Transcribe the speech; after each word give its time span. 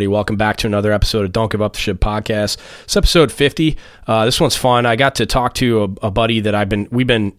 Everybody? 0.00 0.14
Welcome 0.14 0.36
back 0.36 0.56
to 0.56 0.66
another 0.66 0.92
episode 0.92 1.26
of 1.26 1.32
Don't 1.32 1.52
Give 1.52 1.60
Up 1.60 1.74
the 1.74 1.78
Ship 1.78 2.00
podcast. 2.00 2.56
It's 2.84 2.96
episode 2.96 3.30
50. 3.30 3.76
Uh, 4.06 4.24
this 4.24 4.40
one's 4.40 4.56
fun. 4.56 4.86
I 4.86 4.96
got 4.96 5.16
to 5.16 5.26
talk 5.26 5.52
to 5.56 5.82
a, 6.02 6.06
a 6.06 6.10
buddy 6.10 6.40
that 6.40 6.54
I've 6.54 6.70
been, 6.70 6.88
we've 6.90 7.06
been 7.06 7.34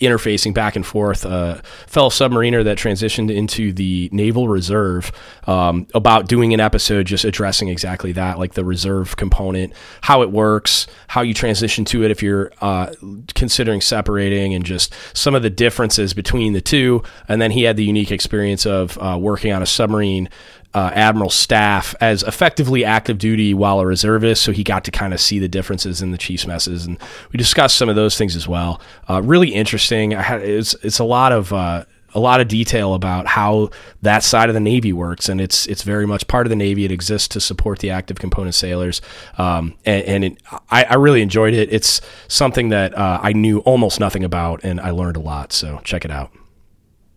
interfacing 0.00 0.54
back 0.54 0.76
and 0.76 0.86
forth, 0.86 1.26
uh, 1.26 1.60
fellow 1.88 2.08
submariner 2.08 2.62
that 2.62 2.78
transitioned 2.78 3.34
into 3.34 3.72
the 3.72 4.08
Naval 4.12 4.46
Reserve, 4.46 5.10
um, 5.48 5.88
about 5.92 6.28
doing 6.28 6.54
an 6.54 6.60
episode 6.60 7.06
just 7.06 7.24
addressing 7.24 7.66
exactly 7.66 8.12
that, 8.12 8.38
like 8.38 8.54
the 8.54 8.64
reserve 8.64 9.16
component, 9.16 9.72
how 10.02 10.22
it 10.22 10.30
works, 10.30 10.86
how 11.08 11.22
you 11.22 11.34
transition 11.34 11.84
to 11.86 12.04
it 12.04 12.12
if 12.12 12.22
you're 12.22 12.52
uh, 12.60 12.92
considering 13.34 13.80
separating, 13.80 14.54
and 14.54 14.64
just 14.64 14.94
some 15.14 15.34
of 15.34 15.42
the 15.42 15.50
differences 15.50 16.14
between 16.14 16.52
the 16.52 16.60
two. 16.60 17.02
And 17.26 17.42
then 17.42 17.50
he 17.50 17.64
had 17.64 17.76
the 17.76 17.84
unique 17.84 18.12
experience 18.12 18.66
of 18.66 18.96
uh, 18.98 19.18
working 19.20 19.52
on 19.52 19.62
a 19.62 19.66
submarine 19.66 20.28
uh, 20.74 20.90
admiral 20.94 21.30
staff 21.30 21.94
as 22.00 22.22
effectively 22.22 22.84
active 22.84 23.18
duty 23.18 23.52
while 23.52 23.80
a 23.80 23.86
reservist, 23.86 24.42
so 24.42 24.52
he 24.52 24.64
got 24.64 24.84
to 24.84 24.90
kind 24.90 25.12
of 25.12 25.20
see 25.20 25.38
the 25.38 25.48
differences 25.48 26.00
in 26.00 26.12
the 26.12 26.18
chief's 26.18 26.46
messes, 26.46 26.86
and 26.86 26.98
we 27.32 27.36
discussed 27.36 27.76
some 27.76 27.88
of 27.88 27.96
those 27.96 28.16
things 28.16 28.34
as 28.36 28.48
well. 28.48 28.80
Uh, 29.08 29.20
really 29.22 29.54
interesting. 29.54 30.12
Had, 30.12 30.42
it's 30.42 30.74
it's 30.82 30.98
a 30.98 31.04
lot 31.04 31.32
of 31.32 31.52
uh, 31.52 31.84
a 32.14 32.20
lot 32.20 32.40
of 32.40 32.48
detail 32.48 32.94
about 32.94 33.26
how 33.26 33.70
that 34.02 34.22
side 34.22 34.48
of 34.48 34.54
the 34.54 34.60
Navy 34.60 34.92
works, 34.92 35.28
and 35.28 35.40
it's 35.40 35.66
it's 35.66 35.82
very 35.82 36.06
much 36.06 36.26
part 36.26 36.46
of 36.46 36.50
the 36.50 36.56
Navy. 36.56 36.84
It 36.84 36.92
exists 36.92 37.28
to 37.28 37.40
support 37.40 37.78
the 37.80 37.90
active 37.90 38.18
component 38.18 38.54
sailors, 38.54 39.00
um, 39.38 39.74
and, 39.84 40.04
and 40.04 40.24
it, 40.24 40.42
I, 40.70 40.84
I, 40.84 40.94
really 40.94 41.22
enjoyed 41.22 41.54
it. 41.54 41.72
It's 41.72 42.00
something 42.28 42.68
that 42.70 42.96
uh, 42.96 43.20
I 43.22 43.32
knew 43.32 43.60
almost 43.60 44.00
nothing 44.00 44.24
about, 44.24 44.60
and 44.62 44.80
I 44.80 44.90
learned 44.90 45.16
a 45.16 45.20
lot. 45.20 45.52
So 45.52 45.80
check 45.84 46.04
it 46.04 46.10
out. 46.10 46.30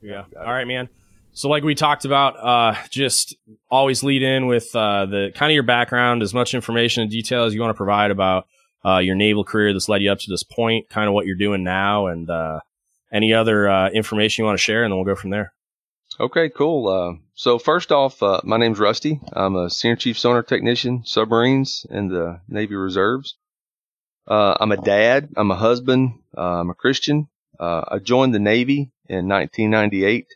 Yeah. 0.02 0.26
All 0.38 0.54
right, 0.54 0.68
man. 0.68 0.90
So, 1.36 1.50
like 1.50 1.64
we 1.64 1.76
talked 1.76 2.06
about, 2.06 2.38
uh, 2.38 2.82
just 2.90 3.36
always 3.70 4.04
lead 4.04 4.24
in 4.24 4.48
with 4.48 4.74
uh, 4.74 5.06
the 5.06 5.34
kind 5.36 5.52
of 5.52 5.54
your 5.54 5.64
background, 5.64 6.24
as 6.24 6.34
much 6.34 6.54
information 6.54 7.04
and 7.04 7.12
detail 7.12 7.44
as 7.44 7.54
you 7.54 7.60
want 7.60 7.72
to 7.72 7.78
provide 7.78 8.10
about 8.10 8.48
uh, 8.86 9.00
your 9.00 9.16
naval 9.16 9.44
career 9.44 9.74
that's 9.74 9.90
led 9.90 10.02
you 10.02 10.10
up 10.10 10.20
to 10.20 10.30
this 10.30 10.44
point, 10.44 10.88
kind 10.88 11.10
of 11.10 11.14
what 11.14 11.26
you're 11.26 11.36
doing 11.36 11.62
now, 11.62 12.08
and 12.08 12.30
uh, 12.30 12.62
any 13.12 13.34
other 13.34 13.68
uh, 13.68 13.90
information 13.90 14.44
you 14.44 14.46
want 14.46 14.58
to 14.58 14.64
share, 14.64 14.86
and 14.86 14.92
then 14.94 14.98
we'll 14.98 15.14
go 15.14 15.20
from 15.20 15.30
there. 15.30 15.52
Okay, 16.22 16.48
cool. 16.48 16.88
Uh, 16.88 17.22
so, 17.34 17.60
first 17.60 17.92
off, 17.92 18.22
my 18.46 18.56
name's 18.56 18.80
Rusty. 18.80 19.20
I'm 19.34 19.58
a 19.58 19.70
senior 19.70 19.98
chief 19.98 20.18
sonar 20.18 20.42
technician, 20.42 21.04
submarines 21.04 21.86
in 21.90 22.08
the 22.08 22.40
Navy 22.48 22.76
Reserves. 22.76 23.36
I'm 24.26 24.72
a 24.72 24.78
dad. 24.78 25.32
I'm 25.36 25.52
a 25.52 25.58
husband. 25.58 26.14
I'm 26.34 26.70
a 26.70 26.76
Christian. 26.76 27.28
I 27.60 28.00
joined 28.02 28.34
the 28.34 28.40
Navy 28.40 28.94
in 29.10 29.28
1998 29.28 30.28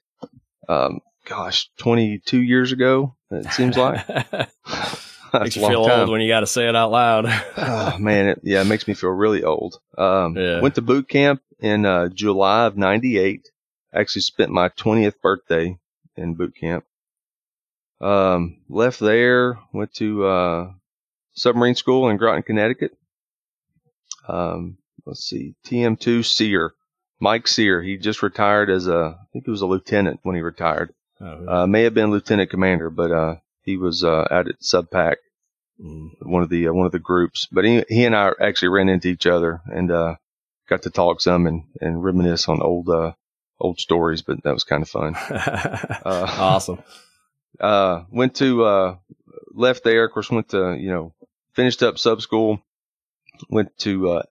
um, 0.70 1.00
gosh, 1.26 1.70
22 1.78 2.42
years 2.42 2.72
ago, 2.72 3.16
it 3.32 3.52
seems 3.52 3.76
like. 3.78 4.08
makes 5.34 5.56
you 5.56 5.68
feel 5.68 5.86
time. 5.86 6.02
old 6.02 6.10
when 6.10 6.22
you 6.22 6.28
got 6.28 6.42
to 6.42 6.48
say 6.48 6.70
it 6.70 6.76
out 6.76 6.92
loud. 6.92 7.26
oh, 7.58 7.98
man, 7.98 8.28
it, 8.30 8.42
yeah, 8.44 8.62
it 8.62 8.66
makes 8.66 8.88
me 8.88 8.94
feel 8.94 9.10
really 9.10 9.44
old. 9.44 9.80
Um, 9.98 10.38
yeah. 10.38 10.62
Went 10.62 10.76
to 10.76 10.82
boot 10.82 11.10
camp 11.10 11.42
in 11.60 11.86
uh, 11.86 12.10
July 12.10 12.66
of 12.66 12.78
98. 12.78 13.50
Actually 13.94 14.22
spent 14.22 14.52
my 14.52 14.70
20th 14.70 15.20
birthday 15.22 15.78
in 16.16 16.36
boot 16.36 16.56
camp. 16.56 16.86
Um, 18.02 18.62
left 18.70 19.00
there, 19.00 19.60
went 19.74 19.94
to 19.96 20.26
uh, 20.26 20.72
submarine 21.34 21.76
school 21.76 22.10
in 22.10 22.18
Groton, 22.18 22.44
Connecticut. 22.44 22.96
Um, 24.28 24.78
let's 25.06 25.24
see, 25.24 25.56
TM2 25.66 26.24
SERE. 26.24 26.74
Mike 27.20 27.48
Sear. 27.48 27.82
He 27.82 27.98
just 27.98 28.24
retired 28.24 28.70
as 28.70 28.88
a, 28.88 29.18
I 29.20 29.26
think 29.32 29.46
he 29.46 29.52
was 29.52 29.62
a 29.62 29.68
lieutenant 29.68 30.20
when 30.24 30.36
he 30.36 30.42
retired. 30.42 30.94
Oh, 31.22 31.64
uh, 31.64 31.68
may 31.68 31.84
have 31.84 31.94
been 31.94 32.12
lieutenant 32.12 32.50
commander, 32.50 32.90
but 32.90 33.12
uh, 33.12 33.36
he 33.64 33.78
was 33.78 34.04
uh, 34.04 34.26
out 34.32 34.48
at 34.48 34.62
SubPac, 34.62 35.16
mm. 35.80 36.12
one 36.22 36.44
of 36.44 36.50
the 36.50 36.70
uh, 36.70 36.74
one 36.74 36.86
of 36.86 36.94
the 36.94 37.00
groups. 37.00 37.48
But 37.52 37.66
he 37.66 37.84
he 37.90 38.06
and 38.06 38.16
I 38.16 38.32
actually 38.40 38.70
ran 38.70 38.90
into 38.90 39.10
each 39.10 39.26
other 39.26 39.62
and 39.66 39.92
uh, 39.92 40.16
got 40.70 40.84
to 40.84 40.90
talk 40.90 41.20
some 41.20 41.46
and, 41.46 41.64
and 41.82 42.04
reminisce 42.04 42.48
on 42.48 42.62
old 42.62 42.88
uh, 42.88 43.12
old 43.60 43.80
stories. 43.80 44.22
But 44.22 44.44
that 44.44 44.54
was 44.54 44.64
kind 44.64 44.82
of 44.82 44.90
fun. 44.90 45.16
awesome. 46.06 46.82
went 48.12 48.36
to 48.36 48.98
left 49.52 49.84
there. 49.84 50.06
Of 50.06 50.14
course, 50.14 50.32
went 50.32 50.50
to 50.50 50.74
you 50.76 50.90
know 50.90 51.14
finished 51.54 51.84
up 51.84 52.00
sub 52.00 52.22
school. 52.22 52.62
Went 53.50 53.78
to 53.80 54.24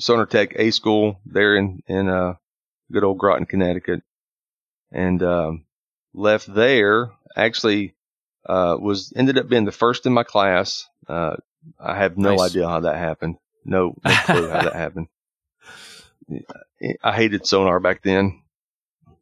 Sonar 0.00 0.26
Tech 0.26 0.52
A 0.56 0.70
School 0.70 1.20
there 1.24 1.56
in 1.56 1.82
in 1.86 2.08
uh, 2.08 2.34
good 2.90 3.04
old 3.04 3.18
Groton, 3.18 3.46
Connecticut, 3.46 4.02
and 4.90 5.22
um, 5.22 5.64
left 6.14 6.52
there. 6.52 7.10
Actually, 7.36 7.94
uh, 8.46 8.76
was 8.78 9.12
ended 9.14 9.38
up 9.38 9.48
being 9.48 9.64
the 9.64 9.72
first 9.72 10.06
in 10.06 10.12
my 10.12 10.24
class. 10.24 10.88
Uh, 11.08 11.36
I 11.78 11.96
have 11.96 12.16
no 12.16 12.36
nice. 12.36 12.50
idea 12.50 12.68
how 12.68 12.80
that 12.80 12.96
happened. 12.96 13.36
No, 13.64 13.94
no 14.04 14.14
clue 14.24 14.48
how 14.48 14.62
that 14.62 14.72
happened. 14.84 15.08
I 17.02 17.14
hated 17.14 17.46
sonar 17.46 17.80
back 17.80 18.02
then. 18.02 18.42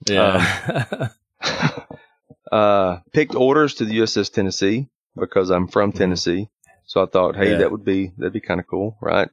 Yeah. 0.07 0.85
Um, 0.91 1.11
uh, 2.53 2.99
picked 3.13 3.35
orders 3.35 3.75
to 3.75 3.85
the 3.85 3.99
USS 3.99 4.33
Tennessee 4.33 4.89
because 5.17 5.51
I'm 5.51 5.69
from 5.69 5.91
mm-hmm. 5.91 5.99
Tennessee. 5.99 6.49
So 6.87 7.03
I 7.03 7.07
thought, 7.07 7.37
hey, 7.37 7.53
yeah. 7.53 7.59
that 7.59 7.71
would 7.73 7.85
be 7.85 8.13
that'd 8.17 8.33
be 8.33 8.41
kind 8.41 8.61
of 8.61 8.67
cool, 8.67 8.97
right? 9.01 9.29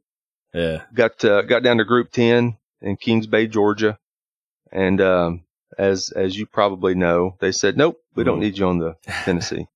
Yeah. 0.54 0.84
Got 0.94 1.24
uh, 1.26 1.42
got 1.44 1.64
down 1.64 1.78
to 1.78 1.86
Group 1.86 2.12
Ten 2.12 2.58
in 2.82 2.98
Kings 2.98 3.28
Bay, 3.28 3.48
Georgia, 3.48 3.98
and 4.72 5.02
um, 5.02 5.44
as 5.78 6.10
as 6.10 6.38
you 6.38 6.46
probably 6.46 6.96
know, 6.96 7.36
they 7.40 7.52
said, 7.52 7.78
nope, 7.78 8.02
we 8.16 8.24
don't 8.24 8.40
need 8.40 8.58
you 8.58 8.68
on 8.68 8.80
the 8.80 8.96
Tennessee. 9.24 9.68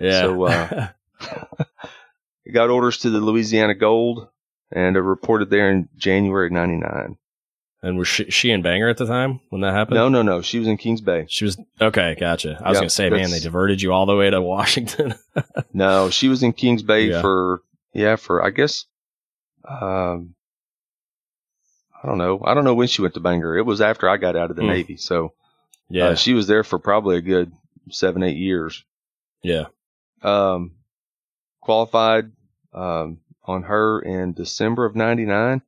yeah. 0.00 0.22
So 0.22 0.44
uh, 0.44 0.88
got 2.52 2.70
orders 2.70 2.98
to 2.98 3.10
the 3.10 3.20
Louisiana 3.20 3.74
Gold, 3.74 4.28
and 4.70 4.96
I 4.96 5.00
reported 5.00 5.50
there 5.50 5.70
in 5.70 5.88
January 5.96 6.50
'99. 6.50 7.18
And 7.84 7.98
was 7.98 8.06
she, 8.06 8.30
she 8.30 8.52
in 8.52 8.62
Bangor 8.62 8.88
at 8.88 8.96
the 8.96 9.06
time 9.06 9.40
when 9.48 9.62
that 9.62 9.74
happened? 9.74 9.96
No, 9.96 10.08
no, 10.08 10.22
no. 10.22 10.40
She 10.40 10.60
was 10.60 10.68
in 10.68 10.76
Kings 10.76 11.00
Bay. 11.00 11.26
She 11.28 11.44
was 11.44 11.58
okay. 11.80 12.16
Gotcha. 12.18 12.60
I 12.64 12.68
was 12.68 12.78
gonna 12.78 12.90
say, 12.90 13.10
man, 13.10 13.30
they 13.30 13.40
diverted 13.40 13.82
you 13.82 13.92
all 13.92 14.06
the 14.06 14.16
way 14.16 14.30
to 14.30 14.40
Washington. 14.40 15.16
no, 15.72 16.08
she 16.08 16.28
was 16.28 16.44
in 16.44 16.52
Kings 16.52 16.82
Bay 16.82 17.06
yeah. 17.06 17.20
for 17.20 17.62
yeah 17.92 18.16
for 18.16 18.44
I 18.44 18.50
guess 18.50 18.86
um, 19.68 20.34
I 22.02 22.08
don't 22.08 22.18
know. 22.18 22.40
I 22.44 22.54
don't 22.54 22.64
know 22.64 22.74
when 22.74 22.88
she 22.88 23.02
went 23.02 23.14
to 23.14 23.20
Bangor. 23.20 23.56
It 23.56 23.66
was 23.66 23.80
after 23.80 24.08
I 24.08 24.16
got 24.16 24.36
out 24.36 24.50
of 24.50 24.56
the 24.56 24.62
mm. 24.62 24.68
Navy. 24.68 24.96
So, 24.96 25.26
uh, 25.26 25.28
yeah, 25.88 26.04
uh, 26.08 26.14
she 26.14 26.34
was 26.34 26.46
there 26.46 26.64
for 26.64 26.78
probably 26.78 27.16
a 27.16 27.22
good 27.22 27.52
seven, 27.90 28.22
eight 28.22 28.36
years. 28.36 28.84
Yeah. 29.42 29.66
Um, 30.22 30.72
qualified, 31.60 32.32
um, 32.72 33.18
on 33.44 33.64
her 33.64 34.00
in 34.00 34.32
December 34.32 34.84
of 34.84 34.96
99. 34.96 35.62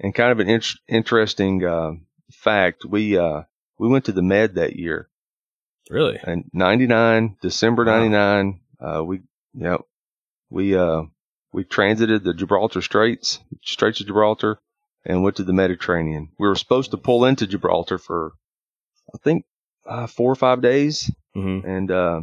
And 0.00 0.14
kind 0.14 0.32
of 0.32 0.40
an 0.40 0.48
in- 0.48 0.62
interesting, 0.88 1.64
uh, 1.64 1.92
fact. 2.30 2.84
We, 2.84 3.16
uh, 3.16 3.42
we 3.78 3.88
went 3.88 4.06
to 4.06 4.12
the 4.12 4.22
med 4.22 4.54
that 4.54 4.76
year. 4.76 5.08
Really? 5.90 6.18
And 6.22 6.50
99, 6.52 7.36
December 7.40 7.84
99, 7.84 8.60
wow. 8.80 9.00
uh, 9.00 9.02
we, 9.02 9.16
you 9.54 9.62
know, 9.62 9.86
we, 10.50 10.74
uh, 10.76 11.02
we 11.52 11.64
transited 11.64 12.24
the 12.24 12.34
Gibraltar 12.34 12.82
Straits, 12.82 13.40
Straits 13.62 14.00
of 14.00 14.06
Gibraltar, 14.06 14.58
and 15.04 15.22
went 15.22 15.36
to 15.36 15.44
the 15.44 15.52
Mediterranean. 15.52 16.30
We 16.38 16.48
were 16.48 16.54
supposed 16.54 16.90
to 16.92 16.96
pull 16.96 17.24
into 17.24 17.46
Gibraltar 17.46 17.98
for, 17.98 18.32
I 19.14 19.18
think, 19.18 19.44
uh, 19.86 20.06
four 20.06 20.30
or 20.30 20.36
five 20.36 20.62
days, 20.62 21.10
mm-hmm. 21.36 21.66
and 21.66 21.90
uh, 21.90 22.20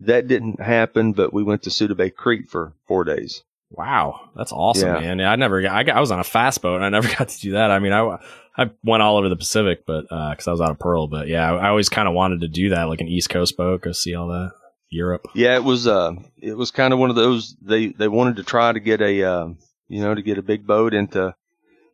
that 0.00 0.26
didn't 0.26 0.60
happen. 0.60 1.12
But 1.12 1.32
we 1.32 1.42
went 1.42 1.62
to 1.62 1.70
Suda 1.70 1.94
Bay 1.94 2.10
Crete 2.10 2.48
for 2.48 2.74
four 2.86 3.04
days. 3.04 3.42
Wow, 3.70 4.30
that's 4.36 4.52
awesome, 4.52 5.02
yeah. 5.02 5.14
man! 5.14 5.20
I 5.20 5.36
never, 5.36 5.66
I, 5.66 5.82
got, 5.82 5.96
I 5.96 6.00
was 6.00 6.10
on 6.10 6.20
a 6.20 6.24
fast 6.24 6.62
boat, 6.62 6.76
and 6.76 6.84
I 6.84 6.88
never 7.00 7.08
got 7.08 7.28
to 7.28 7.40
do 7.40 7.52
that. 7.52 7.70
I 7.70 7.78
mean, 7.78 7.92
I, 7.92 8.18
I 8.56 8.70
went 8.82 9.02
all 9.02 9.16
over 9.18 9.28
the 9.28 9.36
Pacific, 9.36 9.84
but 9.86 10.02
because 10.02 10.46
uh, 10.46 10.50
I 10.50 10.52
was 10.52 10.60
out 10.60 10.70
of 10.70 10.78
Pearl, 10.78 11.06
but 11.06 11.28
yeah, 11.28 11.50
I, 11.50 11.66
I 11.66 11.68
always 11.68 11.88
kind 11.88 12.08
of 12.08 12.14
wanted 12.14 12.40
to 12.40 12.48
do 12.48 12.70
that, 12.70 12.84
like 12.84 13.00
an 13.00 13.08
East 13.08 13.30
Coast 13.30 13.56
boat, 13.56 13.82
go 13.82 13.92
see 13.92 14.14
all 14.14 14.28
that. 14.28 14.52
Europe. 14.92 15.26
Yeah, 15.34 15.56
it 15.56 15.64
was 15.64 15.86
uh, 15.86 16.12
it 16.38 16.56
was 16.56 16.70
kind 16.70 16.92
of 16.92 16.98
one 16.98 17.10
of 17.10 17.16
those 17.16 17.56
they 17.60 17.88
they 17.88 18.08
wanted 18.08 18.36
to 18.36 18.44
try 18.44 18.72
to 18.72 18.80
get 18.80 19.00
a 19.00 19.22
uh, 19.22 19.48
you 19.88 20.02
know 20.02 20.14
to 20.14 20.22
get 20.22 20.38
a 20.38 20.42
big 20.42 20.66
boat 20.66 20.94
into 20.94 21.34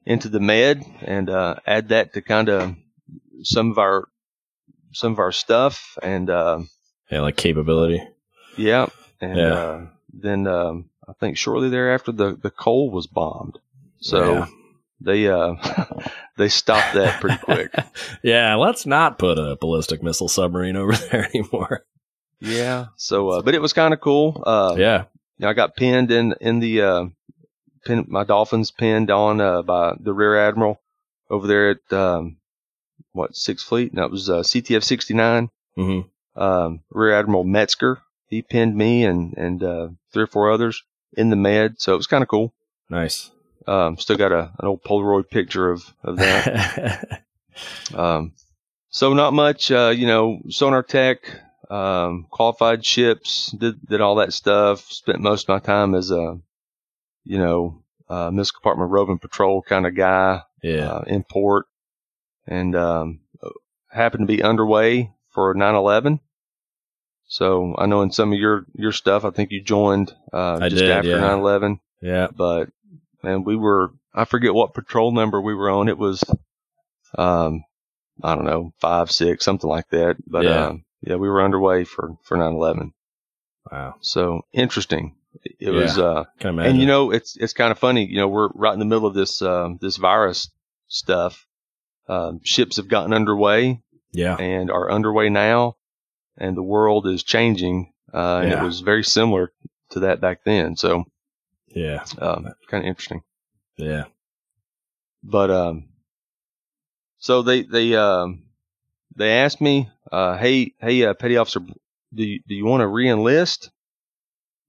into 0.05 0.29
the 0.29 0.41
med 0.41 0.85
and 1.03 1.31
uh, 1.31 1.57
add 1.67 1.89
that 1.91 2.15
to 2.15 2.23
kind 2.23 2.49
of 2.49 2.75
some 3.43 3.71
of 3.71 3.79
our 3.79 4.09
some 4.93 5.13
of 5.13 5.19
our 5.19 5.33
stuff 5.33 5.97
and 6.03 6.29
uh, 6.29 6.61
yeah, 7.11 7.21
like 7.21 7.37
capability. 7.37 8.03
Yeah, 8.57 8.87
and 9.21 9.37
yeah. 9.37 9.55
Uh, 9.55 9.87
then 10.13 10.47
um, 10.47 10.91
I 11.09 11.13
think 11.13 11.37
shortly 11.37 11.69
thereafter 11.69 12.13
the 12.13 12.37
the 12.37 12.51
Cole 12.51 12.91
was 12.91 13.07
bombed, 13.07 13.59
so. 14.01 14.33
Yeah. 14.33 14.47
They 15.01 15.29
uh 15.29 15.55
they 16.37 16.49
stopped 16.49 16.95
that 16.95 17.21
pretty 17.21 17.39
quick. 17.39 17.73
yeah, 18.25 18.57
let's 18.57 18.85
not 18.85 19.17
put 19.17 19.39
a 19.39 19.57
ballistic 19.61 20.03
missile 20.03 20.27
submarine 20.27 20.75
over 20.75 20.93
there 21.13 21.29
anymore. 21.33 21.85
Yeah. 22.41 22.87
So, 22.97 23.31
uh, 23.31 23.43
but 23.43 23.55
it 23.55 23.63
was 23.63 23.73
kind 23.73 23.93
of 23.95 24.01
cool. 24.01 24.43
Uh, 24.45 24.75
yeah. 24.79 25.05
You 25.39 25.45
know, 25.45 25.49
I 25.49 25.53
got 25.53 25.77
pinned 25.77 26.11
in 26.11 26.35
in 26.41 26.61
the 26.61 26.83
uh, 26.83 27.05
pin, 27.85 28.05
my 28.09 28.25
dolphins 28.25 28.71
pinned 28.71 29.11
on 29.11 29.41
uh, 29.41 29.63
by 29.63 29.95
the 29.99 30.13
rear 30.13 30.37
admiral 30.37 30.81
over 31.31 31.47
there 31.47 31.71
at 31.71 31.93
um, 31.93 32.37
what 33.13 33.37
Sixth 33.37 33.67
Fleet, 33.67 33.93
and 33.93 34.01
that 34.01 34.11
was 34.11 34.31
uh, 34.31 34.41
CTF 34.41 34.85
69. 34.85 35.51
Mm-hmm. 35.77 36.41
Um, 36.41 36.81
rear 36.91 37.19
Admiral 37.19 37.45
Metzger. 37.45 38.01
he 38.29 38.43
pinned 38.43 38.77
me 38.77 39.05
and 39.05 39.37
and 39.37 39.63
uh, 39.63 39.89
three 40.13 40.25
or 40.25 40.29
four 40.29 40.53
others 40.53 40.85
in 41.17 41.31
the 41.31 41.37
med. 41.37 41.81
So 41.81 41.95
it 41.95 41.97
was 41.97 42.07
kind 42.07 42.23
of 42.23 42.29
cool. 42.29 42.53
Nice. 42.89 43.31
Um, 43.67 43.99
still 43.99 44.17
got 44.17 44.33
a 44.33 44.53
an 44.59 44.69
old 44.69 44.83
Polaroid 44.83 45.31
picture 45.31 45.71
of 45.71 45.83
of 46.03 46.17
that. 46.17 47.23
um, 47.95 48.33
so 48.91 49.15
not 49.15 49.33
much. 49.33 49.71
Uh, 49.71 49.93
you 49.95 50.07
know, 50.07 50.41
sonar 50.49 50.83
tech, 50.83 51.19
um, 51.71 52.27
qualified 52.31 52.85
ships, 52.85 53.51
did 53.53 53.85
did 53.87 54.01
all 54.01 54.17
that 54.17 54.33
stuff. 54.33 54.91
Spent 54.91 55.21
most 55.21 55.45
of 55.45 55.49
my 55.49 55.59
time 55.59 55.95
as 55.95 56.11
a, 56.11 56.39
you 57.25 57.39
know, 57.39 57.83
uh, 58.09 58.31
missile 58.31 58.55
compartment 58.57 58.91
roving 58.91 59.19
patrol 59.19 59.63
kind 59.63 59.87
of 59.87 59.95
guy. 59.95 60.43
Yeah. 60.63 60.89
Uh, 60.89 61.05
in 61.07 61.23
port, 61.23 61.67
and 62.47 62.75
um, 62.75 63.21
happened 63.91 64.27
to 64.27 64.35
be 64.37 64.43
underway 64.43 65.13
for 65.31 65.55
9/11. 65.55 66.19
So 67.27 67.75
I 67.79 67.87
know 67.87 68.03
in 68.03 68.11
some 68.11 68.33
of 68.33 68.39
your 68.39 68.65
your 68.75 68.93
stuff, 68.93 69.25
I 69.25 69.31
think 69.31 69.51
you 69.53 69.63
joined 69.63 70.13
uh, 70.33 70.61
just 70.69 70.77
did, 70.83 70.91
after 70.91 71.11
yeah. 71.11 71.21
9/11. 71.21 71.79
Yeah. 72.01 72.29
But 72.35 72.71
man, 73.23 73.45
we 73.45 73.55
were 73.55 73.93
I 74.15 74.25
forget 74.25 74.55
what 74.55 74.75
patrol 74.75 75.13
number 75.13 75.41
we 75.41 75.55
were 75.55 75.71
on. 75.71 75.89
It 75.89 75.99
was 75.99 76.25
um 77.17 77.63
I 78.23 78.35
don't 78.35 78.47
know 78.47 78.73
five 78.81 79.11
six 79.11 79.45
something 79.45 79.69
like 79.69 79.89
that. 79.91 80.17
But 80.27 80.45
Yeah. 80.45 80.67
um, 80.67 80.85
yeah, 81.03 81.17
we 81.17 81.29
were 81.29 81.43
underway 81.43 81.85
for 81.85 82.17
for 82.25 82.37
9/11. 82.37 82.93
Wow. 83.71 83.95
So 84.01 84.43
interesting. 84.53 85.17
It 85.61 85.71
was 85.71 85.99
uh 85.99 86.25
Can 86.41 86.51
imagine. 86.51 86.71
and 86.73 86.81
you 86.81 86.87
know, 86.87 87.11
it's 87.11 87.37
it's 87.37 87.53
kind 87.53 87.71
of 87.71 87.79
funny. 87.79 88.07
You 88.07 88.17
know, 88.17 88.29
we're 88.29 88.49
right 88.55 88.73
in 88.73 88.79
the 88.79 88.85
middle 88.85 89.07
of 89.07 89.15
this 89.15 89.43
um, 89.43 89.79
this 89.81 89.97
virus 89.97 90.51
stuff. 90.89 91.47
Um, 92.09 92.41
ships 92.43 92.77
have 92.77 92.89
gotten 92.89 93.13
underway 93.13 93.83
yeah. 94.13 94.37
and 94.37 94.71
are 94.71 94.91
underway 94.91 95.29
now, 95.29 95.77
and 96.39 96.57
the 96.57 96.63
world 96.63 97.07
is 97.07 97.23
changing. 97.23 97.93
Uh, 98.13 98.39
and 98.43 98.51
Yeah. 98.53 98.63
it 98.63 98.65
was 98.65 98.81
very 98.81 99.05
similar 99.05 99.53
to 99.91 100.01
that 100.01 100.21
back 100.21 100.43
then. 100.45 100.77
So 100.77 101.05
Yeah. 101.67 102.03
um, 102.19 102.49
kind 102.71 102.83
of 102.83 102.89
interesting. 102.89 103.23
Yeah. 103.77 104.05
But 105.23 105.51
um, 105.51 105.91
so 107.19 107.43
they 107.43 107.63
they 107.63 107.95
um 107.95 108.45
they 109.19 109.33
asked 109.33 109.61
me, 109.61 109.91
uh, 110.13 110.37
hey 110.39 110.73
hey 110.81 111.05
uh, 111.05 111.15
petty 111.15 111.37
officer, 111.37 111.61
do 112.15 112.25
you, 112.25 112.41
do 112.47 112.55
you 112.55 112.65
want 112.65 112.81
to 112.81 112.87
reenlist? 112.87 113.71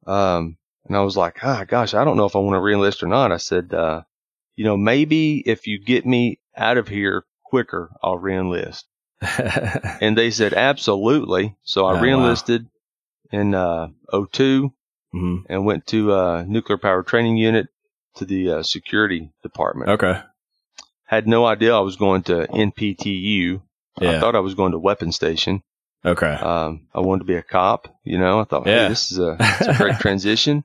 Um, 0.06 0.58
and 0.86 0.96
I 0.98 1.02
was 1.02 1.16
like, 1.18 1.38
ah, 1.44 1.66
gosh, 1.68 1.94
I 1.94 2.04
don't 2.04 2.18
know 2.18 2.26
if 2.26 2.36
I 2.36 2.40
want 2.40 2.56
to 2.56 2.60
reenlist 2.60 3.04
or 3.04 3.08
not. 3.08 3.32
I 3.32 3.38
said, 3.38 3.74
uh, 3.74 4.02
you 4.56 4.66
know, 4.66 4.78
maybe 4.78 5.40
if 5.46 5.68
you 5.68 5.80
get 5.80 6.06
me 6.06 6.40
out 6.58 6.78
of 6.78 6.88
here 6.88 7.24
quicker, 7.46 7.92
I'll 8.04 8.18
reenlist. 8.20 8.84
And 10.02 10.18
they 10.18 10.32
said, 10.32 10.54
absolutely. 10.54 11.56
So 11.64 11.86
I 11.86 11.92
Oh, 11.92 11.96
wow. 11.96 12.02
reenlisted 12.02 12.68
in 13.32 13.54
uh, 13.54 13.90
02 14.32 14.72
hmm 15.12 15.38
and 15.50 15.66
went 15.66 15.88
to 15.88 16.12
uh, 16.14 16.44
nuclear 16.48 16.78
power 16.78 17.04
training 17.04 17.38
unit 17.38 17.68
to 18.16 18.26
the 18.26 18.52
uh, 18.52 18.64
security 18.64 19.32
department. 19.44 19.90
Okay. 19.92 20.22
Had 21.06 21.28
no 21.28 21.46
idea 21.46 21.76
I 21.76 21.80
was 21.80 21.96
going 21.96 22.24
to 22.24 22.48
NPTU. 22.48 23.62
I 24.02 24.20
thought 24.20 24.36
I 24.36 24.40
was 24.40 24.56
going 24.56 24.72
to 24.74 24.80
weapon 24.80 25.12
station. 25.12 25.62
Okay. 26.06 26.28
Um, 26.32 26.88
I 26.94 27.02
wanted 27.02 27.20
to 27.20 27.26
be 27.26 27.36
a 27.36 27.44
cop. 27.44 27.88
You 28.04 28.18
know, 28.20 28.40
I 28.40 28.44
thought, 28.46 28.66
Yeah. 28.68 28.84
hey, 28.84 28.90
this 28.90 29.12
is 29.12 29.20
a, 29.20 29.36
a 29.68 29.76
great 29.78 30.00
transition. 30.00 30.64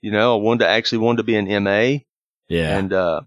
You 0.00 0.12
know, 0.12 0.34
I 0.38 0.40
wanted 0.40 0.60
to 0.64 0.68
actually 0.68 0.98
wanted 0.98 1.18
to 1.18 1.22
be 1.24 1.34
an 1.36 1.64
MA, 1.64 1.98
yeah. 2.48 2.78
and 2.78 2.92
uh, 2.92 3.20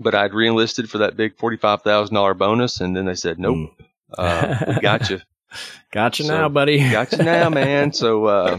but 0.00 0.14
I'd 0.14 0.32
reenlisted 0.34 0.88
for 0.90 0.98
that 0.98 1.16
big 1.16 1.36
forty 1.36 1.56
five 1.56 1.82
thousand 1.82 2.14
dollar 2.14 2.34
bonus, 2.34 2.80
and 2.80 2.96
then 2.96 3.06
they 3.06 3.14
said, 3.14 3.38
nope, 3.38 3.56
Mm. 3.56 4.18
uh, 4.18 4.64
we 4.74 4.80
got 4.80 5.08
you. 5.08 5.20
Gotcha 5.92 6.24
So, 6.24 6.36
now, 6.36 6.48
buddy. 6.48 6.78
got 6.90 7.12
you 7.12 7.18
now, 7.18 7.48
man. 7.48 7.92
So 7.92 8.24
uh, 8.26 8.58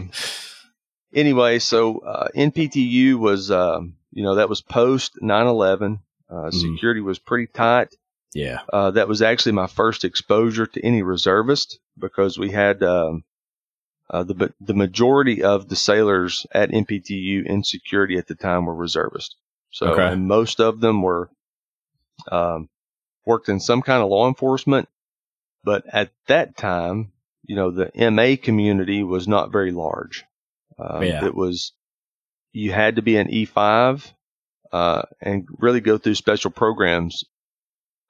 anyway, 1.14 1.58
so 1.58 1.98
uh, 2.00 2.28
NPTU 2.34 3.14
was, 3.16 3.50
um, 3.50 3.94
you 4.12 4.22
know, 4.22 4.36
that 4.36 4.48
was 4.48 4.60
post 4.60 5.18
9/11. 5.22 6.00
Uh, 6.28 6.34
Mhm. 6.34 6.52
Security 6.54 7.00
was 7.00 7.18
pretty 7.18 7.46
tight. 7.46 7.94
Yeah. 8.34 8.60
Uh, 8.72 8.90
that 8.92 9.08
was 9.08 9.22
actually 9.22 9.52
my 9.52 9.66
first 9.66 10.04
exposure 10.04 10.66
to 10.66 10.84
any 10.84 11.02
reservist 11.02 11.78
because 11.98 12.38
we 12.38 12.50
had 12.50 12.82
um, 12.82 13.24
uh, 14.10 14.22
the 14.24 14.52
the 14.60 14.74
majority 14.74 15.42
of 15.42 15.68
the 15.68 15.76
sailors 15.76 16.46
at 16.52 16.70
NPTU 16.70 17.44
in 17.46 17.64
security 17.64 18.16
at 18.18 18.26
the 18.26 18.34
time 18.34 18.64
were 18.66 18.74
reservists. 18.74 19.36
So 19.70 19.86
Okay. 19.92 20.12
and 20.12 20.26
most 20.26 20.60
of 20.60 20.80
them 20.80 21.02
were 21.02 21.30
um, 22.30 22.68
worked 23.26 23.48
in 23.48 23.60
some 23.60 23.82
kind 23.82 24.02
of 24.02 24.08
law 24.08 24.28
enforcement, 24.28 24.88
but 25.64 25.84
at 25.92 26.10
that 26.26 26.56
time, 26.56 27.12
you 27.44 27.56
know, 27.56 27.70
the 27.70 27.90
MA 28.10 28.36
community 28.42 29.02
was 29.02 29.26
not 29.26 29.52
very 29.52 29.72
large. 29.72 30.24
Um, 30.78 31.02
Yeah. 31.02 31.24
It 31.24 31.34
was 31.34 31.72
you 32.52 32.72
had 32.72 32.96
to 32.96 33.02
be 33.02 33.16
an 33.16 33.28
E5 33.28 34.12
uh, 34.72 35.02
and 35.20 35.46
really 35.58 35.80
go 35.80 35.96
through 35.98 36.14
special 36.16 36.50
programs 36.50 37.24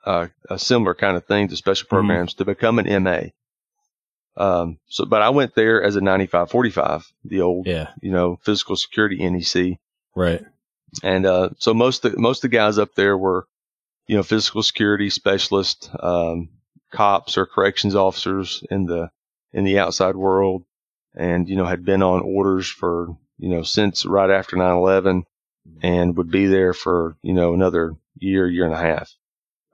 uh, 0.05 0.29
a 0.51 0.59
similar 0.59 0.95
kind 0.95 1.17
of 1.17 1.27
thing 1.27 1.49
to 1.49 1.57
special 1.57 1.87
Mm-hmm. 1.87 1.97
programs 1.97 2.35
to 2.35 2.45
become 2.45 2.79
an 2.79 3.03
MA. 3.03 3.21
Um, 4.37 4.79
so, 4.89 5.05
but 5.05 5.21
I 5.23 5.29
went 5.31 5.55
there 5.55 5.83
as 5.83 5.97
a 5.97 6.01
9545, 6.01 7.13
the 7.25 7.43
old, 7.43 7.67
Yeah. 7.67 7.91
you 8.01 8.11
know, 8.11 8.39
physical 8.43 8.77
security 8.77 9.19
NEC. 9.29 9.79
Right. 10.17 10.43
And, 11.03 11.27
uh, 11.27 11.51
so 11.59 11.75
most 11.75 12.05
of 12.05 12.13
the, 12.13 12.19
most 12.19 12.39
of 12.45 12.51
the 12.51 12.57
guys 12.57 12.79
up 12.79 12.95
there 12.95 13.17
were, 13.17 13.47
you 14.07 14.17
know, 14.17 14.23
physical 14.23 14.63
security 14.63 15.11
specialists, 15.11 15.89
um, 16.01 16.49
cops 16.93 17.37
or 17.39 17.47
corrections 17.47 17.95
officers 17.95 18.63
in 18.71 18.87
the, 18.87 19.11
in 19.53 19.65
the 19.65 19.79
outside 19.79 20.17
world 20.17 20.65
and, 21.15 21.49
you 21.49 21.57
know, 21.57 21.65
had 21.67 21.85
been 21.85 22.03
on 22.03 22.23
orders 22.23 22.69
for, 22.69 23.17
you 23.39 23.49
know, 23.51 23.63
since 23.63 24.05
right 24.07 24.31
after 24.31 24.57
9-11 24.57 25.23
and 25.83 26.17
would 26.17 26.31
be 26.31 26.47
there 26.47 26.73
for, 26.73 27.17
you 27.23 27.33
know, 27.35 27.53
another 27.55 27.95
year, 28.17 28.49
year 28.49 28.65
and 28.65 28.75
a 28.75 28.79
half. 28.79 29.11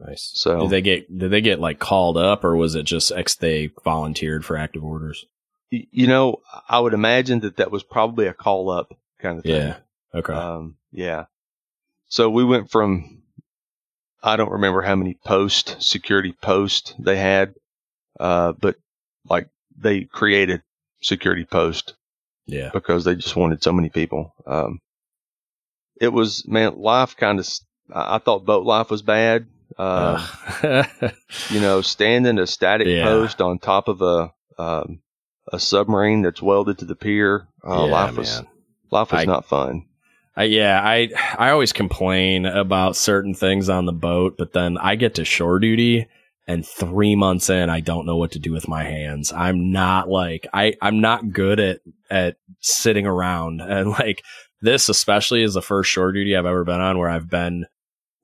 Nice. 0.00 0.30
So 0.34 0.60
Did 0.60 0.70
they 0.70 0.80
get 0.80 1.18
did 1.18 1.30
they 1.30 1.40
get 1.40 1.60
like 1.60 1.78
called 1.78 2.16
up 2.16 2.44
or 2.44 2.54
was 2.56 2.74
it 2.74 2.84
just 2.84 3.10
ex 3.10 3.34
they 3.34 3.70
volunteered 3.84 4.44
for 4.44 4.56
active 4.56 4.84
orders? 4.84 5.26
You 5.70 6.06
know, 6.06 6.40
I 6.68 6.80
would 6.80 6.94
imagine 6.94 7.40
that 7.40 7.56
that 7.56 7.70
was 7.70 7.82
probably 7.82 8.26
a 8.26 8.32
call 8.32 8.70
up 8.70 8.94
kind 9.18 9.38
of 9.38 9.44
thing. 9.44 9.54
Yeah. 9.54 9.76
Okay. 10.14 10.32
Um, 10.32 10.76
yeah. 10.92 11.26
So 12.08 12.30
we 12.30 12.42
went 12.42 12.70
from, 12.70 13.22
I 14.22 14.36
don't 14.36 14.52
remember 14.52 14.80
how 14.80 14.96
many 14.96 15.14
post 15.26 15.76
security 15.82 16.32
posts 16.32 16.94
they 16.98 17.18
had, 17.18 17.54
uh, 18.18 18.52
but 18.52 18.76
like 19.28 19.48
they 19.76 20.04
created 20.04 20.62
security 21.02 21.44
post 21.44 21.94
yeah. 22.46 22.70
because 22.72 23.04
they 23.04 23.14
just 23.14 23.36
wanted 23.36 23.62
so 23.62 23.72
many 23.72 23.90
people. 23.90 24.32
Um, 24.46 24.80
it 26.00 26.08
was, 26.08 26.48
man, 26.48 26.78
life 26.78 27.14
kind 27.16 27.38
of, 27.38 27.48
I 27.92 28.18
thought 28.18 28.46
boat 28.46 28.64
life 28.64 28.90
was 28.90 29.02
bad. 29.02 29.46
Uh, 29.78 30.26
you 31.50 31.60
know, 31.60 31.80
standing 31.82 32.38
a 32.38 32.46
static 32.46 32.86
Yeah. 32.88 33.04
post 33.04 33.40
on 33.40 33.58
top 33.58 33.88
of 33.88 34.02
a, 34.02 34.32
um, 34.58 35.00
a 35.52 35.58
submarine 35.58 36.22
that's 36.22 36.42
welded 36.42 36.78
to 36.78 36.84
the 36.84 36.96
pier. 36.96 37.46
Oh, 37.64 37.86
Yeah, 37.86 37.92
life 37.92 38.16
was, 38.16 38.36
man. 38.40 38.48
life 38.90 39.12
was 39.12 39.20
I- 39.22 39.24
not 39.24 39.46
fun. 39.46 39.84
I, 40.36 40.44
yeah, 40.44 40.80
I 40.80 41.08
I 41.36 41.50
always 41.50 41.72
complain 41.72 42.46
about 42.46 42.94
certain 42.94 43.34
things 43.34 43.68
on 43.68 43.86
the 43.86 43.92
boat, 43.92 44.36
but 44.38 44.52
then 44.52 44.78
I 44.78 44.94
get 44.94 45.16
to 45.16 45.24
shore 45.24 45.58
duty 45.58 46.06
and 46.46 46.64
3 46.64 47.16
months 47.16 47.50
in 47.50 47.68
I 47.70 47.80
don't 47.80 48.06
know 48.06 48.16
what 48.16 48.30
to 48.32 48.38
do 48.38 48.52
with 48.52 48.68
my 48.68 48.84
hands. 48.84 49.32
I'm 49.32 49.72
not 49.72 50.08
like 50.08 50.46
I 50.54 50.74
I'm 50.80 51.00
not 51.00 51.32
good 51.32 51.58
at 51.58 51.80
at 52.08 52.36
sitting 52.60 53.04
around 53.04 53.60
and 53.62 53.90
like 53.90 54.22
this 54.62 54.88
especially 54.88 55.42
is 55.42 55.54
the 55.54 55.62
first 55.62 55.90
shore 55.90 56.12
duty 56.12 56.36
I've 56.36 56.46
ever 56.46 56.62
been 56.62 56.80
on 56.80 56.98
where 56.98 57.10
I've 57.10 57.28
been 57.28 57.66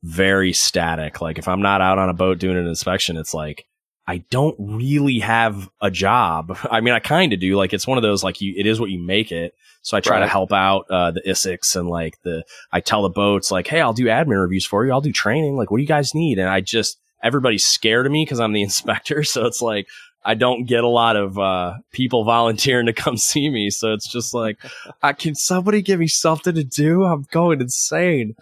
very 0.05 0.53
static. 0.53 1.23
Like 1.23 1.39
if 1.39 1.49
I'm 1.49 1.63
not 1.63 1.81
out 1.81 1.99
on 1.99 2.11
a 2.11 2.15
boat 2.15 2.39
doing 2.39 2.59
an 2.59 2.67
inspection, 2.67 3.17
it's 3.17 3.33
like 3.33 3.67
I 4.07 4.19
don't 4.31 4.55
really 4.59 5.21
have 5.21 5.71
a 5.81 5.91
job. 5.91 6.57
I 6.71 6.83
mean, 6.83 6.93
I 6.93 6.99
kind 6.99 7.33
of 7.33 7.41
do. 7.41 7.57
Like 7.57 7.73
it's 7.73 7.87
one 7.87 7.97
of 7.97 8.03
those 8.03 8.23
like 8.23 8.41
you, 8.41 8.53
it 8.57 8.67
is 8.67 8.79
what 8.79 8.91
you 8.91 9.01
make 9.01 9.33
it. 9.33 9.55
So 9.81 9.97
I 9.97 10.01
try 10.01 10.21
to 10.21 10.27
help 10.27 10.51
out 10.51 10.87
uh, 10.89 11.11
the 11.11 11.23
ISICs 11.23 11.77
and 11.77 11.89
like 11.89 12.21
the 12.23 12.45
I 12.71 12.81
tell 12.81 13.03
the 13.03 13.11
boats 13.11 13.51
like, 13.51 13.67
hey, 13.67 13.81
I'll 13.81 13.93
do 13.93 14.05
admin 14.05 14.41
reviews 14.41 14.65
for 14.65 14.85
you. 14.85 14.93
I'll 14.93 15.01
do 15.01 15.13
training. 15.13 15.57
Like, 15.57 15.71
what 15.71 15.79
do 15.79 15.83
you 15.83 15.89
guys 15.89 16.15
need? 16.15 16.39
And 16.39 16.49
I 16.49 16.61
just 16.61 16.99
everybody's 17.23 17.65
scared 17.65 18.07
of 18.07 18.13
me 18.13 18.25
because 18.25 18.41
I'm 18.41 18.53
the 18.53 18.63
inspector. 18.69 19.25
So 19.25 19.47
it's 19.47 19.63
like 19.63 19.87
I 20.23 20.35
don't 20.35 20.65
get 20.65 20.85
a 20.85 20.89
lot 20.89 21.17
of 21.17 21.39
uh, 21.39 21.75
people 21.93 22.25
volunteering 22.25 22.87
to 22.87 22.93
come 22.93 23.17
see 23.19 23.49
me. 23.49 23.71
So 23.71 23.95
it's 23.95 24.09
just 24.11 24.35
like, 24.35 24.59
I 25.03 25.15
can 25.15 25.35
somebody 25.35 25.81
give 25.81 26.01
me 26.01 26.09
something 26.09 26.55
to 26.55 26.65
do? 26.65 27.05
I'm 27.05 27.25
going 27.31 27.63
insane. 27.63 28.35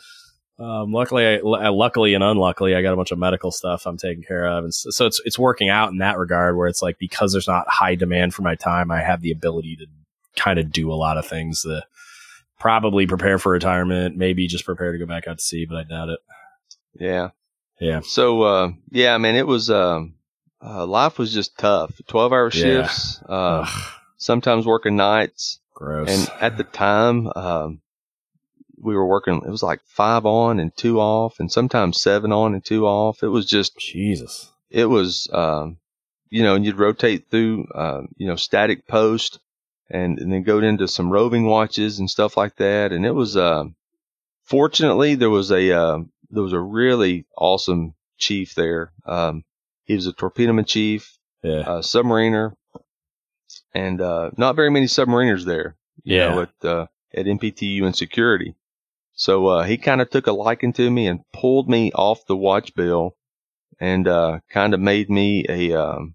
Um, 0.63 0.93
luckily, 0.93 1.27
I, 1.27 1.37
l- 1.39 1.77
luckily 1.77 2.15
and 2.15 2.23
unluckily, 2.23 2.75
I 2.77 2.83
got 2.83 2.93
a 2.93 2.97
bunch 2.97 3.11
of 3.11 3.19
medical 3.19 3.51
stuff 3.51 3.85
I'm 3.87 3.97
taking 3.97 4.23
care 4.23 4.47
of, 4.47 4.65
and 4.65 4.73
so 4.75 5.07
it's 5.07 5.21
it's 5.25 5.39
working 5.39 5.69
out 5.71 5.91
in 5.91 5.99
that 5.99 6.19
regard. 6.19 6.57
Where 6.57 6.69
it's 6.69 6.83
like 6.83 6.99
because 6.99 7.33
there's 7.33 7.49
not 7.49 7.69
high 7.69 7.95
demand 7.97 8.35
for 8.35 8.43
my 8.43 8.55
time, 8.55 8.91
I 8.91 9.01
have 9.01 9.23
the 9.23 9.33
ability 9.33 9.77
to 9.77 9.87
kind 10.41 10.59
of 10.59 10.71
do 10.71 10.93
a 10.93 10.95
lot 10.95 11.19
of 11.19 11.27
things 11.27 11.63
that 11.63 11.85
probably 12.59 13.07
prepare 13.07 13.39
for 13.39 13.51
retirement, 13.53 14.17
maybe 14.17 14.47
just 14.47 14.65
prepare 14.65 14.93
to 14.93 14.99
go 14.99 15.07
back 15.07 15.27
out 15.27 15.39
to 15.39 15.45
sea, 15.45 15.67
but 15.67 15.77
I 15.79 15.83
doubt 15.83 16.11
it. 16.11 16.21
Yeah. 16.95 17.31
Yeah. 17.81 18.01
So, 18.05 18.43
uh, 18.43 18.71
yeah, 18.91 19.19
mean, 19.19 19.35
it 19.35 19.47
was, 19.49 19.69
um, 19.69 20.15
uh, 20.65 20.87
life 20.87 21.19
was 21.19 21.33
just 21.35 21.59
tough. 21.59 22.01
12 22.07 22.33
hour 22.33 22.51
Yeah. 22.55 22.61
shifts. 22.87 23.21
Uh, 23.29 23.67
sometimes 24.17 24.65
working 24.65 24.95
nights. 24.95 25.59
Gross. 25.75 26.09
And 26.09 26.31
at 26.41 26.57
the 26.57 26.63
time, 26.65 27.27
um, 27.35 27.81
we 28.83 28.95
were 28.95 29.07
working, 29.07 29.43
it 29.47 29.51
was 29.51 29.63
like 29.63 29.81
five 29.87 30.27
on 30.27 30.59
and 30.59 30.77
two 30.77 31.01
off, 31.01 31.39
and 31.39 31.51
sometimes 31.51 32.01
seven 32.01 32.33
on 32.33 32.53
and 32.55 32.65
two 32.65 32.87
off. 32.87 33.23
It 33.23 33.29
was 33.29 33.47
just 33.47 33.79
Jesus. 33.79 34.51
It 34.71 34.87
was, 34.87 35.29
um, 35.33 35.79
you 36.29 36.43
know, 36.43 36.57
and 36.57 36.65
you'd 36.65 36.79
rotate 36.79 37.31
through, 37.31 37.67
uh, 37.75 38.03
you 38.17 38.27
know, 38.27 38.37
static 38.37 38.87
post 38.89 39.39
and, 39.89 40.19
and 40.19 40.33
then 40.33 40.43
go 40.43 40.59
into 40.59 40.89
some 40.89 41.11
roving 41.11 41.47
watches 41.47 41.99
and 41.99 42.11
stuff 42.11 42.37
like 42.37 42.57
that. 42.57 42.93
And 42.93 43.07
it 43.07 43.13
was, 43.13 43.37
uh, 43.37 43.65
fortunately, 44.45 45.15
there 45.15 45.31
was 45.31 45.53
a, 45.53 45.73
uh, 45.73 45.99
there 46.31 46.43
was 46.43 46.55
a 46.55 46.61
really 46.61 47.27
awesome 47.37 47.95
chief 48.19 48.55
there. 48.55 48.93
Um, 49.07 49.45
he 49.85 49.95
was 49.95 50.07
a 50.07 50.13
torpedoman 50.13 50.65
chief, 50.65 51.19
yeah. 51.43 51.61
a 51.61 51.79
submariner, 51.81 52.55
and 53.75 54.01
uh, 54.01 54.31
not 54.37 54.57
very 54.57 54.71
many 54.71 54.87
submariners 54.87 55.45
there. 55.45 55.77
yeah. 56.03 56.35
Know, 56.35 56.43
at 56.43 56.65
uh, 56.65 56.87
at 57.15 57.27
NPTU 57.27 57.85
and 57.85 57.95
security. 57.95 58.55
So 59.15 59.47
uh, 59.47 59.63
he 59.65 59.77
kind 59.77 60.01
of 60.01 60.11
took 60.11 60.27
a 60.27 60.33
liking 60.33 60.73
to 60.75 60.91
me 60.91 61.07
and 61.07 61.21
pulled 61.33 61.69
me 61.69 61.93
off 61.93 62.27
the 62.27 62.37
watch 62.37 62.75
bill, 62.75 63.17
and 63.81 64.09
uh, 64.09 64.41
kind 64.51 64.75
of 64.75 64.81
made 64.81 65.11
me 65.11 65.45
a, 65.49 65.73
um, 65.73 66.15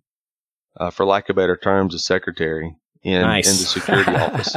uh, 0.75 0.89
for 0.89 1.05
lack 1.05 1.29
of 1.29 1.35
better 1.35 1.57
terms, 1.57 1.93
a 1.93 1.99
secretary 1.99 2.75
in 3.03 3.21
nice. 3.21 3.47
in 3.47 3.53
the 3.53 3.69
security 3.69 4.11
office. 4.11 4.55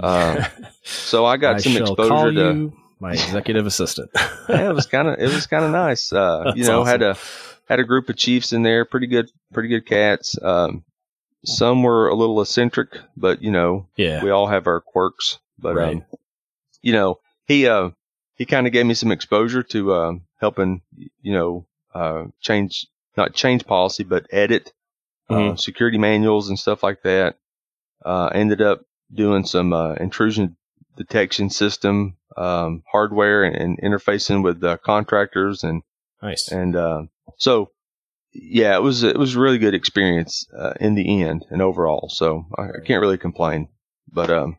Um, 0.00 0.44
so 0.82 1.24
I 1.24 1.36
got 1.36 1.56
I 1.56 1.58
some 1.58 1.76
exposure 1.76 2.32
to 2.32 2.72
my 3.00 3.12
executive 3.12 3.66
assistant. 3.66 4.10
yeah, 4.48 4.70
it 4.70 4.74
was 4.74 4.86
kind 4.86 5.08
of 5.08 5.18
it 5.18 5.32
was 5.32 5.46
kind 5.46 5.64
of 5.64 5.70
nice. 5.70 6.12
Uh, 6.12 6.52
you 6.56 6.64
know, 6.64 6.80
awesome. 6.82 6.90
had 6.90 7.02
a 7.02 7.16
had 7.68 7.80
a 7.80 7.84
group 7.84 8.08
of 8.08 8.16
chiefs 8.16 8.52
in 8.52 8.62
there, 8.62 8.84
pretty 8.84 9.06
good, 9.06 9.30
pretty 9.52 9.68
good 9.68 9.86
cats. 9.86 10.36
Um, 10.42 10.84
some 11.44 11.82
were 11.82 12.08
a 12.08 12.14
little 12.14 12.40
eccentric, 12.40 12.98
but 13.16 13.42
you 13.42 13.50
know, 13.50 13.86
yeah. 13.96 14.22
we 14.22 14.30
all 14.30 14.46
have 14.46 14.66
our 14.66 14.80
quirks. 14.80 15.38
But 15.58 15.76
Right. 15.76 15.96
um, 15.96 16.04
you 16.82 16.92
know, 16.92 17.18
he 17.46 17.66
uh 17.68 17.90
he 18.36 18.44
kind 18.46 18.66
of 18.66 18.72
gave 18.72 18.86
me 18.86 18.94
some 18.94 19.12
exposure 19.12 19.62
to 19.62 19.94
um 19.94 20.22
helping 20.40 20.82
you 21.22 21.32
know 21.32 21.66
uh 21.94 22.24
change 22.40 22.86
not 23.16 23.34
change 23.34 23.66
policy 23.66 24.04
but 24.04 24.26
edit 24.30 24.72
uh, 25.30 25.34
Mhm. 25.34 25.58
security 25.58 25.96
manuals 25.96 26.48
and 26.50 26.58
stuff 26.58 26.82
like 26.82 27.02
that. 27.02 27.36
Uh, 28.04 28.26
ended 28.34 28.60
up 28.60 28.82
doing 29.10 29.44
some 29.46 29.72
uh, 29.72 29.94
intrusion 29.94 30.56
detection 30.98 31.48
system 31.48 32.16
um, 32.36 32.82
hardware 32.92 33.42
and, 33.44 33.56
and 33.56 33.78
interfacing 33.80 34.44
with 34.44 34.62
uh, 34.62 34.76
contractors 34.84 35.64
and 35.64 35.82
nice. 36.20 36.52
and 36.52 36.76
uh, 36.76 37.02
so 37.38 37.70
yeah, 38.34 38.76
it 38.76 38.82
was 38.82 39.02
it 39.02 39.16
was 39.18 39.34
a 39.34 39.40
really 39.40 39.56
good 39.58 39.74
experience 39.74 40.46
uh, 40.58 40.74
in 40.80 40.94
the 40.94 41.22
end 41.22 41.46
and 41.50 41.62
overall. 41.62 42.10
So 42.10 42.44
I, 42.58 42.64
I 42.64 42.80
can't 42.84 43.00
really 43.00 43.16
complain. 43.18 43.68
But 44.12 44.28
um, 44.30 44.58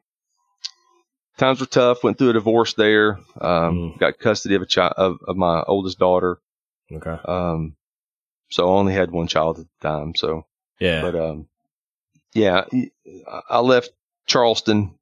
times 1.38 1.60
were 1.60 1.66
tough. 1.66 2.04
Went 2.04 2.18
through 2.18 2.30
a 2.32 2.34
divorce 2.34 2.74
there. 2.74 3.20
Um, 3.40 3.94
Mm. 3.96 4.00
Got 4.00 4.20
custody 4.20 4.56
of 4.56 4.62
a 4.62 4.66
child 4.66 4.94
of, 4.98 5.18
of 5.28 5.36
my 5.38 5.64
oldest 5.68 6.00
daughter. 6.00 6.40
okay. 6.92 7.18
Um, 7.26 7.76
so 8.50 8.66
I 8.68 8.72
only 8.72 8.94
had 8.94 9.12
one 9.12 9.28
child 9.28 9.60
at 9.60 9.66
the 9.82 9.88
time. 9.90 10.14
So 10.16 10.46
Yeah. 10.80 11.02
but 11.02 11.16
um, 11.16 11.48
yeah, 12.34 12.66
I- 13.50 13.60
left 13.60 13.90
Charleston 14.28 14.94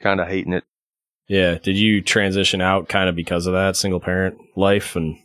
kind 0.00 0.20
of 0.20 0.28
hating 0.28 0.52
it. 0.52 0.64
yeah. 1.28 1.56
Did 1.58 1.76
you 1.78 2.02
transition 2.02 2.60
out 2.60 2.88
kind 2.88 3.08
of 3.08 3.14
because 3.16 3.46
of 3.46 3.52
that 3.54 3.76
single 3.76 4.00
parent 4.00 4.38
life 4.56 4.96
and 4.96 5.16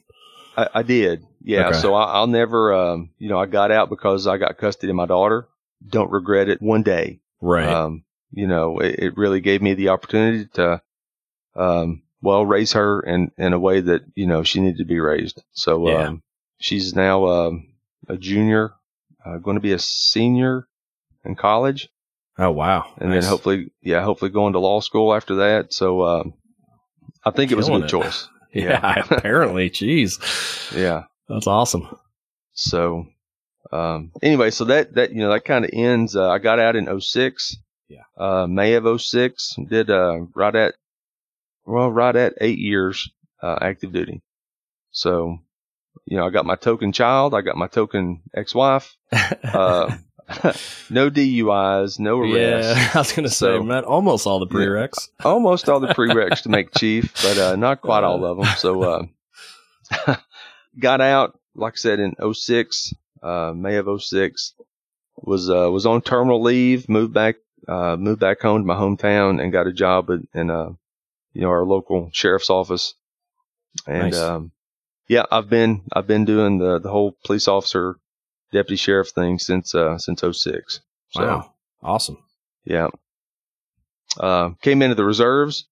I, 0.58 0.70
I 0.76 0.84
did, 0.84 1.26
yeah. 1.44 1.68
Okay. 1.68 1.80
So 1.80 1.94
I, 1.96 2.14
I'll 2.14 2.28
never, 2.28 2.74
um, 2.74 3.10
you 3.18 3.28
know, 3.28 3.38
I 3.38 3.46
got 3.46 3.72
out 3.72 3.90
because 3.90 4.26
I 4.26 4.38
got 4.38 4.58
custody 4.58 4.90
of 4.90 4.96
my 4.96 5.06
daughter. 5.06 5.50
Don't 5.86 6.10
regret 6.12 6.48
it 6.48 6.62
one 6.62 6.82
day. 6.82 7.20
right? 7.42 7.68
Um, 7.68 8.05
you 8.32 8.48
know, 8.48 8.80
it, 8.80 8.96
it 9.00 9.18
really 9.18 9.42
gave 9.42 9.62
me 9.62 9.74
the 9.74 9.90
opportunity 9.90 10.46
to, 10.54 10.82
um, 11.56 12.04
well, 12.22 12.46
raise 12.46 12.74
her 12.74 13.00
in, 13.02 13.32
in 13.38 13.54
a 13.54 13.60
way 13.60 13.82
that, 13.82 14.02
you 14.16 14.28
know, 14.28 14.44
she 14.44 14.60
needed 14.62 14.78
to 14.80 14.86
be 14.86 15.00
raised. 15.00 15.42
So, 15.54 15.88
Yeah. 15.90 16.08
um, 16.08 16.24
she's 16.60 16.96
now, 16.96 17.28
um, 17.28 17.68
a 18.08 18.18
junior, 18.18 18.74
uh, 19.26 19.38
going 19.38 19.56
to 19.56 19.62
be 19.62 19.74
a 19.74 19.80
senior 19.80 20.68
in 21.24 21.36
college 21.36 21.90
oh 22.38 22.52
wow. 22.52 22.94
and 22.98 23.10
Nice. 23.10 23.24
then 23.24 23.30
hopefully, 23.30 23.72
yeah, 23.82 24.04
hopefully 24.04 24.30
going 24.32 24.54
to 24.54 24.60
law 24.60 24.80
school 24.82 25.14
after 25.14 25.36
that. 25.36 25.74
So, 25.74 26.04
um, 26.04 26.34
I 27.24 27.32
think 27.32 27.52
it 27.52 27.56
was 27.56 27.68
a 27.68 27.72
good 27.72 27.86
it. 27.86 27.90
choice. 27.90 28.28
Yeah. 28.54 29.04
apparently. 29.10 29.70
Jeez. 29.70 30.74
Yeah. 30.74 31.04
That's 31.28 31.46
awesome. 31.48 31.90
So, 32.54 33.08
um, 33.74 34.12
anyway, 34.24 34.50
so 34.52 34.64
that, 34.66 34.94
that, 34.96 35.12
you 35.12 35.18
know, 35.18 35.30
that 35.32 35.44
kind 35.44 35.66
of 35.66 35.72
ends, 35.74 36.16
uh, 36.16 36.30
I 36.30 36.38
got 36.40 36.60
out 36.60 36.78
in 36.78 37.02
06. 37.02 37.58
Yeah. 37.88 38.04
Uh, 38.18 38.48
May 38.48 38.74
of 38.74 39.02
06 39.02 39.56
did, 39.70 39.90
uh, 39.90 40.22
right 40.34 40.56
at, 40.56 40.76
well, 41.66 41.92
right 41.92 42.16
at 42.16 42.34
eight 42.42 42.58
years, 42.60 43.10
uh, 43.42 43.58
active 43.62 43.92
duty. 43.92 44.22
So, 44.92 45.40
you 46.06 46.18
know, 46.18 46.26
I 46.26 46.30
got 46.30 46.46
my 46.46 46.56
token 46.56 46.92
child. 46.92 47.34
I 47.34 47.42
got 47.42 47.58
my 47.58 47.68
token 47.68 48.22
ex-wife. 48.34 48.96
Uh, 49.12 49.96
no 50.90 51.10
DUIs, 51.12 52.00
no 52.00 52.20
arrests. 52.22 52.80
yeah. 52.80 52.92
I 52.96 52.98
was 52.98 53.12
gonna 53.12 53.30
say, 53.30 53.58
So- 53.58 53.64
met 53.64 53.84
almost 53.84 54.26
all 54.26 54.40
the 54.40 54.48
Yeah. 54.48 54.66
prereqs. 54.66 55.10
almost 55.24 55.70
all 55.70 55.80
the 55.80 55.88
prereqs 55.94 56.42
to 56.44 56.50
make 56.50 56.74
chief, 56.74 57.14
but 57.22 57.38
uh, 57.38 57.56
not 57.56 57.82
quite 57.82 58.04
all 58.04 58.24
of 58.26 58.38
them. 58.38 58.48
So 58.58 59.08
uh, 60.08 60.16
got 60.80 61.02
out, 61.02 61.40
like 61.56 61.74
I 61.74 61.78
said, 61.78 62.00
in 62.00 62.16
06, 62.34 62.94
uh, 63.22 63.54
May 63.56 63.76
of 63.76 63.88
06. 64.02 64.54
Was 65.18 65.50
uh, 65.50 65.72
was 65.72 65.86
on 65.86 66.02
terminal 66.02 66.42
leave, 66.42 66.90
moved 66.90 67.14
back, 67.14 67.36
uh, 67.68 67.96
moved 67.98 68.20
back 68.20 68.42
home 68.42 68.62
to 68.62 68.66
my 68.66 68.76
hometown, 68.76 69.42
and 69.42 69.52
got 69.52 69.68
a 69.68 69.74
job 69.74 70.10
in, 70.10 70.28
in 70.34 70.50
uh, 70.50 70.70
you 71.34 71.42
know, 71.42 71.50
our 71.50 71.66
local 71.66 72.10
sheriff's 72.14 72.50
office. 72.50 72.94
And 73.88 74.12
Nice. 74.12 74.20
um, 74.20 74.52
yeah, 75.08 75.26
I've 75.32 75.50
been 75.50 75.84
I've 75.94 76.08
been 76.08 76.26
doing 76.26 76.58
the 76.60 76.80
the 76.80 76.90
whole 76.90 77.18
police 77.26 77.48
officer, 77.48 77.98
deputy 78.52 78.78
sheriff 78.78 79.10
thing 79.10 79.40
since 79.40 79.76
uh, 79.76 79.98
since 79.98 80.22
06. 80.22 80.80
So, 81.10 81.22
Wow. 81.22 81.54
Awesome. 81.84 82.18
yeah. 82.64 82.88
Uh, 84.20 84.52
came 84.62 84.82
into 84.82 84.96
the 84.96 85.04
reserves 85.04 85.66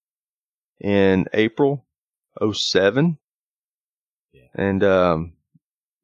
in 0.80 1.26
April 1.32 1.84
07. 2.52 3.18
Yeah. 4.32 4.42
And, 4.54 4.84
um, 4.84 5.32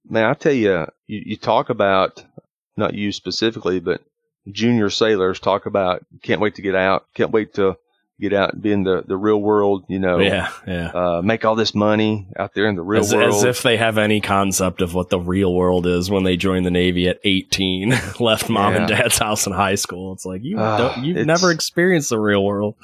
man, 0.08 0.24
I 0.24 0.34
tell 0.34 0.52
you, 0.52 0.86
you, 1.06 1.22
you 1.26 1.36
talk 1.36 1.68
about, 1.70 2.24
not 2.76 2.94
you 2.94 3.12
specifically, 3.12 3.78
but 3.80 4.00
junior 4.50 4.90
sailors 4.90 5.40
talk 5.40 5.66
about, 5.66 6.04
can't 6.22 6.40
wait 6.40 6.54
to 6.56 6.62
get 6.62 6.74
out, 6.74 7.06
can't 7.14 7.30
wait 7.30 7.54
to 7.54 7.76
get 8.18 8.34
out 8.34 8.52
and 8.52 8.60
be 8.62 8.70
in 8.70 8.82
the, 8.82 9.02
the 9.06 9.16
real 9.16 9.40
world, 9.40 9.82
you 9.88 9.98
know, 9.98 10.18
Yeah. 10.18 10.50
Yeah. 10.66 10.88
uh, 10.88 11.22
make 11.22 11.46
all 11.46 11.54
this 11.54 11.74
money 11.74 12.28
out 12.38 12.52
there 12.52 12.66
in 12.68 12.76
the 12.76 12.82
real 12.82 13.00
As, 13.00 13.14
world. 13.14 13.34
as 13.34 13.44
if 13.44 13.62
they 13.62 13.78
have 13.78 13.96
any 13.96 14.20
concept 14.20 14.82
of 14.82 14.92
what 14.92 15.08
the 15.08 15.18
real 15.18 15.54
world 15.54 15.86
is 15.86 16.10
when 16.10 16.22
they 16.24 16.36
join 16.36 16.62
the 16.64 16.70
Navy 16.70 17.08
at 17.08 17.18
18, 17.24 17.94
left 18.20 18.50
mom 18.50 18.74
and 18.76 18.88
dad's 18.88 19.16
house 19.16 19.46
in 19.46 19.54
high 19.54 19.76
school. 19.76 20.12
It's 20.12 20.26
like, 20.26 20.42
you 20.44 20.56
don't, 20.56 21.02
you've 21.02 21.26
never 21.26 21.50
experienced 21.50 22.10
the 22.10 22.18
real 22.18 22.44
world. 22.44 22.74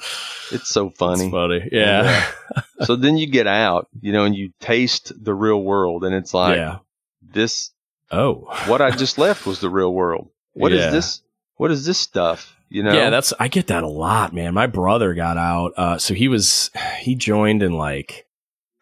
it's 0.51 0.69
so 0.69 0.87
It's 0.87 0.97
funny. 0.97 1.29
funny. 1.29 1.69
Yeah. 1.71 2.25
so 2.85 2.95
then 2.95 3.15
you 3.17 3.27
get 3.27 3.45
out, 3.45 3.89
you 4.01 4.13
know, 4.13 4.25
and 4.25 4.35
you 4.35 4.51
taste 4.59 5.11
the 5.23 5.35
real 5.35 5.61
world 5.61 6.03
and 6.03 6.15
it's 6.15 6.33
like, 6.33 6.57
yeah. 6.57 6.79
this 7.21 7.69
Oh. 8.09 8.47
what 8.65 8.81
I 8.81 8.89
just 8.89 9.19
left 9.19 9.45
was 9.45 9.59
the 9.59 9.69
real 9.69 9.93
world. 9.93 10.29
What 10.53 10.71
is 10.71 10.79
Yeah. 10.79 10.89
this? 10.89 11.21
What 11.57 11.71
is 11.71 11.85
this 11.85 11.99
stuff? 11.99 12.55
You 12.69 12.83
know? 12.83 12.93
Yeah, 12.93 13.09
that's 13.09 13.33
I 13.39 13.47
get 13.47 13.67
that 13.67 13.83
a 13.83 13.87
lot, 13.87 14.33
man. 14.33 14.53
My 14.53 14.67
brother 14.67 15.13
got 15.13 15.37
out. 15.37 15.73
Uh, 15.77 15.97
so 15.97 16.13
he 16.13 16.27
was 16.27 16.69
he 16.99 17.15
joined 17.15 17.63
in 17.63 17.73
like 17.73 18.25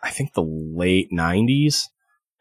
I 0.01 0.10
think 0.12 0.34
the 0.34 0.44
late 0.44 1.12
'90s 1.12 1.88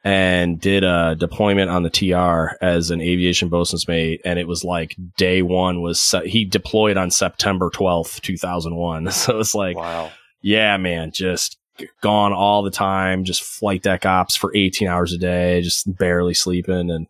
and 0.04 0.60
did 0.60 0.84
a 0.84 1.16
deployment 1.18 1.70
on 1.70 1.82
the 1.82 1.90
TR 1.90 2.62
as 2.62 2.90
an 2.90 3.00
aviation 3.00 3.48
bosun's 3.48 3.88
mate, 3.88 4.20
and 4.24 4.38
it 4.38 4.46
was 4.46 4.62
like 4.62 4.94
day 5.16 5.40
one 5.40 5.80
was 5.80 5.98
se- 5.98 6.28
he 6.28 6.44
deployed 6.44 6.98
on 6.98 7.10
September 7.10 7.70
12th, 7.70 8.20
2001. 8.20 9.08
So 9.10 9.40
it's 9.40 9.54
like, 9.54 9.76
wow. 9.78 10.12
yeah, 10.42 10.76
man, 10.76 11.10
just 11.10 11.56
gone 12.02 12.34
all 12.34 12.62
the 12.62 12.70
time, 12.70 13.24
just 13.24 13.42
flight 13.42 13.82
deck 13.82 14.04
ops 14.04 14.36
for 14.36 14.54
18 14.54 14.86
hours 14.88 15.14
a 15.14 15.18
day, 15.18 15.62
just 15.62 15.96
barely 15.96 16.34
sleeping. 16.34 16.90
And, 16.90 17.06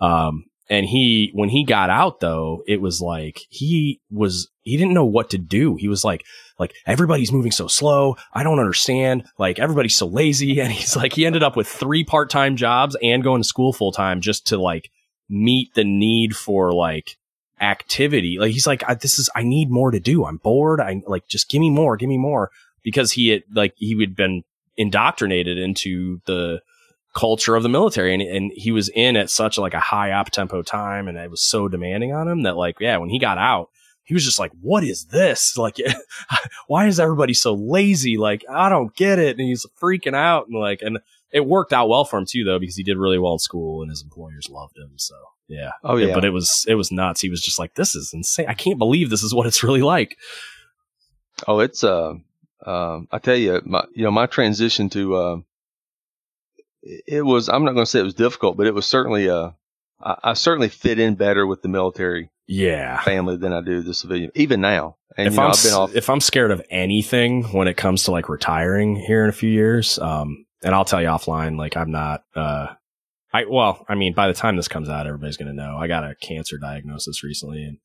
um, 0.00 0.44
and 0.68 0.86
he, 0.86 1.30
when 1.34 1.48
he 1.48 1.64
got 1.64 1.90
out 1.90 2.20
though, 2.20 2.62
it 2.66 2.80
was 2.80 3.00
like 3.00 3.40
he 3.50 4.00
was, 4.10 4.48
he 4.62 4.76
didn't 4.76 4.94
know 4.94 5.04
what 5.04 5.30
to 5.30 5.38
do. 5.38 5.76
He 5.76 5.88
was 5.88 6.04
like, 6.04 6.24
like 6.58 6.74
everybody's 6.86 7.32
moving 7.32 7.52
so 7.52 7.68
slow. 7.68 8.16
I 8.32 8.42
don't 8.42 8.58
understand. 8.58 9.24
Like 9.38 9.58
everybody's 9.58 9.96
so 9.96 10.06
lazy. 10.06 10.60
And 10.66 10.72
he's 10.72 10.96
like, 10.96 11.12
he 11.12 11.26
ended 11.26 11.42
up 11.42 11.56
with 11.56 11.68
three 11.68 12.04
part-time 12.04 12.56
jobs 12.56 12.96
and 13.02 13.22
going 13.22 13.42
to 13.42 13.48
school 13.48 13.72
full 13.72 13.92
time 13.92 14.20
just 14.20 14.48
to 14.48 14.58
like 14.58 14.90
meet 15.28 15.74
the 15.74 15.84
need 15.84 16.34
for 16.34 16.72
like 16.72 17.16
activity. 17.60 18.38
Like 18.38 18.52
he's 18.52 18.66
like, 18.66 18.82
this 19.00 19.18
is, 19.18 19.30
I 19.36 19.42
need 19.42 19.70
more 19.70 19.90
to 19.90 20.00
do. 20.00 20.24
I'm 20.24 20.38
bored. 20.38 20.80
I 20.80 21.02
like, 21.06 21.28
just 21.28 21.48
give 21.48 21.60
me 21.60 21.70
more, 21.70 21.96
give 21.96 22.08
me 22.08 22.18
more 22.18 22.50
because 22.82 23.12
he 23.12 23.28
had 23.28 23.42
like, 23.54 23.74
he 23.76 23.98
had 24.00 24.16
been 24.16 24.42
indoctrinated 24.76 25.58
into 25.58 26.20
the 26.26 26.60
culture 27.16 27.56
of 27.56 27.62
the 27.62 27.68
military 27.68 28.12
and, 28.12 28.22
and 28.22 28.52
he 28.54 28.70
was 28.70 28.90
in 28.90 29.16
at 29.16 29.30
such 29.30 29.56
like 29.56 29.72
a 29.72 29.80
high 29.80 30.12
op 30.12 30.30
tempo 30.30 30.60
time 30.62 31.08
and 31.08 31.16
it 31.16 31.30
was 31.30 31.40
so 31.40 31.66
demanding 31.66 32.12
on 32.12 32.28
him 32.28 32.42
that 32.42 32.56
like, 32.56 32.76
yeah, 32.78 32.98
when 32.98 33.08
he 33.08 33.18
got 33.18 33.38
out, 33.38 33.70
he 34.04 34.14
was 34.14 34.24
just 34.24 34.38
like, 34.38 34.52
"What 34.60 34.84
is 34.84 35.06
this? 35.06 35.56
Like, 35.58 35.78
why 36.68 36.86
is 36.86 37.00
everybody 37.00 37.34
so 37.34 37.54
lazy? 37.54 38.18
Like, 38.18 38.44
I 38.48 38.68
don't 38.68 38.94
get 38.94 39.18
it." 39.18 39.36
And 39.36 39.48
he's 39.48 39.66
freaking 39.82 40.14
out 40.14 40.46
and 40.46 40.60
like, 40.60 40.80
and 40.80 40.98
it 41.32 41.44
worked 41.44 41.72
out 41.72 41.88
well 41.88 42.04
for 42.04 42.18
him 42.18 42.26
too, 42.26 42.44
though, 42.44 42.60
because 42.60 42.76
he 42.76 42.84
did 42.84 42.98
really 42.98 43.18
well 43.18 43.32
in 43.32 43.38
school 43.40 43.82
and 43.82 43.90
his 43.90 44.02
employers 44.02 44.48
loved 44.48 44.76
him. 44.78 44.92
So 44.96 45.16
yeah. 45.48 45.70
Oh 45.82 45.96
yeah. 45.96 46.14
But 46.14 46.24
it 46.24 46.30
was 46.30 46.64
it 46.68 46.76
was 46.76 46.92
nuts. 46.92 47.20
He 47.20 47.30
was 47.30 47.42
just 47.42 47.58
like, 47.58 47.74
"This 47.74 47.96
is 47.96 48.12
insane. 48.12 48.46
I 48.48 48.54
can't 48.54 48.78
believe 48.78 49.10
this 49.10 49.24
is 49.24 49.34
what 49.34 49.46
it's 49.46 49.62
really 49.64 49.82
like." 49.82 50.16
Oh, 51.48 51.58
it's 51.58 51.82
uh, 51.82 52.14
uh 52.64 53.00
I 53.10 53.18
tell 53.18 53.36
you, 53.36 53.60
my 53.64 53.84
you 53.92 54.04
know 54.04 54.12
my 54.12 54.26
transition 54.26 54.88
to 54.90 55.16
uh, 55.16 55.36
it 57.06 57.24
was 57.24 57.48
I'm 57.48 57.64
not 57.64 57.72
going 57.72 57.84
to 57.84 57.90
say 57.90 58.00
it 58.00 58.04
was 58.04 58.14
difficult, 58.14 58.56
but 58.56 58.66
it 58.66 58.74
was 58.74 58.86
certainly 58.86 59.28
uh, 59.28 59.50
I, 60.00 60.16
I 60.22 60.32
certainly 60.34 60.68
fit 60.68 60.98
in 60.98 61.14
better 61.14 61.46
with 61.46 61.62
the 61.62 61.68
military 61.68 62.30
yeah 62.46 63.00
family 63.02 63.36
than 63.36 63.52
I 63.52 63.60
do 63.60 63.82
the 63.82 63.94
civilian. 63.94 64.30
Even 64.34 64.60
now, 64.60 64.96
and 65.16 65.26
if 65.28 65.34
you 65.34 65.40
know, 65.40 65.46
I'm 65.46 65.50
I've 65.52 65.62
been 65.62 65.72
off- 65.74 65.94
if 65.94 66.10
I'm 66.10 66.20
scared 66.20 66.50
of 66.50 66.62
anything 66.70 67.44
when 67.52 67.68
it 67.68 67.76
comes 67.76 68.04
to 68.04 68.10
like 68.12 68.28
retiring 68.28 68.96
here 68.96 69.24
in 69.24 69.30
a 69.30 69.32
few 69.32 69.50
years, 69.50 69.98
um, 69.98 70.46
and 70.62 70.74
I'll 70.74 70.84
tell 70.84 71.00
you 71.02 71.08
offline, 71.08 71.58
like 71.58 71.76
I'm 71.76 71.90
not. 71.90 72.22
Uh, 72.34 72.68
I 73.32 73.44
well, 73.44 73.84
I 73.88 73.94
mean, 73.94 74.14
by 74.14 74.28
the 74.28 74.34
time 74.34 74.56
this 74.56 74.68
comes 74.68 74.88
out, 74.88 75.06
everybody's 75.06 75.36
gonna 75.36 75.52
know. 75.52 75.76
I 75.76 75.88
got 75.88 76.04
a 76.04 76.14
cancer 76.14 76.58
diagnosis 76.58 77.22
recently, 77.24 77.64
and 77.64 77.78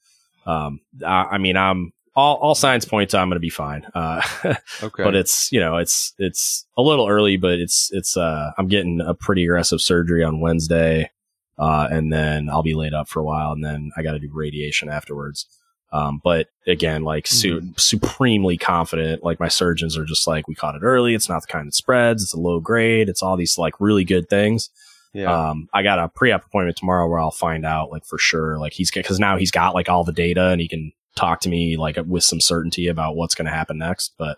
um, 0.45 0.79
I, 1.05 1.23
I 1.31 1.37
mean, 1.37 1.57
I'm 1.57 1.91
all, 2.15 2.35
all 2.37 2.55
signs 2.55 2.85
point 2.85 3.11
to 3.11 3.17
I'm 3.17 3.29
going 3.29 3.35
to 3.35 3.39
be 3.39 3.49
fine. 3.49 3.85
Uh, 3.93 4.21
okay. 4.83 5.03
But 5.03 5.15
it's, 5.15 5.51
you 5.51 5.59
know, 5.59 5.77
it's, 5.77 6.13
it's 6.17 6.65
a 6.77 6.81
little 6.81 7.07
early, 7.07 7.37
but 7.37 7.53
it's, 7.53 7.89
it's, 7.93 8.17
uh, 8.17 8.51
I'm 8.57 8.67
getting 8.67 9.01
a 9.01 9.13
pretty 9.13 9.45
aggressive 9.45 9.81
surgery 9.81 10.23
on 10.23 10.41
Wednesday. 10.41 11.11
Uh, 11.57 11.87
and 11.91 12.11
then 12.11 12.49
I'll 12.49 12.63
be 12.63 12.73
laid 12.73 12.93
up 12.93 13.07
for 13.07 13.19
a 13.19 13.23
while 13.23 13.51
and 13.51 13.63
then 13.63 13.91
I 13.95 14.01
got 14.01 14.13
to 14.13 14.19
do 14.19 14.29
radiation 14.33 14.89
afterwards. 14.89 15.45
Um, 15.93 16.21
but 16.23 16.47
again, 16.65 17.03
like 17.03 17.27
su- 17.27 17.59
mm-hmm. 17.59 17.71
supremely 17.75 18.57
confident. 18.57 19.23
Like 19.23 19.39
my 19.39 19.49
surgeons 19.49 19.97
are 19.97 20.05
just 20.05 20.25
like, 20.25 20.47
we 20.47 20.55
caught 20.55 20.75
it 20.75 20.83
early. 20.83 21.13
It's 21.13 21.29
not 21.29 21.41
the 21.41 21.47
kind 21.47 21.67
that 21.67 21.75
spreads. 21.75 22.23
It's 22.23 22.33
a 22.33 22.39
low 22.39 22.59
grade. 22.59 23.09
It's 23.09 23.21
all 23.21 23.35
these 23.35 23.57
like 23.57 23.79
really 23.79 24.05
good 24.05 24.29
things. 24.29 24.69
Yeah. 25.13 25.49
Um, 25.49 25.67
I 25.73 25.83
got 25.83 25.99
a 25.99 26.07
pre-op 26.07 26.45
appointment 26.45 26.77
tomorrow 26.77 27.07
where 27.09 27.19
I'll 27.19 27.31
find 27.31 27.65
out 27.65 27.91
like 27.91 28.05
for 28.05 28.17
sure, 28.17 28.57
like 28.57 28.71
he's 28.73 28.89
cause 28.89 29.19
now 29.19 29.35
he's 29.35 29.51
got 29.51 29.75
like 29.75 29.89
all 29.89 30.05
the 30.05 30.13
data 30.13 30.47
and 30.47 30.61
he 30.61 30.69
can 30.69 30.93
talk 31.15 31.41
to 31.41 31.49
me 31.49 31.77
like 31.77 31.97
with 32.05 32.23
some 32.23 32.41
certainty 32.41 32.87
about 32.87 33.15
what's 33.15 33.35
going 33.35 33.45
to 33.45 33.51
happen 33.51 33.77
next. 33.77 34.13
But 34.17 34.37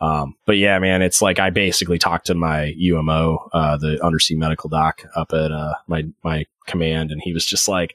um, 0.00 0.36
but 0.44 0.56
yeah, 0.56 0.78
man, 0.78 1.02
it's 1.02 1.22
like 1.22 1.38
I 1.38 1.50
basically 1.50 1.98
talked 1.98 2.26
to 2.26 2.34
my 2.34 2.74
UMO, 2.76 3.48
uh, 3.52 3.76
the 3.76 4.04
undersea 4.04 4.34
medical 4.34 4.68
doc 4.68 5.02
up 5.14 5.32
at 5.32 5.52
uh, 5.52 5.74
my 5.86 6.04
my 6.22 6.46
command, 6.66 7.10
and 7.10 7.20
he 7.22 7.32
was 7.32 7.46
just 7.46 7.68
like, 7.68 7.94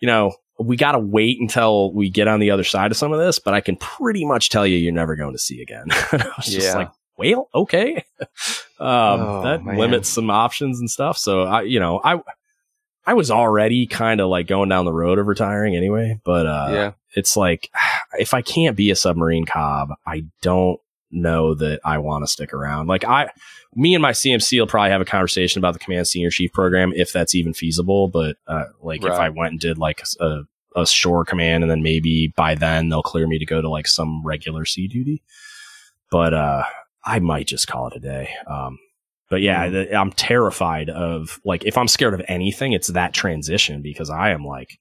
you 0.00 0.06
know, 0.06 0.34
we 0.58 0.76
got 0.76 0.92
to 0.92 0.98
wait 0.98 1.40
until 1.40 1.92
we 1.92 2.10
get 2.10 2.28
on 2.28 2.40
the 2.40 2.50
other 2.50 2.64
side 2.64 2.90
of 2.90 2.96
some 2.96 3.12
of 3.12 3.18
this, 3.18 3.38
but 3.38 3.54
I 3.54 3.60
can 3.60 3.76
pretty 3.76 4.24
much 4.24 4.50
tell 4.50 4.66
you 4.66 4.76
you're 4.76 4.92
never 4.92 5.16
going 5.16 5.32
to 5.32 5.38
sea 5.38 5.60
again. 5.60 5.86
I 5.90 6.32
was 6.36 6.48
yeah. 6.48 6.60
just 6.60 6.76
like, 6.76 6.90
well, 7.18 7.48
okay. 7.54 8.04
um, 8.20 9.20
oh, 9.20 9.42
that 9.44 9.64
man. 9.64 9.76
limits 9.76 10.08
some 10.08 10.30
options 10.30 10.78
and 10.78 10.88
stuff. 10.88 11.18
So 11.18 11.42
I, 11.42 11.62
you 11.62 11.80
know, 11.80 12.00
I, 12.02 12.20
I 13.06 13.14
was 13.14 13.30
already 13.30 13.86
kind 13.86 14.20
of 14.20 14.28
like 14.28 14.46
going 14.46 14.68
down 14.68 14.84
the 14.84 14.92
road 14.92 15.18
of 15.18 15.26
retiring 15.26 15.76
anyway, 15.76 16.20
but, 16.24 16.46
uh, 16.46 16.68
yeah, 16.70 16.92
it's 17.14 17.36
like, 17.36 17.70
if 18.14 18.34
I 18.34 18.42
can't 18.42 18.76
be 18.76 18.90
a 18.90 18.96
submarine 18.96 19.44
COB, 19.46 19.94
I 20.06 20.24
don't 20.42 20.80
know 21.10 21.54
that 21.54 21.80
I 21.84 21.98
want 21.98 22.24
to 22.24 22.30
stick 22.30 22.52
around. 22.52 22.88
Like 22.88 23.04
I, 23.04 23.30
me 23.74 23.94
and 23.94 24.02
my 24.02 24.12
CMC 24.12 24.58
will 24.58 24.66
probably 24.66 24.90
have 24.90 25.00
a 25.00 25.06
conversation 25.06 25.60
about 25.60 25.72
the 25.72 25.78
command 25.78 26.08
senior 26.08 26.30
chief 26.30 26.52
program 26.52 26.92
if 26.94 27.12
that's 27.12 27.34
even 27.34 27.54
feasible. 27.54 28.08
But 28.08 28.36
uh, 28.46 28.64
like 28.82 29.02
right. 29.02 29.12
if 29.12 29.18
I 29.18 29.28
went 29.28 29.52
and 29.52 29.60
did 29.60 29.78
like 29.78 30.02
a, 30.20 30.40
a 30.76 30.86
shore 30.86 31.24
command 31.24 31.62
and 31.62 31.70
then 31.70 31.82
maybe 31.82 32.32
by 32.36 32.54
then 32.54 32.88
they'll 32.88 33.02
clear 33.02 33.26
me 33.26 33.38
to 33.38 33.46
go 33.46 33.60
to 33.60 33.68
like 33.68 33.86
some 33.86 34.22
regular 34.24 34.64
sea 34.64 34.88
duty. 34.88 35.22
But 36.10 36.34
uh, 36.34 36.64
I 37.04 37.20
might 37.20 37.46
just 37.46 37.66
call 37.66 37.88
it 37.88 37.96
a 37.96 38.00
day. 38.00 38.30
Um, 38.46 38.78
but 39.30 39.40
yeah, 39.40 39.68
mm. 39.68 39.94
I'm 39.94 40.12
terrified 40.12 40.90
of 40.90 41.40
like 41.44 41.64
if 41.64 41.78
I'm 41.78 41.88
scared 41.88 42.14
of 42.14 42.22
anything, 42.28 42.72
it's 42.72 42.88
that 42.88 43.14
transition 43.14 43.82
because 43.82 44.10
I 44.10 44.30
am 44.30 44.44
like 44.44 44.78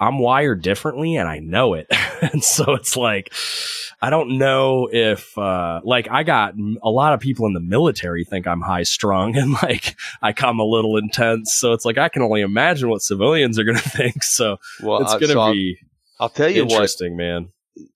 I'm 0.00 0.18
wired 0.18 0.62
differently 0.62 1.16
and 1.16 1.28
I 1.28 1.38
know 1.38 1.74
it. 1.74 1.86
and 2.22 2.42
so 2.42 2.74
it's 2.74 2.96
like, 2.96 3.32
I 4.00 4.10
don't 4.10 4.38
know 4.38 4.88
if, 4.90 5.36
uh, 5.36 5.80
like 5.84 6.08
I 6.10 6.22
got 6.22 6.54
a 6.82 6.90
lot 6.90 7.14
of 7.14 7.20
people 7.20 7.46
in 7.46 7.52
the 7.52 7.60
military 7.60 8.24
think 8.24 8.46
I'm 8.46 8.60
high 8.60 8.84
strung 8.84 9.36
and 9.36 9.52
like 9.62 9.96
I 10.22 10.32
come 10.32 10.60
a 10.60 10.64
little 10.64 10.96
intense. 10.96 11.54
So 11.54 11.72
it's 11.72 11.84
like, 11.84 11.98
I 11.98 12.08
can 12.08 12.22
only 12.22 12.42
imagine 12.42 12.88
what 12.88 13.02
civilians 13.02 13.58
are 13.58 13.64
going 13.64 13.78
to 13.82 13.88
think. 13.88 14.22
So 14.22 14.58
well, 14.82 15.02
it's 15.02 15.12
going 15.12 15.28
to 15.28 15.28
so 15.28 15.52
be, 15.52 15.78
I'll, 16.20 16.24
I'll, 16.24 16.30
tell 16.30 16.48
you 16.48 16.62
interesting, 16.62 17.12
what, 17.12 17.18
man. 17.18 17.48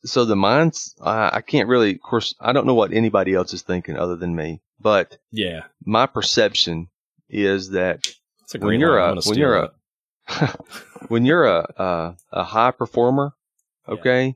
So 0.04 0.24
the 0.24 0.36
minds, 0.36 0.94
uh, 1.00 1.30
I 1.32 1.40
can't 1.40 1.68
really, 1.68 1.94
of 1.94 2.02
course, 2.02 2.34
I 2.40 2.52
don't 2.52 2.66
know 2.66 2.74
what 2.74 2.92
anybody 2.92 3.34
else 3.34 3.52
is 3.52 3.62
thinking 3.62 3.96
other 3.96 4.16
than 4.16 4.34
me, 4.34 4.60
but 4.80 5.18
yeah, 5.30 5.64
my 5.84 6.06
perception 6.06 6.88
is 7.28 7.70
that 7.70 8.06
when 8.58 8.78
you're 8.78 8.98
a, 8.98 9.14
when 9.14 9.16
you're 9.16 9.16
a, 9.16 9.22
when 9.28 9.38
you're 9.38 9.56
a, 9.56 9.70
a, 11.76 12.16
a 12.32 12.44
high 12.44 12.70
performer, 12.70 13.34
okay, 13.88 14.26
yeah. 14.26 14.32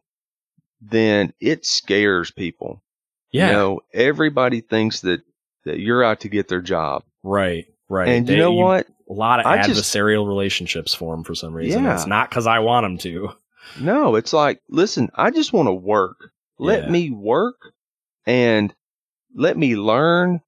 then 0.80 1.32
it 1.40 1.64
scares 1.64 2.30
people. 2.30 2.82
Yeah. 3.30 3.48
You 3.48 3.52
know, 3.52 3.80
everybody 3.92 4.60
thinks 4.60 5.00
that, 5.02 5.20
that 5.64 5.78
you're 5.78 6.02
out 6.02 6.20
to 6.20 6.28
get 6.28 6.48
their 6.48 6.62
job. 6.62 7.02
Right. 7.22 7.66
Right. 7.88 8.08
And 8.08 8.26
they, 8.26 8.34
you 8.34 8.38
know 8.38 8.52
you, 8.52 8.58
what? 8.58 8.86
A 9.08 9.12
lot 9.12 9.40
of 9.40 9.46
I 9.46 9.58
adversarial 9.58 10.24
just, 10.24 10.28
relationships 10.28 10.94
form 10.94 11.22
for 11.22 11.34
some 11.34 11.54
reason. 11.54 11.84
Yeah. 11.84 11.94
It's 11.94 12.06
not 12.06 12.30
because 12.30 12.46
I 12.46 12.60
want 12.60 12.84
them 12.84 12.98
to. 12.98 13.32
No, 13.80 14.14
it's 14.14 14.32
like, 14.32 14.60
listen, 14.68 15.10
I 15.14 15.30
just 15.30 15.52
want 15.52 15.68
to 15.68 15.72
work. 15.72 16.30
Let 16.58 16.84
yeah. 16.84 16.90
me 16.90 17.10
work 17.10 17.56
and 18.26 18.74
let 19.34 19.56
me 19.56 19.76
learn 19.76 20.40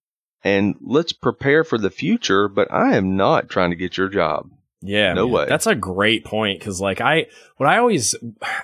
and 0.42 0.76
let's 0.80 1.12
prepare 1.12 1.64
for 1.64 1.78
the 1.78 1.90
future. 1.90 2.48
But 2.48 2.72
I 2.72 2.96
am 2.96 3.16
not 3.16 3.48
trying 3.48 3.70
to 3.70 3.76
get 3.76 3.96
your 3.96 4.08
job. 4.08 4.50
Yeah, 4.80 5.12
no 5.14 5.26
man. 5.26 5.32
way. 5.32 5.46
That's 5.48 5.66
a 5.66 5.74
great 5.74 6.24
point 6.24 6.60
because, 6.60 6.80
like, 6.80 7.00
I 7.00 7.26
what 7.56 7.68
I 7.68 7.78
always 7.78 8.14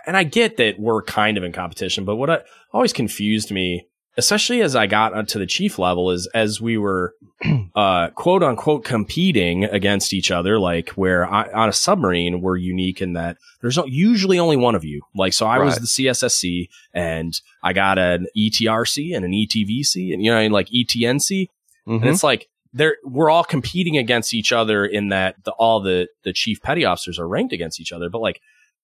and 0.06 0.16
I 0.16 0.22
get 0.22 0.56
that 0.58 0.78
we're 0.78 1.02
kind 1.02 1.36
of 1.36 1.44
in 1.44 1.52
competition, 1.52 2.04
but 2.04 2.16
what 2.16 2.30
I, 2.30 2.40
always 2.72 2.92
confused 2.92 3.50
me, 3.50 3.88
especially 4.16 4.62
as 4.62 4.76
I 4.76 4.86
got 4.86 5.28
to 5.28 5.38
the 5.38 5.46
chief 5.46 5.78
level, 5.78 6.12
is 6.12 6.28
as 6.32 6.60
we 6.60 6.78
were 6.78 7.14
uh, 7.74 8.10
quote 8.10 8.44
unquote 8.44 8.84
competing 8.84 9.64
against 9.64 10.12
each 10.12 10.30
other. 10.30 10.60
Like, 10.60 10.90
where 10.90 11.26
I, 11.28 11.50
on 11.52 11.68
a 11.68 11.72
submarine, 11.72 12.40
we're 12.40 12.58
unique 12.58 13.02
in 13.02 13.14
that 13.14 13.38
there's 13.60 13.78
usually 13.86 14.38
only 14.38 14.56
one 14.56 14.76
of 14.76 14.84
you. 14.84 15.02
Like, 15.16 15.32
so 15.32 15.46
I 15.46 15.58
right. 15.58 15.64
was 15.64 15.76
the 15.76 16.04
CSCS, 16.04 16.68
and 16.92 17.34
I 17.60 17.72
got 17.72 17.98
an 17.98 18.28
ETRC 18.38 19.16
and 19.16 19.24
an 19.24 19.32
ETVC, 19.32 20.12
and 20.12 20.22
you 20.22 20.30
know, 20.30 20.46
like 20.46 20.68
ETNC, 20.68 21.48
mm-hmm. 21.88 21.94
and 21.94 22.04
it's 22.04 22.22
like 22.22 22.48
they're 22.74 22.96
we're 23.04 23.30
all 23.30 23.44
competing 23.44 23.96
against 23.96 24.34
each 24.34 24.52
other 24.52 24.84
in 24.84 25.08
that 25.08 25.36
the, 25.44 25.52
all 25.52 25.80
the 25.80 26.08
the 26.24 26.32
chief 26.32 26.60
petty 26.60 26.84
officers 26.84 27.18
are 27.18 27.28
ranked 27.28 27.52
against 27.52 27.80
each 27.80 27.92
other. 27.92 28.10
But 28.10 28.20
like, 28.20 28.40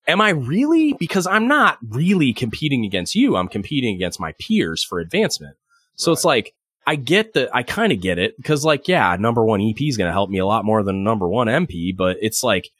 am 0.07 0.21
I 0.21 0.31
really? 0.31 0.95
Because 0.95 1.27
I'm 1.27 1.49
not 1.49 1.79
really 1.87 2.33
competing 2.33 2.85
against 2.85 3.15
you. 3.15 3.37
I'm 3.37 3.49
competing 3.49 3.95
against 3.95 4.21
my 4.21 4.33
peers 4.39 4.83
for 4.83 5.01
advancement. 5.01 5.57
So 5.97 6.11
right. 6.11 6.17
it's 6.17 6.25
like 6.25 6.55
I 6.87 6.95
get 6.97 7.35
that. 7.35 7.55
I 7.55 7.65
kind 7.65 7.93
of 7.93 8.01
get 8.01 8.19
it 8.19 8.37
because 8.37 8.65
like, 8.65 8.89
yeah, 8.89 9.17
number 9.19 9.45
one 9.45 9.61
EP 9.61 9.81
is 9.81 9.97
going 9.97 10.09
to 10.09 10.13
help 10.13 10.31
me 10.31 10.39
a 10.39 10.47
lot 10.47 10.65
more 10.65 10.83
than 10.83 11.03
number 11.03 11.29
one 11.29 11.49
MP. 11.49 11.95
But 11.95 12.17
it's 12.23 12.45
like 12.45 12.71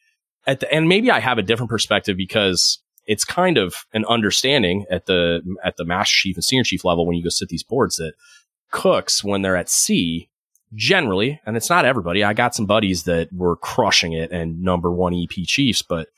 at 0.47 0.61
the 0.61 0.73
and 0.73 0.89
maybe 0.89 1.11
I 1.11 1.19
have 1.19 1.39
a 1.39 1.43
different 1.43 1.71
perspective 1.71 2.17
because 2.17 2.79
it's 3.07 3.25
kind 3.25 3.59
of 3.59 3.85
an 3.93 4.05
understanding 4.05 4.87
at 4.91 5.07
the 5.07 5.43
at 5.65 5.77
the 5.77 5.85
master 5.85 6.15
chief 6.15 6.37
and 6.37 6.45
senior 6.45 6.63
chief 6.63 6.85
level 6.85 7.05
when 7.05 7.17
you 7.17 7.25
go 7.25 7.31
sit 7.31 7.49
these 7.49 7.65
boards 7.65 7.97
that 7.97 8.13
cooks 8.71 9.25
when 9.25 9.43
they're 9.43 9.57
at 9.57 9.69
sea 9.69 10.30
generally, 10.75 11.41
and 11.45 11.57
it's 11.57 11.71
not 11.71 11.85
everybody. 11.85 12.23
I 12.23 12.33
got 12.33 12.55
some 12.55 12.67
buddies 12.67 13.05
that 13.05 13.33
were 13.33 13.57
crushing 13.57 14.13
it 14.13 14.31
and 14.31 14.63
number 14.63 14.91
one 14.91 15.15
EP 15.15 15.45
Chiefs, 15.47 15.83
but 15.83 16.09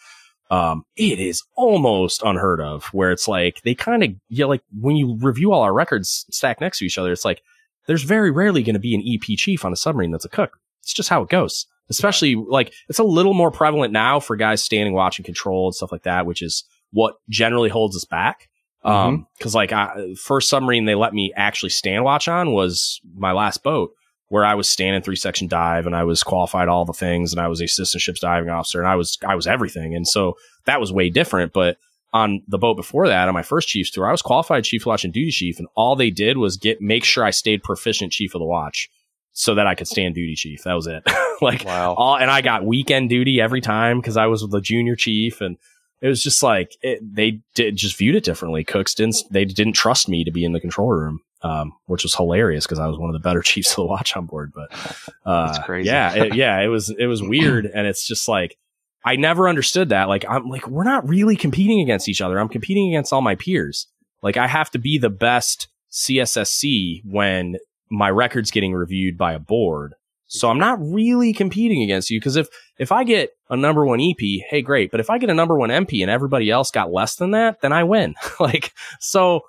um, 0.51 0.85
it 0.97 1.19
is 1.19 1.43
almost 1.55 2.23
unheard 2.23 2.61
of 2.61 2.85
where 2.87 3.11
it's 3.11 3.27
like 3.27 3.63
they 3.63 3.75
kind 3.75 4.03
of, 4.05 4.11
yeah, 4.29 4.45
like 4.45 4.63
when 4.79 4.97
you 4.97 5.17
review 5.17 5.53
all 5.53 5.63
our 5.63 5.73
records 5.73 6.27
stacked 6.31 6.61
next 6.61 6.79
to 6.79 6.85
each 6.85 6.99
other, 6.99 7.13
it's 7.13 7.25
like 7.25 7.43
there's 7.87 8.03
very 8.03 8.31
rarely 8.31 8.63
going 8.63 8.75
to 8.75 8.81
be 8.81 8.95
an 8.95 9.03
EP 9.07 9.37
chief 9.39 9.65
on 9.65 9.73
a 9.73 9.77
submarine 9.77 10.11
that's 10.11 10.27
a 10.27 10.31
cook. 10.31 10.59
It's 10.83 10.93
just 10.93 11.09
how 11.09 11.23
it 11.23 11.31
goes. 11.31 11.67
Especially 11.89 12.35
like 12.35 12.73
it's 12.89 12.99
a 12.99 13.05
little 13.05 13.35
more 13.35 13.51
prevalent 13.51 13.93
now 13.93 14.21
for 14.21 14.37
guys 14.37 14.63
standing, 14.63 14.95
watching 14.95 15.25
control 15.25 15.67
and 15.67 15.75
stuff 15.75 15.93
like 15.93 16.05
that, 16.05 16.27
which 16.27 16.43
is 16.43 16.65
what 16.93 17.17
generally 17.29 17.69
holds 17.69 17.97
us 17.97 18.05
back. 18.05 18.49
Um, 18.85 18.95
mm-hmm. 18.95 19.23
cause 19.43 19.55
like 19.55 19.73
I, 19.73 20.15
first 20.21 20.49
submarine 20.49 20.87
they 20.87 20.97
let 20.97 21.15
me 21.15 21.33
actually 21.37 21.71
stand 21.71 22.03
watch 22.03 22.27
on 22.27 22.53
was 22.53 23.01
my 23.15 23.31
last 23.31 23.63
boat 23.63 23.93
where 24.33 24.47
I 24.47 24.55
was 24.55 24.67
standing 24.67 25.03
three 25.03 25.17
section 25.17 25.47
dive 25.47 25.85
and 25.85 25.95
I 25.95 26.05
was 26.05 26.23
qualified 26.23 26.67
all 26.67 26.87
the 26.87 26.95
things 26.95 27.35
and 27.35 27.41
I 27.41 27.49
was 27.49 27.61
assistant 27.61 28.01
ships 28.01 28.21
diving 28.21 28.49
officer 28.49 28.79
and 28.79 28.89
I 28.89 28.97
was 28.97 29.19
I 29.23 29.35
was 29.35 29.47
everything. 29.47 29.95
And 29.95 30.09
so 30.09 30.39
that 30.65 30.81
was 30.81 30.91
way 30.91 31.11
different. 31.11 31.53
But 31.53 31.77
on 32.15 32.43
the 32.49 32.57
boat 32.57 32.77
before 32.77 33.09
that, 33.09 33.29
on 33.29 33.35
my 33.35 33.43
first 33.43 33.69
chief's 33.69 33.91
tour, 33.91 34.09
I 34.09 34.11
was 34.11 34.23
qualified 34.23 34.65
chief 34.65 34.87
watch 34.87 35.05
and 35.05 35.13
duty 35.13 35.33
chief, 35.33 35.59
and 35.59 35.69
all 35.75 35.97
they 35.97 36.09
did 36.09 36.39
was 36.39 36.57
get 36.57 36.81
make 36.81 37.05
sure 37.05 37.23
I 37.23 37.31
stayed 37.31 37.63
proficient 37.63 38.11
chief 38.11 38.35
of 38.35 38.39
the 38.39 38.47
watch 38.47 38.91
so 39.33 39.55
that 39.55 39.67
I 39.67 39.75
could 39.75 39.87
stand 39.87 40.15
duty 40.15 40.35
chief. 40.35 40.63
That 40.63 40.75
was 40.75 40.87
it. 40.87 41.03
like 41.43 41.67
wow. 41.67 41.93
all 41.93 42.17
and 42.17 42.31
I 42.31 42.41
got 42.41 42.65
weekend 42.65 43.11
duty 43.11 43.39
every 43.39 43.61
time 43.61 44.01
because 44.01 44.17
I 44.17 44.29
was 44.29 44.49
the 44.49 44.63
junior 44.63 44.97
chief 44.97 45.43
and 45.43 45.59
it 46.01 46.09
was 46.09 46.23
just 46.23 46.43
like 46.43 46.75
it, 46.81 47.01
they 47.03 47.41
did 47.55 47.77
just 47.77 47.99
viewed 47.99 48.15
it 48.15 48.25
differently. 48.25 48.65
Cooks 48.65 48.95
didn't 48.95 49.17
they 49.31 49.45
didn't 49.45 49.75
trust 49.75 50.09
me 50.09 50.25
to 50.25 50.31
be 50.31 50.43
in 50.43 50.53
the 50.53 50.61
control 50.61 50.89
room, 50.89 51.21
um, 51.43 51.73
which 51.87 52.05
was 52.05 52.15
hilarious 52.15 52.65
because 52.65 52.79
I 52.79 52.87
was 52.87 52.99
one 52.99 53.11
of 53.11 53.15
the 53.15 53.27
better 53.27 53.43
chiefs 53.43 53.75
to 53.75 53.83
watch 53.83 54.17
on 54.17 54.27
board. 54.27 54.53
But 54.55 54.73
uh, 55.27 55.79
yeah, 55.83 56.15
it, 56.15 56.35
yeah, 56.35 56.61
it 56.61 56.69
was 56.69 56.91
it 56.91 57.07
was 57.07 57.23
weird, 57.23 57.67
and 57.67 57.87
it's 57.87 58.07
just 58.07 58.29
like 58.29 58.57
I 59.05 59.17
never 59.17 59.49
understood 59.49 59.91
that. 59.91 60.09
Like 60.09 60.25
I'm 60.29 60.49
like 60.49 60.69
we're 60.69 60.85
not 60.85 61.09
really 61.09 61.37
competing 61.37 61.81
against 61.81 62.09
each 62.09 62.21
other. 62.21 62.39
I'm 62.39 62.49
competing 62.49 62.89
against 62.89 63.13
all 63.13 63.23
my 63.23 63.35
peers. 63.35 63.87
Like 64.23 64.37
I 64.37 64.47
have 64.47 64.71
to 64.71 64.79
be 64.79 64.99
the 64.99 65.11
best 65.11 65.69
CSCS 65.91 67.03
when 67.05 67.57
my 67.91 68.09
record's 68.09 68.51
getting 68.51 68.73
reviewed 68.73 69.19
by 69.19 69.35
a 69.35 69.39
board. 69.39 69.95
So 70.29 70.49
I'm 70.49 70.59
not 70.59 70.79
really 70.81 71.35
competing 71.35 71.83
against 71.83 72.09
you 72.09 72.19
because 72.19 72.37
if 72.37 72.49
if 72.79 72.91
I 72.91 73.05
get 73.05 73.33
a 73.51 73.57
number 73.57 73.85
one 73.85 74.01
EP, 74.01 74.19
hey, 74.49 74.63
great. 74.63 74.91
But 74.91 75.01
if 75.01 75.11
I 75.11 75.19
get 75.19 75.29
a 75.29 75.35
number 75.35 75.59
one 75.59 75.69
MP 75.69 76.01
and 76.01 76.11
everybody 76.11 76.51
else 76.51 76.71
got 76.71 76.91
less 76.91 77.17
than 77.17 77.33
that, 77.33 77.61
then 77.61 77.73
I 77.73 77.85
win. 77.85 78.15
like 78.41 78.73
so, 78.99 79.43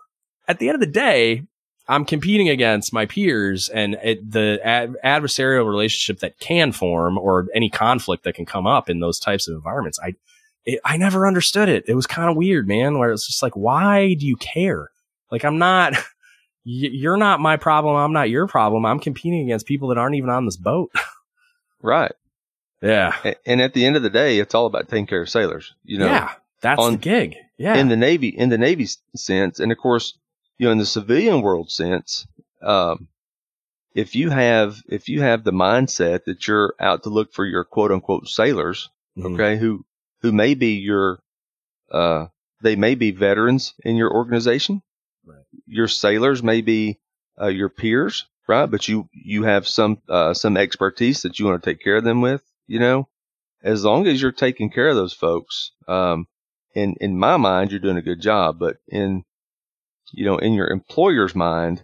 at 0.46 0.60
the 0.60 0.68
end 0.68 0.76
of 0.76 0.82
the 0.82 0.88
day, 0.88 1.44
I'm 1.88 2.06
competing 2.06 2.48
against 2.48 2.94
my 2.94 3.06
peers, 3.06 3.68
and 3.68 3.96
it, 4.04 4.32
the 4.32 4.60
ad- 4.64 4.96
adversarial 5.04 5.68
relationship 5.68 6.20
that 6.22 6.40
can 6.40 6.72
form 6.72 7.18
or 7.18 7.48
any 7.54 7.70
conflict 7.70 8.24
that 8.24 8.36
can 8.36 8.46
come 8.46 8.66
up 8.66 8.90
in 8.90 9.00
those 9.00 9.20
types 9.20 9.48
of 9.48 9.56
environments. 9.56 10.00
I 10.00 10.16
it, 10.66 10.80
I 10.86 10.98
never 10.98 11.28
understood 11.28 11.68
it. 11.68 11.84
It 11.88 11.96
was 11.96 12.08
kind 12.08 12.30
of 12.30 12.38
weird, 12.38 12.68
man. 12.68 12.98
Where 12.98 13.12
it's 13.12 13.28
just 13.28 13.44
like, 13.44 13.56
why 13.56 14.14
do 14.14 14.26
you 14.26 14.38
care? 14.38 14.92
Like 15.32 15.44
I'm 15.44 15.58
not. 15.58 15.94
you're 16.64 17.18
not 17.18 17.42
my 17.42 17.58
problem. 17.58 17.96
I'm 17.98 18.14
not 18.14 18.30
your 18.30 18.48
problem. 18.48 18.86
I'm 18.86 19.00
competing 19.00 19.42
against 19.42 19.66
people 19.66 19.90
that 19.90 19.98
aren't 19.98 20.16
even 20.16 20.30
on 20.30 20.46
this 20.46 20.56
boat. 20.56 20.92
right. 21.82 22.14
Yeah. 22.82 23.16
And 23.46 23.62
at 23.62 23.74
the 23.74 23.86
end 23.86 23.98
of 23.98 24.04
the 24.04 24.10
day, 24.10 24.40
it's 24.40 24.56
all 24.56 24.66
about 24.66 24.88
taking 24.88 25.08
care 25.08 25.22
of 25.22 25.30
sailors. 25.30 25.74
You 25.84 26.00
know. 26.00 26.06
Yeah. 26.06 26.34
That's 26.62 26.82
on, 26.82 26.94
the 26.94 26.98
gig. 26.98 27.36
Yeah. 27.58 27.76
In 27.76 27.90
the 27.90 27.98
Navy, 27.98 28.30
in 28.30 28.48
the 28.50 28.58
Navy 28.58 28.88
sense, 29.16 29.60
and 29.60 29.72
of 29.72 29.78
course, 29.78 30.18
you 30.64 30.70
know, 30.70 30.72
in 30.72 30.78
the 30.78 30.86
civilian 30.86 31.42
world 31.42 31.70
sense, 31.70 32.26
um, 32.62 33.10
if 33.94 34.16
you 34.16 34.30
have 34.30 34.82
if 34.88 35.10
you 35.10 35.20
have 35.20 35.44
the 35.44 35.52
mindset 35.52 36.24
that 36.24 36.48
you're 36.48 36.74
out 36.80 37.04
to 37.04 37.10
look 37.10 37.34
for 37.34 37.46
your 37.46 37.66
quote 37.66 37.92
unquote 37.92 38.30
sailors, 38.30 38.90
mm-hmm. 39.18 39.34
okay, 39.34 39.58
who 39.58 39.84
who 40.22 40.32
may 40.32 40.54
be 40.54 40.76
your 40.76 41.20
uh, 41.92 42.28
they 42.62 42.78
may 42.78 42.96
be 42.96 43.12
veterans 43.12 43.74
in 43.84 43.98
your 43.98 44.14
organization, 44.14 44.82
your 45.66 45.90
sailors 45.90 46.42
may 46.42 46.62
be 46.62 46.98
uh, 47.42 47.48
your 47.48 47.68
peers, 47.68 48.26
right? 48.48 48.72
But 48.72 48.88
you 48.88 49.10
you 49.12 49.44
have 49.44 49.68
some 49.68 50.02
uh, 50.08 50.34
some 50.34 50.56
expertise 50.56 51.24
that 51.24 51.40
you 51.40 51.46
want 51.46 51.62
to 51.62 51.70
take 51.70 51.84
care 51.84 51.98
of 51.98 52.06
them 52.06 52.22
with. 52.22 52.42
You 52.68 52.80
know, 52.80 53.10
as 53.62 53.84
long 53.84 54.08
as 54.08 54.22
you're 54.22 54.32
taking 54.32 54.70
care 54.70 54.88
of 54.88 54.96
those 54.96 55.12
folks, 55.12 55.72
um, 55.90 56.26
in 56.74 56.96
in 57.02 57.20
my 57.20 57.36
mind, 57.36 57.72
you're 57.72 57.82
doing 57.82 57.98
a 57.98 58.02
good 58.02 58.22
job. 58.22 58.60
But 58.60 58.78
in 58.88 59.26
you 60.14 60.26
know, 60.26 60.38
in 60.38 60.54
your 60.54 60.68
employer's 60.68 61.36
mind 61.36 61.84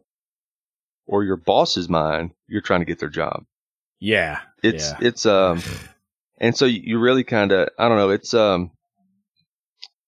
or 1.07 1.23
your 1.23 1.35
boss's 1.35 1.89
mind, 1.89 2.31
you're 2.47 2.61
trying 2.61 2.81
to 2.81 2.85
get 2.85 2.99
their 2.99 3.09
job. 3.09 3.43
Yeah, 3.99 4.39
it's 4.63 4.91
yeah. 4.91 4.97
it's 5.01 5.25
um, 5.25 5.61
and 6.39 6.55
so 6.55 6.65
you 6.65 6.99
really 6.99 7.23
kind 7.23 7.51
of 7.51 7.69
I 7.77 7.89
don't 7.89 7.97
know. 7.97 8.11
It's 8.11 8.33
um, 8.33 8.71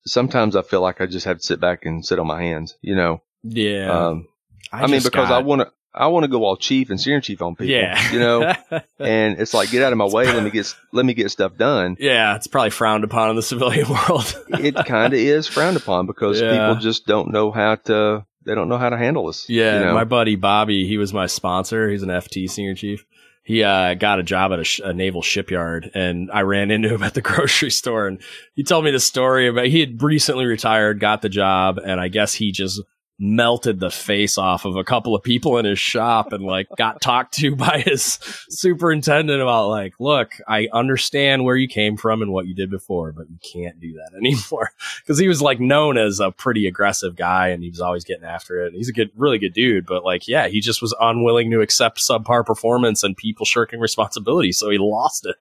sometimes 0.05 0.55
I 0.55 0.61
feel 0.61 0.81
like 0.81 1.01
I 1.01 1.07
just 1.07 1.25
have 1.25 1.37
to 1.39 1.43
sit 1.43 1.59
back 1.59 1.85
and 1.85 2.05
sit 2.05 2.19
on 2.19 2.27
my 2.27 2.41
hands. 2.41 2.77
You 2.81 2.95
know, 2.95 3.21
yeah. 3.43 3.89
Um, 3.89 4.27
I, 4.71 4.83
I 4.83 4.87
mean, 4.87 5.01
because 5.03 5.29
got... 5.29 5.31
I 5.31 5.39
want 5.39 5.61
to, 5.61 5.71
I 5.93 6.07
want 6.07 6.23
to 6.23 6.29
go 6.29 6.45
all 6.45 6.55
chief 6.55 6.89
and 6.89 6.99
senior 6.99 7.19
chief 7.19 7.41
on 7.41 7.55
people. 7.55 7.73
Yeah. 7.73 8.11
You 8.11 8.19
know, 8.19 8.53
and 8.99 9.39
it's 9.39 9.53
like, 9.53 9.71
get 9.71 9.83
out 9.83 9.91
of 9.91 9.97
my 9.97 10.05
way. 10.05 10.25
Let 10.25 10.43
me 10.43 10.49
get, 10.49 10.73
let 10.93 11.05
me 11.05 11.13
get 11.13 11.31
stuff 11.31 11.57
done. 11.57 11.97
Yeah. 11.99 12.35
It's 12.35 12.47
probably 12.47 12.69
frowned 12.69 13.03
upon 13.03 13.29
in 13.29 13.35
the 13.35 13.41
civilian 13.41 13.87
world. 14.09 14.41
it 14.49 14.75
kind 14.85 15.13
of 15.13 15.19
is 15.19 15.47
frowned 15.47 15.77
upon 15.77 16.07
because 16.07 16.39
yeah. 16.39 16.51
people 16.51 16.75
just 16.75 17.05
don't 17.05 17.31
know 17.31 17.51
how 17.51 17.75
to, 17.75 18.25
they 18.45 18.55
don't 18.55 18.69
know 18.69 18.77
how 18.77 18.89
to 18.89 18.97
handle 18.97 19.27
this. 19.27 19.49
Yeah. 19.49 19.79
You 19.79 19.85
know? 19.85 19.93
My 19.93 20.05
buddy 20.05 20.35
Bobby, 20.35 20.87
he 20.87 20.97
was 20.97 21.13
my 21.13 21.25
sponsor. 21.25 21.89
He's 21.89 22.03
an 22.03 22.09
FT 22.09 22.49
senior 22.49 22.75
chief. 22.75 23.05
He 23.43 23.63
uh, 23.63 23.95
got 23.95 24.19
a 24.19 24.23
job 24.23 24.53
at 24.53 24.59
a, 24.59 24.63
sh- 24.63 24.81
a, 24.83 24.93
naval 24.93 25.23
shipyard, 25.23 25.89
and 25.95 26.29
I 26.31 26.41
ran 26.41 26.69
into 26.69 26.93
him 26.93 27.01
at 27.03 27.15
the 27.15 27.21
grocery 27.21 27.71
store. 27.71 28.07
And 28.07 28.21
he 28.53 28.63
told 28.63 28.85
me 28.85 28.91
the 28.91 28.99
story 28.99 29.47
about 29.47 29.65
he 29.65 29.79
had 29.79 30.01
recently 30.01 30.45
retired, 30.45 30.99
got 30.99 31.21
the 31.21 31.29
job, 31.29 31.79
and 31.83 31.99
I 31.99 32.07
guess 32.07 32.35
he 32.35 32.51
just 32.51 32.81
melted 33.19 33.79
the 33.79 33.91
face 33.91 34.37
off 34.37 34.65
of 34.65 34.75
a 34.75 34.83
couple 34.83 35.15
of 35.15 35.21
people 35.21 35.57
in 35.57 35.65
his 35.65 35.77
shop 35.77 36.33
and 36.33 36.43
like 36.43 36.67
got 36.75 36.99
talked 37.01 37.35
to 37.35 37.55
by 37.55 37.79
his 37.79 38.17
superintendent 38.49 39.41
about 39.41 39.69
like, 39.69 39.93
look, 39.99 40.33
I 40.47 40.67
understand 40.73 41.43
where 41.43 41.55
you 41.55 41.67
came 41.67 41.97
from 41.97 42.21
and 42.21 42.31
what 42.31 42.47
you 42.47 42.55
did 42.55 42.71
before, 42.71 43.11
but 43.11 43.29
you 43.29 43.37
can't 43.53 43.79
do 43.79 43.93
that 43.93 44.11
anymore. 44.17 44.71
Cause 45.05 45.19
he 45.19 45.27
was 45.27 45.41
like 45.41 45.59
known 45.59 45.97
as 45.97 46.19
a 46.19 46.31
pretty 46.31 46.67
aggressive 46.67 47.15
guy 47.15 47.49
and 47.49 47.63
he 47.63 47.69
was 47.69 47.81
always 47.81 48.03
getting 48.03 48.25
after 48.25 48.63
it. 48.63 48.67
And 48.67 48.75
he's 48.75 48.89
a 48.89 48.93
good, 48.93 49.11
really 49.15 49.37
good 49.37 49.53
dude, 49.53 49.85
but 49.85 50.03
like, 50.03 50.27
yeah, 50.27 50.47
he 50.47 50.59
just 50.59 50.81
was 50.81 50.95
unwilling 50.99 51.51
to 51.51 51.61
accept 51.61 51.99
subpar 51.99 52.45
performance 52.45 53.03
and 53.03 53.15
people 53.15 53.45
shirking 53.45 53.79
responsibility. 53.79 54.51
So 54.51 54.69
he 54.69 54.77
lost 54.79 55.25
it 55.25 55.35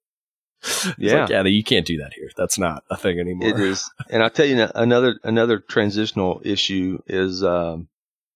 yeah, 0.99 1.23
like, 1.23 1.31
yeah, 1.31 1.43
you 1.45 1.65
can't 1.65 1.87
do 1.87 1.99
that 1.99 2.13
here. 2.15 2.31
That's 2.37 2.59
not 2.59 2.85
a 2.91 2.97
thing 2.97 3.19
anymore. 3.19 3.49
It 3.49 3.61
is, 3.61 3.91
and 4.11 4.23
I'll 4.23 4.31
tell 4.31 4.47
you 4.47 4.69
another 4.75 5.19
another 5.23 5.59
transitional 5.59 6.43
issue 6.45 7.01
is, 7.07 7.43
um, 7.43 7.89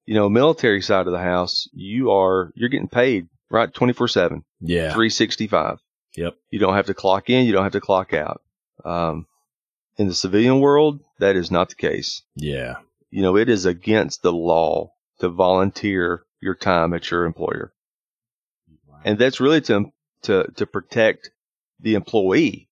you 0.06 0.14
know, 0.14 0.28
military 0.28 0.82
side 0.82 1.06
of 1.06 1.12
the 1.12 1.18
house. 1.18 1.68
You 1.72 2.12
are 2.12 2.52
you're 2.54 2.70
getting 2.70 2.88
paid 2.88 3.28
right 3.50 3.72
twenty 3.72 3.92
four 3.92 4.08
seven. 4.08 4.44
Yeah, 4.60 4.92
three 4.92 5.10
sixty 5.10 5.46
five. 5.46 5.78
Yep. 6.16 6.34
You 6.50 6.58
don't 6.58 6.74
have 6.74 6.86
to 6.86 6.94
clock 6.94 7.28
in. 7.28 7.46
You 7.46 7.52
don't 7.52 7.64
have 7.64 7.72
to 7.72 7.80
clock 7.80 8.12
out. 8.12 8.40
Um, 8.84 9.26
in 9.96 10.08
the 10.08 10.14
civilian 10.14 10.60
world, 10.60 11.00
that 11.18 11.36
is 11.36 11.50
not 11.50 11.68
the 11.68 11.74
case. 11.74 12.22
Yeah. 12.34 12.76
You 13.10 13.22
know, 13.22 13.36
it 13.36 13.48
is 13.48 13.64
against 13.64 14.22
the 14.22 14.32
law 14.32 14.92
to 15.20 15.28
volunteer 15.28 16.24
your 16.40 16.54
time 16.54 16.92
at 16.94 17.10
your 17.10 17.24
employer, 17.24 17.72
wow. 18.86 18.98
and 19.04 19.18
that's 19.18 19.40
really 19.40 19.60
to 19.62 19.92
to 20.22 20.50
to 20.56 20.66
protect 20.66 21.30
the 21.80 21.94
employee, 21.94 22.68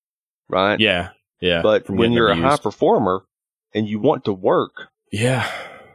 right? 0.48 0.78
Yeah. 0.80 1.10
Yeah. 1.40 1.62
But 1.62 1.90
when 1.90 2.12
you're 2.12 2.30
abused. 2.30 2.44
a 2.44 2.50
high 2.50 2.56
performer 2.56 3.24
and 3.74 3.88
you 3.88 3.98
want 3.98 4.24
to 4.26 4.32
work, 4.32 4.88
yeah, 5.10 5.50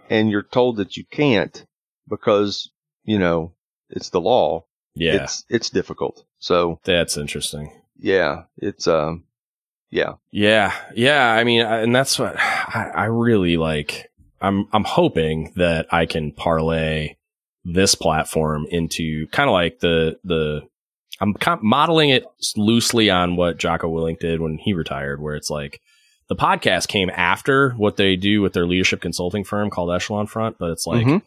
and 0.10 0.30
you're 0.30 0.44
told 0.44 0.78
that 0.78 0.98
you 0.98 1.06
can't 1.06 1.66
because, 2.08 2.70
you 3.04 3.18
know, 3.18 3.54
it's 3.90 4.10
the 4.10 4.22
law. 4.22 4.66
Yeah. 4.94 5.24
It's 5.24 5.46
it's 5.50 5.70
difficult. 5.70 6.26
So 6.40 6.80
That's 6.84 7.18
interesting. 7.18 7.72
Yeah, 8.00 8.44
it's 8.58 8.88
um 8.88 9.24
yeah. 9.90 10.16
Yeah. 10.32 10.74
Yeah, 10.94 11.32
I 11.32 11.44
mean, 11.44 11.62
and 11.62 11.96
that's 11.96 12.20
what 12.20 12.36
I, 12.40 12.92
I 12.94 13.06
really 13.06 13.58
like 13.58 14.12
I'm 14.42 14.68
I'm 14.72 14.84
hoping 14.84 15.54
that 15.56 15.88
I 15.92 16.06
can 16.06 16.32
parlay 16.32 17.16
this 17.64 17.96
platform 17.96 18.66
into 18.70 19.28
kind 19.28 19.50
of 19.50 19.54
like 19.54 19.80
the 19.80 20.20
the 20.24 20.62
I'm 21.20 21.36
modeling 21.62 22.10
it 22.10 22.26
loosely 22.56 23.10
on 23.10 23.36
what 23.36 23.58
Jocko 23.58 23.90
Willink 23.90 24.20
did 24.20 24.40
when 24.40 24.58
he 24.58 24.74
retired, 24.74 25.22
where 25.22 25.36
it's 25.36 25.50
like 25.50 25.82
the 26.28 26.36
podcast 26.36 26.88
came 26.88 27.10
after 27.10 27.72
what 27.72 27.98
they 27.98 28.16
do 28.16 28.42
with 28.42 28.54
their 28.54 28.68
leadership 28.68 29.02
consulting 29.02 29.44
firm 29.44 29.70
called 29.70 29.92
Echelon 29.92 30.28
Front, 30.28 30.58
but 30.58 30.72
it's 30.72 30.86
like 30.86 31.06
mm-hmm. 31.06 31.26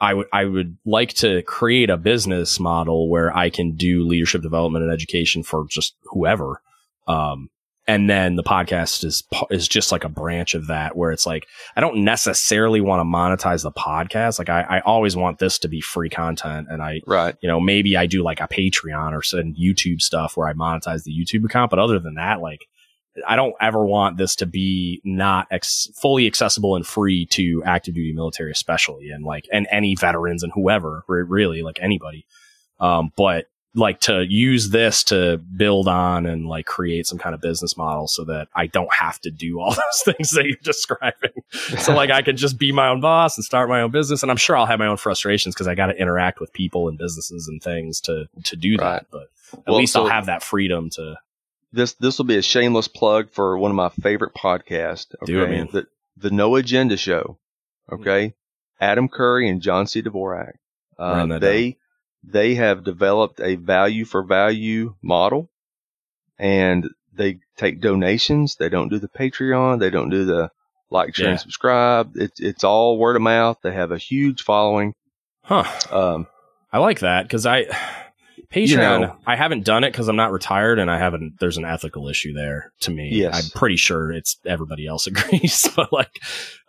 I 0.00 0.14
would 0.14 0.26
I 0.32 0.44
would 0.44 0.78
like 0.86 1.12
to 1.14 1.42
create 1.42 1.90
a 1.90 1.96
business 1.96 2.60
model 2.60 3.08
where 3.08 3.36
I 3.36 3.50
can 3.50 3.72
do 3.72 4.06
leadership 4.06 4.42
development 4.42 4.84
and 4.84 4.92
education 4.92 5.42
for 5.42 5.66
just 5.68 5.94
whoever. 6.04 6.62
Um, 7.06 7.50
and 7.88 8.08
then 8.08 8.36
the 8.36 8.44
podcast 8.44 9.02
is 9.02 9.24
is 9.50 9.66
just 9.66 9.90
like 9.90 10.04
a 10.04 10.10
branch 10.10 10.54
of 10.54 10.66
that 10.66 10.94
where 10.94 11.10
it's 11.10 11.26
like 11.26 11.46
I 11.74 11.80
don't 11.80 12.04
necessarily 12.04 12.82
want 12.82 13.00
to 13.00 13.04
monetize 13.04 13.62
the 13.62 13.72
podcast. 13.72 14.38
Like 14.38 14.50
I, 14.50 14.60
I 14.60 14.80
always 14.80 15.16
want 15.16 15.38
this 15.38 15.58
to 15.60 15.68
be 15.68 15.80
free 15.80 16.10
content, 16.10 16.68
and 16.70 16.82
I 16.82 17.00
right 17.06 17.34
you 17.40 17.48
know 17.48 17.58
maybe 17.58 17.96
I 17.96 18.06
do 18.06 18.22
like 18.22 18.40
a 18.40 18.46
Patreon 18.46 19.12
or 19.12 19.22
some 19.22 19.54
YouTube 19.54 20.02
stuff 20.02 20.36
where 20.36 20.46
I 20.46 20.52
monetize 20.52 21.04
the 21.04 21.12
YouTube 21.18 21.46
account. 21.46 21.70
But 21.70 21.78
other 21.78 21.98
than 21.98 22.14
that, 22.16 22.42
like 22.42 22.66
I 23.26 23.36
don't 23.36 23.54
ever 23.58 23.84
want 23.84 24.18
this 24.18 24.36
to 24.36 24.46
be 24.46 25.00
not 25.02 25.48
ex- 25.50 25.88
fully 25.96 26.26
accessible 26.26 26.76
and 26.76 26.86
free 26.86 27.24
to 27.30 27.62
active 27.64 27.94
duty 27.94 28.12
military, 28.12 28.52
especially 28.52 29.08
and 29.08 29.24
like 29.24 29.46
and 29.50 29.66
any 29.70 29.94
veterans 29.94 30.42
and 30.42 30.52
whoever 30.54 31.04
really 31.08 31.62
like 31.62 31.78
anybody. 31.80 32.26
Um, 32.80 33.12
but 33.16 33.46
like 33.74 34.00
to 34.00 34.24
use 34.28 34.70
this 34.70 35.04
to 35.04 35.38
build 35.38 35.88
on 35.88 36.26
and 36.26 36.46
like 36.46 36.66
create 36.66 37.06
some 37.06 37.18
kind 37.18 37.34
of 37.34 37.40
business 37.40 37.76
model 37.76 38.08
so 38.08 38.24
that 38.24 38.48
I 38.54 38.66
don't 38.66 38.92
have 38.92 39.20
to 39.20 39.30
do 39.30 39.60
all 39.60 39.70
those 40.04 40.14
things 40.14 40.30
that 40.30 40.46
you're 40.46 40.56
describing. 40.62 41.30
so 41.78 41.94
like 41.94 42.10
I 42.10 42.22
can 42.22 42.36
just 42.36 42.58
be 42.58 42.72
my 42.72 42.88
own 42.88 43.00
boss 43.00 43.36
and 43.36 43.44
start 43.44 43.68
my 43.68 43.82
own 43.82 43.90
business. 43.90 44.22
And 44.22 44.30
I'm 44.30 44.36
sure 44.36 44.56
I'll 44.56 44.66
have 44.66 44.78
my 44.78 44.86
own 44.86 44.96
frustrations 44.96 45.54
because 45.54 45.68
I 45.68 45.74
got 45.74 45.86
to 45.86 45.96
interact 45.96 46.40
with 46.40 46.52
people 46.52 46.88
and 46.88 46.98
businesses 46.98 47.48
and 47.48 47.62
things 47.62 48.00
to, 48.02 48.28
to 48.44 48.56
do 48.56 48.76
right. 48.76 48.78
that. 48.78 49.06
But 49.10 49.28
at 49.52 49.66
well, 49.66 49.78
least 49.78 49.92
so 49.92 50.04
I'll 50.04 50.10
have 50.10 50.26
that 50.26 50.42
freedom 50.42 50.90
to. 50.90 51.16
This, 51.72 51.92
this 51.94 52.16
will 52.16 52.24
be 52.24 52.36
a 52.36 52.42
shameless 52.42 52.88
plug 52.88 53.30
for 53.30 53.58
one 53.58 53.70
of 53.70 53.76
my 53.76 53.90
favorite 53.90 54.34
podcasts. 54.34 55.14
Okay. 55.22 55.32
Do 55.32 55.42
it, 55.42 55.50
man. 55.50 55.68
The, 55.70 55.86
the 56.16 56.30
No 56.30 56.56
Agenda 56.56 56.96
Show. 56.96 57.38
Okay. 57.92 58.34
Adam 58.80 59.08
Curry 59.08 59.48
and 59.48 59.60
John 59.60 59.86
C. 59.86 60.02
Dvorak. 60.02 60.52
Uh, 60.98 61.38
they, 61.38 61.72
down 61.72 61.76
they 62.22 62.54
have 62.56 62.84
developed 62.84 63.40
a 63.40 63.56
value 63.56 64.04
for 64.04 64.22
value 64.22 64.94
model 65.02 65.50
and 66.38 66.88
they 67.12 67.40
take 67.56 67.80
donations. 67.80 68.56
They 68.56 68.68
don't 68.68 68.88
do 68.88 68.98
the 68.98 69.08
Patreon. 69.08 69.80
They 69.80 69.90
don't 69.90 70.10
do 70.10 70.24
the 70.24 70.50
like, 70.90 71.14
share, 71.14 71.26
yeah. 71.26 71.30
and 71.32 71.40
subscribe. 71.40 72.12
It's 72.14 72.40
it's 72.40 72.64
all 72.64 72.98
word 72.98 73.16
of 73.16 73.22
mouth. 73.22 73.58
They 73.62 73.72
have 73.72 73.92
a 73.92 73.98
huge 73.98 74.42
following. 74.42 74.94
Huh. 75.42 75.64
Um, 75.90 76.26
I 76.72 76.78
like 76.78 77.00
that 77.00 77.24
because 77.24 77.44
I 77.44 77.64
Patreon. 77.64 77.68
You 78.68 78.76
know, 78.78 79.16
I 79.26 79.36
haven't 79.36 79.64
done 79.64 79.84
it 79.84 79.90
because 79.90 80.08
I'm 80.08 80.16
not 80.16 80.32
retired, 80.32 80.78
and 80.78 80.90
I 80.90 80.98
haven't. 80.98 81.38
There's 81.38 81.58
an 81.58 81.64
ethical 81.64 82.08
issue 82.08 82.32
there 82.32 82.72
to 82.80 82.90
me. 82.90 83.10
Yes. 83.12 83.34
I'm 83.34 83.58
pretty 83.58 83.76
sure 83.76 84.10
it's 84.12 84.38
everybody 84.46 84.86
else 84.86 85.06
agrees, 85.06 85.68
but 85.76 85.92
like, 85.92 86.20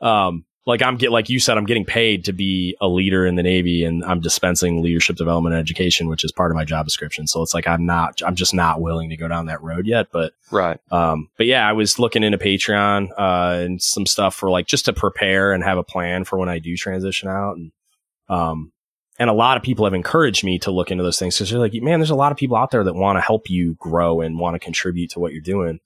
um, 0.02 0.46
like 0.66 0.82
I'm 0.82 0.98
get 0.98 1.12
like 1.12 1.30
you 1.30 1.40
said, 1.40 1.58
I'm 1.58 1.66
getting 1.66 1.86
paid 1.86 2.26
to 2.26 2.34
be 2.34 2.76
a 2.82 2.88
leader 2.88 3.26
in 3.26 3.36
the 3.36 3.44
Navy, 3.44 3.84
and 3.84 4.04
I'm 4.04 4.20
dispensing 4.20 4.82
leadership 4.82 5.16
development 5.16 5.56
and 5.56 5.60
education, 5.60 6.08
which 6.08 6.24
is 6.24 6.32
part 6.32 6.52
of 6.52 6.56
my 6.56 6.66
job 6.66 6.86
description. 6.86 7.28
So 7.28 7.42
it's 7.42 7.54
like 7.54 7.68
I'm 7.68 7.86
not, 7.86 8.22
I'm 8.26 8.36
just 8.36 8.54
not 8.54 8.82
willing 8.82 9.10
to 9.10 9.18
go 9.18 9.28
down 9.28 9.48
that 9.48 9.64
road 9.64 9.88
yet. 9.88 10.08
But 10.12 10.34
right, 10.52 10.80
um, 10.92 11.30
but 11.38 11.48
yeah, 11.48 11.68
I 11.68 11.74
was 11.74 11.98
looking 11.98 12.24
into 12.24 12.38
Patreon 12.38 13.10
uh, 13.18 13.64
and 13.64 13.82
some 13.82 14.06
stuff 14.06 14.36
for 14.36 14.50
like 14.50 14.68
just 14.68 14.86
to 14.86 14.94
prepare 14.94 15.54
and 15.54 15.64
have 15.64 15.78
a 15.78 15.84
plan 15.84 16.24
for 16.24 16.38
when 16.38 16.50
I 16.50 16.60
do 16.60 16.76
transition 16.76 17.30
out, 17.30 17.56
and 17.56 17.72
um, 18.28 18.72
and 19.18 19.30
a 19.30 19.34
lot 19.34 19.58
of 19.58 19.64
people 19.64 19.86
have 19.86 19.94
encouraged 19.94 20.44
me 20.44 20.60
to 20.60 20.72
look 20.72 20.92
into 20.92 21.04
those 21.04 21.20
things 21.20 21.38
because 21.38 21.50
they're 21.50 21.60
like, 21.60 21.74
man, 21.74 22.00
there's 22.00 22.10
a 22.10 22.16
lot 22.16 22.32
of 22.32 22.38
people 22.38 22.56
out 22.56 22.72
there 22.72 22.84
that 22.84 22.96
want 22.96 23.18
to 23.18 23.22
help 23.22 23.50
you 23.50 23.76
grow 23.80 24.22
and 24.22 24.40
want 24.40 24.56
to 24.56 24.60
contribute 24.60 25.10
to 25.12 25.20
what 25.20 25.34
you're 25.34 25.42
doing. 25.42 25.80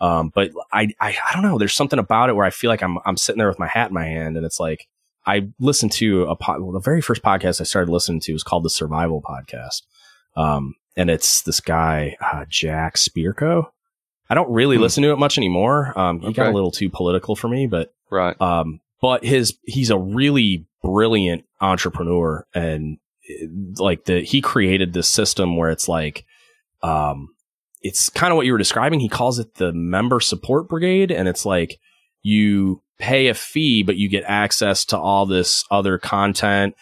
Um, 0.00 0.30
but 0.34 0.52
I, 0.72 0.88
I, 1.00 1.16
I 1.28 1.32
don't 1.32 1.42
know. 1.42 1.58
There's 1.58 1.74
something 1.74 1.98
about 1.98 2.30
it 2.30 2.36
where 2.36 2.46
I 2.46 2.50
feel 2.50 2.70
like 2.70 2.82
I'm, 2.82 2.98
I'm 3.04 3.16
sitting 3.16 3.38
there 3.38 3.48
with 3.48 3.58
my 3.58 3.66
hat 3.66 3.88
in 3.88 3.94
my 3.94 4.04
hand, 4.04 4.36
and 4.36 4.46
it's 4.46 4.60
like 4.60 4.88
I 5.26 5.48
listened 5.58 5.92
to 5.92 6.24
a 6.24 6.36
pod, 6.36 6.62
well, 6.62 6.72
the 6.72 6.80
very 6.80 7.02
first 7.02 7.22
podcast 7.22 7.60
I 7.60 7.64
started 7.64 7.90
listening 7.90 8.20
to 8.20 8.32
was 8.32 8.42
called 8.42 8.64
the 8.64 8.70
Survival 8.70 9.22
Podcast, 9.22 9.82
um, 10.36 10.74
and 10.96 11.10
it's 11.10 11.42
this 11.42 11.60
guy 11.60 12.16
uh, 12.20 12.44
Jack 12.48 12.96
Spirko. 12.96 13.70
I 14.30 14.34
don't 14.34 14.50
really 14.50 14.76
hmm. 14.76 14.82
listen 14.82 15.02
to 15.02 15.12
it 15.12 15.18
much 15.18 15.36
anymore. 15.36 15.98
Um, 15.98 16.20
he 16.20 16.28
okay. 16.28 16.34
got 16.34 16.48
a 16.48 16.54
little 16.54 16.70
too 16.70 16.90
political 16.90 17.34
for 17.36 17.48
me, 17.48 17.66
but 17.66 17.92
right. 18.10 18.40
Um, 18.40 18.80
but 19.00 19.24
his 19.24 19.58
he's 19.64 19.90
a 19.90 19.98
really 19.98 20.66
brilliant 20.82 21.44
entrepreneur, 21.60 22.46
and 22.54 22.98
like 23.76 24.04
the 24.04 24.20
he 24.20 24.40
created 24.40 24.92
this 24.92 25.08
system 25.08 25.56
where 25.56 25.70
it's 25.70 25.88
like, 25.88 26.24
um, 26.82 27.34
it's 27.82 28.08
kind 28.10 28.32
of 28.32 28.36
what 28.36 28.46
you 28.46 28.52
were 28.52 28.58
describing. 28.58 29.00
He 29.00 29.08
calls 29.08 29.38
it 29.38 29.54
the 29.54 29.72
member 29.72 30.20
support 30.20 30.68
brigade. 30.68 31.10
And 31.10 31.28
it's 31.28 31.46
like 31.46 31.78
you 32.22 32.82
pay 32.98 33.28
a 33.28 33.34
fee, 33.34 33.82
but 33.82 33.96
you 33.96 34.08
get 34.08 34.24
access 34.26 34.84
to 34.86 34.98
all 34.98 35.26
this 35.26 35.64
other 35.70 35.98
content. 35.98 36.74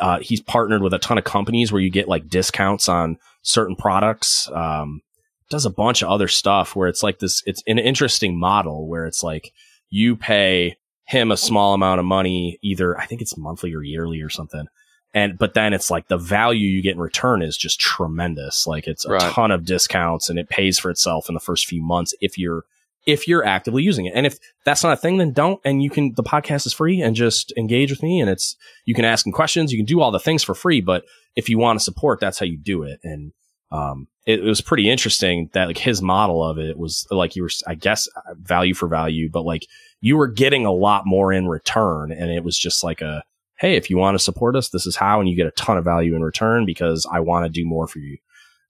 Uh, 0.00 0.18
he's 0.20 0.40
partnered 0.40 0.82
with 0.82 0.94
a 0.94 0.98
ton 0.98 1.18
of 1.18 1.24
companies 1.24 1.70
where 1.70 1.82
you 1.82 1.90
get 1.90 2.08
like 2.08 2.28
discounts 2.28 2.88
on 2.88 3.18
certain 3.42 3.76
products. 3.76 4.48
Um, 4.52 5.02
does 5.50 5.64
a 5.64 5.70
bunch 5.70 6.02
of 6.02 6.10
other 6.10 6.28
stuff 6.28 6.76
where 6.76 6.88
it's 6.88 7.02
like 7.02 7.20
this, 7.20 7.42
it's 7.46 7.62
an 7.66 7.78
interesting 7.78 8.38
model 8.38 8.88
where 8.88 9.06
it's 9.06 9.22
like 9.22 9.52
you 9.88 10.16
pay 10.16 10.76
him 11.06 11.30
a 11.30 11.36
small 11.36 11.72
amount 11.72 12.00
of 12.00 12.04
money, 12.04 12.58
either 12.62 12.98
I 12.98 13.06
think 13.06 13.22
it's 13.22 13.38
monthly 13.38 13.74
or 13.74 13.82
yearly 13.82 14.20
or 14.20 14.28
something 14.28 14.66
and 15.14 15.38
but 15.38 15.54
then 15.54 15.72
it's 15.72 15.90
like 15.90 16.08
the 16.08 16.18
value 16.18 16.66
you 16.66 16.82
get 16.82 16.94
in 16.94 17.00
return 17.00 17.42
is 17.42 17.56
just 17.56 17.80
tremendous. 17.80 18.66
Like 18.66 18.86
it's 18.86 19.04
a 19.04 19.10
right. 19.10 19.32
ton 19.32 19.50
of 19.50 19.64
discounts 19.64 20.28
and 20.28 20.38
it 20.38 20.48
pays 20.48 20.78
for 20.78 20.90
itself 20.90 21.28
in 21.28 21.34
the 21.34 21.40
first 21.40 21.66
few 21.66 21.82
months 21.82 22.14
if 22.20 22.36
you're 22.36 22.64
if 23.06 23.26
you're 23.26 23.44
actively 23.44 23.82
using 23.82 24.04
it. 24.04 24.12
And 24.14 24.26
if 24.26 24.38
that's 24.64 24.82
not 24.82 24.92
a 24.92 24.96
thing 24.96 25.16
then 25.16 25.32
don't. 25.32 25.60
And 25.64 25.82
you 25.82 25.88
can 25.88 26.12
the 26.14 26.22
podcast 26.22 26.66
is 26.66 26.74
free 26.74 27.00
and 27.00 27.16
just 27.16 27.52
engage 27.56 27.90
with 27.90 28.02
me 28.02 28.20
and 28.20 28.28
it's 28.28 28.56
you 28.84 28.94
can 28.94 29.06
ask 29.06 29.26
him 29.26 29.32
questions. 29.32 29.72
You 29.72 29.78
can 29.78 29.86
do 29.86 30.00
all 30.00 30.10
the 30.10 30.20
things 30.20 30.44
for 30.44 30.54
free 30.54 30.80
but 30.82 31.04
if 31.36 31.48
you 31.48 31.58
want 31.58 31.78
to 31.78 31.84
support 31.84 32.20
that's 32.20 32.38
how 32.38 32.46
you 32.46 32.58
do 32.58 32.82
it. 32.82 33.00
And 33.02 33.32
um 33.70 34.08
it, 34.26 34.40
it 34.40 34.44
was 34.44 34.60
pretty 34.60 34.90
interesting 34.90 35.48
that 35.54 35.68
like 35.68 35.78
his 35.78 36.02
model 36.02 36.44
of 36.44 36.58
it 36.58 36.76
was 36.78 37.06
like 37.10 37.34
you 37.34 37.42
were 37.42 37.50
i 37.66 37.74
guess 37.74 38.08
value 38.34 38.72
for 38.72 38.88
value 38.88 39.28
but 39.30 39.42
like 39.42 39.66
you 40.00 40.16
were 40.16 40.26
getting 40.26 40.64
a 40.64 40.72
lot 40.72 41.04
more 41.04 41.32
in 41.32 41.46
return 41.46 42.12
and 42.12 42.30
it 42.30 42.42
was 42.42 42.58
just 42.58 42.82
like 42.82 43.02
a 43.02 43.22
hey, 43.58 43.76
if 43.76 43.90
you 43.90 43.98
want 43.98 44.14
to 44.14 44.22
support 44.22 44.56
us, 44.56 44.70
this 44.70 44.86
is 44.86 44.96
how, 44.96 45.20
and 45.20 45.28
you 45.28 45.36
get 45.36 45.46
a 45.46 45.52
ton 45.52 45.76
of 45.76 45.84
value 45.84 46.14
in 46.14 46.22
return 46.22 46.64
because 46.64 47.06
I 47.10 47.20
want 47.20 47.44
to 47.44 47.50
do 47.50 47.66
more 47.66 47.88
for 47.88 47.98
you. 47.98 48.18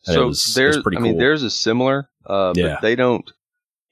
And 0.07 0.15
so 0.15 0.27
was, 0.29 0.55
there's, 0.55 0.79
I 0.79 1.01
mean, 1.01 1.19
there's 1.19 1.43
a 1.43 1.51
similar, 1.51 2.09
uh, 2.27 2.55
yeah. 2.57 2.75
but 2.75 2.83
they 2.83 2.97
don't, 2.97 3.31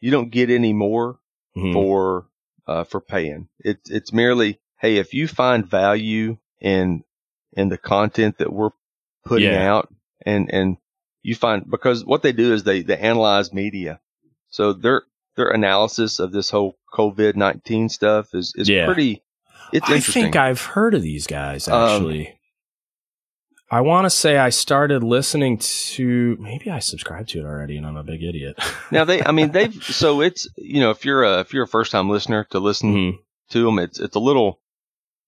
you 0.01 0.11
don't 0.11 0.31
get 0.31 0.51
any 0.51 0.73
more 0.73 1.19
mm-hmm. 1.57 1.75
for, 1.75 2.27
uh, 2.67 2.85
for 2.85 3.01
paying. 3.01 3.49
It's, 3.59 3.91
it's 3.91 4.13
merely, 4.13 4.59
hey, 4.79 4.97
if 4.97 5.13
you 5.13 5.29
find 5.29 5.67
value 5.67 6.39
in, 6.61 7.05
in 7.53 7.69
the 7.69 7.79
content 7.79 8.39
that 8.39 8.53
we're 8.53 8.71
putting 9.25 9.53
yeah. 9.53 9.71
out 9.71 9.93
and, 10.25 10.53
and 10.53 10.77
you 11.23 11.35
find, 11.35 11.69
because 11.71 12.05
what 12.05 12.23
they 12.23 12.33
do 12.33 12.55
is 12.55 12.65
they, 12.65 12.83
they 12.83 12.97
analyze 12.97 13.53
media. 13.53 14.01
So 14.49 14.73
their, 14.73 15.03
their 15.37 15.49
analysis 15.49 16.21
of 16.21 16.33
this 16.33 16.49
whole 16.49 16.79
COVID 16.95 17.37
19 17.37 17.91
stuff 17.91 18.35
is, 18.35 18.55
is 18.57 18.71
yeah. 18.71 18.87
pretty, 18.87 19.23
it's 19.73 19.91
I 19.91 20.01
think 20.01 20.37
I've 20.37 20.61
heard 20.61 20.95
of 20.95 21.03
these 21.03 21.27
guys 21.27 21.69
um, 21.69 21.75
actually. 21.75 22.29
Um, 22.29 22.33
I 23.69 23.81
want 23.81 24.05
to 24.05 24.11
say 24.11 24.39
I 24.39 24.51
started 24.51 25.03
listening 25.03 25.59
to 25.59 26.37
maybe 26.39 26.71
I 26.71 26.79
subscribed 26.79 27.31
to 27.31 27.41
it 27.41 27.45
already 27.45 27.77
and 27.77 27.87
I'm 27.87 27.97
a 27.97 28.05
big 28.05 28.23
idiot. 28.23 28.59
now 28.93 29.05
they 29.05 29.23
I 29.23 29.33
mean 29.33 29.51
they've 29.51 29.75
so 29.83 30.21
it's 30.21 30.49
you 30.57 30.81
know 30.81 30.91
if 30.91 31.05
you're 31.05 31.25
a 31.25 31.41
if 31.41 31.53
you're 31.53 31.65
a 31.65 31.69
first 31.69 31.91
time 31.91 32.09
listener 32.09 32.45
to 32.51 32.61
listen 32.61 32.95
mm-hmm. 32.95 33.17
to 33.51 33.65
them 33.65 33.79
it's 33.81 33.99
it's 33.99 34.15
a 34.15 34.21
little 34.21 34.61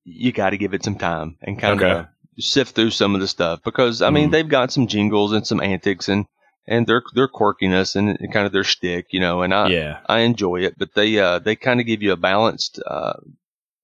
you 0.04 0.30
got 0.32 0.50
to 0.50 0.56
give 0.56 0.72
it 0.72 0.84
some 0.84 0.96
time 0.96 1.36
and 1.42 1.58
kind 1.58 1.82
okay. 1.82 1.90
of 2.00 2.06
sift 2.38 2.76
through 2.76 2.90
some 2.90 3.14
of 3.16 3.20
the 3.20 3.26
stuff 3.26 3.60
because 3.64 4.02
I 4.02 4.10
mean 4.10 4.24
mm-hmm. 4.24 4.32
they've 4.32 4.48
got 4.48 4.70
some 4.70 4.86
jingles 4.86 5.32
and 5.32 5.44
some 5.44 5.60
antics 5.60 6.08
and 6.08 6.26
and 6.68 6.86
their 6.86 7.02
their 7.14 7.28
quirkiness 7.28 7.96
and, 7.96 8.08
and 8.20 8.32
kind 8.32 8.46
of 8.46 8.52
their 8.52 8.62
stick, 8.62 9.06
you 9.10 9.20
know, 9.20 9.42
and 9.42 9.52
I 9.52 9.68
yeah. 9.68 10.00
I 10.06 10.20
enjoy 10.20 10.60
it, 10.62 10.78
but 10.78 10.94
they 10.94 11.18
uh 11.18 11.40
they 11.40 11.56
kind 11.56 11.80
of 11.80 11.86
give 11.86 12.02
you 12.02 12.12
a 12.12 12.16
balanced 12.16 12.80
uh 12.86 13.14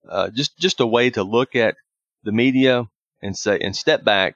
uh, 0.09 0.29
just 0.29 0.57
just 0.57 0.79
a 0.79 0.85
way 0.85 1.09
to 1.11 1.23
look 1.23 1.55
at 1.55 1.75
the 2.23 2.31
media 2.31 2.85
and 3.21 3.37
say 3.37 3.59
and 3.59 3.75
step 3.75 4.03
back. 4.03 4.35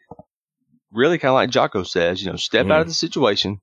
Really, 0.91 1.19
kind 1.19 1.29
of 1.29 1.35
like 1.35 1.51
Jocko 1.51 1.83
says, 1.83 2.23
you 2.23 2.31
know, 2.31 2.35
step 2.35 2.65
mm. 2.65 2.71
out 2.71 2.79
of 2.79 2.83
mm-hmm. 2.83 2.89
the 2.89 2.95
situation, 2.95 3.61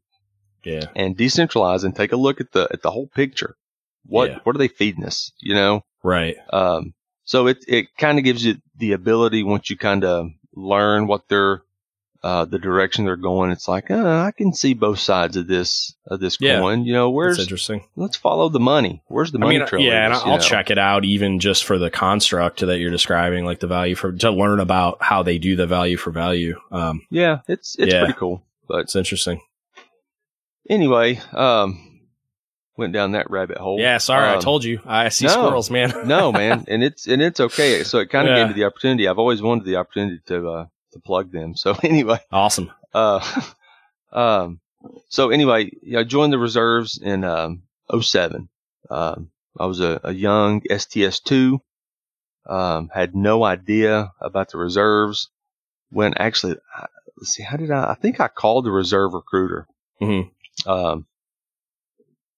yeah, 0.65 0.85
and 0.95 1.17
decentralize 1.17 1.85
and 1.85 1.95
take 1.95 2.13
a 2.13 2.17
look 2.17 2.41
at 2.41 2.53
the 2.53 2.69
at 2.73 2.83
the 2.83 2.91
whole 2.91 3.09
picture. 3.09 3.57
What 4.05 4.31
yeah. 4.31 4.39
what 4.45 4.55
are 4.55 4.59
they 4.59 4.69
feeding 4.69 5.05
us? 5.05 5.33
You 5.41 5.55
know, 5.55 5.83
right? 6.05 6.37
Um, 6.53 6.95
so 7.25 7.49
it 7.49 7.65
it 7.67 7.87
kind 7.99 8.19
of 8.19 8.25
gives 8.25 8.45
you 8.45 8.57
the 8.77 8.93
ability 8.93 9.43
once 9.43 9.69
you 9.69 9.77
kind 9.77 10.05
of 10.05 10.29
learn 10.55 11.07
what 11.07 11.29
they're 11.29 11.63
uh, 12.23 12.45
the 12.45 12.59
direction 12.59 13.05
they're 13.05 13.17
going, 13.17 13.51
it's 13.51 13.69
like 13.69 13.91
uh, 13.91 14.23
I 14.27 14.33
can 14.33 14.53
see 14.53 14.75
both 14.75 14.99
sides 14.99 15.37
of 15.37 15.47
this 15.47 15.95
of 16.07 16.21
this 16.21 16.39
yeah. 16.41 16.59
coin. 16.59 16.85
You 16.85 16.93
know, 16.93 17.11
where's 17.11 17.37
That's 17.37 17.47
interesting? 17.47 17.85
Let's 17.97 18.17
follow 18.17 18.49
the 18.49 18.61
money. 18.61 19.03
Where's 19.07 19.33
the 19.33 19.39
money 19.39 19.61
I 19.61 19.71
mean, 19.71 19.87
Yeah, 19.87 20.07
and 20.07 20.15
I'll 20.15 20.37
know? 20.37 20.39
check 20.39 20.71
it 20.71 20.79
out 20.79 21.05
even 21.05 21.41
just 21.41 21.65
for 21.65 21.79
the 21.79 21.91
construct 21.91 22.61
that 22.61 22.79
you're 22.79 22.91
describing, 22.91 23.45
like 23.45 23.61
the 23.61 23.67
value 23.67 23.95
for 23.95 24.13
to 24.13 24.31
learn 24.31 24.61
about 24.61 24.99
how 25.03 25.23
they 25.23 25.39
do 25.39 25.57
the 25.57 25.67
value 25.67 25.97
for 25.97 26.11
value. 26.11 26.59
Um, 26.71 27.03
yeah, 27.11 27.41
it's 27.49 27.77
it's 27.79 27.93
yeah, 27.93 28.01
pretty 28.01 28.19
cool, 28.19 28.45
but 28.69 28.81
it's 28.81 28.97
interesting. 28.97 29.41
Anyway, 30.69 31.21
um, 31.33 32.01
went 32.77 32.93
down 32.93 33.13
that 33.13 33.31
rabbit 33.31 33.59
hole. 33.59 33.79
Yeah, 33.81 33.99
sorry, 33.99 34.29
um, 34.31 34.39
I 34.39 34.41
told 34.41 34.65
you. 34.65 34.81
I 34.85 35.09
see 35.09 35.27
no, 35.27 35.33
squirrels, 35.33 35.71
man. 35.71 36.07
no, 36.07 36.33
man, 36.33 36.65
and 36.69 36.83
it's 36.83 37.07
and 37.07 37.23
it's 37.23 37.41
okay. 37.41 37.83
So 37.85 37.99
it 37.99 38.11
kind 38.11 38.29
of 38.29 38.37
yeah. 38.37 38.45
gave 38.45 38.55
me 38.55 38.61
the 38.61 38.67
opportunity. 38.67 39.09
I've 39.09 39.19
always 39.19 39.43
wanted 39.43 39.65
the 39.65 39.77
opportunity 39.77 40.21
to 40.27 40.49
uh, 40.49 40.67
to 40.97 41.03
plug 41.03 41.31
them. 41.33 41.55
So 41.57 41.77
anyway, 41.83 42.21
awesome. 42.33 42.73
Uh, 42.93 43.21
um, 44.13 44.61
so 45.09 45.31
anyway, 45.31 45.71
I 45.97 46.05
joined 46.05 46.33
the 46.33 46.39
reserves 46.39 46.99
in 46.99 47.25
um, 47.25 47.63
07. 47.99 48.49
Um, 48.91 49.31
I 49.59 49.67
was 49.67 49.81
a, 49.81 50.01
a 50.05 50.13
young 50.13 50.63
STS 50.71 51.21
two. 51.21 51.61
Um, 52.49 52.91
had 52.95 53.17
no 53.17 53.45
idea 53.45 54.13
about 54.21 54.51
the 54.51 54.59
reserves. 54.59 55.31
When 55.91 56.15
actually, 56.15 56.57
let's 57.17 57.31
see, 57.31 57.43
how 57.43 57.57
did 57.57 57.71
I? 57.71 57.91
I 57.93 57.95
think 57.95 58.21
I 58.21 58.29
called 58.29 58.65
the 58.65 58.71
reserve 58.71 59.15
recruiter. 59.15 59.67
Mm-hmm. 60.01 60.69
Um, 60.69 61.07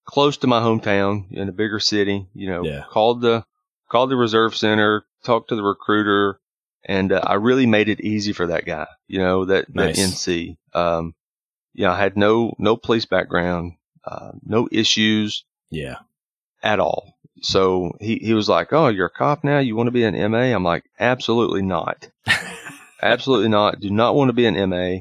close 0.04 0.38
to 0.38 0.46
my 0.46 0.60
hometown 0.60 1.30
in 1.30 1.48
a 1.48 1.52
bigger 1.52 1.80
city. 1.80 2.26
You 2.34 2.48
know, 2.48 2.64
yeah. 2.64 2.84
called 2.90 3.20
the 3.20 3.44
called 3.90 4.10
the 4.10 4.16
reserve 4.16 4.56
center, 4.56 5.04
talked 5.24 5.48
to 5.48 5.56
the 5.56 5.62
recruiter, 5.62 6.40
and 6.84 7.12
uh, 7.12 7.20
I 7.24 7.34
really 7.34 7.66
made 7.66 7.88
it 7.88 8.00
easy 8.00 8.32
for 8.32 8.46
that 8.48 8.64
guy. 8.64 8.86
You 9.06 9.18
know 9.18 9.44
that 9.46 9.74
nice. 9.74 9.96
that 9.96 10.02
NC. 10.02 10.56
Um, 10.74 11.14
you 11.74 11.84
know, 11.84 11.92
I 11.92 11.98
had 11.98 12.16
no 12.16 12.54
no 12.58 12.76
police 12.76 13.04
background, 13.04 13.74
uh, 14.04 14.32
no 14.44 14.68
issues. 14.70 15.44
Yeah, 15.70 15.96
at 16.62 16.80
all. 16.80 17.14
So 17.40 17.96
he 18.00 18.16
he 18.16 18.34
was 18.34 18.48
like, 18.48 18.72
"Oh, 18.72 18.88
you're 18.88 19.06
a 19.06 19.10
cop 19.10 19.44
now. 19.44 19.58
You 19.58 19.76
want 19.76 19.88
to 19.88 19.92
be 19.92 20.04
an 20.04 20.30
MA?" 20.30 20.54
I'm 20.54 20.64
like, 20.64 20.84
"Absolutely 20.98 21.62
not. 21.62 22.08
Absolutely 23.02 23.48
not. 23.48 23.80
Do 23.80 23.90
not 23.90 24.14
want 24.14 24.28
to 24.28 24.32
be 24.32 24.46
an 24.46 24.70
MA. 24.70 25.00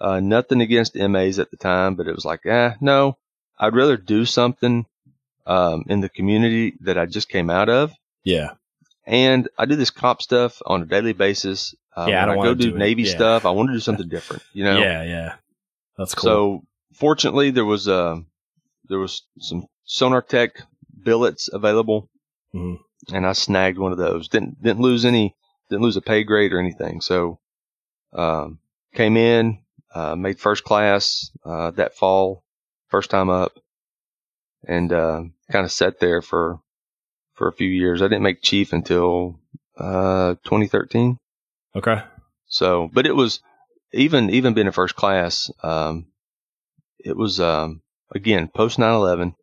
Uh, 0.00 0.20
nothing 0.20 0.60
against 0.60 0.96
MAs 0.96 1.38
at 1.38 1.50
the 1.50 1.56
time, 1.56 1.94
but 1.94 2.06
it 2.06 2.14
was 2.14 2.24
like, 2.24 2.40
ah, 2.46 2.74
no. 2.80 3.16
I'd 3.58 3.74
rather 3.74 3.96
do 3.96 4.24
something 4.26 4.86
um, 5.46 5.84
in 5.88 6.00
the 6.00 6.08
community 6.08 6.74
that 6.80 6.98
I 6.98 7.06
just 7.06 7.28
came 7.28 7.48
out 7.48 7.68
of. 7.68 7.92
Yeah. 8.24 8.50
And 9.06 9.48
I 9.56 9.66
do 9.66 9.76
this 9.76 9.90
cop 9.90 10.20
stuff 10.20 10.60
on 10.66 10.82
a 10.82 10.86
daily 10.86 11.12
basis. 11.12 11.74
Uh, 11.96 12.06
yeah, 12.08 12.26
I, 12.26 12.32
I 12.32 12.34
go 12.34 12.54
do, 12.54 12.72
do 12.72 12.78
Navy 12.78 13.04
stuff, 13.04 13.46
I 13.46 13.50
want 13.50 13.68
to 13.68 13.72
do 13.72 13.80
something 13.80 14.08
different, 14.08 14.42
you 14.52 14.64
know? 14.64 14.78
Yeah, 14.78 15.02
yeah. 15.04 15.34
That's 15.96 16.14
cool. 16.14 16.22
So 16.22 16.62
fortunately, 16.94 17.50
there 17.50 17.64
was 17.64 17.86
a, 17.88 18.22
there 18.88 18.98
was 18.98 19.22
some 19.38 19.66
Sonar 19.84 20.22
Tech 20.22 20.60
billets 21.02 21.48
available, 21.52 22.10
mm-hmm. 22.54 23.14
and 23.14 23.26
I 23.26 23.32
snagged 23.32 23.78
one 23.78 23.92
of 23.92 23.98
those. 23.98 24.28
Didn't 24.28 24.62
didn't 24.62 24.82
lose 24.82 25.04
any, 25.04 25.34
didn't 25.70 25.82
lose 25.82 25.96
a 25.96 26.02
pay 26.02 26.24
grade 26.24 26.52
or 26.52 26.60
anything. 26.60 27.00
So 27.00 27.38
um, 28.12 28.58
came 28.94 29.16
in, 29.16 29.60
uh, 29.94 30.16
made 30.16 30.38
first 30.38 30.64
class 30.64 31.30
uh, 31.44 31.70
that 31.72 31.96
fall, 31.96 32.42
first 32.88 33.10
time 33.10 33.30
up, 33.30 33.52
and 34.66 34.92
uh, 34.92 35.22
kind 35.50 35.64
of 35.64 35.72
sat 35.72 36.00
there 36.00 36.20
for 36.20 36.60
for 37.36 37.48
a 37.48 37.52
few 37.52 37.68
years. 37.68 38.02
I 38.02 38.06
didn't 38.06 38.22
make 38.22 38.42
chief 38.42 38.72
until 38.72 39.38
uh, 39.78 40.34
2013. 40.44 41.18
Okay. 41.76 42.02
So, 42.48 42.90
but 42.92 43.06
it 43.06 43.14
was 43.14 43.40
even 43.92 44.30
even 44.30 44.54
being 44.54 44.66
in 44.66 44.72
first 44.72 44.96
class. 44.96 45.50
Um, 45.62 46.06
it 46.98 47.16
was 47.16 47.40
um, 47.40 47.82
again 48.14 48.48
post 48.48 48.78
9/11. 48.78 49.34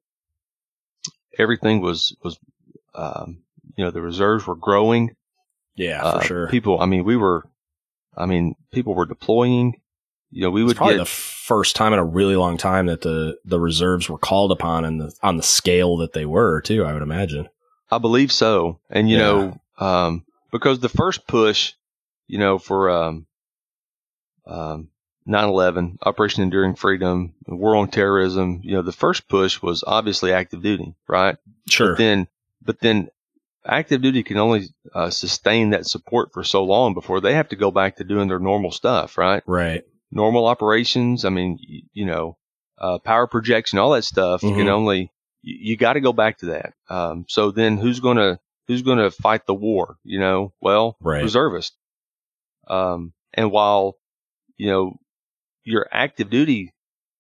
Everything 1.38 1.82
was 1.82 2.16
was 2.24 2.38
um, 2.96 3.44
you 3.76 3.84
know 3.84 3.92
the 3.92 4.02
reserves 4.02 4.46
were 4.46 4.56
growing. 4.56 5.16
Yeah, 5.76 6.02
for 6.02 6.18
uh, 6.18 6.22
sure. 6.22 6.48
People, 6.50 6.80
I 6.80 6.86
mean, 6.86 7.04
we 7.04 7.18
were, 7.18 7.44
I 8.16 8.28
mean, 8.28 8.54
people 8.72 8.94
were 8.94 9.08
deploying. 9.08 9.74
You 10.30 10.44
know, 10.44 10.52
we 10.52 10.64
would 10.64 10.78
probably 10.78 10.96
get, 10.96 11.00
the 11.00 11.06
first 11.06 11.76
time 11.76 11.94
in 11.94 12.00
a 12.00 12.06
really 12.06 12.36
long 12.36 12.58
time 12.58 12.88
that 12.88 13.02
the 13.02 13.38
the 13.46 13.60
reserves 13.60 14.10
were 14.10 14.18
called 14.18 14.52
upon 14.52 14.86
and 14.86 15.00
the 15.00 15.14
on 15.22 15.38
the 15.38 15.44
scale 15.44 15.98
that 15.98 16.14
they 16.14 16.26
were 16.26 16.62
too. 16.62 16.84
I 16.86 16.94
would 16.94 17.04
imagine. 17.04 17.50
I 17.94 18.00
believe 18.00 18.32
so, 18.32 18.80
and 18.90 19.10
you 19.10 19.18
yeah. 19.18 19.24
know, 19.24 19.62
um, 19.78 20.26
because 20.52 20.80
the 20.80 20.90
first 20.90 21.28
push, 21.28 21.74
you 22.28 22.40
know, 22.40 22.58
for 22.58 22.90
um, 22.90 23.28
um, 24.46 24.90
9/11, 25.28 25.98
Operation 26.04 26.44
Enduring 26.44 26.76
Freedom, 26.76 27.34
War 27.48 27.76
on 27.76 27.90
Terrorism. 27.90 28.62
You 28.64 28.74
know, 28.74 28.82
the 28.82 28.92
first 28.92 29.28
push 29.28 29.62
was 29.62 29.84
obviously 29.86 30.34
active 30.34 30.62
duty, 30.62 30.96
right? 31.08 31.38
Sure. 31.68 31.92
But 31.92 31.98
then, 31.98 32.28
but 32.62 32.80
then, 32.80 33.10
active 33.66 34.02
duty 34.02 34.24
can 34.24 34.38
only 34.38 34.68
uh, 34.94 35.10
sustain 35.10 35.70
that 35.70 35.86
support 35.86 36.34
for 36.34 36.44
so 36.44 36.64
long 36.64 36.94
before 36.94 37.22
they 37.22 37.36
have 37.36 37.50
to 37.50 37.56
go 37.56 37.72
back 37.72 37.98
to 37.98 38.04
doing 38.04 38.28
their 38.28 38.40
normal 38.40 38.72
stuff, 38.72 39.18
right? 39.18 39.44
Right. 39.46 39.84
Normal 40.12 40.48
operations. 40.48 41.26
I 41.26 41.30
mean, 41.30 41.58
you, 41.62 41.84
you 41.94 42.06
know, 42.06 42.38
uh, 42.78 43.00
power 43.00 43.28
projection, 43.28 43.80
all 43.80 43.92
that 43.92 44.04
stuff. 44.04 44.42
Mm-hmm. 44.42 44.50
You 44.50 44.64
can 44.64 44.70
only 44.70 45.12
you, 45.44 45.72
you 45.72 45.78
got 45.78 45.94
to 45.94 46.02
go 46.02 46.14
back 46.14 46.40
to 46.40 46.48
that. 46.48 46.74
Um, 46.90 47.26
so 47.30 47.52
then, 47.52 47.78
who's 47.78 48.00
gonna 48.00 48.40
who's 48.68 48.82
gonna 48.82 49.12
fight 49.12 49.46
the 49.46 49.54
war? 49.54 49.98
You 50.04 50.20
know, 50.20 50.54
well, 50.60 50.98
right. 51.00 51.22
reservist. 51.22 51.74
Um, 52.68 53.14
and 53.34 53.52
while 53.52 53.98
you 54.58 54.72
know 54.72 54.98
your 55.64 55.88
active 55.92 56.30
duty 56.30 56.74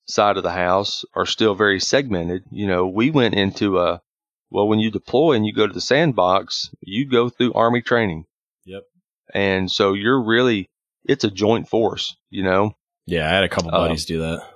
side 0.06 0.38
of 0.38 0.44
the 0.44 0.52
house 0.52 1.06
are 1.14 1.26
still 1.26 1.56
very 1.56 1.80
segmented. 1.80 2.44
You 2.52 2.68
know, 2.68 2.88
we 2.88 3.12
went 3.12 3.36
into 3.36 3.80
a, 3.80 4.02
well, 4.50 4.68
when 4.68 4.80
you 4.80 4.92
deploy 4.92 5.34
and 5.34 5.46
you 5.46 5.54
go 5.54 5.68
to 5.68 5.74
the 5.74 5.82
sandbox, 5.82 6.70
you 6.82 7.10
go 7.10 7.30
through 7.30 7.54
Army 7.54 7.82
training. 7.82 8.26
Yep. 8.66 8.84
And 9.34 9.72
so 9.72 9.94
you're 9.94 10.22
really, 10.22 10.70
it's 11.06 11.24
a 11.24 11.32
joint 11.32 11.70
force, 11.70 12.16
you 12.30 12.44
know? 12.44 12.76
Yeah, 13.06 13.28
I 13.30 13.34
had 13.34 13.44
a 13.44 13.50
couple 13.50 13.72
buddies 13.72 14.06
do 14.06 14.20
that. 14.20 14.48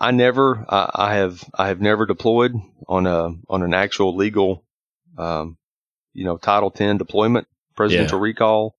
I 0.00 0.12
never, 0.12 0.64
I, 0.68 0.90
I, 0.94 1.14
have, 1.16 1.44
I 1.54 1.68
have 1.68 1.80
never 1.80 2.06
deployed 2.06 2.54
on 2.88 3.06
a, 3.06 3.30
on 3.48 3.62
an 3.62 3.74
actual 3.74 4.16
legal, 4.16 4.64
um, 5.18 5.58
you 6.14 6.24
know, 6.24 6.38
Title 6.38 6.70
10 6.70 6.96
deployment, 6.96 7.46
presidential 7.76 8.18
yeah. 8.18 8.24
recall. 8.24 8.76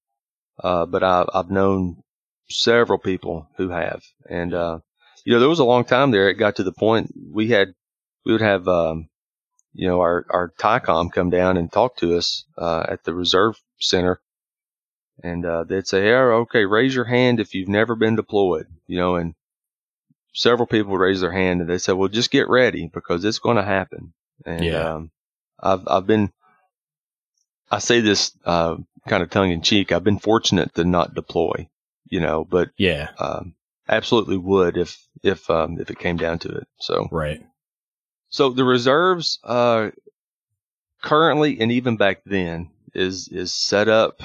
Uh, 0.61 0.85
but 0.85 1.03
I, 1.03 1.25
I've 1.33 1.51
known 1.51 2.01
several 2.49 2.97
people 2.97 3.47
who 3.57 3.69
have. 3.69 4.03
And, 4.27 4.53
uh, 4.53 4.79
you 5.23 5.33
know, 5.33 5.39
there 5.39 5.49
was 5.49 5.59
a 5.59 5.63
long 5.63 5.85
time 5.85 6.11
there. 6.11 6.29
It 6.29 6.35
got 6.35 6.55
to 6.55 6.63
the 6.63 6.73
point 6.73 7.13
we 7.31 7.49
had, 7.49 7.73
we 8.25 8.31
would 8.31 8.41
have, 8.41 8.67
um, 8.67 9.07
you 9.73 9.87
know, 9.87 10.01
our, 10.01 10.25
our 10.29 10.51
TICOM 10.59 11.11
come 11.11 11.29
down 11.29 11.55
and 11.55 11.71
talk 11.71 11.97
to 11.97 12.17
us, 12.17 12.45
uh, 12.57 12.83
at 12.87 13.03
the 13.03 13.13
reserve 13.13 13.55
center. 13.79 14.19
And, 15.23 15.45
uh, 15.45 15.65
they'd 15.65 15.87
say, 15.87 16.09
yeah, 16.09 16.17
okay, 16.17 16.65
raise 16.65 16.95
your 16.95 17.05
hand 17.05 17.39
if 17.39 17.53
you've 17.53 17.69
never 17.69 17.95
been 17.95 18.15
deployed, 18.15 18.65
you 18.87 18.97
know, 18.97 19.15
and 19.15 19.35
several 20.33 20.67
people 20.67 20.91
would 20.93 21.01
raise 21.01 21.21
their 21.21 21.31
hand 21.31 21.61
and 21.61 21.69
they 21.69 21.77
said, 21.77 21.93
well, 21.93 22.09
just 22.09 22.31
get 22.31 22.49
ready 22.49 22.89
because 22.93 23.23
it's 23.25 23.39
going 23.39 23.57
to 23.57 23.63
happen. 23.63 24.13
And, 24.45 24.65
yeah. 24.65 24.93
um, 24.93 25.11
I've, 25.59 25.87
I've 25.87 26.07
been, 26.07 26.31
I 27.69 27.79
say 27.79 28.01
this, 28.01 28.31
uh, 28.45 28.77
kind 29.07 29.23
of 29.23 29.29
tongue 29.29 29.51
in 29.51 29.61
cheek. 29.61 29.91
I've 29.91 30.03
been 30.03 30.19
fortunate 30.19 30.73
to 30.75 30.83
not 30.83 31.13
deploy 31.13 31.67
you 32.11 32.19
know, 32.19 32.45
but 32.45 32.69
yeah, 32.77 33.09
um, 33.17 33.55
absolutely 33.89 34.37
would 34.37 34.77
if 34.77 35.03
if 35.23 35.49
um, 35.49 35.79
if 35.79 35.89
it 35.89 35.97
came 35.97 36.17
down 36.17 36.37
to 36.39 36.49
it. 36.49 36.67
So 36.79 37.07
right. 37.11 37.41
So 38.29 38.49
the 38.49 38.63
reserves 38.63 39.39
uh, 39.43 39.89
currently 41.01 41.59
and 41.59 41.71
even 41.71 41.97
back 41.97 42.21
then 42.25 42.69
is 42.93 43.29
is 43.29 43.53
set 43.53 43.87
up. 43.87 44.21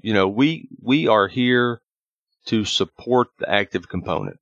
You 0.00 0.14
know, 0.14 0.28
we 0.28 0.68
we 0.80 1.08
are 1.08 1.26
here 1.26 1.80
to 2.46 2.64
support 2.64 3.28
the 3.38 3.50
active 3.50 3.88
component. 3.88 4.38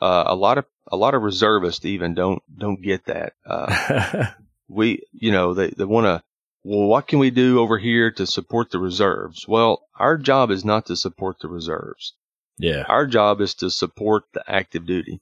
Uh, 0.00 0.24
a 0.26 0.34
lot 0.34 0.58
of 0.58 0.66
a 0.88 0.96
lot 0.96 1.14
of 1.14 1.22
reservists 1.22 1.84
even 1.84 2.14
don't 2.14 2.42
don't 2.56 2.82
get 2.82 3.06
that. 3.06 3.34
Uh, 3.44 4.26
we 4.68 5.02
you 5.12 5.32
know 5.32 5.54
they 5.54 5.70
they 5.70 5.84
want 5.84 6.06
to 6.06 6.22
well, 6.66 6.88
what 6.88 7.06
can 7.06 7.20
we 7.20 7.30
do 7.30 7.60
over 7.60 7.78
here 7.78 8.10
to 8.10 8.26
support 8.26 8.72
the 8.72 8.80
reserves? 8.80 9.46
Well, 9.46 9.86
our 9.94 10.16
job 10.18 10.50
is 10.50 10.64
not 10.64 10.86
to 10.86 10.96
support 10.96 11.38
the 11.38 11.46
reserves. 11.46 12.14
Yeah. 12.58 12.84
Our 12.88 13.06
job 13.06 13.40
is 13.40 13.54
to 13.56 13.70
support 13.70 14.24
the 14.32 14.42
active 14.48 14.84
duty. 14.84 15.20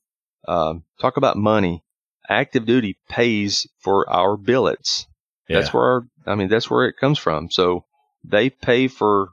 Um, 0.48 0.84
talk 1.02 1.18
about 1.18 1.36
money. 1.36 1.84
Active 2.30 2.64
duty 2.64 2.96
pays 3.10 3.66
for 3.78 4.08
our 4.08 4.38
billets. 4.38 5.06
Yeah. 5.46 5.60
That's 5.60 5.74
where 5.74 5.82
our, 5.82 6.06
I 6.26 6.34
mean, 6.34 6.48
that's 6.48 6.70
where 6.70 6.86
it 6.86 6.96
comes 6.98 7.18
from. 7.18 7.50
So 7.50 7.84
they 8.24 8.48
pay 8.48 8.88
for, 8.88 9.28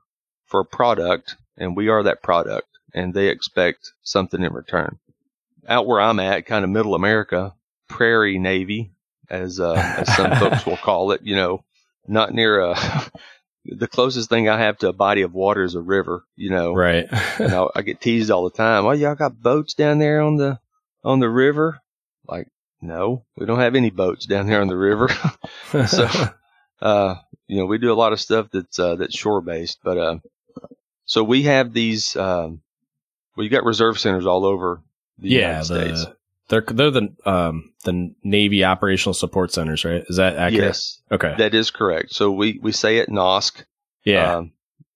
for 0.48 0.60
a 0.60 0.66
product 0.66 1.38
and 1.56 1.78
we 1.78 1.88
are 1.88 2.04
that 2.04 2.22
product 2.22 2.68
and 2.94 3.14
they 3.14 3.30
expect 3.30 3.90
something 4.04 4.44
in 4.44 4.52
return. 4.52 5.00
Out 5.67 5.88
where 5.88 6.02
I'm 6.02 6.19
at, 6.19 6.45
kind 6.45 6.63
of 6.63 6.71
middle 6.71 6.95
America, 6.95 7.54
prairie 7.88 8.39
navy, 8.39 8.93
as, 9.30 9.60
uh, 9.60 9.74
as 9.74 10.15
some 10.15 10.36
folks 10.38 10.65
will 10.65 10.78
call 10.78 11.12
it, 11.12 11.21
you 11.24 11.36
know, 11.36 11.63
not 12.08 12.34
near 12.34 12.62
a. 12.62 12.76
the 13.65 13.88
closest 13.88 14.30
thing 14.30 14.50
I 14.50 14.58
have 14.58 14.80
to 14.80 14.89
a 14.89 14.93
body 14.93 15.21
of 15.21 15.34
water 15.34 15.63
is 15.63 15.76
a 15.76 15.82
river. 15.82 16.26
You 16.36 16.50
know, 16.50 16.74
right? 16.74 17.08
and 17.39 17.54
I, 17.54 17.67
I 17.76 17.82
get 17.82 18.02
teased 18.02 18.32
all 18.32 18.43
the 18.43 18.58
time. 18.58 18.86
Oh, 18.86 18.91
y'all 18.91 19.15
got 19.15 19.39
boats 19.39 19.74
down 19.74 20.00
there 20.00 20.21
on 20.21 20.38
the 20.38 20.60
on 21.04 21.19
the 21.19 21.30
river? 21.30 21.80
Like, 22.28 22.47
no, 22.82 23.26
we 23.38 23.45
don't 23.45 23.60
have 23.60 23.76
any 23.76 23.89
boats 23.89 24.26
down 24.26 24.47
there 24.47 24.62
on 24.62 24.67
the 24.67 24.78
river. 24.78 25.09
so, 25.88 26.09
uh, 26.82 27.16
you 27.47 27.57
know, 27.57 27.66
we 27.66 27.78
do 27.78 27.91
a 27.91 27.95
lot 27.95 28.14
of 28.14 28.20
stuff 28.20 28.47
that's 28.51 28.80
uh, 28.80 28.95
that's 28.95 29.18
shore 29.18 29.41
based, 29.41 29.80
but 29.84 29.97
uh, 29.97 30.18
so 31.05 31.24
we 31.24 31.43
have 31.43 31.74
these. 31.74 32.16
Um, 32.16 32.62
you 33.38 33.49
got 33.49 33.64
reserve 33.64 33.99
centers 33.99 34.28
all 34.28 34.45
over 34.45 34.84
the 35.20 35.30
yeah, 35.30 35.62
United 35.62 35.66
States. 35.66 36.05
The, 36.05 36.16
they're 36.49 36.64
they're 36.68 36.91
the 36.91 37.16
um 37.26 37.74
the 37.84 38.14
Navy 38.24 38.64
operational 38.64 39.14
support 39.14 39.51
centers, 39.51 39.86
right? 39.86 40.03
Is 40.07 40.18
that 40.18 40.36
accurate? 40.36 40.66
Yes. 40.66 41.01
Okay. 41.12 41.36
That 41.38 41.53
is 41.53 41.72
correct. 41.72 42.14
So 42.14 42.32
we 42.32 42.59
we 42.62 42.72
say 42.72 42.97
it 42.97 43.09
NOSC. 43.09 43.64
Yeah. 44.03 44.36
Um, 44.38 44.51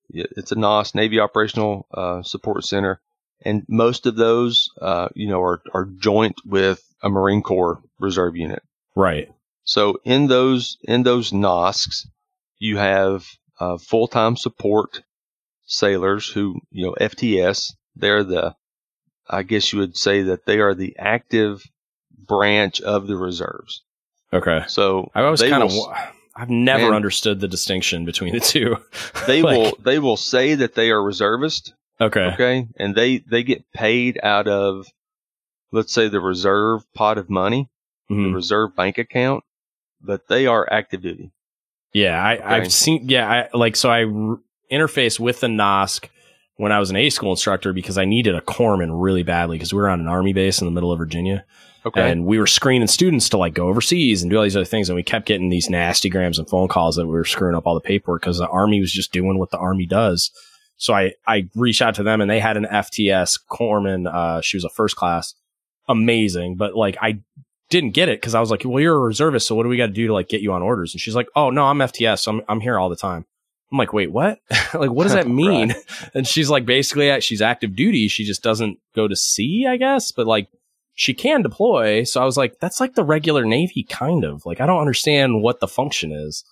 it's 0.09 0.51
a 0.51 0.55
NOSC 0.55 0.95
Navy 0.95 1.19
Operational 1.19 1.87
uh, 1.93 2.21
Support 2.23 2.63
Center, 2.65 3.01
and 3.43 3.63
most 3.67 4.05
of 4.05 4.15
those, 4.15 4.69
uh, 4.81 5.09
you 5.15 5.27
know, 5.27 5.41
are 5.41 5.61
are 5.73 5.85
joint 5.85 6.35
with 6.45 6.83
a 7.01 7.09
Marine 7.09 7.41
Corps 7.41 7.81
Reserve 7.99 8.35
unit. 8.35 8.61
Right. 8.95 9.29
So 9.63 9.99
in 10.03 10.27
those 10.27 10.77
in 10.83 11.03
those 11.03 11.31
NOSCs, 11.31 12.07
you 12.59 12.77
have 12.77 13.25
uh, 13.59 13.77
full 13.77 14.07
time 14.07 14.37
support 14.37 15.03
sailors 15.65 16.29
who 16.29 16.59
you 16.71 16.85
know 16.85 16.95
FTS. 16.99 17.73
They're 17.95 18.23
the 18.23 18.55
I 19.29 19.43
guess 19.43 19.73
you 19.73 19.79
would 19.79 19.97
say 19.97 20.23
that 20.23 20.45
they 20.45 20.59
are 20.59 20.73
the 20.73 20.95
active 20.97 21.63
branch 22.27 22.81
of 22.81 23.07
the 23.07 23.15
reserves. 23.15 23.81
Okay. 24.33 24.63
So 24.67 25.09
I 25.15 25.29
was 25.29 25.41
kind 25.41 25.63
of 25.63 25.71
I've 26.35 26.49
never 26.49 26.93
understood 26.93 27.39
the 27.39 27.47
distinction 27.47 28.05
between 28.05 28.33
the 28.33 28.39
two. 28.39 28.77
they 29.27 29.41
like, 29.41 29.57
will 29.57 29.77
they 29.83 29.99
will 29.99 30.17
say 30.17 30.55
that 30.55 30.75
they 30.75 30.91
are 30.91 31.01
reservist. 31.01 31.73
Okay. 31.99 32.31
Okay. 32.33 32.67
And 32.77 32.95
they 32.95 33.19
they 33.19 33.43
get 33.43 33.71
paid 33.73 34.19
out 34.21 34.47
of 34.47 34.87
let's 35.71 35.93
say 35.93 36.07
the 36.07 36.19
reserve 36.19 36.81
pot 36.93 37.17
of 37.17 37.29
money, 37.29 37.69
mm-hmm. 38.09 38.23
the 38.23 38.35
reserve 38.35 38.75
bank 38.75 38.97
account, 38.97 39.43
but 40.01 40.27
they 40.27 40.47
are 40.47 40.67
active 40.71 41.01
duty. 41.01 41.31
Yeah, 41.93 42.21
I, 42.21 42.35
okay. 42.35 42.43
I've 42.43 42.73
seen. 42.73 43.07
Yeah, 43.07 43.47
I 43.53 43.57
like 43.57 43.77
so 43.77 43.89
I 43.89 44.03
r- 44.03 44.39
interface 44.69 45.17
with 45.17 45.39
the 45.39 45.47
NOSC 45.47 46.09
when 46.57 46.71
I 46.71 46.79
was 46.79 46.89
an 46.89 46.95
A 46.95 47.09
school 47.09 47.31
instructor 47.31 47.73
because 47.73 47.97
I 47.97 48.05
needed 48.05 48.35
a 48.35 48.41
corpsman 48.41 48.89
really 48.91 49.23
badly 49.23 49.57
because 49.57 49.73
we 49.73 49.79
were 49.79 49.89
on 49.89 49.99
an 49.99 50.07
army 50.07 50.33
base 50.33 50.61
in 50.61 50.65
the 50.65 50.71
middle 50.71 50.91
of 50.91 50.99
Virginia. 50.99 51.45
Okay. 51.85 52.09
And 52.09 52.25
we 52.25 52.39
were 52.39 52.47
screening 52.47 52.87
students 52.87 53.29
to 53.29 53.37
like 53.37 53.53
go 53.53 53.67
overseas 53.67 54.23
and 54.23 54.31
do 54.31 54.37
all 54.37 54.43
these 54.43 54.55
other 54.55 54.65
things. 54.65 54.89
And 54.89 54.95
we 54.95 55.03
kept 55.03 55.27
getting 55.27 55.49
these 55.49 55.69
nasty 55.69 56.09
grams 56.09 56.39
and 56.39 56.49
phone 56.49 56.67
calls 56.67 56.95
that 56.95 57.05
we 57.05 57.11
were 57.11 57.25
screwing 57.25 57.55
up 57.55 57.67
all 57.67 57.75
the 57.75 57.81
paperwork 57.81 58.21
because 58.21 58.39
the 58.39 58.47
army 58.47 58.79
was 58.79 58.91
just 58.91 59.11
doing 59.11 59.37
what 59.37 59.51
the 59.51 59.59
army 59.59 59.85
does. 59.85 60.31
So 60.77 60.93
I, 60.93 61.13
I 61.27 61.47
reached 61.55 61.81
out 61.81 61.95
to 61.95 62.03
them 62.03 62.21
and 62.21 62.29
they 62.29 62.39
had 62.39 62.57
an 62.57 62.65
FTS 62.65 63.39
corpsman. 63.51 64.11
Uh, 64.11 64.41
she 64.41 64.57
was 64.57 64.63
a 64.63 64.69
first 64.69 64.95
class. 64.95 65.35
Amazing. 65.87 66.55
But 66.55 66.75
like 66.75 66.97
I 67.01 67.19
didn't 67.69 67.91
get 67.91 68.09
it 68.09 68.19
because 68.19 68.35
I 68.35 68.39
was 68.39 68.49
like, 68.49 68.63
well, 68.65 68.81
you're 68.81 68.95
a 68.95 68.99
reservist, 68.99 69.47
so 69.47 69.55
what 69.55 69.63
do 69.63 69.69
we 69.69 69.77
got 69.77 69.87
to 69.87 69.93
do 69.93 70.07
to 70.07 70.13
like 70.13 70.29
get 70.29 70.41
you 70.41 70.53
on 70.53 70.61
orders? 70.61 70.93
And 70.93 71.01
she's 71.01 71.15
like, 71.15 71.27
oh 71.35 71.49
no, 71.49 71.65
I'm 71.65 71.79
FTS, 71.79 72.19
so 72.19 72.31
I'm 72.31 72.41
I'm 72.47 72.61
here 72.61 72.79
all 72.79 72.89
the 72.89 72.95
time. 72.95 73.25
I'm 73.71 73.77
like, 73.77 73.93
wait, 73.93 74.11
what? 74.11 74.39
like, 74.73 74.91
what 74.91 75.03
does 75.03 75.13
that 75.13 75.27
mean? 75.43 75.69
right. 75.69 76.09
And 76.13 76.27
she's 76.27 76.49
like, 76.49 76.65
basically, 76.65 77.19
she's 77.21 77.41
active 77.41 77.75
duty. 77.75 78.07
She 78.07 78.23
just 78.23 78.43
doesn't 78.43 78.79
go 78.95 79.07
to 79.07 79.15
sea, 79.15 79.65
I 79.67 79.77
guess, 79.77 80.11
but 80.11 80.27
like 80.27 80.47
she 80.93 81.13
can 81.13 81.41
deploy. 81.41 82.03
So 82.03 82.21
I 82.21 82.25
was 82.25 82.37
like, 82.37 82.59
that's 82.59 82.79
like 82.79 82.95
the 82.95 83.03
regular 83.03 83.45
Navy, 83.45 83.83
kind 83.83 84.23
of. 84.23 84.45
Like, 84.45 84.61
I 84.61 84.65
don't 84.65 84.79
understand 84.79 85.41
what 85.41 85.59
the 85.59 85.67
function 85.67 86.11
is. 86.11 86.43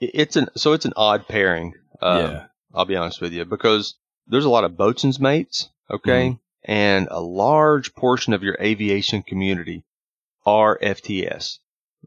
It's 0.00 0.36
an 0.36 0.48
so 0.56 0.72
it's 0.72 0.84
an 0.84 0.92
odd 0.96 1.28
pairing. 1.28 1.74
Um, 2.02 2.20
yeah, 2.20 2.46
I'll 2.74 2.84
be 2.84 2.96
honest 2.96 3.20
with 3.20 3.32
you 3.32 3.44
because 3.44 3.94
there's 4.26 4.44
a 4.44 4.50
lot 4.50 4.64
of 4.64 4.76
boatswain's 4.76 5.20
mates, 5.20 5.70
okay, 5.90 6.30
mm 6.30 6.38
and 6.66 7.08
a 7.10 7.20
large 7.20 7.94
portion 7.94 8.32
of 8.32 8.42
your 8.42 8.56
aviation 8.58 9.22
community 9.22 9.84
are 10.46 10.78
FTS, 10.78 11.58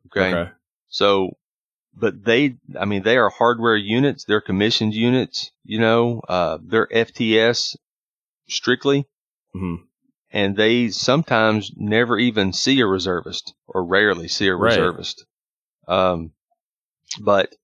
okay. 0.07 0.33
okay. 0.33 0.51
So 0.89 1.37
but 1.99 2.23
they, 2.23 2.57
I 2.79 2.85
mean, 2.85 3.03
they 3.03 3.17
are 3.17 3.29
hardware 3.29 3.75
units. 3.75 4.23
They're 4.23 4.41
commissioned 4.41 4.93
units. 4.93 5.51
You 5.63 5.79
know, 5.79 6.21
uh, 6.27 6.59
they're 6.61 6.87
FTS 6.87 7.75
strictly, 8.47 9.07
mm-hmm. 9.55 9.83
and 10.31 10.55
they 10.55 10.89
sometimes 10.89 11.71
never 11.75 12.17
even 12.17 12.53
see 12.53 12.79
a 12.81 12.85
reservist, 12.85 13.53
or 13.67 13.83
rarely 13.83 14.27
see 14.27 14.47
a 14.47 14.55
right. 14.55 14.69
reservist. 14.69 15.25
Um, 15.87 16.33
but 17.19 17.55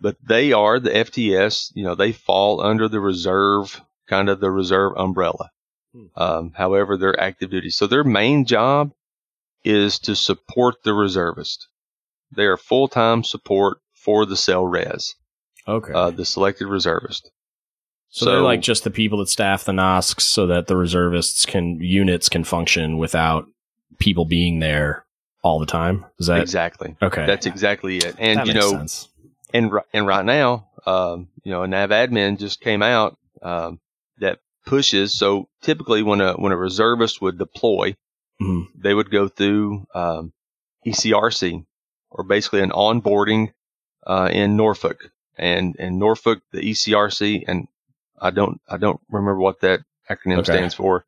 but 0.00 0.16
they 0.22 0.52
are 0.52 0.78
the 0.78 0.90
FTS. 0.90 1.72
You 1.74 1.84
know, 1.84 1.94
they 1.94 2.12
fall 2.12 2.60
under 2.60 2.88
the 2.88 3.00
reserve, 3.00 3.80
kind 4.08 4.28
of 4.28 4.38
the 4.38 4.50
reserve 4.50 4.92
umbrella. 4.96 5.50
Hmm. 5.92 6.06
Um, 6.16 6.52
however, 6.54 6.96
they're 6.96 7.18
active 7.18 7.50
duty. 7.50 7.70
So 7.70 7.86
their 7.86 8.04
main 8.04 8.44
job 8.44 8.92
is 9.64 9.98
to 10.00 10.14
support 10.14 10.82
the 10.84 10.94
reservist. 10.94 11.68
They 12.36 12.44
are 12.44 12.56
full 12.56 12.88
time 12.88 13.24
support 13.24 13.78
for 13.94 14.26
the 14.26 14.36
SELRES. 14.36 15.14
Okay. 15.66 15.92
Uh, 15.92 16.10
the 16.10 16.24
selected 16.24 16.66
reservist. 16.66 17.30
So, 18.10 18.26
so, 18.26 18.30
they're 18.30 18.40
like 18.42 18.60
just 18.60 18.84
the 18.84 18.90
people 18.90 19.18
that 19.18 19.28
staff 19.28 19.64
the 19.64 19.72
NOSCs 19.72 20.20
so 20.20 20.46
that 20.46 20.66
the 20.68 20.76
reservists 20.76 21.46
can 21.46 21.80
units 21.80 22.28
can 22.28 22.44
function 22.44 22.98
without 22.98 23.46
people 23.98 24.24
being 24.24 24.60
there 24.60 25.04
all 25.42 25.58
the 25.58 25.66
time. 25.66 26.04
Is 26.18 26.28
that 26.28 26.40
exactly? 26.40 26.96
Okay. 27.02 27.26
That's 27.26 27.46
exactly 27.46 27.98
it. 27.98 28.14
And 28.18 28.40
that 28.40 28.46
you 28.46 28.54
know, 28.54 28.70
sense. 28.70 29.08
and 29.52 29.72
and 29.92 30.06
right 30.06 30.24
now, 30.24 30.68
um, 30.86 31.28
you 31.42 31.50
know, 31.50 31.62
a 31.62 31.66
NAVADMIN 31.66 32.38
just 32.38 32.60
came 32.60 32.82
out 32.82 33.16
um, 33.42 33.80
that 34.18 34.38
pushes. 34.66 35.16
So 35.16 35.48
typically, 35.62 36.02
when 36.02 36.20
a 36.20 36.34
when 36.34 36.52
a 36.52 36.56
reservist 36.56 37.20
would 37.20 37.38
deploy, 37.38 37.96
mm-hmm. 38.40 38.62
they 38.76 38.94
would 38.94 39.10
go 39.10 39.28
through 39.28 39.86
um, 39.94 40.32
ECRC, 40.86 41.64
or 42.14 42.24
basically 42.24 42.60
an 42.60 42.70
onboarding 42.70 43.52
uh, 44.06 44.30
in 44.32 44.56
Norfolk, 44.56 45.10
and 45.36 45.76
in 45.76 45.98
Norfolk, 45.98 46.40
the 46.52 46.60
ECRC, 46.60 47.44
and 47.46 47.68
I 48.20 48.30
don't 48.30 48.60
I 48.68 48.78
don't 48.78 49.00
remember 49.10 49.40
what 49.40 49.60
that 49.60 49.80
acronym 50.08 50.38
okay. 50.38 50.52
stands 50.52 50.74
for. 50.74 51.04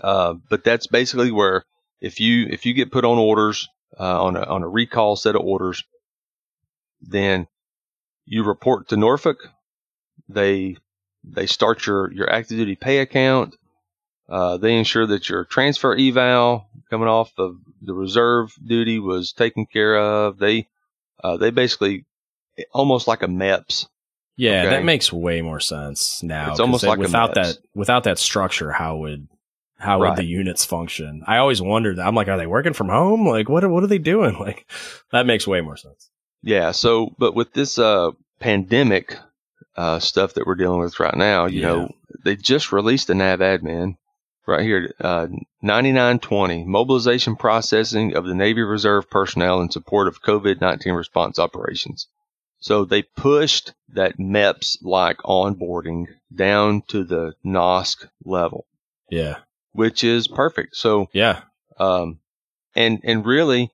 Uh, 0.00 0.34
but 0.48 0.64
that's 0.64 0.86
basically 0.86 1.32
where 1.32 1.64
if 2.00 2.20
you 2.20 2.46
if 2.50 2.66
you 2.66 2.74
get 2.74 2.92
put 2.92 3.04
on 3.04 3.18
orders 3.18 3.68
uh, 3.98 4.22
on 4.24 4.36
a 4.36 4.42
on 4.42 4.62
a 4.62 4.68
recall 4.68 5.16
set 5.16 5.34
of 5.34 5.42
orders, 5.42 5.84
then 7.00 7.48
you 8.26 8.44
report 8.44 8.88
to 8.88 8.96
Norfolk. 8.96 9.38
They 10.28 10.76
they 11.24 11.46
start 11.46 11.86
your 11.86 12.12
your 12.12 12.30
active 12.30 12.58
duty 12.58 12.76
pay 12.76 12.98
account. 12.98 13.56
Uh, 14.32 14.56
they 14.56 14.78
ensure 14.78 15.06
that 15.06 15.28
your 15.28 15.44
transfer 15.44 15.94
eval 15.94 16.66
coming 16.88 17.06
off 17.06 17.30
of 17.36 17.56
the 17.82 17.92
reserve 17.92 18.54
duty 18.64 18.98
was 18.98 19.34
taken 19.34 19.66
care 19.66 19.94
of. 19.94 20.38
They 20.38 20.68
uh, 21.22 21.36
they 21.36 21.50
basically 21.50 22.06
almost 22.72 23.06
like 23.06 23.22
a 23.22 23.26
MEPS. 23.26 23.88
Yeah, 24.38 24.62
okay? 24.62 24.70
that 24.70 24.84
makes 24.84 25.12
way 25.12 25.42
more 25.42 25.60
sense 25.60 26.22
now. 26.22 26.50
It's 26.50 26.60
almost 26.60 26.82
like 26.82 26.98
without 26.98 27.34
that 27.34 27.58
without 27.74 28.04
that 28.04 28.18
structure, 28.18 28.72
how 28.72 28.96
would 28.96 29.28
how 29.76 30.00
right. 30.00 30.08
would 30.08 30.18
the 30.18 30.24
units 30.24 30.64
function? 30.64 31.22
I 31.26 31.36
always 31.36 31.60
wondered. 31.60 31.96
That. 31.96 32.06
I'm 32.06 32.14
like, 32.14 32.28
are 32.28 32.38
they 32.38 32.46
working 32.46 32.72
from 32.72 32.88
home? 32.88 33.28
Like, 33.28 33.50
what 33.50 33.68
what 33.68 33.84
are 33.84 33.88
they 33.88 33.98
doing? 33.98 34.34
Like, 34.40 34.66
that 35.12 35.26
makes 35.26 35.46
way 35.46 35.60
more 35.60 35.76
sense. 35.76 36.08
Yeah. 36.42 36.70
So, 36.70 37.14
but 37.18 37.34
with 37.34 37.52
this 37.52 37.78
uh, 37.78 38.12
pandemic 38.40 39.18
uh, 39.76 39.98
stuff 39.98 40.32
that 40.34 40.46
we're 40.46 40.54
dealing 40.54 40.80
with 40.80 40.98
right 41.00 41.14
now, 41.14 41.44
you 41.44 41.60
yeah. 41.60 41.66
know, 41.66 41.92
they 42.24 42.34
just 42.34 42.72
released 42.72 43.10
a 43.10 43.12
NAVADMIN 43.12 43.96
right 44.46 44.62
here, 44.62 44.94
uh, 45.00 45.28
9920, 45.62 46.64
mobilization 46.64 47.36
processing 47.36 48.14
of 48.16 48.24
the 48.24 48.34
Navy 48.34 48.62
Reserve 48.62 49.08
personnel 49.08 49.60
in 49.60 49.70
support 49.70 50.08
of 50.08 50.22
COVID 50.22 50.60
19 50.60 50.94
response 50.94 51.38
operations. 51.38 52.08
So 52.60 52.84
they 52.84 53.02
pushed 53.02 53.72
that 53.88 54.18
MEPS 54.18 54.78
like 54.82 55.18
onboarding 55.18 56.06
down 56.34 56.82
to 56.88 57.04
the 57.04 57.34
NOSC 57.44 58.08
level. 58.24 58.66
Yeah. 59.10 59.38
Which 59.72 60.04
is 60.04 60.28
perfect. 60.28 60.76
So, 60.76 61.08
yeah. 61.12 61.42
Um, 61.78 62.20
and, 62.74 63.00
and 63.02 63.26
really, 63.26 63.72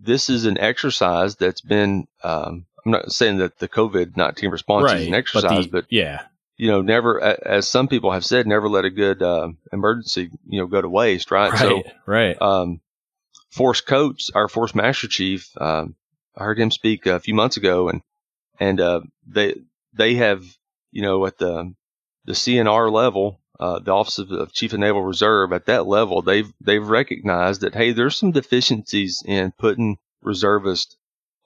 this 0.00 0.28
is 0.28 0.46
an 0.46 0.58
exercise 0.58 1.36
that's 1.36 1.60
been, 1.60 2.08
um, 2.24 2.66
I'm 2.84 2.92
not 2.92 3.12
saying 3.12 3.38
that 3.38 3.58
the 3.58 3.68
COVID 3.68 4.16
19 4.16 4.50
response 4.50 4.84
right, 4.84 5.00
is 5.00 5.06
an 5.06 5.14
exercise, 5.14 5.42
but, 5.42 5.62
the, 5.62 5.68
but 5.68 5.86
yeah, 5.90 6.22
you 6.62 6.68
know, 6.68 6.80
never, 6.80 7.20
as 7.20 7.66
some 7.66 7.88
people 7.88 8.12
have 8.12 8.24
said, 8.24 8.46
never 8.46 8.68
let 8.68 8.84
a 8.84 8.90
good 8.90 9.20
uh, 9.20 9.48
emergency, 9.72 10.30
you 10.46 10.60
know, 10.60 10.68
go 10.68 10.80
to 10.80 10.88
waste, 10.88 11.32
right? 11.32 11.50
Right. 11.50 11.58
So, 11.58 11.82
right. 12.06 12.40
Um, 12.40 12.80
Force 13.50 13.82
Kotz, 13.82 14.30
our 14.32 14.46
Force 14.46 14.72
Master 14.72 15.08
Chief, 15.08 15.50
um, 15.60 15.96
I 16.36 16.44
heard 16.44 16.60
him 16.60 16.70
speak 16.70 17.06
a 17.06 17.18
few 17.18 17.34
months 17.34 17.56
ago, 17.56 17.88
and 17.88 18.00
and 18.60 18.80
uh, 18.80 19.00
they 19.26 19.56
they 19.92 20.14
have, 20.14 20.44
you 20.92 21.02
know, 21.02 21.26
at 21.26 21.36
the 21.36 21.74
the 22.26 22.32
CNR 22.32 22.92
level, 22.92 23.40
uh, 23.58 23.80
the 23.80 23.90
Office 23.90 24.20
of, 24.20 24.30
of 24.30 24.52
Chief 24.52 24.72
of 24.72 24.78
Naval 24.78 25.02
Reserve, 25.02 25.52
at 25.52 25.66
that 25.66 25.88
level, 25.88 26.22
they've 26.22 26.52
they've 26.60 26.86
recognized 26.86 27.62
that 27.62 27.74
hey, 27.74 27.90
there's 27.90 28.16
some 28.16 28.30
deficiencies 28.30 29.20
in 29.26 29.50
putting 29.58 29.98
reservists 30.22 30.96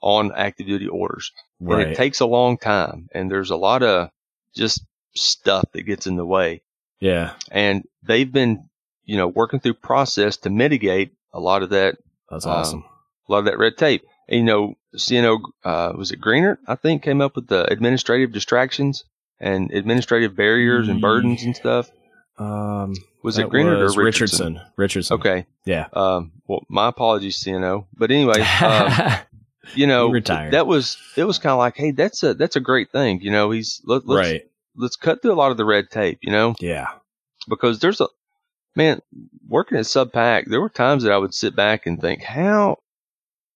on 0.03 0.31
active 0.37 0.67
duty 0.67 0.89
orders, 0.89 1.33
right. 1.59 1.81
and 1.81 1.91
it 1.93 1.97
takes 1.97 2.21
a 2.21 2.27
long 2.27 2.59
time, 2.59 3.09
and 3.15 3.31
there's 3.31 3.51
a 3.51 3.57
lot 3.57 3.83
of 3.83 4.11
just 4.55 4.85
stuff 5.17 5.65
that 5.73 5.83
gets 5.83 6.07
in 6.07 6.17
the 6.17 6.27
way. 6.27 6.63
Yeah. 7.01 7.35
And 7.51 7.85
they've 8.03 8.31
been, 8.31 8.69
you 9.05 9.17
know, 9.17 9.29
working 9.29 9.61
through 9.61 9.75
process 9.75 10.37
to 10.39 10.51
mitigate 10.51 11.13
a 11.33 11.41
lot 11.41 11.63
of 11.63 11.71
that. 11.71 11.99
That's 12.31 12.47
awesome. 12.47 12.81
Um, 12.81 12.91
a 13.29 13.33
lot 13.33 13.39
of 13.41 13.45
that 13.47 13.59
red 13.59 13.77
tape. 13.77 14.05
And, 14.29 14.39
you 14.39 14.45
know, 14.45 14.75
CNO, 14.97 15.41
uh, 15.65 15.93
was 15.97 16.11
it 16.11 16.21
Greenert? 16.21 16.59
I 16.67 16.75
think 16.75 17.03
came 17.03 17.21
up 17.21 17.37
with 17.37 17.49
the 17.49 17.71
administrative 17.71 18.33
distractions 18.33 19.05
and 19.39 19.71
administrative 19.71 20.35
barriers 20.35 20.89
and 20.89 21.01
burdens 21.01 21.43
and 21.43 21.55
stuff. 21.55 21.91
Um, 22.39 22.95
was 23.23 23.39
it 23.39 23.49
Greenert 23.49 23.83
was 23.83 23.97
or 23.97 24.03
Richardson? 24.03 24.55
Richardson? 24.55 24.73
Richardson. 24.77 25.15
Okay. 25.15 25.47
Yeah. 25.65 25.87
Um, 25.93 26.33
well, 26.47 26.65
my 26.69 26.89
apologies, 26.89 27.43
CNO. 27.43 27.87
But 27.97 28.11
anyway, 28.11 28.41
um, 28.63 28.93
you 29.75 29.87
know, 29.87 30.13
that 30.21 30.67
was, 30.67 30.97
it 31.17 31.25
was 31.25 31.39
kind 31.39 31.53
of 31.53 31.59
like, 31.59 31.77
Hey, 31.77 31.93
that's 31.93 32.23
a, 32.23 32.35
that's 32.35 32.57
a 32.57 32.61
great 32.61 32.91
thing. 32.91 33.21
You 33.21 33.31
know, 33.31 33.51
he's, 33.51 33.81
let, 33.85 34.03
us 34.03 34.09
right 34.09 34.43
let's 34.77 34.97
cut 34.97 35.23
through 35.23 35.33
a 35.33 35.35
lot 35.35 35.51
of 35.51 35.57
the 35.57 35.65
red 35.65 35.91
tape, 35.91 36.19
you 36.23 36.33
know? 36.33 36.55
Yeah. 36.61 36.89
Because 37.49 37.79
there's 37.79 38.01
a 38.01 38.09
man 38.75 39.01
working 39.49 39.79
at 39.79 39.85
SubPac, 39.85 40.47
there 40.47 40.61
were 40.61 40.69
times 40.69 41.03
that 41.03 41.13
I 41.13 41.19
would 41.19 41.35
sit 41.35 41.57
back 41.57 41.87
and 41.87 42.01
think, 42.01 42.23
how 42.23 42.79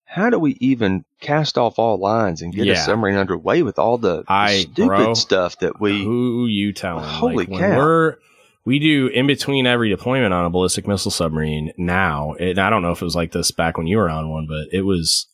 how 0.05 0.29
do 0.29 0.41
we 0.41 0.57
even 0.61 1.05
cast 1.21 1.57
off 1.57 1.79
all 1.79 1.97
lines 1.97 2.43
and 2.43 2.53
get 2.53 2.67
yeah. 2.67 2.73
a 2.73 2.77
submarine 2.77 3.15
underway 3.15 3.63
with 3.63 3.79
all 3.79 3.97
the, 3.97 4.25
I, 4.27 4.63
stupid 4.63 4.87
bro, 4.89 5.15
stuff 5.15 5.61
that 5.61 5.81
we 5.81 6.03
who 6.03 6.47
you 6.47 6.73
telling? 6.73 7.05
Holy 7.05 7.47
like, 7.47 7.59
cow. 7.61 7.77
We're 7.77 8.17
we 8.65 8.81
do 8.81 9.07
in 9.07 9.27
between 9.29 9.67
every 9.67 9.89
deployment 9.89 10.35
on 10.35 10.45
a 10.45 10.51
ballistic 10.51 10.87
missile 10.87 11.13
submarine 11.13 11.73
now. 11.79 12.35
And 12.35 12.59
I 12.59 12.71
don't 12.71 12.83
know 12.83 12.91
if 12.91 13.01
it 13.01 13.05
was 13.05 13.15
like 13.15 13.31
this 13.33 13.53
back 13.53 13.79
when 13.79 13.87
you 13.87 13.99
were 13.99 14.11
on 14.11 14.31
one, 14.31 14.47
but 14.49 14.67
it 14.73 14.83
was 14.83 15.27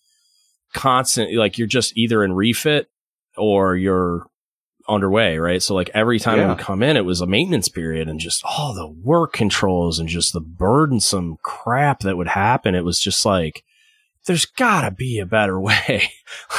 constant. 0.74 1.34
Like 1.34 1.56
you're 1.56 1.66
just 1.66 1.96
either 1.96 2.22
in 2.22 2.34
refit 2.34 2.88
or 3.36 3.76
you're 3.76 4.26
underway, 4.88 5.38
right? 5.38 5.62
So 5.62 5.74
like 5.74 5.90
every 5.94 6.18
time 6.18 6.38
yeah. 6.38 6.48
would 6.48 6.58
come 6.58 6.82
in, 6.82 6.96
it 6.96 7.04
was 7.04 7.20
a 7.20 7.26
maintenance 7.26 7.68
period 7.68 8.08
and 8.08 8.20
just 8.20 8.42
all 8.44 8.74
the 8.74 8.86
work 8.86 9.32
controls 9.32 9.98
and 9.98 10.08
just 10.08 10.32
the 10.32 10.40
burdensome 10.40 11.38
crap 11.42 12.00
that 12.00 12.16
would 12.16 12.28
happen. 12.28 12.74
It 12.74 12.84
was 12.84 13.00
just 13.00 13.24
like, 13.24 13.64
there's 14.26 14.44
gotta 14.44 14.90
be 14.90 15.18
a 15.18 15.26
better 15.26 15.60
way. 15.60 16.10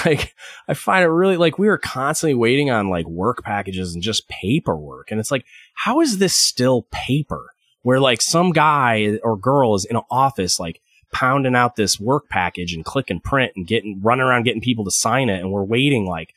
like 0.06 0.34
I 0.68 0.74
find 0.74 1.04
it 1.04 1.10
really 1.10 1.38
like 1.38 1.60
we 1.60 1.68
were 1.68 1.78
constantly 1.78 2.36
waiting 2.36 2.70
on 2.70 2.90
like 2.90 3.06
work 3.06 3.44
packages 3.44 3.94
and 3.94 4.04
just 4.04 4.28
paperwork. 4.28 5.12
And 5.12 5.20
it's 5.20 5.32
like, 5.32 5.46
how 5.74 6.02
is 6.02 6.18
this 6.18 6.36
still 6.36 6.88
paper? 6.92 7.54
Where 7.84 8.00
like 8.00 8.22
some 8.22 8.52
guy 8.52 9.20
or 9.24 9.38
girl 9.38 9.76
is 9.76 9.86
in 9.86 9.96
an 9.96 10.04
office, 10.10 10.60
like 10.60 10.82
pounding 11.14 11.56
out 11.56 11.76
this 11.76 12.00
work 12.00 12.28
package 12.30 12.74
and 12.74 12.84
click 12.84 13.10
and 13.10 13.24
print 13.24 13.54
and 13.56 13.66
getting 13.66 14.02
running 14.02 14.26
around 14.26 14.44
getting 14.44 14.62
people 14.62 14.84
to 14.86 14.92
sign 14.92 15.30
it. 15.30 15.40
And 15.40 15.52
we're 15.52 15.64
waiting 15.64 16.06
like 16.06 16.34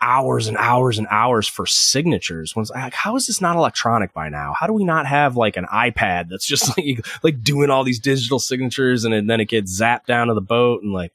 hours 0.00 0.46
and 0.46 0.56
hours 0.58 0.98
and 0.98 1.06
hours 1.10 1.48
for 1.48 1.66
signatures. 1.66 2.54
When 2.54 2.66
like, 2.74 2.94
how 2.94 3.16
is 3.16 3.26
this 3.26 3.40
not 3.40 3.56
electronic 3.56 4.12
by 4.12 4.28
now? 4.28 4.54
How 4.58 4.66
do 4.66 4.72
we 4.72 4.84
not 4.84 5.06
have 5.06 5.36
like 5.36 5.56
an 5.56 5.66
iPad 5.66 6.28
that's 6.28 6.46
just 6.46 6.68
like 6.78 7.06
like 7.22 7.42
doing 7.42 7.70
all 7.70 7.84
these 7.84 7.98
digital 7.98 8.38
signatures 8.38 9.04
and 9.04 9.28
then 9.28 9.40
it 9.40 9.46
gets 9.46 9.80
zapped 9.80 10.06
down 10.06 10.28
to 10.28 10.34
the 10.34 10.40
boat 10.40 10.82
and 10.82 10.92
like 10.92 11.12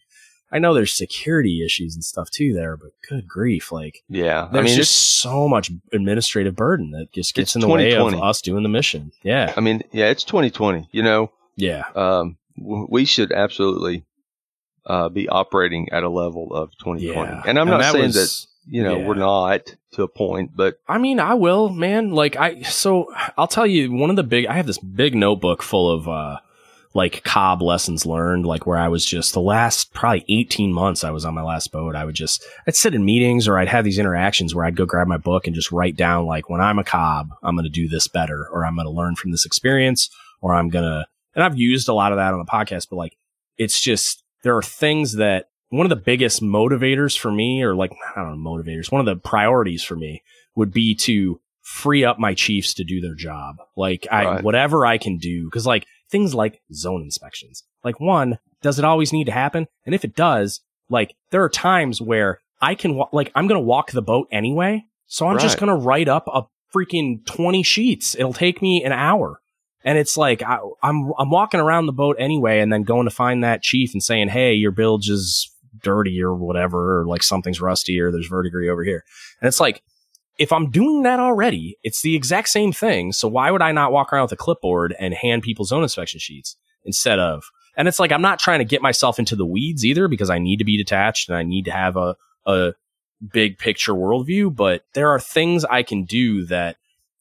I 0.52 0.58
know 0.58 0.74
there's 0.74 0.94
security 0.94 1.64
issues 1.64 1.94
and 1.94 2.04
stuff 2.04 2.32
too 2.32 2.54
there, 2.54 2.76
but 2.76 2.90
good 3.08 3.28
grief, 3.28 3.72
like 3.72 4.04
yeah, 4.10 4.50
there's 4.52 4.66
I 4.66 4.68
mean, 4.70 4.76
just 4.76 5.20
so 5.22 5.48
much 5.48 5.72
administrative 5.94 6.56
burden 6.56 6.92
that 6.92 7.12
just 7.12 7.36
gets 7.36 7.54
in 7.54 7.62
the 7.62 7.68
way 7.68 7.94
of 7.94 8.14
us 8.16 8.42
doing 8.42 8.64
the 8.64 8.70
mission. 8.70 9.12
Yeah, 9.22 9.54
I 9.56 9.62
mean, 9.62 9.84
yeah, 9.92 10.08
it's 10.08 10.24
2020. 10.24 10.90
You 10.92 11.04
know, 11.04 11.32
yeah, 11.56 11.84
um, 11.96 12.38
we 12.58 13.06
should 13.06 13.32
absolutely 13.32 14.06
uh, 14.86 15.10
be 15.10 15.30
operating 15.30 15.90
at 15.92 16.04
a 16.04 16.10
level 16.10 16.52
of 16.54 16.72
2020. 16.80 17.32
Yeah. 17.32 17.44
And 17.46 17.60
I'm 17.60 17.68
and 17.68 17.70
not 17.70 17.82
that 17.82 17.92
saying 17.94 18.06
was, 18.06 18.16
that 18.16 18.49
you 18.70 18.84
know 18.84 18.98
yeah. 18.98 19.08
we're 19.08 19.16
not 19.16 19.76
to 19.94 20.04
a 20.04 20.08
point, 20.08 20.52
but 20.56 20.80
I 20.88 20.98
mean, 20.98 21.20
I 21.20 21.34
will, 21.34 21.70
man. 21.70 22.12
Like 22.12 22.36
I, 22.36 22.62
so 22.62 23.14
I'll 23.38 23.48
tell 23.48 23.68
you 23.68 23.92
one 23.92 24.10
of 24.10 24.16
the 24.16 24.24
big. 24.24 24.46
I 24.46 24.54
have 24.54 24.68
this 24.68 24.78
big 24.78 25.16
notebook 25.16 25.62
full 25.64 25.92
of. 25.92 26.08
uh 26.08 26.38
like 26.94 27.24
COB 27.24 27.62
lessons 27.62 28.06
learned, 28.06 28.46
like 28.46 28.66
where 28.66 28.78
I 28.78 28.88
was 28.88 29.06
just 29.06 29.34
the 29.34 29.42
last 29.42 29.94
probably 29.94 30.26
18 30.28 30.74
months 30.74 31.04
I 31.04 31.12
was 31.12 31.24
on 31.24 31.36
my 31.36 31.44
last 31.44 31.72
boat. 31.72 31.96
I 31.96 32.04
would 32.04 32.16
just, 32.16 32.44
I'd 32.66 32.76
sit 32.76 32.96
in 32.96 33.06
meetings 33.06 33.48
or 33.48 33.60
I'd 33.60 33.68
have 33.68 33.86
these 33.86 34.00
interactions 34.00 34.56
where 34.56 34.66
I'd 34.66 34.76
go 34.76 34.86
grab 34.86 35.08
my 35.08 35.18
book 35.18 35.46
and 35.46 35.56
just 35.56 35.72
write 35.72 35.96
down 35.96 36.26
like, 36.26 36.50
when 36.50 36.62
I'm 36.62 36.80
a 36.80 36.84
COB, 36.84 37.30
I'm 37.44 37.56
going 37.56 37.66
to 37.66 37.70
do 37.70 37.88
this 37.88 38.08
better 38.08 38.48
or 38.52 38.66
I'm 38.66 38.76
going 38.76 38.88
to 38.88 38.92
learn 38.92 39.16
from 39.16 39.32
this 39.32 39.46
experience 39.46 40.10
or 40.42 40.56
I'm 40.56 40.70
going 40.70 40.86
to, 40.86 41.06
and 41.36 41.44
I've 41.44 41.60
used 41.60 41.90
a 41.90 41.94
lot 41.94 42.12
of 42.12 42.18
that 42.18 42.34
on 42.34 42.40
the 42.40 42.46
podcast, 42.46 42.88
but 42.90 42.96
like, 42.96 43.18
it's 43.58 43.80
just, 43.80 44.24
there 44.42 44.58
are 44.58 44.64
things 44.64 45.14
that 45.18 45.49
one 45.70 45.86
of 45.86 45.90
the 45.90 45.96
biggest 45.96 46.42
motivators 46.42 47.18
for 47.18 47.32
me 47.32 47.62
or 47.62 47.76
like, 47.76 47.92
I 48.16 48.22
don't 48.22 48.44
know, 48.44 48.50
motivators, 48.50 48.92
one 48.92 49.00
of 49.00 49.06
the 49.06 49.16
priorities 49.16 49.84
for 49.84 49.96
me 49.96 50.24
would 50.56 50.72
be 50.72 50.96
to 50.96 51.40
free 51.62 52.04
up 52.04 52.20
my 52.20 52.34
chiefs 52.34 52.74
to 52.76 52.84
do 52.84 53.00
their 53.02 53.14
job. 53.14 53.58
Like 53.76 54.08
I, 54.12 54.26
right. 54.26 54.44
whatever 54.44 54.86
I 54.86 54.98
can 54.98 55.18
do. 55.18 55.50
Cause 55.52 55.68
like 55.68 55.86
things 56.10 56.34
like 56.34 56.62
zone 56.74 57.04
inspections. 57.04 57.64
Like 57.84 58.00
one, 58.00 58.40
does 58.62 58.80
it 58.80 58.86
always 58.86 59.14
need 59.14 59.26
to 59.26 59.32
happen? 59.32 59.68
And 59.86 59.94
if 59.94 60.04
it 60.04 60.16
does, 60.16 60.62
like 60.90 61.16
there 61.30 61.44
are 61.44 61.50
times 61.50 62.02
where 62.02 62.40
I 62.60 62.74
can, 62.74 62.96
wa- 62.96 63.10
like 63.12 63.32
I'm 63.36 63.48
going 63.48 63.62
to 63.62 63.66
walk 63.66 63.92
the 63.92 64.02
boat 64.02 64.28
anyway. 64.32 64.86
So 65.06 65.28
I'm 65.28 65.36
right. 65.36 65.42
just 65.42 65.60
going 65.60 65.70
to 65.70 65.86
write 65.86 66.08
up 66.08 66.28
a 66.28 66.44
freaking 66.76 67.26
20 67.26 67.62
sheets. 67.64 68.16
It'll 68.16 68.34
take 68.34 68.62
me 68.62 68.84
an 68.84 68.92
hour. 68.92 69.40
And 69.84 69.98
it's 69.98 70.18
like, 70.18 70.44
I, 70.44 70.60
I'm, 70.84 71.14
I'm 71.18 71.30
walking 71.30 71.60
around 71.60 71.86
the 71.86 71.94
boat 71.94 72.18
anyway 72.20 72.60
and 72.60 72.74
then 72.74 72.84
going 72.84 73.06
to 73.06 73.16
find 73.16 73.44
that 73.44 73.62
chief 73.62 73.94
and 73.94 74.04
saying, 74.04 74.30
Hey, 74.30 74.54
your 74.54 74.72
bilge 74.72 75.10
is 75.10 75.50
dirty 75.82 76.22
or 76.22 76.34
whatever, 76.36 77.00
or 77.00 77.06
like 77.06 77.24
something's 77.24 77.62
rusty 77.62 78.00
or 78.00 78.12
there's 78.12 78.28
verdigris 78.28 78.70
over 78.70 78.84
here. 78.84 79.04
And 79.42 79.48
it's 79.48 79.60
like, 79.60 79.82
if 80.38 80.54
I'm 80.54 80.72
doing 80.72 81.04
that 81.04 81.20
already, 81.20 81.78
it's 81.84 82.02
the 82.02 82.16
exact 82.16 82.48
same 82.50 82.72
thing. 82.72 83.12
So 83.12 83.28
why 83.28 83.52
would 83.52 83.62
I 83.62 83.74
not 83.74 83.92
walk 83.92 84.14
around 84.14 84.24
with 84.24 84.32
a 84.32 84.38
clipboard 84.38 84.96
and 84.98 85.14
hand 85.14 85.44
people 85.44 85.66
zone 85.66 85.84
inspection 85.84 86.20
sheets 86.20 86.56
instead 86.86 87.20
of, 87.20 87.44
and 87.76 87.88
it's 87.88 88.00
like, 88.00 88.12
I'm 88.12 88.22
not 88.22 88.40
trying 88.40 88.60
to 88.60 88.66
get 88.66 88.82
myself 88.82 89.20
into 89.20 89.36
the 89.36 89.46
weeds 89.46 89.86
either 89.86 90.08
because 90.08 90.30
I 90.30 90.40
need 90.40 90.58
to 90.58 90.66
be 90.66 90.78
detached 90.78 91.30
and 91.30 91.38
I 91.38 91.44
need 91.44 91.66
to 91.66 91.72
have 91.72 91.98
a, 91.98 92.16
a 92.46 92.74
big 93.34 93.58
picture 93.58 93.94
worldview, 93.94 94.56
but 94.56 94.84
there 94.94 95.10
are 95.10 95.20
things 95.20 95.66
I 95.66 95.84
can 95.84 96.06
do 96.06 96.46
that 96.46 96.78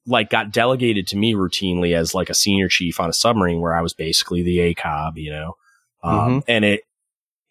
like 0.07 0.31
got 0.31 0.53
delegated 0.53 1.07
to 1.09 1.17
me 1.17 1.35
routinely 1.35 1.95
as 1.95 2.15
like 2.15 2.31
a 2.31 2.35
senior 2.35 2.69
chief 2.69 2.99
on 2.99 3.11
a 3.11 3.13
submarine 3.13 3.61
where 3.61 3.75
I 3.77 3.83
was 3.83 3.95
basically 3.95 4.43
the 4.43 4.59
ACOB, 4.59 5.17
you 5.17 5.31
know? 5.31 5.55
Um, 6.03 6.19
mm-hmm. 6.19 6.39
and 6.49 6.65
it, 6.65 6.83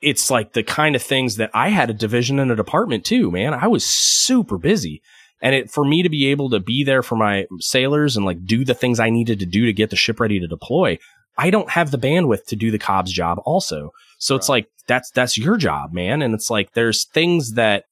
it's 0.07 0.31
like 0.31 0.53
the 0.53 0.63
kind 0.63 0.95
of 0.95 1.03
things 1.03 1.35
that 1.35 1.51
I 1.53 1.69
had 1.69 1.89
a 1.89 1.93
division 1.93 2.39
and 2.39 2.51
a 2.51 2.55
department 2.55 3.03
too, 3.03 3.29
man. 3.29 3.53
I 3.53 3.67
was 3.67 3.85
super 3.85 4.57
busy 4.57 5.01
and 5.41 5.53
it, 5.53 5.69
for 5.69 5.85
me 5.85 6.01
to 6.03 6.09
be 6.09 6.27
able 6.27 6.49
to 6.51 6.59
be 6.59 6.83
there 6.83 7.03
for 7.03 7.15
my 7.15 7.45
sailors 7.59 8.15
and 8.15 8.25
like 8.25 8.45
do 8.45 8.63
the 8.63 8.73
things 8.73 8.99
I 8.99 9.09
needed 9.09 9.39
to 9.39 9.45
do 9.45 9.65
to 9.65 9.73
get 9.73 9.89
the 9.89 9.95
ship 9.95 10.19
ready 10.19 10.39
to 10.39 10.47
deploy, 10.47 10.97
I 11.37 11.49
don't 11.49 11.69
have 11.71 11.91
the 11.91 11.97
bandwidth 11.97 12.45
to 12.47 12.55
do 12.55 12.71
the 12.71 12.79
COB's 12.79 13.11
job 13.11 13.39
also. 13.45 13.91
So 14.17 14.33
right. 14.33 14.39
it's 14.39 14.49
like, 14.49 14.69
that's, 14.87 15.11
that's 15.11 15.37
your 15.37 15.57
job, 15.57 15.93
man. 15.93 16.21
And 16.21 16.33
it's 16.33 16.49
like, 16.49 16.73
there's 16.73 17.05
things 17.05 17.53
that 17.53 17.83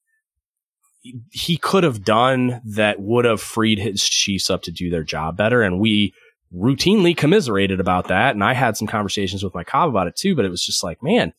he 1.30 1.56
could 1.56 1.84
have 1.84 2.02
done 2.02 2.60
that 2.64 2.98
would 2.98 3.24
have 3.26 3.40
freed 3.40 3.78
his 3.78 4.02
chiefs 4.02 4.50
up 4.50 4.62
to 4.62 4.72
do 4.72 4.90
their 4.90 5.04
job 5.04 5.36
better. 5.36 5.62
And 5.62 5.78
we 5.78 6.14
routinely 6.52 7.16
commiserated 7.16 7.78
about 7.78 8.08
that. 8.08 8.34
And 8.34 8.42
I 8.42 8.54
had 8.54 8.76
some 8.76 8.88
conversations 8.88 9.44
with 9.44 9.54
my 9.54 9.62
Cobb 9.62 9.90
about 9.90 10.08
it 10.08 10.16
too, 10.16 10.34
but 10.34 10.44
it 10.44 10.50
was 10.50 10.64
just 10.64 10.82
like, 10.82 11.02
man, 11.02 11.32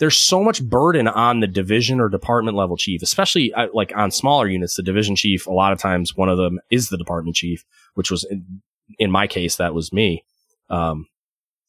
there's 0.00 0.16
so 0.16 0.42
much 0.42 0.64
burden 0.64 1.06
on 1.06 1.40
the 1.40 1.46
division 1.46 2.00
or 2.00 2.08
department 2.08 2.56
level 2.56 2.76
chief, 2.76 3.02
especially 3.02 3.52
uh, 3.52 3.68
like 3.74 3.92
on 3.94 4.10
smaller 4.10 4.48
units. 4.48 4.74
The 4.74 4.82
division 4.82 5.14
chief, 5.14 5.46
a 5.46 5.52
lot 5.52 5.72
of 5.72 5.78
times, 5.78 6.16
one 6.16 6.30
of 6.30 6.38
them 6.38 6.58
is 6.70 6.88
the 6.88 6.96
department 6.96 7.36
chief, 7.36 7.64
which 7.94 8.10
was 8.10 8.24
in, 8.24 8.62
in 8.98 9.10
my 9.10 9.26
case, 9.26 9.56
that 9.56 9.74
was 9.74 9.92
me. 9.92 10.24
Um, 10.70 11.06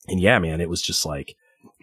and 0.08 0.20
yeah, 0.20 0.40
man, 0.40 0.62
it 0.62 0.70
was 0.70 0.82
just 0.82 1.06
like, 1.06 1.36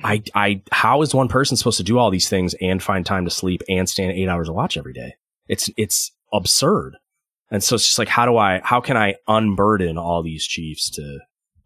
I, 0.02 0.22
I, 0.34 0.62
how 0.72 1.02
is 1.02 1.14
one 1.14 1.28
person 1.28 1.56
supposed 1.56 1.76
to 1.76 1.84
do 1.84 1.98
all 1.98 2.10
these 2.10 2.30
things 2.30 2.54
and 2.62 2.82
find 2.82 3.04
time 3.04 3.26
to 3.26 3.30
sleep 3.30 3.62
and 3.68 3.88
stand 3.88 4.12
eight 4.12 4.28
hours 4.28 4.48
of 4.48 4.54
watch 4.54 4.78
every 4.78 4.94
day? 4.94 5.16
It's, 5.48 5.68
it's 5.76 6.12
absurd. 6.32 6.96
And 7.50 7.62
so 7.62 7.74
it's 7.74 7.86
just 7.86 7.98
like, 7.98 8.08
how 8.08 8.24
do 8.24 8.38
I, 8.38 8.60
how 8.64 8.80
can 8.80 8.96
I 8.96 9.16
unburden 9.26 9.98
all 9.98 10.22
these 10.22 10.46
chiefs 10.46 10.90
to, 10.92 11.18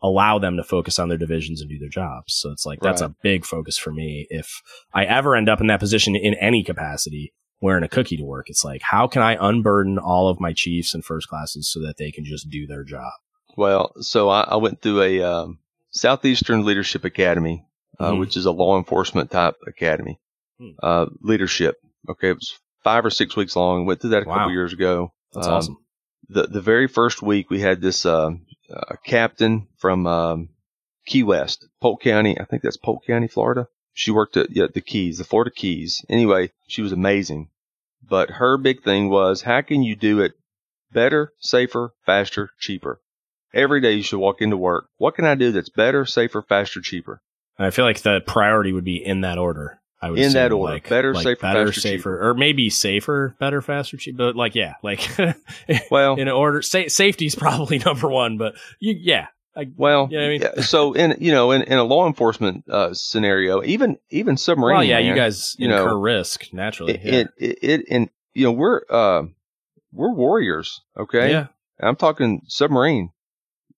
allow 0.03 0.39
them 0.39 0.57
to 0.57 0.65
focus 0.65 0.99
on 0.99 1.09
their 1.09 1.19
divisions 1.19 1.61
and 1.61 1.71
do 1.71 1.79
their 1.79 1.89
jobs. 1.89 2.35
So 2.35 2.51
it's 2.51 2.67
like, 2.67 2.81
that's 2.81 3.03
right. 3.03 3.11
a 3.11 3.15
big 3.23 3.45
focus 3.45 3.79
for 3.79 3.93
me. 3.93 4.27
If 4.31 4.63
I 4.93 5.05
ever 5.05 5.37
end 5.37 5.49
up 5.49 5.61
in 5.61 5.69
that 5.69 5.81
position 5.81 6.17
in 6.17 6.35
any 6.35 6.65
capacity, 6.65 7.33
wearing 7.61 7.85
a 7.85 7.89
cookie 7.89 8.17
to 8.17 8.25
work, 8.25 8.51
it's 8.51 8.65
like, 8.65 8.83
how 8.83 9.07
can 9.07 9.23
I 9.23 9.37
unburden 9.41 9.99
all 9.99 10.29
of 10.29 10.41
my 10.41 10.53
chiefs 10.53 10.95
and 10.95 11.05
first 11.05 11.29
classes 11.29 11.71
so 11.71 11.81
that 11.81 11.97
they 11.99 12.11
can 12.11 12.25
just 12.25 12.51
do 12.51 12.67
their 12.67 12.83
job? 12.83 13.13
Well, 13.57 13.93
so 14.01 14.29
I, 14.29 14.41
I 14.43 14.57
went 14.57 14.83
through 14.83 15.03
a 15.03 15.23
um, 15.23 15.59
Southeastern 15.91 16.65
Leadership 16.65 17.05
Academy, 17.05 17.65
uh, 18.01 18.11
mm-hmm. 18.11 18.21
which 18.21 18.37
is 18.37 18.47
a 18.47 18.51
law 18.51 18.79
enforcement 18.79 19.31
type 19.31 19.55
academy. 19.67 20.19
Hmm. 20.59 20.71
Uh, 20.83 21.07
leadership. 21.21 21.77
Okay. 22.09 22.31
It 22.31 22.35
was 22.35 22.59
five 22.83 23.05
or 23.05 23.11
six 23.11 23.37
weeks 23.37 23.55
long. 23.55 23.87
Went 23.87 24.01
through 24.01 24.11
that 24.11 24.25
a 24.25 24.29
wow. 24.29 24.39
couple 24.39 24.53
years 24.53 24.73
ago. 24.73 25.13
That's 25.33 25.47
um, 25.47 25.55
awesome. 25.55 25.77
The, 26.29 26.47
the 26.47 26.61
very 26.61 26.89
first 26.89 27.23
week 27.23 27.51
we 27.51 27.61
had 27.61 27.81
this, 27.81 28.07
uh, 28.73 28.81
a 28.89 28.97
captain 28.97 29.69
from 29.79 30.07
um, 30.07 30.49
Key 31.07 31.23
West, 31.23 31.67
Polk 31.81 32.03
County. 32.03 32.39
I 32.39 32.45
think 32.45 32.63
that's 32.63 32.77
Polk 32.77 33.05
County, 33.07 33.29
Florida. 33.29 33.69
She 33.93 34.11
worked 34.11 34.37
at 34.37 34.51
yeah, 34.51 34.67
the 34.73 34.81
Keys, 34.81 35.19
the 35.19 35.25
Florida 35.25 35.51
Keys. 35.51 36.05
Anyway, 36.09 36.51
she 36.67 36.83
was 36.83 36.93
amazing. 36.93 37.51
But 38.09 38.31
her 38.31 38.57
big 38.57 38.83
thing 38.83 39.11
was 39.11 39.43
how 39.43 39.61
can 39.61 39.83
you 39.83 39.95
do 39.97 40.21
it 40.21 40.33
better, 40.93 41.33
safer, 41.39 41.93
faster, 42.05 42.51
cheaper? 42.59 43.01
Every 43.55 43.81
day 43.81 43.93
you 43.93 44.03
should 44.03 44.19
walk 44.19 44.41
into 44.41 44.57
work. 44.57 44.89
What 44.97 45.15
can 45.15 45.27
I 45.27 45.35
do 45.35 45.53
that's 45.53 45.69
better, 45.69 46.07
safer, 46.07 46.43
faster, 46.43 46.81
cheaper? 46.81 47.21
I 47.59 47.71
feel 47.71 47.85
like 47.85 48.01
the 48.01 48.23
priority 48.27 48.73
would 48.73 48.85
be 48.85 49.05
in 49.05 49.21
that 49.21 49.39
order. 49.39 49.82
I 50.03 50.11
would 50.11 50.19
in 50.19 50.33
that 50.33 50.51
order, 50.51 50.75
like, 50.75 50.89
better, 50.89 51.15
like 51.15 51.23
safer, 51.23 51.41
better, 51.41 51.67
faster, 51.67 51.81
safer, 51.81 51.97
cheaper. 51.97 52.29
or 52.29 52.35
maybe 52.35 52.69
safer, 52.71 53.37
better, 53.39 53.63
faster, 53.63 53.97
cheap. 53.97 54.17
But 54.17 54.35
like, 54.35 54.57
yeah, 54.57 54.75
like, 54.83 55.09
well, 55.93 56.17
in 56.17 56.29
order, 56.29 56.61
sa- 56.61 56.89
safety 56.89 57.27
is 57.27 57.37
probably 57.37 57.79
number 57.87 58.09
one. 58.09 58.37
But 58.37 58.55
you, 58.81 58.97
yeah, 58.99 59.29
I, 59.57 59.71
well, 59.77 60.09
you 60.11 60.19
know 60.19 60.25
I 60.25 60.29
mean? 60.29 60.43
yeah, 60.43 60.61
so 60.63 60.93
in 60.95 61.17
you 61.21 61.31
know 61.31 61.53
in, 61.53 61.63
in 61.63 61.79
a 61.79 61.85
law 61.85 62.09
enforcement 62.09 62.65
uh, 62.69 62.95
scenario, 62.95 63.63
even 63.63 63.97
even 64.11 64.37
submarine. 64.37 64.77
Well, 64.77 64.85
yeah, 64.85 64.99
man, 64.99 65.07
you 65.07 65.15
guys 65.15 65.55
you 65.57 65.71
incur 65.71 65.91
know, 65.91 66.01
risk 66.01 66.53
naturally. 66.53 66.95
It, 66.95 67.05
yeah. 67.05 67.47
it, 67.49 67.59
it, 67.63 67.87
and 67.89 68.11
you 68.35 68.45
know 68.45 68.53
we're 68.53 68.81
uh, 68.91 69.23
we're 69.93 70.13
warriors. 70.13 70.81
Okay, 70.99 71.31
yeah, 71.31 71.47
I'm 71.81 71.97
talking 71.97 72.43
submarine, 72.49 73.11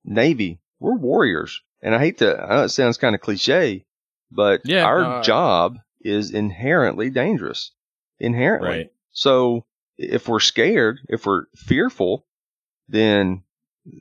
navy. 0.06 0.60
We're 0.80 0.96
warriors, 0.96 1.60
and 1.82 1.94
I 1.94 1.98
hate 1.98 2.18
to. 2.18 2.40
I 2.40 2.56
know 2.56 2.62
it 2.64 2.70
sounds 2.70 2.96
kind 2.96 3.14
of 3.14 3.20
cliche, 3.20 3.84
but 4.30 4.62
yeah, 4.64 4.84
our 4.84 5.04
uh, 5.04 5.22
job 5.22 5.76
is 6.04 6.30
inherently 6.30 7.10
dangerous. 7.10 7.72
Inherently. 8.18 8.68
Right. 8.68 8.92
So 9.12 9.64
if 9.98 10.28
we're 10.28 10.40
scared, 10.40 11.00
if 11.08 11.26
we're 11.26 11.46
fearful, 11.56 12.26
then 12.88 13.42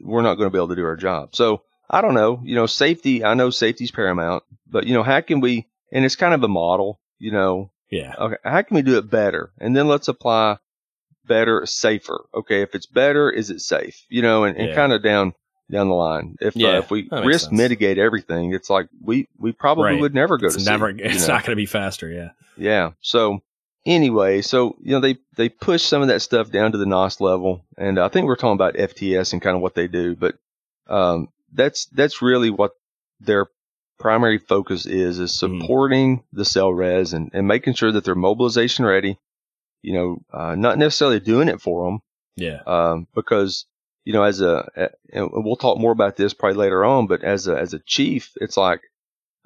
we're 0.02 0.22
not 0.22 0.36
going 0.36 0.48
to 0.48 0.54
be 0.54 0.60
able 0.60 0.70
to 0.70 0.76
do 0.76 0.86
our 0.86 0.96
job. 0.96 1.36
So 1.36 1.64
I 1.90 2.02
don't 2.02 2.14
know, 2.14 2.42
you 2.44 2.56
know, 2.56 2.66
safety, 2.66 3.24
I 3.24 3.34
know 3.34 3.50
safety's 3.50 3.92
paramount, 3.92 4.44
but 4.68 4.86
you 4.86 4.94
know, 4.94 5.04
how 5.04 5.22
can 5.22 5.40
we, 5.40 5.68
and 5.92 6.06
it's 6.06 6.16
kind 6.16 6.34
of 6.34 6.44
a 6.44 6.48
model, 6.48 7.00
you 7.20 7.32
know, 7.32 7.72
yeah. 7.94 8.16
Okay. 8.18 8.38
How 8.44 8.64
can 8.64 8.74
we 8.74 8.82
do 8.82 8.98
it 8.98 9.08
better? 9.10 9.52
And 9.60 9.76
then 9.76 9.88
let's 9.88 10.08
apply 10.08 10.58
better, 11.26 11.64
safer. 11.68 12.26
Okay. 12.34 12.64
If 12.64 12.74
it's 12.74 12.88
better, 12.88 13.30
is 13.30 13.52
it 13.52 13.62
safe? 13.62 14.04
You 14.10 14.24
know, 14.24 14.46
and, 14.46 14.58
and 14.58 14.70
yeah. 14.70 14.76
kind 14.76 14.92
of 14.92 15.04
down, 15.04 15.36
down 15.72 15.88
the 15.88 15.96
line. 15.96 16.36
If 16.40 16.56
uh, 16.56 16.60
yeah, 16.60 16.70
uh, 16.70 16.80
if 16.80 16.92
we 16.92 17.10
risk 17.12 17.46
sense. 17.46 17.58
mitigate 17.58 17.98
everything, 17.98 18.54
it's 18.54 18.70
like 18.70 18.88
we 19.02 19.28
we 19.38 19.52
probably 19.52 19.86
right. 19.86 20.00
would 20.00 20.14
never 20.14 20.38
go 20.38 20.48
it's 20.48 20.58
to 20.58 20.64
never. 20.64 20.92
Sea, 20.92 21.00
it's 21.04 21.28
know? 21.28 21.34
not 21.34 21.44
going 21.44 21.52
to 21.52 21.62
be 21.62 21.66
faster. 21.66 22.10
Yeah. 22.10 22.30
Yeah. 22.58 22.92
So 23.02 23.42
anyway, 23.86 24.42
so 24.42 24.76
you 24.82 24.92
know 24.92 25.00
they 25.00 25.18
they 25.36 25.50
push 25.50 25.84
some 25.84 26.02
of 26.02 26.08
that 26.10 26.22
stuff 26.22 26.52
down 26.52 26.72
to 26.72 26.78
the 26.78 26.86
NOS 26.86 27.20
level, 27.22 27.66
and 27.78 28.00
I 28.00 28.10
think 28.10 28.28
we're 28.28 28.36
talking 28.36 28.54
about 28.54 28.76
FTS 28.76 29.34
and 29.34 29.42
kind 29.42 29.56
of 29.56 29.62
what 29.62 29.76
they 29.76 29.88
do, 29.88 30.16
but 30.16 30.36
um, 30.88 31.30
that's 31.52 31.86
that's 31.88 32.22
really 32.22 32.50
what 32.50 32.72
their 33.20 33.48
primary 34.00 34.38
focus 34.38 34.86
is 34.86 35.20
is 35.20 35.32
mm-hmm. 35.32 35.62
supporting 35.62 36.18
mm. 36.18 36.24
the 36.34 36.44
SELRES 36.44 37.14
and, 37.14 37.32
and 37.34 37.48
making 37.48 37.74
sure 37.74 37.92
that 37.92 38.04
they're 38.04 38.16
mobilization 38.16 38.86
ready 38.86 39.18
you 39.84 39.94
know, 39.94 40.18
uh, 40.32 40.56
not 40.56 40.80
necessarily 40.80 41.20
doing 41.20 41.50
it 41.50 41.62
for 41.62 41.86
them. 41.86 42.00
Yeah. 42.36 42.62
Um, 42.66 43.08
because, 43.14 43.66
you 44.04 44.14
know, 44.14 44.24
as 44.24 44.42
a, 44.42 44.92
and 45.12 45.30
we'll 45.32 45.56
talk 45.56 45.78
more 45.78 45.92
about 45.92 46.18
this 46.18 46.34
probably 46.34 46.58
later 46.58 46.84
on, 46.84 47.08
but 47.08 47.24
as 47.24 47.48
a, 47.48 47.58
as 47.58 47.74
a 47.74 47.80
chief, 47.80 48.32
it's 48.36 48.58
like, 48.58 48.82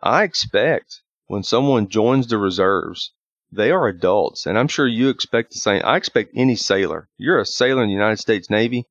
I 0.02 0.24
expect 0.24 1.02
when 1.28 1.44
someone 1.44 1.90
joins 1.90 2.28
the 2.28 2.38
reserves, 2.38 3.12
they 3.52 3.72
are 3.72 3.88
adults. 3.88 4.46
And 4.46 4.58
I'm 4.58 4.68
sure 4.68 4.88
you 4.88 5.10
expect 5.10 5.52
the 5.54 5.60
same. 5.60 5.82
I 5.86 5.98
expect 5.98 6.32
any 6.36 6.56
sailor. 6.56 7.08
You're 7.18 7.40
a 7.40 7.46
sailor 7.46 7.84
in 7.84 7.90
the 7.90 7.94
United 7.94 8.18
States 8.18 8.50
Navy. 8.50 8.86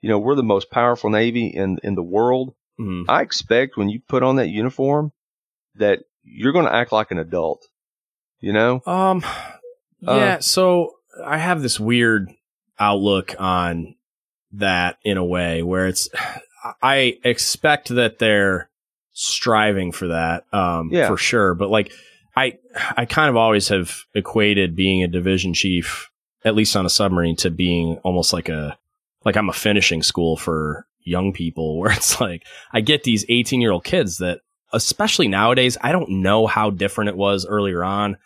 You 0.00 0.08
know, 0.08 0.18
we're 0.18 0.34
the 0.34 0.42
most 0.42 0.70
powerful 0.70 1.10
Navy 1.10 1.46
in, 1.48 1.78
in 1.82 1.94
the 1.94 2.02
world. 2.02 2.54
Mm-hmm. 2.80 3.10
I 3.10 3.22
expect 3.22 3.76
when 3.76 3.88
you 3.88 4.00
put 4.08 4.22
on 4.22 4.36
that 4.36 4.48
uniform 4.48 5.12
that 5.74 6.00
you're 6.22 6.52
going 6.52 6.64
to 6.64 6.74
act 6.74 6.92
like 6.92 7.10
an 7.10 7.18
adult. 7.18 7.66
You 8.40 8.52
know? 8.52 8.80
Um, 8.86 9.22
yeah. 10.00 10.10
Uh, 10.10 10.40
so 10.40 10.94
I 11.24 11.36
have 11.36 11.60
this 11.60 11.78
weird 11.78 12.30
outlook 12.78 13.34
on 13.38 13.96
that 14.52 14.98
in 15.04 15.16
a 15.16 15.24
way 15.24 15.62
where 15.62 15.86
it's, 15.86 16.08
I 16.82 17.18
expect 17.24 17.88
that 17.88 18.18
they're 18.18 18.68
striving 19.12 19.92
for 19.92 20.08
that, 20.08 20.44
um, 20.52 20.90
yeah. 20.92 21.08
for 21.08 21.16
sure. 21.16 21.54
But 21.54 21.70
like, 21.70 21.92
I, 22.36 22.58
I 22.96 23.06
kind 23.06 23.28
of 23.28 23.36
always 23.36 23.68
have 23.68 24.04
equated 24.14 24.76
being 24.76 25.02
a 25.02 25.08
division 25.08 25.54
chief, 25.54 26.10
at 26.44 26.54
least 26.54 26.76
on 26.76 26.86
a 26.86 26.90
submarine, 26.90 27.36
to 27.36 27.50
being 27.50 27.98
almost 27.98 28.32
like 28.32 28.48
a, 28.48 28.78
like 29.24 29.36
I'm 29.36 29.48
a 29.48 29.54
finishing 29.54 30.02
school 30.02 30.36
for 30.36 30.86
young 31.02 31.32
people 31.32 31.78
where 31.78 31.92
it's 31.92 32.20
like, 32.20 32.44
I 32.72 32.80
get 32.80 33.04
these 33.04 33.24
18 33.28 33.60
year 33.60 33.72
old 33.72 33.84
kids 33.84 34.18
that, 34.18 34.40
especially 34.72 35.28
nowadays, 35.28 35.76
I 35.80 35.92
don't 35.92 36.22
know 36.22 36.46
how 36.46 36.70
different 36.70 37.10
it 37.10 37.16
was 37.16 37.44
earlier 37.44 37.82
on. 37.82 38.16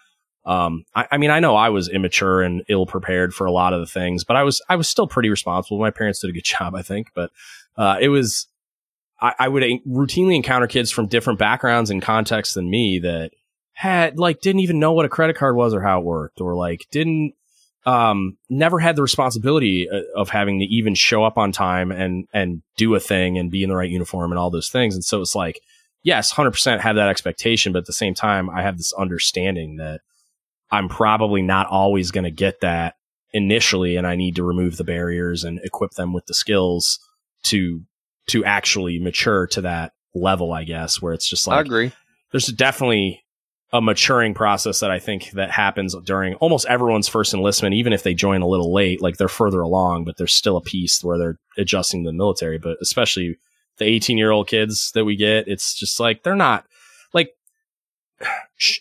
Um, 0.47 0.85
I, 0.95 1.07
I, 1.13 1.17
mean, 1.19 1.31
I 1.31 1.41
know 1.41 1.57
I 1.57 1.71
was 1.71 1.89
immature 1.89 2.43
and 2.43 2.63
ill 2.69 2.87
prepared 2.87 3.35
for 3.35 3.47
a 3.47 3.53
lot 3.53 3.73
of 3.73 3.81
the 3.81 3.87
things, 3.87 4.25
but 4.25 4.37
I 4.37 4.43
was, 4.43 4.61
I 4.69 4.77
was 4.77 4.89
still 4.89 5.07
pretty 5.07 5.31
responsible. 5.31 5.79
My 5.79 5.91
parents 5.91 6.21
did 6.21 6.31
a 6.31 6.33
good 6.33 6.45
job, 6.45 6.75
I 6.75 6.83
think, 6.83 7.09
but, 7.15 7.31
uh, 7.77 7.97
it 8.01 8.09
was, 8.09 8.47
I, 9.21 9.35
I 9.39 9.49
would 9.49 9.63
routinely 9.87 10.37
encounter 10.37 10.67
kids 10.67 10.91
from 10.91 11.07
different 11.07 11.39
backgrounds 11.39 11.91
and 11.91 12.03
contexts 12.03 12.55
than 12.55 12.69
me 12.69 12.99
that 13.01 13.33
had, 13.73 14.19
like, 14.19 14.41
didn't 14.41 14.61
even 14.61 14.79
know 14.79 14.93
what 14.93 15.07
a 15.07 15.09
credit 15.09 15.37
card 15.37 15.57
was 15.57 15.75
or 15.75 15.81
how 15.81 16.01
it 16.01 16.05
worked, 16.05 16.41
or 16.41 16.55
like 16.55 16.87
didn't, 16.91 17.35
um, 17.87 18.39
never 18.49 18.79
had 18.79 18.97
the 18.97 19.03
responsibility 19.03 19.89
uh, 19.91 20.03
of 20.17 20.31
having 20.31 20.61
to 20.61 20.65
even 20.67 20.95
show 20.95 21.25
up 21.25 21.37
on 21.37 21.53
time 21.53 21.91
and, 21.91 22.27
and 22.33 22.63
do 22.77 22.95
a 22.95 23.01
thing 23.01 23.37
and 23.37 23.51
be 23.51 23.63
in 23.63 23.69
the 23.69 23.77
right 23.77 23.91
uniform 23.91 24.33
and 24.33 24.39
all 24.39 24.51
those 24.51 24.71
things. 24.71 24.95
And 24.95 25.05
so 25.05 25.21
it's 25.21 25.35
like, 25.35 25.61
yes, 26.03 26.33
100% 26.33 26.81
have 26.81 26.97
that 26.97 27.09
expectation, 27.09 27.73
but 27.73 27.81
at 27.81 27.87
the 27.87 27.93
same 27.93 28.15
time, 28.15 28.49
I 28.49 28.63
have 28.63 28.77
this 28.77 28.93
understanding 28.93 29.77
that, 29.77 30.01
I'm 30.71 30.89
probably 30.89 31.43
not 31.43 31.69
always 31.69 32.11
going 32.11 32.25
to 32.25 32.31
get 32.31 32.61
that 32.61 32.95
initially 33.33 33.97
and 33.97 34.07
I 34.07 34.17
need 34.17 34.37
to 34.37 34.45
remove 34.45 34.77
the 34.77 34.85
barriers 34.85 35.45
and 35.45 35.61
equip 35.65 35.93
them 35.93 36.13
with 36.13 36.27
the 36.27 36.35
skills 36.35 36.99
to 37.45 37.83
to 38.29 38.45
actually 38.45 38.99
mature 38.99 39.47
to 39.49 39.61
that 39.63 39.93
level, 40.15 40.53
I 40.53 40.65
guess, 40.65 41.03
where 41.03 41.13
it's 41.13 41.29
just 41.29 41.47
like 41.47 41.59
I 41.59 41.61
agree. 41.61 41.93
There's 42.31 42.47
definitely 42.47 43.23
a 43.73 43.81
maturing 43.81 44.35
process 44.35 44.81
that 44.81 44.91
I 44.91 45.01
think 45.01 45.33
that 45.33 45.51
happens 45.51 45.97
during 46.05 46.35
almost 46.35 46.67
everyone's 46.67 47.09
first 47.09 47.35
enlistment, 47.35 47.75
even 47.75 47.93
if 47.93 48.05
they 48.05 48.15
join 48.15 48.41
a 48.41 48.47
little 48.47 48.73
late, 48.73 49.03
like 49.03 49.17
they're 49.17 49.29
further 49.29 49.61
along, 49.61 50.05
but 50.05 50.17
there's 50.17 50.33
still 50.33 50.57
a 50.57 50.63
piece 50.63 51.03
where 51.03 51.19
they're 51.19 51.39
adjusting 51.59 52.05
to 52.05 52.09
the 52.09 52.17
military. 52.17 52.57
But 52.57 52.77
especially 52.81 53.37
the 53.79 53.85
18 53.85 54.17
year 54.17 54.31
old 54.31 54.47
kids 54.47 54.93
that 54.95 55.05
we 55.05 55.17
get, 55.17 55.49
it's 55.49 55.75
just 55.75 55.99
like 55.99 56.23
they're 56.23 56.37
not 56.37 56.67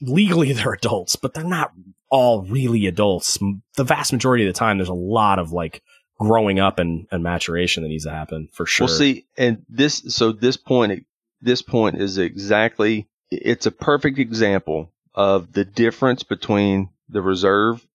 legally 0.01 0.53
they're 0.53 0.73
adults, 0.73 1.15
but 1.15 1.33
they're 1.33 1.43
not 1.43 1.71
all 2.09 2.43
really 2.43 2.85
adults. 2.87 3.39
The 3.75 3.83
vast 3.83 4.13
majority 4.13 4.47
of 4.47 4.53
the 4.53 4.57
time, 4.57 4.77
there's 4.77 4.89
a 4.89 4.93
lot 4.93 5.39
of 5.39 5.51
like 5.51 5.81
growing 6.19 6.59
up 6.59 6.79
and, 6.79 7.07
and 7.11 7.23
maturation 7.23 7.83
that 7.83 7.89
needs 7.89 8.05
to 8.05 8.11
happen 8.11 8.49
for 8.51 8.65
sure. 8.65 8.87
Well, 8.87 8.95
see, 8.95 9.25
and 9.37 9.65
this, 9.67 10.03
so 10.09 10.31
this 10.31 10.57
point, 10.57 11.05
this 11.41 11.61
point 11.61 11.99
is 11.99 12.17
exactly, 12.17 13.07
it's 13.31 13.65
a 13.65 13.71
perfect 13.71 14.19
example 14.19 14.91
of 15.15 15.53
the 15.53 15.65
difference 15.65 16.23
between 16.23 16.89
the 17.09 17.21
reserve 17.21 17.85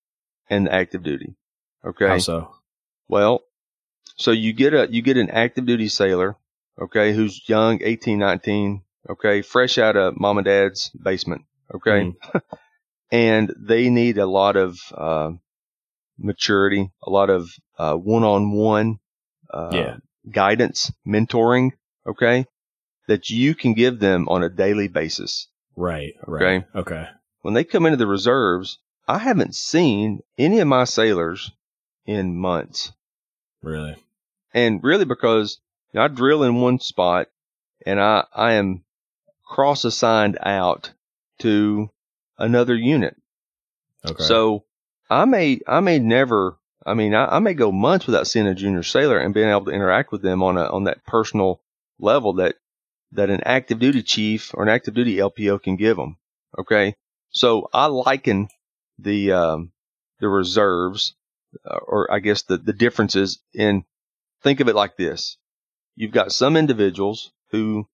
and 0.50 0.66
the 0.66 0.74
active 0.74 1.02
duty. 1.02 1.34
Okay. 1.84 2.08
How 2.08 2.18
so? 2.18 2.54
Well, 3.08 3.42
so 4.16 4.32
you 4.32 4.52
get 4.52 4.74
a, 4.74 4.88
you 4.90 5.00
get 5.00 5.16
an 5.16 5.30
active 5.30 5.64
duty 5.64 5.88
sailor, 5.88 6.36
okay, 6.80 7.12
who's 7.12 7.48
young, 7.48 7.80
18, 7.82 8.18
19, 8.18 8.82
okay, 9.10 9.42
fresh 9.42 9.78
out 9.78 9.96
of 9.96 10.18
mom 10.18 10.38
and 10.38 10.44
dad's 10.44 10.90
basement, 10.90 11.44
okay, 11.74 12.12
mm. 12.12 12.40
and 13.10 13.54
they 13.58 13.90
need 13.90 14.18
a 14.18 14.26
lot 14.26 14.56
of 14.56 14.78
uh, 14.94 15.30
maturity, 16.18 16.90
a 17.02 17.10
lot 17.10 17.30
of 17.30 17.50
uh, 17.78 17.94
one-on-one 17.94 18.98
uh, 19.52 19.70
yeah. 19.72 19.96
guidance, 20.30 20.92
mentoring, 21.06 21.70
okay, 22.06 22.46
that 23.06 23.30
you 23.30 23.54
can 23.54 23.74
give 23.74 23.98
them 23.98 24.28
on 24.28 24.42
a 24.42 24.48
daily 24.48 24.88
basis. 24.88 25.48
Right. 25.76 26.14
Right. 26.26 26.64
Okay. 26.74 26.94
Okay. 26.94 27.08
When 27.42 27.54
they 27.54 27.64
come 27.64 27.86
into 27.86 27.96
the 27.96 28.06
reserves, 28.06 28.78
I 29.06 29.18
haven't 29.18 29.54
seen 29.54 30.20
any 30.36 30.58
of 30.58 30.68
my 30.68 30.84
sailors 30.84 31.52
in 32.04 32.36
months. 32.36 32.92
Really? 33.62 33.96
And 34.52 34.82
really 34.82 35.04
because 35.04 35.60
you 35.92 35.98
know, 35.98 36.04
I 36.04 36.08
drill 36.08 36.42
in 36.42 36.60
one 36.60 36.80
spot 36.80 37.28
and 37.86 38.00
I, 38.00 38.24
I 38.34 38.52
am 38.54 38.84
cross 39.46 39.84
assigned 39.84 40.38
out 40.42 40.92
to 41.38 41.90
another 42.38 42.74
unit. 42.74 43.16
Okay. 44.04 44.22
So 44.22 44.64
I 45.10 45.24
may, 45.24 45.60
I 45.66 45.80
may 45.80 45.98
never, 45.98 46.58
I 46.84 46.94
mean, 46.94 47.14
I, 47.14 47.36
I, 47.36 47.38
may 47.40 47.54
go 47.54 47.72
months 47.72 48.06
without 48.06 48.26
seeing 48.26 48.46
a 48.46 48.54
junior 48.54 48.82
sailor 48.82 49.18
and 49.18 49.34
being 49.34 49.48
able 49.48 49.66
to 49.66 49.70
interact 49.70 50.12
with 50.12 50.22
them 50.22 50.42
on 50.42 50.56
a, 50.56 50.64
on 50.64 50.84
that 50.84 51.04
personal 51.04 51.60
level 51.98 52.34
that, 52.34 52.56
that 53.12 53.30
an 53.30 53.40
active 53.44 53.78
duty 53.78 54.02
chief 54.02 54.52
or 54.54 54.62
an 54.62 54.68
active 54.68 54.94
duty 54.94 55.16
LPO 55.16 55.62
can 55.62 55.76
give 55.76 55.96
them. 55.96 56.16
Okay. 56.58 56.94
So 57.30 57.68
I 57.72 57.86
liken 57.86 58.48
the, 58.98 59.32
um, 59.32 59.72
the 60.20 60.28
reserves, 60.28 61.14
uh, 61.64 61.78
or 61.78 62.12
I 62.12 62.20
guess 62.20 62.42
the, 62.42 62.58
the 62.58 62.72
differences 62.72 63.40
in, 63.52 63.84
think 64.42 64.60
of 64.60 64.68
it 64.68 64.74
like 64.74 64.96
this. 64.96 65.36
You've 65.96 66.12
got 66.12 66.32
some 66.32 66.56
individuals 66.56 67.32
who 67.50 67.88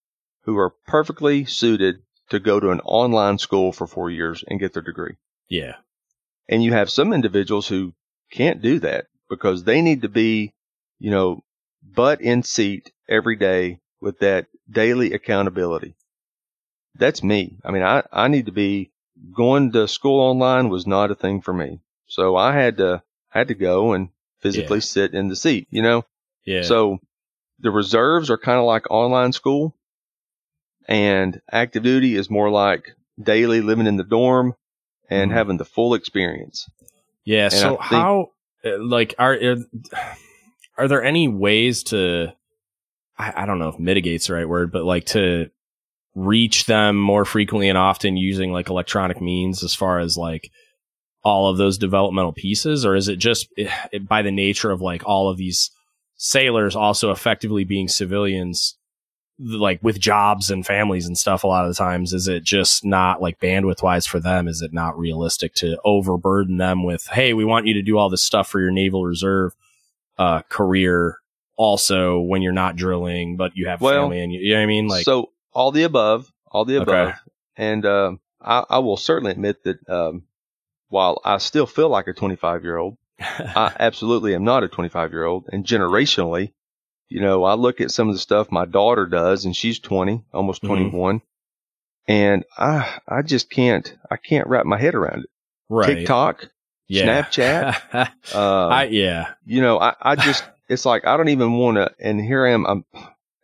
who 0.44 0.58
are 0.58 0.74
perfectly 0.86 1.44
suited 1.46 2.02
to 2.30 2.40
go 2.40 2.58
to 2.58 2.70
an 2.70 2.80
online 2.80 3.38
school 3.38 3.72
for 3.72 3.86
four 3.86 4.10
years 4.10 4.44
and 4.46 4.60
get 4.60 4.72
their 4.72 4.82
degree. 4.82 5.16
Yeah. 5.48 5.76
And 6.48 6.62
you 6.62 6.72
have 6.72 6.90
some 6.90 7.12
individuals 7.12 7.68
who 7.68 7.94
can't 8.30 8.62
do 8.62 8.80
that 8.80 9.06
because 9.28 9.64
they 9.64 9.82
need 9.82 10.02
to 10.02 10.08
be, 10.08 10.52
you 10.98 11.10
know, 11.10 11.42
butt 11.82 12.20
in 12.20 12.42
seat 12.42 12.92
every 13.08 13.36
day 13.36 13.80
with 14.00 14.18
that 14.20 14.46
daily 14.70 15.12
accountability. 15.12 15.94
That's 16.96 17.22
me. 17.22 17.58
I 17.64 17.72
mean, 17.72 17.82
I, 17.82 18.04
I 18.12 18.28
need 18.28 18.46
to 18.46 18.52
be 18.52 18.90
going 19.34 19.72
to 19.72 19.88
school 19.88 20.20
online 20.20 20.68
was 20.68 20.86
not 20.86 21.10
a 21.10 21.14
thing 21.14 21.40
for 21.40 21.52
me. 21.52 21.80
So 22.06 22.36
I 22.36 22.54
had 22.54 22.78
to, 22.78 23.02
had 23.28 23.48
to 23.48 23.54
go 23.54 23.92
and 23.92 24.10
physically 24.40 24.78
yeah. 24.78 24.82
sit 24.82 25.14
in 25.14 25.28
the 25.28 25.36
seat, 25.36 25.66
you 25.70 25.82
know? 25.82 26.04
Yeah. 26.44 26.62
So 26.62 26.98
the 27.58 27.70
reserves 27.70 28.30
are 28.30 28.38
kind 28.38 28.58
of 28.58 28.64
like 28.64 28.90
online 28.90 29.32
school 29.32 29.74
and 30.86 31.40
active 31.50 31.82
duty 31.82 32.16
is 32.16 32.30
more 32.30 32.50
like 32.50 32.92
daily 33.20 33.60
living 33.60 33.86
in 33.86 33.96
the 33.96 34.04
dorm 34.04 34.54
and 35.08 35.30
mm-hmm. 35.30 35.36
having 35.36 35.56
the 35.56 35.64
full 35.64 35.94
experience. 35.94 36.68
Yeah. 37.24 37.44
And 37.44 37.52
so 37.52 37.76
how, 37.76 38.30
uh, 38.64 38.82
like, 38.82 39.14
are, 39.18 39.38
are 40.76 40.88
there 40.88 41.02
any 41.02 41.28
ways 41.28 41.84
to, 41.84 42.32
I, 43.18 43.42
I 43.42 43.46
don't 43.46 43.58
know 43.58 43.68
if 43.68 43.78
mitigate's 43.78 44.26
the 44.26 44.34
right 44.34 44.48
word, 44.48 44.72
but 44.72 44.84
like 44.84 45.06
to 45.06 45.50
reach 46.14 46.66
them 46.66 46.96
more 46.96 47.24
frequently 47.24 47.68
and 47.68 47.78
often 47.78 48.16
using 48.16 48.52
like 48.52 48.68
electronic 48.68 49.20
means 49.20 49.64
as 49.64 49.74
far 49.74 49.98
as 49.98 50.16
like 50.16 50.50
all 51.24 51.48
of 51.48 51.56
those 51.56 51.78
developmental 51.78 52.32
pieces? 52.32 52.84
Or 52.84 52.94
is 52.94 53.08
it 53.08 53.16
just 53.16 53.48
eh, 53.56 53.68
by 53.98 54.22
the 54.22 54.30
nature 54.30 54.70
of 54.70 54.80
like 54.80 55.02
all 55.06 55.28
of 55.28 55.38
these 55.38 55.70
sailors 56.16 56.76
also 56.76 57.10
effectively 57.10 57.64
being 57.64 57.88
civilians? 57.88 58.76
Like 59.38 59.80
with 59.82 59.98
jobs 59.98 60.50
and 60.50 60.64
families 60.64 61.06
and 61.06 61.18
stuff 61.18 61.42
a 61.42 61.46
lot 61.46 61.64
of 61.64 61.70
the 61.70 61.76
times 61.76 62.12
is 62.12 62.28
it 62.28 62.44
just 62.44 62.84
not 62.84 63.20
like 63.20 63.40
bandwidth 63.40 63.82
wise 63.82 64.06
for 64.06 64.20
them? 64.20 64.46
Is 64.46 64.62
it 64.62 64.72
not 64.72 64.98
realistic 64.98 65.54
to 65.54 65.78
overburden 65.84 66.58
them 66.58 66.84
with 66.84 67.06
hey 67.08 67.32
we 67.34 67.44
want 67.44 67.66
you 67.66 67.74
to 67.74 67.82
do 67.82 67.98
all 67.98 68.08
this 68.08 68.22
stuff 68.22 68.48
for 68.48 68.60
your 68.60 68.70
naval 68.70 69.04
reserve 69.04 69.54
uh, 70.18 70.42
career 70.48 71.18
also 71.56 72.20
when 72.20 72.42
you're 72.42 72.52
not 72.52 72.76
drilling 72.76 73.36
but 73.36 73.56
you 73.56 73.66
have 73.66 73.80
well, 73.80 74.02
family 74.02 74.20
and 74.20 74.32
you, 74.32 74.40
you, 74.40 74.54
know 74.54 74.60
what 74.60 74.62
i 74.62 74.66
mean? 74.66 74.86
Like 74.86 75.04
so 75.04 75.30
all 75.52 75.72
the 75.72 75.82
above 75.82 76.30
all 76.50 76.64
the 76.64 76.76
above. 76.76 77.08
Okay. 77.08 77.18
and 77.56 77.84
um, 77.84 78.20
I, 78.40 78.64
I, 78.70 78.78
will 78.78 78.96
certainly 78.96 79.32
admit 79.32 79.64
that 79.64 79.88
um, 79.88 80.24
while 80.88 81.20
i 81.24 81.38
still 81.38 81.66
feel 81.66 81.88
like 81.88 82.06
a 82.06 82.12
25 82.12 82.62
year 82.62 82.76
old 82.76 82.96
i 83.20 83.74
absolutely 83.80 84.34
am 84.34 84.44
not 84.44 84.62
a 84.62 84.68
25 84.68 85.12
year 85.12 85.24
old 85.24 85.48
and 85.52 85.64
generationally 85.64 86.52
you 87.08 87.20
know, 87.20 87.44
I 87.44 87.54
look 87.54 87.80
at 87.80 87.90
some 87.90 88.08
of 88.08 88.14
the 88.14 88.20
stuff 88.20 88.50
my 88.50 88.64
daughter 88.64 89.06
does 89.06 89.44
and 89.44 89.54
she's 89.54 89.78
20, 89.78 90.24
almost 90.32 90.62
mm-hmm. 90.62 90.90
21. 90.90 91.22
And 92.06 92.44
I, 92.56 92.98
I 93.08 93.22
just 93.22 93.50
can't, 93.50 93.94
I 94.10 94.16
can't 94.16 94.46
wrap 94.46 94.66
my 94.66 94.78
head 94.78 94.94
around 94.94 95.24
it. 95.24 95.30
Right. 95.68 95.98
TikTok, 95.98 96.48
yeah. 96.86 97.22
Snapchat. 97.22 98.10
uh, 98.34 98.66
I, 98.68 98.84
yeah. 98.84 99.32
You 99.46 99.62
know, 99.62 99.78
I, 99.78 99.94
I 100.00 100.16
just, 100.16 100.44
it's 100.68 100.84
like, 100.84 101.06
I 101.06 101.16
don't 101.16 101.28
even 101.28 101.52
want 101.54 101.76
to, 101.76 101.92
and 101.98 102.20
here 102.20 102.46
I 102.46 102.50
am, 102.50 102.66
I'm, 102.66 102.84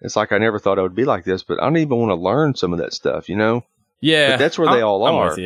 it's 0.01 0.17
like 0.17 0.33
I 0.33 0.39
never 0.39 0.59
thought 0.59 0.79
I 0.79 0.83
would 0.83 0.95
be 0.95 1.05
like 1.05 1.25
this, 1.25 1.43
but 1.43 1.61
I 1.61 1.65
don't 1.65 1.77
even 1.77 1.97
want 1.97 2.11
to 2.11 2.17
learn 2.17 2.55
some 2.55 2.73
of 2.73 2.79
that 2.81 2.93
stuff, 2.93 3.29
you 3.29 3.37
know? 3.37 3.65
Yeah. 4.01 4.33
But 4.33 4.39
that's 4.39 4.59
where 4.59 4.75
they 4.75 4.83
all 4.83 5.07
I'm 5.07 5.15
are. 5.15 5.39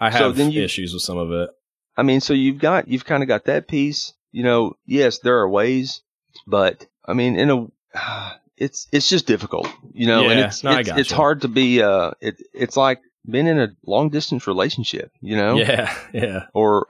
I 0.00 0.10
have 0.10 0.18
so 0.18 0.32
then 0.32 0.50
you, 0.50 0.62
issues 0.62 0.92
with 0.94 1.02
some 1.02 1.18
of 1.18 1.32
it. 1.32 1.50
I 1.96 2.02
mean, 2.02 2.20
so 2.20 2.32
you've 2.32 2.58
got, 2.58 2.88
you've 2.88 3.04
kind 3.04 3.22
of 3.22 3.28
got 3.28 3.44
that 3.46 3.68
piece, 3.68 4.14
you 4.30 4.42
know, 4.42 4.76
yes, 4.86 5.18
there 5.18 5.38
are 5.38 5.48
ways, 5.48 6.02
but 6.46 6.86
I 7.08 7.14
mean, 7.14 7.38
in 7.38 7.50
a, 7.50 7.66
it's, 8.56 8.86
it's 8.92 9.08
just 9.08 9.26
difficult, 9.26 9.68
you 9.92 10.06
know, 10.06 10.22
yeah, 10.22 10.30
and 10.30 10.40
it's, 10.40 10.62
no, 10.62 10.78
it's, 10.78 10.90
it's 10.90 11.10
hard 11.10 11.42
to 11.42 11.48
be, 11.48 11.82
uh, 11.82 12.12
it, 12.20 12.36
it's 12.52 12.76
like 12.76 13.00
being 13.28 13.46
in 13.46 13.58
a 13.58 13.68
long 13.86 14.10
distance 14.10 14.46
relationship, 14.46 15.10
you 15.20 15.36
know? 15.36 15.56
Yeah. 15.56 15.94
Yeah. 16.12 16.46
Or, 16.54 16.86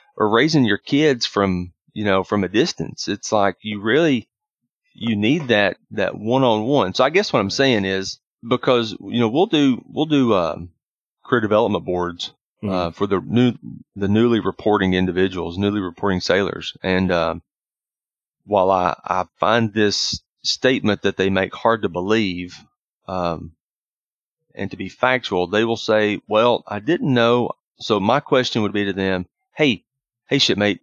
or 0.16 0.28
raising 0.28 0.64
your 0.64 0.78
kids 0.78 1.26
from, 1.26 1.72
you 1.92 2.04
know, 2.04 2.24
from 2.24 2.44
a 2.44 2.48
distance. 2.48 3.08
It's 3.08 3.32
like 3.32 3.56
you 3.62 3.80
really, 3.80 4.28
you 4.92 5.16
need 5.16 5.48
that, 5.48 5.76
that 5.92 6.16
one 6.16 6.42
on 6.42 6.64
one. 6.64 6.94
So 6.94 7.04
I 7.04 7.10
guess 7.10 7.32
what 7.32 7.40
I'm 7.40 7.50
saying 7.50 7.84
is 7.84 8.18
because, 8.46 8.92
you 9.00 9.20
know, 9.20 9.28
we'll 9.28 9.46
do, 9.46 9.82
we'll 9.86 10.06
do, 10.06 10.34
um, 10.34 10.70
career 11.24 11.40
development 11.40 11.84
boards, 11.84 12.32
uh, 12.62 12.66
mm-hmm. 12.66 12.90
for 12.90 13.06
the 13.06 13.20
new, 13.20 13.54
the 13.96 14.08
newly 14.08 14.40
reporting 14.40 14.94
individuals, 14.94 15.58
newly 15.58 15.80
reporting 15.80 16.20
sailors. 16.20 16.76
And, 16.82 17.12
um, 17.12 17.42
while 18.44 18.70
I, 18.70 18.98
I 19.04 19.24
find 19.38 19.72
this 19.72 20.22
statement 20.42 21.02
that 21.02 21.16
they 21.16 21.30
make 21.30 21.54
hard 21.54 21.82
to 21.82 21.88
believe, 21.88 22.56
um, 23.06 23.52
and 24.54 24.70
to 24.70 24.76
be 24.76 24.88
factual, 24.88 25.46
they 25.46 25.64
will 25.64 25.76
say, 25.76 26.20
well, 26.28 26.64
I 26.66 26.80
didn't 26.80 27.12
know. 27.12 27.52
So 27.78 28.00
my 28.00 28.20
question 28.20 28.62
would 28.62 28.72
be 28.72 28.84
to 28.86 28.92
them, 28.92 29.26
Hey, 29.54 29.84
hey, 30.28 30.38
shipmate, 30.38 30.80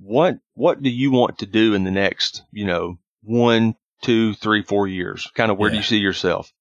what, 0.00 0.38
what 0.54 0.82
do 0.82 0.90
you 0.90 1.10
want 1.10 1.38
to 1.38 1.46
do 1.46 1.74
in 1.74 1.84
the 1.84 1.90
next, 1.90 2.42
you 2.52 2.64
know, 2.64 2.98
one, 3.22 3.74
two, 4.02 4.34
three, 4.34 4.62
four 4.62 4.86
years? 4.86 5.30
Kind 5.34 5.50
of 5.50 5.58
where 5.58 5.68
yeah. 5.68 5.74
do 5.74 5.76
you 5.78 5.84
see 5.84 5.98
yourself? 5.98 6.52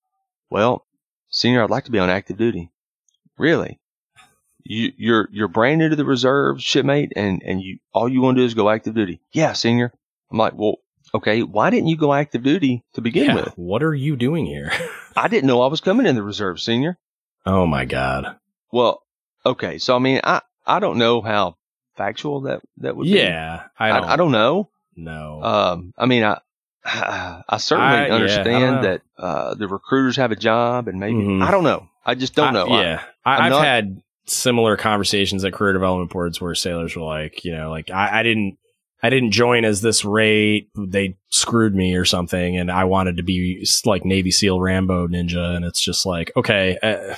Well, 0.50 0.86
senior, 1.30 1.64
I'd 1.64 1.70
like 1.70 1.86
to 1.86 1.92
be 1.92 2.00
on 2.00 2.10
active 2.10 2.38
duty. 2.38 2.72
Really? 3.38 3.80
You, 4.64 4.92
you're, 4.98 5.30
you're 5.32 5.48
brand 5.48 5.80
new 5.80 5.90
to 5.90 5.96
the 5.96 6.06
reserve 6.06 6.62
shipmate 6.62 7.14
and, 7.16 7.42
and 7.46 7.62
you, 7.62 7.80
all 7.94 8.10
you 8.10 8.22
want 8.22 8.38
to 8.38 8.42
do 8.42 8.46
is 8.46 8.54
go 8.54 8.70
active 8.70 8.94
duty. 8.94 9.22
Yeah, 9.32 9.54
senior. 9.54 9.94
I'm 10.32 10.38
like, 10.38 10.54
well, 10.56 10.76
okay, 11.14 11.44
why 11.44 11.70
didn't 11.70 11.88
you 11.88 11.98
go 11.98 12.14
active 12.14 12.44
duty 12.44 12.84
to 12.94 13.02
begin 13.02 13.26
yeah, 13.26 13.36
with? 13.36 13.54
What 13.56 13.84
are 13.84 13.94
you 13.94 14.16
doing 14.16 14.46
here? 14.46 14.72
I 15.16 15.28
didn't 15.28 15.48
know 15.48 15.62
I 15.62 15.68
was 15.68 15.82
coming 15.82 16.06
in 16.06 16.16
the 16.16 16.24
reserve, 16.24 16.60
senior. 16.60 16.98
Oh 17.46 17.66
my 17.66 17.86
God. 17.86 18.38
Well, 18.72 19.02
okay. 19.46 19.78
So, 19.78 19.96
I 19.96 20.00
mean, 20.00 20.22
I, 20.24 20.42
I 20.66 20.80
don't 20.80 20.98
know 20.98 21.22
how 21.22 21.58
factual 21.96 22.42
that, 22.42 22.62
that 22.78 22.96
would 22.96 23.08
yeah, 23.08 23.16
be. 23.16 23.22
Yeah. 23.22 23.64
I 23.78 23.88
don't, 23.90 24.04
I, 24.04 24.14
I, 24.14 24.16
don't 24.16 24.32
know. 24.32 24.70
No. 24.96 25.42
Um, 25.44 25.94
I 25.98 26.06
mean, 26.06 26.24
I, 26.24 26.40
I 26.86 27.58
certainly 27.58 27.98
I, 27.98 28.10
understand 28.10 28.76
yeah, 28.76 28.82
that 28.82 29.02
uh, 29.18 29.56
the 29.56 29.68
recruiters 29.68 30.18
have 30.18 30.32
a 30.32 30.36
job, 30.36 30.88
and 30.88 31.00
maybe 31.00 31.18
mm-hmm. 31.18 31.44
I 31.44 31.52
don't 31.52 31.64
know. 31.64 31.88
I 32.06 32.16
just 32.16 32.36
don't 32.36 32.54
know. 32.54 32.68
yeah, 32.68 33.04
I, 33.26 33.50
have 33.50 33.62
had 33.62 34.02
similar 34.26 34.78
conversations 34.78 35.44
at 35.44 35.54
career 35.54 35.74
development 35.74 36.12
boards 36.12 36.40
where 36.40 36.56
sailors 36.56 36.96
were 36.96 37.04
like, 37.04 37.44
you 37.44 37.52
know, 37.52 37.70
like 37.70 37.92
I, 37.92 38.20
I 38.20 38.24
didn't, 38.24 38.58
I 39.02 39.10
didn't 39.10 39.32
join 39.32 39.64
as 39.66 39.82
this 39.82 40.04
rate. 40.04 40.70
They 40.76 41.18
screwed 41.30 41.74
me 41.74 41.96
or 41.96 42.06
something, 42.06 42.58
and 42.58 42.72
I 42.72 42.84
wanted 42.84 43.18
to 43.18 43.24
be 43.24 43.66
like 43.86 44.04
Navy 44.06 44.32
SEAL 44.32 44.60
Rambo 44.60 45.08
Ninja, 45.08 45.56
and 45.56 45.64
it's 45.64 45.82
just 45.82 46.06
like, 46.06 46.32
okay. 46.36 46.78
Uh, 46.82 47.16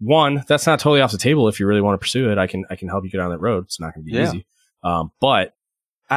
one, 0.00 0.44
that's 0.48 0.66
not 0.66 0.80
totally 0.80 1.00
off 1.00 1.12
the 1.12 1.18
table. 1.18 1.48
If 1.48 1.60
you 1.60 1.66
really 1.66 1.80
want 1.80 1.94
to 1.94 2.04
pursue 2.04 2.30
it, 2.30 2.38
I 2.38 2.46
can 2.46 2.64
I 2.68 2.76
can 2.76 2.88
help 2.88 3.04
you 3.04 3.10
get 3.10 3.20
on 3.20 3.30
that 3.30 3.38
road. 3.38 3.64
It's 3.64 3.80
not 3.80 3.94
going 3.94 4.04
to 4.04 4.10
be 4.10 4.16
yeah. 4.16 4.28
easy. 4.28 4.46
Um, 4.82 5.12
but 5.20 5.54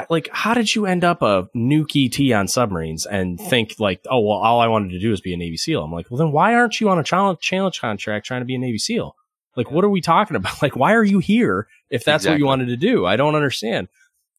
like, 0.09 0.29
how 0.31 0.53
did 0.53 0.75
you 0.75 0.85
end 0.85 1.03
up 1.03 1.21
a 1.21 1.47
nuke 1.55 1.95
ET 1.95 2.35
on 2.35 2.47
submarines 2.47 3.05
and 3.05 3.39
think 3.39 3.75
like, 3.79 4.01
oh, 4.09 4.19
well, 4.19 4.38
all 4.38 4.59
I 4.59 4.67
wanted 4.67 4.89
to 4.89 4.99
do 4.99 5.11
is 5.11 5.21
be 5.21 5.33
a 5.33 5.38
Navy 5.38 5.57
SEAL? 5.57 5.83
I'm 5.83 5.91
like, 5.91 6.11
well, 6.11 6.17
then 6.17 6.31
why 6.31 6.53
aren't 6.53 6.79
you 6.79 6.89
on 6.89 6.99
a 6.99 7.03
challenge, 7.03 7.39
challenge 7.39 7.79
contract 7.79 8.25
trying 8.25 8.41
to 8.41 8.45
be 8.45 8.55
a 8.55 8.59
Navy 8.59 8.77
SEAL? 8.77 9.15
Like, 9.55 9.71
what 9.71 9.83
are 9.83 9.89
we 9.89 10.01
talking 10.01 10.35
about? 10.35 10.53
Like, 10.61 10.75
why 10.75 10.93
are 10.93 11.03
you 11.03 11.19
here 11.19 11.67
if 11.89 12.03
that's 12.03 12.23
exactly. 12.23 12.33
what 12.33 12.39
you 12.39 12.45
wanted 12.45 12.67
to 12.67 12.77
do? 12.77 13.05
I 13.05 13.15
don't 13.15 13.35
understand. 13.35 13.88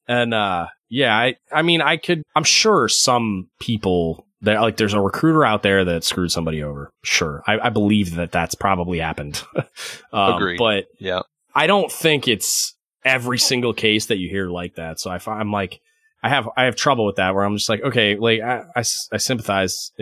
And, 0.08 0.34
uh, 0.34 0.68
yeah, 0.88 1.16
I, 1.16 1.36
I 1.52 1.62
mean, 1.62 1.80
I 1.82 1.98
could, 1.98 2.22
I'm 2.34 2.44
sure 2.44 2.88
some 2.88 3.48
people 3.60 4.26
that 4.40 4.60
like, 4.60 4.78
there's 4.78 4.94
a 4.94 5.00
recruiter 5.00 5.44
out 5.44 5.62
there 5.62 5.84
that 5.84 6.02
screwed 6.02 6.32
somebody 6.32 6.62
over. 6.62 6.90
Sure. 7.04 7.42
I, 7.46 7.58
I 7.58 7.68
believe 7.68 8.16
that 8.16 8.32
that's 8.32 8.54
probably 8.54 8.98
happened. 8.98 9.42
um, 10.12 10.34
Agreed. 10.34 10.58
But 10.58 10.86
yeah, 10.98 11.20
I 11.54 11.66
don't 11.66 11.92
think 11.92 12.26
it's, 12.26 12.74
every 13.04 13.38
single 13.38 13.72
case 13.72 14.06
that 14.06 14.18
you 14.18 14.28
hear 14.28 14.48
like 14.48 14.74
that. 14.74 15.00
So 15.00 15.10
I, 15.10 15.18
I'm 15.26 15.52
like, 15.52 15.80
I 16.22 16.28
have 16.28 16.48
I 16.56 16.64
have 16.64 16.74
trouble 16.74 17.06
with 17.06 17.16
that 17.16 17.34
where 17.34 17.44
I'm 17.44 17.56
just 17.56 17.68
like, 17.68 17.80
okay, 17.80 18.16
like 18.16 18.40
I, 18.40 18.64
I, 18.74 18.80
I 19.12 19.16
sympathize. 19.16 19.92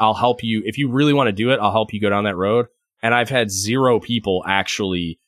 I'll 0.00 0.14
help 0.14 0.42
you 0.42 0.62
if 0.64 0.78
you 0.78 0.90
really 0.90 1.12
want 1.12 1.28
to 1.28 1.32
do 1.32 1.52
it. 1.52 1.60
I'll 1.60 1.72
help 1.72 1.92
you 1.92 2.00
go 2.00 2.10
down 2.10 2.24
that 2.24 2.36
road. 2.36 2.66
And 3.02 3.14
I've 3.14 3.30
had 3.30 3.50
zero 3.50 4.00
people 4.00 4.42
actually 4.46 5.18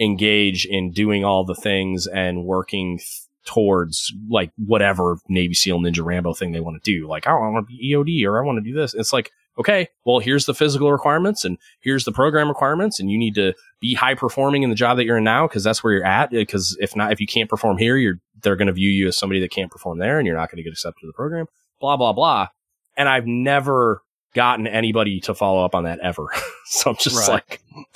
engage 0.00 0.66
in 0.66 0.90
doing 0.90 1.24
all 1.24 1.44
the 1.44 1.54
things 1.54 2.06
and 2.06 2.44
working 2.44 2.98
towards 3.44 4.12
like 4.28 4.52
whatever 4.56 5.18
Navy 5.28 5.54
SEAL 5.54 5.80
Ninja 5.80 6.04
Rambo 6.04 6.34
thing 6.34 6.52
they 6.52 6.60
want 6.60 6.82
to 6.82 6.92
do. 6.92 7.08
Like, 7.08 7.26
oh, 7.26 7.30
I 7.30 7.48
want 7.48 7.68
to 7.68 7.74
be 7.74 7.92
EOD 7.92 8.26
or 8.26 8.40
I 8.40 8.46
want 8.46 8.62
to 8.62 8.70
do 8.70 8.76
this. 8.76 8.94
It's 8.94 9.12
like, 9.12 9.32
okay, 9.58 9.88
well, 10.04 10.18
here's 10.18 10.46
the 10.46 10.54
physical 10.54 10.90
requirements 10.90 11.44
and 11.44 11.58
here's 11.80 12.04
the 12.04 12.12
program 12.12 12.48
requirements, 12.48 13.00
and 13.00 13.10
you 13.10 13.18
need 13.18 13.34
to 13.34 13.54
be 13.80 13.94
high 13.94 14.14
performing 14.14 14.62
in 14.62 14.70
the 14.70 14.76
job 14.76 14.96
that 14.96 15.04
you're 15.04 15.18
in 15.18 15.24
now 15.24 15.46
because 15.46 15.64
that's 15.64 15.82
where 15.82 15.92
you're 15.92 16.06
at. 16.06 16.30
Because 16.30 16.76
if 16.80 16.96
not, 16.96 17.12
if 17.12 17.20
you 17.20 17.26
can't 17.26 17.48
perform 17.48 17.78
here, 17.78 17.96
you're 17.96 18.20
they're 18.42 18.56
going 18.56 18.68
to 18.68 18.72
view 18.72 18.88
you 18.88 19.08
as 19.08 19.16
somebody 19.16 19.40
that 19.40 19.50
can't 19.50 19.70
perform 19.70 19.98
there, 19.98 20.18
and 20.18 20.26
you're 20.26 20.36
not 20.36 20.50
going 20.50 20.56
to 20.56 20.62
get 20.62 20.72
accepted 20.72 21.00
to 21.02 21.06
the 21.06 21.12
program. 21.12 21.46
Blah 21.80 21.96
blah 21.96 22.12
blah. 22.12 22.48
And 22.96 23.08
I've 23.08 23.26
never 23.26 24.02
gotten 24.34 24.66
anybody 24.66 25.20
to 25.20 25.34
follow 25.34 25.64
up 25.64 25.74
on 25.74 25.84
that 25.84 26.00
ever. 26.00 26.28
so 26.66 26.90
I'm 26.90 26.96
just 26.96 27.28
right. 27.28 27.42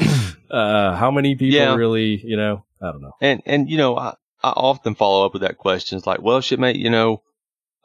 like, 0.00 0.10
uh, 0.50 0.96
how 0.96 1.10
many 1.10 1.34
people 1.34 1.56
yeah. 1.56 1.74
really, 1.74 2.20
you 2.24 2.36
know, 2.36 2.64
I 2.82 2.86
don't 2.86 3.02
know. 3.02 3.12
And 3.20 3.42
and 3.46 3.70
you 3.70 3.76
know, 3.76 3.96
I, 3.96 4.14
I 4.44 4.50
often 4.50 4.94
follow 4.94 5.24
up 5.24 5.32
with 5.32 5.40
that 5.40 5.56
question. 5.56 5.96
It's 5.96 6.06
like, 6.06 6.20
well, 6.20 6.42
shipmate, 6.42 6.76
you 6.76 6.90
know, 6.90 7.22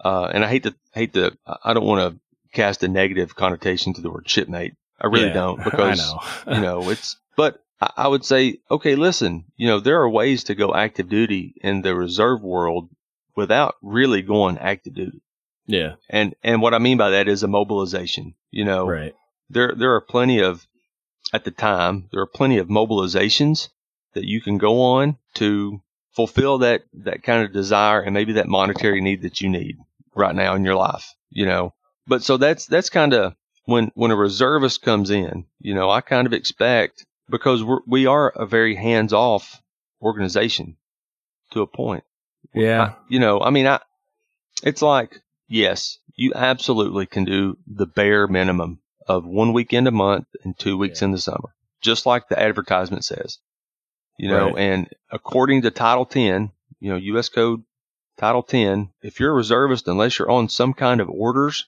uh, 0.03 0.25
and 0.25 0.43
I 0.43 0.49
hate 0.49 0.63
to 0.63 0.75
hate 0.93 1.13
to, 1.13 1.37
I 1.63 1.73
don't 1.73 1.85
want 1.85 2.13
to 2.13 2.19
cast 2.53 2.83
a 2.83 2.89
negative 2.89 3.33
connotation 3.33 3.93
to 3.93 4.01
the 4.01 4.09
word 4.09 4.29
shipmate. 4.29 4.73
I 4.99 5.07
really 5.07 5.27
yeah, 5.27 5.33
don't 5.33 5.63
because 5.63 5.99
know. 5.99 6.53
you 6.53 6.61
know 6.61 6.89
it's. 6.89 7.17
But 7.37 7.63
I 7.79 8.09
would 8.09 8.25
say, 8.25 8.57
okay, 8.69 8.95
listen, 8.95 9.45
you 9.55 9.67
know 9.67 9.79
there 9.79 10.01
are 10.01 10.09
ways 10.09 10.43
to 10.45 10.55
go 10.55 10.75
active 10.75 11.07
duty 11.07 11.53
in 11.61 11.81
the 11.81 11.95
reserve 11.95 12.41
world 12.41 12.89
without 13.33 13.75
really 13.81 14.21
going 14.21 14.57
active 14.57 14.93
duty. 14.93 15.21
Yeah, 15.65 15.95
and 16.09 16.35
and 16.43 16.61
what 16.61 16.73
I 16.73 16.79
mean 16.79 16.97
by 16.97 17.11
that 17.11 17.29
is 17.29 17.43
a 17.43 17.47
mobilization. 17.47 18.33
You 18.51 18.65
know, 18.65 18.85
right? 18.85 19.15
There 19.49 19.73
there 19.73 19.93
are 19.95 20.01
plenty 20.01 20.41
of 20.41 20.67
at 21.31 21.45
the 21.45 21.51
time 21.51 22.09
there 22.11 22.19
are 22.19 22.27
plenty 22.27 22.57
of 22.57 22.67
mobilizations 22.67 23.69
that 24.15 24.25
you 24.25 24.41
can 24.41 24.57
go 24.57 24.81
on 24.81 25.17
to 25.35 25.81
fulfill 26.11 26.59
that 26.59 26.83
that 26.93 27.23
kind 27.23 27.43
of 27.43 27.53
desire 27.53 28.01
and 28.01 28.13
maybe 28.13 28.33
that 28.33 28.47
monetary 28.47 29.01
need 29.01 29.21
that 29.21 29.41
you 29.41 29.49
need 29.49 29.77
right 30.15 30.35
now 30.35 30.55
in 30.55 30.65
your 30.65 30.75
life. 30.75 31.13
You 31.29 31.45
know, 31.45 31.73
but 32.07 32.23
so 32.23 32.37
that's 32.37 32.65
that's 32.65 32.89
kind 32.89 33.13
of 33.13 33.35
when 33.65 33.91
when 33.93 34.11
a 34.11 34.15
reservist 34.15 34.81
comes 34.81 35.11
in, 35.11 35.45
you 35.59 35.73
know, 35.73 35.89
I 35.89 36.01
kind 36.01 36.25
of 36.25 36.33
expect 36.33 37.05
because 37.29 37.63
we're, 37.63 37.79
we 37.85 38.05
are 38.05 38.29
a 38.29 38.45
very 38.45 38.75
hands 38.75 39.13
off 39.13 39.61
organization 40.01 40.77
to 41.51 41.61
a 41.61 41.67
point. 41.67 42.03
Yeah. 42.53 42.81
I, 42.81 42.95
you 43.07 43.19
know, 43.19 43.41
I 43.41 43.49
mean, 43.49 43.67
I, 43.67 43.79
it's 44.63 44.81
like, 44.81 45.21
yes, 45.47 45.99
you 46.15 46.33
absolutely 46.35 47.05
can 47.05 47.25
do 47.25 47.57
the 47.67 47.85
bare 47.85 48.27
minimum 48.27 48.79
of 49.07 49.25
one 49.25 49.53
weekend 49.53 49.87
a 49.87 49.91
month 49.91 50.27
and 50.43 50.57
two 50.57 50.77
weeks 50.77 51.01
yeah. 51.01 51.05
in 51.05 51.11
the 51.11 51.19
summer, 51.19 51.53
just 51.81 52.05
like 52.05 52.27
the 52.27 52.39
advertisement 52.39 53.05
says, 53.05 53.39
you 54.19 54.27
know, 54.27 54.47
right. 54.47 54.57
and 54.57 54.89
according 55.09 55.61
to 55.61 55.71
Title 55.71 56.05
10, 56.05 56.51
you 56.81 56.89
know, 56.89 56.97
U.S. 56.97 57.29
Code 57.29 57.63
Title 58.17 58.43
10, 58.43 58.89
if 59.01 59.17
you're 59.17 59.31
a 59.31 59.33
reservist, 59.33 59.87
unless 59.87 60.19
you're 60.19 60.29
on 60.29 60.49
some 60.49 60.73
kind 60.73 60.99
of 60.99 61.09
orders, 61.09 61.67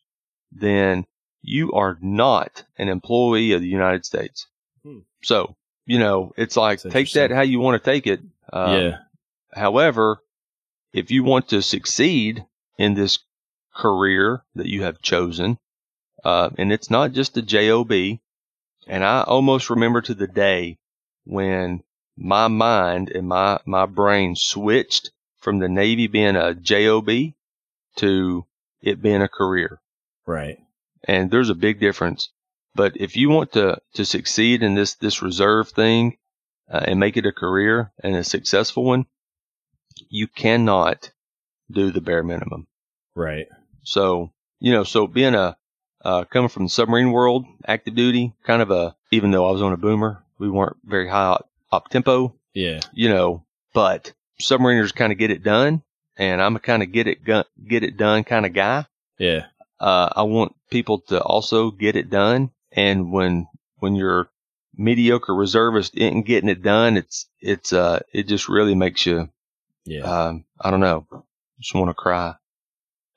then 0.52 1.06
you 1.41 1.72
are 1.72 1.97
not 2.02 2.66
an 2.78 2.89
employee 2.89 3.54
of 3.54 3.62
the 3.62 3.70
United 3.70 4.06
States. 4.06 4.47
Hmm. 4.84 4.99
So, 5.24 5.56
you 5.86 5.97
know, 5.97 6.34
it's 6.36 6.58
like 6.58 6.82
take 6.82 7.10
that 7.14 7.32
how 7.32 7.41
you 7.41 7.62
want 7.62 7.82
to 7.82 7.89
take 7.89 8.06
it. 8.06 8.20
Uh, 8.52 8.78
yeah. 8.78 8.97
However, 9.54 10.18
if 10.91 11.10
you 11.10 11.24
want 11.24 11.47
to 11.49 11.62
succeed 11.62 12.45
in 12.78 12.95
this 12.95 13.20
career 13.74 14.43
that 14.56 14.68
you 14.68 14.84
have 14.84 15.02
chosen, 15.02 15.58
uh, 16.26 16.49
and 16.58 16.74
it's 16.74 16.89
not 16.89 17.14
just 17.14 17.38
a 17.38 17.41
job, 17.41 17.93
and 17.93 19.06
I 19.06 19.22
almost 19.22 19.70
remember 19.70 20.02
to 20.02 20.14
the 20.14 20.28
day 20.28 20.80
when 21.24 21.82
my 22.18 22.47
mind 22.47 23.09
and 23.09 23.28
my 23.28 23.59
my 23.66 23.86
brain 23.86 24.36
switched 24.36 25.12
from 25.38 25.59
the 25.59 25.70
Navy 25.70 26.07
being 26.07 26.36
a 26.36 26.53
job 26.53 27.09
to 27.97 28.45
it 28.82 29.01
being 29.01 29.22
a 29.22 29.28
career. 29.28 29.80
Right. 30.26 30.59
And 31.03 31.32
there's 31.32 31.49
a 31.49 31.55
big 31.55 31.80
difference. 31.80 32.30
But 32.74 32.93
if 32.95 33.18
you 33.18 33.30
want 33.30 33.53
to, 33.53 33.80
to 33.95 34.05
succeed 34.05 34.64
in 34.64 34.76
this, 34.76 34.95
this 34.95 35.22
reserve 35.22 35.70
thing 35.70 36.18
uh, 36.70 36.82
and 36.86 36.99
make 36.99 37.18
it 37.18 37.26
a 37.26 37.32
career 37.32 37.91
and 38.01 38.16
a 38.16 38.24
successful 38.24 38.84
one, 38.84 39.05
you 40.09 40.28
cannot 40.28 41.12
do 41.70 41.91
the 41.91 42.01
bare 42.01 42.24
minimum. 42.24 42.68
Right. 43.16 43.47
So, 43.84 44.32
you 44.59 44.72
know, 44.72 44.84
so 44.84 45.07
being 45.07 45.36
a, 45.36 45.57
uh, 46.03 46.24
coming 46.26 46.49
from 46.49 46.64
the 46.64 46.70
submarine 46.70 47.12
world, 47.12 47.45
active 47.68 47.95
duty, 47.95 48.34
kind 48.43 48.62
of 48.62 48.72
a, 48.72 48.95
even 49.12 49.32
though 49.32 49.47
I 49.47 49.51
was 49.51 49.62
on 49.62 49.74
a 49.74 49.78
boomer, 49.78 50.24
we 50.39 50.49
weren't 50.49 50.78
very 50.84 51.09
high 51.09 51.38
op 51.72 51.89
tempo. 51.89 52.36
Yeah. 52.53 52.82
You 52.93 53.09
know, 53.09 53.45
but 53.74 54.13
submariners 54.41 54.93
kind 54.93 55.11
of 55.11 55.17
get 55.17 55.32
it 55.32 55.43
done 55.43 55.84
and 56.17 56.41
I'm 56.41 56.55
a 56.55 56.59
kind 56.59 56.84
of 56.84 56.91
get 56.91 57.07
it 57.07 57.24
gun, 57.24 57.45
get 57.67 57.84
it 57.84 57.97
done 57.97 58.24
kind 58.24 58.45
of 58.45 58.53
guy. 58.53 58.86
Yeah. 59.17 59.45
Uh, 59.80 60.09
I 60.15 60.24
want 60.24 60.55
people 60.69 60.99
to 61.07 61.22
also 61.22 61.72
get 61.72 61.95
it 61.95 62.09
done. 62.09 62.51
And 62.72 63.11
when, 63.11 63.47
when 63.78 63.95
you're 63.95 64.30
mediocre 64.76 65.36
reservist 65.36 65.97
isn't 65.97 66.26
getting 66.26 66.49
it 66.49 66.61
done, 66.61 66.97
it's, 66.97 67.28
it's, 67.39 67.74
uh, 67.74 67.99
it 68.13 68.28
just 68.28 68.49
really 68.49 68.76
makes 68.76 69.05
you, 69.05 69.30
yeah. 69.86 70.03
Um, 70.03 70.45
I 70.59 70.69
don't 70.69 70.80
know, 70.80 71.07
just 71.59 71.74
want 71.74 71.89
to 71.89 71.95
cry. 71.95 72.36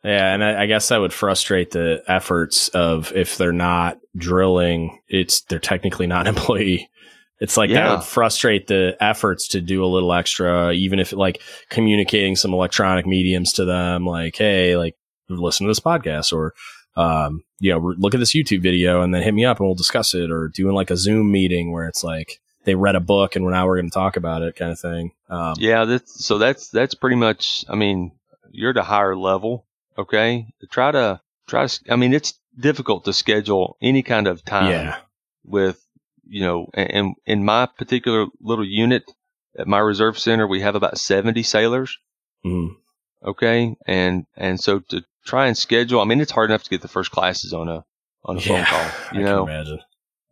Yeah, 0.02 0.34
and 0.34 0.44
I, 0.44 0.62
I, 0.62 0.66
guess 0.66 0.88
that 0.88 1.00
would 1.00 1.14
frustrate 1.14 1.70
the 1.70 2.02
efforts 2.06 2.68
of 2.68 3.12
if 3.14 3.38
they're 3.38 3.52
not 3.52 3.98
drilling, 4.14 5.00
it's 5.08 5.40
they're 5.42 5.58
technically 5.58 6.06
not 6.06 6.26
an 6.26 6.34
employee. 6.36 6.90
It's 7.40 7.56
like 7.56 7.70
yeah. 7.70 7.88
that 7.88 7.96
would 7.96 8.04
frustrate 8.04 8.68
the 8.68 8.96
efforts 9.00 9.48
to 9.48 9.60
do 9.60 9.84
a 9.84 9.86
little 9.86 10.12
extra, 10.12 10.72
even 10.72 10.98
if 10.98 11.12
like 11.12 11.42
communicating 11.68 12.36
some 12.36 12.54
electronic 12.54 13.06
mediums 13.06 13.52
to 13.54 13.64
them, 13.64 14.06
like, 14.06 14.36
hey, 14.36 14.76
like 14.76 14.96
listen 15.28 15.66
to 15.66 15.70
this 15.70 15.80
podcast 15.80 16.32
or 16.32 16.54
um, 16.96 17.42
you 17.58 17.72
know, 17.72 17.94
look 17.98 18.14
at 18.14 18.20
this 18.20 18.34
YouTube 18.34 18.62
video 18.62 19.02
and 19.02 19.12
then 19.12 19.22
hit 19.22 19.34
me 19.34 19.44
up 19.44 19.58
and 19.58 19.66
we'll 19.66 19.74
discuss 19.74 20.14
it, 20.14 20.30
or 20.30 20.48
doing 20.48 20.74
like 20.74 20.90
a 20.90 20.96
Zoom 20.96 21.32
meeting 21.32 21.72
where 21.72 21.88
it's 21.88 22.04
like 22.04 22.40
they 22.64 22.74
read 22.74 22.94
a 22.94 23.00
book 23.00 23.36
and 23.36 23.44
now 23.44 23.66
we're 23.66 23.76
going 23.76 23.90
to 23.90 23.94
talk 23.94 24.16
about 24.16 24.42
it, 24.42 24.56
kind 24.56 24.70
of 24.70 24.78
thing. 24.78 25.12
Um, 25.28 25.54
yeah, 25.58 25.84
that's, 25.84 26.24
so 26.24 26.38
that's 26.38 26.68
that's 26.68 26.94
pretty 26.94 27.16
much. 27.16 27.64
I 27.68 27.74
mean, 27.74 28.12
you're 28.50 28.70
at 28.70 28.76
a 28.76 28.82
higher 28.82 29.16
level, 29.16 29.66
okay? 29.98 30.46
Try 30.70 30.92
to 30.92 31.20
try 31.48 31.66
to. 31.66 31.80
I 31.90 31.96
mean, 31.96 32.14
it's 32.14 32.34
difficult 32.58 33.04
to 33.06 33.12
schedule 33.12 33.76
any 33.82 34.02
kind 34.02 34.28
of 34.28 34.44
time 34.44 34.70
yeah. 34.70 34.96
with 35.44 35.83
you 36.28 36.42
know, 36.42 36.68
and 36.74 37.14
in 37.26 37.44
my 37.44 37.66
particular 37.66 38.26
little 38.40 38.64
unit 38.66 39.04
at 39.58 39.66
my 39.66 39.78
reserve 39.78 40.18
center, 40.18 40.46
we 40.46 40.60
have 40.60 40.74
about 40.74 40.98
70 40.98 41.42
sailors. 41.42 41.96
Mm-hmm. 42.44 42.74
Okay. 43.28 43.76
And, 43.86 44.26
and 44.36 44.60
so 44.60 44.80
to 44.80 45.04
try 45.24 45.46
and 45.46 45.56
schedule, 45.56 46.00
I 46.00 46.04
mean, 46.04 46.20
it's 46.20 46.32
hard 46.32 46.50
enough 46.50 46.64
to 46.64 46.70
get 46.70 46.82
the 46.82 46.88
first 46.88 47.10
classes 47.10 47.52
on 47.52 47.68
a, 47.68 47.84
on 48.24 48.36
a 48.36 48.40
yeah, 48.40 48.46
phone 48.46 48.64
call, 48.64 48.90
you 49.20 49.20
I 49.20 49.30
know, 49.30 49.42
imagine. 49.44 49.80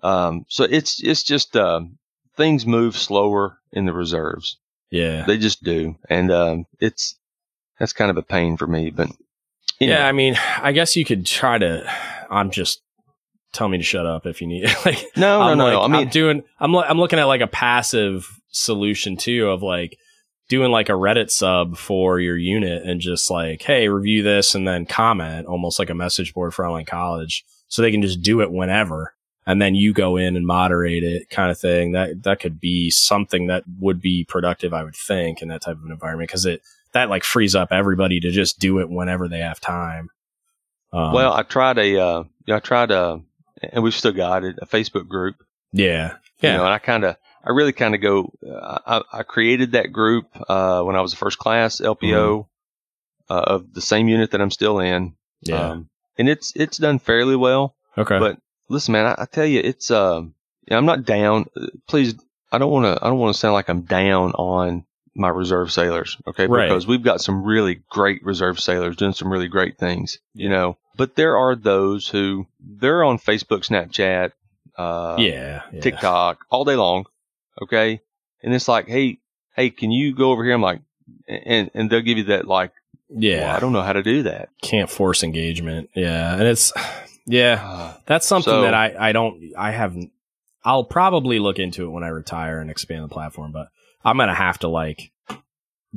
Um, 0.03 0.45
so 0.49 0.65
it's, 0.65 1.03
it's 1.03 1.23
just, 1.23 1.57
um, 1.57 1.99
things 2.37 2.67
move 2.67 2.97
slower 2.97 3.59
in 3.73 3.85
the 3.87 3.93
reserves. 3.93 4.59
Yeah. 4.91 5.25
They 5.25 5.39
just 5.39 5.63
do. 5.63 5.97
And, 6.09 6.31
um, 6.31 6.65
it's, 6.81 7.17
that's 7.79 7.93
kind 7.93 8.11
of 8.11 8.17
a 8.17 8.23
pain 8.23 8.57
for 8.57 8.67
me, 8.67 8.91
but 8.91 9.09
yeah, 9.81 10.07
I 10.07 10.13
mean, 10.13 10.37
I 10.61 10.73
guess 10.73 10.97
you 10.97 11.05
could 11.05 11.27
try 11.27 11.59
to, 11.59 11.91
I'm 12.31 12.51
just 12.51 12.83
tell 13.53 13.69
me 13.69 13.79
to 13.79 13.85
shut 13.85 14.07
up 14.07 14.27
if 14.27 14.41
you 14.41 14.47
need. 14.47 14.65
like, 14.85 15.05
no, 15.17 15.41
I'm 15.41 15.59
no, 15.59 15.65
like, 15.65 15.73
no. 15.75 15.83
I 15.83 15.89
mean, 15.89 16.07
I'm 16.07 16.09
doing. 16.09 16.43
I'm 16.59 16.75
I'm 16.77 16.99
looking 16.99 17.19
at 17.19 17.25
like 17.25 17.41
a 17.41 17.47
passive 17.47 18.29
solution 18.51 19.17
too 19.17 19.49
of 19.49 19.63
like 19.63 19.99
doing 20.49 20.71
like 20.71 20.89
a 20.89 20.93
Reddit 20.93 21.31
sub 21.31 21.77
for 21.77 22.21
your 22.21 22.37
unit 22.37 22.83
and 22.85 23.01
just 23.01 23.31
like, 23.31 23.63
hey, 23.63 23.89
review 23.89 24.23
this 24.23 24.55
and 24.55 24.67
then 24.67 24.85
comment, 24.85 25.47
almost 25.47 25.79
like 25.79 25.91
a 25.91 25.95
message 25.95 26.35
board 26.35 26.53
for 26.53 26.67
online 26.67 26.85
college, 26.85 27.45
so 27.69 27.81
they 27.81 27.91
can 27.91 28.03
just 28.03 28.23
do 28.23 28.43
it 28.43 28.53
whenever, 28.53 29.15
and 29.47 29.63
then 29.63 29.75
you 29.75 29.93
go 29.93 30.17
in 30.17 30.37
and 30.37 30.47
moderate 30.47 31.03
it, 31.03 31.31
kind 31.31 31.51
of 31.51 31.59
thing. 31.59 31.93
That 31.93 32.23
that 32.25 32.41
could 32.41 32.61
be 32.61 32.91
something 32.91 33.47
that 33.47 33.65
would 33.81 34.01
be 34.01 34.25
productive, 34.25 34.75
I 34.75 34.85
would 34.85 34.97
think, 34.97 35.43
in 35.43 35.49
that 35.49 35.63
type 35.63 35.77
of 35.77 35.85
an 35.85 35.93
environment 35.93 36.29
because 36.29 36.47
it 36.47 36.63
that 36.93 37.09
like 37.09 37.25
frees 37.25 37.55
up 37.55 37.69
everybody 37.73 38.21
to 38.21 38.31
just 38.31 38.59
do 38.59 38.79
it 38.79 38.91
whenever 38.91 39.29
they 39.29 39.39
have 39.39 39.61
time. 39.61 40.11
Um, 40.93 41.13
well, 41.13 41.33
I 41.33 41.43
tried 41.43 41.79
a, 41.79 41.99
uh, 41.99 42.25
I 42.49 42.59
tried 42.61 42.91
a 42.91 43.23
and 43.63 43.83
we've 43.83 43.95
still 43.95 44.13
got 44.13 44.45
it, 44.45 44.57
a 44.61 44.67
Facebook 44.67 45.09
group. 45.09 45.37
Yeah. 45.73 46.15
Yeah. 46.41 46.53
You 46.53 46.59
know, 46.59 46.65
and 46.65 46.75
I 46.75 46.79
kind 46.79 47.05
of, 47.05 47.17
I 47.45 47.51
really 47.51 47.73
kind 47.73 47.95
of 47.95 48.01
go, 48.01 48.33
uh, 48.47 48.79
I, 48.87 49.19
I, 49.19 49.23
created 49.23 49.73
that 49.73 49.93
group, 49.93 50.27
uh, 50.49 50.83
when 50.83 50.97
I 50.97 51.01
was 51.01 51.13
a 51.13 51.17
first 51.17 51.39
class 51.39 51.81
LPO, 51.81 51.99
mm-hmm. 52.01 53.33
uh, 53.33 53.41
of 53.41 53.73
the 53.73 53.81
same 53.81 54.09
unit 54.09 54.33
that 54.33 54.41
I'm 54.41 54.51
still 54.51 54.79
in. 54.81 55.15
Yeah. 55.41 55.71
Um, 55.71 55.89
and 56.19 56.29
it's, 56.29 56.53
it's 56.57 56.79
done 56.79 56.99
fairly 56.99 57.37
well. 57.37 57.77
Okay. 57.97 58.19
But 58.19 58.39
listen, 58.69 58.93
man, 58.93 59.07
I, 59.07 59.23
I 59.23 59.25
tell 59.27 59.47
you, 59.47 59.61
it's, 59.61 59.91
um, 59.91 60.35
I'm 60.71 60.87
not 60.87 61.05
down. 61.05 61.47
Please, 61.89 62.15
I 62.51 62.59
don't 62.59 62.71
want 62.71 62.85
to, 62.85 63.05
I 63.05 63.09
don't 63.09 63.19
want 63.19 63.35
to 63.35 63.41
sound 63.41 63.55
like 63.55 63.69
I'm 63.69 63.83
down 63.83 64.33
on 64.33 64.85
my 65.15 65.29
reserve 65.29 65.71
sailors. 65.71 66.17
Okay. 66.27 66.47
Right. 66.47 66.69
Because 66.69 66.87
we've 66.87 67.03
got 67.03 67.21
some 67.21 67.43
really 67.43 67.83
great 67.89 68.25
reserve 68.25 68.61
sailors 68.61 68.97
doing 68.97 69.13
some 69.13 69.31
really 69.31 69.49
great 69.49 69.79
things, 69.79 70.19
you 70.35 70.49
know, 70.49 70.79
but 70.97 71.17
there 71.17 71.37
are 71.37 71.55
those 71.55 72.09
who 72.09 72.47
they're 72.61 73.05
on 73.05 73.19
Facebook, 73.19 73.67
Snapchat, 73.67 74.33
uh, 74.77 75.17
yeah, 75.19 75.63
yeah, 75.73 75.81
TikTok 75.81 76.47
all 76.51 76.65
day 76.65 76.77
long. 76.77 77.05
Okay. 77.61 78.01
And 78.43 78.55
it's 78.55 78.69
like, 78.69 78.89
Hey, 78.89 79.19
Hey, 79.55 79.71
can 79.71 79.91
you 79.91 80.15
go 80.15 80.31
over 80.31 80.43
here? 80.45 80.55
I'm 80.55 80.63
like, 80.63 80.81
and, 81.29 81.71
and 81.75 81.91
they'll 81.91 82.01
give 82.01 82.19
you 82.19 82.25
that 82.25 82.47
like, 82.47 82.73
yeah, 83.11 83.43
well, 83.43 83.57
I 83.57 83.61
don't 83.61 83.73
know 83.73 83.83
how 83.83 83.93
to 83.93 84.03
do 84.03 84.23
that. 84.23 84.49
Can't 84.63 84.89
force 84.89 85.23
engagement. 85.23 85.91
Yeah. 85.95 86.33
And 86.35 86.45
it's, 86.45 86.73
yeah, 87.27 87.61
uh, 87.63 87.97
that's 88.07 88.27
something 88.27 88.51
so, 88.51 88.63
that 88.63 88.75
I, 88.75 88.95
I 88.99 89.13
don't, 89.13 89.53
I 89.57 89.73
haven't, 89.73 90.11
I'll 90.65 90.85
probably 90.85 91.39
look 91.39 91.59
into 91.59 91.85
it 91.85 91.91
when 91.91 92.05
I 92.05 92.09
retire 92.09 92.61
and 92.61 92.71
expand 92.71 93.05
the 93.05 93.09
platform, 93.09 93.53
but 93.53 93.69
I'm 94.05 94.17
going 94.17 94.29
to 94.29 94.35
have 94.35 94.59
to 94.61 94.69
like 94.69 95.13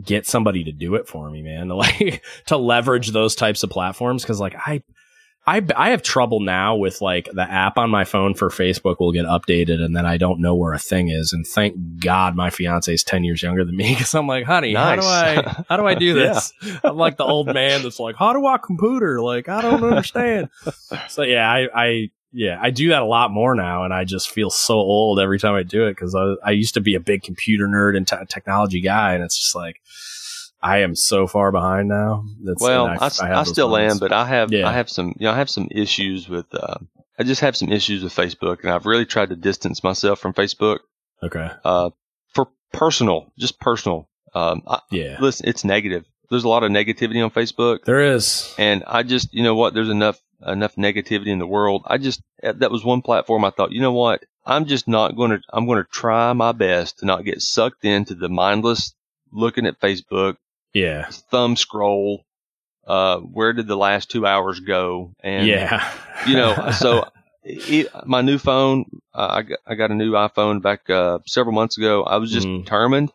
get 0.02 0.26
somebody 0.26 0.64
to 0.66 0.72
do 0.72 0.96
it 0.96 1.08
for 1.08 1.30
me, 1.30 1.42
man. 1.42 1.68
To 1.68 1.76
like 1.76 2.24
to 2.48 2.58
leverage 2.58 3.12
those 3.12 3.36
types 3.36 3.64
of 3.64 3.70
platforms 3.70 4.24
because 4.24 4.40
like 4.40 4.56
I. 4.56 4.84
I, 5.48 5.64
I 5.76 5.92
have 5.92 6.02
trouble 6.02 6.40
now 6.40 6.76
with 6.76 7.02
like 7.02 7.30
the 7.32 7.44
app 7.44 7.78
on 7.78 7.92
my 7.92 8.04
phone 8.04 8.34
for 8.34 8.50
Facebook 8.50 8.96
will 9.00 9.12
get 9.12 9.28
updated 9.28 9.80
and 9.80 9.96
then 9.96 10.04
I 10.04 10.18
don't 10.18 10.42
know 10.42 10.56
where 10.56 10.74
a 10.74 10.80
thing 10.80 11.10
is. 11.10 11.34
And 11.34 11.46
thank 11.46 11.76
God 12.00 12.36
my 12.36 12.50
fiance 12.50 12.92
is 12.92 13.04
10 13.04 13.24
years 13.24 13.44
younger 13.44 13.64
than 13.64 13.78
me 13.78 13.90
because 13.94 14.16
I'm 14.16 14.26
like, 14.26 14.46
honey, 14.46 14.74
nice. 14.74 14.96
how 14.96 14.96
do 14.96 15.08
I, 15.08 15.64
how 15.70 15.78
do 15.78 15.86
I 15.86 15.94
do 15.94 16.14
this? 16.16 16.52
yeah. 16.64 16.80
I'm 16.84 16.98
like 16.98 17.18
the 17.18 17.26
old 17.26 17.54
man 17.54 17.84
that's 17.84 18.00
like, 18.00 18.16
how 18.16 18.34
do 18.34 18.44
I 18.48 18.58
computer? 18.58 19.22
Like, 19.22 19.48
I 19.48 19.62
don't 19.62 19.84
understand. 19.84 20.50
so 21.10 21.22
yeah, 21.22 21.48
I, 21.48 21.68
I, 21.76 22.10
yeah, 22.36 22.60
I 22.62 22.70
do 22.70 22.90
that 22.90 23.02
a 23.02 23.06
lot 23.06 23.32
more 23.32 23.56
now, 23.56 23.86
and 23.86 23.94
I 23.94 24.04
just 24.04 24.30
feel 24.30 24.50
so 24.50 24.74
old 24.74 25.22
every 25.22 25.40
time 25.40 25.56
I 25.56 25.64
do 25.64 25.86
it 25.88 25.92
because 25.92 26.14
I, 26.14 26.36
I 26.44 26.52
used 26.52 26.74
to 26.74 26.82
be 26.82 26.96
a 26.96 27.00
big 27.00 27.24
computer 27.24 27.66
nerd 27.66 27.96
and 27.96 28.06
technology 28.30 28.82
guy, 28.82 29.14
and 29.14 29.24
it's 29.24 29.40
just 29.40 29.56
like 29.56 29.82
I 30.62 30.80
am 30.80 30.96
so 30.96 31.28
far 31.28 31.54
behind 31.54 31.88
now. 31.88 32.26
That's, 32.44 32.62
well, 32.62 32.88
I, 32.88 32.96
I, 32.96 33.40
I, 33.40 33.44
still 33.44 33.70
moments. 33.70 33.96
am, 33.96 34.00
but 34.00 34.12
I 34.12 34.26
have 34.26 34.52
yeah. 34.52 34.68
I 34.68 34.74
have 34.74 34.90
some 34.90 35.16
you 35.18 35.28
know 35.28 35.32
I 35.32 35.38
have 35.38 35.50
some 35.50 35.70
issues 35.72 36.28
with 36.28 36.46
uh, 36.54 36.76
I 37.18 37.24
just 37.24 37.40
have 37.40 37.56
some 37.56 37.72
issues 37.72 38.04
with 38.04 38.14
Facebook, 38.14 38.64
and 38.64 38.70
I've 38.70 38.86
really 38.86 39.06
tried 39.06 39.30
to 39.30 39.38
distance 39.38 39.82
myself 39.82 40.20
from 40.20 40.34
Facebook. 40.34 40.80
Okay. 41.24 41.50
Uh, 41.64 41.92
for 42.34 42.50
personal, 42.74 43.32
just 43.40 43.62
personal. 43.62 44.10
Um, 44.34 44.62
I, 44.68 44.82
yeah. 44.92 45.16
Listen, 45.22 45.48
it's 45.48 45.64
negative. 45.64 46.04
There's 46.30 46.44
a 46.44 46.50
lot 46.50 46.64
of 46.64 46.72
negativity 46.72 47.24
on 47.24 47.32
Facebook. 47.32 47.86
There 47.86 48.02
is, 48.02 48.54
and 48.58 48.84
I 48.86 49.04
just 49.04 49.34
you 49.34 49.42
know 49.42 49.56
what? 49.56 49.74
There's 49.74 49.90
enough 49.90 50.20
enough 50.46 50.76
negativity 50.76 51.28
in 51.28 51.40
the 51.40 51.48
world. 51.48 51.84
I 51.86 51.98
just 51.98 52.22
that 52.42 52.72
was 52.72 52.84
one 52.84 53.02
platform 53.02 53.46
I 53.46 53.50
thought, 53.50 53.72
you 53.72 53.82
know 53.82 53.94
what? 53.94 54.24
I'm 54.46 54.66
just 54.66 54.88
not 54.88 55.16
going 55.16 55.32
to 55.32 55.42
I'm 55.52 55.66
going 55.66 55.84
to 55.84 55.90
try 55.90 56.34
my 56.34 56.52
best 56.52 57.00
to 57.00 57.06
not 57.06 57.26
get 57.26 57.42
sucked 57.42 57.86
into 57.86 58.16
the 58.16 58.30
mindless 58.30 58.94
looking 59.32 59.66
at 59.66 59.80
Facebook. 59.80 60.38
Yeah. 60.74 61.08
Thumb 61.32 61.56
scroll. 61.56 62.24
Uh, 62.86 63.18
where 63.20 63.54
did 63.54 63.68
the 63.68 63.78
last 63.78 64.12
two 64.12 64.28
hours 64.28 64.60
go? 64.60 65.12
And 65.22 65.48
yeah, 65.48 65.92
you 66.28 66.36
know, 66.36 66.70
so 66.70 67.10
it, 67.44 67.88
my 68.06 68.22
new 68.22 68.38
phone, 68.38 68.86
uh, 69.12 69.28
I 69.32 69.42
got, 69.42 69.60
I 69.66 69.74
got 69.74 69.90
a 69.90 69.96
new 69.96 70.12
iPhone 70.12 70.62
back 70.62 70.88
uh, 70.88 71.18
several 71.26 71.56
months 71.56 71.80
ago. 71.80 72.04
I 72.04 72.18
was 72.18 72.32
just 72.32 72.46
mm. 72.46 72.64
determined 72.64 73.12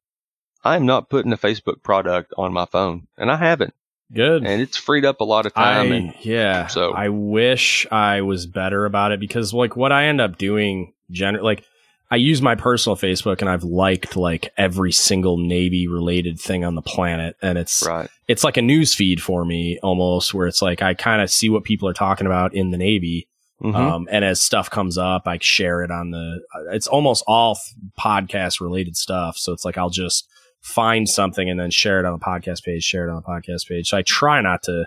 I 0.63 0.77
am 0.77 0.87
not 0.87 1.09
putting 1.09 1.33
a 1.33 1.39
Facebook 1.39 1.83
product 1.83 2.35
on 2.37 2.53
my 2.53 2.67
phone, 2.67 3.07
and 3.17 3.31
I 3.31 3.37
haven't. 3.37 3.75
Good. 4.13 4.45
And 4.45 4.61
it's 4.61 4.77
freed 4.77 5.05
up 5.05 5.21
a 5.21 5.25
lot 5.25 5.47
of 5.47 5.55
time. 5.55 5.93
I, 5.93 5.97
and, 5.97 6.15
yeah. 6.21 6.67
So 6.67 6.93
I 6.93 7.11
wish 7.11 7.87
I 7.93 8.23
was 8.23 8.47
better 8.47 8.85
about 8.85 9.13
it 9.13 9.21
because 9.21 9.55
like 9.55 9.77
what 9.77 9.93
I 9.93 10.07
end 10.07 10.21
up 10.21 10.37
doing 10.37 10.93
generally, 11.11 11.45
like 11.45 11.65
I 12.11 12.17
use 12.17 12.43
my 12.43 12.57
personal 12.57 12.97
Facebook 12.97 13.41
and 13.41 13.49
I've 13.49 13.63
liked 13.63 14.17
like 14.17 14.53
every 14.57 14.91
single 14.91 15.39
Navy 15.39 15.87
related 15.87 16.41
thing 16.41 16.65
on 16.65 16.75
the 16.75 16.83
planet. 16.83 17.37
And 17.41 17.57
it's, 17.57 17.87
right. 17.87 18.11
it's 18.27 18.43
like 18.43 18.57
a 18.57 18.63
news 18.63 18.95
feed 18.95 19.23
for 19.23 19.45
me 19.45 19.79
almost 19.81 20.35
where 20.35 20.49
it's 20.49 20.61
like 20.61 20.83
I 20.83 20.95
kind 20.95 21.23
of 21.23 21.31
see 21.31 21.49
what 21.49 21.63
people 21.63 21.89
are 21.89 21.95
talking 21.95 22.27
about 22.27 22.53
in 22.53 22.73
the 22.73 22.79
Navy. 22.79 23.29
Mm-hmm. 23.63 23.77
Um, 23.77 24.09
and 24.11 24.25
as 24.25 24.43
stuff 24.43 24.71
comes 24.71 24.99
up, 24.99 25.29
I 25.29 25.39
share 25.41 25.83
it 25.83 25.93
on 25.93 26.11
the, 26.11 26.41
it's 26.73 26.89
almost 26.89 27.23
all 27.29 27.57
podcast 27.97 28.61
related 28.61 28.97
stuff. 28.97 29.37
So 29.37 29.53
it's 29.53 29.65
like 29.65 29.79
I'll 29.79 29.91
just, 29.91 30.27
find 30.61 31.09
something 31.09 31.49
and 31.49 31.59
then 31.59 31.71
share 31.71 31.99
it 31.99 32.07
on 32.07 32.13
the 32.13 32.25
podcast 32.25 32.63
page, 32.65 32.85
share 32.85 33.09
it 33.09 33.11
on 33.11 33.17
the 33.17 33.23
podcast 33.23 33.69
page. 33.69 33.89
So 33.89 33.97
I 33.97 34.03
try 34.03 34.41
not 34.41 34.63
to, 34.65 34.87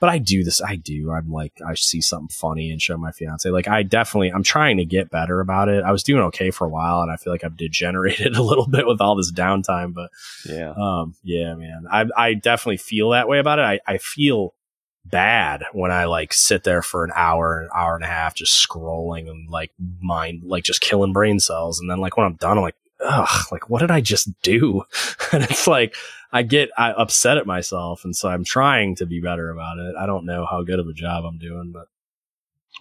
but 0.00 0.08
I 0.08 0.18
do 0.18 0.44
this. 0.44 0.60
I 0.60 0.76
do. 0.76 1.10
I'm 1.10 1.30
like, 1.30 1.52
I 1.66 1.74
see 1.74 2.00
something 2.00 2.28
funny 2.28 2.70
and 2.70 2.80
show 2.80 2.96
my 2.96 3.12
fiance. 3.12 3.48
Like, 3.48 3.68
I 3.68 3.82
definitely, 3.82 4.30
I'm 4.30 4.42
trying 4.42 4.76
to 4.78 4.84
get 4.84 5.10
better 5.10 5.40
about 5.40 5.68
it. 5.68 5.84
I 5.84 5.92
was 5.92 6.02
doing 6.02 6.22
okay 6.24 6.50
for 6.50 6.66
a 6.66 6.70
while, 6.70 7.00
and 7.00 7.10
I 7.10 7.16
feel 7.16 7.32
like 7.32 7.44
I've 7.44 7.56
degenerated 7.56 8.36
a 8.36 8.42
little 8.42 8.66
bit 8.66 8.86
with 8.86 9.00
all 9.00 9.16
this 9.16 9.32
downtime. 9.32 9.94
But 9.94 10.10
yeah, 10.44 10.74
um, 10.76 11.14
yeah, 11.22 11.54
man, 11.54 11.86
I 11.90 12.06
I 12.16 12.34
definitely 12.34 12.78
feel 12.78 13.10
that 13.10 13.28
way 13.28 13.38
about 13.38 13.58
it. 13.58 13.62
I 13.62 13.80
I 13.86 13.98
feel 13.98 14.54
bad 15.04 15.64
when 15.72 15.90
I 15.90 16.06
like 16.06 16.32
sit 16.32 16.64
there 16.64 16.82
for 16.82 17.04
an 17.04 17.12
hour, 17.14 17.60
an 17.60 17.68
hour 17.74 17.94
and 17.94 18.04
a 18.04 18.08
half, 18.08 18.34
just 18.34 18.66
scrolling 18.66 19.28
and 19.28 19.48
like 19.50 19.72
mind, 20.00 20.42
like 20.44 20.64
just 20.64 20.80
killing 20.80 21.12
brain 21.12 21.40
cells. 21.40 21.78
And 21.80 21.90
then 21.90 21.98
like 21.98 22.16
when 22.16 22.26
I'm 22.26 22.36
done, 22.36 22.58
I'm 22.58 22.62
like, 22.64 22.76
ugh, 23.04 23.46
like 23.52 23.68
what 23.70 23.80
did 23.80 23.90
I 23.90 24.00
just 24.00 24.30
do? 24.42 24.84
and 25.32 25.42
it's 25.44 25.66
like 25.66 25.94
I 26.32 26.42
get 26.42 26.70
I 26.76 26.92
upset 26.92 27.38
at 27.38 27.46
myself, 27.46 28.04
and 28.04 28.14
so 28.14 28.28
I'm 28.28 28.44
trying 28.44 28.96
to 28.96 29.06
be 29.06 29.20
better 29.20 29.50
about 29.50 29.78
it. 29.78 29.94
I 29.96 30.06
don't 30.06 30.26
know 30.26 30.46
how 30.46 30.62
good 30.62 30.80
of 30.80 30.88
a 30.88 30.92
job 30.92 31.24
I'm 31.24 31.38
doing, 31.38 31.72
but 31.72 31.88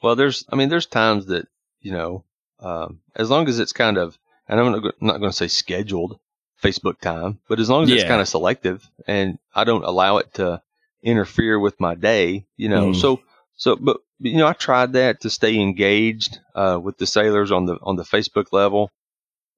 well, 0.02 0.16
there's 0.16 0.46
I 0.50 0.56
mean 0.56 0.70
there's 0.70 0.86
times 0.86 1.28
that 1.28 1.48
you 1.82 1.92
know 1.92 2.24
um, 2.60 3.00
as 3.16 3.30
long 3.30 3.48
as 3.48 3.60
it's 3.60 3.74
kind 3.74 3.98
of 3.98 4.18
and 4.48 4.60
I'm 4.60 4.72
not, 4.72 4.84
not 5.02 5.18
going 5.20 5.32
to 5.32 5.38
say 5.38 5.48
scheduled 5.48 6.20
Facebook 6.62 7.00
time, 7.00 7.40
but 7.48 7.60
as 7.60 7.70
long 7.70 7.84
as 7.84 7.90
yeah. 7.90 7.96
it's 7.96 8.04
kind 8.06 8.22
of 8.22 8.28
selective 8.28 8.90
and 9.06 9.38
I 9.54 9.64
don't 9.64 9.86
allow 9.86 10.18
it 10.18 10.34
to 10.36 10.62
interfere 11.02 11.60
with 11.60 11.80
my 11.80 11.96
day, 11.96 12.46
you 12.58 12.70
know. 12.70 12.88
Mm. 12.88 12.96
So 12.96 13.22
so 13.56 13.76
but 13.76 13.98
you 14.20 14.38
know 14.38 14.48
I 14.48 14.54
tried 14.54 14.94
that 14.94 15.22
to 15.22 15.30
stay 15.30 15.60
engaged 15.60 16.40
uh, 16.56 16.80
with 16.82 16.98
the 16.98 17.06
sailors 17.06 17.52
on 17.52 17.66
the 17.66 17.78
on 17.82 17.98
the 17.98 18.04
Facebook 18.04 18.48
level 18.52 18.92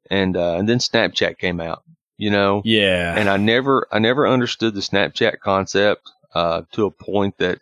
and 0.09 0.35
uh, 0.35 0.55
and 0.55 0.67
then 0.67 0.79
Snapchat 0.79 1.37
came 1.37 1.59
out. 1.59 1.83
You 2.17 2.31
know, 2.31 2.61
yeah. 2.63 3.15
And 3.17 3.29
I 3.29 3.37
never 3.37 3.87
I 3.91 3.99
never 3.99 4.27
understood 4.27 4.73
the 4.73 4.81
Snapchat 4.81 5.39
concept 5.39 6.09
uh, 6.33 6.61
to 6.73 6.85
a 6.85 6.91
point 6.91 7.37
that 7.39 7.59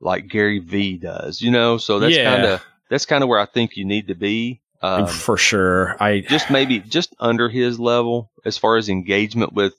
like 0.00 0.28
Gary 0.28 0.58
V 0.58 0.96
does. 0.96 1.42
You 1.42 1.50
know, 1.50 1.78
so 1.78 1.98
that's 1.98 2.16
yeah. 2.16 2.34
kind 2.34 2.46
of 2.46 2.64
that's 2.88 3.06
kind 3.06 3.22
of 3.22 3.28
where 3.28 3.40
I 3.40 3.46
think 3.46 3.76
you 3.76 3.84
need 3.84 4.08
to 4.08 4.14
be. 4.14 4.60
Um, 4.82 5.06
For 5.06 5.36
sure, 5.36 6.02
I 6.02 6.20
just 6.20 6.50
maybe 6.50 6.80
just 6.80 7.14
under 7.18 7.50
his 7.50 7.78
level 7.78 8.30
as 8.46 8.56
far 8.56 8.78
as 8.78 8.88
engagement 8.88 9.52
with 9.52 9.74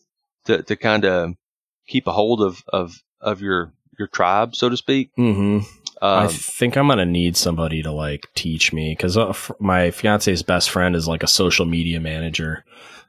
to 0.45 0.62
to 0.62 0.76
kind 0.76 1.05
of 1.05 1.34
keep 1.88 2.05
a 2.05 2.12
hold 2.12 2.41
of 2.41 2.64
of 2.68 3.01
of 3.20 3.41
your 3.41 3.74
your 3.97 4.07
tribe, 4.07 4.55
so 4.55 4.70
to 4.70 4.78
speak. 4.78 5.09
Mm-hmm. 5.18 5.66
Um, 6.01 6.23
I 6.23 6.27
think 6.27 6.77
I'm 6.77 6.87
gonna 6.87 7.05
need 7.05 7.37
somebody 7.37 7.83
to 7.83 7.91
like 7.91 8.27
teach 8.33 8.73
me 8.73 8.93
because 8.97 9.17
uh, 9.17 9.33
my 9.59 9.91
fiance's 9.91 10.41
best 10.41 10.71
friend 10.71 10.95
is 10.95 11.07
like 11.07 11.21
a 11.21 11.27
social 11.27 11.65
media 11.65 11.99
manager. 11.99 12.65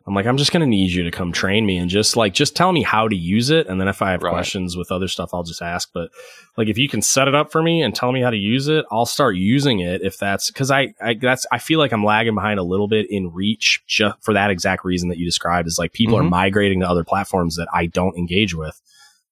I'm 0.06 0.14
like, 0.14 0.26
I'm 0.26 0.36
just 0.36 0.52
gonna 0.52 0.66
need 0.66 0.90
you 0.90 1.04
to 1.04 1.10
come 1.10 1.32
train 1.32 1.64
me 1.64 1.78
and 1.78 1.88
just 1.88 2.18
like 2.18 2.34
just 2.34 2.54
tell 2.54 2.70
me 2.70 2.82
how 2.82 3.08
to 3.08 3.16
use 3.16 3.48
it, 3.48 3.66
and 3.66 3.80
then 3.80 3.88
if 3.88 4.02
I 4.02 4.10
have 4.10 4.22
right. 4.22 4.30
questions 4.30 4.76
with 4.76 4.92
other 4.92 5.08
stuff, 5.08 5.30
I'll 5.32 5.42
just 5.42 5.62
ask. 5.62 5.90
But 5.94 6.10
like, 6.58 6.68
if 6.68 6.76
you 6.76 6.86
can 6.86 7.00
set 7.00 7.28
it 7.28 7.34
up 7.34 7.50
for 7.50 7.62
me 7.62 7.82
and 7.82 7.94
tell 7.94 8.12
me 8.12 8.20
how 8.20 8.28
to 8.28 8.36
use 8.36 8.68
it, 8.68 8.84
I'll 8.90 9.06
start 9.06 9.36
using 9.36 9.80
it. 9.80 10.02
If 10.02 10.18
that's 10.18 10.50
because 10.50 10.70
I, 10.70 10.92
I 11.00 11.14
that's 11.14 11.46
I 11.50 11.58
feel 11.58 11.78
like 11.78 11.92
I'm 11.92 12.04
lagging 12.04 12.34
behind 12.34 12.60
a 12.60 12.64
little 12.64 12.88
bit 12.88 13.06
in 13.08 13.32
reach 13.32 13.82
just 13.86 14.22
for 14.22 14.34
that 14.34 14.50
exact 14.50 14.84
reason 14.84 15.08
that 15.08 15.16
you 15.16 15.24
described. 15.24 15.66
Is 15.66 15.78
like 15.78 15.94
people 15.94 16.18
mm-hmm. 16.18 16.26
are 16.26 16.30
migrating 16.30 16.80
to 16.80 16.88
other 16.88 17.04
platforms 17.04 17.56
that 17.56 17.68
I 17.72 17.86
don't 17.86 18.18
engage 18.18 18.54
with, 18.54 18.78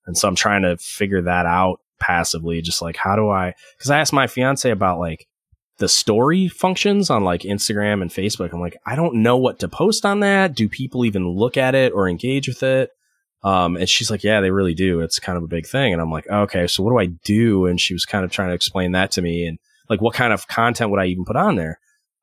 and 0.06 0.16
so 0.16 0.28
I'm 0.28 0.36
trying 0.36 0.62
to 0.62 0.78
figure 0.78 1.20
that 1.22 1.44
out 1.44 1.80
passively, 2.00 2.60
just 2.62 2.82
like 2.82 2.96
how 2.96 3.16
do 3.16 3.28
I? 3.28 3.54
Because 3.76 3.90
I 3.90 4.00
asked 4.00 4.12
my 4.12 4.26
fiance 4.26 4.68
about 4.70 4.98
like 4.98 5.26
the 5.78 5.88
story 5.88 6.48
functions 6.48 7.10
on 7.10 7.24
like 7.24 7.42
Instagram 7.42 8.02
and 8.02 8.10
Facebook. 8.10 8.52
I'm 8.52 8.60
like, 8.60 8.76
I 8.86 8.96
don't 8.96 9.22
know 9.22 9.38
what 9.38 9.58
to 9.60 9.68
post 9.68 10.04
on 10.04 10.20
that. 10.20 10.54
Do 10.54 10.68
people 10.68 11.04
even 11.04 11.28
look 11.28 11.56
at 11.56 11.74
it 11.74 11.92
or 11.92 12.08
engage 12.08 12.48
with 12.48 12.62
it? 12.62 12.90
Um, 13.42 13.76
and 13.76 13.88
she's 13.88 14.10
like, 14.10 14.22
yeah, 14.22 14.40
they 14.40 14.50
really 14.50 14.74
do. 14.74 15.00
It's 15.00 15.18
kind 15.18 15.38
of 15.38 15.44
a 15.44 15.48
big 15.48 15.66
thing. 15.66 15.92
And 15.92 16.02
I'm 16.02 16.10
like, 16.10 16.28
okay, 16.28 16.66
so 16.66 16.82
what 16.82 16.90
do 16.90 16.98
I 16.98 17.06
do? 17.24 17.66
And 17.66 17.80
she 17.80 17.94
was 17.94 18.04
kind 18.04 18.24
of 18.24 18.30
trying 18.30 18.48
to 18.48 18.54
explain 18.54 18.92
that 18.92 19.10
to 19.12 19.22
me 19.22 19.46
and 19.46 19.58
like, 19.88 20.02
what 20.02 20.14
kind 20.14 20.32
of 20.32 20.46
content 20.46 20.90
would 20.90 21.00
I 21.00 21.06
even 21.06 21.24
put 21.24 21.36
on 21.36 21.56
there? 21.56 21.80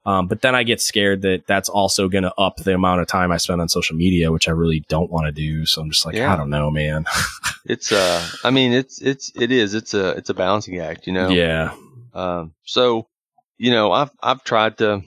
Um, 0.08 0.28
but 0.28 0.41
then 0.41 0.55
I 0.55 0.64
get 0.64 0.80
scared 0.80 1.24
that 1.24 1.47
that's 1.47 1.68
also 1.68 2.08
going 2.08 2.24
to 2.24 2.34
up 2.36 2.55
the 2.55 2.74
amount 2.74 3.01
of 3.01 3.08
time 3.08 3.30
I 3.30 3.36
spend 3.36 3.60
on 3.60 3.68
social 3.68 3.97
media, 3.97 4.32
which 4.32 4.47
I 4.47 4.51
really 4.51 4.86
don't 4.88 5.12
want 5.12 5.26
to 5.26 5.34
do. 5.34 5.66
So 5.66 5.82
I'm 5.82 5.91
just 5.91 6.05
like, 6.05 6.16
yeah. 6.16 6.34
I 6.34 6.38
don't 6.38 6.49
know, 6.49 6.72
man. 6.72 7.03
it's, 7.66 7.91
uh, 7.91 8.26
I 8.41 8.51
mean, 8.51 8.72
it's, 8.72 9.01
it's, 9.01 9.34
it 9.36 9.51
is, 9.51 9.74
it's 9.74 9.93
a, 9.93 10.12
it's 10.12 10.30
a 10.30 10.34
balancing 10.34 10.80
act, 10.80 11.08
you 11.08 11.14
know? 11.14 11.28
Yeah. 11.28 11.76
Um, 12.14 12.53
so, 12.64 13.10
you 13.58 13.70
know, 13.70 13.91
I've, 13.91 14.12
I've 14.24 14.45
tried 14.45 14.78
to, 14.78 15.01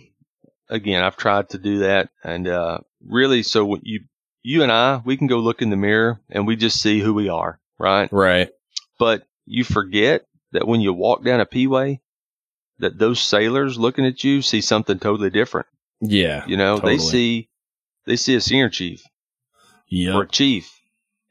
again, 0.69 1.03
I've 1.03 1.17
tried 1.17 1.49
to 1.51 1.59
do 1.59 1.79
that. 1.79 2.11
And, 2.23 2.47
uh, 2.47 2.81
really, 3.03 3.43
so 3.43 3.65
what 3.65 3.87
you, 3.87 4.01
you 4.43 4.63
and 4.63 4.71
I, 4.71 5.01
we 5.03 5.17
can 5.17 5.29
go 5.29 5.39
look 5.39 5.63
in 5.63 5.71
the 5.71 5.77
mirror 5.77 6.21
and 6.29 6.47
we 6.47 6.57
just 6.57 6.79
see 6.79 7.01
who 7.01 7.15
we 7.15 7.31
are, 7.31 7.59
right? 7.79 8.13
Right. 8.13 8.51
But 8.99 9.23
you 9.47 9.65
forget 9.65 10.27
that 10.53 10.69
when 10.69 10.83
you 10.83 10.93
walk 10.93 11.25
down 11.25 11.41
a 11.41 11.47
P-way, 11.47 12.03
that 12.81 12.99
those 12.99 13.21
sailors 13.21 13.79
looking 13.79 14.05
at 14.05 14.25
you 14.25 14.43
see 14.43 14.61
something 14.61 14.99
totally 14.99 15.31
different. 15.31 15.67
Yeah. 16.01 16.45
You 16.47 16.57
know, 16.57 16.77
totally. 16.77 16.97
they 16.97 17.03
see 17.03 17.49
they 18.07 18.17
see 18.17 18.35
a 18.35 18.41
senior 18.41 18.71
chief 18.71 19.03
yep. 19.89 20.15
or 20.15 20.23
a 20.23 20.29
chief. 20.29 20.77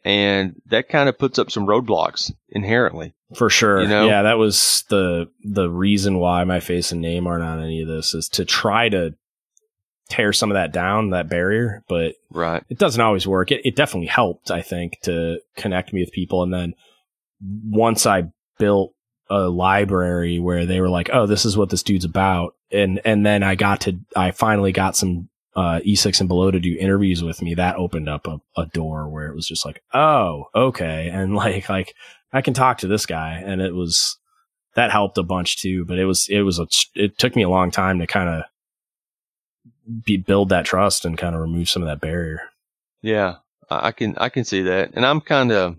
And 0.05 0.61
that 0.67 0.87
kind 0.87 1.09
of 1.09 1.19
puts 1.19 1.37
up 1.37 1.51
some 1.51 1.67
roadblocks 1.67 2.31
inherently. 2.49 3.13
For 3.35 3.49
sure. 3.49 3.81
You 3.81 3.87
know? 3.87 4.07
Yeah, 4.07 4.23
that 4.23 4.37
was 4.37 4.85
the 4.89 5.29
the 5.43 5.69
reason 5.69 6.17
why 6.19 6.43
my 6.45 6.59
face 6.59 6.91
and 6.91 7.01
name 7.01 7.27
aren't 7.27 7.43
on 7.43 7.61
any 7.61 7.81
of 7.81 7.87
this 7.87 8.13
is 8.13 8.29
to 8.29 8.45
try 8.45 8.89
to 8.89 9.15
tear 10.09 10.33
some 10.33 10.49
of 10.49 10.55
that 10.55 10.71
down, 10.71 11.11
that 11.11 11.29
barrier. 11.29 11.83
But 11.87 12.15
right. 12.31 12.63
it 12.69 12.79
doesn't 12.79 13.01
always 13.01 13.27
work. 13.27 13.51
It, 13.51 13.61
it 13.65 13.75
definitely 13.75 14.07
helped, 14.07 14.51
I 14.51 14.61
think, 14.61 14.99
to 15.03 15.39
connect 15.55 15.93
me 15.93 16.01
with 16.01 16.11
people. 16.11 16.43
And 16.43 16.53
then 16.53 16.73
once 17.41 18.05
I 18.05 18.23
built 18.57 18.93
a 19.29 19.49
library 19.49 20.39
where 20.39 20.65
they 20.65 20.81
were 20.81 20.89
like, 20.89 21.09
"Oh, 21.13 21.25
this 21.25 21.45
is 21.45 21.55
what 21.55 21.69
this 21.69 21.83
dude's 21.83 22.05
about," 22.05 22.55
and 22.71 23.01
and 23.05 23.25
then 23.25 23.43
I 23.43 23.55
got 23.55 23.81
to, 23.81 23.99
I 24.15 24.31
finally 24.31 24.71
got 24.71 24.95
some 24.95 25.29
uh, 25.55 25.79
E6 25.85 26.19
and 26.19 26.29
below 26.29 26.51
to 26.51 26.59
do 26.59 26.77
interviews 26.79 27.23
with 27.23 27.41
me. 27.41 27.53
That 27.53 27.75
opened 27.75 28.09
up 28.09 28.27
a, 28.27 28.39
a 28.57 28.65
door 28.67 29.09
where 29.09 29.27
it 29.27 29.35
was 29.35 29.47
just 29.47 29.65
like, 29.65 29.83
"Oh, 29.93 30.45
okay," 30.55 31.09
and 31.09 31.35
like 31.43 31.69
like 31.69 31.93
I 32.33 32.41
can 32.41 32.53
talk 32.53 32.79
to 32.79 32.87
this 32.87 33.05
guy, 33.05 33.41
and 33.45 33.61
it 33.61 33.73
was 33.73 34.17
that 34.75 34.91
helped 34.91 35.17
a 35.17 35.23
bunch 35.23 35.61
too. 35.61 35.85
But 35.85 35.99
it 35.99 36.05
was 36.05 36.27
it 36.29 36.41
was 36.41 36.59
a 36.59 36.67
it 36.95 37.17
took 37.17 37.35
me 37.35 37.43
a 37.43 37.49
long 37.49 37.71
time 37.71 37.99
to 37.99 38.07
kind 38.07 38.29
of 38.29 38.43
be 40.05 40.17
build 40.17 40.49
that 40.49 40.65
trust 40.65 41.05
and 41.05 41.17
kind 41.17 41.35
of 41.35 41.41
remove 41.41 41.69
some 41.69 41.81
of 41.81 41.87
that 41.87 42.01
barrier. 42.01 42.41
Yeah, 43.01 43.37
I 43.69 43.91
can 43.91 44.15
I 44.17 44.29
can 44.29 44.45
see 44.45 44.63
that, 44.63 44.91
and 44.93 45.05
I'm 45.05 45.21
kind 45.21 45.51
of 45.51 45.77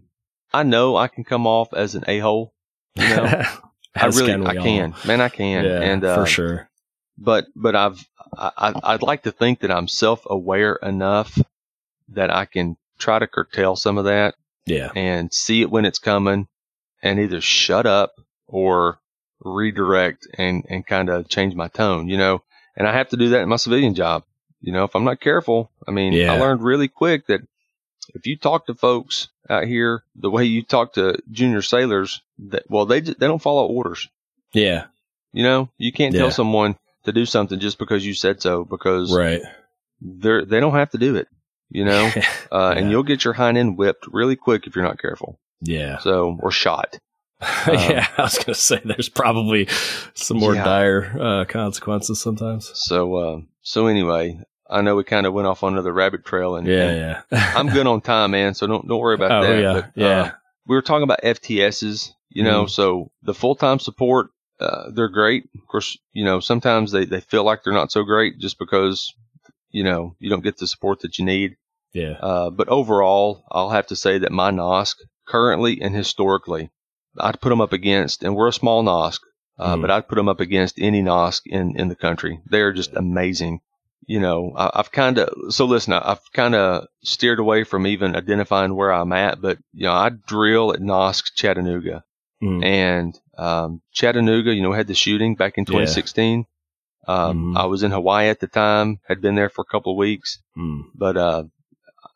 I 0.53 0.63
know 0.63 0.97
I 0.97 1.09
can 1.09 1.25
come 1.25 1.47
off 1.47 1.73
as 1.73 1.95
an 1.95 2.05
a 2.07 2.19
hole 2.19 2.55
you 2.97 3.09
know, 3.09 3.43
I 3.95 4.07
really, 4.07 4.47
I 4.47 4.55
can, 4.55 4.95
man, 5.07 5.21
I 5.21 5.29
can, 5.29 5.65
yeah, 5.65 5.81
and 5.81 6.05
uh, 6.05 6.17
for 6.17 6.27
sure. 6.27 6.69
But, 7.19 7.47
but 7.55 7.77
I've, 7.77 8.05
I, 8.37 8.73
I'd 8.83 9.03
like 9.03 9.25
to 9.25 9.33
think 9.33 9.61
that 9.61 9.71
I'm 9.71 9.89
self-aware 9.89 10.79
enough 10.83 11.39
that 12.09 12.31
I 12.31 12.45
can 12.45 12.77
try 12.99 13.19
to 13.19 13.27
curtail 13.27 13.77
some 13.77 13.99
of 13.99 14.05
that, 14.05 14.35
yeah, 14.67 14.91
and 14.95 15.33
see 15.33 15.63
it 15.63 15.71
when 15.71 15.85
it's 15.85 15.99
coming, 15.99 16.49
and 17.03 17.19
either 17.19 17.41
shut 17.41 17.87
up 17.87 18.13
or 18.47 18.99
redirect 19.41 20.27
and 20.39 20.65
and 20.69 20.87
kind 20.87 21.09
of 21.09 21.29
change 21.29 21.55
my 21.55 21.69
tone, 21.69 22.09
you 22.09 22.17
know. 22.17 22.43
And 22.77 22.87
I 22.87 22.93
have 22.93 23.09
to 23.11 23.17
do 23.17 23.31
that 23.31 23.41
in 23.41 23.49
my 23.49 23.57
civilian 23.57 23.95
job. 23.95 24.25
You 24.61 24.73
know, 24.73 24.85
if 24.85 24.95
I'm 24.95 25.05
not 25.05 25.21
careful, 25.21 25.71
I 25.89 25.91
mean, 25.91 26.13
yeah. 26.13 26.33
I 26.33 26.39
learned 26.39 26.63
really 26.63 26.89
quick 26.89 27.27
that 27.27 27.41
if 28.15 28.27
you 28.27 28.37
talk 28.37 28.67
to 28.67 28.75
folks 28.75 29.29
out 29.49 29.65
here 29.65 30.03
the 30.17 30.31
way 30.31 30.45
you 30.45 30.63
talk 30.63 30.95
to 30.95 31.19
junior 31.31 31.63
sailors, 31.63 32.23
that 32.39 32.65
well, 32.69 32.87
they 32.87 33.01
they 33.01 33.27
don't 33.27 33.43
follow 33.43 33.67
orders. 33.67 34.09
Yeah, 34.53 34.87
you 35.33 35.43
know, 35.43 35.71
you 35.79 35.93
can't 35.93 36.15
yeah. 36.15 36.21
tell 36.21 36.31
someone 36.31 36.77
to 37.05 37.13
do 37.13 37.27
something 37.27 37.59
just 37.59 37.79
because 37.79 38.05
you 38.05 38.15
said 38.15 38.43
so 38.43 38.65
because 38.65 39.15
right 39.15 39.43
they're 40.01 40.45
they 40.45 40.61
don't 40.61 40.75
have 40.75 40.91
to 40.91 40.99
do 40.99 41.17
it. 41.17 41.29
You 41.71 41.85
know, 41.85 42.07
uh, 42.53 42.73
yeah. 42.75 42.79
and 42.79 42.91
you'll 42.91 43.03
get 43.03 43.25
your 43.25 43.35
hind 43.35 43.59
end 43.59 43.79
whipped 43.79 44.07
really 44.13 44.37
quick 44.37 44.67
if 44.67 44.75
you're 44.75 44.85
not 44.85 45.01
careful. 45.01 45.39
Yeah. 45.61 45.99
So 45.99 46.39
or 46.41 46.51
shot. 46.51 46.99
yeah, 47.67 48.07
um, 48.07 48.15
I 48.19 48.23
was 48.23 48.39
gonna 48.39 48.55
say 48.55 48.83
there's 48.85 49.09
probably 49.09 49.67
some 50.13 50.37
more 50.37 50.55
yeah. 50.55 50.65
dire 50.65 51.17
uh, 51.19 51.45
consequences 51.47 52.21
sometimes. 52.21 52.71
So, 52.75 53.15
uh, 53.15 53.41
so 53.63 53.87
anyway, 53.87 54.41
I 54.71 54.83
know 54.83 54.95
we 54.95 55.05
kind 55.05 55.27
of 55.27 55.33
went 55.33 55.49
off 55.49 55.63
on 55.65 55.73
another 55.73 55.93
rabbit 55.93 56.25
trail, 56.25 56.57
and 56.57 56.67
yeah, 56.67 56.89
and 56.89 57.23
yeah. 57.31 57.53
I'm 57.57 57.69
good 57.69 57.87
on 57.87 58.01
time, 58.01 58.31
man. 58.31 58.55
So 58.55 58.67
don't 58.67 58.87
don't 58.87 59.01
worry 59.01 59.17
about 59.17 59.33
oh, 59.33 59.43
that. 59.43 59.61
Yeah, 59.61 59.73
but, 59.73 59.91
yeah. 59.95 60.21
Uh, 60.21 60.31
we 60.67 60.77
were 60.77 60.83
talking 60.83 61.03
about 61.03 61.23
FTSs, 61.23 62.11
you 62.29 62.45
know. 62.45 62.65
Mm. 62.65 62.71
So 62.71 63.11
the 63.23 63.35
full 63.35 63.57
time 63.57 63.81
support, 63.81 64.29
uh, 64.61 64.91
they're 64.95 65.09
great. 65.09 65.45
Of 65.55 65.67
course, 65.67 65.99
you 66.13 66.25
know 66.25 66.41
sometimes 66.41 66.93
they 66.93 67.05
they 67.05 67.21
feel 67.21 67.45
like 67.45 67.63
they're 67.63 67.73
not 67.73 67.93
so 67.93 68.05
great 68.05 68.39
just 68.39 68.59
because 68.59 69.13
you 69.71 69.83
know 69.83 70.15
you 70.21 70.31
don't 70.31 70.45
get 70.45 70.59
the 70.59 70.67
support 70.67 71.01
that 71.01 71.19
you 71.19 71.25
need. 71.25 71.57
Yeah. 71.93 72.13
Uh, 72.21 72.51
but 72.51 72.69
overall, 72.69 73.45
I'll 73.51 73.71
have 73.71 73.89
to 73.89 73.97
say 73.97 74.19
that 74.19 74.31
my 74.31 74.53
NOSC 74.53 74.95
currently 75.27 75.81
and 75.81 75.95
historically, 75.95 76.71
I'd 77.19 77.41
put 77.41 77.49
them 77.49 77.61
up 77.61 77.73
against, 77.73 78.23
and 78.23 78.37
we're 78.37 78.49
a 78.49 78.53
small 78.53 78.85
NOSC, 78.85 79.19
uh, 79.59 79.75
mm. 79.75 79.81
but 79.81 79.91
I'd 79.91 80.07
put 80.07 80.15
them 80.15 80.29
up 80.29 80.39
against 80.39 80.79
any 80.79 81.03
NOSC 81.03 81.41
in 81.47 81.77
in 81.77 81.89
the 81.89 81.97
country. 81.97 82.41
They 82.49 82.61
are 82.61 82.73
just 82.73 82.95
amazing 82.95 83.61
you 84.07 84.21
know, 84.21 84.53
I, 84.57 84.71
have 84.75 84.93
kind 84.93 85.19
of, 85.19 85.53
so 85.55 85.67
listen, 85.67 85.93
I, 85.93 86.09
have 86.11 86.23
kind 86.33 86.55
of 86.55 86.87
steered 87.03 87.39
away 87.39 87.65
from 87.65 87.87
even 87.87 88.17
identifying 88.17 88.75
where 88.75 88.93
I'm 88.93 89.13
at, 89.13 89.41
but, 89.41 89.59
you 89.73 89.85
know, 89.85 89.93
I 89.93 90.11
drill 90.11 90.73
at 90.73 90.81
NOSC 90.81 91.35
Chattanooga. 91.35 92.05
mm. 92.43 92.65
and 92.65 93.19
um, 93.37 93.81
Chattanooga. 93.93 94.55
You 94.55 94.63
know, 94.63 94.73
had 94.73 94.87
the 94.87 94.95
shooting 94.95 95.35
back 95.35 95.59
in 95.59 95.65
2016. 95.65 96.47
Yeah. 97.09 97.15
Um, 97.15 97.55
mm. 97.55 97.59
I 97.59 97.67
was 97.67 97.83
in 97.83 97.91
Hawaii 97.91 98.29
at 98.29 98.41
the 98.41 98.47
time. 98.47 99.01
Had 99.09 99.21
been 99.21 99.35
there 99.35 99.49
for 99.49 99.63
a 99.63 99.73
couple 99.73 99.93
of 99.93 99.99
weeks, 99.99 100.39
mm. 100.57 100.83
but 100.95 101.17
uh, 101.17 101.45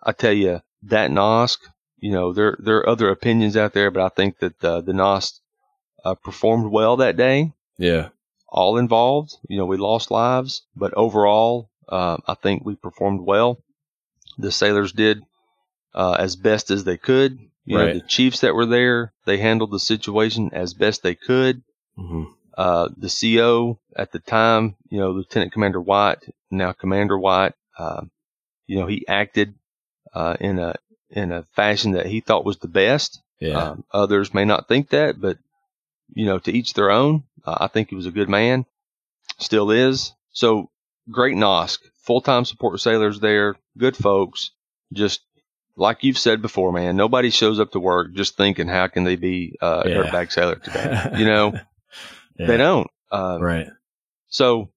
I 0.03 0.13
tell 0.13 0.33
you 0.33 0.61
that 0.85 1.11
NOSC. 1.11 1.59
You 1.99 2.13
know, 2.13 2.33
there 2.33 2.57
there 2.59 2.77
are 2.79 2.89
other 2.89 3.09
opinions 3.09 3.57
out 3.57 3.73
there, 3.73 3.91
but 3.91 4.05
I 4.05 4.09
think 4.11 4.39
that 4.41 4.63
uh, 4.63 4.83
the 4.83 4.93
NOSC 4.93 5.41
uh, 6.05 6.15
performed 6.15 6.71
well 6.71 6.99
that 6.99 7.17
day. 7.17 7.53
Yeah, 7.79 8.09
all 8.49 8.77
involved. 8.77 9.37
You 9.49 9.57
know, 9.57 9.67
we 9.67 9.79
lost 9.79 10.11
lives, 10.11 10.63
but 10.77 10.93
overall, 10.95 11.71
uh, 11.89 12.19
I 12.27 12.35
think 12.35 12.65
we 12.65 12.77
performed 12.77 13.21
well. 13.21 13.59
The 14.39 14.53
sailors 14.53 14.93
did 14.93 15.23
uh, 15.95 16.17
as 16.19 16.37
best 16.37 16.71
as 16.71 16.85
they 16.85 16.97
could. 16.97 17.39
You 17.65 17.79
right. 17.79 17.87
know, 17.87 17.95
the 17.95 18.07
chiefs 18.07 18.41
that 18.41 18.55
were 18.55 18.67
there, 18.67 19.13
they 19.25 19.39
handled 19.39 19.71
the 19.71 19.79
situation 19.79 20.51
as 20.53 20.75
best 20.75 21.03
they 21.03 21.15
could. 21.15 21.63
Mm-hmm. 21.99 22.25
Uh, 22.57 22.89
the 22.97 23.09
CO 23.09 23.79
at 23.97 24.13
the 24.13 24.19
time, 24.19 24.77
you 24.89 25.01
know, 25.01 25.11
Lieutenant 25.11 25.53
Commander 25.53 25.81
White, 25.81 26.25
now 26.51 26.73
Commander 26.73 27.19
White, 27.19 27.55
uh, 27.79 28.03
you 28.67 28.79
know, 28.79 28.87
he 28.87 29.07
acted 29.09 29.55
uh, 30.13 30.37
in 30.41 30.59
a 30.59 30.75
in 31.11 31.33
a 31.33 31.45
fashion 31.55 31.93
that 31.93 32.07
he 32.07 32.21
thought 32.21 32.45
was 32.45 32.59
the 32.59 32.69
best. 32.69 33.21
Yeah. 33.41 33.71
Um, 33.71 33.85
others 33.93 34.33
may 34.33 34.45
not 34.45 34.69
think 34.69 34.91
that, 34.91 35.21
but 35.21 35.39
you 36.13 36.27
know, 36.27 36.39
to 36.39 36.53
each 36.53 36.75
their 36.75 36.91
own. 36.91 37.25
Uh, 37.45 37.59
I 37.61 37.67
think 37.67 37.91
he 37.91 37.97
was 37.97 38.07
a 38.07 38.13
good 38.13 38.29
man, 38.29 38.67
still 39.39 39.71
is. 39.71 40.13
So 40.33 40.71
great 41.11 41.37
NOSC, 41.37 41.79
full 41.99 42.21
time 42.21 42.45
support 42.45 42.81
sailors 42.81 43.21
there, 43.21 43.57
good 43.79 43.97
folks. 43.97 44.51
Just 44.93 45.23
like 45.77 46.05
you've 46.05 46.19
said 46.19 46.43
before, 46.43 46.73
man, 46.73 46.97
nobody 46.97 47.31
shows 47.31 47.59
up 47.59 47.73
to 47.73 47.81
work 47.81 48.13
just 48.13 48.37
thinking 48.37 48.69
how 48.69 48.87
can 48.87 49.05
they 49.05 49.17
be 49.17 49.57
uh, 49.61 49.83
a 49.85 49.89
yeah. 49.89 49.97
dirtbag 49.97 50.33
sailor 50.33 50.57
today. 50.57 51.11
You 51.19 51.25
know, 51.27 51.53
yeah. 52.39 52.47
they 52.47 52.57
don't. 52.57 52.89
Uh, 53.11 53.39
right. 53.41 53.69
So, 54.29 54.71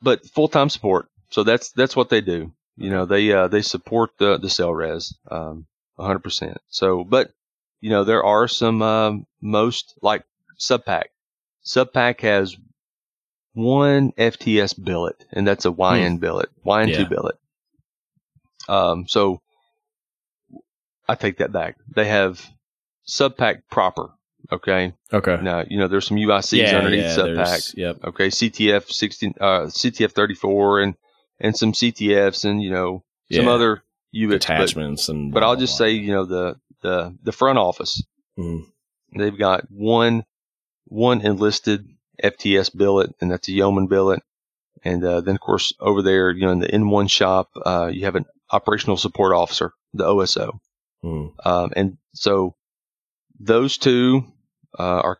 but 0.00 0.26
full 0.26 0.48
time 0.48 0.68
support. 0.68 1.08
So 1.30 1.42
that's 1.42 1.72
that's 1.72 1.96
what 1.96 2.08
they 2.08 2.20
do. 2.20 2.52
You 2.76 2.90
know, 2.90 3.06
they 3.06 3.32
uh, 3.32 3.48
they 3.48 3.62
support 3.62 4.10
the 4.18 4.38
the 4.38 4.48
SELRES, 4.48 5.14
um, 5.30 5.66
100%. 5.98 6.56
So, 6.68 7.04
but 7.04 7.30
you 7.80 7.90
know, 7.90 8.04
there 8.04 8.24
are 8.24 8.48
some 8.48 8.82
um, 8.82 9.26
most 9.40 9.98
like 10.02 10.24
Subpac. 10.58 11.04
Subpac 11.64 12.20
has 12.20 12.56
one 13.56 14.12
FTS 14.12 14.84
billet, 14.84 15.24
and 15.32 15.46
that's 15.46 15.64
a 15.64 15.70
YN 15.70 16.12
hmm. 16.12 16.16
billet, 16.18 16.50
YN2 16.64 16.88
yeah. 16.88 17.04
billet. 17.04 17.36
Um, 18.68 19.08
so 19.08 19.40
I 21.08 21.14
take 21.14 21.38
that 21.38 21.52
back. 21.52 21.76
They 21.94 22.06
have 22.06 22.44
Subpac 23.08 23.62
proper. 23.70 24.10
Okay. 24.52 24.92
Okay. 25.10 25.38
Now 25.40 25.64
you 25.66 25.78
know 25.78 25.88
there's 25.88 26.06
some 26.06 26.18
UICs 26.18 26.58
yeah, 26.58 26.76
underneath 26.76 27.04
yeah, 27.04 27.16
Subpac. 27.16 27.74
Yep. 27.76 28.04
Okay. 28.04 28.28
CTF 28.28 28.90
16, 28.90 29.34
uh, 29.40 29.60
CTF 29.62 30.12
34, 30.12 30.80
and 30.80 30.94
and 31.40 31.56
some 31.56 31.72
CTFs, 31.72 32.44
and 32.44 32.62
you 32.62 32.70
know 32.70 33.04
some 33.32 33.46
yeah. 33.46 33.50
other 33.50 33.82
UICs 34.14 34.34
attachments, 34.34 35.06
but, 35.06 35.12
and. 35.14 35.32
But 35.32 35.42
I'll 35.44 35.56
just 35.56 35.78
say 35.78 35.92
you 35.92 36.12
know 36.12 36.26
the 36.26 36.56
the 36.82 37.16
the 37.22 37.32
front 37.32 37.58
office. 37.58 38.04
Mm. 38.38 38.66
They've 39.16 39.36
got 39.36 39.64
one 39.70 40.24
one 40.84 41.22
enlisted 41.22 41.88
FTS 42.22 42.76
billet, 42.76 43.14
and 43.20 43.30
that's 43.30 43.48
a 43.48 43.52
yeoman 43.52 43.86
billet. 43.86 44.22
And 44.84 45.04
uh, 45.04 45.20
then, 45.20 45.34
of 45.34 45.40
course, 45.40 45.74
over 45.80 46.02
there, 46.02 46.30
you 46.30 46.46
know, 46.46 46.52
in 46.52 46.60
the 46.60 46.68
N1 46.68 47.10
shop, 47.10 47.50
uh, 47.64 47.90
you 47.92 48.04
have 48.04 48.14
an 48.14 48.26
operational 48.50 48.96
support 48.96 49.34
officer, 49.34 49.72
the 49.92 50.04
OSO. 50.04 50.60
Mm. 51.02 51.32
Um, 51.44 51.72
and 51.74 51.98
so 52.14 52.54
those 53.38 53.78
two 53.78 54.24
uh, 54.78 55.00
are, 55.00 55.18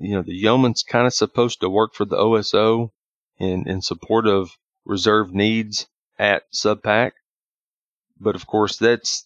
you 0.00 0.14
know, 0.14 0.22
the 0.22 0.34
yeoman's 0.34 0.82
kind 0.82 1.06
of 1.06 1.14
supposed 1.14 1.60
to 1.60 1.68
work 1.68 1.94
for 1.94 2.04
the 2.04 2.16
OSO 2.16 2.90
in, 3.38 3.68
in 3.68 3.82
support 3.82 4.26
of 4.26 4.50
reserve 4.84 5.34
needs 5.34 5.86
at 6.18 6.44
Subpac. 6.52 7.12
But 8.18 8.36
of 8.36 8.46
course, 8.46 8.76
that's, 8.76 9.24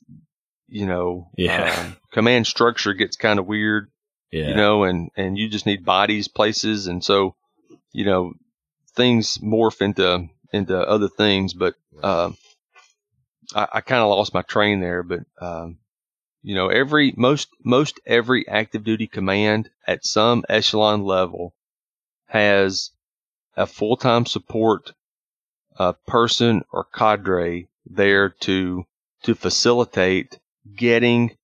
you 0.66 0.86
know, 0.86 1.28
yeah. 1.36 1.74
Um, 1.78 1.96
command 2.12 2.46
structure 2.46 2.94
gets 2.94 3.16
kind 3.16 3.38
of 3.38 3.46
weird, 3.46 3.90
yeah. 4.30 4.48
you 4.48 4.54
know, 4.54 4.84
and, 4.84 5.10
and 5.16 5.38
you 5.38 5.48
just 5.48 5.66
need 5.66 5.84
bodies, 5.84 6.28
places. 6.28 6.86
And 6.86 7.02
so, 7.04 7.34
you 7.92 8.04
know, 8.04 8.34
things 8.94 9.38
morph 9.38 9.80
into, 9.80 10.28
into 10.52 10.78
other 10.78 11.08
things. 11.08 11.54
But, 11.54 11.74
uh, 12.02 12.32
I, 13.54 13.68
I 13.74 13.80
kind 13.80 14.02
of 14.02 14.08
lost 14.08 14.34
my 14.34 14.42
train 14.42 14.80
there, 14.80 15.02
but, 15.02 15.20
um, 15.40 15.78
you 16.42 16.54
know, 16.54 16.68
every 16.68 17.12
most 17.16 17.48
most 17.64 18.00
every 18.06 18.46
active 18.48 18.84
duty 18.84 19.06
command 19.06 19.70
at 19.86 20.04
some 20.04 20.44
echelon 20.48 21.02
level 21.02 21.52
has 22.26 22.90
a 23.56 23.66
full 23.66 23.96
time 23.96 24.24
support 24.24 24.92
uh, 25.78 25.92
person 26.06 26.64
or 26.72 26.84
cadre 26.84 27.68
there 27.86 28.28
to 28.28 28.84
to 29.24 29.34
facilitate 29.34 30.38
getting 30.76 31.36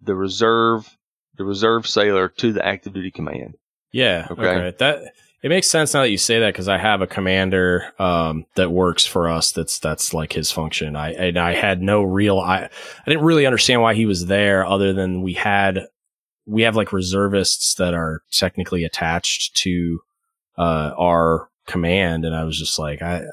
the 0.00 0.14
reserve 0.14 0.96
the 1.42 1.48
reserve 1.48 1.86
sailor 1.86 2.28
to 2.28 2.52
the 2.52 2.64
active 2.64 2.92
duty 2.92 3.10
command. 3.10 3.54
Yeah. 3.90 4.28
Okay. 4.30 4.42
okay. 4.42 4.76
That 4.78 5.12
it 5.42 5.48
makes 5.48 5.66
sense 5.66 5.92
now 5.92 6.02
that 6.02 6.10
you 6.10 6.18
say 6.18 6.38
that 6.38 6.52
because 6.52 6.68
I 6.68 6.78
have 6.78 7.02
a 7.02 7.06
commander 7.06 7.92
um, 7.98 8.46
that 8.54 8.70
works 8.70 9.04
for 9.04 9.28
us. 9.28 9.50
That's 9.50 9.80
that's 9.80 10.14
like 10.14 10.32
his 10.32 10.52
function. 10.52 10.94
I 10.94 11.12
and 11.12 11.38
I 11.38 11.54
had 11.54 11.82
no 11.82 12.02
real. 12.02 12.38
I 12.38 12.64
I 12.64 12.70
didn't 13.10 13.24
really 13.24 13.44
understand 13.44 13.82
why 13.82 13.94
he 13.94 14.06
was 14.06 14.26
there, 14.26 14.64
other 14.64 14.92
than 14.92 15.22
we 15.22 15.34
had 15.34 15.86
we 16.46 16.62
have 16.62 16.76
like 16.76 16.92
reservists 16.92 17.74
that 17.74 17.92
are 17.92 18.22
technically 18.30 18.84
attached 18.84 19.56
to 19.56 20.00
uh, 20.56 20.92
our 20.96 21.48
command, 21.66 22.24
and 22.24 22.34
I 22.34 22.44
was 22.44 22.58
just 22.58 22.78
like, 22.78 23.02
I 23.02 23.24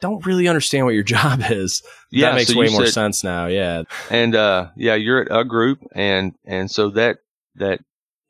don't 0.00 0.24
really 0.26 0.48
understand 0.48 0.86
what 0.86 0.94
your 0.94 1.02
job 1.16 1.42
is. 1.50 1.82
Yeah, 2.10 2.30
that 2.30 2.36
makes 2.36 2.52
so 2.52 2.58
way 2.58 2.68
more 2.68 2.86
said, 2.86 2.94
sense 2.94 3.24
now. 3.24 3.46
Yeah, 3.46 3.84
and 4.10 4.34
uh, 4.34 4.68
yeah, 4.76 4.94
you're 4.94 5.22
at 5.22 5.40
a 5.40 5.44
group, 5.44 5.80
and 5.92 6.34
and 6.44 6.70
so 6.70 6.90
that 6.90 7.18
that 7.56 7.80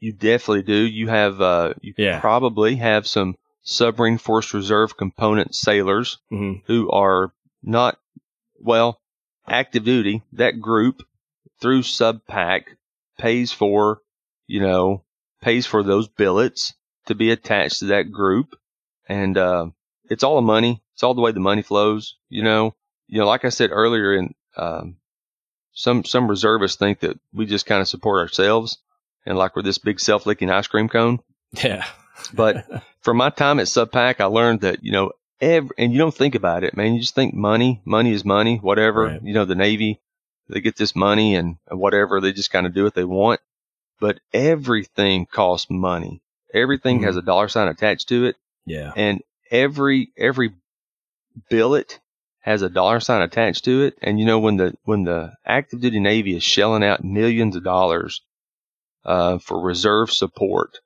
you 0.01 0.13
definitely 0.13 0.63
do. 0.63 0.75
You 0.75 1.09
have, 1.09 1.41
uh, 1.41 1.75
you 1.81 1.95
yeah. 1.97 2.21
probably 2.21 2.77
have 2.77 3.07
some 3.07 3.37
submarine 3.63 4.19
force 4.19 4.53
reserve 4.53 4.97
component 4.97 5.55
sailors 5.55 6.19
mm-hmm. 6.33 6.61
who 6.67 6.91
are 6.91 7.33
not, 7.63 7.99
well, 8.59 9.01
active 9.47 9.85
duty. 9.85 10.23
That 10.33 10.61
group 10.61 11.03
through 11.61 11.83
Subpac 11.83 12.63
pays 13.19 13.53
for, 13.53 14.01
you 14.47 14.61
know, 14.61 15.05
pays 15.43 15.67
for 15.67 15.83
those 15.83 16.09
billets 16.09 16.75
to 17.07 17.15
be 17.15 17.31
attached 17.31 17.81
to 17.81 17.87
that 17.87 18.11
group. 18.11 18.57
And, 19.09 19.37
uh, 19.37 19.67
it's 20.09 20.25
all 20.25 20.37
the 20.37 20.43
money. 20.43 20.83
It's 21.01 21.03
all 21.03 21.15
the 21.15 21.23
way 21.23 21.33
the 21.33 21.41
money 21.41 21.63
flows, 21.63 22.17
you 22.29 22.43
know, 22.43 22.75
you 23.09 23.21
know, 23.21 23.27
like 23.27 23.47
I 23.47 23.49
said 23.49 23.71
earlier 23.73 24.13
in, 24.13 24.35
um, 24.59 24.97
some, 25.73 26.05
some 26.05 26.29
reservists 26.29 26.77
think 26.77 27.01
that 27.01 27.19
we 27.33 27.47
just 27.47 27.65
kind 27.65 27.81
of 27.81 27.89
support 27.89 28.21
ourselves 28.21 28.77
and 29.25 29.39
like 29.39 29.57
we're 29.57 29.63
this 29.63 29.79
big 29.79 29.99
self 29.99 30.27
licking 30.27 30.51
ice 30.51 30.67
cream 30.67 30.91
cone. 30.91 31.21
Yeah. 31.53 31.87
but 32.35 32.67
from 33.01 33.17
my 33.17 33.31
time 33.31 33.61
at 33.61 33.67
Subpac, 33.69 34.21
I 34.21 34.27
learned 34.27 34.61
that, 34.61 34.85
you 34.85 34.93
know, 34.93 35.13
every, 35.41 35.71
and 35.79 35.91
you 35.91 35.97
don't 35.97 36.15
think 36.15 36.35
about 36.35 36.65
it, 36.65 36.77
man. 36.77 36.93
You 36.93 37.01
just 37.01 37.15
think 37.15 37.33
money, 37.33 37.81
money 37.87 38.13
is 38.13 38.27
money, 38.27 38.59
whatever. 38.59 39.05
Right. 39.05 39.23
You 39.23 39.33
know, 39.33 39.47
the 39.47 39.55
Navy, 39.55 40.03
they 40.51 40.61
get 40.61 40.77
this 40.77 40.95
money 40.95 41.35
and 41.35 41.57
whatever. 41.71 42.21
They 42.21 42.35
just 42.35 42.53
kind 42.53 42.67
of 42.67 42.75
do 42.75 42.85
what 42.85 42.95
they 42.95 43.05
want. 43.05 43.41
But 44.01 44.21
everything 44.35 45.25
costs 45.25 45.71
money. 45.71 46.21
Everything 46.53 46.99
mm-hmm. 46.99 47.07
has 47.07 47.17
a 47.17 47.23
dollar 47.23 47.49
sign 47.49 47.69
attached 47.69 48.11
to 48.11 48.27
it. 48.27 48.37
Yeah. 48.67 48.93
And 48.95 49.23
every, 49.51 50.13
every 50.19 50.53
billet 51.49 52.01
has 52.41 52.63
a 52.63 52.69
dollar 52.69 53.01
sign 53.01 53.23
attached 53.23 53.65
to 53.65 53.83
it. 53.83 53.99
And 54.03 54.19
you 54.19 54.27
know, 54.27 54.39
when 54.39 54.57
the, 54.57 54.75
when 54.85 55.05
the 55.05 55.35
active 55.45 55.81
duty 55.81 56.01
Navy 56.01 56.37
is 56.37 56.43
shelling 56.43 56.85
out 56.85 57.05
millions 57.05 57.57
of 57.57 57.65
dollars 57.65 58.23
uh, 59.05 59.39
for 59.39 59.61
reserve 59.61 60.11
support. 60.11 60.79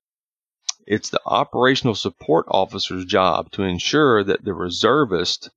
It's 0.87 1.11
the 1.11 1.21
operational 1.25 1.95
support 1.95 2.47
officer's 2.49 3.05
job 3.05 3.51
to 3.53 3.63
ensure 3.63 4.23
that 4.23 4.45
the 4.45 4.53
reservist 4.53 5.51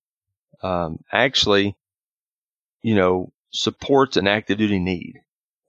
um, 0.63 1.03
actually, 1.11 1.75
you 2.81 2.95
know, 2.95 3.31
supports 3.51 4.17
an 4.17 4.27
active 4.27 4.57
duty 4.57 4.79
need. 4.79 5.15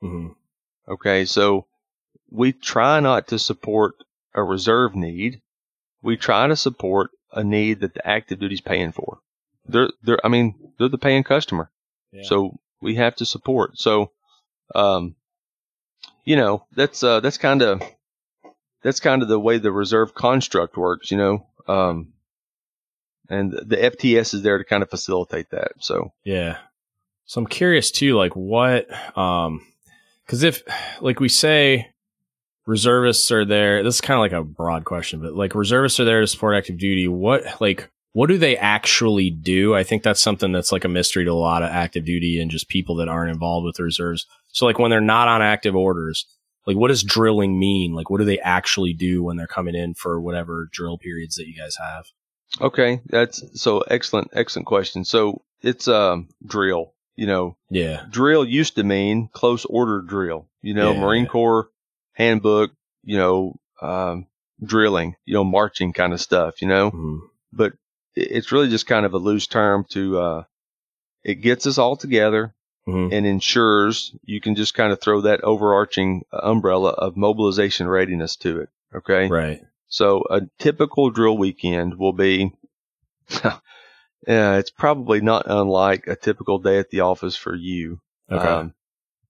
Mm-hmm. 0.03 0.33
Okay, 0.93 1.25
so 1.25 1.67
we 2.31 2.53
try 2.53 3.01
not 3.01 3.29
to 3.29 3.39
support 3.39 3.95
a 4.35 4.43
reserve 4.43 4.95
need. 4.95 5.43
We 6.03 6.17
try 6.17 6.47
to 6.47 6.57
support 6.57 7.11
a 7.33 7.45
need 7.45 7.81
that 7.81 7.95
the 7.95 8.07
active 8.07 8.39
duty 8.39 8.55
is 8.55 8.61
paying 8.61 8.93
for. 8.93 9.19
They're, 9.67 9.91
they're, 10.03 10.25
I 10.25 10.29
mean, 10.29 10.55
they're 10.79 10.89
the 10.89 10.99
paying 10.99 11.25
customer. 11.25 11.71
Yeah. 12.13 12.23
So 12.25 12.59
we 12.81 12.95
have 12.97 13.17
to 13.17 13.27
support. 13.27 13.79
So, 13.79 14.13
um, 14.75 15.17
you 16.25 16.37
know, 16.37 16.67
that's 16.75 17.03
uh, 17.03 17.21
that's 17.21 17.39
kind 17.39 17.63
of 17.63 17.83
that's 18.83 19.01
kind 19.01 19.23
of 19.23 19.29
the 19.29 19.41
way 19.41 19.59
the 19.59 19.73
reserve 19.73 20.15
construct 20.15 20.77
works, 20.77 21.11
you 21.11 21.17
know. 21.17 21.47
Um, 21.67 22.13
and 23.29 23.53
the 23.53 23.77
FTS 23.77 24.35
is 24.35 24.43
there 24.43 24.59
to 24.59 24.65
kind 24.65 24.83
of 24.83 24.91
facilitate 24.91 25.51
that. 25.51 25.73
So 25.81 26.13
yeah. 26.25 26.59
So 27.27 27.41
I'm 27.41 27.47
curious 27.47 27.91
too, 27.91 28.17
like 28.17 28.35
what, 28.35 28.89
um, 29.17 29.67
because 30.25 30.43
if 30.43 30.63
like 31.01 31.21
we 31.21 31.29
say 31.29 31.91
reservists 32.69 33.31
are 33.31 33.47
there. 33.47 33.83
This 33.83 33.97
is 33.97 34.01
kind 34.03 34.17
of 34.17 34.21
like 34.21 34.33
a 34.33 34.45
broad 34.45 34.85
question, 34.85 35.21
but 35.21 35.35
like 35.35 35.55
reservists 35.55 35.99
are 35.99 36.05
there 36.05 36.21
to 36.21 36.27
support 36.27 36.55
active 36.55 36.79
duty. 36.79 37.09
What 37.09 37.61
like 37.61 37.91
what 38.13 38.29
do 38.29 38.37
they 38.37 38.57
actually 38.57 39.31
do? 39.31 39.75
I 39.75 39.85
think 39.85 40.03
that's 40.03 40.21
something 40.21 40.53
that's 40.53 40.71
like 40.71 40.85
a 40.85 40.89
mystery 40.89 41.25
to 41.25 41.31
a 41.31 41.33
lot 41.33 41.63
of 41.63 41.71
active 41.71 42.05
duty 42.05 42.41
and 42.41 42.51
just 42.51 42.69
people 42.69 42.97
that 42.97 43.09
aren't 43.09 43.31
involved 43.31 43.65
with 43.65 43.77
the 43.77 43.85
reserves. 43.85 44.27
So 44.49 44.67
like 44.67 44.79
when 44.79 44.91
they're 44.91 45.01
not 45.01 45.29
on 45.29 45.41
active 45.41 45.75
orders, 45.75 46.27
like 46.67 46.77
what 46.77 46.89
does 46.89 47.03
drilling 47.03 47.59
mean? 47.59 47.95
Like 47.95 48.11
what 48.11 48.19
do 48.19 48.25
they 48.25 48.39
actually 48.39 48.93
do 48.93 49.23
when 49.23 49.39
they're 49.39 49.47
coming 49.47 49.75
in 49.75 49.95
for 49.95 50.21
whatever 50.21 50.69
drill 50.71 50.99
periods 50.99 51.37
that 51.37 51.49
you 51.49 51.57
guys 51.57 51.77
have? 51.77 52.07
Okay, 52.61 53.01
that's 53.07 53.43
so 53.61 53.81
excellent, 53.81 54.29
excellent 54.35 54.67
question. 54.67 55.05
So 55.05 55.43
it's 55.63 55.89
um 55.89 56.29
drill, 56.45 56.93
you 57.17 57.27
know. 57.27 57.57
Yeah. 57.71 58.05
Drill 58.11 58.45
used 58.45 58.77
to 58.77 58.85
mean 58.85 59.31
close 59.33 59.65
order 59.65 60.03
drill. 60.03 60.49
You 60.61 60.75
know, 60.75 60.93
yeah, 60.93 61.01
Marine. 61.01 61.27
Corps 61.27 61.71
handbook, 62.19 62.73
you 63.05 63.17
know, 63.17 63.55
um, 63.81 64.27
drilling, 64.63 65.15
you 65.25 65.35
know, 65.35 65.45
marching 65.45 65.93
kind 65.93 66.13
of 66.13 66.21
stuff, 66.21 66.61
you 66.61 66.69
know. 66.69 66.91
Mm-hmm. 66.91 67.19
But 67.53 67.73
it's 68.15 68.53
really 68.53 68.69
just 68.69 68.87
kind 68.87 69.07
of 69.07 69.15
a 69.15 69.19
loose 69.19 69.47
term 69.47 69.87
to 69.91 70.19
uh, 70.19 70.45
it 71.23 71.37
gets 71.37 71.67
us 71.67 71.79
all 71.79 71.97
together 71.97 72.55
mm-hmm. 72.87 73.13
and 73.13 73.25
ensures 73.25 74.15
you 74.25 74.41
can 74.41 74.57
just 74.57 74.75
kind 74.75 74.93
of 74.93 75.01
throw 75.01 75.23
that 75.23 75.45
overarching 75.45 76.25
umbrella 76.33 76.91
of 76.91 77.17
mobilization 77.17 77.89
readiness 77.89 78.37
to 78.37 78.61
it. 78.61 78.69
Okay. 78.95 79.29
Right. 79.29 79.63
So 79.87 80.25
a 80.29 80.43
typical 80.59 81.11
drill 81.11 81.39
weekend 81.39 81.97
will 81.97 82.13
be, 82.13 82.53
yeah, 83.31 83.59
it's 84.59 84.71
probably 84.71 85.21
not 85.21 85.45
unlike 85.47 86.09
a 86.09 86.17
typical 86.17 86.59
day 86.59 86.79
at 86.79 86.91
the 86.91 87.01
office 87.01 87.37
for 87.37 87.55
you. 87.55 88.01
Okay. 88.31 88.47
Um, 88.47 88.75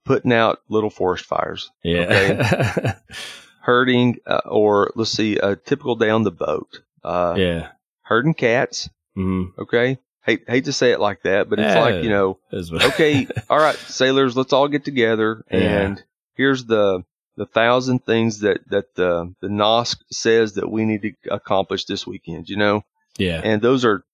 putting 0.08 0.32
out 0.32 0.60
little 0.70 0.88
forest 0.88 1.26
fires. 1.26 1.70
Yeah. 1.84 2.00
Okay? 2.00 2.92
Herding, 3.60 4.16
uh, 4.26 4.40
or 4.46 4.90
let's 4.96 5.12
see, 5.12 5.36
a 5.36 5.54
typical 5.54 5.96
day 5.96 6.08
on 6.08 6.22
the 6.22 6.30
boat. 6.30 6.80
Uh, 7.04 7.34
yeah. 7.36 7.68
Herding 8.00 8.32
cats. 8.32 8.88
Mm-hmm. 9.16 9.60
Okay. 9.60 9.98
Hate, 10.24 10.44
hate 10.48 10.64
to 10.64 10.72
say 10.72 10.92
it 10.92 11.00
like 11.00 11.22
that, 11.22 11.50
but 11.50 11.58
it's 11.58 11.74
yeah, 11.74 11.80
like, 11.80 12.02
you 12.02 12.08
know, 12.08 12.38
okay, 12.52 13.26
all 13.50 13.58
right, 13.58 13.76
sailors, 13.76 14.36
let's 14.36 14.52
all 14.52 14.68
get 14.68 14.84
together 14.84 15.44
and 15.48 15.96
yeah. 15.96 16.02
here's 16.34 16.64
the, 16.64 17.02
the 17.36 17.46
thousand 17.46 18.04
things 18.04 18.40
that, 18.40 18.60
that 18.68 18.94
the, 18.94 19.34
the 19.40 19.48
NOSC 19.48 19.96
says 20.10 20.54
that 20.54 20.70
we 20.70 20.84
need 20.86 21.02
to 21.02 21.12
accomplish 21.30 21.84
this 21.84 22.06
weekend, 22.06 22.48
you 22.48 22.56
know? 22.56 22.82
Yeah. 23.18 23.40
And 23.44 23.60
those 23.62 23.84
are, 23.84 24.04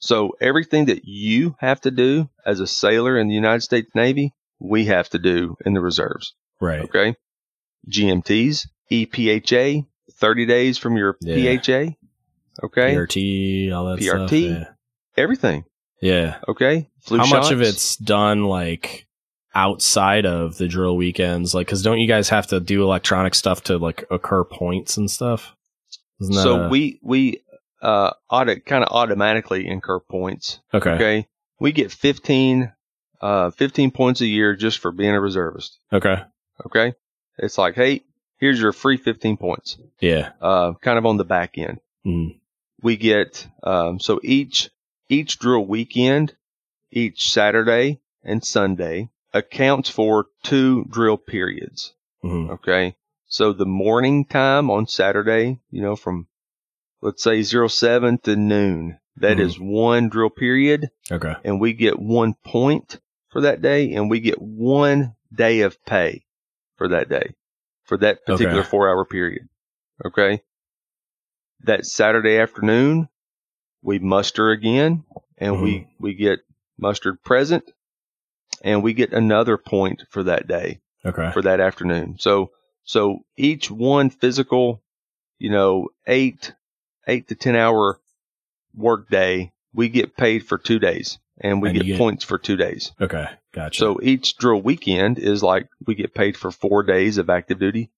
so 0.00 0.36
everything 0.40 0.86
that 0.86 1.04
you 1.04 1.56
have 1.58 1.80
to 1.82 1.90
do 1.90 2.28
as 2.46 2.60
a 2.60 2.66
sailor 2.66 3.18
in 3.18 3.28
the 3.28 3.34
United 3.34 3.62
States 3.62 3.90
Navy, 3.94 4.32
we 4.60 4.86
have 4.86 5.08
to 5.10 5.18
do 5.18 5.56
in 5.64 5.74
the 5.74 5.80
reserves. 5.80 6.34
Right. 6.60 6.80
Okay. 6.80 7.14
GMTs, 7.88 8.66
EPHA, 8.90 9.86
30 10.14 10.46
days 10.46 10.78
from 10.78 10.96
your 10.96 11.16
yeah. 11.20 11.56
PHA. 11.56 11.94
Okay. 12.64 12.94
PRT, 12.94 13.72
all 13.72 13.84
that 13.86 14.00
PRT, 14.00 14.28
stuff. 14.28 14.32
Yeah. 14.32 14.64
everything. 15.22 15.64
Yeah. 16.00 16.38
Okay. 16.48 16.88
Flu 17.02 17.18
How 17.18 17.24
shots. 17.24 17.46
much 17.46 17.52
of 17.52 17.62
it's 17.62 17.96
done 17.96 18.44
like 18.44 19.06
outside 19.54 20.26
of 20.26 20.58
the 20.58 20.68
drill 20.68 20.96
weekends? 20.96 21.54
Like, 21.54 21.68
cause 21.68 21.82
don't 21.82 21.98
you 21.98 22.08
guys 22.08 22.28
have 22.30 22.48
to 22.48 22.60
do 22.60 22.82
electronic 22.82 23.34
stuff 23.34 23.62
to 23.64 23.78
like 23.78 24.04
occur 24.10 24.44
points 24.44 24.96
and 24.96 25.10
stuff? 25.10 25.54
so 26.20 26.62
a- 26.62 26.68
we, 26.68 26.98
we, 27.02 27.42
uh, 27.80 28.10
audit 28.28 28.66
kind 28.66 28.82
of 28.82 28.90
automatically 28.90 29.66
incur 29.66 30.00
points. 30.00 30.58
Okay. 30.74 30.90
Okay. 30.90 31.28
We 31.60 31.70
get 31.72 31.92
15, 31.92 32.72
uh, 33.20 33.50
15 33.50 33.90
points 33.90 34.20
a 34.20 34.26
year 34.26 34.54
just 34.54 34.78
for 34.78 34.92
being 34.92 35.14
a 35.14 35.20
reservist. 35.20 35.78
Okay. 35.92 36.16
Okay. 36.66 36.94
It's 37.38 37.58
like, 37.58 37.74
hey, 37.74 38.02
here's 38.38 38.60
your 38.60 38.72
free 38.72 38.96
15 38.96 39.36
points. 39.36 39.78
Yeah. 40.00 40.30
Uh, 40.40 40.74
kind 40.74 40.98
of 40.98 41.06
on 41.06 41.16
the 41.16 41.24
back 41.24 41.58
end. 41.58 41.78
Mm. 42.06 42.38
We 42.82 42.96
get, 42.96 43.46
um, 43.62 44.00
so 44.00 44.20
each, 44.22 44.70
each 45.08 45.38
drill 45.38 45.66
weekend, 45.66 46.34
each 46.90 47.30
Saturday 47.32 48.00
and 48.22 48.44
Sunday 48.44 49.10
accounts 49.32 49.88
for 49.88 50.26
two 50.42 50.84
drill 50.84 51.16
periods. 51.16 51.94
Mm-hmm. 52.24 52.52
Okay. 52.52 52.96
So 53.26 53.52
the 53.52 53.66
morning 53.66 54.24
time 54.24 54.70
on 54.70 54.86
Saturday, 54.86 55.60
you 55.70 55.82
know, 55.82 55.96
from 55.96 56.26
let's 57.02 57.22
say 57.22 57.42
zero 57.42 57.68
seven 57.68 58.18
to 58.18 58.36
noon, 58.36 58.98
that 59.16 59.36
mm-hmm. 59.36 59.46
is 59.46 59.60
one 59.60 60.08
drill 60.08 60.30
period. 60.30 60.90
Okay. 61.10 61.34
And 61.44 61.60
we 61.60 61.72
get 61.74 61.98
one 61.98 62.34
point 62.44 62.98
for 63.38 63.42
that 63.42 63.62
day 63.62 63.94
and 63.94 64.10
we 64.10 64.18
get 64.18 64.42
one 64.42 65.14
day 65.32 65.60
of 65.60 65.84
pay 65.84 66.24
for 66.76 66.88
that 66.88 67.08
day 67.08 67.34
for 67.84 67.96
that 67.96 68.26
particular 68.26 68.60
okay. 68.60 68.68
four 68.68 68.88
hour 68.88 69.04
period. 69.04 69.48
Okay. 70.04 70.42
That 71.62 71.86
Saturday 71.86 72.38
afternoon, 72.38 73.08
we 73.80 74.00
muster 74.00 74.50
again 74.50 75.04
and 75.36 75.54
mm-hmm. 75.54 75.62
we, 75.62 75.88
we 76.00 76.14
get 76.14 76.40
mustered 76.76 77.22
present 77.22 77.62
and 78.64 78.82
we 78.82 78.92
get 78.92 79.12
another 79.12 79.56
point 79.56 80.02
for 80.10 80.24
that 80.24 80.48
day. 80.48 80.80
Okay. 81.06 81.30
For 81.30 81.42
that 81.42 81.60
afternoon. 81.60 82.16
So, 82.18 82.50
so 82.82 83.20
each 83.36 83.70
one 83.70 84.10
physical, 84.10 84.82
you 85.38 85.50
know, 85.50 85.90
eight, 86.08 86.52
eight 87.06 87.28
to 87.28 87.36
10 87.36 87.54
hour 87.54 88.00
work 88.74 89.08
day, 89.08 89.52
we 89.72 89.88
get 89.88 90.16
paid 90.16 90.44
for 90.44 90.58
two 90.58 90.80
days 90.80 91.20
and 91.40 91.62
we 91.62 91.70
and 91.70 91.78
get, 91.78 91.86
get, 91.86 91.98
points 91.98 92.24
for 92.24 92.38
two 92.38 92.56
days. 92.56 92.92
Okay. 93.00 93.26
Gotcha. 93.52 93.78
So 93.78 94.00
each 94.02 94.36
drill 94.36 94.60
weekend 94.60 95.18
is 95.18 95.42
like 95.42 95.68
we 95.86 95.94
get 95.94 96.14
paid 96.14 96.36
for 96.36 96.50
four 96.50 96.82
days 96.82 97.18
of 97.18 97.30
active 97.30 97.58
duty. 97.58 97.90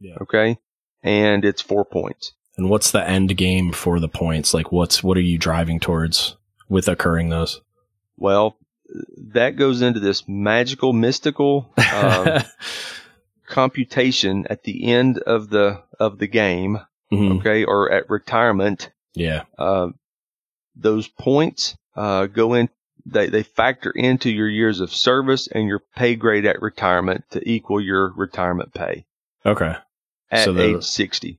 Yeah. 0.00 0.16
Okay. 0.20 0.58
And 1.02 1.44
it's 1.44 1.62
four 1.62 1.84
points. 1.84 2.32
And 2.56 2.70
what's 2.70 2.90
the 2.90 3.06
end 3.06 3.36
game 3.36 3.72
for 3.72 4.00
the 4.00 4.08
points? 4.08 4.54
Like 4.54 4.72
what's, 4.72 5.02
what 5.02 5.16
are 5.16 5.22
you 5.22 5.38
driving 5.38 5.80
towards 5.80 6.36
with 6.68 6.88
occurring 6.88 7.28
those? 7.28 7.60
Well, 8.16 8.56
that 9.32 9.56
goes 9.56 9.82
into 9.82 10.00
this 10.00 10.28
magical, 10.28 10.92
mystical, 10.92 11.72
um, 11.92 12.42
computation 13.48 14.46
at 14.48 14.62
the 14.62 14.84
end 14.86 15.18
of 15.18 15.50
the, 15.50 15.82
of 15.98 16.18
the 16.18 16.28
game. 16.28 16.78
Mm-hmm. 17.12 17.38
Okay. 17.38 17.64
Or 17.64 17.90
at 17.90 18.08
retirement. 18.08 18.90
Yeah. 19.14 19.42
Uh, 19.58 19.88
those 20.76 21.08
points, 21.08 21.76
uh, 21.96 22.26
go 22.26 22.54
in, 22.54 22.68
they, 23.06 23.28
they 23.28 23.42
factor 23.42 23.90
into 23.90 24.30
your 24.30 24.48
years 24.48 24.80
of 24.80 24.92
service 24.92 25.46
and 25.48 25.68
your 25.68 25.80
pay 25.94 26.14
grade 26.14 26.46
at 26.46 26.62
retirement 26.62 27.24
to 27.30 27.48
equal 27.48 27.80
your 27.80 28.12
retirement 28.14 28.72
pay. 28.72 29.04
Okay. 29.44 29.74
At 30.30 30.44
so 30.44 30.52
the, 30.52 30.76
age 30.76 30.84
60. 30.84 31.38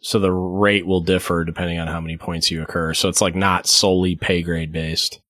So 0.00 0.18
the 0.18 0.32
rate 0.32 0.86
will 0.86 1.00
differ 1.00 1.44
depending 1.44 1.78
on 1.78 1.88
how 1.88 2.00
many 2.00 2.16
points 2.16 2.50
you 2.50 2.62
occur. 2.62 2.94
So 2.94 3.08
it's 3.08 3.20
like 3.20 3.34
not 3.34 3.66
solely 3.66 4.16
pay 4.16 4.42
grade 4.42 4.72
based. 4.72 5.20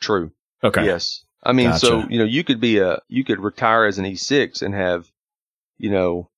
True. 0.00 0.32
Okay. 0.62 0.84
Yes. 0.84 1.24
I 1.42 1.52
mean, 1.52 1.70
gotcha. 1.70 1.86
so, 1.86 2.08
you 2.08 2.18
know, 2.18 2.24
you 2.24 2.42
could 2.42 2.60
be 2.60 2.78
a, 2.78 3.00
you 3.08 3.24
could 3.24 3.40
retire 3.40 3.84
as 3.84 3.98
an 3.98 4.06
E6 4.06 4.62
and 4.62 4.74
have, 4.74 5.06
you 5.76 5.90
know, 5.90 6.30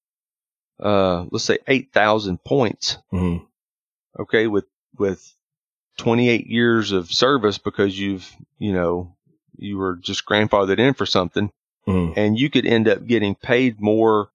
uh, 0.81 1.25
let's 1.31 1.45
say 1.45 1.59
8,000 1.69 2.43
points. 2.43 2.99
Mm-hmm. 3.13 3.45
Okay. 4.23 4.49
With, 4.49 4.65
with 4.99 5.36
28 5.97 6.47
years 6.47 6.93
of 6.93 7.11
service 7.11 7.59
because 7.59 7.99
you've, 7.99 8.31
you 8.59 8.73
know, 8.73 9.17
you 9.57 9.79
were 9.79 9.97
just 9.97 10.27
grandfathered 10.27 10.79
in 10.79 10.95
for 10.95 11.07
something 11.07 11.51
mm-hmm. 11.87 12.19
and 12.19 12.39
you 12.39 12.51
could 12.51 12.67
end 12.67 12.89
up 12.89 13.07
getting 13.07 13.35
paid 13.35 13.81
more 13.81 14.31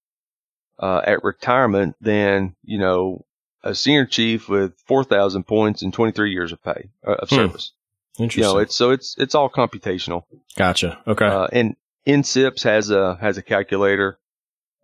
uh, 0.79 1.01
at 1.05 1.23
retirement 1.23 1.95
than, 2.01 2.55
you 2.63 2.79
know, 2.79 3.25
a 3.63 3.75
senior 3.75 4.05
chief 4.05 4.49
with 4.49 4.73
4,000 4.87 5.43
points 5.43 5.83
and 5.83 5.93
23 5.93 6.31
years 6.31 6.51
of 6.51 6.63
pay, 6.63 6.89
uh, 7.05 7.13
of 7.13 7.29
hmm. 7.29 7.35
service. 7.35 7.71
Interesting. 8.17 8.43
You 8.43 8.55
know, 8.55 8.59
it's, 8.59 8.75
so 8.75 8.89
it's, 8.89 9.15
it's 9.17 9.35
all 9.35 9.49
computational. 9.49 10.23
Gotcha. 10.57 10.99
Okay. 11.05 11.25
Uh, 11.25 11.47
and 11.51 11.75
NSIPS 12.07 12.63
has 12.63 12.89
a, 12.89 13.15
has 13.21 13.37
a 13.37 13.43
calculator. 13.43 14.17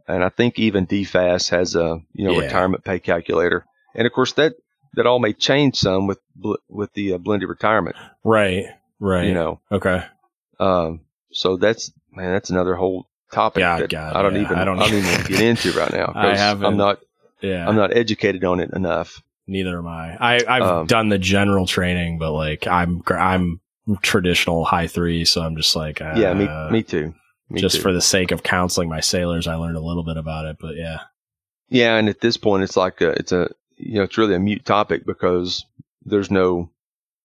And 0.07 0.23
I 0.23 0.29
think 0.29 0.59
even 0.59 0.87
DFAS 0.87 1.49
has 1.49 1.75
a, 1.75 1.99
you 2.13 2.25
know, 2.25 2.33
yeah. 2.33 2.45
retirement 2.45 2.83
pay 2.83 2.99
calculator. 2.99 3.65
And 3.95 4.05
of 4.05 4.13
course 4.13 4.33
that, 4.33 4.53
that 4.97 5.05
all 5.05 5.19
may 5.19 5.31
change 5.31 5.77
some 5.77 6.07
with, 6.07 6.19
with 6.67 6.91
the 6.93 7.13
uh, 7.13 7.17
blended 7.17 7.47
retirement. 7.47 7.95
Right. 8.23 8.65
Right. 8.99 9.27
You 9.27 9.33
know, 9.33 9.61
okay. 9.71 10.03
Um, 10.59 11.01
so 11.31 11.55
that's, 11.55 11.91
man, 12.11 12.33
that's 12.33 12.49
another 12.49 12.75
whole 12.75 13.07
topic 13.31 13.61
God, 13.61 13.81
that 13.81 13.89
God, 13.89 14.15
I 14.15 14.23
don't 14.23 14.35
yeah. 14.35 14.41
even 14.41 14.57
I 14.57 14.65
don't, 14.65 14.79
I 14.79 14.87
don't 14.87 14.97
even 14.97 15.25
get 15.25 15.41
into 15.41 15.71
right 15.73 15.91
now. 15.93 16.11
I 16.15 16.35
haven't. 16.35 16.65
I'm 16.65 16.77
not. 16.77 16.99
Yeah. 17.41 17.69
I'm 17.69 17.75
not 17.75 17.95
educated 17.95 18.43
on 18.43 18.59
it 18.59 18.71
enough. 18.73 19.21
Neither 19.45 19.77
am 19.77 19.87
I. 19.87 20.17
I 20.19 20.43
I've 20.47 20.63
um, 20.63 20.87
done 20.87 21.09
the 21.09 21.19
general 21.19 21.67
training, 21.67 22.17
but 22.17 22.31
like 22.31 22.65
I'm 22.65 23.03
I'm 23.07 23.61
traditional 24.01 24.65
high 24.65 24.87
three, 24.87 25.25
so 25.25 25.41
I'm 25.41 25.55
just 25.55 25.75
like 25.75 26.01
uh, 26.01 26.15
yeah, 26.17 26.33
me 26.33 26.47
me 26.71 26.81
too. 26.81 27.13
Me 27.49 27.61
just 27.61 27.75
too. 27.75 27.81
for 27.83 27.93
the 27.93 28.01
sake 28.01 28.31
of 28.31 28.41
counseling 28.41 28.89
my 28.89 28.99
sailors, 28.99 29.47
I 29.47 29.55
learned 29.55 29.77
a 29.77 29.81
little 29.81 30.03
bit 30.03 30.17
about 30.17 30.45
it, 30.45 30.57
but 30.59 30.75
yeah. 30.75 31.01
Yeah, 31.69 31.97
and 31.97 32.09
at 32.09 32.19
this 32.19 32.35
point, 32.37 32.63
it's 32.63 32.75
like 32.75 32.99
a, 33.01 33.11
it's 33.11 33.31
a 33.31 33.49
you 33.77 33.95
know 33.95 34.03
it's 34.03 34.17
really 34.17 34.35
a 34.35 34.39
mute 34.39 34.65
topic 34.65 35.05
because 35.05 35.65
there's 36.05 36.31
no 36.31 36.69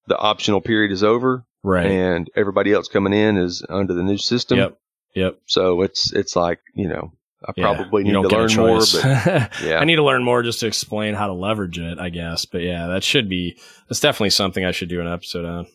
the 0.07 0.19
optional 0.19 0.61
period 0.61 0.93
is 0.93 1.03
over, 1.03 1.45
right? 1.63 1.87
And 1.87 2.31
everybody 2.35 2.73
else 2.73 2.89
coming 2.89 3.13
in 3.13 3.37
is 3.37 3.65
under 3.69 3.95
the 3.95 4.03
new 4.03 4.19
system. 4.19 4.59
Yep. 4.59 4.79
Yep. 5.15 5.39
So 5.47 5.83
it's 5.83 6.13
it's 6.13 6.37
like 6.37 6.61
you 6.75 6.89
know 6.89 7.13
I 7.45 7.53
yeah, 7.57 7.75
probably 7.75 8.05
need 8.05 8.13
to 8.13 8.21
learn 8.23 8.55
more. 8.55 8.79
But 8.79 9.53
yeah, 9.63 9.79
I 9.79 9.85
need 9.85 9.97
to 9.97 10.05
learn 10.05 10.25
more 10.25 10.43
just 10.43 10.61
to 10.61 10.67
explain 10.67 11.15
how 11.15 11.27
to 11.27 11.33
leverage 11.33 11.79
it, 11.79 11.99
I 11.99 12.09
guess. 12.09 12.45
But 12.45 12.63
yeah, 12.63 12.87
that 12.89 13.03
should 13.03 13.29
be 13.29 13.59
that's 13.89 14.01
definitely 14.01 14.31
something 14.31 14.65
I 14.65 14.73
should 14.73 14.89
do 14.89 15.01
an 15.01 15.09
episode 15.09 15.45
on. 15.45 15.67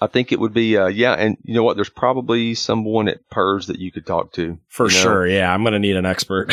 I 0.00 0.08
think 0.08 0.30
it 0.30 0.40
would 0.40 0.52
be, 0.52 0.76
uh, 0.76 0.88
yeah, 0.88 1.14
and 1.14 1.38
you 1.42 1.54
know 1.54 1.62
what? 1.62 1.76
There's 1.76 1.88
probably 1.88 2.54
someone 2.54 3.08
at 3.08 3.28
PERS 3.30 3.68
that 3.68 3.78
you 3.78 3.90
could 3.90 4.04
talk 4.04 4.32
to 4.32 4.58
for 4.68 4.88
you 4.88 4.94
know? 4.94 5.02
sure. 5.02 5.26
Yeah, 5.26 5.52
I'm 5.52 5.62
going 5.62 5.72
to 5.72 5.78
need 5.78 5.96
an 5.96 6.04
expert. 6.04 6.52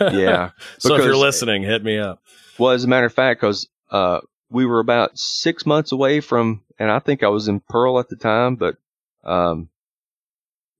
yeah. 0.00 0.50
so 0.78 0.94
if 0.94 1.04
you're 1.04 1.16
listening, 1.16 1.62
hit 1.62 1.82
me 1.82 1.98
up. 1.98 2.22
Well, 2.58 2.72
as 2.72 2.84
a 2.84 2.88
matter 2.88 3.06
of 3.06 3.12
fact, 3.12 3.40
because 3.40 3.68
uh, 3.90 4.20
we 4.50 4.66
were 4.66 4.80
about 4.80 5.18
six 5.18 5.66
months 5.66 5.92
away 5.92 6.20
from, 6.20 6.62
and 6.78 6.90
I 6.90 6.98
think 6.98 7.22
I 7.22 7.28
was 7.28 7.48
in 7.48 7.60
Pearl 7.60 7.98
at 7.98 8.08
the 8.08 8.16
time, 8.16 8.56
but 8.56 8.76
um, 9.24 9.68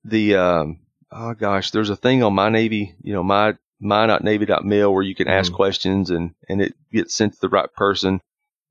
the 0.03 0.35
um, 0.35 0.79
oh 1.11 1.33
gosh, 1.33 1.71
there's 1.71 1.89
a 1.89 1.95
thing 1.95 2.23
on 2.23 2.33
my 2.33 2.49
Navy, 2.49 2.95
you 3.01 3.13
know, 3.13 3.23
my 3.23 3.55
my.navy.mil 3.79 4.93
where 4.93 5.03
you 5.03 5.15
can 5.15 5.27
ask 5.27 5.51
mm. 5.51 5.55
questions 5.55 6.09
and 6.09 6.33
and 6.47 6.61
it 6.61 6.73
gets 6.91 7.15
sent 7.15 7.33
to 7.33 7.41
the 7.41 7.49
right 7.49 7.71
person. 7.73 8.21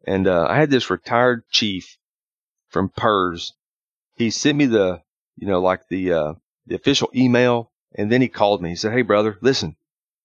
And 0.07 0.27
uh, 0.27 0.47
I 0.49 0.57
had 0.57 0.71
this 0.71 0.91
retired 0.91 1.49
chief 1.51 1.97
from 2.69 2.91
PERS. 2.91 3.53
He 4.17 4.31
sent 4.31 4.59
me 4.59 4.67
the, 4.67 5.01
you 5.37 5.47
know, 5.47 5.61
like 5.61 5.89
the 5.89 6.13
uh, 6.13 6.35
the 6.67 6.75
official 6.75 7.11
email, 7.15 7.71
and 7.95 8.11
then 8.11 8.21
he 8.21 8.29
called 8.29 8.63
me. 8.63 8.71
He 8.71 8.77
said, 8.77 8.93
"Hey, 8.93 9.03
brother, 9.03 9.39
listen, 9.41 9.77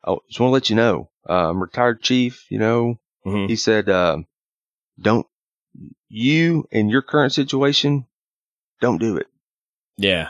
I 0.03 0.15
just 0.27 0.39
want 0.39 0.49
to 0.49 0.53
let 0.53 0.69
you 0.69 0.75
know, 0.75 1.09
I'm 1.33 1.61
retired 1.61 2.01
chief. 2.01 2.45
You 2.49 2.59
know, 2.59 2.99
mm-hmm. 3.25 3.47
he 3.47 3.55
said, 3.55 3.89
uh, 3.89 4.17
don't 4.99 5.27
you 6.09 6.67
in 6.71 6.89
your 6.89 7.01
current 7.01 7.33
situation, 7.33 8.05
don't 8.81 8.99
do 8.99 9.17
it. 9.17 9.27
Yeah, 9.97 10.29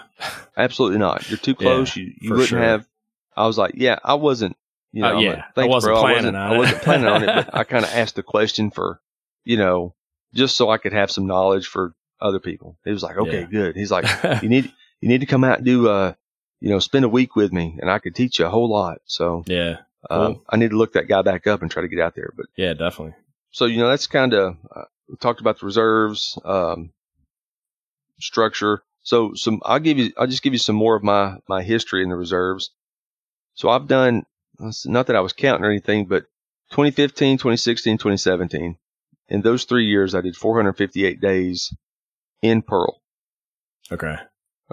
absolutely 0.58 1.00
not. 1.00 1.30
You're 1.30 1.38
too 1.38 1.56
close. 1.56 1.96
Yeah, 1.96 2.04
you 2.04 2.14
you 2.22 2.30
wouldn't 2.32 2.50
sure. 2.50 2.60
have. 2.60 2.88
I 3.36 3.48
was 3.48 3.58
like, 3.58 3.74
yeah, 3.76 4.00
I 4.04 4.16
wasn't. 4.16 4.56
You 4.92 5.04
know, 5.04 5.18
uh, 5.18 5.20
yeah, 5.20 5.44
like, 5.56 5.66
I 5.66 5.70
wasn't 5.70 5.94
bro. 5.94 6.02
planning 6.02 6.36
I 6.36 6.36
wasn't, 6.36 6.36
on 6.36 6.52
it. 6.52 6.56
I 6.56 6.58
wasn't 6.58 6.82
planning 6.82 7.08
on 7.08 7.24
it, 7.24 7.28
but 7.28 7.56
I 7.56 7.64
kind 7.64 7.86
of 7.86 7.92
asked 7.92 8.16
the 8.16 8.24
question 8.24 8.72
for, 8.72 9.00
you 9.46 9.58
know, 9.58 9.94
just 10.34 10.58
so 10.58 10.70
I 10.72 10.80
could 10.80 10.94
have 10.94 11.12
some 11.12 11.28
knowledge 11.28 11.68
for 11.68 11.94
other 12.20 12.40
people. 12.40 12.76
He 12.84 12.92
was 12.92 13.04
like, 13.04 13.18
okay, 13.18 13.42
yeah. 13.42 13.46
good. 13.46 13.76
He's 13.76 13.92
like, 13.92 14.06
you 14.42 14.50
need 14.50 14.72
you 15.00 15.10
need 15.10 15.22
to 15.22 15.28
come 15.28 15.44
out 15.44 15.58
and 15.58 15.66
do 15.66 15.88
uh, 15.88 16.14
you 16.60 16.70
know, 16.70 16.80
spend 16.80 17.06
a 17.06 17.10
week 17.10 17.36
with 17.36 17.54
me, 17.54 17.78
and 17.80 17.90
I 17.90 18.00
could 18.00 18.16
teach 18.16 18.40
you 18.40 18.46
a 18.46 18.50
whole 18.50 18.70
lot. 18.70 19.00
So 19.06 19.44
yeah, 19.46 19.78
uh, 20.10 20.34
I 20.50 20.58
need 20.58 20.72
to 20.72 20.78
look 20.78 20.94
that 20.94 21.08
guy 21.08 21.22
back 21.22 21.48
up 21.48 21.62
and 21.62 21.70
try 21.70 21.82
to 21.82 21.88
get 21.88 22.00
out 22.00 22.16
there. 22.16 22.32
But 22.36 22.48
yeah, 22.56 22.74
definitely. 22.74 23.16
So 23.52 23.66
you 23.66 23.80
know, 23.80 23.90
that's 23.90 24.08
kind 24.08 24.34
of 24.34 24.58
uh, 24.74 24.84
we 25.08 25.16
talked 25.18 25.42
about 25.42 25.60
the 25.60 25.66
reserves 25.66 26.38
um, 26.46 26.92
structure. 28.20 28.84
So 29.02 29.34
some, 29.34 29.62
I'll 29.66 29.80
give 29.80 29.98
you, 29.98 30.12
I'll 30.18 30.28
just 30.28 30.44
give 30.44 30.54
you 30.54 30.60
some 30.60 30.76
more 30.76 30.96
of 30.96 31.04
my 31.04 31.38
my 31.48 31.64
history 31.64 32.04
in 32.04 32.10
the 32.10 32.16
reserves. 32.16 32.72
So 33.56 33.70
I've 33.70 33.88
done, 33.88 34.26
not 34.86 35.08
that 35.08 35.16
I 35.16 35.22
was 35.22 35.34
counting 35.34 35.66
or 35.66 35.70
anything, 35.70 36.06
but 36.06 36.24
2015, 36.72 37.38
2016, 37.38 37.98
2017. 37.98 38.78
In 39.28 39.42
those 39.42 39.66
three 39.66 39.86
years, 39.86 40.16
I 40.16 40.22
did 40.22 40.36
458 40.36 41.20
days 41.20 41.74
in 42.42 42.62
Pearl. 42.62 43.02
Okay. 43.92 44.16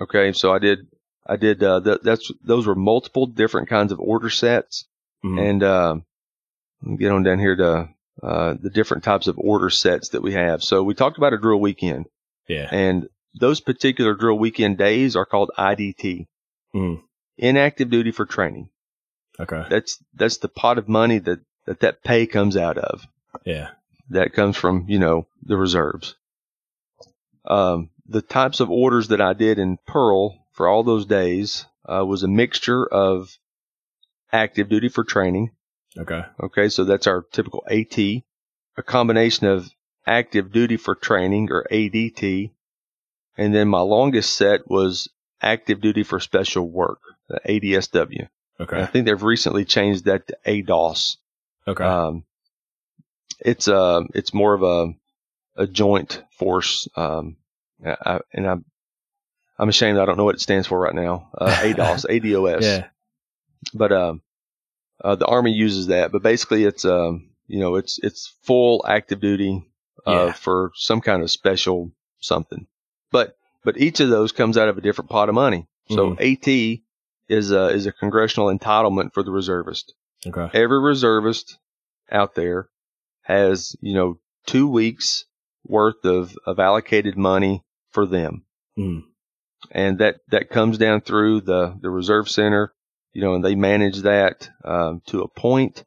Okay. 0.01 0.33
So 0.33 0.53
I 0.53 0.59
did, 0.59 0.87
I 1.27 1.37
did, 1.37 1.63
uh, 1.63 1.81
th- 1.81 2.01
that's, 2.03 2.31
those 2.45 2.67
were 2.67 2.75
multiple 2.75 3.27
different 3.27 3.69
kinds 3.69 3.93
of 3.93 3.99
order 3.99 4.31
sets. 4.31 4.87
Mm-hmm. 5.27 5.39
And, 5.39 5.63
um, 5.63 6.05
get 6.99 7.11
on 7.11 7.23
down 7.23 7.39
here 7.39 7.57
to, 7.57 7.89
uh, 8.23 8.55
the 8.61 8.71
different 8.71 9.05
types 9.05 9.27
of 9.27 9.39
order 9.39 9.71
sets 9.71 10.11
that 10.11 10.23
we 10.23 10.33
have. 10.33 10.63
So 10.63 10.83
we 10.83 10.95
talked 10.95 11.19
about 11.19 11.33
a 11.33 11.39
drill 11.39 11.61
weekend. 11.61 12.07
Yeah. 12.49 12.69
And 12.71 13.09
those 13.35 13.61
particular 13.61 14.15
drill 14.15 14.39
weekend 14.39 14.79
days 14.79 15.17
are 15.17 15.27
called 15.27 15.51
IDT. 15.59 16.27
Mm. 16.75 17.03
Inactive 17.39 17.91
duty 17.91 18.13
for 18.13 18.25
training. 18.25 18.71
Okay. 19.39 19.65
That's, 19.69 20.03
that's 20.15 20.39
the 20.39 20.49
pot 20.49 20.79
of 20.79 20.89
money 20.89 21.19
that, 21.19 21.41
that 21.67 21.81
that 21.81 22.03
pay 22.03 22.27
comes 22.27 22.57
out 22.57 22.79
of. 22.79 23.07
Yeah. 23.45 23.71
That 24.11 24.33
comes 24.33 24.57
from, 24.57 24.87
you 24.89 24.99
know, 24.99 25.27
the 25.43 25.57
reserves. 25.57 26.15
Um, 27.45 27.91
the 28.09 28.23
types 28.23 28.61
of 28.61 28.71
orders 28.71 29.09
that 29.09 29.21
I 29.21 29.33
did 29.33 29.59
in 29.59 29.79
Pearl 29.87 30.47
for 30.53 30.69
all 30.69 30.83
those 30.85 31.07
days 31.07 31.67
uh, 31.85 32.05
was 32.05 32.23
a 32.23 32.29
mixture 32.29 32.87
of 32.87 33.37
active 34.37 34.69
duty 34.69 34.89
for 34.89 35.05
training. 35.05 35.51
Okay. 35.99 36.23
Okay, 36.43 36.69
so 36.69 36.85
that's 36.85 37.07
our 37.07 37.25
typical 37.33 37.65
AT, 37.69 37.99
a 37.99 38.83
combination 38.85 39.47
of 39.47 39.69
active 40.07 40.53
duty 40.53 40.77
for 40.77 40.95
training 40.95 41.49
or 41.51 41.67
ADT, 41.71 42.53
and 43.37 43.55
then 43.55 43.69
my 43.69 43.81
longest 43.81 44.35
set 44.35 44.69
was 44.69 45.09
active 45.41 45.81
duty 45.81 46.03
for 46.03 46.21
special 46.21 46.69
work, 46.69 47.01
the 47.29 47.41
ADSW. 47.47 48.29
Okay. 48.61 48.77
And 48.77 48.85
I 48.85 48.87
think 48.87 49.07
they've 49.07 49.23
recently 49.23 49.65
changed 49.65 50.05
that 50.05 50.27
to 50.29 50.37
ADOS. 50.47 51.17
Okay. 51.67 51.85
Um, 51.85 52.25
it's 53.41 53.69
uh, 53.69 54.03
it's 54.15 54.33
more 54.33 54.55
of 54.55 54.63
a 54.63 54.95
a 55.57 55.67
joint 55.67 56.23
force. 56.39 56.89
Um, 56.97 57.37
I, 57.85 58.21
and 58.33 58.47
I'm, 58.47 58.65
I'm 59.59 59.69
ashamed 59.69 59.99
I 59.99 60.05
don't 60.05 60.17
know 60.17 60.25
what 60.25 60.35
it 60.35 60.41
stands 60.41 60.67
for 60.67 60.79
right 60.79 60.95
now. 60.95 61.31
Uh, 61.37 61.55
ADOS, 61.63 62.07
ADOS. 62.11 62.63
Yeah. 62.63 62.87
But, 63.75 63.93
um, 63.93 64.23
uh, 65.03 65.15
the 65.17 65.27
army 65.27 65.53
uses 65.53 65.89
that, 65.89 66.13
but 66.13 66.23
basically 66.23 66.65
it's, 66.65 66.85
um, 66.85 67.31
you 67.47 67.61
know, 67.61 67.77
it's, 67.77 67.99
it's 68.03 68.35
full 68.43 68.85
active 68.89 69.21
duty, 69.21 69.65
uh, 70.07 70.27
yeah. 70.27 70.33
for 70.33 70.71
some 70.75 71.01
kind 71.01 71.23
of 71.23 71.31
special 71.31 71.93
something. 72.19 72.67
But, 73.13 73.37
but 73.65 73.79
each 73.79 74.01
of 74.01 74.09
those 74.09 74.33
comes 74.33 74.57
out 74.57 74.69
of 74.69 74.79
a 74.79 74.81
different 74.81 75.11
pot 75.11 75.29
of 75.29 75.35
money. 75.35 75.69
So 75.91 76.15
mm-hmm. 76.15 76.23
AT 76.23 76.81
is 77.29 77.51
a, 77.51 77.69
is 77.69 77.87
a 77.87 77.93
congressional 77.93 78.57
entitlement 78.57 79.13
for 79.13 79.23
the 79.23 79.31
reservist. 79.31 79.95
Okay. 80.27 80.49
Every 80.59 80.81
reservist 80.81 81.59
out 82.11 82.35
there 82.35 82.69
has, 83.23 83.77
you 83.81 83.95
know, 83.95 84.19
two 84.47 84.69
weeks 84.69 85.25
worth 85.65 86.05
of, 86.05 86.37
of 86.47 86.59
allocated 86.59 87.17
money 87.17 87.65
for 87.91 88.07
them. 88.07 88.45
Mm. 88.79 89.03
And 89.71 89.99
that, 89.99 90.17
that 90.29 90.51
comes 90.51 90.79
down 90.79 91.01
through 91.01 91.41
the, 91.43 91.77
the 91.81 91.91
reserve 91.91 92.29
center, 92.29 92.73
you 93.17 93.23
know, 93.23 93.35
and 93.35 93.43
they 93.43 93.55
manage 93.55 94.03
that, 94.03 94.51
um, 94.63 95.01
to 95.07 95.23
a 95.23 95.29
point, 95.29 95.85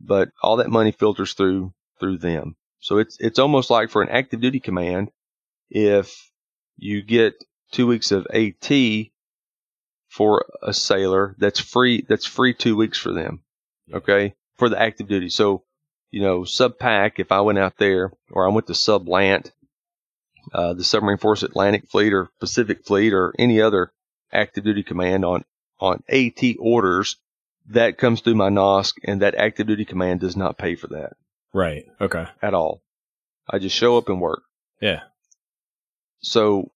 but 0.00 0.30
all 0.42 0.56
that 0.56 0.70
money 0.70 0.92
filters 0.92 1.34
through, 1.34 1.74
through 1.98 2.16
them. 2.16 2.56
So 2.78 2.96
it's, 2.96 3.18
it's 3.20 3.38
almost 3.38 3.68
like 3.68 3.90
for 3.90 4.00
an 4.00 4.08
active 4.08 4.40
duty 4.40 4.60
command, 4.60 5.10
if 5.68 6.30
you 6.78 7.02
get 7.02 7.34
two 7.70 7.86
weeks 7.86 8.12
of 8.12 8.26
AT 8.32 8.70
for 10.08 10.46
a 10.62 10.72
sailor, 10.72 11.36
that's 11.38 11.60
free, 11.60 12.06
that's 12.08 12.24
free 12.24 12.54
two 12.54 12.76
weeks 12.76 12.98
for 12.98 13.12
them. 13.12 13.42
Okay. 13.92 14.32
For 14.56 14.70
the 14.70 14.80
active 14.80 15.06
duty. 15.06 15.28
So 15.28 15.64
you 16.10 16.22
know, 16.22 16.40
Subpac, 16.40 17.18
if 17.18 17.30
I 17.30 17.42
went 17.42 17.58
out 17.58 17.76
there 17.76 18.12
or 18.30 18.46
I 18.46 18.52
went 18.52 18.66
to 18.68 18.74
SUBLANT, 18.74 19.52
uh, 20.54 20.72
the 20.74 20.84
Submarine 20.84 21.18
Force 21.18 21.42
Atlantic 21.42 21.88
Fleet 21.88 22.14
or 22.14 22.30
Pacific 22.40 22.86
Fleet 22.86 23.12
or 23.12 23.34
any 23.38 23.60
other 23.60 23.92
active 24.32 24.64
duty 24.64 24.82
command 24.82 25.24
on, 25.24 25.44
on 25.80 26.02
AT 26.08 26.40
orders, 26.58 27.16
that 27.70 27.98
comes 27.98 28.20
through 28.20 28.34
my 28.34 28.50
NOSC 28.50 28.94
and 29.04 29.22
that 29.22 29.34
active 29.34 29.66
duty 29.66 29.84
command 29.84 30.20
does 30.20 30.36
not 30.36 30.58
pay 30.58 30.74
for 30.74 30.88
that. 30.88 31.12
Right. 31.52 31.84
Okay. 32.00 32.26
At 32.42 32.54
all. 32.54 32.82
I 33.48 33.58
just 33.58 33.76
show 33.76 33.96
up 33.96 34.08
and 34.08 34.20
work. 34.20 34.42
Yeah. 34.80 35.00
So 36.20 36.70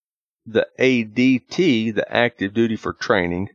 the 0.47 0.67
ADT, 0.79 1.95
the 1.95 2.07
active 2.09 2.55
duty 2.55 2.77
for 2.77 2.93
training, 2.93 3.51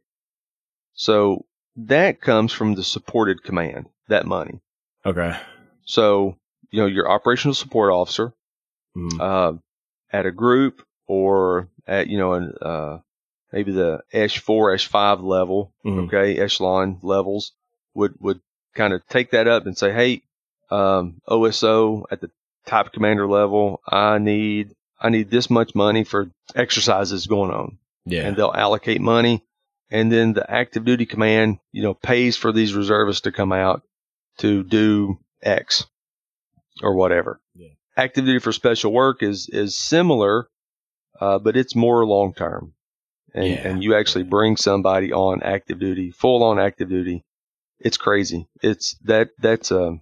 so 0.94 1.46
that 1.76 2.22
comes 2.22 2.52
from 2.52 2.76
the 2.76 2.84
supported 2.84 3.44
command, 3.44 3.88
that 4.08 4.26
money. 4.26 4.60
Okay. 5.06 5.38
So, 5.86 6.38
you 6.72 6.82
know, 6.82 6.88
your 6.88 7.10
operational 7.10 7.54
support 7.54 7.92
officer, 7.92 8.34
mm. 8.96 9.20
uh, 9.20 9.58
at 10.12 10.26
a 10.26 10.32
group 10.32 10.84
or 11.08 11.70
at, 11.88 12.08
you 12.08 12.18
know, 12.18 12.34
an, 12.34 12.54
uh, 12.62 12.98
maybe 13.52 13.72
the 13.72 14.02
Esh 14.14 14.40
4, 14.40 14.74
Esh 14.74 14.88
5 14.88 15.22
level, 15.22 15.74
mm-hmm. 15.86 16.06
okay, 16.06 16.38
echelon 16.38 17.00
levels 17.02 17.54
would, 17.94 18.16
would 18.20 18.40
kind 18.76 18.94
of 18.94 19.06
take 19.08 19.32
that 19.32 19.48
up 19.48 19.66
and 19.66 19.78
say, 19.78 19.92
Hey, 19.92 20.24
um, 20.72 21.22
OSO 21.28 22.06
at 22.12 22.22
the 22.22 22.30
top 22.66 22.94
commander 22.94 23.28
level, 23.28 23.82
I 23.88 24.20
need, 24.20 24.76
I 25.00 25.10
need 25.10 25.30
this 25.30 25.50
much 25.50 25.74
money 25.76 26.04
for 26.04 26.30
exercises 26.56 27.28
going 27.28 27.52
on. 27.52 27.78
Yeah. 28.06 28.28
And 28.28 28.36
they'll 28.36 28.54
allocate 28.54 29.02
money. 29.02 29.44
And 29.92 30.12
then 30.12 30.34
the 30.34 30.50
active 30.50 30.86
duty 30.86 31.06
command, 31.06 31.60
you 31.72 31.82
know, 31.82 31.94
pays 31.96 32.38
for 32.38 32.52
these 32.52 32.76
reservists 32.76 33.22
to 33.22 33.32
come 33.32 33.52
out 33.52 33.82
to 34.40 34.64
do 34.64 35.20
X 35.42 35.86
or 36.82 36.96
whatever. 36.96 37.40
Yeah. 37.56 37.70
Active 37.98 38.26
duty 38.26 38.40
for 38.40 38.52
special 38.52 38.94
work 38.94 39.24
is 39.24 39.50
is 39.52 39.78
similar, 39.78 40.48
uh, 41.20 41.40
but 41.40 41.58
it's 41.58 41.76
more 41.76 42.06
long 42.06 42.34
term, 42.34 42.74
and 43.40 43.48
yeah. 43.48 43.68
and 43.68 43.84
you 43.84 43.96
actually 43.96 44.24
bring 44.24 44.58
somebody 44.58 45.14
on 45.14 45.42
active 45.42 45.80
duty, 45.80 46.12
full 46.12 46.44
on 46.44 46.60
active 46.60 46.90
duty. 46.90 47.24
It's 47.80 47.98
crazy. 47.98 48.50
It's 48.62 48.96
that 49.06 49.30
that's 49.40 49.72
a 49.72 49.98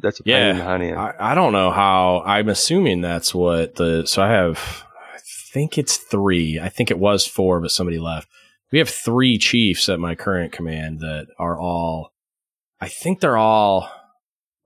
that's 0.00 0.18
a 0.18 0.22
yeah. 0.26 0.52
pain 0.52 0.56
behind 0.58 0.82
end. 0.82 0.98
I, 0.98 1.14
I 1.18 1.34
don't 1.34 1.52
know 1.52 1.70
how. 1.70 2.22
I'm 2.26 2.48
assuming 2.48 3.00
that's 3.00 3.34
what 3.34 3.76
the 3.76 4.04
so 4.06 4.22
I 4.22 4.28
have. 4.30 4.84
I 5.14 5.18
think 5.52 5.78
it's 5.78 5.96
three. 5.96 6.58
I 6.58 6.68
think 6.68 6.90
it 6.90 6.98
was 6.98 7.26
four, 7.26 7.60
but 7.60 7.70
somebody 7.70 7.98
left. 7.98 8.28
we 8.72 8.78
have 8.78 8.88
three 8.88 9.38
chiefs 9.38 9.88
at 9.88 10.00
my 10.00 10.14
current 10.14 10.50
command 10.50 11.00
that 11.00 11.26
are 11.38 11.60
all, 11.60 12.12
I 12.80 12.88
think 12.88 13.20
they're 13.20 13.36
all 13.36 13.88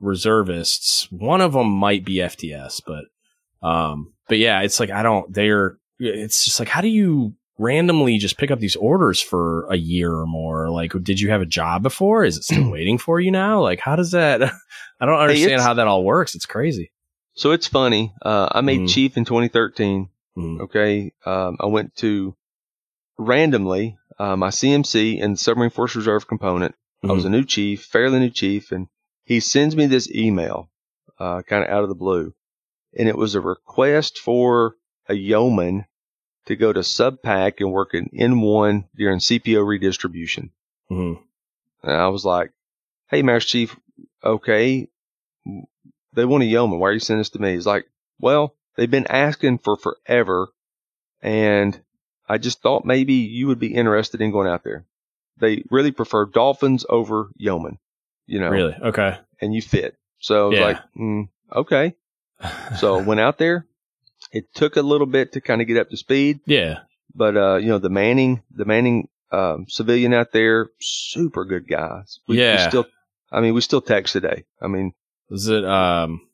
reservists. 0.01 1.11
One 1.11 1.41
of 1.41 1.53
them 1.53 1.69
might 1.69 2.05
be 2.05 2.17
FTS, 2.19 2.83
but, 2.87 3.05
um, 3.69 4.15
but 4.29 4.39
yeah, 4.39 4.61
it's 4.61 4.79
like, 4.79 4.91
I 4.91 5.03
don't, 5.03 5.35
they're, 5.35 5.79
it's 5.99 6.45
just 6.45 6.61
like, 6.61 6.69
how 6.69 6.81
do 6.81 6.89
you 6.89 7.35
randomly 7.59 8.19
just 8.19 8.39
pick 8.39 8.51
up 8.51 8.59
these 8.59 8.77
orders 8.77 9.21
for 9.21 9.67
a 9.71 9.77
year 9.77 10.13
or 10.13 10.27
more? 10.27 10.71
Like, 10.71 10.93
did 11.03 11.21
you 11.21 11.31
have 11.31 11.41
a 11.41 11.47
job 11.47 11.83
before? 11.83 12.25
Is 12.25 12.37
it 12.37 12.45
still 12.45 12.71
waiting 12.73 12.99
for 12.99 13.21
you 13.21 13.31
now? 13.31 13.63
Like, 13.63 13.81
how 13.81 13.97
does 13.97 14.13
that, 14.13 14.43
I 15.01 15.07
don't 15.07 15.19
understand 15.19 15.61
hey, 15.61 15.67
how 15.67 15.75
that 15.75 15.87
all 15.87 16.05
works. 16.05 16.35
It's 16.35 16.47
crazy. 16.47 16.93
So 17.35 17.53
it's 17.53 17.67
funny. 17.67 18.15
Uh, 18.23 18.49
I 18.51 18.61
made 18.63 18.81
mm. 18.81 18.89
chief 18.89 19.17
in 19.17 19.25
2013. 19.25 20.09
Mm. 20.37 20.61
Okay. 20.63 21.13
Um, 21.25 21.57
I 21.61 21.67
went 21.67 21.95
to 21.97 22.35
randomly, 23.19 23.97
uh, 24.19 24.37
my 24.37 24.49
CMC 24.49 25.23
and 25.23 25.39
Submarine 25.39 25.71
Force 25.71 25.97
Reserve 25.97 26.27
component. 26.27 26.75
Mm. 27.05 27.11
I 27.11 27.13
was 27.13 27.25
mm-hmm. 27.25 27.35
a 27.35 27.37
new 27.39 27.45
chief, 27.45 27.85
fairly 27.85 28.19
new 28.19 28.31
chief, 28.31 28.73
and 28.73 28.89
he 29.25 29.41
sends 29.41 29.77
me 29.77 29.87
this 29.87 30.11
email, 30.11 30.71
uh, 31.19 31.43
kind 31.43 31.65
of 31.65 31.71
out 31.71 31.83
of 31.83 31.89
the 31.89 31.95
blue. 31.95 32.35
And 32.99 33.09
it 33.09 33.19
was 33.19 33.35
a 33.35 33.41
request 33.41 34.19
for 34.19 34.77
a 35.09 35.15
yeoman 35.15 35.85
to 36.47 36.57
go 36.57 36.73
to 36.73 36.81
SubPac 36.81 37.55
and 37.59 37.73
work 37.73 37.95
in 37.95 38.09
N1 38.09 38.85
during 38.97 39.19
CPO 39.19 39.67
redistribution. 39.67 40.51
Mm-hmm. 40.91 41.23
And 41.83 41.97
I 41.97 42.09
was 42.09 42.25
like, 42.25 42.53
Hey, 43.09 43.23
Master 43.23 43.49
Chief, 43.49 43.77
okay. 44.25 44.89
They 46.15 46.25
want 46.25 46.43
a 46.43 46.47
yeoman. 46.47 46.81
Why 46.81 46.89
are 46.89 46.93
you 46.93 47.01
sending 47.01 47.21
this 47.21 47.31
to 47.31 47.41
me? 47.41 47.53
He's 47.53 47.67
like, 47.67 47.87
well, 48.19 48.57
they've 48.77 48.91
been 48.91 49.07
asking 49.07 49.59
for 49.59 49.77
forever. 49.77 50.49
And 51.23 51.79
I 52.29 52.39
just 52.39 52.63
thought 52.63 52.85
maybe 52.85 53.15
you 53.15 53.47
would 53.49 53.59
be 53.59 53.75
interested 53.75 54.21
in 54.21 54.33
going 54.33 54.49
out 54.49 54.65
there. 54.65 54.87
They 55.39 55.63
really 55.71 55.93
prefer 55.93 56.27
dolphins 56.27 56.87
over 56.89 57.31
yeoman, 57.37 57.79
you 58.27 58.41
know. 58.41 58.51
Really? 58.51 58.75
Okay. 58.75 59.19
And 59.41 59.55
you 59.55 59.63
fit. 59.63 59.97
So 60.19 60.47
I 60.47 60.49
was 60.49 60.59
yeah. 60.59 60.65
like, 60.65 60.79
mm, 60.99 61.29
okay. 61.55 61.95
so 62.79 62.99
went 63.03 63.21
out 63.21 63.39
there. 63.39 63.67
It 64.37 64.53
took 64.55 64.77
a 64.77 64.83
little 64.83 65.07
bit 65.07 65.33
to 65.33 65.41
kind 65.41 65.63
of 65.63 65.67
get 65.67 65.79
up 65.79 65.89
to 65.91 65.97
speed. 65.97 66.41
Yeah. 66.45 66.81
But, 67.15 67.37
uh, 67.37 67.57
you 67.57 67.69
know, 67.69 67.79
the 67.79 67.89
Manning, 67.89 68.43
the 68.51 68.67
Manning, 68.67 69.09
um, 69.33 69.65
civilian 69.69 70.13
out 70.13 70.33
there, 70.33 70.69
super 70.79 71.47
good 71.47 71.67
guys. 71.67 72.21
We, 72.29 72.39
yeah. 72.39 72.65
We 72.65 72.69
still, 72.69 72.87
I 73.33 73.41
mean, 73.41 73.55
we 73.55 73.63
still 73.63 73.81
text 73.81 74.13
today. 74.13 74.45
I 74.61 74.67
mean, 74.67 74.93
is 75.31 75.49
it, 75.49 75.65
um, 75.65 76.29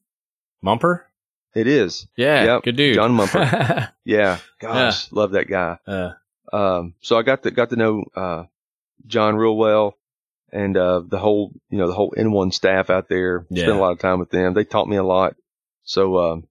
Mumper? 0.61 1.07
It 1.55 1.69
is. 1.69 2.09
Yeah. 2.17 2.45
Yep. 2.45 2.63
Good 2.65 2.77
dude. 2.77 2.95
John 2.97 3.13
Mumper. 3.13 3.93
yeah. 4.05 4.39
Gosh, 4.61 5.09
yeah. 5.13 5.19
love 5.19 5.33
that 5.33 5.49
guy. 5.49 5.79
Uh, 5.87 6.13
um, 6.53 6.95
so 7.01 7.17
I 7.17 7.23
got 7.23 7.45
to, 7.45 7.53
got 7.53 7.71
to 7.71 7.77
know, 7.77 8.05
uh, 8.17 8.45
John 9.07 9.37
real 9.37 9.57
well 9.57 9.97
and, 10.51 10.77
uh, 10.77 11.03
the 11.07 11.19
whole, 11.19 11.53
you 11.71 11.79
know, 11.79 11.87
the 11.87 11.95
whole 11.95 12.13
N1 12.19 12.53
staff 12.53 12.91
out 12.91 13.09
there. 13.09 13.47
Yeah. 13.51 13.65
Spent 13.65 13.77
a 13.77 13.81
lot 13.81 13.93
of 13.93 14.01
time 14.01 14.19
with 14.19 14.31
them. 14.31 14.55
They 14.55 14.65
taught 14.65 14.89
me 14.89 14.97
a 14.97 15.05
lot. 15.05 15.37
So, 15.85 16.19
um, 16.19 16.49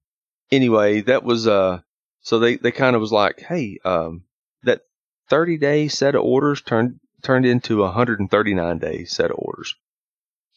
anyway, 0.52 1.00
that 1.00 1.24
was, 1.24 1.48
uh, 1.48 1.80
so 2.20 2.38
they, 2.38 2.56
they 2.56 2.70
kind 2.70 2.94
of 2.94 3.00
was 3.00 3.10
like, 3.10 3.40
Hey, 3.40 3.78
um, 3.84 4.24
that 4.62 4.82
30 5.30 5.56
day 5.58 5.88
set 5.88 6.14
of 6.14 6.22
orders 6.22 6.62
turned, 6.62 7.00
turned 7.22 7.46
into 7.46 7.80
a 7.80 7.86
139 7.86 8.78
day 8.78 9.04
set 9.04 9.30
of 9.30 9.38
orders. 9.38 9.74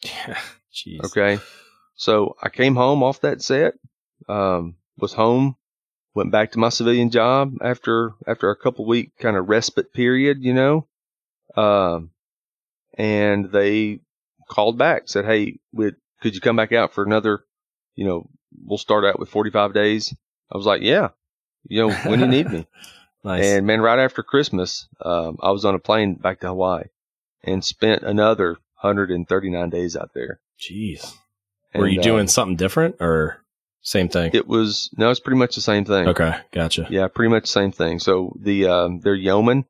Yeah, 0.02 0.38
Jeez. 0.72 1.02
Okay. 1.04 1.42
So 1.96 2.36
I 2.40 2.50
came 2.50 2.76
home 2.76 3.02
off 3.02 3.22
that 3.22 3.40
set, 3.42 3.74
um, 4.28 4.76
was 4.98 5.14
home, 5.14 5.56
went 6.14 6.30
back 6.30 6.52
to 6.52 6.58
my 6.58 6.68
civilian 6.68 7.10
job 7.10 7.54
after, 7.62 8.12
after 8.26 8.50
a 8.50 8.56
couple 8.56 8.84
week 8.84 9.12
kind 9.18 9.36
of 9.36 9.48
respite 9.48 9.92
period, 9.94 10.42
you 10.42 10.52
know, 10.52 10.86
um, 11.56 12.10
and 12.98 13.50
they 13.50 14.00
called 14.48 14.76
back, 14.76 15.08
said, 15.08 15.24
Hey, 15.24 15.58
would, 15.72 15.96
could 16.20 16.34
you 16.34 16.40
come 16.40 16.56
back 16.56 16.72
out 16.72 16.92
for 16.92 17.02
another, 17.02 17.40
you 17.94 18.04
know, 18.04 18.28
we'll 18.64 18.78
start 18.78 19.04
out 19.04 19.18
with 19.18 19.28
45 19.28 19.74
days. 19.74 20.14
I 20.52 20.56
was 20.56 20.66
like, 20.66 20.82
yeah, 20.82 21.08
you 21.68 21.86
know, 21.86 21.94
when 21.94 22.20
you 22.20 22.26
need 22.26 22.50
me. 22.50 22.66
nice. 23.24 23.44
And 23.44 23.66
man, 23.66 23.80
right 23.80 23.98
after 23.98 24.22
Christmas, 24.22 24.88
um, 25.00 25.38
I 25.40 25.50
was 25.50 25.64
on 25.64 25.74
a 25.74 25.80
plane 25.80 26.14
back 26.14 26.40
to 26.40 26.48
Hawaii 26.48 26.84
and 27.42 27.64
spent 27.64 28.02
another 28.02 28.58
139 28.80 29.70
days 29.70 29.96
out 29.96 30.10
there. 30.14 30.40
Jeez. 30.60 31.14
And, 31.72 31.82
Were 31.82 31.88
you 31.88 32.00
doing 32.00 32.24
uh, 32.24 32.28
something 32.28 32.56
different 32.56 32.96
or 33.00 33.42
same 33.82 34.08
thing? 34.08 34.30
It 34.34 34.46
was, 34.46 34.90
no, 34.96 35.10
it's 35.10 35.20
pretty 35.20 35.38
much 35.38 35.54
the 35.54 35.60
same 35.60 35.84
thing. 35.84 36.08
Okay. 36.08 36.36
Gotcha. 36.52 36.86
Yeah, 36.90 37.08
pretty 37.08 37.30
much 37.30 37.44
the 37.44 37.48
same 37.48 37.72
thing. 37.72 37.98
So 37.98 38.36
the, 38.40 38.66
um, 38.66 39.00
their 39.00 39.14
yeoman, 39.14 39.64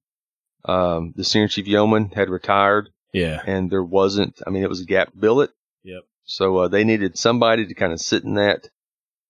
um, 0.65 1.13
the 1.17 1.25
senior 1.25 1.49
chief 1.49 1.67
yeoman 1.67 2.11
had 2.11 2.29
retired. 2.29 2.91
Yeah. 3.13 3.41
And 3.47 3.71
there 3.71 3.85
wasn't, 3.85 4.41
I 4.47 4.51
mean, 4.51 4.63
it 4.63 4.69
was 4.69 4.81
a 4.81 4.87
gap 4.87 5.13
billet. 5.19 5.51
Yep. 5.85 6.03
So, 6.25 6.59
uh, 6.59 6.69
they 6.69 6.85
needed 6.85 7.17
somebody 7.17 7.67
to 7.67 7.75
kind 7.75 7.93
of 7.93 8.01
sit 8.01 8.25
in 8.25 8.35
that, 8.35 8.69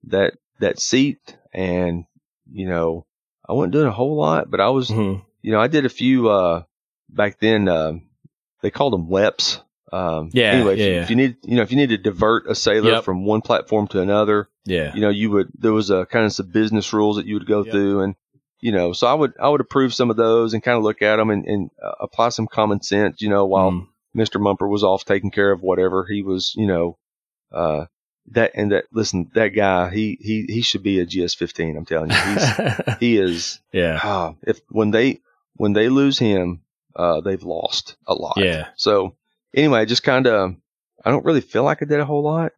that, 0.07 0.35
that 0.61 0.79
seat. 0.79 1.37
And, 1.53 2.05
you 2.51 2.69
know, 2.69 3.07
I 3.49 3.53
wasn't 3.53 3.73
doing 3.73 3.87
a 3.87 3.93
whole 3.93 4.17
lot, 4.17 4.51
but 4.51 4.61
I 4.61 4.69
was, 4.71 4.91
mm-hmm. 4.91 5.21
you 5.43 5.53
know, 5.53 5.61
I 5.61 5.69
did 5.69 5.87
a 5.87 5.91
few, 5.91 6.29
uh, 6.29 6.65
back 7.09 7.39
then, 7.41 7.69
uh, 7.69 7.95
they 8.63 8.71
called 8.71 8.93
them 8.93 9.09
WEPs. 9.09 9.63
Um, 9.93 10.31
yeah. 10.33 10.51
Anyway, 10.51 10.77
yeah, 10.77 10.85
if, 10.85 10.93
yeah. 10.93 11.03
if, 11.03 11.11
you 11.11 11.17
need, 11.17 11.37
you 11.45 11.57
know, 11.57 11.63
if 11.63 11.71
you 11.71 11.77
need 11.77 11.91
to 11.91 11.99
divert 11.99 12.51
a 12.51 12.55
sailor 12.55 12.91
yep. 12.91 13.05
from 13.05 13.25
one 13.25 13.41
platform 13.41 13.87
to 13.89 14.01
another, 14.01 14.49
yeah, 14.65 14.93
you 14.95 15.01
know, 15.01 15.11
you 15.11 15.31
would, 15.31 15.49
there 15.57 15.73
was 15.73 15.91
a 15.91 16.07
kind 16.07 16.25
of 16.25 16.33
some 16.33 16.49
business 16.49 16.93
rules 16.93 17.17
that 17.17 17.27
you 17.27 17.35
would 17.35 17.47
go 17.47 17.63
yep. 17.63 17.73
through 17.73 18.01
and, 18.01 18.17
you 18.61 18.73
know, 18.73 18.93
so 18.93 19.07
I 19.07 19.15
would, 19.15 19.35
I 19.41 19.49
would 19.49 19.61
approve 19.61 19.95
some 19.95 20.11
of 20.11 20.17
those 20.17 20.55
and 20.55 20.63
kind 20.63 20.77
of 20.77 20.83
look 20.83 21.03
at 21.03 21.17
them 21.17 21.31
and, 21.31 21.45
and 21.45 21.71
uh, 21.83 21.93
apply 22.01 22.31
some 22.31 22.49
common 22.49 22.83
sense, 22.83 23.21
you 23.21 23.29
know, 23.29 23.47
while 23.47 23.71
mm. 23.71 23.87
Mr. 24.17 24.41
Mumper 24.41 24.67
was 24.67 24.83
off 24.83 25.05
taking 25.05 25.31
care 25.31 25.53
of 25.53 25.63
whatever 25.63 26.05
he 26.05 26.23
was, 26.23 26.55
you 26.57 26.67
know, 26.67 26.99
uh, 27.53 27.85
that 28.33 28.53
and 28.55 28.73
that 28.73 28.85
listen 28.93 29.31
that 29.35 29.49
guy 29.49 29.91
he 29.91 30.19
he 30.21 30.47
he 30.49 30.61
should 30.61 30.83
be 30.83 30.99
a 31.01 31.07
gs15 31.07 31.77
i'm 31.77 31.85
telling 31.85 32.11
you 32.11 32.17
he's 32.17 32.97
he 33.01 33.19
is 33.19 33.61
yeah 33.73 34.01
uh, 34.03 34.33
if 34.43 34.61
when 34.69 34.91
they 34.91 35.21
when 35.55 35.73
they 35.73 35.89
lose 35.89 36.19
him 36.19 36.61
uh 36.97 37.21
they've 37.21 37.45
lost 37.45 37.97
a 38.07 38.15
lot 38.15 38.37
yeah 38.37 38.69
so 38.77 39.15
anyway, 39.57 39.87
just 39.87 40.03
kind 40.03 40.27
of, 40.27 40.55
I 41.05 41.11
don't 41.11 41.25
really 41.25 41.41
feel 41.41 41.65
like 41.65 41.83
I 41.83 41.87
did 41.87 42.01
a 42.01 42.05
whole 42.05 42.23
lot, 42.23 42.53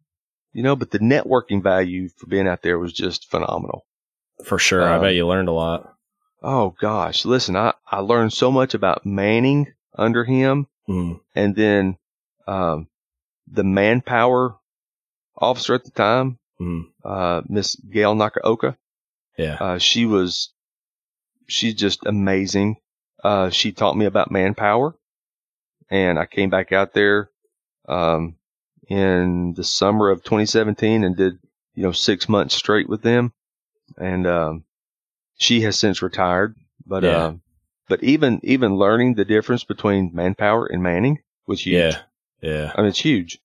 you 0.53 0.61
know, 0.61 0.75
but 0.75 0.91
the 0.91 0.99
networking 0.99 1.63
value 1.63 2.09
for 2.09 2.27
being 2.27 2.47
out 2.47 2.61
there 2.61 2.77
was 2.77 2.93
just 2.93 3.29
phenomenal. 3.31 3.85
For 4.43 4.59
sure. 4.59 4.83
Um, 4.83 4.99
I 4.99 5.03
bet 5.03 5.15
you 5.15 5.25
learned 5.25 5.49
a 5.49 5.53
lot. 5.53 5.93
Oh 6.41 6.75
gosh. 6.79 7.25
Listen, 7.25 7.55
I, 7.55 7.73
I 7.89 7.99
learned 7.99 8.33
so 8.33 8.51
much 8.51 8.73
about 8.73 9.05
Manning 9.05 9.73
under 9.97 10.23
him 10.23 10.67
mm. 10.87 11.19
and 11.35 11.55
then, 11.55 11.97
um, 12.47 12.87
the 13.51 13.63
manpower 13.63 14.55
officer 15.39 15.73
at 15.73 15.83
the 15.83 15.91
time, 15.91 16.37
mm. 16.59 16.85
uh, 17.03 17.41
Miss 17.47 17.75
Gail 17.75 18.15
Nakaoka. 18.15 18.77
Yeah. 19.37 19.57
Uh, 19.59 19.77
she 19.77 20.05
was, 20.05 20.51
she's 21.47 21.75
just 21.75 22.05
amazing. 22.05 22.77
Uh, 23.23 23.49
she 23.49 23.71
taught 23.71 23.97
me 23.97 24.05
about 24.05 24.31
manpower 24.31 24.95
and 25.89 26.19
I 26.19 26.25
came 26.25 26.49
back 26.49 26.71
out 26.71 26.93
there 26.93 27.29
um, 27.87 28.35
in 28.87 29.53
the 29.55 29.63
summer 29.63 30.09
of 30.09 30.23
2017 30.23 31.03
and 31.03 31.15
did 31.15 31.39
you 31.73 31.83
know 31.83 31.91
six 31.91 32.29
months 32.29 32.55
straight 32.55 32.89
with 32.89 33.01
them. 33.01 33.33
And 33.97 34.27
um, 34.27 34.63
she 35.37 35.61
has 35.61 35.79
since 35.79 36.01
retired, 36.01 36.55
but 36.85 37.03
yeah. 37.03 37.09
uh, 37.09 37.33
but 37.87 38.03
even 38.03 38.39
even 38.43 38.75
learning 38.75 39.15
the 39.15 39.25
difference 39.25 39.63
between 39.63 40.11
manpower 40.13 40.65
and 40.67 40.83
manning 40.83 41.19
was 41.47 41.65
huge. 41.65 41.95
Yeah, 41.95 42.01
yeah. 42.41 42.71
I 42.75 42.81
mean, 42.81 42.89
it's 42.89 42.99
huge. 42.99 43.39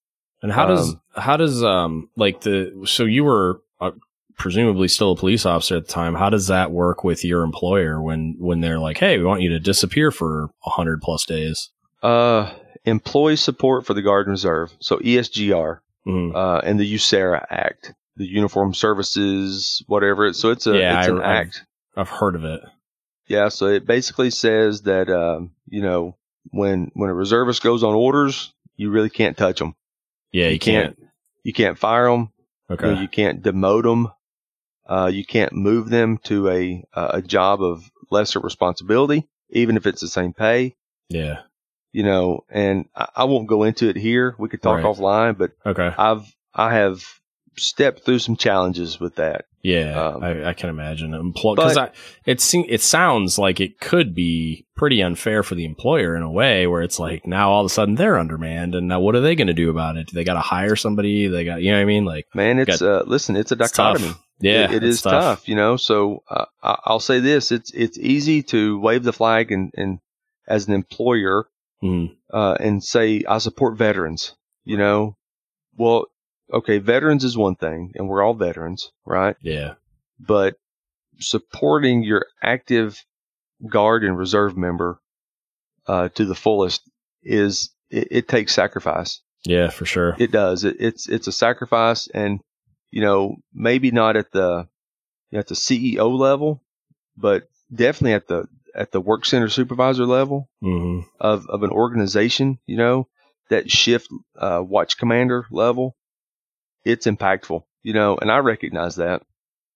And 0.45 0.53
how 0.53 0.66
does 0.66 0.91
um, 0.91 1.01
how 1.16 1.39
does 1.39 1.65
um 1.65 2.11
like 2.16 2.43
the 2.43 2.85
so 2.85 3.05
you 3.05 3.25
were 3.25 3.62
uh, 3.81 3.93
presumably 4.37 4.89
still 4.89 5.12
a 5.12 5.16
police 5.16 5.47
officer 5.47 5.77
at 5.77 5.87
the 5.87 5.93
time. 5.93 6.15
How 6.15 6.29
does 6.29 6.49
that 6.49 6.71
work 6.71 7.03
with 7.03 7.25
your 7.25 7.43
employer 7.43 7.99
when 8.03 8.37
when 8.39 8.61
they're 8.61 8.79
like, 8.79 8.99
"Hey, 8.99 9.16
we 9.16 9.25
want 9.25 9.41
you 9.41 9.49
to 9.49 9.59
disappear 9.59 10.11
for 10.11 10.51
a 10.66 10.71
hundred 10.71 11.01
plus 11.01 11.25
days"? 11.25 11.71
Uh, 12.03 12.53
employee 12.85 13.37
support 13.37 13.87
for 13.87 13.95
the 13.95 14.03
Guard 14.03 14.27
and 14.27 14.33
Reserve, 14.33 14.71
so 14.81 14.99
ESGR, 14.99 15.79
mm-hmm. 16.07 16.37
uh, 16.37 16.59
and 16.59 16.79
the 16.79 16.95
USERRA 16.95 17.47
Act, 17.49 17.95
the 18.19 18.27
Uniform 18.27 18.75
Services, 18.75 19.83
whatever. 19.87 20.31
So 20.35 20.51
it's 20.51 20.66
a 20.66 20.77
yeah, 20.77 20.99
it's 20.99 21.09
an 21.09 21.23
I, 21.23 21.37
act. 21.41 21.65
I've, 21.97 22.09
I've 22.09 22.19
heard 22.19 22.35
of 22.35 22.45
it. 22.45 22.61
Yeah, 23.29 23.49
so 23.49 23.69
it 23.69 23.87
basically 23.87 24.29
says 24.29 24.83
that 24.83 25.09
um, 25.09 25.53
you 25.69 25.81
know 25.81 26.16
when 26.51 26.91
when 26.93 27.09
a 27.09 27.15
reservist 27.15 27.62
goes 27.62 27.83
on 27.83 27.95
orders, 27.95 28.53
you 28.77 28.91
really 28.91 29.11
can't 29.11 29.39
touch 29.39 29.59
them. 29.59 29.75
Yeah, 30.35 30.47
you, 30.47 30.55
you 30.55 30.59
can't, 30.59 30.97
can't. 30.98 31.11
You 31.44 31.52
can't 31.52 31.78
fire 31.78 32.11
them. 32.11 32.32
Okay. 32.70 32.89
You, 32.89 32.94
know, 32.94 33.01
you 33.01 33.09
can't 33.09 33.43
demote 33.43 33.85
them. 33.85 34.09
Uh, 34.86 35.11
you 35.12 35.24
can't 35.24 35.52
move 35.52 35.89
them 35.89 36.19
to 36.24 36.48
a 36.51 36.85
a 36.93 37.23
job 37.23 37.62
of 37.62 37.90
lesser 38.11 38.40
responsibility, 38.40 39.27
even 39.51 39.77
if 39.77 39.86
it's 39.86 40.01
the 40.01 40.09
same 40.09 40.32
pay. 40.32 40.74
Yeah 41.09 41.43
you 41.94 42.02
know, 42.02 42.44
and 42.51 42.86
I, 42.94 43.09
I, 43.15 43.24
won't 43.24 43.47
go 43.47 43.62
into 43.62 43.89
it 43.89 43.94
here. 43.94 44.35
We 44.36 44.48
could 44.48 44.61
talk 44.61 44.78
right. 44.78 44.85
offline, 44.85 45.39
but 45.39 45.52
okay. 45.65 45.94
I've, 45.97 46.27
I 46.52 46.74
have 46.74 47.05
stepped 47.56 48.05
through 48.05 48.18
some 48.18 48.36
challenges 48.36 49.01
with 49.01 49.16
that. 49.16 49.47
Yeah, 49.62 50.09
um, 50.09 50.22
I, 50.22 50.48
I, 50.51 50.52
can 50.52 50.68
imagine. 50.68 51.32
Because 51.32 51.78
it 52.26 52.55
it 52.68 52.81
sounds 52.82 53.39
like 53.39 53.60
it 53.60 53.81
could 53.81 54.14
be 54.14 54.66
pretty 54.76 55.02
unfair 55.02 55.43
for 55.43 55.55
the 55.55 55.64
employer 55.64 56.14
in 56.14 56.22
a 56.22 56.31
way, 56.31 56.66
where 56.66 56.82
it's 56.82 56.98
like 56.98 57.26
now 57.26 57.51
all 57.51 57.60
of 57.60 57.66
a 57.66 57.70
sudden 57.70 57.94
they're 57.94 58.18
undermanned, 58.18 58.74
and 58.74 58.89
now 58.89 59.01
what 59.01 59.14
are 59.14 59.22
they 59.22 59.35
going 59.35 59.47
to 59.47 59.55
do 59.55 59.70
about 59.70 59.97
it? 59.97 60.09
Do 60.09 60.14
they 60.14 60.24
got 60.24 60.35
to 60.35 60.40
hire 60.40 60.76
somebody? 60.76 61.28
They 61.28 61.47
got 61.47 61.62
you 61.62 61.70
know 61.70 61.78
what 61.78 61.82
I 61.82 61.86
mean? 61.86 62.05
Like, 62.05 62.26
man, 62.35 62.59
it's 62.59 62.81
got, 62.81 62.86
uh, 62.86 63.05
listen, 63.06 63.36
it's 63.36 63.52
a 63.52 63.56
dichotomy. 63.56 64.09
It's 64.09 64.18
yeah, 64.40 64.64
it, 64.64 64.74
it 64.74 64.85
is 64.85 65.01
tough. 65.01 65.12
tough. 65.12 65.48
you 65.48 65.55
know. 65.55 65.78
So 65.78 66.22
uh, 66.28 66.44
I'll 66.62 67.01
say 67.01 67.20
this: 67.20 67.51
it's 67.51 67.70
it's 67.72 67.97
easy 67.97 68.43
to 68.44 68.78
wave 68.78 69.02
the 69.02 69.14
flag 69.14 69.51
and 69.51 69.72
and 69.74 69.98
as 70.47 70.68
an 70.68 70.74
employer 70.74 71.47
mm. 71.82 72.14
uh, 72.31 72.56
and 72.60 72.85
say 72.85 73.24
I 73.26 73.39
support 73.39 73.78
veterans. 73.78 74.35
You 74.64 74.76
know, 74.76 75.16
well, 75.76 76.06
okay, 76.55 76.78
veterans 76.78 77.24
is 77.24 77.36
one 77.36 77.56
thing, 77.56 77.93
and 77.94 78.09
we're 78.09 78.22
all 78.22 78.35
veterans, 78.35 78.90
right? 79.05 79.36
Yeah. 79.43 79.74
But 80.18 80.55
supporting 81.18 82.02
your 82.02 82.26
active 82.43 83.05
guard 83.68 84.05
and 84.05 84.16
reserve 84.16 84.56
member 84.56 85.01
uh, 85.86 86.09
to 86.10 86.24
the 86.24 86.35
fullest 86.35 86.82
is 87.22 87.70
it, 87.90 88.09
it, 88.10 88.28
takes 88.28 88.55
sacrifice. 88.55 89.20
Yeah, 89.44 89.68
for 89.70 89.85
sure. 89.85 90.16
It 90.18 90.31
does. 90.32 90.64
It, 90.64 90.76
it's 90.78 91.09
it's 91.09 91.26
a 91.26 91.32
sacrifice, 91.32 92.09
and 92.09 92.40
you 92.90 93.02
know 93.02 93.36
maybe 93.52 93.90
not 93.90 94.16
at 94.16 94.31
the 94.32 94.68
at 95.32 95.48
the 95.48 95.55
CEO 95.55 96.16
level, 96.18 96.62
but 97.16 97.48
definitely 97.74 98.14
at 98.14 98.28
the 98.28 98.47
at 98.74 98.93
the 98.93 99.01
work 99.01 99.26
center 99.26 99.48
supervisor 99.48 100.06
level 100.06 100.48
mm-hmm. 100.62 101.06
of 101.20 101.47
of 101.48 101.62
an 101.62 101.70
organization. 101.70 102.59
You 102.66 102.76
know 102.78 103.09
that 103.51 103.70
shift 103.70 104.09
uh, 104.39 104.62
watch 104.64 104.97
commander 104.97 105.47
level 105.51 105.97
it's 106.85 107.06
impactful, 107.06 107.62
you 107.82 107.93
know, 107.93 108.16
and 108.16 108.31
I 108.31 108.39
recognize 108.39 108.97
that. 108.97 109.23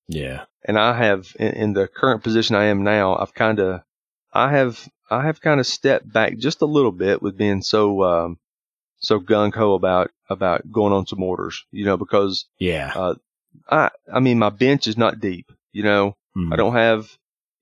Yeah. 0.08 0.44
And 0.64 0.78
I 0.78 0.96
have 0.96 1.34
in, 1.38 1.48
in 1.48 1.72
the 1.72 1.88
current 1.88 2.22
position 2.22 2.56
I 2.56 2.66
am 2.66 2.82
now, 2.82 3.16
I've 3.16 3.34
kind 3.34 3.58
of, 3.60 3.82
I 4.32 4.50
have, 4.52 4.88
I 5.10 5.24
have 5.24 5.40
kind 5.40 5.60
of 5.60 5.66
stepped 5.66 6.10
back 6.12 6.38
just 6.38 6.62
a 6.62 6.66
little 6.66 6.92
bit 6.92 7.22
with 7.22 7.38
being 7.38 7.62
so, 7.62 8.02
um, 8.02 8.38
so 9.00 9.20
gung 9.20 9.54
ho 9.54 9.74
about, 9.74 10.10
about 10.28 10.70
going 10.70 10.92
on 10.92 11.06
some 11.06 11.22
orders, 11.22 11.64
you 11.70 11.84
know, 11.84 11.96
because, 11.96 12.46
yeah, 12.58 12.92
uh, 12.94 13.14
I, 13.70 13.90
I 14.12 14.20
mean, 14.20 14.38
my 14.38 14.50
bench 14.50 14.86
is 14.86 14.96
not 14.96 15.20
deep, 15.20 15.50
you 15.72 15.82
know, 15.82 16.16
mm. 16.36 16.52
I 16.52 16.56
don't 16.56 16.74
have, 16.74 17.08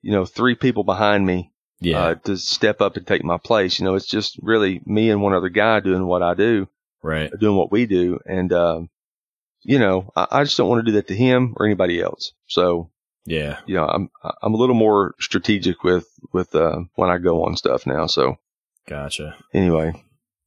you 0.02 0.12
know, 0.12 0.24
three 0.24 0.54
people 0.54 0.84
behind 0.84 1.24
me, 1.26 1.52
yeah. 1.78 2.00
Uh, 2.00 2.14
to 2.14 2.38
step 2.38 2.80
up 2.80 2.96
and 2.96 3.06
take 3.06 3.22
my 3.22 3.36
place. 3.36 3.78
You 3.78 3.84
know, 3.84 3.96
it's 3.96 4.06
just 4.06 4.38
really 4.40 4.80
me 4.86 5.10
and 5.10 5.20
one 5.20 5.34
other 5.34 5.50
guy 5.50 5.80
doing 5.80 6.06
what 6.06 6.22
I 6.22 6.32
do, 6.32 6.68
right? 7.02 7.30
Doing 7.38 7.54
what 7.54 7.70
we 7.70 7.84
do. 7.84 8.18
And, 8.24 8.50
um, 8.50 8.88
you 9.66 9.80
know, 9.80 10.12
I, 10.14 10.26
I 10.30 10.44
just 10.44 10.56
don't 10.56 10.68
want 10.68 10.84
to 10.86 10.90
do 10.90 10.96
that 10.96 11.08
to 11.08 11.14
him 11.14 11.54
or 11.56 11.66
anybody 11.66 12.00
else. 12.00 12.32
So 12.46 12.90
yeah, 13.24 13.58
you 13.66 13.74
know, 13.74 13.84
I'm 13.84 14.08
I'm 14.40 14.54
a 14.54 14.56
little 14.56 14.76
more 14.76 15.14
strategic 15.18 15.82
with 15.82 16.06
with 16.32 16.54
uh, 16.54 16.78
when 16.94 17.10
I 17.10 17.18
go 17.18 17.44
on 17.44 17.56
stuff 17.56 17.84
now. 17.84 18.06
So 18.06 18.36
gotcha. 18.88 19.34
Anyway, 19.52 20.00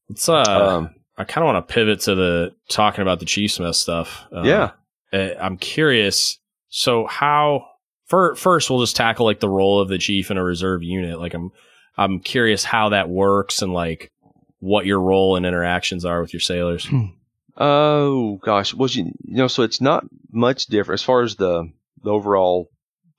it's 0.10 0.30
uh, 0.30 0.42
um, 0.44 0.96
I 1.18 1.26
kind 1.26 1.44
of 1.44 1.54
want 1.54 1.68
to 1.68 1.74
pivot 1.74 2.00
to 2.02 2.16
the 2.16 2.56
talking 2.70 3.02
about 3.02 3.20
the 3.20 3.26
Chiefs 3.26 3.60
mess 3.60 3.78
stuff. 3.78 4.26
Uh, 4.34 4.44
yeah, 4.44 4.72
eh, 5.12 5.34
I'm 5.40 5.58
curious. 5.58 6.40
So 6.70 7.06
how? 7.06 7.66
For, 8.06 8.34
first, 8.34 8.72
we'll 8.72 8.80
just 8.80 8.96
tackle 8.96 9.28
like 9.28 9.40
the 9.40 9.50
role 9.50 9.80
of 9.80 9.88
the 9.88 10.00
chief 10.00 10.32
in 10.32 10.38
a 10.38 10.44
reserve 10.44 10.82
unit. 10.82 11.20
Like 11.20 11.36
I'm, 11.36 11.52
I'm 11.96 12.20
curious 12.20 12.64
how 12.64 12.90
that 12.90 13.08
works 13.08 13.62
and 13.62 13.72
like 13.72 14.12
what 14.58 14.88
your 14.88 15.00
role 15.00 15.36
and 15.36 15.46
interactions 15.46 16.06
are 16.06 16.20
with 16.20 16.34
your 16.34 16.40
sailors. 16.40 16.88
Oh 17.58 18.38
gosh, 18.38 18.74
well 18.74 18.90
you, 18.90 19.06
you 19.24 19.36
know, 19.36 19.48
so 19.48 19.64
it's 19.64 19.82
not 19.82 20.06
much 20.32 20.68
different 20.68 21.00
as 21.00 21.04
far 21.04 21.24
as 21.24 21.36
the 21.36 21.72
the 22.04 22.12
overall 22.12 22.70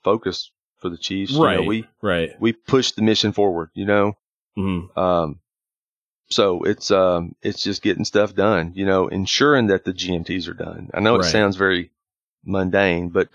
focus 0.02 0.50
for 0.78 0.88
the 0.88 0.96
Chiefs. 0.96 1.34
Right. 1.34 1.56
You 1.56 1.62
know, 1.62 1.68
we 1.68 1.86
right. 2.02 2.40
We 2.40 2.52
push 2.52 2.92
the 2.92 3.02
mission 3.02 3.32
forward. 3.32 3.70
You 3.74 3.86
know. 3.86 4.16
Mm-hmm. 4.58 4.98
Um. 4.98 5.40
So 6.30 6.62
it's 6.62 6.90
um 6.90 7.34
it's 7.42 7.62
just 7.62 7.82
getting 7.82 8.04
stuff 8.04 8.34
done. 8.34 8.72
You 8.74 8.86
know, 8.86 9.08
ensuring 9.08 9.68
that 9.68 9.84
the 9.84 9.92
GMTs 9.92 10.48
are 10.48 10.54
done. 10.54 10.90
I 10.94 11.00
know 11.00 11.16
it 11.16 11.20
right. 11.20 11.30
sounds 11.30 11.56
very 11.56 11.90
mundane, 12.44 13.10
but 13.10 13.28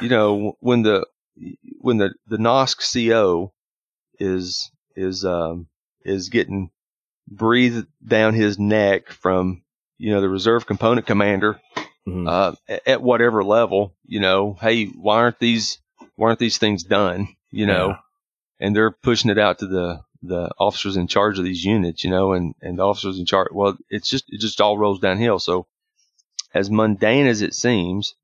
you 0.00 0.08
know 0.08 0.56
when 0.60 0.82
the 0.82 1.06
when 1.78 1.98
the 1.98 2.14
the 2.26 2.38
NOSC 2.38 3.10
CO 3.10 3.52
is 4.18 4.70
is 4.96 5.24
um 5.24 5.68
is 6.04 6.28
getting 6.28 6.70
breathed 7.28 7.86
down 8.06 8.34
his 8.34 8.58
neck 8.58 9.08
from 9.08 9.62
you 9.98 10.10
know, 10.12 10.20
the 10.20 10.28
reserve 10.28 10.66
component 10.66 11.06
commander, 11.06 11.60
mm-hmm. 12.06 12.26
uh, 12.26 12.54
at 12.86 13.02
whatever 13.02 13.44
level, 13.44 13.94
you 14.04 14.20
know, 14.20 14.56
hey, 14.60 14.86
why 14.86 15.16
aren't 15.16 15.38
these, 15.38 15.78
why 16.16 16.28
aren't 16.28 16.38
these 16.38 16.58
things 16.58 16.82
done? 16.82 17.28
You 17.50 17.66
know, 17.66 17.88
yeah. 17.88 17.96
and 18.60 18.74
they're 18.74 18.90
pushing 18.90 19.30
it 19.30 19.38
out 19.38 19.58
to 19.58 19.66
the, 19.66 20.00
the 20.22 20.50
officers 20.58 20.96
in 20.96 21.06
charge 21.06 21.38
of 21.38 21.44
these 21.44 21.64
units, 21.64 22.04
you 22.04 22.10
know, 22.10 22.32
and, 22.32 22.54
and 22.62 22.78
the 22.78 22.82
officers 22.82 23.18
in 23.18 23.26
charge, 23.26 23.48
well, 23.52 23.76
it's 23.90 24.08
just, 24.08 24.24
it 24.28 24.40
just 24.40 24.60
all 24.60 24.78
rolls 24.78 25.00
downhill. 25.00 25.38
So 25.38 25.66
as 26.54 26.70
mundane 26.70 27.26
as 27.26 27.42
it 27.42 27.54
seems, 27.54 28.14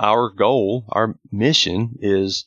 our 0.00 0.30
goal, 0.30 0.84
our 0.90 1.16
mission 1.30 1.98
is 2.00 2.46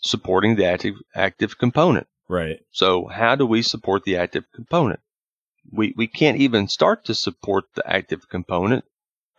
supporting 0.00 0.56
the 0.56 0.66
active, 0.66 0.96
active 1.14 1.56
component. 1.58 2.06
Right. 2.28 2.60
So 2.70 3.06
how 3.06 3.36
do 3.36 3.46
we 3.46 3.62
support 3.62 4.04
the 4.04 4.18
active 4.18 4.44
component? 4.54 5.00
We, 5.72 5.94
we 5.96 6.06
can't 6.06 6.38
even 6.38 6.68
start 6.68 7.04
to 7.06 7.14
support 7.14 7.64
the 7.74 7.90
active 7.90 8.28
component 8.28 8.84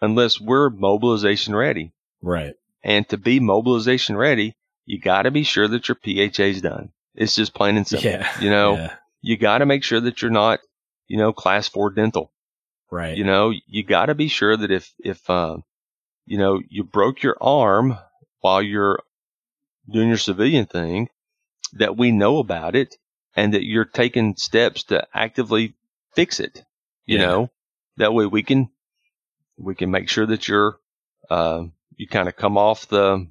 unless 0.02 0.40
we're 0.40 0.70
mobilization 0.70 1.56
ready. 1.56 1.92
Right. 2.22 2.56
And 2.84 3.08
to 3.10 3.18
be 3.18 3.40
mobilization 3.40 4.16
ready, 4.16 4.56
you 4.86 5.00
got 5.00 5.24
to 5.24 5.32
be 5.32 5.44
sure 5.44 5.68
that 5.68 5.88
your 5.88 5.98
PHA 6.04 6.44
is 6.44 6.62
done. 6.62 6.92
It's 7.16 7.36
just 7.36 7.54
plain 7.54 7.78
and 7.78 7.88
simple. 7.88 8.10
Yeah. 8.10 8.32
You 8.42 8.50
know, 8.50 8.76
yeah. 8.76 8.96
you 9.22 9.38
got 9.38 9.60
to 9.60 9.66
make 9.66 9.84
sure 9.84 10.00
that 10.00 10.22
you're 10.22 10.32
not, 10.32 10.60
you 11.08 11.18
know, 11.18 11.34
class 11.34 11.68
four 11.68 11.90
dental. 11.90 12.32
Right. 12.92 13.18
You 13.18 13.24
know, 13.24 13.52
you 13.68 13.84
got 13.84 14.08
to 14.08 14.16
be 14.16 14.28
sure 14.28 14.56
that 14.56 14.72
if, 14.72 14.94
if, 15.00 15.30
uh, 15.30 15.58
you 16.26 16.38
know, 16.38 16.62
you 16.70 16.84
broke 16.84 17.22
your 17.22 17.38
arm 17.42 17.98
while 18.40 18.62
you're 18.62 19.00
doing 19.92 20.08
your 20.08 20.18
civilian 20.18 20.66
thing, 20.66 21.10
that 21.74 21.98
we 21.98 22.12
know 22.12 22.40
about 22.40 22.76
it 22.76 22.96
and 23.36 23.54
that 23.54 23.66
you're 23.66 23.86
taking 23.86 24.36
steps 24.36 24.84
to 24.86 25.06
actively 25.14 25.76
fix 26.14 26.40
it. 26.40 26.64
You 27.06 27.18
yeah. 27.18 27.26
know, 27.26 27.52
that 27.98 28.14
way 28.14 28.26
we 28.26 28.44
can 28.44 28.70
we 29.58 29.76
can 29.76 29.92
make 29.92 30.10
sure 30.10 30.26
that 30.26 30.48
you're 30.48 30.78
uh, 31.30 31.64
you 31.96 32.08
kind 32.08 32.28
of 32.28 32.36
come 32.36 32.58
off 32.58 32.88
the 32.88 33.28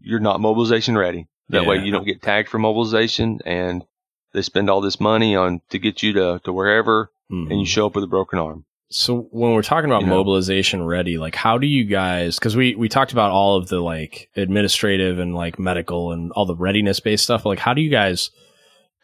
you're 0.00 0.20
not 0.20 0.40
mobilization 0.40 0.96
ready. 0.96 1.28
That 1.50 1.62
yeah. 1.62 1.68
way 1.68 1.78
you 1.78 1.92
don't 1.92 2.04
get 2.04 2.22
tagged 2.22 2.48
for 2.48 2.58
mobilization 2.58 3.40
and 3.44 3.84
they 4.32 4.42
spend 4.42 4.70
all 4.70 4.80
this 4.80 5.00
money 5.00 5.34
on 5.34 5.60
to 5.70 5.78
get 5.78 6.02
you 6.02 6.12
to, 6.14 6.40
to 6.44 6.52
wherever 6.52 7.10
mm-hmm. 7.30 7.50
and 7.50 7.50
you 7.50 7.56
mm-hmm. 7.56 7.64
show 7.64 7.86
up 7.86 7.94
with 7.94 8.04
a 8.04 8.08
broken 8.08 8.38
arm. 8.38 8.64
So 8.92 9.28
when 9.30 9.52
we're 9.52 9.62
talking 9.62 9.90
about 9.90 10.02
you 10.02 10.08
know, 10.08 10.16
mobilization 10.16 10.84
ready, 10.84 11.18
like 11.18 11.34
how 11.34 11.58
do 11.58 11.66
you 11.66 11.84
guys 11.84 12.38
cuz 12.38 12.56
we 12.56 12.74
we 12.74 12.88
talked 12.88 13.12
about 13.12 13.30
all 13.30 13.56
of 13.56 13.68
the 13.68 13.80
like 13.80 14.30
administrative 14.36 15.18
and 15.18 15.34
like 15.34 15.58
medical 15.58 16.12
and 16.12 16.32
all 16.32 16.46
the 16.46 16.56
readiness 16.56 17.00
based 17.00 17.24
stuff, 17.24 17.44
like 17.44 17.58
how 17.58 17.74
do 17.74 17.82
you 17.82 17.90
guys 17.90 18.30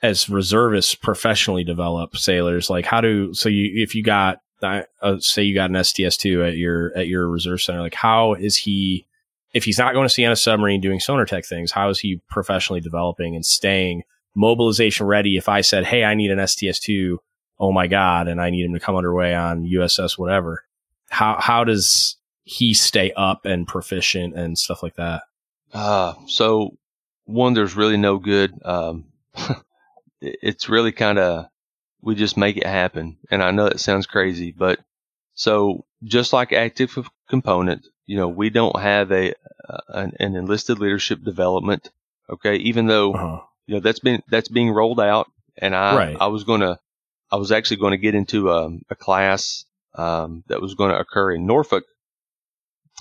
as 0.03 0.29
reservists 0.29 0.95
professionally 0.95 1.65
develop 1.65 2.17
sailors 2.17 2.69
like 2.69 2.85
how 2.85 3.01
do 3.01 3.33
so 3.35 3.49
you 3.49 3.71
if 3.83 3.95
you 3.95 4.03
got 4.03 4.41
uh, 4.63 4.83
say 5.19 5.43
you 5.43 5.55
got 5.55 5.71
an 5.71 5.77
STS2 5.77 6.49
at 6.49 6.57
your 6.57 6.97
at 6.97 7.07
your 7.07 7.29
reserve 7.29 7.61
center 7.61 7.81
like 7.81 7.95
how 7.95 8.35
is 8.35 8.57
he 8.57 9.07
if 9.53 9.65
he's 9.65 9.79
not 9.79 9.93
going 9.93 10.07
to 10.07 10.13
sea 10.13 10.25
on 10.25 10.33
a 10.33 10.37
submarine 10.37 10.81
doing 10.81 11.01
sonar 11.01 11.25
tech 11.25 11.45
things 11.45 11.71
how 11.71 11.89
is 11.89 11.99
he 11.99 12.21
professionally 12.29 12.81
developing 12.81 13.35
and 13.35 13.45
staying 13.45 14.03
mobilization 14.37 15.07
ready? 15.07 15.37
If 15.37 15.49
I 15.49 15.63
said 15.63 15.85
hey 15.85 16.05
I 16.05 16.15
need 16.15 16.31
an 16.31 16.39
STS2 16.39 17.17
oh 17.59 17.73
my 17.73 17.87
god 17.87 18.29
and 18.29 18.41
I 18.41 18.51
need 18.51 18.65
him 18.65 18.75
to 18.75 18.81
come 18.81 18.97
underway 18.97 19.35
on 19.35 19.65
USS 19.65 20.19
whatever. 20.19 20.65
How 21.09 21.37
how 21.41 21.65
does 21.65 22.17
he 22.45 22.75
stay 22.75 23.13
up 23.17 23.45
and 23.45 23.67
proficient 23.67 24.35
and 24.35 24.57
stuff 24.59 24.83
like 24.83 24.97
that? 24.97 25.23
Uh 25.73 26.15
so 26.27 26.77
one 27.25 27.55
there's 27.55 27.75
really 27.75 27.97
no 27.97 28.19
good 28.19 28.53
um 28.65 29.07
it's 30.21 30.69
really 30.69 30.93
kind 30.93 31.19
of 31.19 31.47
we 32.01 32.15
just 32.15 32.37
make 32.37 32.57
it 32.57 32.67
happen. 32.67 33.19
And 33.31 33.43
I 33.43 33.51
know 33.51 33.67
it 33.67 33.81
sounds 33.81 34.07
crazy, 34.07 34.53
but 34.53 34.79
so 35.35 35.85
just 36.05 36.33
like 36.33 36.53
active 36.53 36.97
component, 37.29 37.87
you 38.07 38.17
know, 38.17 38.29
we 38.29 38.51
don't 38.51 38.79
have 38.81 39.13
a 39.13 39.35
an, 39.89 40.13
an 40.21 40.37
enlisted 40.37 40.79
leadership 40.79 41.23
development. 41.23 41.91
Okay, 42.29 42.57
even 42.57 42.87
though 42.87 43.13
uh-huh. 43.15 43.41
you 43.67 43.75
know 43.75 43.81
that's 43.81 44.01
been 44.01 44.23
that's 44.29 44.49
being 44.49 44.71
rolled 44.71 45.01
out, 45.01 45.31
and 45.59 45.75
I 45.75 45.97
right. 45.97 46.17
I 46.21 46.27
was 46.29 46.45
gonna 46.45 46.79
I 47.31 47.37
was 47.37 47.53
actually 47.53 47.79
going 47.79 47.93
to 47.93 47.99
get 47.99 48.15
into 48.15 48.51
a, 48.51 48.71
a 48.91 48.95
class 48.95 49.65
um, 49.95 50.45
that 50.49 50.61
was 50.61 50.75
going 50.75 50.91
to 50.91 50.99
occur 50.99 51.33
in 51.33 51.47
Norfolk, 51.47 51.85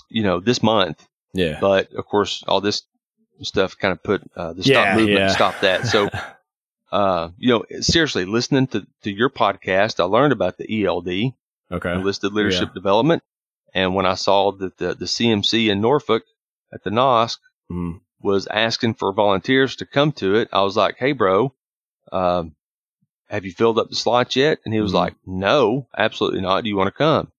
you 0.09 0.23
know, 0.23 0.39
this 0.39 0.63
month. 0.63 1.05
Yeah. 1.33 1.59
But 1.59 1.93
of 1.93 2.05
course, 2.05 2.43
all 2.47 2.61
this 2.61 2.83
stuff 3.41 3.77
kind 3.77 3.91
of 3.91 4.01
put 4.01 4.23
uh, 4.35 4.53
the 4.53 4.63
stop 4.63 4.73
yeah, 4.73 4.95
movement 4.95 5.19
yeah. 5.19 5.27
stopped 5.29 5.61
that. 5.61 5.85
So 5.87 6.09
uh, 6.95 7.29
you 7.37 7.49
know, 7.49 7.65
seriously, 7.81 8.23
listening 8.23 8.67
to, 8.67 8.87
to 9.03 9.11
your 9.11 9.29
podcast, 9.29 9.99
I 9.99 10.05
learned 10.05 10.31
about 10.31 10.57
the 10.57 10.85
ELD, 10.85 11.33
okay, 11.69 11.91
Enlisted 11.91 12.31
Leadership 12.31 12.69
yeah. 12.69 12.73
Development, 12.73 13.21
And 13.73 13.95
when 13.95 14.05
I 14.05 14.13
saw 14.13 14.53
that 14.53 14.77
the, 14.77 14.93
the 14.93 15.03
CMC 15.03 15.69
in 15.69 15.81
Norfolk 15.81 16.23
at 16.73 16.85
the 16.85 16.91
NOSC 16.91 17.35
mm. 17.69 17.99
was 18.21 18.47
asking 18.47 18.93
for 18.93 19.11
volunteers 19.11 19.75
to 19.77 19.85
come 19.85 20.13
to 20.13 20.35
it, 20.35 20.47
I 20.53 20.61
was 20.61 20.77
like, 20.77 20.95
hey, 20.97 21.11
bro, 21.11 21.53
um, 22.13 22.55
have 23.27 23.43
you 23.43 23.51
filled 23.51 23.77
up 23.77 23.89
the 23.89 23.95
slots 23.97 24.37
yet? 24.37 24.59
And 24.63 24.73
he 24.73 24.79
was 24.79 24.93
mm. 24.93 24.95
like, 24.95 25.15
no, 25.25 25.89
absolutely 25.97 26.39
not. 26.39 26.63
Do 26.63 26.69
you 26.69 26.77
want 26.77 26.87
to 26.87 26.97
come? 26.97 27.29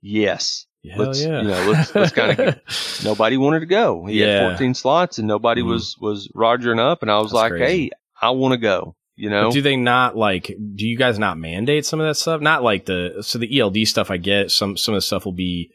Yes. 0.00 0.64
Hell 0.90 1.04
let's, 1.04 1.22
yeah. 1.22 1.42
You 1.42 1.48
know, 1.48 1.70
let's, 1.70 1.94
let's 1.94 2.12
kind 2.12 2.40
of, 2.40 2.60
nobody 3.04 3.36
wanted 3.36 3.60
to 3.60 3.66
go. 3.66 4.06
He 4.06 4.20
yeah. 4.20 4.40
had 4.40 4.50
14 4.52 4.72
slots 4.72 5.18
and 5.18 5.28
nobody 5.28 5.60
mm. 5.60 5.66
was, 5.66 5.98
was 6.00 6.28
rogering 6.28 6.80
up. 6.80 7.02
And 7.02 7.10
I 7.10 7.18
was 7.18 7.32
That's 7.32 7.42
like, 7.42 7.52
crazy. 7.52 7.64
hey, 7.64 7.90
I 8.18 8.30
want 8.30 8.52
to 8.52 8.58
go. 8.58 8.96
You 9.14 9.30
know, 9.30 9.48
but 9.48 9.54
do 9.54 9.62
they 9.62 9.76
not 9.76 10.16
like? 10.16 10.46
Do 10.46 10.86
you 10.86 10.96
guys 10.96 11.18
not 11.18 11.38
mandate 11.38 11.84
some 11.84 12.00
of 12.00 12.06
that 12.06 12.14
stuff? 12.14 12.40
Not 12.40 12.62
like 12.62 12.86
the 12.86 13.18
so 13.20 13.38
the 13.38 13.60
ELD 13.60 13.86
stuff. 13.86 14.10
I 14.10 14.16
get 14.16 14.50
some 14.50 14.76
some 14.76 14.94
of 14.94 14.98
the 14.98 15.02
stuff 15.02 15.24
will 15.24 15.32
be 15.32 15.70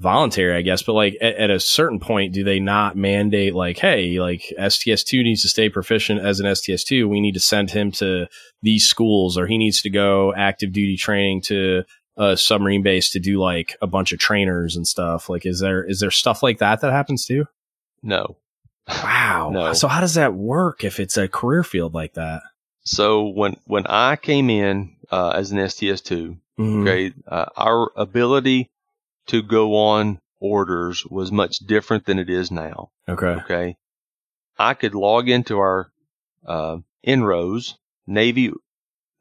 voluntary, 0.00 0.56
I 0.56 0.62
guess, 0.62 0.82
but 0.82 0.94
like 0.94 1.16
at, 1.20 1.34
at, 1.36 1.50
a 1.50 1.60
certain 1.60 2.00
point, 2.00 2.32
do 2.32 2.44
they 2.44 2.58
not 2.58 2.96
mandate 2.96 3.54
like, 3.54 3.78
hey, 3.78 4.20
like 4.20 4.52
STS2 4.58 5.22
needs 5.22 5.42
to 5.42 5.48
stay 5.48 5.68
proficient 5.68 6.20
as 6.20 6.40
an 6.40 6.46
STS2. 6.46 7.08
We 7.08 7.20
need 7.20 7.34
to 7.34 7.40
send 7.40 7.70
him 7.70 7.92
to 7.92 8.26
these 8.62 8.86
schools 8.86 9.38
or 9.38 9.46
he 9.46 9.58
needs 9.58 9.82
to 9.82 9.90
go 9.90 10.34
active 10.34 10.72
duty 10.72 10.96
training 10.96 11.42
to 11.42 11.84
a 12.16 12.36
submarine 12.36 12.82
base 12.82 13.10
to 13.10 13.20
do 13.20 13.40
like 13.40 13.76
a 13.80 13.86
bunch 13.86 14.12
of 14.12 14.18
trainers 14.18 14.76
and 14.76 14.86
stuff. 14.86 15.28
Like, 15.28 15.46
is 15.46 15.60
there, 15.60 15.84
is 15.84 16.00
there 16.00 16.10
stuff 16.10 16.42
like 16.42 16.58
that 16.58 16.80
that 16.80 16.92
happens 16.92 17.24
too? 17.24 17.46
No. 18.02 18.36
Wow. 18.88 19.50
no. 19.52 19.72
So 19.72 19.88
how 19.88 20.00
does 20.00 20.14
that 20.14 20.34
work 20.34 20.84
if 20.84 21.00
it's 21.00 21.16
a 21.16 21.28
career 21.28 21.64
field 21.64 21.94
like 21.94 22.14
that? 22.14 22.42
So 22.84 23.28
when, 23.28 23.56
when 23.64 23.86
I 23.86 24.16
came 24.16 24.50
in, 24.50 24.96
uh, 25.10 25.30
as 25.30 25.52
an 25.52 25.58
STS2, 25.58 26.38
mm-hmm. 26.58 26.82
okay, 26.82 27.12
uh, 27.26 27.46
our 27.56 27.90
ability 27.96 28.70
to 29.28 29.42
go 29.42 29.76
on 29.76 30.20
orders 30.40 31.04
was 31.06 31.32
much 31.32 31.58
different 31.58 32.04
than 32.04 32.18
it 32.18 32.28
is 32.28 32.50
now. 32.50 32.90
Okay. 33.08 33.26
Okay. 33.44 33.76
I 34.58 34.74
could 34.74 34.94
log 34.94 35.28
into 35.28 35.58
our 35.58 35.90
uh, 36.46 36.78
NROWS 37.06 37.74
Navy 38.06 38.52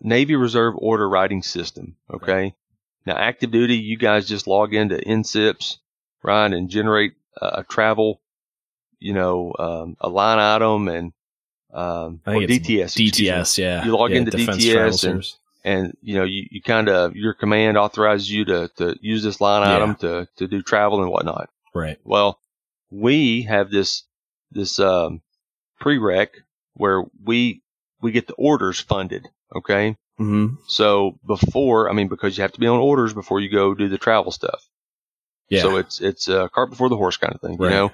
Navy 0.02 0.36
Reserve 0.36 0.76
Order 0.78 1.08
Writing 1.08 1.42
System. 1.42 1.96
Okay. 2.14 2.54
Now, 3.06 3.16
active 3.16 3.52
duty, 3.52 3.78
you 3.78 3.98
guys 3.98 4.28
just 4.28 4.48
log 4.48 4.74
into 4.74 4.96
NSIPS, 4.96 5.78
right, 6.22 6.52
and 6.52 6.70
generate 6.70 7.14
a 7.42 7.64
travel, 7.64 8.22
you 9.00 9.14
know, 9.14 9.54
um, 9.58 9.98
a 10.00 10.10
line 10.10 10.40
item 10.40 10.88
and 10.88 11.14
um, 11.74 12.22
or 12.26 12.34
DTS. 12.34 12.94
DTS, 12.96 13.58
yeah. 13.58 13.84
You 13.84 13.96
log 13.96 14.12
yeah, 14.12 14.18
into 14.18 14.38
DTS 14.38 15.10
and, 15.10 15.26
and 15.64 15.98
you 16.02 16.16
know 16.16 16.24
you, 16.24 16.48
you 16.52 16.62
kind 16.62 16.90
of 16.90 17.16
your 17.16 17.34
command 17.34 17.78
authorizes 17.78 18.30
you 18.30 18.46
to, 18.46 18.70
to 18.78 18.96
use 19.02 19.24
this 19.24 19.42
line 19.42 19.68
yeah. 19.68 19.76
item 19.76 19.96
to, 19.96 20.28
to 20.38 20.48
do 20.48 20.62
travel 20.62 21.02
and 21.02 21.12
whatnot. 21.12 21.50
Right. 21.74 21.98
Well, 22.04 22.40
we 22.92 23.44
have 23.44 23.72
this 23.72 24.04
this 24.52 24.80
um, 24.80 25.22
prereq 25.82 26.30
where 26.76 27.04
we 27.24 27.62
we 28.02 28.12
get 28.12 28.28
the 28.28 28.34
orders 28.34 28.80
funded. 28.80 29.28
Okay. 29.56 29.98
Mm-hmm. 30.20 30.56
So 30.68 31.18
before, 31.26 31.90
I 31.90 31.94
mean, 31.94 32.08
because 32.08 32.38
you 32.38 32.44
have 32.44 32.54
to 32.54 32.60
be 32.60 32.68
on 32.68 32.80
orders 32.80 33.14
before 33.14 33.40
you 33.40 33.50
go 33.50 33.74
do 33.74 33.90
the 33.90 33.98
travel 33.98 34.32
stuff. 34.32 34.68
Yeah. 35.50 35.62
So 35.62 35.78
it's 35.78 36.02
it's 36.02 36.28
a 36.28 36.50
cart 36.54 36.70
before 36.70 36.90
the 36.90 36.98
horse 36.98 37.18
kind 37.18 37.34
of 37.34 37.42
thing, 37.42 37.58
right. 37.58 37.70
you 37.70 37.76
know. 37.76 37.92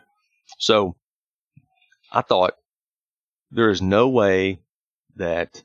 So 0.57 0.95
I 2.11 2.21
thought 2.21 2.55
there 3.51 3.69
is 3.69 3.81
no 3.81 4.09
way 4.09 4.59
that 5.15 5.63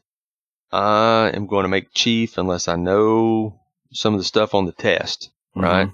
I 0.73 1.31
am 1.35 1.47
going 1.47 1.63
to 1.65 1.69
make 1.69 1.95
chief 1.95 2.39
unless 2.39 2.69
I 2.69 2.77
know 2.77 3.61
some 3.93 4.15
of 4.15 4.21
the 4.21 4.25
stuff 4.25 4.55
on 4.55 4.67
the 4.67 4.73
test, 4.73 5.31
mm-hmm. 5.57 5.65
right? 5.65 5.91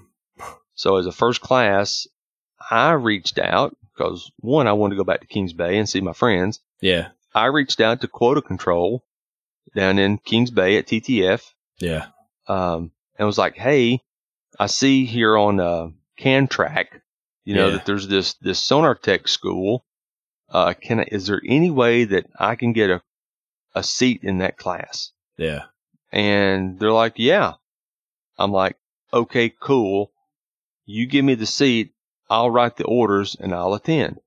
So 0.73 0.97
as 0.97 1.05
a 1.05 1.11
first 1.11 1.41
class, 1.41 2.07
I 2.69 2.93
reached 2.93 3.37
out 3.37 3.77
because 3.93 4.31
one, 4.39 4.67
I 4.67 4.73
wanted 4.73 4.95
to 4.95 4.99
go 4.99 5.03
back 5.03 5.21
to 5.21 5.27
Kings 5.27 5.53
Bay 5.53 5.77
and 5.77 5.87
see 5.87 6.01
my 6.01 6.13
friends. 6.13 6.59
Yeah. 6.81 7.09
I 7.33 7.45
reached 7.45 7.79
out 7.79 8.01
to 8.01 8.07
quota 8.07 8.41
control 8.41 9.05
down 9.75 9.99
in 9.99 10.17
Kings 10.17 10.51
Bay 10.51 10.77
at 10.77 10.87
TTF. 10.87 11.43
Yeah. 11.79 12.07
Um, 12.47 12.91
and 13.17 13.25
was 13.25 13.37
like, 13.37 13.55
Hey, 13.55 14.01
I 14.59 14.65
see 14.65 15.05
here 15.05 15.37
on, 15.37 15.59
uh, 15.59 15.89
CANTRAC, 16.19 16.87
you 17.45 17.55
know, 17.55 17.67
yeah. 17.67 17.73
that 17.73 17.85
there's 17.85 18.07
this, 18.07 18.33
this 18.35 18.59
sonar 18.59 18.95
tech 18.95 19.27
school. 19.27 19.85
Uh, 20.51 20.73
can 20.73 20.99
I, 20.99 21.07
is 21.11 21.27
there 21.27 21.41
any 21.47 21.71
way 21.71 22.03
that 22.03 22.27
I 22.37 22.55
can 22.55 22.73
get 22.73 22.89
a 22.89 23.01
a 23.73 23.83
seat 23.83 24.23
in 24.23 24.39
that 24.39 24.57
class. 24.57 25.11
Yeah. 25.37 25.65
And 26.11 26.79
they're 26.79 26.91
like, 26.91 27.13
yeah. 27.17 27.53
I'm 28.37 28.51
like, 28.51 28.77
okay, 29.13 29.49
cool. 29.49 30.11
You 30.85 31.07
give 31.07 31.23
me 31.23 31.35
the 31.35 31.45
seat. 31.45 31.93
I'll 32.29 32.49
write 32.49 32.77
the 32.77 32.85
orders 32.85 33.35
and 33.39 33.53
I'll 33.53 33.73
attend. 33.73 34.19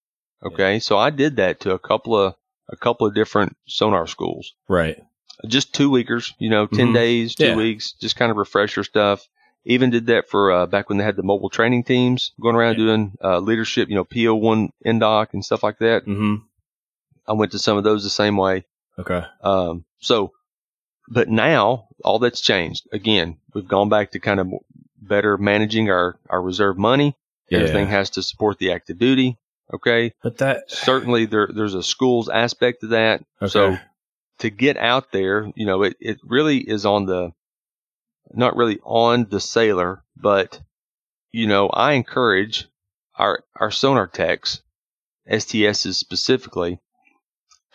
Okay. 0.45 0.75
Yeah. 0.75 0.79
So 0.79 0.99
I 0.99 1.11
did 1.11 1.37
that 1.37 1.61
to 1.61 1.73
a 1.73 1.79
couple 1.79 2.19
of, 2.19 2.35
a 2.69 2.77
couple 2.77 3.07
of 3.07 3.15
different 3.15 3.57
sonar 3.67 4.07
schools. 4.07 4.55
Right. 4.69 5.03
Just 5.47 5.75
two 5.75 5.91
weekers, 5.91 6.33
you 6.39 6.49
know, 6.49 6.67
10 6.67 6.79
mm-hmm. 6.79 6.95
days, 6.95 7.35
two 7.35 7.49
yeah. 7.49 7.57
weeks, 7.57 7.93
just 7.93 8.17
kind 8.17 8.31
of 8.31 8.37
refresher 8.37 8.85
stuff. 8.85 9.27
Even 9.65 9.91
did 9.91 10.07
that 10.07 10.28
for 10.28 10.53
uh, 10.53 10.66
back 10.66 10.89
when 10.89 10.99
they 10.99 11.05
had 11.05 11.16
the 11.16 11.23
mobile 11.23 11.49
training 11.49 11.85
teams 11.85 12.32
going 12.41 12.55
around 12.55 12.78
yeah. 12.78 12.85
doing 12.85 13.12
uh, 13.23 13.39
leadership, 13.39 13.89
you 13.89 13.95
know, 13.95 14.05
PO1 14.05 14.69
NDOC 14.85 15.32
and 15.32 15.45
stuff 15.45 15.62
like 15.62 15.78
that. 15.78 16.05
Mm-hmm. 16.05 16.36
I 17.27 17.32
went 17.32 17.53
to 17.53 17.59
some 17.59 17.78
of 17.78 17.85
those 17.85 18.05
the 18.05 18.11
same 18.11 18.36
way. 18.36 18.65
Okay. 18.99 19.23
Um, 19.43 19.85
so, 19.99 20.32
but 21.09 21.28
now 21.28 21.89
all 22.05 22.19
that's 22.19 22.41
changed. 22.41 22.86
Again, 22.93 23.39
we've 23.55 23.66
gone 23.66 23.89
back 23.89 24.12
to 24.12 24.20
kind 24.20 24.41
of 24.41 24.53
better 25.01 25.39
managing 25.39 25.91
our, 25.91 26.19
our 26.28 26.41
reserve 26.41 26.77
money. 26.77 27.16
Yeah. 27.49 27.61
Everything 27.61 27.89
has 27.89 28.11
to 28.11 28.23
support 28.23 28.59
the 28.59 28.73
active 28.73 28.99
duty. 28.99 29.39
Okay. 29.73 30.12
But 30.23 30.39
that 30.39 30.70
certainly 30.70 31.27
there, 31.27 31.49
there's 31.53 31.74
a 31.74 31.82
schools 31.82 32.28
aspect 32.28 32.82
to 32.82 32.89
that. 32.89 33.24
Okay. 33.41 33.51
So 33.51 33.78
to 34.41 34.51
get 34.51 34.77
out 34.77 35.12
there, 35.12 35.51
you 35.55 35.66
know, 35.66 35.82
it, 35.82 35.97
it 36.01 36.19
really 36.23 36.59
is 36.59 36.85
on 36.85 37.07
the, 37.07 37.32
not 38.36 38.56
really 38.56 38.78
on 38.85 39.27
the 39.31 39.40
sailor, 39.40 40.02
but 40.16 40.61
you 41.35 41.47
know, 41.48 41.69
I 41.69 41.94
encourage 41.94 42.69
our, 43.16 43.44
our 43.56 43.70
sonar 43.70 44.06
techs, 44.06 44.62
STSs 45.28 45.94
specifically, 45.94 46.81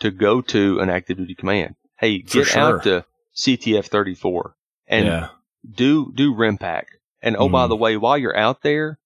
to 0.00 0.10
go 0.10 0.40
to 0.40 0.80
an 0.80 0.88
active 0.88 1.18
duty 1.18 1.34
command. 1.34 1.76
Hey, 1.98 2.18
get 2.22 2.46
sure. 2.46 2.58
out 2.58 2.82
to 2.84 3.04
CTF 3.36 3.86
34 3.86 4.54
and 4.86 5.06
yeah. 5.06 5.28
do, 5.70 6.10
do 6.14 6.34
RIMPAC. 6.34 6.84
And 7.20 7.36
oh, 7.36 7.48
mm. 7.48 7.52
by 7.52 7.66
the 7.66 7.76
way, 7.76 7.98
while 7.98 8.16
you're 8.16 8.36
out 8.36 8.62
there, 8.62 8.98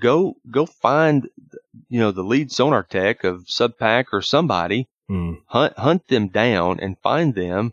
go, 0.00 0.36
go 0.48 0.64
find, 0.64 1.28
you 1.88 1.98
know, 1.98 2.12
the 2.12 2.22
lead 2.22 2.52
sonar 2.52 2.84
tech 2.84 3.24
of 3.24 3.46
SubPac 3.46 4.06
or 4.12 4.22
somebody, 4.22 4.88
mm. 5.10 5.38
hunt, 5.46 5.76
hunt 5.76 6.06
them 6.06 6.28
down 6.28 6.78
and 6.78 7.00
find 7.00 7.34
them 7.34 7.72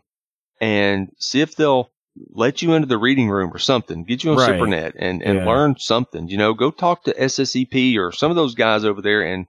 and 0.60 1.12
see 1.18 1.40
if 1.40 1.54
they'll 1.54 1.90
let 2.30 2.62
you 2.62 2.74
into 2.74 2.86
the 2.86 2.98
reading 2.98 3.28
room 3.28 3.52
or 3.52 3.58
something, 3.58 4.04
get 4.04 4.24
you 4.24 4.32
on 4.32 4.38
right. 4.38 4.50
SIPRNet 4.50 4.92
and, 4.96 5.22
and 5.22 5.38
yeah. 5.38 5.46
learn 5.46 5.76
something, 5.78 6.28
you 6.28 6.36
know, 6.36 6.54
go 6.54 6.70
talk 6.70 7.04
to 7.04 7.14
SSEP 7.14 7.96
or 7.98 8.12
some 8.12 8.30
of 8.30 8.36
those 8.36 8.54
guys 8.54 8.84
over 8.84 9.02
there 9.02 9.22
and, 9.22 9.46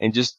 and 0.00 0.14
just 0.14 0.38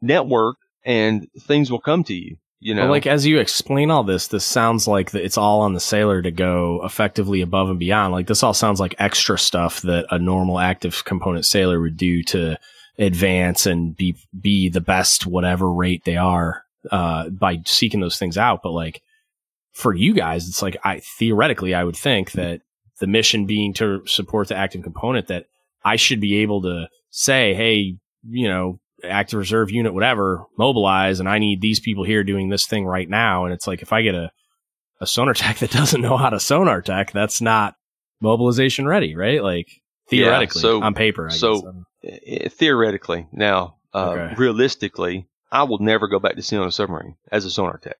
network 0.00 0.56
and 0.84 1.28
things 1.40 1.70
will 1.70 1.80
come 1.80 2.04
to 2.04 2.14
you. 2.14 2.36
You 2.62 2.74
know, 2.74 2.88
like 2.88 3.06
as 3.06 3.24
you 3.24 3.38
explain 3.38 3.90
all 3.90 4.04
this, 4.04 4.26
this 4.26 4.44
sounds 4.44 4.86
like 4.86 5.14
it's 5.14 5.38
all 5.38 5.62
on 5.62 5.72
the 5.72 5.80
sailor 5.80 6.20
to 6.20 6.30
go 6.30 6.82
effectively 6.84 7.40
above 7.40 7.70
and 7.70 7.78
beyond. 7.78 8.12
Like 8.12 8.26
this 8.26 8.42
all 8.42 8.52
sounds 8.52 8.78
like 8.78 8.94
extra 8.98 9.38
stuff 9.38 9.80
that 9.80 10.04
a 10.10 10.18
normal 10.18 10.58
active 10.58 11.02
component 11.06 11.46
sailor 11.46 11.80
would 11.80 11.96
do 11.96 12.22
to 12.24 12.58
advance 12.98 13.64
and 13.64 13.96
be 13.96 14.14
be 14.38 14.68
the 14.68 14.82
best 14.82 15.26
whatever 15.26 15.72
rate 15.72 16.04
they 16.04 16.18
are 16.18 16.66
uh, 16.90 17.30
by 17.30 17.62
seeking 17.64 18.00
those 18.00 18.18
things 18.18 18.36
out. 18.36 18.60
But 18.62 18.72
like 18.72 19.00
for 19.80 19.94
you 19.94 20.14
guys, 20.14 20.48
it's 20.48 20.62
like 20.62 20.76
I 20.84 21.00
theoretically 21.00 21.74
I 21.74 21.84
would 21.84 21.96
think 21.96 22.32
that 22.32 22.60
the 23.00 23.06
mission 23.06 23.46
being 23.46 23.72
to 23.74 24.02
support 24.06 24.48
the 24.48 24.56
active 24.56 24.82
component 24.82 25.28
that 25.28 25.46
I 25.82 25.96
should 25.96 26.20
be 26.20 26.36
able 26.38 26.62
to 26.62 26.88
say, 27.10 27.54
hey, 27.54 27.96
you 28.28 28.48
know, 28.48 28.78
active 29.02 29.38
reserve 29.38 29.70
unit, 29.70 29.94
whatever, 29.94 30.44
mobilize, 30.58 31.20
and 31.20 31.28
I 31.28 31.38
need 31.38 31.60
these 31.60 31.80
people 31.80 32.04
here 32.04 32.22
doing 32.22 32.50
this 32.50 32.66
thing 32.66 32.84
right 32.84 33.08
now. 33.08 33.44
And 33.44 33.54
it's 33.54 33.66
like 33.66 33.82
if 33.82 33.92
I 33.92 34.02
get 34.02 34.14
a 34.14 34.30
a 35.00 35.06
sonar 35.06 35.34
tech 35.34 35.58
that 35.58 35.70
doesn't 35.70 36.00
know 36.00 36.16
how 36.16 36.30
to 36.30 36.40
sonar 36.40 36.82
tech, 36.82 37.12
that's 37.12 37.40
not 37.40 37.74
mobilization 38.20 38.86
ready, 38.86 39.16
right? 39.16 39.42
Like 39.42 39.68
theoretically, 40.08 40.60
yeah, 40.60 40.62
so, 40.62 40.82
on 40.82 40.94
paper. 40.94 41.28
I 41.28 41.32
so 41.32 41.84
theoretically, 42.48 43.26
now 43.32 43.76
uh, 43.94 44.10
okay. 44.10 44.34
realistically, 44.36 45.26
I 45.50 45.64
will 45.64 45.78
never 45.78 46.06
go 46.06 46.18
back 46.18 46.36
to 46.36 46.42
sea 46.42 46.58
on 46.58 46.68
a 46.68 46.72
submarine 46.72 47.16
as 47.32 47.44
a 47.44 47.50
sonar 47.50 47.78
tech, 47.78 47.96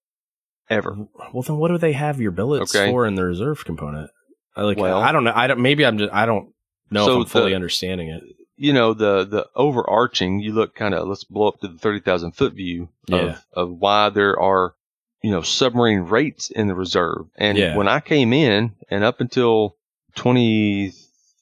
ever. 0.69 1.07
Well, 1.33 1.43
then 1.43 1.57
what 1.57 1.69
do 1.69 1.77
they 1.77 1.93
have 1.93 2.19
your 2.19 2.31
billets 2.31 2.75
okay. 2.75 2.91
for 2.91 3.05
in 3.05 3.15
the 3.15 3.23
reserve 3.23 3.65
component? 3.65 4.11
I 4.55 4.63
like. 4.63 4.77
Well, 4.77 4.99
I 4.99 5.11
don't 5.11 5.23
know. 5.23 5.33
I 5.33 5.47
don't. 5.47 5.61
Maybe 5.61 5.85
I'm 5.85 5.97
just. 5.97 6.13
I 6.13 6.25
don't 6.25 6.53
know 6.89 7.05
so 7.05 7.11
if 7.21 7.25
I'm 7.27 7.29
fully 7.29 7.51
the, 7.51 7.55
understanding 7.55 8.09
it 8.09 8.23
you 8.57 8.73
know 8.73 8.93
the 8.93 9.23
the 9.23 9.47
overarching 9.55 10.41
you 10.41 10.51
look 10.51 10.75
kind 10.75 10.93
of 10.93 11.07
let's 11.07 11.23
blow 11.23 11.47
up 11.47 11.59
to 11.61 11.69
the 11.69 11.77
30,000 11.77 12.33
foot 12.33 12.53
view 12.53 12.89
of, 13.09 13.21
yeah. 13.21 13.37
of 13.53 13.71
why 13.71 14.09
there 14.09 14.37
are 14.37 14.75
you 15.21 15.31
know 15.31 15.41
submarine 15.41 16.01
rates 16.01 16.51
in 16.51 16.67
the 16.67 16.75
reserve 16.75 17.27
and 17.37 17.57
yeah. 17.57 17.77
when 17.77 17.87
I 17.87 18.01
came 18.01 18.33
in 18.33 18.75
and 18.89 19.05
up 19.05 19.21
until 19.21 19.77
20 20.15 20.93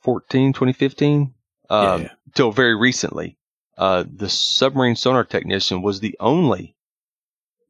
2014, 0.03 0.53
2015, 0.53 1.33
um, 1.69 2.01
yeah. 2.01 2.09
till 2.33 2.51
very 2.51 2.75
recently. 2.75 3.37
Uh, 3.77 4.03
the 4.11 4.29
submarine 4.29 4.95
sonar 4.95 5.23
technician 5.23 5.81
was 5.81 5.99
the 5.99 6.15
only, 6.19 6.75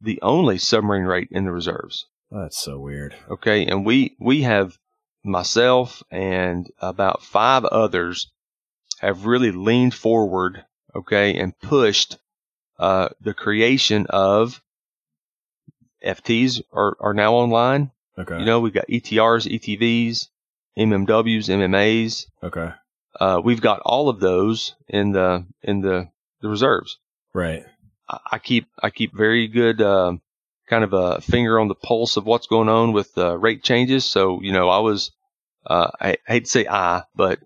the 0.00 0.20
only 0.22 0.58
submarine 0.58 1.04
rate 1.04 1.28
in 1.30 1.44
the 1.44 1.52
reserves. 1.52 2.06
That's 2.30 2.58
so 2.58 2.78
weird. 2.78 3.16
Okay, 3.28 3.66
and 3.66 3.84
we 3.84 4.16
we 4.20 4.42
have 4.42 4.78
myself 5.24 6.02
and 6.10 6.70
about 6.78 7.22
five 7.22 7.64
others 7.64 8.30
have 9.00 9.26
really 9.26 9.50
leaned 9.50 9.94
forward, 9.94 10.64
okay, 10.94 11.36
and 11.36 11.58
pushed 11.58 12.18
uh, 12.78 13.08
the 13.20 13.34
creation 13.34 14.06
of 14.08 14.62
FTs 16.04 16.62
are, 16.72 16.96
are 17.00 17.14
now 17.14 17.34
online. 17.34 17.90
Okay. 18.18 18.38
You 18.38 18.44
know, 18.44 18.60
we've 18.60 18.74
got 18.74 18.88
ETRs, 18.88 19.46
ETVs, 19.50 20.28
MMWs, 20.78 21.48
MMAs. 21.48 22.26
Okay. 22.42 22.70
Uh, 23.18 23.40
we've 23.42 23.60
got 23.60 23.80
all 23.80 24.08
of 24.08 24.20
those 24.20 24.74
in 24.88 25.12
the 25.12 25.46
in 25.62 25.80
the, 25.80 26.08
the 26.40 26.48
reserves. 26.48 26.98
Right. 27.34 27.64
I, 28.30 28.38
keep 28.38 28.66
I 28.82 28.90
keep 28.90 29.14
very 29.14 29.48
good 29.48 29.80
uh, 29.80 30.14
kind 30.68 30.84
of 30.84 30.92
a 30.92 31.20
finger 31.20 31.58
on 31.58 31.68
the 31.68 31.74
pulse 31.74 32.16
of 32.16 32.26
what's 32.26 32.46
going 32.46 32.68
on 32.68 32.92
with 32.92 33.16
uh, 33.16 33.36
rate 33.36 33.62
changes. 33.62 34.04
So 34.04 34.40
you 34.42 34.52
know, 34.52 34.68
I 34.68 34.78
was 34.78 35.12
uh, 35.66 35.90
I, 36.00 36.10
I, 36.26 36.32
hate 36.32 36.44
to 36.44 36.50
say 36.50 36.66
I, 36.66 37.02
but 37.14 37.40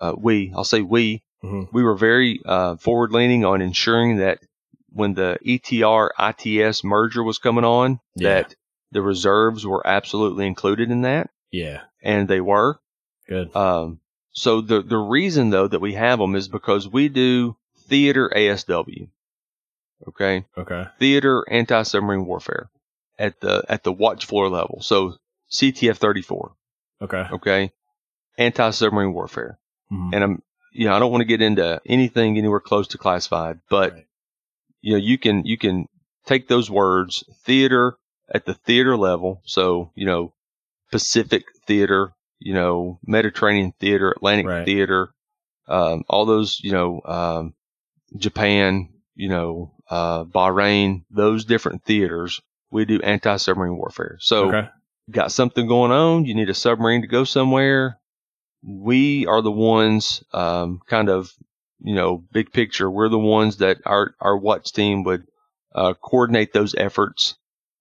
uh, 0.00 0.14
we 0.16 0.52
I'll 0.54 0.64
say 0.64 0.82
we 0.82 1.22
mm-hmm. 1.42 1.64
we 1.72 1.82
were 1.82 1.96
very 1.96 2.40
uh, 2.44 2.76
forward 2.76 3.12
leaning 3.12 3.44
on 3.44 3.62
ensuring 3.62 4.18
that 4.18 4.40
when 4.94 5.14
the 5.14 5.38
ETR 5.44 6.10
ITS 6.18 6.84
merger 6.84 7.22
was 7.22 7.38
coming 7.38 7.64
on, 7.64 8.00
yeah. 8.14 8.34
that 8.34 8.54
the 8.92 9.02
reserves 9.02 9.66
were 9.66 9.86
absolutely 9.86 10.46
included 10.46 10.90
in 10.90 11.02
that. 11.02 11.30
Yeah. 11.50 11.82
And 12.02 12.28
they 12.28 12.40
were. 12.40 12.78
Good. 13.28 13.54
Um, 13.56 14.00
so 14.32 14.60
the, 14.60 14.82
the 14.82 14.96
reason 14.96 15.50
though 15.50 15.68
that 15.68 15.80
we 15.80 15.94
have 15.94 16.18
them 16.18 16.34
is 16.34 16.48
because 16.48 16.88
we 16.88 17.08
do 17.08 17.56
theater 17.88 18.30
ASW. 18.34 19.08
Okay. 20.08 20.44
Okay. 20.56 20.86
Theater 20.98 21.44
anti-submarine 21.50 22.26
warfare 22.26 22.68
at 23.18 23.40
the, 23.40 23.64
at 23.68 23.84
the 23.84 23.92
watch 23.92 24.26
floor 24.26 24.48
level. 24.48 24.80
So 24.82 25.14
CTF 25.50 25.96
34. 25.96 26.52
Okay. 27.02 27.24
Okay. 27.32 27.72
Anti-submarine 28.38 29.12
warfare. 29.12 29.58
Mm-hmm. 29.92 30.14
And 30.14 30.24
I'm, 30.24 30.42
you 30.72 30.88
know, 30.88 30.94
I 30.94 30.98
don't 30.98 31.12
want 31.12 31.22
to 31.22 31.26
get 31.26 31.42
into 31.42 31.80
anything 31.86 32.36
anywhere 32.36 32.60
close 32.60 32.88
to 32.88 32.98
classified, 32.98 33.60
but 33.70 33.92
right. 33.92 34.06
you 34.80 34.92
know, 34.92 34.98
you 34.98 35.18
can, 35.18 35.44
you 35.44 35.56
can 35.56 35.88
take 36.26 36.48
those 36.48 36.70
words 36.70 37.24
theater 37.44 37.96
at 38.32 38.44
the 38.44 38.54
theater 38.54 38.96
level. 38.96 39.42
So, 39.44 39.92
you 39.94 40.06
know, 40.06 40.32
Pacific 40.90 41.44
theater, 41.66 42.12
you 42.38 42.54
know, 42.54 42.98
Mediterranean 43.06 43.72
theater, 43.80 44.10
Atlantic 44.10 44.46
right. 44.46 44.64
theater, 44.64 45.14
um, 45.68 46.04
all 46.08 46.26
those, 46.26 46.60
you 46.62 46.72
know, 46.72 47.00
um, 47.04 47.54
Japan, 48.16 48.90
you 49.14 49.28
know, 49.28 49.73
uh, 49.90 50.24
Bahrain, 50.24 51.04
those 51.10 51.44
different 51.44 51.84
theaters, 51.84 52.40
we 52.70 52.84
do 52.84 53.00
anti 53.00 53.36
submarine 53.36 53.76
warfare. 53.76 54.18
So, 54.20 54.48
okay. 54.48 54.68
got 55.10 55.32
something 55.32 55.66
going 55.66 55.92
on, 55.92 56.24
you 56.24 56.34
need 56.34 56.50
a 56.50 56.54
submarine 56.54 57.02
to 57.02 57.08
go 57.08 57.24
somewhere. 57.24 57.98
We 58.62 59.26
are 59.26 59.42
the 59.42 59.52
ones, 59.52 60.24
um, 60.32 60.80
kind 60.86 61.10
of, 61.10 61.30
you 61.80 61.94
know, 61.94 62.24
big 62.32 62.52
picture. 62.52 62.90
We're 62.90 63.10
the 63.10 63.18
ones 63.18 63.58
that 63.58 63.78
our, 63.84 64.14
our 64.20 64.36
watch 64.36 64.72
team 64.72 65.04
would, 65.04 65.26
uh, 65.74 65.94
coordinate 65.94 66.52
those 66.52 66.74
efforts, 66.74 67.36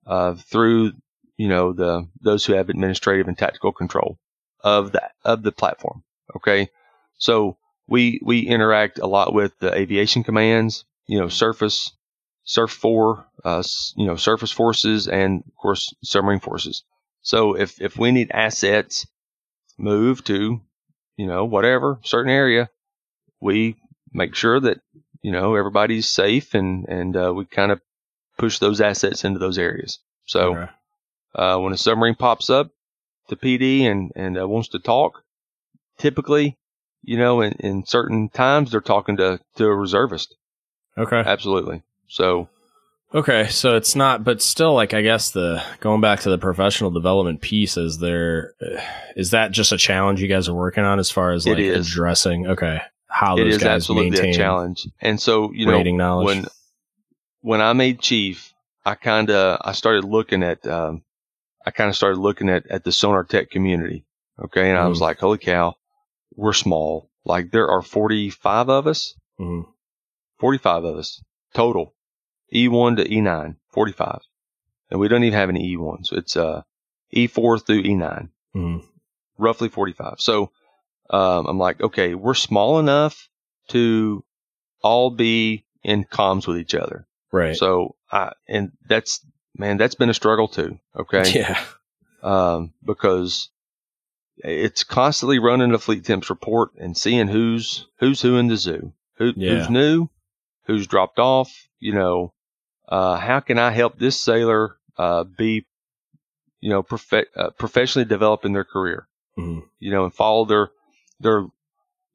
uh, 0.06 0.34
through 0.36 0.92
you 1.38 1.48
know, 1.48 1.74
the, 1.74 2.08
those 2.22 2.46
who 2.46 2.54
have 2.54 2.70
administrative 2.70 3.28
and 3.28 3.38
tactical 3.38 3.72
control 3.72 4.18
of 4.64 4.94
that, 4.94 5.12
of 5.24 5.44
the 5.44 5.52
platform. 5.52 6.04
Okay. 6.36 6.70
So 7.18 7.58
we, 7.88 8.20
we 8.24 8.42
interact 8.42 9.00
a 9.00 9.08
lot 9.08 9.34
with 9.34 9.58
the 9.60 9.74
aviation 9.74 10.24
commands, 10.24 10.86
you 11.08 11.20
know, 11.20 11.28
surface, 11.28 11.92
SURFOR, 12.46 13.26
uh, 13.44 13.64
you 13.96 14.06
know, 14.06 14.16
surface 14.16 14.52
forces 14.52 15.08
and 15.08 15.44
of 15.48 15.56
course 15.56 15.94
submarine 16.04 16.40
forces. 16.40 16.84
So 17.22 17.56
if, 17.56 17.82
if 17.82 17.98
we 17.98 18.12
need 18.12 18.32
assets 18.32 19.08
moved 19.78 20.28
to, 20.28 20.62
you 21.18 21.28
know, 21.28 21.46
whatever 21.46 22.00
certain 22.04 22.32
area, 22.32 22.70
we 23.40 23.78
make 24.12 24.36
sure 24.36 24.60
that, 24.60 24.82
you 25.22 25.32
know, 25.32 25.56
everybody's 25.56 26.08
safe 26.08 26.54
and, 26.54 26.86
and, 26.88 27.16
uh, 27.16 27.34
we 27.34 27.46
kind 27.46 27.72
of 27.72 27.82
push 28.38 28.60
those 28.60 28.82
assets 28.82 29.24
into 29.24 29.40
those 29.40 29.58
areas. 29.58 30.00
So, 30.26 30.56
okay. 30.56 30.72
Uh, 31.36 31.58
when 31.60 31.74
a 31.74 31.78
submarine 31.78 32.16
pops 32.16 32.50
up 32.50 32.70
to 33.30 33.36
PD 33.36 33.82
and, 33.82 34.12
and 34.16 34.38
uh, 34.38 34.48
wants 34.48 34.70
to 34.70 34.80
talk, 34.80 35.24
typically, 35.98 36.58
you 37.02 37.18
know, 37.18 37.42
in, 37.42 37.54
in 37.54 37.86
certain 37.86 38.30
times 38.30 38.72
they're 38.72 38.82
talking 38.82 39.18
to, 39.18 39.40
to 39.56 39.66
a 39.66 39.76
reservist. 39.76 40.36
Okay. 40.98 41.18
Absolutely. 41.26 41.84
So, 42.08 42.50
Okay, 43.16 43.48
so 43.50 43.76
it's 43.76 43.96
not, 43.96 44.24
but 44.24 44.42
still, 44.42 44.74
like 44.74 44.96
I 44.96 45.04
guess 45.04 45.30
the 45.30 45.64
going 45.82 46.02
back 46.02 46.22
to 46.22 46.32
the 46.32 46.40
professional 46.40 46.90
development 46.90 47.42
piece, 47.42 47.78
is 47.78 48.00
there 48.00 48.56
is 49.16 49.30
that 49.30 49.52
just 49.52 49.72
a 49.72 49.78
challenge 49.78 50.20
you 50.20 50.28
guys 50.28 50.50
are 50.50 50.56
working 50.56 50.84
on 50.84 50.98
as 50.98 51.12
far 51.12 51.32
as 51.32 51.46
like 51.46 51.60
addressing? 51.60 52.48
Okay, 52.48 52.82
how 53.08 53.38
it 53.38 53.46
is 53.46 53.62
absolutely 53.62 54.32
a 54.32 54.34
challenge, 54.34 54.88
and 55.00 55.22
so 55.22 55.52
you 55.54 55.68
know 55.68 55.80
knowledge. 55.84 56.26
when 56.26 56.46
when 57.42 57.62
I 57.62 57.74
made 57.74 58.00
chief, 58.00 58.52
I 58.84 58.96
kind 58.96 59.30
of 59.30 59.60
I 59.64 59.74
started 59.74 60.06
looking 60.06 60.42
at 60.42 60.66
um, 60.66 61.04
I 61.66 61.72
kind 61.72 61.90
of 61.90 61.96
started 61.96 62.20
looking 62.20 62.50
at, 62.50 62.68
at 62.68 62.84
the 62.84 62.92
sonar 62.92 63.24
tech 63.24 63.50
community. 63.50 64.06
Okay. 64.42 64.70
And 64.70 64.78
mm-hmm. 64.78 64.86
I 64.86 64.88
was 64.88 64.98
mm-hmm. 64.98 65.04
like, 65.04 65.20
holy 65.20 65.38
cow, 65.38 65.76
we're 66.36 66.54
small. 66.54 67.10
Like 67.26 67.52
there 67.52 67.70
are 67.70 67.82
45 67.82 68.70
of 68.70 68.88
us, 68.88 69.16
mm-hmm. 69.40 69.70
45 70.44 70.84
of 70.84 70.98
us 70.98 71.24
total, 71.54 71.96
E1 72.54 72.98
to 72.98 73.06
E9, 73.06 73.56
45. 73.70 74.20
And 74.92 75.00
we 75.00 75.08
don't 75.08 75.24
even 75.24 75.40
have 75.40 75.48
any 75.48 75.74
E1s. 75.74 76.12
It's, 76.12 76.36
uh, 76.36 76.64
E4 77.16 77.66
through 77.66 77.84
E9, 77.84 78.30
mm-hmm. 78.54 78.86
roughly 79.38 79.70
45. 79.70 80.16
So, 80.18 80.52
um, 81.10 81.46
I'm 81.46 81.58
like, 81.58 81.80
okay, 81.80 82.14
we're 82.14 82.34
small 82.34 82.80
enough 82.80 83.30
to 83.70 84.26
all 84.82 85.12
be 85.12 85.64
in 85.82 86.04
comms 86.04 86.46
with 86.46 86.58
each 86.58 86.76
other. 86.76 87.08
Right. 87.32 87.56
So 87.56 87.96
I, 88.12 88.34
and 88.46 88.74
that's, 88.86 89.26
man, 89.58 89.78
that's 89.78 89.96
been 89.96 90.10
a 90.10 90.14
struggle 90.14 90.50
too. 90.50 90.78
Okay. 90.94 91.24
Yeah. 91.34 91.64
Um, 92.22 92.74
because 92.84 93.50
it's 94.36 94.84
constantly 94.84 95.40
running 95.40 95.74
a 95.74 95.80
fleet 95.80 96.04
temps 96.04 96.30
report 96.30 96.72
and 96.78 96.98
seeing 96.98 97.30
who's 97.30 97.88
who's 98.00 98.22
who 98.22 98.36
in 98.36 98.48
the 98.48 98.58
zoo, 98.58 98.92
who, 99.16 99.32
yeah. 99.38 99.56
who's 99.56 99.70
new, 99.70 100.10
who's 100.66 100.88
dropped 100.88 101.20
off. 101.20 101.68
You 101.80 101.94
know, 101.94 102.34
uh, 102.88 103.18
how 103.18 103.40
can 103.40 103.60
I 103.60 103.72
help 103.72 103.98
this 103.98 104.20
sailor 104.20 104.78
uh, 104.98 105.24
be, 105.24 105.66
you 106.62 106.70
know, 106.70 106.84
prof- 106.84 107.28
uh, 107.36 107.50
professionally 107.52 108.06
developing 108.06 108.54
their 108.54 108.64
career, 108.64 109.08
mm-hmm. 109.38 109.60
you 109.80 109.92
know, 109.92 110.04
and 110.04 110.14
follow 110.14 110.46
their 110.46 110.70
their 111.20 111.46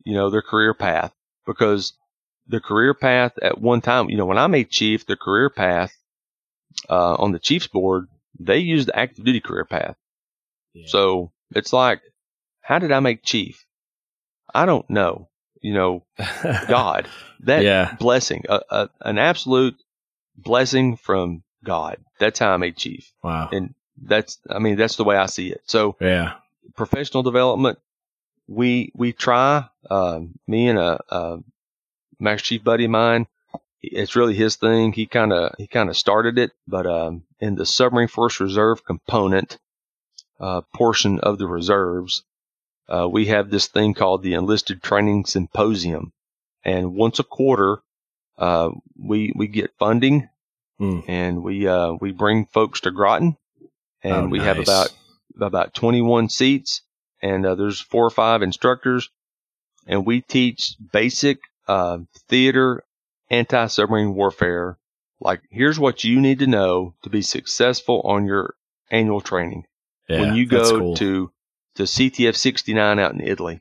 you 0.05 0.15
know 0.15 0.31
their 0.31 0.43
career 0.43 0.75
path 0.75 1.13
because 1.47 1.95
the 2.47 2.61
career 2.61 2.95
path 2.95 3.33
at 3.43 3.61
one 3.61 3.81
time, 3.81 4.09
you 4.09 4.17
know, 4.17 4.27
when 4.27 4.39
I 4.39 4.47
made 4.47 4.71
chief, 4.71 5.07
the 5.07 5.17
career 5.17 5.51
path 5.51 5.95
uh, 6.89 7.15
on 7.15 7.33
the 7.33 7.39
Chiefs 7.39 7.67
board, 7.67 8.09
they 8.39 8.59
use 8.59 8.87
the 8.87 8.99
active 8.99 9.25
duty 9.25 9.41
career 9.41 9.65
path. 9.65 9.97
Yeah. 10.73 10.87
So 10.87 11.33
it's 11.55 11.73
like, 11.73 12.01
how 12.61 12.79
did 12.79 12.93
I 12.93 13.01
make 13.01 13.23
chief? 13.23 13.65
I 14.55 14.65
don't 14.65 14.89
know. 14.89 15.29
You 15.61 15.75
know, 15.75 16.05
God, 16.69 17.09
that 17.41 17.63
yeah. 17.63 17.97
blessing, 17.99 18.45
an 18.49 19.19
absolute 19.19 19.77
blessing 20.37 20.97
from 20.97 21.43
God. 21.65 21.99
That's 22.19 22.39
how 22.39 22.53
I 22.53 22.57
made 22.57 22.77
chief. 22.77 23.13
Wow. 23.23 23.49
And 23.53 23.75
that's, 24.01 24.39
I 24.49 24.59
mean, 24.59 24.77
that's 24.77 24.97
the 24.97 25.05
way 25.05 25.17
I 25.17 25.27
see 25.27 25.51
it. 25.51 25.63
So 25.67 25.97
yeah, 26.01 26.35
professional 26.77 27.23
development, 27.23 27.79
we, 28.47 28.93
we 28.95 29.13
try, 29.13 29.69
uh, 29.91 30.21
me 30.47 30.69
and 30.69 30.79
a, 30.79 31.01
a 31.09 31.39
master 32.21 32.47
chief 32.47 32.65
buddy 32.65 32.85
of 32.85 32.91
mine, 32.91 33.27
it's 33.83 34.17
really 34.17 34.35
his 34.35 34.57
thing. 34.57 34.93
He 34.93 35.07
kind 35.07 35.33
of 35.33 35.55
he 35.59 35.67
kind 35.67 35.89
of 35.89 35.97
started 35.97 36.39
it, 36.39 36.53
but 36.67 36.87
um, 36.87 37.25
in 37.41 37.55
the 37.55 37.67
submarine 37.67 38.09
force 38.09 38.41
reserve 38.41 38.85
component 38.85 39.59
uh, 40.41 40.63
portion 40.75 41.21
of 41.21 41.39
the 41.39 41.47
reserves, 41.47 42.25
uh, 42.89 43.09
we 43.11 43.27
have 43.27 43.51
this 43.51 43.67
thing 43.67 43.95
called 43.95 44.23
the 44.23 44.35
enlisted 44.35 44.83
training 44.83 45.25
symposium, 45.27 46.13
and 46.65 46.95
once 46.95 47.19
a 47.19 47.25
quarter, 47.25 47.79
uh, 48.39 48.71
we 48.99 49.33
we 49.35 49.49
get 49.49 49.77
funding, 49.79 50.29
mm. 50.81 51.05
and 51.09 51.43
we 51.43 51.67
uh, 51.67 51.93
we 52.01 52.13
bring 52.13 52.47
folks 52.47 52.81
to 52.81 52.91
Groton, 52.91 53.37
and 54.03 54.15
oh, 54.15 54.27
we 54.27 54.39
nice. 54.39 54.47
have 54.47 54.59
about 54.59 54.93
about 55.41 55.75
21 55.75 56.29
seats, 56.29 56.83
and 57.23 57.45
uh, 57.47 57.55
there's 57.55 57.81
four 57.81 58.07
or 58.07 58.11
five 58.11 58.43
instructors, 58.43 59.11
and 59.87 60.07
we 60.07 60.21
teach 60.21 60.75
basic 60.93 61.39
uh, 61.67 61.99
theater 62.29 62.83
anti 63.31 63.67
submarine 63.67 64.15
warfare. 64.15 64.79
Like, 65.21 65.43
here's 65.51 65.79
what 65.79 66.05
you 66.05 66.21
need 66.21 66.39
to 66.41 66.47
know 66.47 66.95
to 67.03 67.11
be 67.11 67.23
successful 67.23 68.01
on 68.05 68.25
your 68.27 68.55
annual 68.91 69.21
training. 69.21 69.65
Yeah, 70.09 70.21
when 70.21 70.35
you 70.37 70.47
go 70.47 70.79
cool. 70.79 70.97
to, 70.97 71.31
to 71.79 71.85
CTF 71.85 72.37
69 72.37 72.99
out 72.99 73.15
in 73.15 73.21
Italy, 73.21 73.61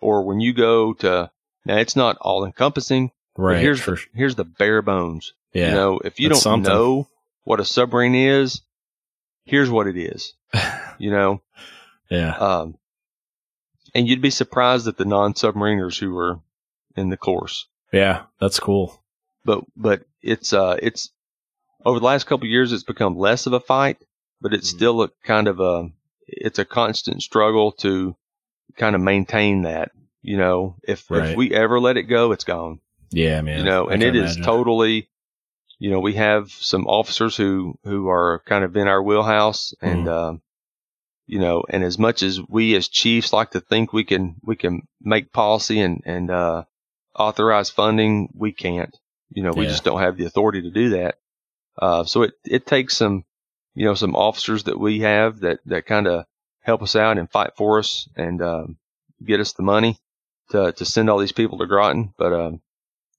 or 0.00 0.24
when 0.24 0.40
you 0.40 0.52
go 0.54 0.94
to 0.94 1.30
now 1.64 1.76
it's 1.76 1.96
not 1.96 2.16
all 2.20 2.44
encompassing. 2.44 3.10
Right. 3.36 3.60
Here's 3.60 3.84
the, 3.84 4.00
here's 4.14 4.34
the 4.34 4.44
bare 4.44 4.80
bones. 4.82 5.34
Yeah. 5.52 5.68
You 5.68 5.74
know, 5.74 6.00
if 6.04 6.18
you 6.18 6.28
don't 6.30 6.38
something. 6.40 6.72
know 6.72 7.08
what 7.44 7.60
a 7.60 7.64
submarine 7.64 8.14
is, 8.14 8.62
here's 9.44 9.68
what 9.70 9.86
it 9.86 9.96
is. 9.98 10.32
you 10.98 11.10
know, 11.10 11.42
yeah. 12.10 12.34
um, 12.36 12.78
and 13.94 14.08
you'd 14.08 14.22
be 14.22 14.30
surprised 14.30 14.86
at 14.88 14.96
the 14.96 15.04
non-submariners 15.04 15.98
who 15.98 16.12
were 16.14 16.40
in 16.96 17.10
the 17.10 17.16
course. 17.16 17.66
Yeah. 17.92 18.22
That's 18.40 18.58
cool. 18.60 19.02
But 19.44 19.64
but 19.76 20.02
it's 20.22 20.52
uh 20.52 20.76
it's 20.82 21.10
over 21.84 21.98
the 22.00 22.04
last 22.06 22.24
couple 22.26 22.46
of 22.46 22.50
years 22.50 22.72
it's 22.72 22.82
become 22.82 23.16
less 23.16 23.46
of 23.46 23.52
a 23.52 23.60
fight, 23.60 23.98
but 24.40 24.52
it's 24.54 24.72
Mhm. 24.72 24.76
still 24.76 25.02
a 25.02 25.10
kind 25.24 25.46
of 25.48 25.60
a 25.60 25.90
it's 26.26 26.58
a 26.58 26.64
constant 26.64 27.22
struggle 27.22 27.72
to 27.72 28.16
kind 28.76 28.94
of 28.94 29.00
maintain 29.02 29.62
that. 29.62 29.90
You 30.22 30.36
know, 30.36 30.76
if 30.82 31.10
Right. 31.10 31.30
if 31.30 31.36
we 31.36 31.54
ever 31.54 31.78
let 31.80 31.96
it 31.96 32.04
go, 32.04 32.32
it's 32.32 32.44
gone. 32.44 32.80
Yeah, 33.10 33.40
man. 33.42 33.58
you 33.58 33.64
know, 33.64 33.88
and 33.88 34.02
it 34.02 34.16
is 34.16 34.36
imagine. 34.36 34.42
totally, 34.42 35.08
you 35.78 35.90
know, 35.90 36.00
we 36.00 36.14
have 36.14 36.50
some 36.50 36.86
officers 36.86 37.36
who 37.36 37.78
who 37.84 38.08
are 38.08 38.42
kind 38.46 38.64
of 38.64 38.76
in 38.76 38.88
our 38.88 39.02
wheelhouse, 39.02 39.72
and 39.80 40.06
Mhm. 40.06 40.12
um, 40.12 40.42
you 41.26 41.38
know, 41.38 41.64
and 41.68 41.84
as 41.84 41.98
much 41.98 42.22
as 42.22 42.40
we 42.48 42.74
as 42.76 42.88
chiefs 42.88 43.32
like 43.32 43.50
to 43.52 43.60
think 43.60 43.92
we 43.92 44.04
can 44.04 44.36
we 44.42 44.56
can 44.56 44.82
make 45.00 45.32
policy 45.32 45.80
and 45.80 46.02
and 46.04 46.30
uh, 46.30 46.64
authorize 47.14 47.70
funding, 47.70 48.28
we 48.34 48.52
can't. 48.52 48.96
You 49.30 49.42
know, 49.44 49.52
we 49.52 49.64
Yeah. 49.64 49.70
just 49.70 49.84
don't 49.84 50.00
have 50.00 50.16
the 50.16 50.24
authority 50.26 50.62
to 50.62 50.70
do 50.70 50.90
that. 50.90 51.18
Uh, 51.80 52.04
so 52.04 52.22
it 52.22 52.34
it 52.44 52.66
takes 52.66 52.96
some, 52.96 53.24
you 53.76 53.84
know, 53.84 53.94
some 53.94 54.16
officers 54.16 54.64
that 54.64 54.80
we 54.80 55.00
have 55.00 55.40
that 55.40 55.60
that 55.66 55.86
kind 55.86 56.06
of 56.08 56.24
help 56.62 56.82
us 56.82 56.96
out 56.96 57.18
and 57.18 57.30
fight 57.30 57.50
for 57.56 57.78
us 57.78 58.08
and 58.16 58.42
um, 58.42 58.76
get 59.24 59.38
us 59.40 59.52
the 59.52 59.62
money 59.62 59.98
to 60.50 60.72
to 60.72 60.84
send 60.84 61.08
all 61.10 61.18
these 61.18 61.32
people 61.32 61.58
to 61.58 61.66
Groton, 61.66 62.12
but 62.18 62.32
um, 62.32 62.60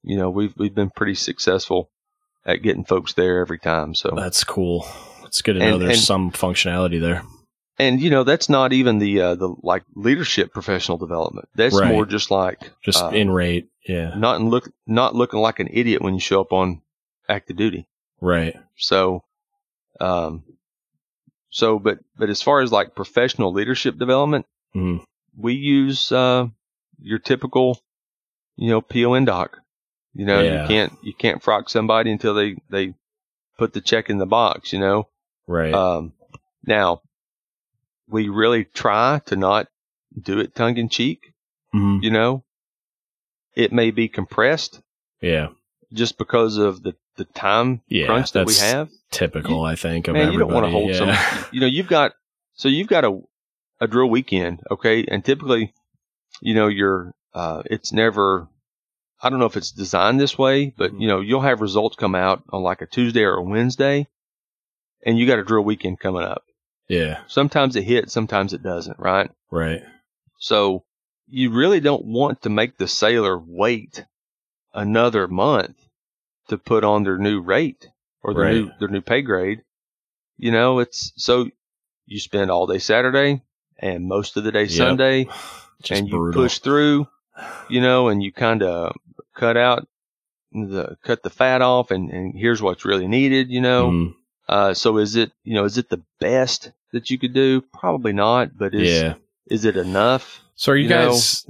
you 0.04 0.18
know, 0.18 0.30
we've 0.30 0.54
we've 0.58 0.76
been 0.76 0.90
pretty 0.90 1.16
successful 1.16 1.90
at 2.46 2.62
getting 2.62 2.84
folks 2.86 3.14
there 3.14 3.40
every 3.42 3.60
time. 3.60 3.94
So, 3.94 4.14
That's 4.16 4.44
cool. 4.46 4.86
It's 5.26 5.42
good 5.42 5.54
to 5.54 5.60
know 5.60 5.74
And- 5.74 5.82
there's 5.82 5.98
and- 5.98 6.06
some 6.06 6.32
functionality 6.32 7.00
there. 7.02 7.24
and 7.78 8.00
you 8.02 8.10
know, 8.10 8.24
that's 8.24 8.48
not 8.50 8.72
even 8.74 9.00
the 9.00 9.22
uh, 9.22 9.36
the 9.36 9.54
like 9.62 9.84
leadership 9.96 10.54
professional 10.54 10.98
development. 10.98 11.50
That's 11.56 11.78
Right. 11.80 11.92
more 11.92 12.06
just 12.06 12.32
like 12.32 12.72
Just 12.84 13.04
uh, 13.04 13.10
in 13.10 13.30
rate. 13.30 13.68
Yeah. 13.88 14.14
not 14.16 14.40
in 14.40 14.50
look 14.50 14.70
not 14.88 15.14
looking 15.16 15.40
like 15.40 15.60
an 15.60 15.68
idiot 15.72 16.02
when 16.02 16.14
you 16.14 16.20
show 16.20 16.42
up 16.42 16.52
on 16.54 16.82
active 17.30 17.58
duty. 17.58 17.86
Right. 18.22 18.56
So, 18.78 19.24
um, 20.02 20.44
so 21.50 21.80
but 21.80 22.00
but 22.18 22.30
as 22.30 22.42
far 22.42 22.62
as 22.62 22.72
like 22.72 22.96
professional 22.96 23.52
leadership 23.54 23.98
development, 23.98 24.46
Mhm. 24.76 25.04
we 25.36 25.54
use 25.54 26.12
uh, 26.12 26.48
your 27.00 27.20
typical, 27.20 27.80
you 28.56 28.70
know, 28.70 28.82
PON 28.82 29.26
doc. 29.26 29.60
You 30.14 30.26
know, 30.26 30.42
Yeah. 30.42 30.62
you 30.62 30.68
can't 30.68 30.94
you 31.04 31.14
can't 31.14 31.42
frock 31.44 31.70
somebody 31.70 32.12
until 32.12 32.34
they 32.34 32.58
they 32.70 32.94
put 33.58 33.74
the 33.74 33.82
check 33.82 34.10
in 34.10 34.18
the 34.18 34.26
box. 34.26 34.74
You 34.74 34.80
know, 34.80 35.08
Right. 35.48 35.74
um, 35.74 36.14
now 36.66 37.02
we 38.08 38.30
really 38.30 38.66
try 38.66 39.20
to 39.28 39.36
not 39.36 39.68
do 40.20 40.40
it 40.40 40.56
tongue 40.56 40.78
in 40.78 40.90
cheek. 40.90 41.34
Mhm. 41.74 42.02
You 42.04 42.12
know, 42.12 42.44
it 43.56 43.72
may 43.72 43.92
be 43.92 44.08
compressed 44.08 44.82
Yeah. 45.22 45.50
just 45.94 46.18
because 46.18 46.58
of 46.58 46.82
the 46.84 46.96
the 47.18 47.26
time 47.26 47.82
Yeah, 47.90 48.06
crunch 48.06 48.32
that 48.32 48.48
we 48.48 48.56
have. 48.56 48.90
Typical, 49.12 49.64
I 49.64 49.76
think, 49.76 50.08
of 50.08 50.14
Man, 50.14 50.32
you 50.34 50.40
don't 50.40 50.52
want 50.54 50.66
to 50.66 50.70
hold 50.72 50.90
yeah. 50.92 50.98
some. 51.16 51.46
You 51.54 51.62
know, 51.62 51.68
you've 51.68 51.88
got 51.88 52.14
so 52.56 52.68
you've 52.70 52.88
got 52.88 53.04
a 53.06 53.20
a 53.80 53.88
drill 53.88 54.10
weekend, 54.10 54.62
okay, 54.72 55.06
and 55.08 55.24
typically, 55.24 55.74
you 56.42 56.54
know, 56.56 56.68
you're 56.68 57.14
uh, 57.34 57.64
it's 57.66 57.92
never. 57.94 58.48
I 59.22 59.30
don't 59.30 59.40
know 59.40 59.46
if 59.46 59.58
it's 59.58 59.72
designed 59.72 60.20
this 60.20 60.38
way, 60.38 60.74
but 60.78 60.92
Mm-hmm. 60.92 61.02
you 61.02 61.08
know, 61.08 61.20
you'll 61.22 61.42
have 61.42 61.62
results 61.62 61.96
come 61.96 62.16
out 62.16 62.44
on 62.50 62.62
like 62.64 62.82
a 62.82 62.86
Tuesday 62.88 63.24
or 63.24 63.36
a 63.36 63.42
Wednesday, 63.44 64.08
and 65.06 65.18
you 65.18 65.26
got 65.28 65.40
a 65.40 65.44
drill 65.44 65.64
weekend 65.64 66.00
coming 66.00 66.24
up. 66.24 66.44
yeah. 66.88 67.22
Sometimes 67.28 67.76
it 67.76 67.84
hits, 67.84 68.14
sometimes 68.14 68.54
it 68.54 68.62
doesn't, 68.64 69.00
right? 69.00 69.30
Right. 69.52 69.82
So 70.40 70.84
you 71.28 71.52
really 71.52 71.80
don't 71.80 72.06
want 72.06 72.44
to 72.44 72.50
make 72.50 72.78
the 72.78 72.88
sailor 72.88 73.38
wait 73.40 74.06
another 74.74 75.28
month 75.28 75.76
to 76.50 76.58
put 76.58 76.84
on 76.84 77.04
their 77.04 77.18
new 77.18 77.42
rate 77.42 77.88
or 78.22 78.34
their 78.34 78.44
Right. 78.44 78.54
new 78.54 78.72
their 78.80 78.88
new 78.90 79.02
pay 79.02 79.22
grade. 79.22 79.62
You 80.38 80.52
know, 80.52 80.80
it's 80.80 81.14
so 81.18 81.50
you 82.06 82.20
spend 82.20 82.52
all 82.52 82.68
day 82.68 82.80
Saturday 82.80 83.42
and 83.80 84.08
most 84.08 84.38
of 84.38 84.44
the 84.44 84.52
day 84.52 84.64
Yep. 84.64 84.72
Sunday 84.72 85.24
Just 85.82 85.92
and 86.00 86.08
you 86.10 86.18
brutal. 86.18 86.42
push 86.44 86.60
through, 86.60 87.08
you 87.70 87.82
know, 87.82 88.08
and 88.10 88.22
you 88.24 88.32
kind 88.32 88.64
of 88.64 88.96
cut 89.36 89.58
out 89.58 89.88
the 90.52 90.98
cut 91.04 91.22
the 91.24 91.30
fat 91.30 91.62
off 91.62 91.92
and, 91.92 92.10
and 92.10 92.34
here's 92.36 92.62
what's 92.62 92.86
really 92.86 93.08
needed, 93.08 93.50
you 93.50 93.62
know. 93.62 93.92
Mhm. 93.92 94.14
Uh, 94.50 94.74
so 94.74 94.98
is 94.98 95.16
it, 95.18 95.32
you 95.44 95.54
know, 95.54 95.66
is 95.66 95.78
it 95.78 95.90
the 95.90 96.02
best 96.20 96.72
that 96.94 97.10
you 97.10 97.20
could 97.20 97.34
do? 97.34 97.62
Probably 97.62 98.14
not, 98.14 98.58
but 98.58 98.74
is 98.74 98.90
yeah. 98.90 99.16
is 99.48 99.66
it 99.66 99.76
enough? 99.78 100.42
So 100.58 100.74
are 100.74 100.76
you, 100.76 100.90
know? 100.90 101.12
guys 101.12 101.46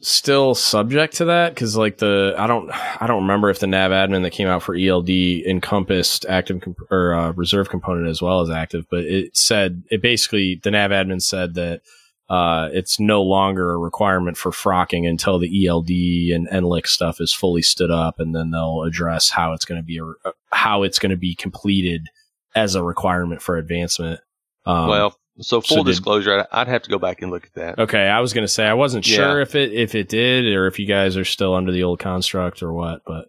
still 0.00 0.54
subject 0.54 1.16
to 1.16 1.26
that? 1.26 1.54
Because 1.54 1.76
like 1.76 1.98
the 1.98 2.34
I 2.36 2.46
don't 2.46 2.70
I 2.70 3.06
don't 3.06 3.22
remember 3.22 3.50
if 3.50 3.58
the 3.58 3.66
NAVADMIN 3.66 4.22
that 4.22 4.30
came 4.30 4.48
out 4.48 4.62
for 4.62 4.74
ELD 4.74 5.10
encompassed 5.10 6.26
active 6.28 6.62
comp- 6.62 6.90
or 6.90 7.14
uh, 7.14 7.32
reserve 7.32 7.68
component 7.68 8.08
as 8.08 8.20
well 8.22 8.40
as 8.40 8.50
active, 8.50 8.86
but 8.90 9.04
it 9.04 9.36
said 9.36 9.84
it 9.90 10.02
basically 10.02 10.60
the 10.62 10.70
NAVADMIN 10.70 11.22
said 11.22 11.54
that 11.54 11.82
uh, 12.28 12.70
it's 12.72 12.98
no 12.98 13.22
longer 13.22 13.72
a 13.72 13.78
requirement 13.78 14.36
for 14.36 14.50
frocking 14.50 15.08
until 15.08 15.38
the 15.38 15.66
ELD 15.66 15.90
and 16.34 16.48
NLIC 16.48 16.86
stuff 16.86 17.20
is 17.20 17.32
fully 17.32 17.62
stood 17.62 17.90
up, 17.90 18.18
and 18.18 18.34
then 18.34 18.50
they'll 18.50 18.82
address 18.82 19.30
how 19.30 19.52
it's 19.52 19.64
going 19.64 19.80
to 19.80 19.84
be 19.84 19.98
a, 19.98 20.04
uh, 20.04 20.32
how 20.50 20.82
it's 20.82 20.98
going 20.98 21.10
to 21.10 21.16
be 21.16 21.36
completed 21.36 22.08
as 22.56 22.74
a 22.74 22.82
requirement 22.82 23.42
for 23.42 23.56
advancement. 23.58 24.18
Um, 24.64 24.88
well, 24.88 25.16
so 25.40 25.60
full 25.60 25.78
so 25.78 25.82
did- 25.84 25.90
disclosure, 25.90 26.46
I'd 26.52 26.68
have 26.68 26.82
to 26.82 26.90
go 26.90 26.98
back 26.98 27.22
and 27.22 27.30
look 27.30 27.44
at 27.44 27.54
that. 27.54 27.78
Okay, 27.78 28.06
I 28.08 28.20
was 28.20 28.32
gonna 28.32 28.48
say 28.48 28.66
I 28.66 28.74
wasn't 28.74 29.06
Yeah. 29.08 29.16
sure 29.16 29.40
if 29.40 29.54
it 29.54 29.72
if 29.72 29.94
it 29.94 30.08
did 30.08 30.46
or 30.46 30.66
if 30.66 30.78
you 30.78 30.86
guys 30.86 31.16
are 31.16 31.24
still 31.24 31.54
under 31.54 31.72
the 31.72 31.82
old 31.82 31.98
construct 31.98 32.62
or 32.62 32.72
what, 32.72 33.02
but 33.06 33.26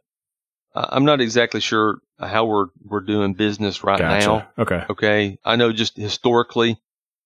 I'm 0.75 1.05
not 1.05 1.21
exactly 1.21 1.59
sure 1.59 1.99
how 2.19 2.45
we're 2.45 2.67
we're 2.85 3.01
doing 3.01 3.33
business 3.33 3.83
right 3.83 3.99
gotcha. 3.99 4.27
now. 4.27 4.47
Okay, 4.59 4.83
Okay, 4.89 5.37
I 5.43 5.55
know 5.55 5.71
just 5.71 5.97
historically 5.97 6.77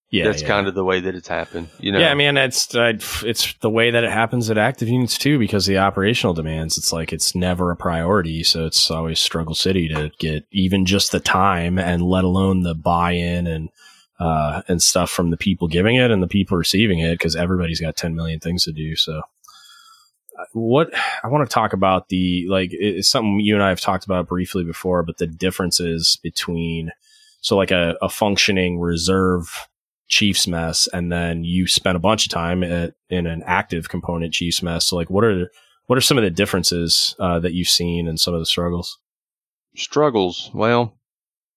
yeah, 0.09 0.25
that's 0.25 0.41
yeah. 0.41 0.47
kind 0.49 0.67
of 0.67 0.73
the 0.75 0.83
way 0.83 0.99
that 0.99 1.15
it's 1.15 1.29
happened. 1.29 1.69
You 1.79 1.93
know, 1.93 1.99
yeah. 1.99 2.11
I 2.11 2.15
mean, 2.15 2.35
it's 2.35 2.75
uh, 2.75 2.93
it's 3.23 3.53
the 3.61 3.69
way 3.69 3.91
that 3.91 4.03
it 4.03 4.11
happens 4.11 4.49
at 4.49 4.57
active 4.57 4.89
units 4.89 5.17
too, 5.17 5.39
because 5.39 5.65
the 5.67 5.77
operational 5.77 6.33
demands. 6.33 6.77
It's 6.77 6.91
like 6.91 7.13
it's 7.13 7.33
never 7.33 7.71
a 7.71 7.77
priority, 7.77 8.43
so 8.43 8.65
it's 8.65 8.91
always 8.91 9.19
struggle 9.19 9.55
city 9.55 9.87
to 9.89 10.11
get 10.19 10.45
even 10.51 10.85
just 10.85 11.11
the 11.13 11.21
time, 11.21 11.77
and 11.79 12.01
let 12.01 12.25
alone 12.25 12.63
the 12.63 12.75
buy-in 12.75 13.47
and 13.47 13.69
uh, 14.21 14.61
and 14.67 14.81
stuff 14.81 15.09
from 15.09 15.31
the 15.31 15.37
people 15.37 15.67
giving 15.67 15.95
it 15.95 16.11
and 16.11 16.21
the 16.21 16.27
people 16.27 16.57
receiving 16.57 16.99
it, 16.99 17.13
because 17.13 17.35
everybody's 17.35 17.81
got 17.81 17.95
ten 17.95 18.15
million 18.15 18.39
things 18.39 18.63
to 18.65 18.71
do. 18.71 18.95
So 18.95 19.21
uh, 20.39 20.45
what 20.53 20.89
I 21.23 21.27
want 21.27 21.49
to 21.49 21.53
talk 21.53 21.73
about 21.73 22.09
the 22.09 22.45
like 22.47 22.69
it's 22.71 23.09
something 23.09 23.39
you 23.39 23.55
and 23.55 23.63
I 23.63 23.69
have 23.69 23.81
talked 23.81 24.05
about 24.05 24.27
briefly 24.27 24.63
before, 24.63 25.03
but 25.03 25.17
the 25.17 25.27
differences 25.27 26.19
between 26.21 26.91
so 27.41 27.57
like 27.57 27.71
a, 27.71 27.95
a 28.01 28.09
functioning 28.09 28.79
reserve 28.79 29.67
Chiefs 30.07 30.45
mess, 30.45 30.87
and 30.93 31.11
then 31.11 31.43
you 31.43 31.67
spent 31.67 31.95
a 31.95 31.99
bunch 31.99 32.25
of 32.25 32.31
time 32.31 32.63
at, 32.63 32.93
in 33.09 33.25
an 33.25 33.43
active 33.45 33.87
component 33.87 34.33
Chiefs 34.33 34.61
mess. 34.61 34.85
So 34.85 34.97
like, 34.97 35.09
what 35.09 35.23
are 35.23 35.49
what 35.87 35.97
are 35.97 36.01
some 36.01 36.17
of 36.17 36.23
the 36.23 36.29
differences 36.29 37.15
uh, 37.19 37.39
that 37.39 37.53
you've 37.53 37.69
seen 37.69 38.07
and 38.07 38.19
some 38.19 38.33
of 38.33 38.41
the 38.41 38.45
struggles? 38.45 38.99
struggles. 39.75 40.51
Well, 40.53 40.97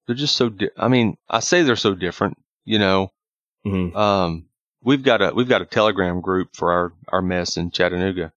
they're 0.07 0.15
just 0.15 0.36
so. 0.36 0.49
Di- 0.49 0.70
I 0.77 0.89
mean, 0.89 1.16
I 1.28 1.41
say 1.41 1.62
they're 1.62 1.77
so 1.77 1.95
different. 1.95 2.39
You 2.65 2.78
know, 2.78 3.11
Mm-hmm. 3.66 3.97
um, 3.97 4.47
we've 4.82 5.03
got 5.03 5.23
a 5.23 5.32
we've 5.35 5.49
got 5.49 5.62
a 5.62 5.66
Telegram 5.66 6.20
group 6.20 6.55
for 6.55 6.70
our 6.73 6.93
our 7.09 7.23
mess 7.23 7.57
in 7.57 7.70
Chattanooga. 7.70 8.32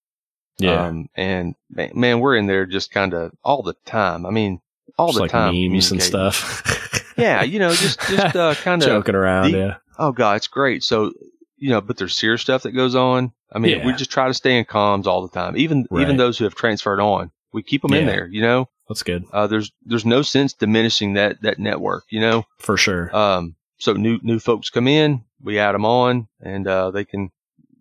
Yeah, 0.58 0.88
Um, 0.88 1.10
and 1.16 1.54
man, 1.70 2.20
we're 2.20 2.36
in 2.38 2.48
there 2.48 2.66
just 2.66 2.92
kind 2.92 3.14
of 3.14 3.32
all 3.44 3.62
the 3.62 3.76
time. 3.86 4.26
I 4.26 4.32
mean, 4.32 4.60
all 4.98 5.08
Just 5.08 5.18
the 5.18 5.22
like 5.24 5.32
time. 5.32 5.54
memes 5.54 5.92
and 5.92 6.02
stuff. 6.02 7.14
Yeah, 7.18 7.44
you 7.44 7.60
know, 7.60 7.74
just 7.74 8.00
just 8.02 8.36
uh, 8.36 8.56
kind 8.64 8.82
of 8.82 8.88
joking 8.88 9.16
around. 9.16 9.52
yeah, 9.52 9.78
oh 10.00 10.12
god, 10.14 10.38
it's 10.38 10.48
great. 10.48 10.84
So 10.84 11.12
you 11.58 11.70
know, 11.72 11.82
but 11.82 11.98
there's 11.98 12.16
serious 12.16 12.42
stuff 12.42 12.64
that 12.64 12.72
goes 12.72 12.96
on. 12.96 13.34
I 13.52 13.60
mean, 13.60 13.80
Yeah. 13.80 13.86
we 13.86 13.94
just 13.94 14.12
try 14.12 14.28
to 14.28 14.34
stay 14.34 14.58
in 14.58 14.66
comms 14.66 15.06
all 15.08 15.22
the 15.22 15.34
time. 15.34 15.58
Even 15.58 15.86
Right. 15.92 16.02
even 16.04 16.18
those 16.18 16.38
who 16.38 16.44
have 16.46 16.56
transferred 16.56 17.00
on, 17.02 17.32
we 17.54 17.64
keep 17.64 17.82
them 17.82 17.94
in 17.94 18.06
there. 18.06 18.28
You 18.28 18.42
know, 18.42 18.70
that's 18.88 19.04
good 19.04 19.26
uh, 19.34 19.48
there's 19.48 19.72
there's 19.86 20.06
no 20.06 20.22
sense 20.22 20.54
diminishing 20.54 21.14
that 21.16 21.42
that 21.42 21.60
network. 21.60 22.06
You 22.10 22.22
know, 22.22 22.46
for 22.60 22.78
sure. 22.78 23.16
um, 23.16 23.56
so 23.80 23.94
new 23.94 24.20
new 24.24 24.40
folks 24.40 24.70
come 24.70 24.88
in, 24.88 25.24
we 25.42 25.60
add 25.60 25.74
them 25.74 25.86
on, 25.86 26.28
and 26.42 26.68
uh, 26.68 26.92
they 26.92 27.06
can 27.06 27.32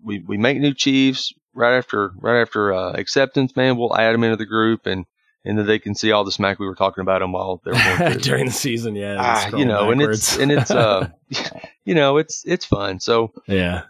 we 0.02 0.18
we 0.20 0.36
make 0.36 0.58
new 0.58 0.74
chiefs 0.74 1.32
right 1.54 1.76
after 1.76 2.12
right 2.18 2.40
after 2.40 2.72
uh, 2.72 2.92
acceptance. 2.92 3.56
Man, 3.56 3.76
we'll 3.76 3.96
add 3.96 4.12
them 4.12 4.24
into 4.24 4.36
the 4.36 4.46
group 4.46 4.86
and. 4.86 5.06
And 5.48 5.56
then 5.56 5.64
they 5.64 5.78
can 5.78 5.94
see 5.94 6.10
all 6.10 6.24
the 6.24 6.32
smack 6.32 6.58
we 6.58 6.66
were 6.66 6.74
talking 6.74 7.02
about 7.02 7.20
them 7.20 7.30
while 7.30 7.62
they 7.64 7.70
were 7.70 7.98
going. 8.00 8.18
During 8.18 8.46
the 8.46 8.50
season, 8.50 8.96
yeah, 8.96 9.16
ah, 9.16 9.56
you 9.56 9.64
know, 9.64 9.92
and 9.92 10.02
it's 10.02 10.36
and 10.36 10.50
it's 10.50 10.72
uh, 10.72 11.08
you 11.84 11.94
know, 11.94 12.16
it's 12.16 12.42
it's 12.44 12.64
fun. 12.64 12.98
So 12.98 13.32
yeah, 13.46 13.82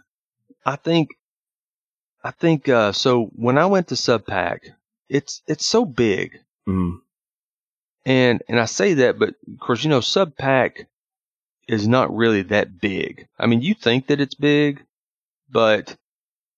I 0.67 0.75
think 0.75 1.09
I 2.23 2.29
think 2.29 2.69
uh, 2.69 2.91
so. 2.91 3.31
When 3.33 3.57
I 3.57 3.65
went 3.65 3.87
to 3.87 3.95
SubPac, 3.95 4.59
it's 5.09 5.41
it's 5.47 5.65
so 5.65 5.83
big, 5.83 6.37
Mm. 6.69 6.99
and 8.05 8.43
and 8.47 8.59
I 8.59 8.65
say 8.65 8.93
that, 8.93 9.17
but 9.17 9.29
of 9.29 9.59
course, 9.59 9.83
you 9.83 9.89
know, 9.89 10.01
SubPac 10.01 10.85
is 11.67 11.87
not 11.87 12.15
really 12.15 12.41
that 12.43 12.79
big. 12.79 13.27
I 13.39 13.45
mean, 13.47 13.61
you 13.61 13.73
think 13.73 14.07
that 14.07 14.21
it's 14.21 14.35
big, 14.35 14.83
but 15.49 15.95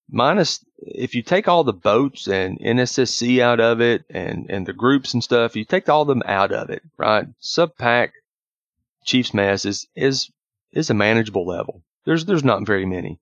minus 0.09 0.63
if 0.77 1.13
you 1.15 1.21
take 1.21 1.47
all 1.47 1.63
the 1.63 1.73
boats 1.73 2.27
and 2.27 2.59
NSSC 2.59 3.39
out 3.41 3.59
of 3.59 3.81
it, 3.81 4.05
and 4.09 4.49
and 4.49 4.65
the 4.65 4.73
groups 4.73 5.13
and 5.13 5.23
stuff, 5.23 5.55
you 5.55 5.65
take 5.65 5.89
all 5.89 6.05
them 6.05 6.23
out 6.25 6.51
of 6.51 6.69
it, 6.69 6.81
right? 6.97 7.27
SubPac 7.41 8.11
Chiefs 9.05 9.33
Mess 9.33 9.65
is 9.65 9.87
is 9.95 10.29
is 10.71 10.89
a 10.89 10.93
manageable 10.93 11.45
level. 11.45 11.83
There's 12.05 12.25
there's 12.25 12.43
not 12.43 12.65
very 12.65 12.85
many. 12.85 13.19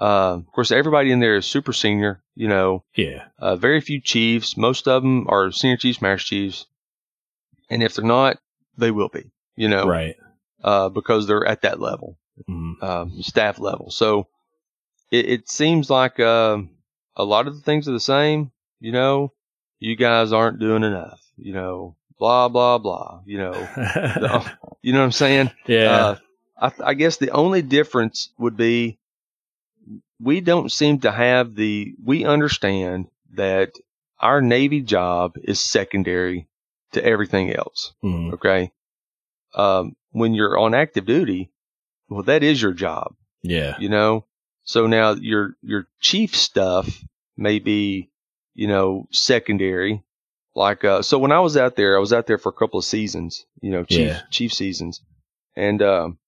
Uh, 0.00 0.34
of 0.38 0.46
course, 0.52 0.70
everybody 0.70 1.10
in 1.10 1.20
there 1.20 1.36
is 1.36 1.44
super 1.46 1.72
senior. 1.72 2.22
You 2.34 2.48
know, 2.48 2.84
Yeah. 2.94 3.24
uh, 3.38 3.56
very 3.56 3.80
few 3.80 4.00
chiefs. 4.00 4.56
Most 4.56 4.88
of 4.88 5.02
them 5.02 5.26
are 5.28 5.50
senior 5.50 5.76
chiefs, 5.76 6.00
master 6.00 6.26
chiefs, 6.26 6.66
and 7.68 7.82
if 7.82 7.94
they're 7.94 8.04
not, 8.04 8.38
they 8.78 8.90
will 8.90 9.08
be. 9.08 9.30
You 9.56 9.68
know, 9.68 9.86
Right. 9.86 10.16
Uh, 10.62 10.88
because 10.88 11.26
they're 11.26 11.46
at 11.46 11.62
that 11.62 11.80
level, 11.80 12.18
Mhm. 12.48 12.82
um, 12.82 13.22
staff 13.22 13.58
level. 13.58 13.90
So 13.90 14.26
it, 15.10 15.26
it 15.28 15.48
seems 15.50 15.90
like 15.90 16.18
um 16.20 16.70
a 17.16 17.24
lot 17.24 17.46
of 17.48 17.54
the 17.54 17.62
things 17.62 17.88
are 17.88 17.92
the 17.92 18.00
same. 18.00 18.52
You 18.80 18.92
know, 18.92 19.32
you 19.78 19.96
guys 19.96 20.32
aren't 20.32 20.58
doing 20.60 20.84
enough. 20.84 21.20
You 21.36 21.52
know, 21.52 21.96
blah 22.18 22.48
blah 22.48 22.78
blah. 22.78 23.20
You 23.26 23.38
know, 23.38 23.68
you 24.82 24.92
know 24.92 24.98
what 25.00 25.04
I'm 25.04 25.12
saying? 25.12 25.50
yeah. 25.66 25.90
Uh, 25.90 26.16
I, 26.60 26.72
I 26.90 26.94
guess 26.94 27.16
the 27.16 27.30
only 27.30 27.62
difference 27.62 28.30
would 28.38 28.56
be 28.56 28.98
we 30.20 30.40
don't 30.40 30.70
seem 30.70 31.00
to 31.00 31.10
have 31.10 31.54
the, 31.54 31.94
we 32.04 32.24
understand 32.26 33.06
that 33.34 33.72
our 34.18 34.42
Navy 34.42 34.82
job 34.82 35.36
is 35.42 35.58
secondary 35.60 36.46
to 36.92 37.02
everything 37.04 37.54
else. 37.54 37.94
Mhm. 38.04 38.34
Okay. 38.34 38.70
Um, 39.54 39.96
when 40.12 40.34
you're 40.34 40.58
on 40.58 40.74
active 40.74 41.06
duty, 41.06 41.50
well, 42.08 42.22
that 42.24 42.42
is 42.42 42.60
your 42.60 42.72
job, 42.72 43.14
Yeah. 43.42 43.76
you 43.78 43.88
know? 43.88 44.26
So 44.64 44.86
now 44.86 45.12
your, 45.12 45.56
your 45.62 45.86
chief 46.00 46.36
stuff 46.36 47.02
may 47.36 47.58
be, 47.58 48.10
you 48.54 48.66
know, 48.68 49.06
secondary. 49.10 50.02
Like, 50.54 50.84
uh, 50.84 51.02
so 51.02 51.18
when 51.18 51.32
I 51.32 51.40
was 51.40 51.56
out 51.56 51.76
there, 51.76 51.96
I 51.96 52.00
was 52.00 52.12
out 52.12 52.26
there 52.26 52.38
for 52.38 52.48
a 52.50 52.52
couple 52.52 52.78
of 52.78 52.84
seasons, 52.84 53.46
you 53.62 53.70
know, 53.70 53.84
chief, 53.84 53.98
Yeah. 54.08 54.20
chief 54.30 54.52
seasons. 54.52 55.00
And, 55.56 55.80
um, 55.82 56.18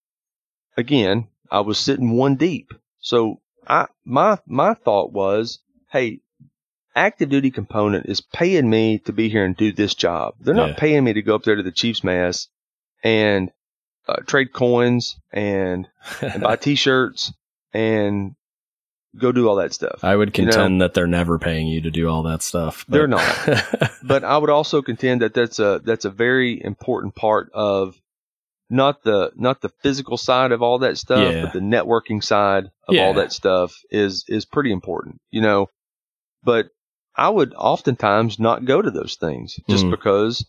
again, 0.77 1.29
I 1.51 1.61
was 1.61 1.79
sitting 1.79 2.17
one 2.17 2.37
deep. 2.37 2.73
So 3.01 3.41
I, 3.67 3.87
my, 4.05 4.39
my 4.47 4.75
thought 4.75 5.13
was, 5.13 5.59
Hey, 5.91 6.21
active 6.95 7.29
duty 7.29 7.51
component 7.51 8.07
is 8.07 8.21
paying 8.21 8.69
me 8.71 8.99
to 9.01 9.13
be 9.13 9.29
here 9.29 9.45
and 9.45 9.57
do 9.57 9.73
this 9.73 9.95
job. 9.95 10.35
They're 10.41 10.55
not 10.55 10.71
Yeah. 10.71 10.77
paying 10.79 11.05
me 11.05 11.13
to 11.15 11.23
go 11.23 11.35
up 11.35 11.43
there 11.43 11.57
to 11.57 11.63
the 11.63 11.71
Chiefs 11.73 12.03
Mess 12.05 12.49
and 13.05 13.51
uh, 14.09 14.17
trade 14.27 14.53
coins 14.53 15.17
and, 15.33 15.89
and 16.21 16.43
buy 16.43 16.57
T-shirts 16.61 17.33
and 17.73 18.35
go 19.19 19.31
do 19.33 19.49
all 19.49 19.57
that 19.57 19.73
stuff. 19.73 20.01
I 20.03 20.17
would 20.17 20.37
you 20.37 20.45
know- 20.47 20.51
contend 20.53 20.81
that 20.83 20.95
they're 20.95 21.07
never 21.07 21.39
paying 21.39 21.67
you 21.69 21.83
to 21.83 21.91
do 21.91 22.09
all 22.09 22.23
that 22.25 22.43
stuff. 22.43 22.85
but- 22.89 22.97
They're 22.97 23.07
not. 23.07 23.93
but 24.03 24.25
I 24.25 24.37
would 24.39 24.51
also 24.51 24.83
contend 24.83 25.23
that 25.23 25.35
that's 25.35 25.59
a 25.59 25.81
that's 25.85 26.05
a 26.05 26.11
very 26.11 26.63
important 26.63 27.15
part 27.15 27.51
of 27.53 27.95
not 28.71 29.03
the 29.03 29.31
not 29.37 29.61
the 29.61 29.69
physical 29.83 30.17
side 30.17 30.51
of 30.51 30.63
all 30.63 30.79
that 30.79 30.97
stuff, 30.97 31.31
Yeah. 31.33 31.43
but 31.43 31.53
the 31.53 31.61
networking 31.61 32.25
side 32.25 32.71
of 32.89 32.95
Yeah. 32.95 33.03
all 33.05 33.15
that 33.15 33.33
stuff 33.33 33.75
is 33.91 34.25
is 34.29 34.45
pretty 34.47 34.73
important, 34.73 35.21
you 35.31 35.43
know. 35.43 35.69
But 36.43 36.69
I 37.15 37.29
would 37.29 37.53
oftentimes 37.55 38.39
not 38.39 38.65
go 38.65 38.81
to 38.81 38.91
those 38.91 39.17
things 39.17 39.61
just 39.69 39.85
Mhm. 39.85 39.91
because, 39.91 40.49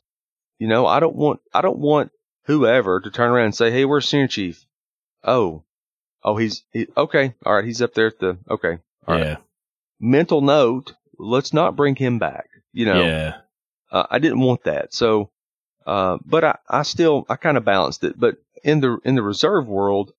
you 0.57 0.67
know, 0.69 0.85
I 0.87 1.01
don't 1.01 1.15
want 1.17 1.41
I 1.53 1.59
don't 1.61 1.79
want 1.79 2.11
whoever 2.45 2.99
to 2.99 3.09
turn 3.11 3.31
around 3.31 3.45
and 3.45 3.55
say, 3.55 3.71
"Hey, 3.71 3.85
where's 3.85 4.07
senior 4.07 4.27
chief?" 4.27 4.65
Oh, 5.23 5.63
oh, 6.23 6.35
he's 6.37 6.63
he, 6.71 6.87
okay. 6.97 7.33
All 7.45 7.55
right, 7.55 7.65
he's 7.65 7.81
up 7.81 7.93
there 7.93 8.07
at 8.07 8.19
the 8.19 8.37
okay. 8.49 8.79
All 9.07 9.15
right. 9.15 9.25
yeah. 9.25 9.35
Mental 9.99 10.41
note: 10.41 10.93
Let's 11.17 11.53
not 11.53 11.75
bring 11.75 11.95
him 11.95 12.19
back. 12.19 12.49
You 12.73 12.85
know, 12.85 13.05
Yeah. 13.05 13.37
uh, 13.91 14.07
I 14.09 14.19
didn't 14.19 14.39
want 14.41 14.63
that. 14.63 14.93
So, 14.93 15.29
uh, 15.85 16.17
but 16.25 16.43
I, 16.43 16.57
I 16.67 16.83
still, 16.83 17.25
I 17.29 17.35
kind 17.35 17.55
of 17.57 17.63
balanced 17.65 18.03
it. 18.03 18.19
But 18.19 18.37
in 18.63 18.79
the, 18.79 18.97
in 19.05 19.15
the 19.15 19.21
reserve 19.21 19.67
world, 19.67 20.11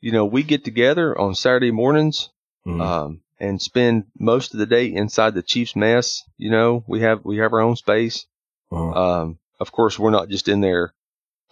you 0.00 0.10
know, 0.12 0.24
we 0.24 0.42
get 0.42 0.64
together 0.64 1.16
on 1.18 1.34
Saturday 1.34 1.70
mornings, 1.70 2.30
Mhm. 2.66 2.80
um, 2.80 3.20
and 3.38 3.60
spend 3.60 4.04
most 4.18 4.54
of 4.54 4.58
the 4.60 4.66
day 4.66 4.86
inside 4.86 5.34
the 5.34 5.42
Chiefs 5.42 5.76
mess. 5.76 6.22
You 6.38 6.50
know, 6.50 6.82
we 6.86 7.00
have, 7.00 7.24
we 7.24 7.38
have 7.38 7.52
our 7.52 7.60
own 7.60 7.76
space. 7.76 8.24
Uh-huh. 8.70 8.92
Um, 9.22 9.38
of 9.60 9.70
course, 9.72 9.98
we're 9.98 10.10
not 10.10 10.28
just 10.30 10.48
in 10.48 10.60
there 10.62 10.94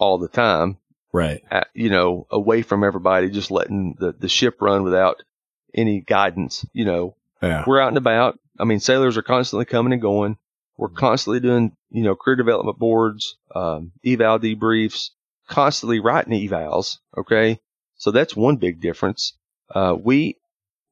all 0.01 0.19
the 0.19 0.29
time, 0.29 0.79
right. 1.13 1.43
at, 1.51 1.69
you 1.75 1.91
know, 1.91 2.27
away 2.31 2.63
from 2.63 2.83
everybody, 2.83 3.31
just 3.31 3.51
letting 3.51 3.95
the, 3.99 4.13
the 4.13 4.29
ship 4.29 4.57
run 4.61 4.83
without 4.83 5.23
any 5.75 6.01
guidance, 6.01 6.65
you 6.73 6.85
know, 6.85 7.15
Yeah. 7.41 7.63
we're 7.67 7.81
out 7.81 7.89
and 7.89 7.99
about. 7.99 8.41
I 8.59 8.65
mean, 8.65 8.81
sailors 8.81 9.17
are 9.17 9.23
constantly 9.23 9.67
coming 9.67 9.93
and 9.93 10.03
going. 10.03 10.37
We're 10.77 10.89
constantly 10.89 11.41
doing, 11.41 11.77
you 11.91 12.03
know, 12.03 12.17
career 12.17 12.37
development 12.37 12.79
boards, 12.79 13.37
um, 13.55 13.93
eval 14.05 14.39
debriefs, 14.39 15.11
constantly 15.47 16.01
writing 16.01 16.33
evals. 16.33 16.99
Okay. 17.17 17.61
So 17.97 18.11
that's 18.11 18.35
one 18.35 18.57
big 18.57 18.81
difference. 18.81 19.35
Uh, 19.73 19.95
we, 20.03 20.37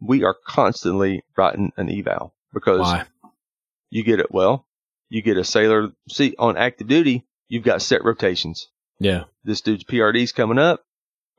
we 0.01 0.25
are 0.25 0.37
constantly 0.47 1.23
writing 1.37 1.73
an 1.77 1.91
eval 1.91 2.35
because 2.53 2.81
Why? 2.81 3.05
you 3.91 4.05
get 4.05 4.21
it. 4.21 4.31
Well, 4.31 4.67
you 5.09 5.23
get 5.23 5.39
a 5.39 5.45
sailor. 5.45 5.91
See, 6.11 6.35
on 6.39 6.59
active 6.59 6.87
duty, 6.87 7.25
you've 7.49 7.65
got 7.65 7.81
set 7.83 8.05
rotations 8.05 8.69
Yeah. 8.99 9.25
this 9.45 9.61
dude's 9.61 9.85
PRD's 9.85 10.33
coming 10.33 10.59
up. 10.59 10.85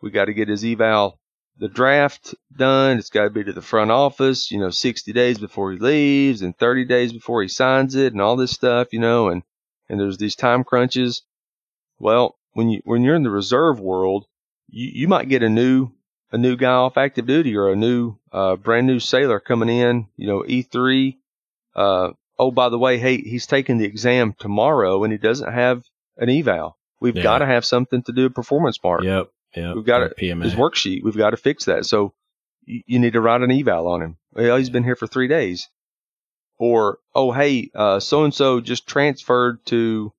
We 0.02 0.11
got 0.11 0.26
to 0.26 0.34
get 0.34 0.48
his 0.48 0.64
eval, 0.64 1.19
the 1.57 1.68
draft 1.68 2.34
done. 2.56 2.98
It's 2.98 3.10
got 3.10 3.23
to 3.26 3.30
be 3.30 3.44
to 3.44 3.53
the 3.53 3.61
front 3.61 3.91
office, 3.91 4.49
you 4.49 4.60
know, 4.60 4.69
60 4.69 5.11
days 5.11 5.38
before 5.38 5.72
he 5.73 5.77
leaves 5.77 6.41
and 6.41 6.57
30 6.57 6.86
days 6.86 7.11
before 7.11 7.41
he 7.41 7.49
signs 7.49 7.95
it 7.95 8.14
and 8.14 8.22
all 8.22 8.38
this 8.38 8.52
stuff, 8.52 8.94
you 8.94 8.99
know, 8.99 9.27
and, 9.27 9.44
and 9.90 9.99
there's 9.99 10.18
these 10.18 10.36
time 10.36 10.64
crunches. 10.64 11.23
Well, 11.99 12.38
when 12.53 12.69
you, 12.69 12.81
when 12.86 13.03
you're 13.03 13.15
in 13.15 13.23
the 13.23 13.30
reserve 13.30 13.80
world, 13.80 14.26
you, 14.69 14.90
you 14.94 15.07
might 15.10 15.27
get 15.27 15.44
a 15.44 15.49
new, 15.49 15.91
a 16.31 16.38
new 16.38 16.56
guy 16.56 16.72
off 16.72 16.98
active 16.98 17.26
duty 17.26 17.57
or 17.57 17.72
a 17.72 17.76
new, 17.76 18.15
uh, 18.31 18.56
brand 18.56 18.88
new 18.88 18.99
sailor 18.99 19.41
coming 19.41 19.69
in, 19.69 20.07
you 20.15 20.27
know, 20.27 20.44
E3. 20.44 21.18
Uh, 21.76 22.11
oh, 22.38 22.52
by 22.52 22.69
the 22.69 22.80
way, 22.80 22.98
hey, 22.98 23.18
he's 23.18 23.48
taking 23.48 23.77
the 23.77 23.86
exam 23.86 24.34
tomorrow 24.40 25.03
and 25.03 25.11
he 25.11 25.19
doesn't 25.19 25.52
have 25.52 25.84
an 26.18 26.30
eval. 26.30 26.77
We've 27.00 27.16
Yeah. 27.16 27.24
got 27.24 27.38
to 27.40 27.46
have 27.46 27.66
something 27.66 28.04
to 28.04 28.12
do 28.12 28.26
a 28.26 28.30
performance 28.30 28.78
part. 28.78 29.04
Yep. 29.04 29.30
Yep. 29.56 29.76
We've 29.76 29.86
got. 29.86 30.16
PMA. 30.18 30.44
His 30.44 30.56
worksheet, 30.56 31.04
we've 31.04 31.18
got 31.18 31.32
to 31.32 31.38
fix 31.38 31.66
that. 31.66 31.86
So 31.86 32.14
you, 32.66 32.82
you 32.86 33.00
need 33.00 33.14
to 33.14 33.22
write 33.22 33.42
an 33.42 33.52
eval 33.52 33.88
on 33.88 34.02
him. 34.02 34.18
Well, 34.34 34.58
he's 34.58 34.70
been 34.70 34.84
here 34.84 34.96
for 34.96 35.08
three 35.08 35.28
days. 35.28 35.70
Or, 36.58 37.00
oh, 37.16 37.32
hey, 37.32 37.72
uh, 37.74 38.00
so 38.02 38.26
and 38.26 38.34
so 38.34 38.60
just 38.60 38.86
transferred 38.86 39.66
to, 39.68 40.12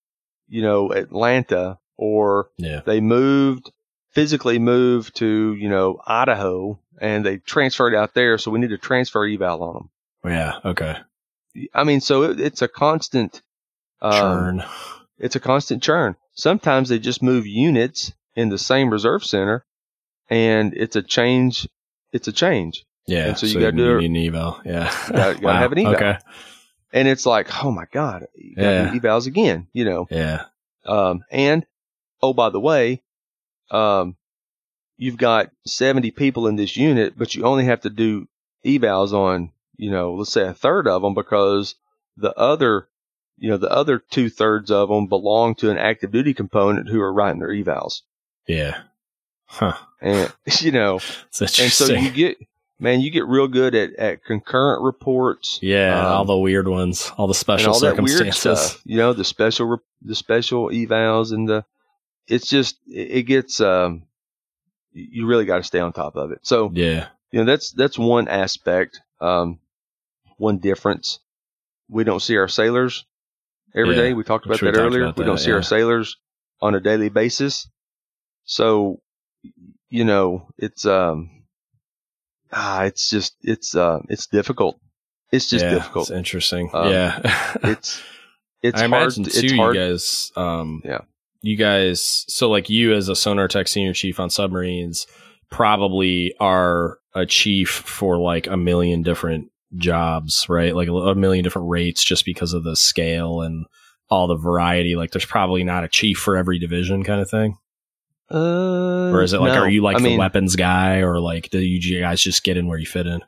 you 0.48 0.62
know, 0.62 0.90
Atlanta 0.92 1.78
or 1.98 2.48
Yeah. 2.56 2.80
they 2.86 3.00
moved, 3.00 3.70
physically 4.12 4.58
moved 4.58 5.16
to, 5.16 5.54
you 5.54 5.68
know, 5.68 6.00
Idaho 6.06 6.78
and 6.98 7.24
they 7.26 7.36
transferred 7.38 7.94
out 7.94 8.14
there. 8.14 8.38
So 8.38 8.50
we 8.50 8.58
need 8.58 8.70
to 8.70 8.78
transfer 8.78 9.26
eval 9.26 9.62
on 9.62 9.74
them. 9.74 9.90
Yeah. 10.32 10.58
Okay. 10.64 10.96
I 11.74 11.84
mean, 11.84 12.00
so 12.00 12.22
it, 12.24 12.40
it's 12.40 12.62
a 12.62 12.68
constant, 12.68 13.42
um, 14.00 14.12
Churn. 14.14 14.64
it's 15.18 15.36
a 15.36 15.40
constant 15.40 15.82
churn. 15.82 16.16
Sometimes 16.40 16.88
they 16.88 16.98
just 16.98 17.22
move 17.22 17.46
units 17.46 18.12
in 18.34 18.48
the 18.48 18.58
same 18.58 18.90
reserve 18.90 19.24
center 19.24 19.64
and 20.28 20.72
it's 20.74 20.96
a 20.96 21.02
change. 21.02 21.68
It's 22.12 22.28
a 22.28 22.32
change. 22.32 22.84
yeah. 23.06 23.28
and 23.28 23.38
so 23.38 23.46
you 23.46 23.60
gotta 23.60 23.72
do 23.72 24.00
you 24.00 24.08
need 24.08 24.28
an 24.28 24.34
eval. 24.34 24.60
Yeah. 24.64 24.90
gotta- 25.10 25.40
gotta 25.40 25.58
have 25.58 25.72
an 25.72 25.78
eval. 25.80 25.94
Okay. 25.94 26.18
And 26.92 27.06
it's 27.06 27.26
like, 27.26 27.62
oh 27.64 27.70
my 27.70 27.84
God, 27.92 28.26
you 28.34 28.54
do 28.56 28.62
evals 29.00 29.26
again, 29.26 29.68
you 29.72 29.84
know? 29.84 30.06
Yeah. 30.10 30.44
Um, 30.86 31.22
and 31.30 31.66
oh, 32.22 32.32
by 32.32 32.48
the 32.50 32.58
way, 32.58 33.02
um, 33.70 34.16
you've 34.96 35.16
got 35.18 35.50
70 35.66 36.10
people 36.10 36.46
in 36.48 36.56
this 36.56 36.76
unit, 36.76 37.14
but 37.16 37.34
you 37.34 37.44
only 37.44 37.66
have 37.66 37.82
to 37.82 37.90
do 37.90 38.26
evals 38.64 39.12
on, 39.12 39.52
you 39.76 39.90
know, 39.90 40.14
let's 40.14 40.32
say 40.32 40.46
a 40.46 40.54
third 40.54 40.88
of 40.88 41.02
them 41.02 41.14
because 41.14 41.74
the 42.16 42.32
other, 42.36 42.88
you 43.40 43.48
know, 43.48 43.56
the 43.56 43.70
other 43.70 43.98
two 43.98 44.28
thirds 44.28 44.70
of 44.70 44.90
them 44.90 45.06
belong 45.06 45.54
to 45.56 45.70
an 45.70 45.78
active 45.78 46.12
duty 46.12 46.34
component 46.34 46.90
who 46.90 47.00
are 47.00 47.12
writing 47.12 47.40
their 47.40 47.48
evals. 47.48 48.02
Yeah. 48.46 48.82
Huh. 49.46 49.76
And, 50.00 50.30
you 50.60 50.72
know, 50.72 51.00
and 51.40 51.50
so 51.50 51.86
you 51.94 52.10
get, 52.10 52.36
man, 52.78 53.00
you 53.00 53.10
get 53.10 53.26
real 53.26 53.48
good 53.48 53.74
at, 53.74 53.94
at 53.94 54.24
concurrent 54.24 54.82
reports. 54.82 55.58
yeah. 55.62 55.98
um, 55.98 56.06
all 56.12 56.24
the 56.26 56.36
weird 56.36 56.68
ones, 56.68 57.10
all 57.16 57.26
the 57.26 57.34
special 57.34 57.72
all 57.72 57.80
circumstances. 57.80 58.78
You 58.84 58.98
know, 58.98 59.14
the 59.14 59.24
special, 59.24 59.78
the 60.02 60.14
special 60.14 60.68
evals 60.68 61.32
and 61.32 61.48
the, 61.48 61.64
it's 62.28 62.46
just, 62.46 62.76
it, 62.86 63.22
gets, 63.22 63.58
um, 63.60 64.02
you 64.92 65.06
you 65.10 65.26
really 65.26 65.46
got 65.46 65.56
to 65.56 65.64
stay 65.64 65.80
on 65.80 65.94
top 65.94 66.14
of 66.14 66.30
it. 66.30 66.40
So, 66.42 66.70
Yeah. 66.74 67.08
you 67.32 67.40
know, 67.40 67.46
that's, 67.46 67.70
that's 67.70 67.98
one 67.98 68.28
aspect. 68.28 69.00
Um, 69.18 69.60
one 70.36 70.58
difference. 70.58 71.20
We 71.88 72.04
don't 72.04 72.20
see 72.20 72.36
our 72.36 72.48
sailors 72.48 73.06
every 73.74 73.96
yeah, 73.96 74.02
day. 74.02 74.12
We 74.14 74.24
talked 74.24 74.46
about 74.46 74.60
that 74.60 74.74
we 74.74 74.80
earlier. 74.80 75.04
About 75.04 75.18
we 75.18 75.24
don't 75.24 75.38
see 75.38 75.50
yeah. 75.50 75.56
our 75.56 75.62
sailors 75.62 76.16
on 76.60 76.74
a 76.74 76.80
daily 76.80 77.08
basis. 77.08 77.68
So, 78.44 79.00
you 79.88 80.04
know, 80.04 80.48
it's 80.58 80.86
um, 80.86 81.30
ah, 82.52 82.84
it's 82.84 83.10
just 83.10 83.36
it's 83.42 83.74
uh, 83.74 84.00
it's 84.08 84.26
difficult. 84.26 84.78
It's 85.32 85.48
just 85.48 85.64
yeah, 85.64 85.74
difficult. 85.74 86.10
It's 86.10 86.16
interesting. 86.16 86.70
Um, 86.72 86.90
yeah, 86.90 87.20
it's 87.62 88.02
it's 88.62 88.80
I 88.80 88.88
hard. 88.88 89.02
imagine 89.02 89.24
too. 89.24 89.30
It's 89.34 89.52
hard. 89.52 89.74
You 89.74 89.80
guys, 89.80 90.32
um, 90.36 90.82
yeah, 90.84 91.00
you 91.42 91.56
guys. 91.56 92.24
So 92.28 92.50
like 92.50 92.68
you 92.68 92.94
as 92.94 93.08
a 93.08 93.16
sonar 93.16 93.48
tech 93.48 93.68
senior 93.68 93.94
chief 93.94 94.18
on 94.18 94.30
submarines, 94.30 95.06
probably 95.50 96.34
are 96.40 96.98
a 97.14 97.26
chief 97.26 97.70
for 97.70 98.18
like 98.18 98.46
a 98.46 98.56
million 98.56 99.02
different 99.02 99.50
jobs, 99.76 100.46
right? 100.48 100.74
Like 100.74 100.88
a 100.88 101.14
million 101.14 101.44
different 101.44 101.68
rates 101.68 102.02
just 102.04 102.24
because 102.24 102.52
of 102.52 102.64
the 102.64 102.76
scale 102.76 103.40
and 103.42 103.66
all 104.08 104.26
the 104.26 104.36
variety. 104.36 104.96
Like 104.96 105.10
there's 105.12 105.24
probably 105.24 105.64
not 105.64 105.84
a 105.84 105.88
chief 105.88 106.18
for 106.18 106.36
every 106.36 106.58
division 106.58 107.04
kind 107.04 107.20
of 107.20 107.30
thing. 107.30 107.56
Uh, 108.32 109.10
or 109.10 109.22
is 109.22 109.32
it 109.32 109.40
like, 109.40 109.52
no. 109.54 109.60
are 109.62 109.68
you 109.68 109.82
like 109.82 109.96
I 109.96 110.00
the 110.00 110.04
mean, 110.10 110.18
weapons 110.18 110.54
guy 110.56 110.98
or 110.98 111.18
like 111.20 111.50
do 111.50 111.58
you 111.58 112.00
guys 112.00 112.20
just 112.20 112.44
get 112.44 112.56
in 112.56 112.66
where 112.68 112.78
you 112.78 112.86
fit 112.86 113.06
in? 113.06 113.22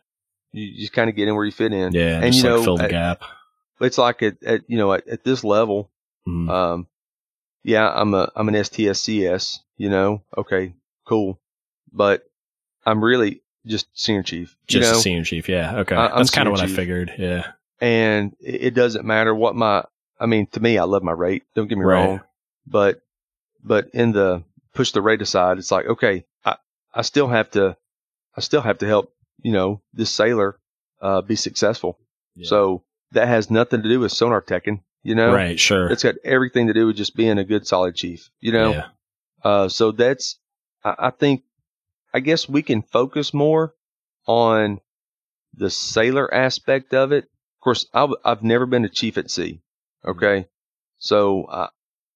You 0.52 0.81
just 0.81 0.93
kind 0.93 1.10
of 1.10 1.16
get 1.16 1.27
in 1.28 1.35
where 1.35 1.44
you 1.44 1.51
fit 1.52 1.73
in. 1.73 1.93
Yeah. 1.93 2.20
and 2.20 2.32
just 2.32 2.44
you 2.44 2.51
like 2.51 2.59
know, 2.59 2.64
fill 2.64 2.77
the 2.77 2.85
at- 2.85 2.90
gap. 2.90 3.23
it's 3.81 3.98
like 3.98 4.23
at, 4.23 4.40
at 4.44 4.60
you 4.69 4.77
know 4.78 4.93
at, 4.93 5.06
at 5.09 5.24
this 5.24 5.43
level, 5.43 5.90
Mhm. 6.28 6.48
um, 6.51 6.86
yeah, 7.64 7.89
I'm 7.90 8.14
a 8.14 8.31
I'm 8.36 8.48
an 8.48 8.55
STSCS. 8.55 9.59
You 9.77 9.90
know, 9.90 10.23
okay, 10.36 10.74
cool, 11.05 11.40
but 11.93 12.23
I'm 12.86 13.02
really 13.02 13.43
just 13.66 13.86
senior 13.94 14.22
chief. 14.22 14.56
just 14.66 14.86
you 14.89 14.93
know, 14.93 14.98
senior 15.01 15.24
chief. 15.24 15.48
Yeah. 15.48 15.78
Okay. 15.80 15.94
I- 15.97 16.16
That's 16.16 16.30
kind 16.30 16.48
of 16.48 16.52
what 16.52 16.60
I 16.62 16.66
figured. 16.66 17.12
Yeah. 17.18 17.52
and 17.80 18.34
it 18.40 18.62
it 18.68 18.74
doesn't 18.74 19.05
matter 19.05 19.34
what 19.34 19.55
my 19.56 19.84
I 20.20 20.26
mean 20.26 20.47
to 20.48 20.60
me 20.60 20.78
I 20.78 20.84
love 20.84 21.02
my 21.02 21.12
rate 21.12 21.43
don't 21.55 21.68
get 21.68 21.78
me 21.78 21.84
Right. 21.84 22.05
wrong 22.06 22.20
but 22.66 23.01
but 23.64 23.89
in 23.93 24.12
the 24.12 24.44
push 24.72 24.93
the 24.93 25.02
rate 25.02 25.20
aside 25.22 25.59
it's 25.59 25.70
like 25.72 25.86
okay 25.86 26.24
I 26.44 26.56
I 26.94 27.02
still 27.02 27.28
have 27.28 27.51
to 27.52 27.76
I 28.36 28.40
still 28.40 28.60
have 28.62 28.78
to 28.78 28.86
help 28.86 29.12
you 29.43 29.52
know 29.52 29.82
this 29.93 30.10
sailor 30.10 30.59
uh, 31.01 31.22
be 31.22 31.34
successful 31.34 31.98
Yeah. 32.36 32.48
so 32.48 32.84
that 33.10 33.26
has 33.28 33.51
nothing 33.51 33.82
to 33.82 33.89
do 33.89 33.98
with 34.01 34.12
sonar 34.12 34.40
teching 34.43 34.80
you 35.02 35.16
know 35.16 35.32
right. 35.34 35.59
Sure. 35.59 35.90
it's 35.90 36.05
got 36.05 36.14
everything 36.24 36.68
to 36.68 36.72
do 36.74 36.86
with 36.86 36.97
just 36.97 37.16
being 37.16 37.39
a 37.39 37.44
good 37.44 37.66
solid 37.66 37.97
chief 37.97 38.30
you 38.40 38.52
know 38.52 38.70
yeah. 38.72 38.86
uh, 39.43 39.68
so 39.68 39.90
that's, 39.90 40.39
I, 40.84 40.94
I 41.09 41.10
think, 41.10 41.43
I 42.14 42.20
guess 42.20 42.48
we 42.48 42.62
can 42.62 42.82
focus 42.82 43.32
more 43.34 43.74
on 44.26 44.80
the 45.55 45.70
sailor 45.70 46.32
aspect 46.32 46.94
of 46.94 47.12
it. 47.12 47.24
Of 47.24 47.60
course, 47.64 47.86
I 47.93 48.01
w- 48.01 48.18
I've 48.24 48.43
never 48.43 48.66
been 48.66 48.84
a 48.84 48.89
chief 48.89 49.18
at 49.18 49.30
sea. 49.30 49.60
Okay. 50.05 50.47
So 50.98 51.47
I, 51.51 51.68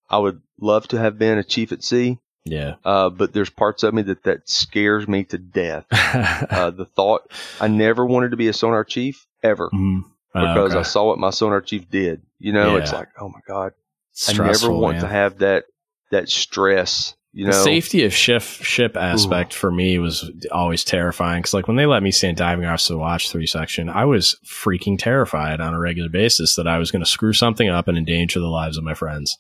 I 0.09 0.18
would 0.18 0.40
love 0.60 0.89
to 0.89 0.98
have 0.98 1.18
been 1.18 1.39
a 1.39 1.44
chief 1.44 1.73
at 1.73 1.82
sea. 1.82 2.18
Yeah. 2.44 2.74
Uh, 2.85 3.10
but 3.10 3.32
there's 3.32 3.51
parts 3.51 3.82
of 3.82 3.93
me 3.94 4.02
that, 4.02 4.23
that 4.23 4.48
scares 4.48 5.09
me 5.09 5.24
to 5.24 5.39
death. 5.39 5.86
Uh, 6.16 6.70
the 6.70 6.85
thought, 6.86 7.31
I 7.60 7.68
never 7.68 8.06
wanted 8.06 8.31
to 8.31 8.36
be 8.36 8.48
a 8.48 8.52
sonar 8.52 8.85
chief 8.85 9.27
ever 9.43 9.68
Mhm. 9.73 10.02
Uh, 10.35 10.40
because 10.55 10.73
okay. 10.73 10.78
I 10.81 10.82
saw 10.82 11.09
what 11.09 11.18
my 11.18 11.31
sonar 11.31 11.60
chief 11.60 11.90
did. 11.90 12.23
You 12.39 12.52
know, 12.52 12.77
it's 12.77 12.93
like, 12.93 13.09
oh 13.20 13.28
my 13.28 13.40
God, 13.47 13.73
Stressful, 14.12 14.44
I 14.44 14.51
never 14.52 14.73
want 14.73 14.97
man. 14.97 15.02
to 15.02 15.09
have 15.09 15.39
that, 15.39 15.64
that 16.10 16.28
stress, 16.28 17.14
you 17.37 17.45
the 17.45 17.53
safety 17.53 18.03
of 18.05 18.15
ship 18.15 18.43
ship 18.43 18.97
aspect 18.97 19.53
for 19.53 19.71
me 19.71 19.99
was 19.99 20.31
always 20.51 20.83
terrifying 20.83 21.43
because 21.43 21.53
like 21.53 21.69
when 21.69 21.77
they 21.77 21.85
let 21.85 22.03
me 22.03 22.11
stand 22.11 22.39
diving 22.39 22.65
off 22.65 22.83
to 22.83 22.97
watch 22.97 23.31
three 23.31 23.47
section 23.47 23.91
i 23.91 24.07
was 24.07 24.39
freaking 24.47 24.99
terrified 24.99 25.61
on 25.61 25.75
a 25.75 25.79
regular 25.79 26.09
basis 26.09 26.57
that 26.57 26.67
i 26.67 26.79
was 26.79 26.91
going 26.91 27.05
to 27.05 27.11
screw 27.11 27.35
something 27.35 27.69
up 27.69 27.89
and 27.89 27.99
endanger 27.99 28.41
the 28.41 28.47
lives 28.47 28.79
of 28.79 28.85
my 28.85 28.95
friends 28.95 29.37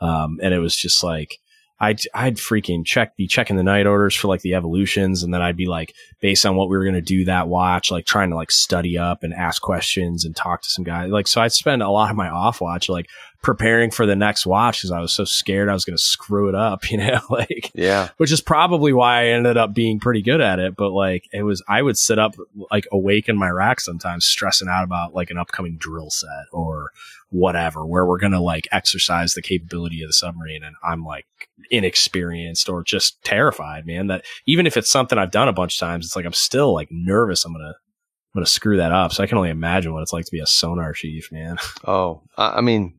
um, 0.00 0.38
and 0.42 0.52
it 0.52 0.58
was 0.58 0.76
just 0.76 1.04
like 1.04 1.38
I'd, 1.80 2.00
I'd 2.12 2.36
freaking 2.36 2.84
check, 2.84 3.16
be 3.16 3.28
checking 3.28 3.56
the 3.56 3.62
night 3.62 3.86
orders 3.86 4.14
for 4.14 4.26
like 4.26 4.40
the 4.40 4.54
evolutions. 4.54 5.22
And 5.22 5.32
then 5.32 5.42
I'd 5.42 5.56
be 5.56 5.66
like, 5.66 5.94
based 6.20 6.44
on 6.44 6.56
what 6.56 6.68
we 6.68 6.76
were 6.76 6.82
going 6.82 6.94
to 6.94 7.00
do 7.00 7.24
that 7.26 7.46
watch, 7.46 7.90
like 7.90 8.04
trying 8.04 8.30
to 8.30 8.36
like 8.36 8.50
study 8.50 8.98
up 8.98 9.22
and 9.22 9.32
ask 9.32 9.62
questions 9.62 10.24
and 10.24 10.34
talk 10.34 10.62
to 10.62 10.70
some 10.70 10.84
guy. 10.84 11.06
Like, 11.06 11.28
so 11.28 11.40
I'd 11.40 11.52
spend 11.52 11.82
a 11.82 11.90
lot 11.90 12.10
of 12.10 12.16
my 12.16 12.28
off 12.28 12.60
watch, 12.60 12.88
like 12.88 13.06
preparing 13.42 13.90
for 13.90 14.04
the 14.04 14.16
next 14.16 14.46
watch 14.46 14.78
because 14.78 14.90
I 14.90 15.00
was 15.00 15.12
so 15.12 15.24
scared 15.24 15.68
I 15.68 15.72
was 15.72 15.84
going 15.84 15.96
to 15.96 16.02
screw 16.02 16.48
it 16.48 16.54
up, 16.54 16.90
you 16.90 16.98
know, 16.98 17.20
like, 17.30 17.70
yeah. 17.74 18.08
which 18.16 18.32
is 18.32 18.40
probably 18.40 18.92
why 18.92 19.22
I 19.22 19.26
ended 19.26 19.56
up 19.56 19.74
being 19.74 20.00
pretty 20.00 20.22
good 20.22 20.40
at 20.40 20.58
it. 20.58 20.76
But 20.76 20.90
like, 20.90 21.24
it 21.32 21.42
was, 21.42 21.62
I 21.68 21.82
would 21.82 21.96
sit 21.96 22.18
up 22.18 22.34
like 22.70 22.86
awake 22.90 23.28
in 23.28 23.36
my 23.36 23.50
rack 23.50 23.80
sometimes 23.80 24.24
stressing 24.24 24.68
out 24.68 24.84
about 24.84 25.14
like 25.14 25.30
an 25.30 25.38
upcoming 25.38 25.76
drill 25.78 26.10
set 26.10 26.46
or 26.52 26.90
whatever, 27.30 27.86
where 27.86 28.06
we're 28.06 28.18
going 28.18 28.32
to 28.32 28.40
like 28.40 28.66
exercise 28.72 29.34
the 29.34 29.42
capability 29.42 30.02
of 30.02 30.08
the 30.08 30.14
submarine. 30.14 30.64
And 30.64 30.76
I'm 30.82 31.04
like 31.04 31.26
inexperienced 31.70 32.68
or 32.68 32.82
just 32.82 33.22
terrified, 33.22 33.86
man, 33.86 34.08
that 34.08 34.24
even 34.46 34.66
if 34.66 34.76
it's 34.76 34.90
something 34.90 35.18
I've 35.18 35.30
done 35.30 35.48
a 35.48 35.52
bunch 35.52 35.76
of 35.76 35.80
times, 35.80 36.06
it's 36.06 36.16
like, 36.16 36.24
I'm 36.24 36.32
still 36.32 36.72
like 36.72 36.88
nervous. 36.90 37.44
I'm 37.44 37.52
going 37.52 37.64
to, 37.64 37.74
I'm 37.74 38.40
going 38.40 38.44
to 38.44 38.50
screw 38.50 38.78
that 38.78 38.92
up. 38.92 39.12
So 39.12 39.22
I 39.22 39.26
can 39.26 39.38
only 39.38 39.50
imagine 39.50 39.92
what 39.92 40.02
it's 40.02 40.12
like 40.12 40.24
to 40.24 40.32
be 40.32 40.40
a 40.40 40.46
sonar 40.46 40.92
chief, 40.92 41.30
man. 41.30 41.58
Oh, 41.84 42.22
I, 42.36 42.58
I 42.58 42.60
mean, 42.60 42.97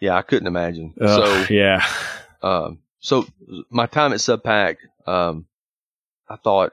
yeah, 0.00 0.16
I 0.16 0.22
couldn't 0.22 0.46
imagine. 0.46 0.94
Ugh, 1.00 1.08
so, 1.48 1.54
yeah. 1.54 1.86
um, 2.42 2.78
so 3.00 3.26
my 3.70 3.86
time 3.86 4.12
at 4.12 4.18
Subpac, 4.18 4.76
um, 5.06 5.46
I 6.28 6.36
thought, 6.36 6.72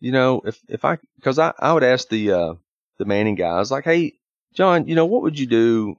you 0.00 0.12
know, 0.12 0.42
if 0.44 0.58
if 0.68 0.84
I, 0.84 0.98
because 1.16 1.38
I 1.38 1.52
I 1.58 1.72
would 1.72 1.84
ask 1.84 2.08
the 2.08 2.32
uh 2.32 2.54
the 2.98 3.04
Manning 3.04 3.34
guys 3.34 3.70
like, 3.70 3.84
hey, 3.84 4.14
John, 4.54 4.88
you 4.88 4.94
know, 4.94 5.06
what 5.06 5.22
would 5.22 5.38
you 5.38 5.46
do? 5.46 5.96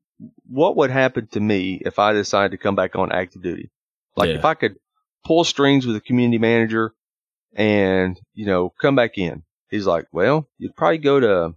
What 0.49 0.75
would 0.77 0.89
happen 0.89 1.27
to 1.27 1.39
me 1.39 1.81
if 1.85 1.99
I 1.99 2.13
decided 2.13 2.51
to 2.51 2.57
come 2.57 2.75
back 2.75 2.95
on 2.95 3.11
active 3.11 3.43
duty? 3.43 3.69
Like 4.15 4.29
Yeah. 4.29 4.35
if 4.35 4.45
I 4.45 4.55
could 4.55 4.77
pull 5.25 5.43
strings 5.43 5.85
with 5.85 5.95
a 5.95 6.01
community 6.01 6.39
manager 6.39 6.93
and 7.53 8.19
you 8.33 8.45
know 8.45 8.73
come 8.81 8.95
back 8.95 9.17
in. 9.17 9.43
He's 9.69 9.85
like, 9.85 10.07
well, 10.13 10.47
you'd 10.57 10.75
probably 10.75 10.99
go 10.99 11.19
to, 11.19 11.53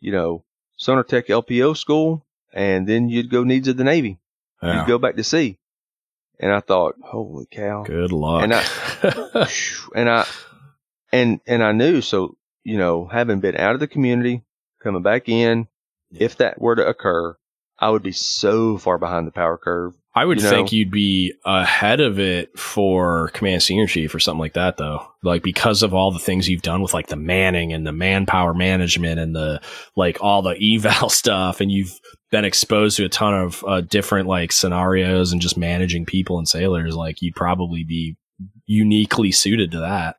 you 0.00 0.12
know, 0.12 0.44
Sonar 0.76 1.04
Tech 1.04 1.26
LPO 1.26 1.76
school, 1.76 2.24
and 2.54 2.86
then 2.86 3.10
you'd 3.10 3.30
go 3.30 3.44
needs 3.44 3.68
of 3.68 3.76
the 3.76 3.84
Navy. 3.84 4.18
Yeah. 4.62 4.80
You'd 4.80 4.88
go 4.88 4.98
back 4.98 5.16
to 5.16 5.24
sea. 5.24 5.58
And 6.38 6.52
I 6.52 6.60
thought, 6.60 6.96
holy 7.02 7.46
cow. 7.50 7.84
Good 7.84 8.12
luck. 8.12 8.44
And 8.44 8.54
Phew. 9.48 9.92
and 9.94 10.08
I 10.08 10.26
and 11.12 11.40
and 11.46 11.62
I 11.62 11.72
knew 11.72 12.00
so 12.00 12.36
you 12.64 12.78
know 12.78 13.06
having 13.06 13.40
been 13.40 13.56
out 13.56 13.74
of 13.74 13.80
the 13.80 13.88
community 13.88 14.42
coming 14.82 15.02
back 15.02 15.28
in 15.28 15.68
if 16.10 16.38
that 16.38 16.60
were 16.60 16.76
to 16.76 16.86
occur 16.86 17.36
I 17.78 17.90
would 17.90 18.02
be 18.02 18.12
so 18.12 18.78
far 18.78 18.98
behind 18.98 19.26
the 19.26 19.32
power 19.32 19.58
curve 19.58 19.94
I 20.12 20.24
would 20.24 20.38
you 20.38 20.44
know? 20.44 20.50
think 20.50 20.72
you'd 20.72 20.90
be 20.90 21.34
ahead 21.44 22.00
of 22.00 22.18
it 22.18 22.58
for 22.58 23.28
command 23.28 23.62
senior 23.62 23.86
chief 23.86 24.12
or 24.12 24.18
something 24.18 24.40
like 24.40 24.54
that, 24.54 24.76
though. 24.76 25.06
Like 25.22 25.44
because 25.44 25.84
of 25.84 25.94
all 25.94 26.10
the 26.10 26.18
things 26.18 26.48
you've 26.48 26.62
done 26.62 26.82
with 26.82 26.92
like 26.92 27.06
the 27.06 27.16
manning 27.16 27.72
and 27.72 27.86
the 27.86 27.92
manpower 27.92 28.52
management 28.52 29.20
and 29.20 29.36
the 29.36 29.60
like 29.94 30.18
all 30.20 30.42
the 30.42 30.56
eval 30.74 31.10
stuff, 31.10 31.60
and 31.60 31.70
you've 31.70 32.00
been 32.30 32.44
exposed 32.44 32.96
to 32.98 33.04
a 33.04 33.08
ton 33.08 33.34
of 33.34 33.64
uh, 33.66 33.80
different 33.80 34.28
like 34.28 34.52
scenarios 34.52 35.32
and 35.32 35.40
just 35.40 35.56
managing 35.56 36.06
people 36.06 36.38
and 36.38 36.48
sailors. 36.48 36.94
Like 36.94 37.22
you'd 37.22 37.34
probably 37.34 37.84
be 37.84 38.16
uniquely 38.66 39.32
suited 39.32 39.72
to 39.72 39.80
that. 39.80 40.16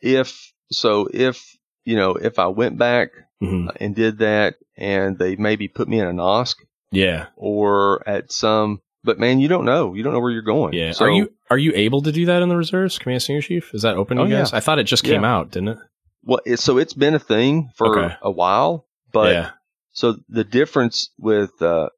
if 0.00 0.52
so 0.70 1.08
if 1.12 1.56
you 1.84 1.96
know 1.96 2.12
if 2.12 2.38
I 2.38 2.46
went 2.48 2.78
back 2.78 3.10
Mhm. 3.42 3.68
and 3.80 3.94
did 3.94 4.18
that 4.18 4.56
and 4.76 5.18
they 5.18 5.36
maybe 5.36 5.68
put 5.68 5.88
me 5.88 6.00
in 6.00 6.06
a 6.06 6.12
NOSC 6.12 6.54
Yeah, 6.92 7.26
or 7.36 8.06
at 8.08 8.30
some 8.32 8.80
but 9.04 9.18
man 9.18 9.40
you 9.40 9.48
don't 9.48 9.64
know 9.64 9.94
you 9.94 10.02
don't 10.02 10.12
know 10.12 10.20
where 10.20 10.30
you're 10.32 10.42
going 10.42 10.74
yeah. 10.74 10.92
so 10.92 11.04
are 11.06 11.10
you 11.10 11.32
are 11.50 11.58
you 11.58 11.72
able 11.74 12.02
to 12.02 12.12
do 12.12 12.26
that 12.26 12.42
in 12.42 12.48
the 12.48 12.56
reserves, 12.56 12.98
command 12.98 13.22
senior 13.22 13.42
chief? 13.42 13.72
Is 13.74 13.82
that 13.82 13.96
open 13.96 14.16
to 14.18 14.22
Oh, 14.24 14.26
you 14.26 14.34
guys? 14.36 14.52
yeah. 14.52 14.58
I 14.58 14.60
thought 14.60 14.78
it 14.78 14.84
just 14.84 15.04
came 15.04 15.22
Yeah. 15.22 15.34
out, 15.36 15.50
didn't 15.50 15.68
it? 15.70 15.78
well 16.22 16.40
it, 16.44 16.58
so 16.58 16.78
it's 16.78 16.94
been 16.94 17.14
a 17.14 17.18
thing 17.20 17.70
for 17.76 17.98
Okay. 17.98 18.14
a 18.22 18.30
while 18.30 18.86
but 19.12 19.32
yeah, 19.32 19.50
So 19.96 20.18
the 20.28 20.44
difference 20.44 21.10
with 21.18 21.62
uh, 21.62 21.88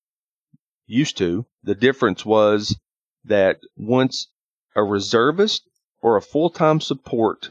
used 0.87 1.19
to 1.19 1.47
the 1.65 1.75
difference 1.75 2.25
was 2.25 2.79
that 3.25 3.59
once 3.77 4.29
a 4.77 4.85
reservist 4.85 5.69
or 6.01 6.17
a 6.17 6.23
full 6.23 6.49
time 6.49 6.81
support 6.81 7.51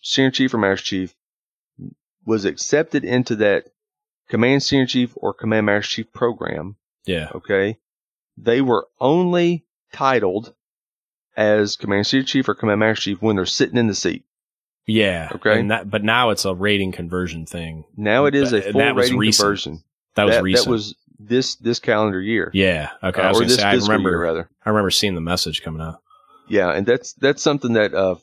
senior 0.00 0.30
chief 0.30 0.54
or 0.54 0.58
master 0.58 0.84
chief 0.84 1.14
was 2.24 2.44
accepted 2.44 3.04
into 3.04 3.34
that 3.36 3.64
command 4.28 4.62
senior 4.62 4.86
chief 4.86 5.14
or 5.16 5.34
command 5.34 5.66
master 5.66 6.02
chief 6.02 6.12
program, 6.12 6.76
yeah. 7.04 7.30
okay, 7.34 7.76
they 8.36 8.60
were 8.60 8.86
only 9.00 9.66
titled 9.92 10.54
as 11.36 11.74
command 11.74 12.06
senior 12.06 12.24
chief 12.24 12.48
or 12.48 12.54
command 12.54 12.78
master 12.78 13.02
chief 13.02 13.20
when 13.20 13.34
they're 13.34 13.46
sitting 13.46 13.78
in 13.78 13.88
the 13.88 13.96
seat. 13.96 14.24
Yeah. 14.86 15.28
Okay. 15.36 15.60
And 15.60 15.70
that, 15.70 15.88
but 15.88 16.02
now 16.02 16.30
it's 16.30 16.44
a 16.44 16.54
rating 16.54 16.92
conversion 16.92 17.46
thing. 17.46 17.84
Now 17.96 18.24
it 18.24 18.34
is 18.34 18.52
a 18.52 18.62
full 18.62 18.80
that 18.80 18.94
was 18.94 19.12
rating 19.12 19.32
conversion. 19.32 19.84
That 20.16 20.24
was 20.24 20.34
that, 20.36 20.42
recent. 20.42 20.64
that 20.66 20.70
was 20.70 20.94
this 21.18 21.56
this 21.56 21.78
calendar 21.78 22.20
year. 22.20 22.50
yeah. 22.54 22.90
Okay. 23.02 23.20
Uh, 23.20 23.26
I 23.26 23.28
was 23.30 23.40
or 23.40 23.44
this 23.44 23.56
say, 23.56 23.62
I 23.62 23.74
remember, 23.74 24.10
year, 24.10 24.22
rather. 24.22 24.50
I 24.64 24.70
remember 24.70 24.90
seeing 24.90 25.14
the 25.14 25.20
message 25.20 25.62
coming 25.62 25.82
out. 25.82 26.00
Yeah, 26.48 26.72
and 26.72 26.84
that's 26.86 27.12
that's 27.14 27.42
something 27.42 27.74
that 27.74 27.94
uh, 27.94 28.16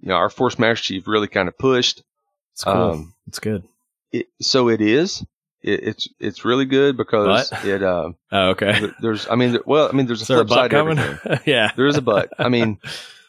you 0.00 0.08
know, 0.08 0.14
our 0.14 0.30
force 0.30 0.58
master 0.58 0.84
chief 0.84 1.08
really 1.08 1.26
kind 1.26 1.48
of 1.48 1.58
pushed. 1.58 2.02
It's 2.52 2.62
cool. 2.62 2.72
Um, 2.72 3.14
it's 3.26 3.40
good. 3.40 3.64
It, 4.12 4.28
so 4.40 4.68
it 4.68 4.80
is, 4.80 5.24
it, 5.62 5.82
it's 5.82 6.08
it's 6.20 6.44
really 6.44 6.66
good 6.66 6.96
because 6.96 7.50
But? 7.50 7.64
it. 7.64 7.82
Uh, 7.82 8.12
Oh, 8.30 8.50
okay. 8.50 8.78
th- 8.78 8.92
there's, 9.00 9.28
I 9.28 9.34
mean, 9.36 9.58
well, 9.64 9.88
I 9.88 9.92
mean, 9.92 10.06
there's 10.06 10.22
a 10.22 10.26
there 10.26 10.36
flip 10.38 10.48
butt 10.48 10.56
side 10.56 10.70
coming? 10.70 11.40
yeah. 11.46 11.72
There 11.74 11.86
is 11.86 11.96
a 11.96 12.02
but. 12.02 12.32
I 12.38 12.48
mean, 12.48 12.78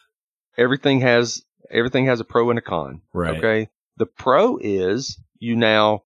everything 0.58 1.00
has 1.00 1.42
everything 1.70 2.06
has 2.06 2.20
a 2.20 2.24
pro 2.24 2.50
and 2.50 2.58
a 2.58 2.62
con. 2.62 3.02
Right. 3.12 3.38
Okay. 3.38 3.68
The 3.96 4.06
pro 4.06 4.58
is 4.60 5.18
you 5.38 5.56
now, 5.56 6.02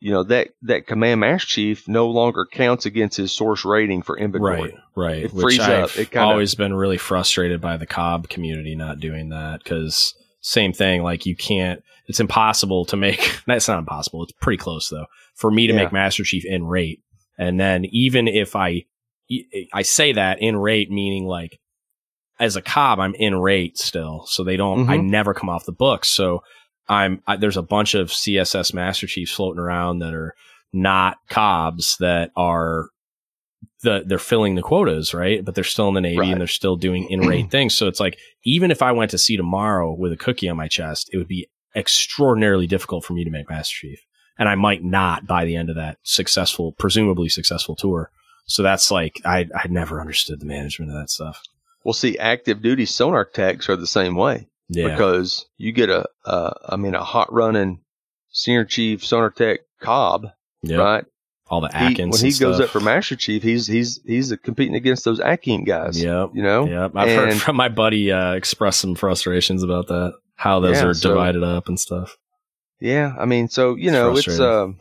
you 0.00 0.12
know 0.12 0.22
that 0.24 0.48
that 0.62 0.86
command 0.86 1.20
master 1.20 1.46
chief 1.46 1.88
no 1.88 2.08
longer 2.08 2.46
counts 2.50 2.86
against 2.86 3.16
his 3.16 3.32
source 3.32 3.64
rating 3.64 4.02
for 4.02 4.18
inventory. 4.18 4.60
Right, 4.60 4.74
right. 4.94 5.24
It 5.24 5.32
Which 5.32 5.58
I've. 5.58 5.96
It 5.98 6.16
always 6.16 6.54
been 6.54 6.74
really 6.74 6.98
frustrated 6.98 7.60
by 7.60 7.76
the 7.76 7.86
COB 7.86 8.28
community 8.28 8.74
not 8.76 9.00
doing 9.00 9.30
that 9.30 9.64
because 9.64 10.14
same 10.40 10.72
thing. 10.72 11.02
Like 11.02 11.26
you 11.26 11.34
can't. 11.34 11.82
It's 12.08 12.20
impossible 12.20 12.84
to 12.86 12.96
make. 12.96 13.40
That's 13.46 13.66
not 13.68 13.78
impossible. 13.78 14.22
It's 14.22 14.32
pretty 14.40 14.58
close 14.58 14.88
though 14.88 15.06
for 15.34 15.50
me 15.50 15.66
to 15.66 15.72
Yeah. 15.72 15.84
make 15.84 15.92
Master 15.92 16.24
Chief 16.24 16.44
in 16.44 16.64
rate. 16.64 17.00
And 17.38 17.58
then 17.60 17.84
even 17.86 18.28
if 18.28 18.56
I, 18.56 18.84
I 19.72 19.82
say 19.82 20.12
that 20.12 20.40
in 20.40 20.56
rate 20.56 20.90
meaning 20.90 21.26
like 21.26 21.58
as 22.38 22.56
a 22.56 22.62
COB, 22.62 23.00
I'm 23.00 23.14
in 23.14 23.34
rate 23.36 23.78
still, 23.78 24.24
so 24.26 24.44
they 24.44 24.56
don't. 24.56 24.88
I 24.90 24.98
Mhm. 24.98 25.08
never 25.10 25.32
come 25.34 25.48
off 25.48 25.64
the 25.64 25.72
books. 25.72 26.08
So 26.08 26.42
I'm 26.88 27.22
I, 27.26 27.36
there's 27.36 27.56
a 27.56 27.62
bunch 27.62 27.94
of 27.94 28.10
CSS 28.12 28.72
Master 28.74 29.06
Chiefs 29.06 29.32
floating 29.32 29.60
around 29.60 29.98
that 30.00 30.14
are 30.14 30.34
not 30.72 31.16
COBs 31.28 31.96
that 31.98 32.30
are 32.36 32.88
the 33.82 34.04
they're 34.06 34.18
filling 34.18 34.54
the 34.54 34.62
quotas, 34.62 35.12
right? 35.14 35.44
But 35.44 35.54
they're 35.54 35.64
still 35.64 35.88
in 35.88 35.94
the 35.94 36.00
Navy 36.00 36.18
Right. 36.18 36.30
and 36.32 36.40
they're 36.40 36.46
still 36.46 36.76
doing 36.76 37.08
in 37.10 37.20
rate 37.28 37.50
things. 37.50 37.76
So 37.76 37.86
it's 37.88 38.00
like 38.00 38.18
even 38.44 38.70
if 38.70 38.82
I 38.82 38.92
went 38.92 39.10
to 39.12 39.18
sea 39.18 39.36
tomorrow 39.36 39.92
with 39.92 40.12
a 40.12 40.16
cookie 40.16 40.48
on 40.48 40.56
my 40.56 40.68
chest, 40.68 41.10
it 41.12 41.16
would 41.18 41.28
be 41.28 41.48
extraordinarily 41.74 42.66
difficult 42.66 43.04
for 43.04 43.12
me 43.14 43.24
to 43.24 43.30
make 43.30 43.48
Master 43.50 43.74
Chief. 43.74 44.00
And 44.38 44.48
I 44.48 44.54
might 44.54 44.84
not 44.84 45.26
by 45.26 45.44
the 45.44 45.56
end 45.56 45.70
of 45.70 45.76
that 45.76 45.98
successful, 46.02 46.72
presumably 46.72 47.28
successful 47.28 47.74
tour. 47.76 48.10
So 48.46 48.62
that's 48.62 48.90
like 48.90 49.20
I 49.24 49.46
I 49.54 49.66
never 49.68 50.00
understood 50.00 50.40
the 50.40 50.46
management 50.46 50.90
of 50.92 50.96
that 50.98 51.10
stuff. 51.10 51.42
Well, 51.86 51.92
see, 51.92 52.18
active 52.18 52.62
duty 52.62 52.84
sonar 52.84 53.24
techs 53.24 53.68
are 53.68 53.76
the 53.76 53.86
same 53.86 54.16
way 54.16 54.48
Yeah. 54.68 54.88
because 54.88 55.46
you 55.56 55.70
get 55.70 55.88
a, 55.88 56.06
uh, 56.24 56.50
I 56.68 56.74
mean, 56.74 56.96
a 56.96 57.04
hot 57.04 57.32
running 57.32 57.78
senior 58.30 58.64
chief 58.64 59.04
sonar 59.04 59.30
tech 59.30 59.60
COB, 59.80 60.26
Yep. 60.64 60.78
right? 60.80 61.04
All 61.48 61.60
the 61.60 61.68
He- 61.68 61.74
Atkins. 61.74 62.10
when 62.20 62.28
he 62.28 62.34
and 62.34 62.40
goes 62.40 62.56
stuff. 62.56 62.64
up 62.64 62.70
for 62.70 62.80
master 62.80 63.14
chief, 63.14 63.44
he's 63.44 63.68
he's 63.68 64.00
he's 64.04 64.34
competing 64.42 64.74
against 64.74 65.04
those 65.04 65.20
Akin 65.20 65.62
guys. 65.62 66.02
Yep. 66.02 66.30
You 66.34 66.42
know, 66.42 66.66
Yep. 66.66 66.92
I've 66.96 67.08
heard 67.16 67.34
from 67.40 67.54
my 67.54 67.68
buddy 67.68 68.10
uh, 68.10 68.32
express 68.32 68.78
some 68.78 68.96
frustrations 68.96 69.62
about 69.62 69.86
that. 69.86 70.14
How 70.34 70.58
those 70.58 70.78
Yeah, 70.78 70.86
are 70.86 70.94
so- 70.94 71.10
divided 71.10 71.44
up 71.44 71.68
and 71.68 71.78
stuff. 71.78 72.18
Yeah, 72.80 73.14
I 73.16 73.26
mean, 73.26 73.46
so 73.48 73.76
you 73.76 73.92
know, 73.92 74.16
it's 74.16 74.40
um. 74.40 74.78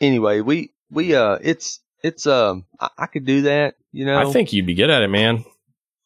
Anyway, 0.00 0.40
we 0.40 0.72
we 0.90 1.14
uh, 1.14 1.38
it's 1.40 1.78
it's 2.02 2.26
um, 2.26 2.64
I, 2.80 2.88
I 2.98 3.06
could 3.06 3.24
do 3.24 3.42
that. 3.42 3.76
You 3.92 4.06
know, 4.06 4.18
I 4.18 4.32
think 4.32 4.52
you'd 4.52 4.66
be 4.66 4.74
good 4.74 4.90
at 4.90 5.02
it, 5.02 5.08
man. 5.08 5.44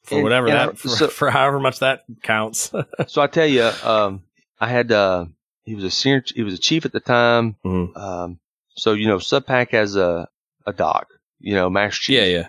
For 0.06 0.14
And- 0.16 0.24
whatever 0.24 0.46
and 0.48 0.56
I- 0.58 0.66
that, 0.66 0.78
for, 0.78 0.88
so- 0.88 1.08
for 1.08 1.30
however 1.30 1.60
much 1.60 1.80
that 1.80 2.04
counts. 2.22 2.72
so. 3.08 3.20
I 3.22 3.26
tell 3.26 3.46
you, 3.46 3.70
um, 3.84 4.22
I 4.60 4.68
had 4.68 4.90
uh, 4.92 5.26
he 5.64 5.74
was 5.74 5.84
a 5.84 5.90
senior, 5.90 6.24
he 6.34 6.42
was 6.42 6.54
a 6.54 6.58
chief 6.58 6.84
at 6.84 6.92
the 6.92 7.00
time. 7.00 7.56
Mhm. 7.64 7.96
Um, 7.96 8.38
so 8.76 8.92
you 8.92 9.06
know, 9.08 9.18
Subpac 9.18 9.70
has 9.70 9.96
a 9.96 10.28
a 10.66 10.72
doc, 10.72 11.08
you 11.40 11.54
know, 11.54 11.68
master 11.70 12.00
chief. 12.02 12.16
Yeah, 12.18 12.24
yeah. 12.24 12.48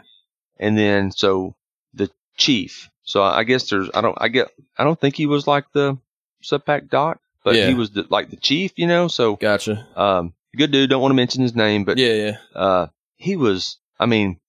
and 0.60 0.78
then 0.78 1.12
so 1.12 1.56
the 1.94 2.10
chief. 2.38 2.90
So 3.04 3.24
I 3.24 3.44
guess 3.44 3.70
there's 3.70 3.90
I 3.94 4.02
don't 4.02 4.18
I 4.20 4.28
get 4.28 4.50
I 4.78 4.84
don't 4.84 5.00
think 5.00 5.16
he 5.16 5.26
was 5.26 5.48
like 5.48 5.66
the 5.74 5.98
Subpac 6.44 6.90
doc, 6.90 7.20
but 7.44 7.56
Yeah. 7.56 7.68
he 7.68 7.74
was 7.74 7.92
the, 7.92 8.06
like 8.10 8.30
the 8.30 8.36
chief, 8.38 8.74
you 8.76 8.88
know. 8.88 9.08
So 9.08 9.36
Gotcha. 9.36 9.88
um, 9.96 10.34
good 10.56 10.72
dude. 10.72 10.90
Don't 10.90 11.02
want 11.02 11.12
to 11.12 11.16
mention 11.16 11.42
his 11.42 11.56
name, 11.56 11.84
but 11.86 11.98
Yeah, 11.98 12.14
yeah. 12.14 12.38
uh, 12.56 12.88
he 13.16 13.36
was. 13.36 13.78
I 14.00 14.06
mean, 14.06 14.40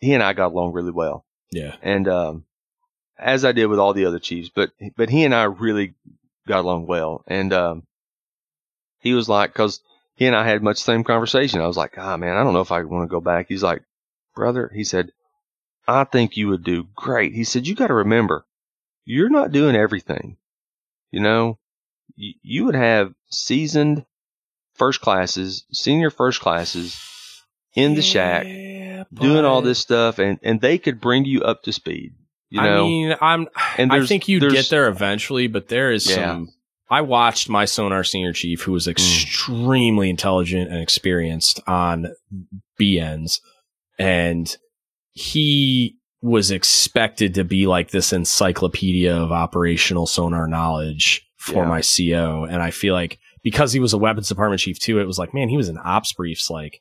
he 0.00 0.14
and 0.14 0.22
I 0.22 0.32
got 0.32 0.52
along 0.52 0.72
really 0.72 0.92
well, 0.92 1.24
Yeah. 1.50 1.74
and 1.82 2.08
um, 2.08 2.44
as 3.18 3.44
I 3.44 3.52
did 3.52 3.66
with 3.66 3.78
all 3.78 3.92
the 3.92 4.06
other 4.06 4.18
chiefs. 4.18 4.50
But 4.54 4.70
but 4.96 5.10
he 5.10 5.24
and 5.24 5.34
I 5.34 5.44
really 5.44 5.94
got 6.46 6.60
along 6.60 6.86
well, 6.86 7.24
and 7.26 7.52
um, 7.52 7.86
he 9.00 9.12
was 9.14 9.28
like, 9.28 9.52
because 9.52 9.80
he 10.14 10.26
and 10.26 10.36
I 10.36 10.46
had 10.46 10.62
much 10.62 10.78
the 10.78 10.84
same 10.84 11.04
conversation. 11.04 11.60
I 11.60 11.66
was 11.66 11.76
like, 11.76 11.98
ah, 11.98 12.16
man, 12.16 12.36
I 12.36 12.44
don't 12.44 12.54
know 12.54 12.60
if 12.60 12.72
I 12.72 12.82
want 12.84 13.08
to 13.08 13.14
go 13.14 13.20
back. 13.20 13.46
He's 13.48 13.62
like, 13.62 13.82
brother, 14.34 14.70
he 14.74 14.84
said, 14.84 15.10
I 15.86 16.04
think 16.04 16.36
you 16.36 16.48
would 16.48 16.64
do 16.64 16.86
great. 16.94 17.34
He 17.34 17.44
said, 17.44 17.66
you 17.66 17.74
got 17.74 17.88
to 17.88 17.94
remember, 17.94 18.46
you're 19.04 19.30
not 19.30 19.52
doing 19.52 19.76
everything. 19.76 20.36
You 21.10 21.20
know, 21.20 21.58
you, 22.16 22.34
you 22.42 22.64
would 22.64 22.74
have 22.74 23.14
seasoned 23.30 24.04
first 24.74 25.00
classes, 25.00 25.64
senior 25.72 26.10
first 26.10 26.40
classes 26.40 26.98
in 27.74 27.94
the 27.94 28.02
shack 28.02 28.46
Yeah, 28.46 29.04
doing 29.12 29.44
all 29.44 29.62
this 29.62 29.78
stuff 29.78 30.18
and, 30.18 30.38
and 30.42 30.60
they 30.60 30.78
could 30.78 31.00
bring 31.00 31.24
you 31.24 31.42
up 31.42 31.62
to 31.64 31.72
speed. 31.72 32.14
You 32.54 32.62
know, 32.62 32.84
I 32.84 32.86
mean, 32.86 33.16
I'm. 33.20 33.48
and 33.78 33.92
I 33.92 34.06
think 34.06 34.28
you'd 34.28 34.50
get 34.50 34.68
there 34.70 34.86
eventually, 34.88 35.46
but 35.48 35.68
there 35.68 35.90
is 35.92 36.08
Yeah. 36.08 36.14
some. 36.16 36.48
I 36.90 37.00
watched 37.00 37.48
my 37.48 37.64
sonar 37.64 38.04
senior 38.04 38.32
chief, 38.32 38.62
who 38.62 38.70
Mm. 38.70 38.74
was 38.74 38.88
extremely 38.88 40.08
intelligent 40.10 40.70
and 40.70 40.80
experienced 40.80 41.60
on 41.66 42.06
BNs, 42.78 43.40
and 43.98 44.56
he 45.12 45.96
was 46.22 46.50
expected 46.50 47.34
to 47.34 47.44
be 47.44 47.66
like 47.66 47.90
this 47.90 48.12
encyclopedia 48.12 49.14
of 49.14 49.30
operational 49.32 50.06
sonar 50.06 50.46
knowledge 50.48 51.22
for 51.36 51.62
Yeah. 51.64 51.68
my 51.68 51.80
CO. 51.82 52.44
And 52.44 52.62
I 52.62 52.70
feel 52.70 52.94
like 52.94 53.18
because 53.42 53.72
he 53.72 53.80
was 53.80 53.92
a 53.92 53.98
weapons 53.98 54.28
department 54.28 54.60
chief 54.60 54.78
too, 54.78 55.00
it 55.00 55.06
was 55.06 55.18
like, 55.18 55.34
man, 55.34 55.48
he 55.50 55.56
was 55.56 55.68
in 55.68 55.78
ops 55.84 56.12
briefs. 56.14 56.48
Like 56.48 56.80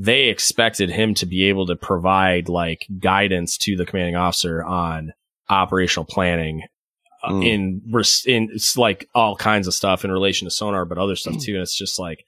they 0.00 0.28
expected 0.28 0.88
him 0.90 1.12
to 1.14 1.26
be 1.26 1.44
able 1.48 1.66
to 1.66 1.74
provide 1.76 2.48
like 2.48 2.86
guidance 3.00 3.58
to 3.58 3.76
the 3.76 3.84
commanding 3.84 4.14
officer 4.16 4.62
on 4.64 5.12
operational 5.50 6.04
planning 6.06 6.62
Mm. 7.24 7.44
in 7.44 8.32
in 8.32 8.48
it's 8.54 8.78
like 8.78 9.08
all 9.12 9.34
kinds 9.34 9.66
of 9.66 9.74
stuff 9.74 10.04
in 10.04 10.12
relation 10.12 10.46
to 10.46 10.52
sonar, 10.52 10.84
but 10.84 10.98
other 10.98 11.16
stuff 11.16 11.36
too. 11.40 11.54
And 11.54 11.62
it's 11.62 11.76
just 11.76 11.98
like, 11.98 12.24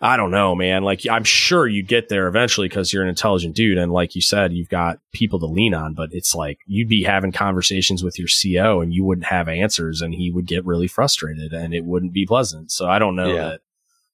I 0.00 0.16
don't 0.16 0.30
know, 0.30 0.54
man. 0.54 0.82
Like 0.82 1.06
I'm 1.10 1.24
sure 1.24 1.66
you 1.68 1.82
get 1.82 2.08
there 2.08 2.26
eventually 2.26 2.68
because 2.68 2.90
you're 2.90 3.02
an 3.02 3.10
intelligent 3.10 3.54
dude, 3.54 3.76
and 3.76 3.92
like 3.92 4.14
you 4.16 4.22
said, 4.22 4.54
you've 4.54 4.70
got 4.70 4.98
people 5.12 5.38
to 5.40 5.46
lean 5.46 5.74
on. 5.74 5.92
But 5.92 6.08
it's 6.12 6.34
like 6.34 6.58
you'd 6.66 6.88
be 6.88 7.02
having 7.02 7.32
conversations 7.32 8.02
with 8.02 8.18
your 8.18 8.28
CO, 8.28 8.80
and 8.80 8.94
you 8.94 9.04
wouldn't 9.04 9.26
have 9.26 9.46
answers, 9.46 10.00
and 10.00 10.14
he 10.14 10.30
would 10.30 10.46
get 10.46 10.64
really 10.64 10.88
frustrated, 10.88 11.52
and 11.52 11.74
it 11.74 11.84
wouldn't 11.84 12.14
be 12.14 12.24
pleasant. 12.24 12.72
So 12.72 12.88
I 12.88 12.98
don't 12.98 13.14
know 13.14 13.34
Yeah. 13.34 13.42
that. 13.42 13.60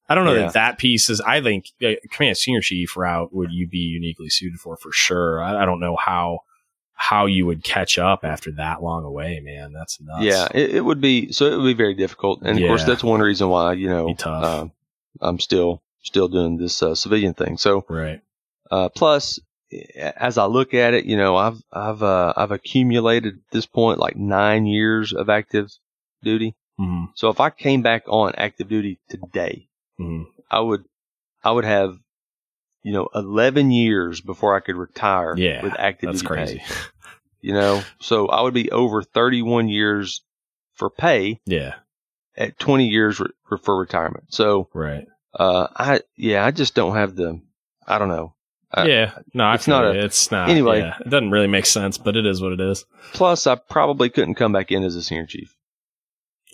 I 0.08 0.14
don't 0.14 0.24
know 0.24 0.34
Yeah. 0.34 0.44
that 0.46 0.54
that 0.54 0.78
piece 0.78 1.10
is. 1.10 1.20
I 1.20 1.40
think 1.42 1.66
uh, 1.84 1.92
command 2.10 2.36
senior 2.36 2.60
chief 2.60 2.96
route 2.96 3.32
would 3.34 3.52
you 3.52 3.68
be 3.68 3.78
uniquely 3.78 4.28
suited 4.30 4.58
for 4.60 4.76
for 4.76 4.90
sure. 4.92 5.42
I, 5.42 5.62
I 5.62 5.64
don't 5.66 5.80
know 5.80 5.96
how 5.96 6.40
how 7.00 7.26
you 7.26 7.46
would 7.46 7.62
catch 7.62 7.96
up 7.98 8.24
after 8.24 8.50
that 8.52 8.82
long 8.82 9.04
away, 9.04 9.38
man. 9.40 9.72
That's 9.72 10.00
nuts. 10.00 10.24
yeah, 10.24 10.48
it, 10.52 10.76
it 10.76 10.80
would 10.80 11.00
be, 11.00 11.30
so 11.30 11.46
it 11.46 11.56
would 11.56 11.64
be 11.64 11.74
very 11.74 11.94
difficult. 11.94 12.42
And 12.42 12.58
of 12.58 12.66
course, 12.66 12.82
that's 12.82 13.04
one 13.04 13.20
reason 13.20 13.48
why, 13.48 13.74
you 13.74 13.88
know, 13.88 14.16
um, 14.24 14.72
I'm 15.20 15.38
still, 15.38 15.80
still 16.02 16.26
doing 16.26 16.56
this 16.56 16.82
uh, 16.82 16.96
civilian 16.96 17.34
thing. 17.34 17.56
So, 17.56 17.84
right. 17.88 18.20
uh, 18.72 18.88
plus, 18.88 19.38
as 19.96 20.38
I 20.38 20.46
look 20.46 20.74
at 20.74 20.92
it, 20.92 21.04
you 21.04 21.16
know, 21.16 21.36
I've, 21.36 21.62
I've, 21.72 22.02
uh, 22.02 22.32
I've 22.36 22.50
accumulated 22.50 23.34
at 23.34 23.40
this 23.52 23.66
point 23.66 24.00
like 24.00 24.16
nine 24.16 24.66
years 24.66 25.12
of 25.12 25.28
active 25.28 25.70
duty. 26.24 26.56
hmm 26.78 27.04
So 27.14 27.28
if 27.28 27.38
I 27.38 27.50
came 27.50 27.82
back 27.82 28.02
on 28.08 28.32
active 28.36 28.68
duty 28.68 28.98
today, 29.08 29.67
hmm 29.98 30.22
I 30.50 30.60
would, 30.60 30.84
I 31.44 31.50
would 31.50 31.64
have, 31.66 31.96
you 32.82 32.92
know, 32.92 33.08
11 33.14 33.70
years 33.70 34.20
before 34.20 34.56
I 34.56 34.60
could 34.60 34.76
retire 34.76 35.34
Yeah, 35.36 35.62
with 35.62 35.74
active 35.78 36.08
That's 36.08 36.22
duty 36.22 36.34
crazy. 36.34 36.58
pay. 36.58 36.64
You 37.40 37.52
know, 37.52 37.82
so 38.00 38.26
I 38.26 38.40
would 38.42 38.52
be 38.54 38.68
over 38.72 39.00
31 39.04 39.68
years 39.68 40.22
for 40.74 40.90
pay 40.90 41.40
yeah. 41.46 41.74
at 42.36 42.58
20 42.58 42.88
years 42.88 43.20
re- 43.20 43.28
for 43.62 43.78
retirement. 43.78 44.24
So, 44.30 44.68
Right. 44.74 45.06
uh, 45.38 45.68
I, 45.76 46.00
yeah, 46.16 46.44
I 46.44 46.50
just 46.50 46.74
don't 46.74 46.96
have 46.96 47.14
the, 47.14 47.40
I 47.86 47.98
don't 47.98 48.08
know. 48.08 48.34
Uh, 48.76 48.86
yeah. 48.88 49.12
No, 49.34 49.52
it's 49.52 49.68
not 49.68 49.84
a- 49.84 50.04
it's 50.04 50.32
not. 50.32 50.48
anyway. 50.50 50.80
yeah. 50.80 50.96
it 51.00 51.08
doesn't 51.08 51.30
really 51.30 51.46
make 51.46 51.64
sense, 51.66 51.96
but 51.96 52.16
it 52.16 52.26
is 52.26 52.42
what 52.42 52.52
it 52.52 52.60
is. 52.60 52.84
Plus, 53.12 53.46
I 53.46 53.54
probably 53.54 54.10
couldn't 54.10 54.34
come 54.34 54.50
back 54.52 54.72
in 54.72 54.82
as 54.82 54.96
a 54.96 55.02
senior 55.02 55.26
chief. 55.26 55.54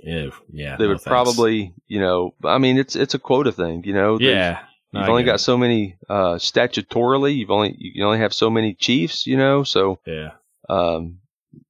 Ew. 0.05 0.33
Yeah. 0.53 0.77
They 0.77 0.85
no 0.85 0.91
would 0.91 1.01
thanks. 1.01 1.05
probably, 1.09 1.75
you 1.89 1.99
know, 2.01 2.35
I 2.45 2.59
mean, 2.59 2.79
it's, 2.79 2.95
it's 2.95 3.15
a 3.15 3.19
quota 3.19 3.51
thing, 3.53 3.85
you 3.85 3.95
know, 3.95 4.19
Yeah. 4.21 4.61
No, 4.93 5.01
You've 5.01 5.09
I 5.09 5.11
only 5.11 5.25
got 5.25 5.41
so 5.41 5.57
many, 5.59 5.97
uh, 6.09 6.35
statutorily, 6.35 7.35
you've 7.35 7.51
only, 7.51 7.75
you 7.79 8.05
only 8.05 8.19
have 8.19 8.33
so 8.33 8.49
many 8.49 8.75
chiefs, 8.75 9.27
you 9.27 9.37
know, 9.37 9.65
so. 9.65 9.99
Yeah. 10.07 10.33
um, 10.69 11.19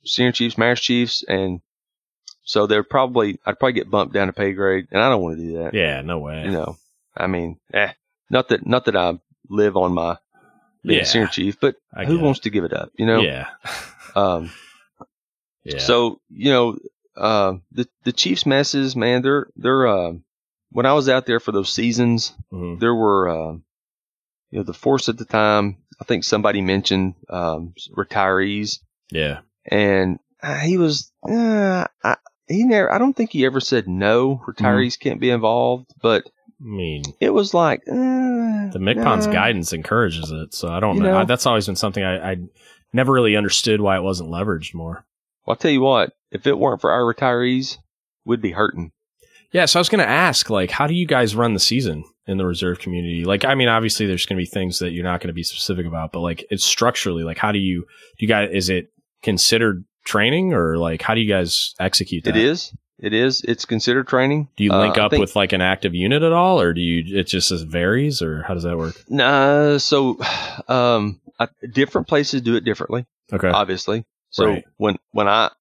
senior 0.05 0.33
chiefs, 0.33 0.59
master 0.59 0.83
chiefs, 0.83 1.23
and 1.27 1.61
so 2.43 2.67
they're 2.67 2.83
probably, 2.83 3.39
I'd 3.47 3.59
probably 3.59 3.73
get 3.73 3.91
bumped 3.91 4.13
down 4.15 4.27
to 4.27 4.33
pay 4.35 4.53
grade, 4.53 4.89
and 4.91 5.01
I 5.03 5.09
don't 5.09 5.23
want 5.23 5.39
to 5.39 5.43
do 5.43 5.59
that. 5.59 5.73
Yeah. 5.75 6.03
No 6.03 6.19
way. 6.19 6.45
You 6.45 6.51
know, 6.51 6.77
I 7.17 7.27
mean, 7.27 7.59
eh, 7.73 7.93
not 8.31 8.49
that, 8.49 8.67
not 8.67 8.85
that 8.87 8.97
I 8.97 9.19
live 9.49 9.77
on 9.77 9.93
my 9.95 10.19
being 10.85 10.99
Yeah. 10.99 11.05
senior 11.05 11.29
chief, 11.29 11.59
but 11.61 11.77
I 11.95 12.05
who 12.05 12.19
wants 12.19 12.41
to 12.41 12.51
give 12.51 12.65
it 12.65 12.73
up, 12.75 12.91
you 12.99 13.07
know? 13.07 13.21
Yeah. 13.23 13.49
Um, 14.15 14.51
Yeah. 15.65 15.79
so, 15.79 16.21
you 16.29 16.51
know, 16.51 16.77
uh, 17.17 17.55
the, 17.73 17.89
the 18.05 18.13
chiefs 18.13 18.47
messes, 18.47 18.97
man, 18.97 19.23
they're, 19.23 19.47
they're, 19.57 19.87
uh, 19.87 20.13
when 20.71 20.87
I 20.87 20.93
was 20.93 21.09
out 21.09 21.27
there 21.27 21.41
for 21.41 21.53
those 21.53 21.73
seasons, 21.73 22.35
mm-hmm. 22.53 22.81
there 22.81 22.95
were, 22.95 23.29
uh, 23.29 23.53
you 24.51 24.59
know, 24.59 24.63
the 24.65 24.75
force 24.75 25.09
at 25.09 25.17
the 25.19 25.25
time. 25.25 25.79
I 26.01 26.05
think 26.05 26.25
somebody 26.25 26.61
mentioned 26.61 27.15
um, 27.29 27.75
retirees. 27.97 28.81
Yeah, 29.11 29.41
and 29.65 30.19
uh, 30.43 30.59
he 30.59 30.77
was, 30.77 31.13
uh, 31.29 31.87
I, 32.03 32.17
he 32.49 32.65
never. 32.65 32.93
I 32.93 32.99
don't 32.99 33.15
think 33.15 33.31
he 33.31 33.47
ever 33.47 33.61
said 33.61 33.89
no. 33.89 34.43
Retirees 34.47 34.95
mm-hmm. 34.95 35.09
can't 35.09 35.21
be 35.21 35.31
involved, 35.31 35.93
but 36.03 36.25
I 36.61 36.65
mean, 36.65 37.05
it 37.21 37.31
was 37.31 37.55
like 37.55 37.83
uh, 37.89 37.93
the 37.93 38.79
MCPON's 38.81 39.27
nah. 39.27 39.33
guidance 39.33 39.73
encourages 39.73 40.31
it. 40.31 40.55
So 40.55 40.69
I 40.69 40.81
don't 40.81 40.99
know. 40.99 41.13
know. 41.13 41.19
I, 41.19 41.25
that's 41.25 41.47
always 41.47 41.67
been 41.67 41.77
something 41.77 42.03
I, 42.03 42.33
I 42.33 42.37
never 42.93 43.13
really 43.13 43.37
understood 43.37 43.81
why 43.81 43.97
it 43.97 44.03
wasn't 44.03 44.31
leveraged 44.31 44.75
more. 44.75 45.05
Well, 45.47 45.55
I'll 45.55 45.57
tell 45.57 45.71
you 45.71 45.81
what. 45.81 46.13
If 46.31 46.47
it 46.47 46.59
weren't 46.59 46.81
for 46.81 46.91
our 46.91 47.03
retirees, 47.03 47.79
we'd 48.25 48.41
be 48.41 48.53
hurting. 48.53 48.93
Yeah, 49.53 49.67
so 49.67 49.79
I 49.79 49.81
was 49.81 49.89
going 49.89 50.05
to 50.05 50.09
ask, 50.09 50.51
like, 50.51 50.71
how 50.71 50.87
do 50.87 50.95
you 50.95 51.07
guys 51.07 51.37
run 51.37 51.55
the 51.55 51.61
season 51.61 52.05
in 52.27 52.39
the 52.39 52.47
reserve 52.47 52.81
community? 52.81 53.25
Like, 53.25 53.45
I 53.45 53.55
mean, 53.55 53.69
obviously, 53.69 54.07
there's 54.07 54.27
going 54.27 54.37
to 54.37 54.43
be 54.43 54.51
things 54.51 54.81
that 54.81 54.91
you're 54.91 55.05
not 55.05 55.21
going 55.21 55.29
to 55.29 55.35
be 55.35 55.45
specific 55.45 55.87
about, 55.87 56.11
but 56.11 56.21
like, 56.21 56.45
it's 56.51 56.65
structurally, 56.65 57.23
like, 57.23 57.39
how 57.39 57.53
do 57.53 57.59
you, 57.59 57.83
do 58.19 58.27
you 58.27 58.29
guys, 58.29 58.51
is 58.53 58.69
it 58.69 58.93
considered 59.23 59.85
training 60.05 60.55
or 60.55 60.77
like, 60.77 61.03
how 61.03 61.15
do 61.15 61.21
you 61.21 61.29
guys 61.29 61.75
execute 61.79 62.25
that? 62.25 62.37
It 62.37 62.43
is. 62.43 62.73
It 62.99 63.13
is. 63.13 63.43
It's 63.43 63.65
considered 63.65 64.09
training. 64.09 64.49
Do 64.57 64.65
you 64.65 64.73
link 64.73 64.97
uh, 64.97 65.03
up 65.07 65.11
think, 65.11 65.21
with 65.21 65.37
like 65.37 65.53
an 65.53 65.61
active 65.61 65.95
unit 65.95 66.23
at 66.23 66.33
all, 66.33 66.61
or 66.61 66.73
do 66.73 66.81
you? 66.81 67.19
It 67.19 67.25
just 67.25 67.53
varies, 67.67 68.23
or 68.23 68.43
how 68.45 68.55
does 68.55 68.63
that 68.63 68.79
work? 68.79 68.95
Nah. 69.09 69.79
So, 69.79 70.17
um, 70.69 71.21
I, 71.39 71.49
different 71.71 72.07
places 72.07 72.43
do 72.43 72.55
it 72.55 72.65
differently. 72.65 73.05
Okay. 73.33 73.49
Obviously. 73.49 74.05
So 74.35 74.47
right. 74.47 74.65
when 74.79 74.97
when 75.13 75.29
I 75.29 75.53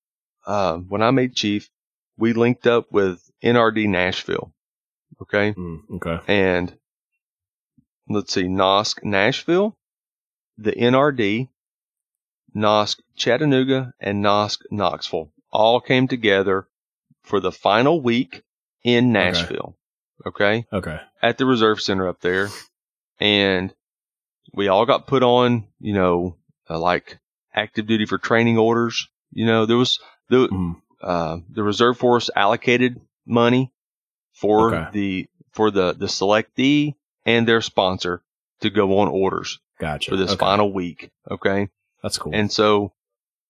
uh, 0.47 0.77
when 0.77 1.03
I 1.03 1.11
made 1.11 1.35
chief, 1.35 1.69
we 2.17 2.33
linked 2.33 2.65
up 2.65 2.91
with 2.91 3.21
NRD 3.43 3.87
Nashville. 3.87 4.51
Okay. 5.21 5.53
Mm, 5.53 5.81
okay. 5.97 6.19
And 6.27 6.75
let's 8.09 8.33
see, 8.33 8.45
NOSC 8.45 9.03
Nashville, 9.03 9.77
the 10.57 10.71
NRD, 10.71 11.49
NOSC 12.55 12.99
Chattanooga, 13.15 13.93
and 13.99 14.25
NOSC 14.25 14.63
Knoxville 14.71 15.29
all 15.51 15.79
came 15.79 16.07
together 16.07 16.67
for 17.21 17.39
the 17.39 17.51
final 17.51 18.01
week 18.01 18.41
in 18.83 19.11
Nashville. 19.11 19.77
Okay. 20.25 20.65
Okay. 20.73 20.89
okay. 20.89 20.99
At 21.21 21.37
the 21.37 21.45
Reserve 21.45 21.79
Center 21.79 22.07
up 22.07 22.21
there. 22.21 22.49
And 23.19 23.71
we 24.51 24.67
all 24.67 24.87
got 24.87 25.05
put 25.05 25.21
on, 25.21 25.67
you 25.79 25.93
know, 25.93 26.37
uh, 26.67 26.79
like 26.79 27.19
active 27.53 27.87
duty 27.87 28.05
for 28.05 28.17
training 28.17 28.57
orders. 28.57 29.07
You 29.31 29.45
know, 29.45 29.65
there 29.65 29.77
was 29.77 29.99
the, 30.29 30.47
mm. 30.47 30.75
uh, 31.01 31.37
the 31.49 31.63
reserve 31.63 31.97
force 31.97 32.29
allocated 32.35 32.99
money 33.25 33.71
for 34.33 34.73
okay. 34.73 34.89
the, 34.91 35.29
for 35.51 35.71
the, 35.71 35.93
the 35.93 36.07
selectee 36.07 36.95
and 37.25 37.47
their 37.47 37.61
sponsor 37.61 38.21
to 38.61 38.69
go 38.69 38.99
on 38.99 39.07
orders. 39.07 39.59
Gotcha. 39.79 40.11
For 40.11 40.17
this 40.17 40.31
okay. 40.31 40.39
final 40.39 40.71
week. 40.71 41.11
Okay. 41.29 41.69
That's 42.01 42.17
cool. 42.17 42.33
And 42.35 42.51
so, 42.51 42.93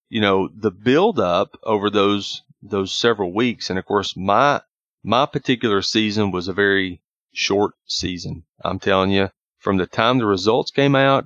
you 0.09 0.21
know, 0.21 0.47
the 0.47 0.71
build 0.71 1.19
up 1.19 1.57
over 1.63 1.89
those, 1.89 2.43
those 2.61 2.93
several 2.93 3.33
weeks. 3.33 3.69
And 3.69 3.79
of 3.79 3.85
course, 3.85 4.15
my, 4.15 4.61
my 5.03 5.25
particular 5.25 5.81
season 5.81 6.31
was 6.31 6.47
a 6.47 6.53
very 6.53 7.01
short 7.33 7.73
season. 7.85 8.43
I'm 8.63 8.79
telling 8.79 9.11
you, 9.11 9.29
from 9.57 9.77
the 9.77 9.87
time 9.87 10.17
the 10.17 10.25
results 10.25 10.71
came 10.71 10.95
out 10.95 11.25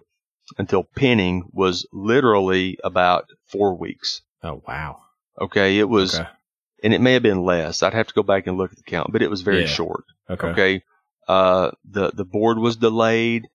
until 0.58 0.84
pinning 0.84 1.50
was 1.52 1.86
literally 1.92 2.78
about 2.84 3.30
four 3.46 3.76
weeks. 3.76 4.22
Oh, 4.44 4.62
wow. 4.68 5.02
Okay. 5.40 5.80
It 5.80 5.90
was, 5.90 6.16
okay. 6.20 6.30
and 6.84 6.94
it 6.94 7.02
may 7.02 7.14
have 7.14 7.24
been 7.24 7.44
less. 7.44 7.84
I'd 7.84 7.94
have 7.94 8.08
to 8.08 8.14
go 8.14 8.24
back 8.24 8.48
and 8.48 8.58
look 8.58 8.72
at 8.72 8.78
the 8.78 8.84
count, 8.84 9.12
but 9.12 9.22
it 9.22 9.30
was 9.30 9.42
very 9.42 9.62
yeah. 9.62 9.68
short. 9.68 10.04
Okay. 10.30 10.48
Okay. 10.48 10.84
Uh, 11.28 11.72
the, 11.86 12.12
the 12.12 12.26
board 12.26 12.58
was 12.58 12.78
delayed. 12.78 13.48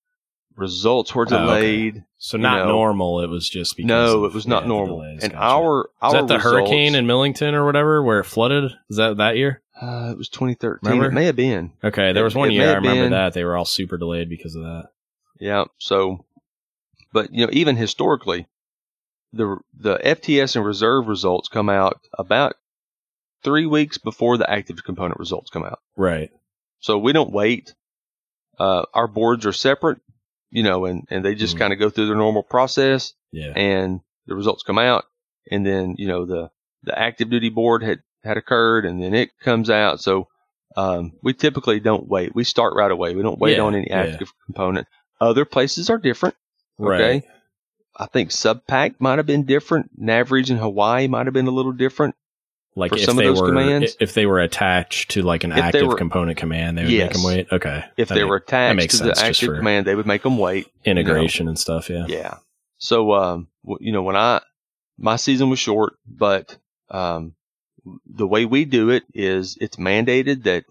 Results 0.56 1.14
were 1.14 1.24
delayed. 1.24 1.94
Oh, 1.94 1.98
okay. 1.98 2.06
So 2.18 2.38
not 2.38 2.66
know. 2.66 2.72
normal. 2.72 3.20
It 3.22 3.28
was 3.28 3.48
just 3.48 3.76
because 3.76 3.88
no, 3.88 4.24
of, 4.24 4.30
it 4.30 4.34
was 4.34 4.46
not 4.46 4.64
yeah, 4.64 4.68
normal. 4.68 5.00
And 5.00 5.20
gotcha. 5.20 5.36
our, 5.36 5.90
our 6.00 6.08
is 6.08 6.12
that 6.12 6.28
the 6.28 6.36
results, 6.36 6.44
hurricane 6.44 6.94
in 6.94 7.06
Millington 7.06 7.54
or 7.54 7.64
whatever 7.64 8.02
where 8.02 8.20
it 8.20 8.24
flooded? 8.24 8.70
Is 8.90 8.98
that 8.98 9.16
that 9.16 9.36
year? 9.36 9.62
Uh, 9.80 10.10
it 10.12 10.18
was 10.18 10.28
2013. 10.28 10.78
Remember? 10.88 11.08
It 11.08 11.14
may 11.14 11.24
have 11.24 11.36
been. 11.36 11.72
Okay, 11.82 12.12
there 12.12 12.22
was 12.22 12.34
one 12.34 12.50
it, 12.50 12.54
year 12.54 12.70
I 12.70 12.74
remember 12.74 13.02
been. 13.02 13.10
that 13.12 13.32
they 13.32 13.42
were 13.42 13.56
all 13.56 13.64
super 13.64 13.96
delayed 13.96 14.28
because 14.28 14.54
of 14.54 14.62
that. 14.62 14.90
Yeah. 15.40 15.64
So, 15.78 16.24
but 17.12 17.32
you 17.32 17.46
know, 17.46 17.50
even 17.52 17.76
historically, 17.76 18.46
the 19.32 19.58
the 19.74 19.98
FTS 19.98 20.56
and 20.56 20.64
reserve 20.64 21.06
results 21.06 21.48
come 21.48 21.68
out 21.68 22.00
about 22.18 22.54
three 23.42 23.66
weeks 23.66 23.98
before 23.98 24.36
the 24.38 24.50
active 24.50 24.82
component 24.84 25.18
results 25.18 25.50
come 25.50 25.64
out. 25.64 25.80
Right. 25.96 26.30
So 26.80 26.98
we 26.98 27.12
don't 27.12 27.32
wait. 27.32 27.74
Uh, 28.58 28.84
our 28.94 29.08
boards 29.08 29.46
are 29.46 29.52
separate, 29.52 29.98
you 30.50 30.62
know, 30.62 30.84
and, 30.84 31.06
and 31.10 31.24
they 31.24 31.34
just 31.34 31.56
mm. 31.56 31.60
kind 31.60 31.72
of 31.72 31.78
go 31.78 31.90
through 31.90 32.06
their 32.06 32.16
normal 32.16 32.42
process. 32.42 33.14
Yeah. 33.32 33.52
And 33.56 34.00
the 34.26 34.34
results 34.34 34.62
come 34.62 34.78
out, 34.78 35.04
and 35.50 35.64
then 35.66 35.96
you 35.98 36.06
know 36.06 36.26
the 36.26 36.50
the 36.82 36.98
active 36.98 37.30
duty 37.30 37.48
board 37.48 37.82
had 37.82 38.00
had 38.22 38.36
occurred, 38.36 38.84
and 38.84 39.02
then 39.02 39.14
it 39.14 39.30
comes 39.40 39.70
out. 39.70 40.00
So 40.00 40.28
um, 40.76 41.12
we 41.22 41.34
typically 41.34 41.80
don't 41.80 42.06
wait. 42.06 42.34
We 42.34 42.44
start 42.44 42.74
right 42.74 42.90
away. 42.90 43.14
We 43.14 43.22
don't 43.22 43.38
wait 43.38 43.56
yeah, 43.56 43.62
on 43.62 43.74
any 43.74 43.90
active 43.90 44.28
yeah. 44.28 44.44
component. 44.46 44.86
Other 45.20 45.44
places 45.44 45.90
are 45.90 45.98
different. 45.98 46.34
Okay. 46.80 46.88
Right. 46.88 47.24
I 47.96 48.06
think 48.06 48.30
Subpac 48.30 48.94
might 48.98 49.18
have 49.18 49.26
been 49.26 49.44
different. 49.44 49.90
Nav 49.96 50.32
in 50.32 50.56
Hawaii 50.56 51.08
might 51.08 51.26
have 51.26 51.34
been 51.34 51.46
a 51.46 51.52
little 51.52 51.72
different. 51.72 52.14
Like 52.74 52.92
if 52.94 53.06
they 53.06 53.28
were 53.28 53.48
commands. 53.48 53.96
if 54.00 54.14
they 54.14 54.24
were 54.24 54.40
attached 54.40 55.10
to 55.10 55.22
like 55.22 55.44
an 55.44 55.52
if 55.52 55.58
active 55.58 55.88
were, 55.88 55.94
component 55.94 56.38
command, 56.38 56.78
they 56.78 56.84
would 56.84 56.90
yes. 56.90 57.08
make 57.08 57.12
them 57.12 57.22
wait. 57.22 57.46
Okay. 57.52 57.84
If 57.98 58.08
that 58.08 58.14
they 58.14 58.22
make, 58.22 58.30
were 58.30 58.36
attached 58.36 58.90
to 58.92 59.04
the 59.04 59.18
active 59.18 59.56
command, 59.56 59.86
they 59.86 59.94
would 59.94 60.06
make 60.06 60.22
them 60.22 60.38
wait. 60.38 60.68
Integration 60.84 61.44
you 61.44 61.46
know? 61.46 61.50
and 61.50 61.58
stuff. 61.58 61.90
Yeah. 61.90 62.06
Yeah. 62.08 62.36
So, 62.78 63.12
um, 63.12 63.48
you 63.78 63.92
know, 63.92 64.02
when 64.02 64.16
I 64.16 64.40
my 64.96 65.16
season 65.16 65.50
was 65.50 65.58
short, 65.58 65.94
but 66.06 66.56
um, 66.90 67.34
the 68.06 68.26
way 68.26 68.46
we 68.46 68.64
do 68.64 68.88
it 68.88 69.02
is 69.12 69.58
it's 69.60 69.76
mandated 69.76 70.44
that 70.44 70.64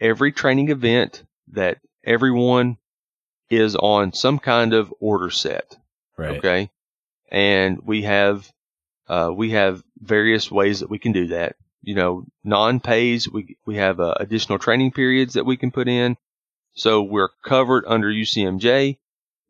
every 0.00 0.30
training 0.30 0.68
event 0.68 1.24
that 1.48 1.78
everyone 2.04 2.76
is 3.50 3.76
on 3.76 4.12
some 4.12 4.38
kind 4.38 4.72
of 4.72 4.92
order 5.00 5.30
set. 5.30 5.76
Right. 6.16 6.38
Okay. 6.38 6.70
And 7.30 7.80
we 7.84 8.02
have, 8.02 8.50
uh, 9.08 9.30
we 9.34 9.50
have 9.50 9.82
various 9.98 10.50
ways 10.50 10.80
that 10.80 10.90
we 10.90 10.98
can 10.98 11.12
do 11.12 11.28
that. 11.28 11.56
You 11.82 11.94
know, 11.94 12.24
non-pays, 12.42 13.28
we, 13.28 13.56
we 13.66 13.76
have 13.76 14.00
uh, 14.00 14.14
additional 14.18 14.58
training 14.58 14.92
periods 14.92 15.34
that 15.34 15.44
we 15.44 15.56
can 15.56 15.70
put 15.70 15.88
in. 15.88 16.16
So 16.74 17.02
we're 17.02 17.30
covered 17.44 17.84
under 17.86 18.08
UCMJ. 18.08 18.98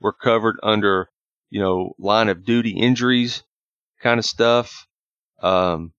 We're 0.00 0.12
covered 0.12 0.56
under, 0.62 1.08
you 1.50 1.60
know, 1.60 1.94
line 1.98 2.28
of 2.28 2.44
duty 2.44 2.70
injuries 2.70 3.42
kind 4.02 4.18
of 4.18 4.24
stuff. 4.24 4.86
Um, 5.40 5.92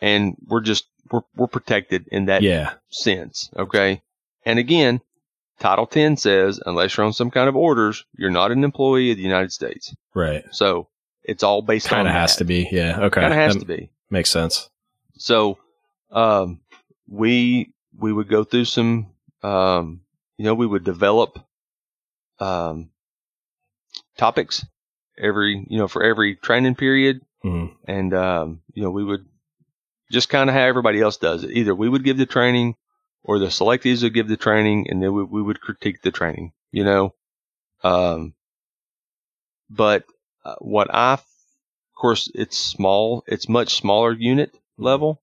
and 0.00 0.36
we're 0.46 0.60
just, 0.60 0.86
we're, 1.10 1.22
we're 1.34 1.46
protected 1.46 2.06
in 2.12 2.26
that 2.26 2.42
yeah. 2.42 2.74
sense. 2.90 3.50
Okay. 3.56 4.02
And 4.44 4.58
again, 4.58 5.00
Title 5.60 5.86
10 5.86 6.16
says 6.16 6.60
unless 6.64 6.96
you're 6.96 7.06
on 7.06 7.12
some 7.12 7.30
kind 7.30 7.48
of 7.48 7.56
orders, 7.56 8.04
you're 8.16 8.30
not 8.30 8.50
an 8.50 8.64
employee 8.64 9.10
of 9.10 9.16
the 9.16 9.22
United 9.22 9.52
States. 9.52 9.94
Right. 10.14 10.44
So 10.50 10.88
it's 11.22 11.42
all 11.42 11.62
based 11.62 11.88
Kinda 11.88 12.00
on 12.00 12.06
Kind 12.06 12.16
of 12.16 12.20
has 12.20 12.36
to 12.36 12.44
be. 12.44 12.68
Yeah. 12.70 13.00
Okay. 13.00 13.20
Kind 13.20 13.32
of 13.32 13.38
has 13.38 13.54
that 13.54 13.60
to 13.60 13.66
be. 13.66 13.90
Makes 14.10 14.30
sense. 14.30 14.68
So, 15.16 15.58
um, 16.10 16.60
we, 17.08 17.72
we 17.96 18.12
would 18.12 18.28
go 18.28 18.44
through 18.44 18.64
some, 18.64 19.08
um, 19.42 20.00
you 20.36 20.44
know, 20.44 20.54
we 20.54 20.66
would 20.66 20.84
develop, 20.84 21.38
um, 22.40 22.90
topics 24.16 24.64
every, 25.18 25.64
you 25.68 25.78
know, 25.78 25.88
for 25.88 26.02
every 26.02 26.36
training 26.36 26.74
period. 26.74 27.20
Mm-hmm. 27.44 27.74
And, 27.86 28.14
um, 28.14 28.60
you 28.72 28.82
know, 28.82 28.90
we 28.90 29.04
would 29.04 29.26
just 30.10 30.28
kind 30.28 30.48
of 30.48 30.54
how 30.54 30.62
everybody 30.62 31.00
else 31.00 31.16
does 31.16 31.44
it. 31.44 31.50
Either 31.50 31.74
we 31.74 31.88
would 31.88 32.04
give 32.04 32.16
the 32.16 32.26
training 32.26 32.76
or 33.24 33.38
the 33.38 33.46
selectees 33.46 34.02
would 34.02 34.14
give 34.14 34.28
the 34.28 34.36
training 34.36 34.86
and 34.88 35.02
then 35.02 35.12
we, 35.12 35.24
we 35.24 35.42
would 35.42 35.60
critique 35.60 36.02
the 36.02 36.12
training, 36.12 36.52
you 36.70 36.84
know. 36.84 37.14
Um, 37.82 38.34
but 39.68 40.04
uh, 40.44 40.56
what 40.58 40.94
I, 40.94 41.14
of 41.14 41.24
course, 41.96 42.30
it's 42.34 42.56
small, 42.56 43.24
it's 43.26 43.48
much 43.48 43.74
smaller 43.74 44.12
unit 44.12 44.54
level. 44.76 45.22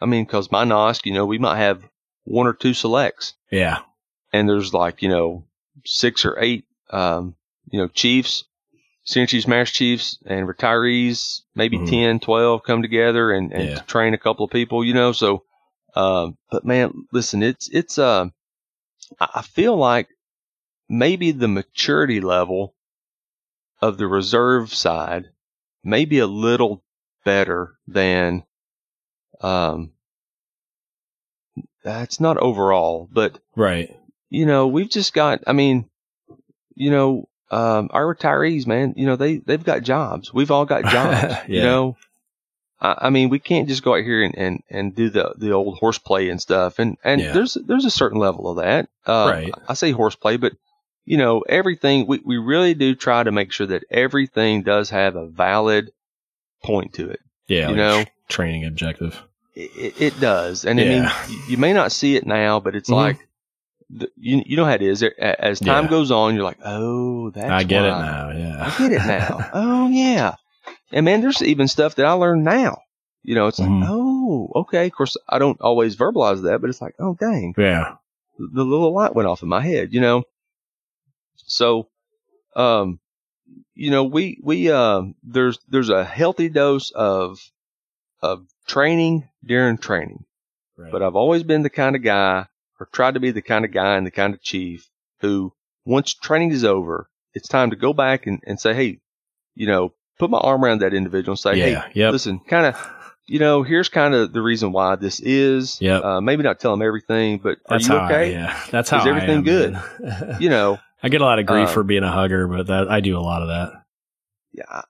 I 0.00 0.06
mean, 0.06 0.26
cause 0.26 0.52
my 0.52 0.64
NOSC, 0.64 1.06
you 1.06 1.14
know, 1.14 1.26
we 1.26 1.38
might 1.38 1.56
have 1.56 1.82
one 2.24 2.46
or 2.46 2.52
two 2.52 2.74
selects. 2.74 3.34
Yeah. 3.50 3.78
And 4.32 4.48
there's 4.48 4.72
like, 4.72 5.02
you 5.02 5.08
know, 5.08 5.44
six 5.84 6.24
or 6.24 6.38
eight, 6.38 6.66
um, 6.90 7.34
you 7.70 7.80
know, 7.80 7.88
chiefs, 7.88 8.44
senior 9.04 9.26
chiefs, 9.26 9.48
master 9.48 9.74
chiefs, 9.74 10.18
and 10.26 10.46
retirees, 10.46 11.40
maybe 11.54 11.78
mm-hmm. 11.78 11.90
10, 11.90 12.20
12 12.20 12.62
come 12.62 12.82
together 12.82 13.32
and, 13.32 13.52
and 13.52 13.68
yeah. 13.70 13.78
train 13.80 14.14
a 14.14 14.18
couple 14.18 14.44
of 14.44 14.50
people, 14.50 14.84
you 14.84 14.94
know, 14.94 15.12
so, 15.12 15.44
um, 15.94 16.36
but 16.50 16.64
man, 16.64 17.06
listen, 17.12 17.42
it's, 17.42 17.68
it's, 17.68 17.98
uh, 17.98 18.26
I 19.20 19.42
feel 19.42 19.76
like 19.76 20.08
maybe 20.88 21.32
the 21.32 21.48
maturity 21.48 22.20
level 22.20 22.74
of 23.80 23.98
the 23.98 24.06
reserve 24.06 24.74
side 24.74 25.30
may 25.82 26.04
be 26.04 26.18
a 26.18 26.26
little 26.26 26.82
better 27.24 27.74
than, 27.86 28.44
um, 29.40 29.92
that's 31.82 32.20
not 32.20 32.36
overall, 32.36 33.08
but 33.10 33.38
right. 33.56 33.96
You 34.28 34.46
know, 34.46 34.66
we've 34.68 34.90
just 34.90 35.12
got. 35.12 35.40
I 35.46 35.52
mean, 35.52 35.88
you 36.74 36.90
know, 36.90 37.28
um, 37.50 37.88
our 37.92 38.14
retirees, 38.14 38.66
man. 38.66 38.94
You 38.96 39.06
know, 39.06 39.16
they 39.16 39.38
they've 39.38 39.64
got 39.64 39.82
jobs. 39.82 40.32
We've 40.32 40.50
all 40.50 40.66
got 40.66 40.82
jobs. 40.92 40.92
yeah. 40.92 41.42
You 41.48 41.62
know, 41.62 41.96
I, 42.82 43.10
mean, 43.10 43.28
we 43.28 43.38
can't 43.38 43.68
just 43.68 43.82
go 43.82 43.94
out 43.94 44.04
here 44.04 44.22
and, 44.22 44.36
and, 44.38 44.62
and 44.70 44.94
do 44.94 45.10
the 45.10 45.34
the 45.36 45.52
old 45.52 45.78
horseplay 45.78 46.30
and 46.30 46.40
stuff. 46.40 46.78
And 46.78 46.96
and 47.04 47.20
yeah. 47.20 47.32
there's 47.32 47.54
there's 47.54 47.84
a 47.84 47.90
certain 47.90 48.18
level 48.18 48.48
of 48.48 48.56
that. 48.56 48.88
Uh, 49.06 49.30
right. 49.30 49.54
I 49.68 49.74
say 49.74 49.90
horseplay, 49.90 50.38
but 50.38 50.54
you 51.04 51.18
know, 51.18 51.40
everything 51.40 52.06
we 52.06 52.20
we 52.24 52.38
really 52.38 52.74
do 52.74 52.94
try 52.94 53.22
to 53.22 53.32
make 53.32 53.52
sure 53.52 53.66
that 53.66 53.84
everything 53.90 54.62
does 54.62 54.90
have 54.90 55.16
a 55.16 55.26
valid 55.26 55.92
point 56.64 56.94
to 56.94 57.10
it. 57.10 57.20
Yeah. 57.48 57.68
You 57.68 57.76
know, 57.76 58.04
training 58.28 58.64
objective. 58.64 59.20
It, 59.54 60.00
it 60.00 60.20
does, 60.20 60.64
and 60.64 60.78
yeah. 60.78 61.12
I 61.12 61.28
mean, 61.28 61.40
you 61.48 61.58
may 61.58 61.72
not 61.72 61.92
see 61.92 62.16
it 62.16 62.26
now, 62.26 62.60
but 62.60 62.76
it's 62.76 62.88
mm-hmm. 62.88 63.18
like 63.18 63.28
the, 63.90 64.10
you 64.16 64.42
you 64.46 64.56
know 64.56 64.64
how 64.64 64.72
it 64.72 64.82
is. 64.82 65.02
As 65.02 65.60
time 65.60 65.84
yeah. 65.84 65.90
goes 65.90 66.10
on, 66.10 66.34
you're 66.34 66.44
like, 66.44 66.60
oh, 66.64 67.30
that's 67.30 67.50
I 67.50 67.64
get 67.64 67.82
why. 67.82 67.88
it 67.88 67.90
now. 67.90 68.30
Yeah, 68.30 68.64
I 68.64 68.78
get 68.78 68.92
it 68.92 69.06
now. 69.06 69.50
oh 69.52 69.88
yeah, 69.88 70.36
and 70.92 71.04
man, 71.04 71.20
there's 71.20 71.42
even 71.42 71.68
stuff 71.68 71.96
that 71.96 72.06
I 72.06 72.12
learned 72.12 72.44
now. 72.44 72.82
You 73.22 73.34
know, 73.34 73.48
it's 73.48 73.60
mm-hmm. 73.60 73.80
like, 73.80 73.90
oh, 73.90 74.52
okay. 74.56 74.86
Of 74.86 74.92
course, 74.92 75.16
I 75.28 75.38
don't 75.38 75.60
always 75.60 75.96
verbalize 75.96 76.42
that, 76.42 76.60
but 76.60 76.70
it's 76.70 76.80
like, 76.80 76.94
oh, 76.98 77.16
dang, 77.18 77.54
yeah, 77.58 77.96
the, 78.38 78.48
the 78.52 78.64
little 78.64 78.92
light 78.92 79.14
went 79.14 79.28
off 79.28 79.42
in 79.42 79.48
my 79.48 79.60
head. 79.60 79.92
You 79.92 80.00
know, 80.00 80.24
so, 81.36 81.88
um, 82.56 82.98
you 83.74 83.90
know, 83.90 84.04
we 84.04 84.40
we 84.42 84.70
uh, 84.70 85.02
there's 85.22 85.58
there's 85.68 85.90
a 85.90 86.04
healthy 86.04 86.48
dose 86.48 86.90
of 86.90 87.38
of 88.22 88.46
training 88.66 89.28
during 89.44 89.78
training. 89.78 90.24
Right. 90.76 90.92
But 90.92 91.02
I've 91.02 91.16
always 91.16 91.42
been 91.42 91.62
the 91.62 91.70
kind 91.70 91.94
of 91.94 92.02
guy, 92.02 92.46
or 92.78 92.86
tried 92.86 93.14
to 93.14 93.20
be 93.20 93.32
the 93.32 93.42
kind 93.42 93.64
of 93.64 93.72
guy 93.72 93.96
and 93.96 94.06
the 94.06 94.10
kind 94.10 94.32
of 94.32 94.40
chief 94.40 94.88
who, 95.20 95.52
once 95.84 96.14
training 96.14 96.52
is 96.52 96.64
over, 96.64 97.10
it's 97.34 97.48
time 97.48 97.70
to 97.70 97.76
go 97.76 97.92
back 97.92 98.26
and, 98.26 98.42
and 98.46 98.58
say, 98.58 98.72
hey, 98.72 98.98
you 99.54 99.66
know, 99.66 99.92
put 100.20 100.30
my 100.30 100.38
arm 100.38 100.64
around 100.64 100.82
that 100.82 100.94
individual 100.94 101.32
and 101.32 101.38
say, 101.38 101.56
yeah, 101.56 101.86
hey, 101.86 101.92
yep. 101.94 102.12
listen, 102.12 102.38
kind 102.40 102.66
of, 102.66 102.90
you 103.26 103.38
know, 103.38 103.62
here's 103.62 103.88
kind 103.88 104.14
of 104.14 104.32
the 104.32 104.42
reason 104.42 104.70
why 104.70 104.94
this 104.96 105.18
is. 105.20 105.80
Yeah. 105.80 105.98
Uh, 105.98 106.20
maybe 106.20 106.42
not 106.42 106.60
tell 106.60 106.70
them 106.72 106.82
everything, 106.82 107.38
but 107.38 107.58
are 107.68 107.78
That's 107.78 107.88
you 107.88 107.94
okay? 107.94 108.36
I, 108.36 108.40
yeah. 108.40 108.60
That's 108.70 108.90
how 108.90 109.00
is 109.00 109.06
everything 109.06 109.38
am, 109.38 109.42
good? 109.42 109.80
you 110.40 110.50
know, 110.50 110.78
I 111.02 111.08
get 111.08 111.22
a 111.22 111.24
lot 111.24 111.38
of 111.38 111.46
grief 111.46 111.68
uh, 111.68 111.72
for 111.72 111.82
being 111.82 112.04
a 112.04 112.12
hugger, 112.12 112.46
but 112.46 112.66
that 112.68 112.88
I 112.88 113.00
do 113.00 113.18
a 113.18 113.20
lot 113.20 113.42
of 113.42 113.48
that. 113.48 113.82
Yeah, 114.52 114.82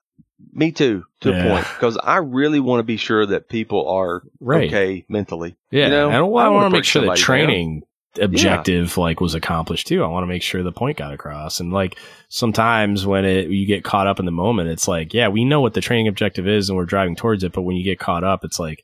me 0.53 0.71
too, 0.71 1.05
to 1.21 1.31
yeah. 1.31 1.43
a 1.43 1.49
point, 1.49 1.67
because 1.75 1.97
I 1.97 2.17
really 2.17 2.59
want 2.59 2.79
to 2.79 2.83
be 2.83 2.97
sure 2.97 3.25
that 3.25 3.47
people 3.47 3.87
are 3.87 4.23
right. 4.39 4.67
okay 4.67 5.05
mentally. 5.07 5.55
Yeah, 5.71 5.85
you 5.85 5.91
know? 5.91 6.07
and 6.07 6.17
I, 6.17 6.19
I 6.19 6.49
want 6.49 6.65
to 6.65 6.77
make 6.77 6.83
sure 6.83 7.05
that 7.05 7.17
training 7.17 7.79
down. 7.79 7.87
Objective 8.19 8.95
yeah. 8.95 9.03
like 9.03 9.21
was 9.21 9.35
accomplished 9.35 9.87
too. 9.87 10.03
I 10.03 10.07
want 10.07 10.23
to 10.23 10.27
make 10.27 10.43
sure 10.43 10.63
the 10.63 10.71
point 10.71 10.97
got 10.97 11.13
across. 11.13 11.59
And 11.59 11.71
like 11.71 11.97
sometimes 12.29 13.05
when 13.05 13.25
it 13.25 13.49
you 13.49 13.65
get 13.65 13.83
caught 13.83 14.07
up 14.07 14.19
in 14.19 14.25
the 14.25 14.31
moment, 14.31 14.69
it's 14.69 14.87
like, 14.87 15.13
yeah, 15.13 15.29
we 15.29 15.45
know 15.45 15.61
what 15.61 15.73
the 15.73 15.81
training 15.81 16.07
objective 16.07 16.47
is 16.47 16.69
and 16.69 16.77
we're 16.77 16.85
driving 16.85 17.15
towards 17.15 17.43
it, 17.43 17.53
but 17.53 17.61
when 17.61 17.75
you 17.75 17.83
get 17.83 17.99
caught 17.99 18.23
up, 18.23 18.43
it's 18.43 18.59
like 18.59 18.83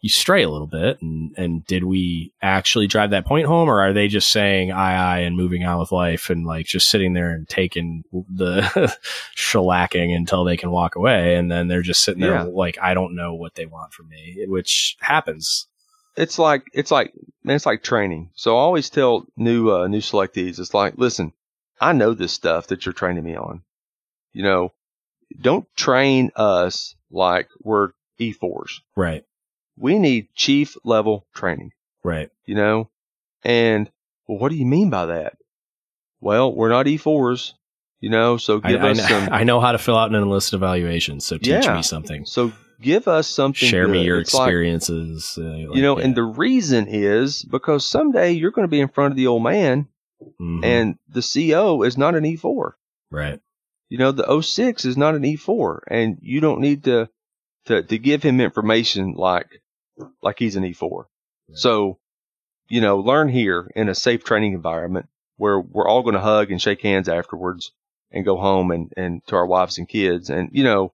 you 0.00 0.08
stray 0.08 0.44
a 0.44 0.48
little 0.48 0.68
bit. 0.68 1.02
And, 1.02 1.34
and 1.36 1.66
did 1.66 1.82
we 1.82 2.32
actually 2.40 2.86
drive 2.86 3.10
that 3.10 3.26
point 3.26 3.46
home 3.46 3.68
or 3.68 3.80
are 3.80 3.92
they 3.92 4.06
just 4.06 4.30
saying 4.30 4.70
aye, 4.70 4.94
aye 4.94 5.20
and 5.20 5.36
moving 5.36 5.64
on 5.64 5.80
with 5.80 5.90
life 5.90 6.30
and 6.30 6.46
like 6.46 6.66
just 6.66 6.88
sitting 6.88 7.14
there 7.14 7.30
and 7.30 7.48
taking 7.48 8.04
the 8.12 8.60
shellacking 9.36 10.14
until 10.14 10.44
they 10.44 10.56
can 10.56 10.70
walk 10.70 10.94
away? 10.94 11.34
And 11.34 11.50
then 11.50 11.66
they're 11.66 11.82
just 11.82 12.04
sitting 12.04 12.20
there 12.20 12.34
yeah. 12.34 12.42
like, 12.44 12.78
I 12.80 12.94
don't 12.94 13.16
know 13.16 13.34
what 13.34 13.56
they 13.56 13.66
want 13.66 13.92
from 13.92 14.08
me, 14.08 14.44
which 14.46 14.96
happens. 15.00 15.66
It's 16.18 16.38
like, 16.38 16.64
it's 16.72 16.90
like, 16.90 17.12
man, 17.44 17.56
it's 17.56 17.66
like 17.66 17.82
training. 17.82 18.30
So 18.34 18.56
I 18.56 18.60
always 18.60 18.90
tell 18.90 19.26
new, 19.36 19.70
uh, 19.70 19.86
new 19.86 20.00
selectees, 20.00 20.58
it's 20.58 20.74
like, 20.74 20.94
listen, 20.96 21.32
I 21.80 21.92
know 21.92 22.12
this 22.14 22.32
stuff 22.32 22.66
that 22.68 22.84
you're 22.84 22.92
training 22.92 23.24
me 23.24 23.36
on. 23.36 23.62
You 24.32 24.42
know, 24.42 24.72
don't 25.40 25.66
train 25.76 26.30
us 26.36 26.94
like 27.10 27.48
we're 27.62 27.90
E4s. 28.20 28.80
Right 28.96 29.24
we 29.78 29.98
need 29.98 30.28
chief 30.34 30.76
level 30.84 31.26
training. 31.34 31.72
Right. 32.04 32.30
You 32.44 32.54
know? 32.54 32.90
And 33.44 33.90
well, 34.26 34.38
what 34.38 34.50
do 34.50 34.56
you 34.56 34.66
mean 34.66 34.90
by 34.90 35.06
that? 35.06 35.36
Well, 36.20 36.52
we're 36.52 36.68
not 36.68 36.86
E4s, 36.86 37.52
you 38.00 38.10
know, 38.10 38.36
so 38.36 38.58
give 38.58 38.82
I, 38.82 38.90
us 38.90 39.00
I, 39.00 39.08
some. 39.08 39.28
I 39.32 39.44
know 39.44 39.60
how 39.60 39.72
to 39.72 39.78
fill 39.78 39.96
out 39.96 40.10
an 40.10 40.16
enlisted 40.16 40.54
evaluation, 40.54 41.20
so 41.20 41.38
teach 41.38 41.64
yeah, 41.64 41.76
me 41.76 41.82
something. 41.82 42.26
So 42.26 42.52
give 42.80 43.08
us 43.08 43.28
something. 43.28 43.68
Share 43.68 43.86
good. 43.86 43.92
me 43.92 44.04
your 44.04 44.20
it's 44.20 44.32
experiences. 44.32 45.34
Like, 45.36 45.46
uh, 45.46 45.68
like, 45.68 45.76
you 45.76 45.82
know, 45.82 45.98
and 45.98 46.14
the 46.14 46.22
reason 46.22 46.86
is 46.88 47.44
because 47.44 47.84
someday 47.84 48.32
you're 48.32 48.50
going 48.50 48.66
to 48.66 48.70
be 48.70 48.80
in 48.80 48.88
front 48.88 49.12
of 49.12 49.16
the 49.16 49.26
old 49.26 49.42
man, 49.42 49.88
mm-hmm. 50.22 50.64
and 50.64 50.98
the 51.08 51.22
CO 51.22 51.82
is 51.82 51.96
not 51.96 52.14
an 52.14 52.24
E4. 52.24 52.72
Right. 53.10 53.40
You 53.88 53.98
know, 53.98 54.12
the 54.12 54.42
06 54.42 54.84
is 54.84 54.96
not 54.96 55.14
an 55.14 55.22
E4, 55.22 55.80
and 55.88 56.18
you 56.20 56.40
don't 56.40 56.60
need 56.60 56.84
to 56.84 57.08
to 57.66 57.82
to 57.82 57.98
give 57.98 58.22
him 58.22 58.40
information 58.40 59.14
like 59.14 59.62
like 60.22 60.38
he's 60.38 60.56
an 60.56 60.64
E4. 60.64 61.04
So, 61.54 61.98
you 62.68 62.80
know, 62.80 62.98
learn 62.98 63.28
here 63.28 63.70
in 63.74 63.88
a 63.88 63.94
safe 63.94 64.22
training 64.22 64.52
environment 64.52 65.08
where 65.36 65.58
we're 65.58 65.88
all 65.88 66.02
going 66.02 66.14
to 66.14 66.20
hug 66.20 66.50
and 66.50 66.60
shake 66.60 66.82
hands 66.82 67.08
afterwards 67.08 67.72
and 68.10 68.24
go 68.24 68.36
home 68.36 68.70
and, 68.70 68.92
and 68.96 69.26
to 69.28 69.36
our 69.36 69.46
wives 69.46 69.78
and 69.78 69.88
kids 69.88 70.28
and, 70.30 70.50
you 70.52 70.64
know, 70.64 70.92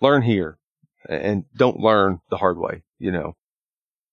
learn 0.00 0.22
here 0.22 0.58
and 1.08 1.44
don't 1.56 1.80
learn 1.80 2.20
the 2.30 2.36
hard 2.36 2.58
way, 2.58 2.82
you 2.98 3.12
know. 3.12 3.36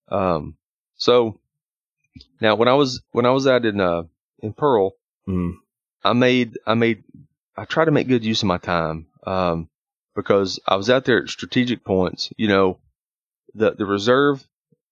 Um, 0.09 0.57
so 0.95 1.39
now 2.39 2.55
when 2.55 2.67
I 2.67 2.73
was, 2.73 3.01
when 3.11 3.25
I 3.25 3.31
was 3.31 3.47
out 3.47 3.65
in, 3.65 3.79
uh, 3.79 4.03
in 4.39 4.53
Pearl, 4.53 4.93
mm. 5.27 5.53
I 6.03 6.13
made, 6.13 6.57
I 6.65 6.73
made, 6.73 7.03
I 7.55 7.65
try 7.65 7.85
to 7.85 7.91
make 7.91 8.07
good 8.07 8.25
use 8.25 8.41
of 8.41 8.47
my 8.47 8.57
time. 8.57 9.07
Um, 9.25 9.69
because 10.15 10.59
I 10.67 10.75
was 10.75 10.89
out 10.89 11.05
there 11.05 11.23
at 11.23 11.29
strategic 11.29 11.83
points, 11.83 12.31
you 12.37 12.47
know, 12.47 12.79
the 13.55 13.71
the 13.71 13.85
reserve 13.85 14.45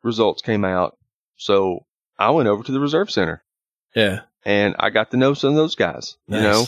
results 0.04 0.42
came 0.42 0.66
out, 0.66 0.98
so 1.36 1.86
I 2.18 2.32
went 2.32 2.50
over 2.50 2.64
to 2.64 2.72
the 2.72 2.80
reserve 2.80 3.12
center. 3.12 3.44
Yeah, 3.96 4.22
and 4.46 4.76
I 4.80 4.90
got 4.90 5.12
to 5.12 5.18
know 5.18 5.34
some 5.34 5.52
of 5.52 5.56
those 5.56 5.76
guys. 5.76 6.18
Nice. 6.28 6.42
You 6.42 6.48
know, 6.48 6.66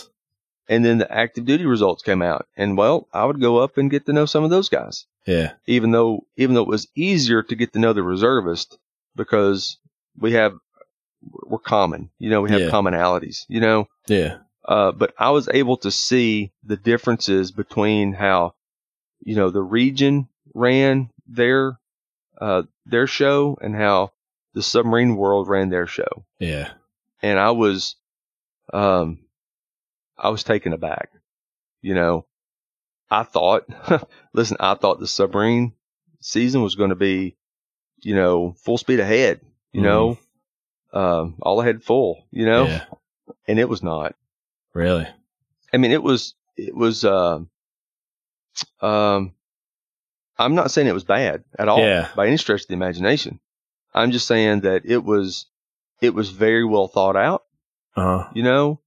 and 0.68 0.84
then 0.84 0.98
the 0.98 1.12
active 1.12 1.46
duty 1.46 1.66
results 1.66 2.04
came 2.04 2.22
out, 2.22 2.48
and 2.56 2.78
well, 2.78 3.08
I 3.14 3.26
would 3.26 3.42
go 3.42 3.58
up 3.58 3.78
and 3.78 3.92
get 3.92 4.06
to 4.06 4.14
know 4.14 4.26
some 4.26 4.44
of 4.44 4.50
those 4.50 4.70
guys. 4.70 5.06
Yeah, 5.26 5.54
even 5.68 5.92
though 5.92 6.26
even 6.38 6.56
though 6.56 6.64
it 6.64 6.68
was 6.68 6.88
easier 6.96 7.44
to 7.44 7.56
get 7.56 7.74
to 7.74 7.80
know 7.80 7.94
the 7.94 8.04
reservist 8.04 8.78
because 9.16 9.78
we 10.18 10.34
have 10.34 10.54
we're 11.22 11.60
common. 11.60 12.10
You 12.20 12.30
know, 12.30 12.42
we 12.42 12.52
have 12.52 12.62
yeah. 12.62 12.70
commonalities. 12.70 13.46
You 13.48 13.62
know. 13.62 13.88
Yeah. 14.08 14.38
Uh, 14.66 14.92
but 14.92 15.14
I 15.18 15.32
was 15.32 15.50
able 15.50 15.78
to 15.78 15.92
see 15.92 16.54
the 16.64 16.78
differences 16.78 17.52
between 17.52 18.14
how, 18.14 18.56
you 19.22 19.36
know, 19.36 19.50
the 19.50 19.62
region 19.62 20.30
ran 20.54 21.10
their 21.28 21.80
uh, 22.40 22.64
their 22.86 23.08
show 23.08 23.58
and 23.62 23.76
how 23.76 24.12
the 24.54 24.64
submarine 24.64 25.16
world 25.16 25.48
ran 25.48 25.70
their 25.70 25.88
show. 25.88 26.26
Yeah. 26.40 26.72
And 27.22 27.40
I 27.40 27.52
was, 27.52 27.96
um, 28.74 29.20
I 30.18 30.30
was 30.30 30.44
taken 30.44 30.74
aback. 30.74 31.10
You 31.82 31.96
know, 31.96 32.26
I 33.10 33.24
thought, 33.24 33.66
listen, 34.34 34.58
I 34.60 34.76
thought 34.76 35.00
the 35.00 35.08
submarine 35.08 35.74
season 36.22 36.62
was 36.62 36.76
going 36.76 36.90
to 36.90 36.96
be, 36.96 37.36
you 38.02 38.16
know, 38.16 38.56
full 38.64 38.78
speed 38.78 39.00
ahead, 39.00 39.42
you 39.72 39.82
mm 39.82 39.84
know, 39.84 40.18
um, 40.94 41.36
all 41.42 41.60
ahead 41.60 41.84
full, 41.84 42.28
you 42.32 42.46
know, 42.46 42.66
yeah. 42.66 42.86
and 43.48 43.60
it 43.60 43.68
was 43.68 43.82
not. 43.82 44.16
Really? 44.74 45.08
I 45.74 45.78
mean, 45.78 45.92
it 45.92 46.04
was, 46.04 46.36
it 46.56 46.76
was, 46.76 47.04
um, 47.04 47.50
um, 48.80 49.34
I'm 50.38 50.56
not 50.56 50.72
saying 50.72 50.88
it 50.88 50.94
was 50.94 51.04
bad 51.04 51.44
at 51.58 51.68
all 51.68 51.80
yeah. 51.80 52.10
by 52.16 52.28
any 52.28 52.38
stretch 52.38 52.62
of 52.62 52.68
the 52.68 52.74
imagination. 52.74 53.40
I'm 53.94 54.12
just 54.12 54.28
saying 54.28 54.62
that 54.62 54.84
it 54.86 55.04
was 55.04 55.46
it 56.02 56.14
was 56.14 56.30
very 56.30 56.66
well 56.66 56.88
thought 56.88 57.16
out. 57.16 57.44
Uh-huh. 57.96 58.30
You 58.34 58.44
know, 58.44 58.82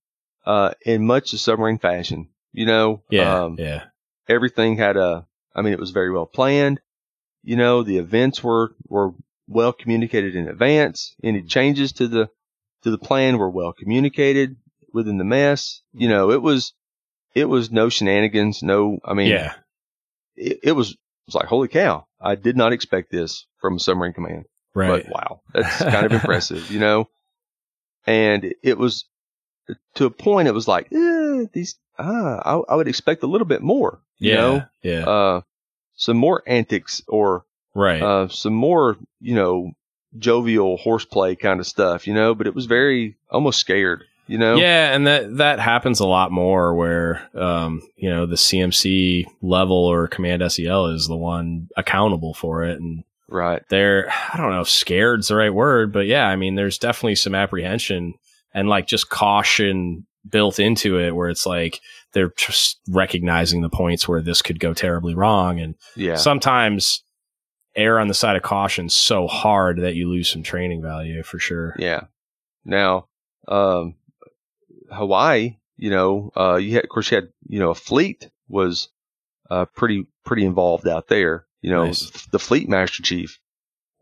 uh, 0.47 0.70
in 0.85 1.06
much 1.06 1.32
a 1.32 1.39
submarine 1.39 1.78
fashion. 1.78 2.28
You 2.52 2.66
know, 2.66 3.02
yeah, 3.10 3.44
um, 3.44 3.56
yeah. 3.59 3.85
Everything 4.28 4.77
had 4.77 4.97
a. 4.97 5.27
I 5.55 5.62
mean, 5.62 5.73
it 5.73 5.78
was 5.78 5.90
very 5.90 6.10
well 6.10 6.27
planned. 6.27 6.81
You 7.43 7.56
know, 7.56 7.82
the 7.82 7.98
events 7.98 8.43
were 8.43 8.74
were 8.89 9.12
well 9.48 9.73
communicated 9.73 10.35
in 10.35 10.48
advance. 10.48 11.14
Any 11.23 11.43
changes 11.43 11.93
to 11.94 12.09
the 12.09 12.31
to 12.82 12.90
the 12.90 12.98
plan 12.98 13.39
were 13.39 13.51
well 13.51 13.73
communicated 13.73 14.56
within 14.93 15.18
the 15.18 15.24
mess. 15.24 15.82
You 15.93 16.09
know, 16.09 16.31
it 16.31 16.40
was 16.40 16.73
it 17.35 17.44
was 17.47 17.70
no 17.70 17.89
shenanigans. 17.89 18.62
No, 18.62 18.98
I 19.05 19.14
mean, 19.14 19.28
yeah, 19.28 19.55
it, 20.36 20.60
it 20.62 20.73
was 20.73 20.97
was 21.27 21.35
like, 21.35 21.47
holy 21.47 21.68
cow, 21.68 22.06
I 22.20 22.36
did 22.36 22.56
not 22.56 22.73
expect 22.73 23.10
this 23.10 23.47
from 23.60 23.77
a 23.77 23.81
submarine 23.81 24.12
command. 24.12 24.47
Right. 24.74 25.05
But 25.05 25.12
wow, 25.12 25.40
that's 25.55 25.78
kind 25.78 26.06
of 26.06 26.12
impressive, 26.12 26.70
you 26.70 26.81
know? 26.81 27.09
And 28.06 28.55
it 28.62 28.78
was 28.78 29.06
to 29.94 30.06
a 30.06 30.10
point, 30.10 30.48
it 30.48 30.55
was 30.55 30.68
like, 30.68 30.93
eh, 30.93 31.44
these, 31.52 31.76
ah, 31.98 32.40
I, 32.44 32.72
I, 32.72 32.76
would 32.76 32.88
expect 32.88 33.22
a 33.22 33.26
little 33.26 33.47
bit 33.47 33.62
more, 33.62 34.01
you 34.18 34.30
yeah, 34.30 34.36
know? 34.36 34.64
Yeah. 34.82 35.09
Uh, 35.09 35.40
some 35.97 36.16
more 36.16 36.43
antics 36.47 37.02
or, 37.09 37.44
right. 37.74 38.02
Uh, 38.02 38.28
some 38.28 38.55
more, 38.55 38.97
you 39.20 39.34
know, 39.34 39.72
jovial 40.18 40.76
horseplay 40.76 41.36
kind 41.36 41.60
of 41.60 41.66
stuff, 41.66 42.06
you 42.06 42.14
know, 42.14 42.34
but 42.34 42.47
it 42.47 42.55
was 42.55 42.66
very 42.66 43.16
almost 43.30 43.59
scared, 43.59 44.05
you 44.26 44.38
know. 44.38 44.56
Yeah, 44.56 44.94
and 44.94 45.06
that 45.06 45.36
that 45.38 45.60
happens 45.60 46.01
a 46.01 46.06
lot 46.06 46.32
more 46.32 46.74
where 46.74 47.28
um, 47.34 47.82
you 47.97 48.10
know, 48.10 48.26
the 48.26 48.36
CMC 48.36 49.26
level 49.43 49.76
or 49.76 50.09
command 50.09 50.43
SEL 50.51 50.86
is 50.86 51.06
the 51.06 51.16
one 51.16 51.68
accountable 51.76 52.34
for 52.34 52.64
it 52.64 52.80
and 52.80 53.05
right. 53.28 53.62
They're 53.68 54.10
I 54.32 54.36
don't 54.36 54.51
know 54.51 54.62
if 54.62 54.68
scared's 54.68 55.28
the 55.28 55.36
right 55.36 55.55
word, 55.55 55.93
but 55.93 56.06
yeah, 56.06 56.26
I 56.26 56.36
mean 56.36 56.55
there's 56.55 56.78
definitely 56.78 57.16
some 57.16 57.34
apprehension 57.34 58.14
and 58.57 58.69
like 58.70 58.87
just 58.87 59.11
caution 59.11 60.07
built 60.28 60.59
into 60.59 60.99
it 60.99 61.15
where 61.15 61.28
it's 61.28 61.47
like 61.47 61.81
they're 62.12 62.33
just 62.37 62.81
recognizing 62.89 63.61
the 63.61 63.69
points 63.69 64.09
where 64.09 64.23
this 64.23 64.43
could 64.43 64.59
go 64.59 64.74
terribly 64.74 65.15
wrong 65.15 65.61
and 65.61 65.77
yeah. 65.95 66.16
sometimes 66.16 67.05
err 67.77 68.01
on 68.01 68.09
the 68.09 68.15
side 68.15 68.35
of 68.35 68.43
caution 68.43 68.89
so 68.89 69.28
hard 69.28 69.83
that 69.83 69.95
you 69.95 70.09
lose 70.09 70.28
some 70.28 70.43
training 70.43 70.83
value 70.83 71.23
for 71.23 71.39
sure. 71.39 71.77
Yeah. 71.78 72.05
Now, 72.65 73.09
um, 73.47 73.95
Hawaii, 74.91 75.59
you 75.77 75.91
know, 75.91 76.33
uh, 76.35 76.57
you 76.57 76.74
had, 76.74 76.85
of 76.85 76.89
course, 76.89 77.11
you 77.11 77.16
had, 77.16 77.28
you 77.47 77.61
know, 77.61 77.70
a 77.70 77.74
fleet 77.74 78.31
was, 78.49 78.89
uh, 79.51 79.66
pretty, 79.66 80.07
pretty 80.24 80.47
involved 80.47 80.89
out 80.89 81.09
there, 81.09 81.45
you 81.61 81.70
know, 81.70 81.85
nice. 81.85 82.11
the 82.33 82.39
fleet 82.39 82.69
master 82.70 83.03
chief. 83.03 83.39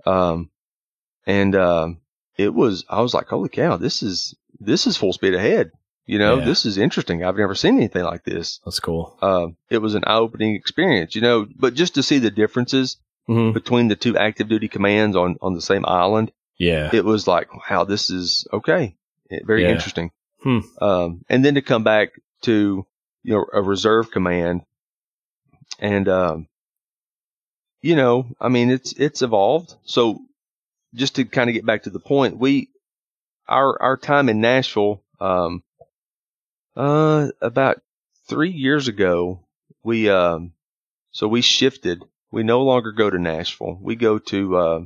Um, 0.06 0.50
and, 1.26 1.56
um, 1.56 2.00
it 2.36 2.52
was, 2.52 2.84
I 2.88 3.00
was 3.00 3.14
like, 3.14 3.28
holy 3.28 3.48
cow, 3.48 3.76
this 3.76 4.02
is, 4.02 4.34
this 4.58 4.86
is 4.86 4.96
full 4.96 5.12
speed 5.12 5.34
ahead. 5.34 5.70
You 6.06 6.18
know, 6.18 6.38
yeah. 6.38 6.44
this 6.44 6.66
is 6.66 6.76
interesting. 6.76 7.24
I've 7.24 7.38
never 7.38 7.54
seen 7.54 7.76
anything 7.78 8.04
like 8.04 8.24
this. 8.24 8.60
That's 8.64 8.78
cool. 8.78 9.16
Uh, 9.22 9.48
it 9.70 9.78
was 9.78 9.94
an 9.94 10.04
eye 10.06 10.16
opening 10.16 10.54
experience, 10.54 11.14
you 11.14 11.22
know, 11.22 11.46
but 11.56 11.72
just 11.72 11.94
to 11.94 12.02
see 12.02 12.18
the 12.18 12.30
differences 12.30 12.98
mm-hmm. 13.26 13.52
between 13.52 13.88
the 13.88 13.96
two 13.96 14.18
active 14.18 14.48
duty 14.48 14.68
commands 14.68 15.16
on, 15.16 15.36
on 15.40 15.54
the 15.54 15.62
same 15.62 15.86
island. 15.86 16.30
Yeah. 16.58 16.90
It 16.92 17.06
was 17.06 17.26
like, 17.26 17.48
wow, 17.70 17.84
this 17.84 18.10
is 18.10 18.46
okay. 18.52 18.96
Very 19.44 19.62
yeah. 19.62 19.70
interesting. 19.70 20.10
Hmm. 20.42 20.58
Um, 20.78 21.24
and 21.30 21.42
then 21.42 21.54
to 21.54 21.62
come 21.62 21.84
back 21.84 22.10
to, 22.42 22.86
you 23.22 23.32
know, 23.32 23.46
a 23.50 23.62
reserve 23.62 24.10
command 24.10 24.60
and, 25.78 26.06
um, 26.06 26.48
you 27.80 27.96
know, 27.96 28.26
I 28.38 28.50
mean, 28.50 28.70
it's, 28.70 28.92
it's 28.92 29.22
evolved. 29.22 29.74
So 29.84 30.20
just 30.94 31.16
to 31.16 31.24
kind 31.24 31.50
of 31.50 31.54
get 31.54 31.66
back 31.66 31.82
to 31.84 31.90
the 31.90 32.00
point, 32.00 32.38
we, 32.38 32.70
our, 33.48 33.80
our 33.80 33.96
time 33.96 34.28
in 34.28 34.40
Nashville, 34.40 35.02
um, 35.20 35.62
uh, 36.76 37.28
about 37.40 37.80
three 38.28 38.50
years 38.50 38.88
ago, 38.88 39.40
we, 39.82 40.08
um, 40.08 40.52
so 41.10 41.28
we 41.28 41.40
shifted 41.42 42.02
we 42.34 42.42
no 42.42 42.62
longer 42.62 42.90
go 42.90 43.08
to 43.08 43.18
Nashville. 43.18 43.78
We 43.80 43.94
go 43.94 44.18
to 44.18 44.56
uh, 44.56 44.80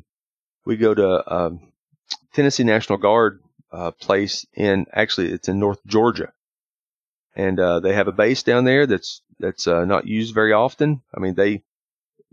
we 0.66 0.76
go 0.76 0.94
to 0.94 1.34
um, 1.34 1.72
Tennessee 2.34 2.62
National 2.62 2.98
Guard 2.98 3.40
uh, 3.72 3.90
place 3.92 4.44
in 4.52 4.84
actually 4.92 5.32
it's 5.32 5.48
in 5.48 5.58
North 5.58 5.80
Georgia, 5.86 6.30
and 7.34 7.58
uh, 7.58 7.80
they 7.80 7.94
have 7.94 8.06
a 8.06 8.12
base 8.12 8.42
down 8.42 8.64
there 8.64 8.86
that's 8.86 9.22
that's 9.40 9.66
uh, 9.66 9.86
not 9.86 10.06
used 10.06 10.34
very 10.34 10.52
often. 10.52 11.00
I 11.16 11.20
mean 11.20 11.34
they, 11.34 11.50
you 11.50 11.62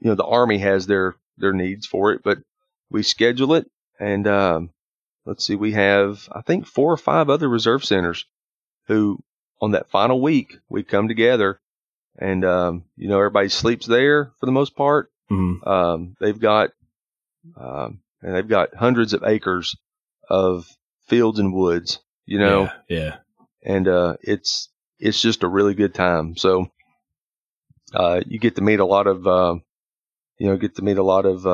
know, 0.09 0.15
the 0.15 0.25
Army 0.25 0.57
has 0.57 0.85
their 0.85 1.15
their 1.37 1.53
needs 1.53 1.87
for 1.87 2.11
it, 2.11 2.21
but 2.21 2.39
we 2.89 3.03
schedule 3.03 3.53
it, 3.53 3.69
and 3.99 4.27
um, 4.27 4.69
let's 5.25 5.45
see, 5.45 5.55
we 5.55 5.73
have 5.73 6.27
I 6.31 6.41
think 6.41 6.65
four 6.65 6.91
or 6.91 6.97
five 6.97 7.29
other 7.29 7.47
reserve 7.49 7.83
centers 7.83 8.25
who 8.87 9.19
on 9.61 9.71
that 9.71 9.89
final 9.89 10.21
week 10.21 10.57
we 10.69 10.83
come 10.83 11.07
together 11.07 11.59
and 12.17 12.45
um, 12.45 12.83
you 12.95 13.07
know 13.07 13.17
everybody 13.17 13.49
sleeps 13.49 13.85
there 13.85 14.31
for 14.39 14.45
the 14.45 14.51
most 14.51 14.75
part. 14.75 15.11
Mm-hmm. 15.31 15.67
Um, 15.67 16.15
they've 16.19 16.39
got 16.39 16.71
um, 17.57 17.99
and 18.21 18.35
they've 18.35 18.47
got 18.47 18.75
hundreds 18.75 19.13
of 19.13 19.23
acres 19.23 19.75
of 20.29 20.67
fields 21.07 21.39
and 21.39 21.53
woods. 21.53 21.99
You 22.25 22.39
know, 22.39 22.69
yeah, 22.89 22.97
yeah. 22.97 23.15
and 23.63 23.87
uh, 23.87 24.17
it's 24.21 24.69
it's 24.99 25.21
just 25.21 25.43
a 25.43 25.47
really 25.47 25.73
good 25.73 25.93
time. 25.93 26.37
So 26.37 26.71
uh, 27.93 28.21
you 28.25 28.39
get 28.39 28.55
to 28.55 28.61
meet 28.61 28.79
a 28.79 28.85
lot 28.85 29.07
of 29.07 29.27
uh, 29.27 29.55
you 30.37 30.47
know 30.47 30.57
get 30.57 30.75
to 30.75 30.81
meet 30.83 30.97
a 30.97 31.03
lot 31.03 31.25
of 31.25 31.45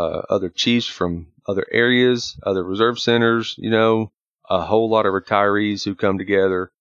uh, 0.00 0.22
other 0.30 0.48
chiefs 0.48 0.86
from 0.86 1.28
other 1.46 1.66
areas, 1.70 2.38
other 2.42 2.64
reserve 2.64 2.98
centers. 2.98 3.54
You 3.58 3.70
know, 3.70 4.12
a 4.48 4.62
whole 4.62 4.88
lot 4.88 5.06
of 5.06 5.12
retirees 5.12 5.84
who 5.84 5.94
come 5.94 6.18
together. 6.18 6.72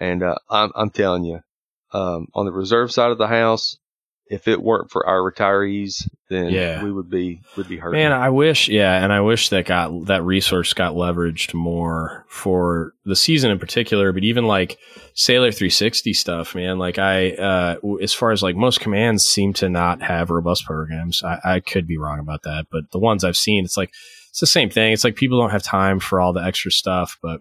And 0.00 0.22
uh, 0.22 0.36
I'm, 0.50 0.72
I'm 0.74 0.90
telling 0.90 1.24
you, 1.24 1.40
um, 1.92 2.28
on 2.34 2.46
the 2.46 2.52
reserve 2.52 2.92
side 2.92 3.10
of 3.10 3.18
the 3.18 3.26
house, 3.26 3.78
if 4.30 4.46
it 4.46 4.62
weren't 4.62 4.90
for 4.90 5.06
our 5.06 5.18
retirees, 5.20 6.08
then 6.28 6.50
yeah. 6.50 6.82
we 6.82 6.92
would 6.92 7.08
be 7.08 7.40
would 7.56 7.68
be 7.68 7.78
hurt. 7.78 7.92
Man, 7.92 8.12
I 8.12 8.28
wish, 8.30 8.68
yeah, 8.68 9.02
and 9.02 9.12
I 9.12 9.20
wish 9.20 9.48
that 9.48 9.66
got 9.66 10.06
that 10.06 10.22
resource 10.22 10.74
got 10.74 10.94
leveraged 10.94 11.54
more 11.54 12.26
for 12.28 12.92
the 13.04 13.16
season 13.16 13.50
in 13.50 13.58
particular, 13.58 14.12
but 14.12 14.24
even 14.24 14.44
like 14.46 14.78
Sailor 15.14 15.50
360 15.50 16.12
stuff, 16.12 16.54
man. 16.54 16.78
Like 16.78 16.98
I, 16.98 17.32
uh, 17.32 17.76
as 18.02 18.12
far 18.12 18.30
as 18.30 18.42
like 18.42 18.56
most 18.56 18.80
commands 18.80 19.24
seem 19.24 19.52
to 19.54 19.68
not 19.68 20.02
have 20.02 20.30
robust 20.30 20.64
programs. 20.64 21.22
I, 21.22 21.38
I 21.44 21.60
could 21.60 21.86
be 21.86 21.98
wrong 21.98 22.18
about 22.18 22.42
that, 22.42 22.66
but 22.70 22.90
the 22.90 22.98
ones 22.98 23.24
I've 23.24 23.36
seen, 23.36 23.64
it's 23.64 23.76
like 23.76 23.90
it's 24.30 24.40
the 24.40 24.46
same 24.46 24.70
thing. 24.70 24.92
It's 24.92 25.04
like 25.04 25.16
people 25.16 25.40
don't 25.40 25.50
have 25.50 25.62
time 25.62 26.00
for 26.00 26.20
all 26.20 26.32
the 26.32 26.44
extra 26.44 26.70
stuff, 26.70 27.18
but 27.22 27.40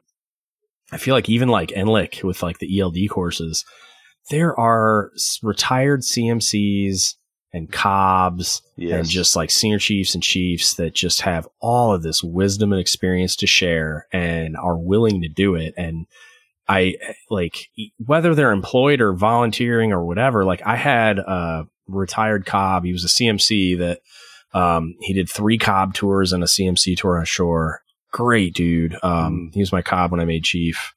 I 0.92 0.98
feel 0.98 1.14
like 1.14 1.28
even 1.28 1.50
like 1.50 1.70
NLIC 1.70 2.24
with 2.24 2.42
like 2.42 2.60
the 2.60 2.80
ELD 2.80 3.10
courses 3.10 3.66
there 4.30 4.58
are 4.60 5.12
retired 5.42 6.02
CMCs 6.02 7.16
and 7.54 7.72
COBs 7.72 8.62
yes. 8.76 9.00
and 9.00 9.08
just 9.08 9.36
like 9.36 9.50
senior 9.50 9.80
chiefs 9.80 10.14
and 10.14 10.24
chiefs 10.24 10.76
that 10.76 10.94
just 10.94 11.22
have 11.22 11.48
all 11.60 11.94
of 11.94 12.04
this 12.04 12.24
wisdom 12.24 12.72
and 12.72 12.82
experience 12.82 13.36
to 13.38 13.48
share 13.48 14.08
and 14.12 14.58
are 14.58 14.78
willing 14.78 15.22
to 15.22 15.30
do 15.30 15.56
it. 15.56 15.74
And 15.78 16.06
I 16.68 16.96
like 17.30 17.70
whether 18.06 18.36
they're 18.36 18.52
employed 18.52 19.00
or 19.00 19.14
volunteering 19.14 19.94
or 19.94 20.06
whatever. 20.06 20.44
Like 20.44 20.62
I 20.66 20.76
had 20.76 21.20
a 21.20 21.66
retired 21.88 22.46
COB. 22.46 22.84
He 22.84 22.92
was 22.92 23.06
a 23.06 23.08
CMC 23.08 23.78
that 23.78 24.02
um, 24.54 24.96
he 25.02 25.14
did 25.14 25.30
three 25.30 25.58
COB 25.58 25.94
tours 25.94 26.34
and 26.34 26.44
a 26.44 26.48
CMC 26.48 26.98
tour 26.98 27.18
on 27.18 27.26
shore. 27.26 27.82
Great 28.12 28.54
dude. 28.54 28.96
Um, 29.04 29.50
mm. 29.50 29.54
he 29.54 29.60
was 29.62 29.72
my 29.72 29.82
COB 29.82 30.12
when 30.12 30.20
I 30.20 30.26
made 30.26 30.44
chief 30.44 30.94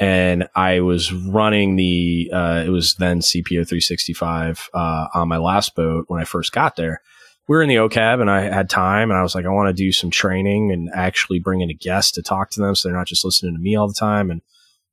and 0.00 0.48
I 0.54 0.80
was 0.80 1.12
running 1.12 1.76
the 1.76 2.30
uh, 2.32 2.64
it 2.66 2.70
was 2.70 2.94
then 2.96 3.20
CPO 3.20 3.68
365 3.68 4.68
uh, 4.74 5.06
on 5.14 5.28
my 5.28 5.36
last 5.36 5.74
boat 5.74 6.06
when 6.08 6.20
I 6.20 6.24
first 6.24 6.52
got 6.52 6.76
there. 6.76 7.00
We 7.46 7.56
were 7.56 7.62
in 7.62 7.68
the 7.68 7.76
OCAB 7.76 8.20
and 8.20 8.30
I 8.30 8.40
had 8.42 8.70
time 8.70 9.10
and 9.10 9.18
I 9.18 9.22
was 9.22 9.34
like, 9.34 9.44
I 9.44 9.50
want 9.50 9.68
to 9.68 9.82
do 9.82 9.92
some 9.92 10.10
training 10.10 10.72
and 10.72 10.88
actually 10.94 11.38
bring 11.38 11.60
in 11.60 11.70
a 11.70 11.74
guest 11.74 12.14
to 12.14 12.22
talk 12.22 12.50
to 12.50 12.60
them 12.60 12.74
so 12.74 12.88
they're 12.88 12.96
not 12.96 13.06
just 13.06 13.24
listening 13.24 13.54
to 13.54 13.60
me 13.60 13.76
all 13.76 13.86
the 13.86 13.94
time. 13.94 14.30
And 14.30 14.40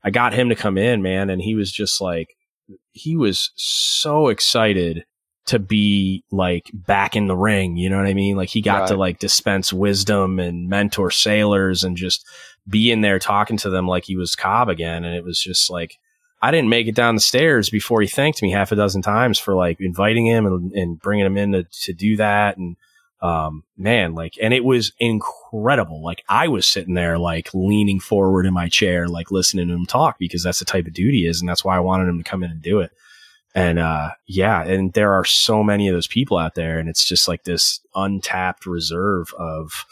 I 0.03 0.09
got 0.09 0.33
him 0.33 0.49
to 0.49 0.55
come 0.55 0.77
in, 0.77 1.01
man, 1.01 1.29
and 1.29 1.41
he 1.41 1.55
was 1.55 1.71
just 1.71 2.01
like, 2.01 2.35
he 2.91 3.15
was 3.15 3.51
so 3.55 4.27
excited 4.27 5.05
to 5.45 5.59
be 5.59 6.23
like 6.31 6.69
back 6.73 7.15
in 7.15 7.27
the 7.27 7.35
ring. 7.35 7.75
You 7.75 7.89
know 7.89 7.97
what 7.97 8.07
I 8.07 8.13
mean? 8.13 8.37
Like 8.37 8.49
he 8.49 8.61
got 8.61 8.81
right. 8.81 8.87
to 8.89 8.95
like 8.95 9.19
dispense 9.19 9.73
wisdom 9.73 10.39
and 10.39 10.69
mentor 10.69 11.11
sailors 11.11 11.83
and 11.83 11.97
just 11.97 12.25
be 12.67 12.91
in 12.91 13.01
there 13.01 13.19
talking 13.19 13.57
to 13.57 13.69
them 13.69 13.87
like 13.87 14.05
he 14.05 14.15
was 14.15 14.35
COB 14.35 14.69
again. 14.69 15.03
And 15.03 15.15
it 15.15 15.23
was 15.23 15.41
just 15.41 15.69
like, 15.69 15.97
I 16.41 16.51
didn't 16.51 16.69
make 16.69 16.87
it 16.87 16.95
down 16.95 17.15
the 17.15 17.21
stairs 17.21 17.69
before 17.69 18.01
he 18.01 18.07
thanked 18.07 18.41
me 18.41 18.51
half 18.51 18.71
a 18.71 18.75
dozen 18.75 19.01
times 19.01 19.37
for 19.39 19.53
like 19.53 19.79
inviting 19.79 20.25
him 20.25 20.45
and, 20.45 20.71
and 20.73 20.99
bringing 20.99 21.25
him 21.25 21.37
in 21.37 21.51
to, 21.51 21.63
to 21.83 21.93
do 21.93 22.17
that. 22.17 22.57
And, 22.57 22.77
um, 23.21 23.63
man, 23.77 24.15
like, 24.15 24.33
and 24.41 24.51
it 24.51 24.63
was 24.63 24.93
incredible. 24.99 26.03
Like 26.03 26.23
I 26.27 26.47
was 26.47 26.67
sitting 26.67 26.95
there, 26.95 27.19
like 27.19 27.53
leaning 27.53 27.99
forward 27.99 28.47
in 28.47 28.53
my 28.53 28.69
chair, 28.69 29.07
like 29.07 29.29
listening 29.29 29.67
to 29.67 29.73
him 29.75 29.85
talk 29.85 30.17
because 30.17 30.41
that's 30.43 30.59
the 30.59 30.65
type 30.65 30.87
of 30.87 30.93
duty 30.93 31.19
he 31.19 31.27
is. 31.27 31.39
And 31.39 31.47
that's 31.47 31.63
why 31.63 31.77
I 31.77 31.81
wanted 31.81 32.07
him 32.07 32.17
to 32.17 32.23
come 32.23 32.43
in 32.43 32.49
and 32.49 32.61
do 32.61 32.79
it. 32.79 32.91
And, 33.53 33.79
uh, 33.79 34.11
yeah, 34.27 34.63
and 34.63 34.93
there 34.93 35.13
are 35.13 35.25
so 35.25 35.63
many 35.63 35.87
of 35.87 35.93
those 35.93 36.07
people 36.07 36.37
out 36.37 36.55
there 36.55 36.79
and 36.79 36.87
it's 36.87 37.03
just 37.03 37.27
like 37.27 37.43
this 37.43 37.81
untapped 37.95 38.65
reserve 38.65 39.33
of, 39.37 39.85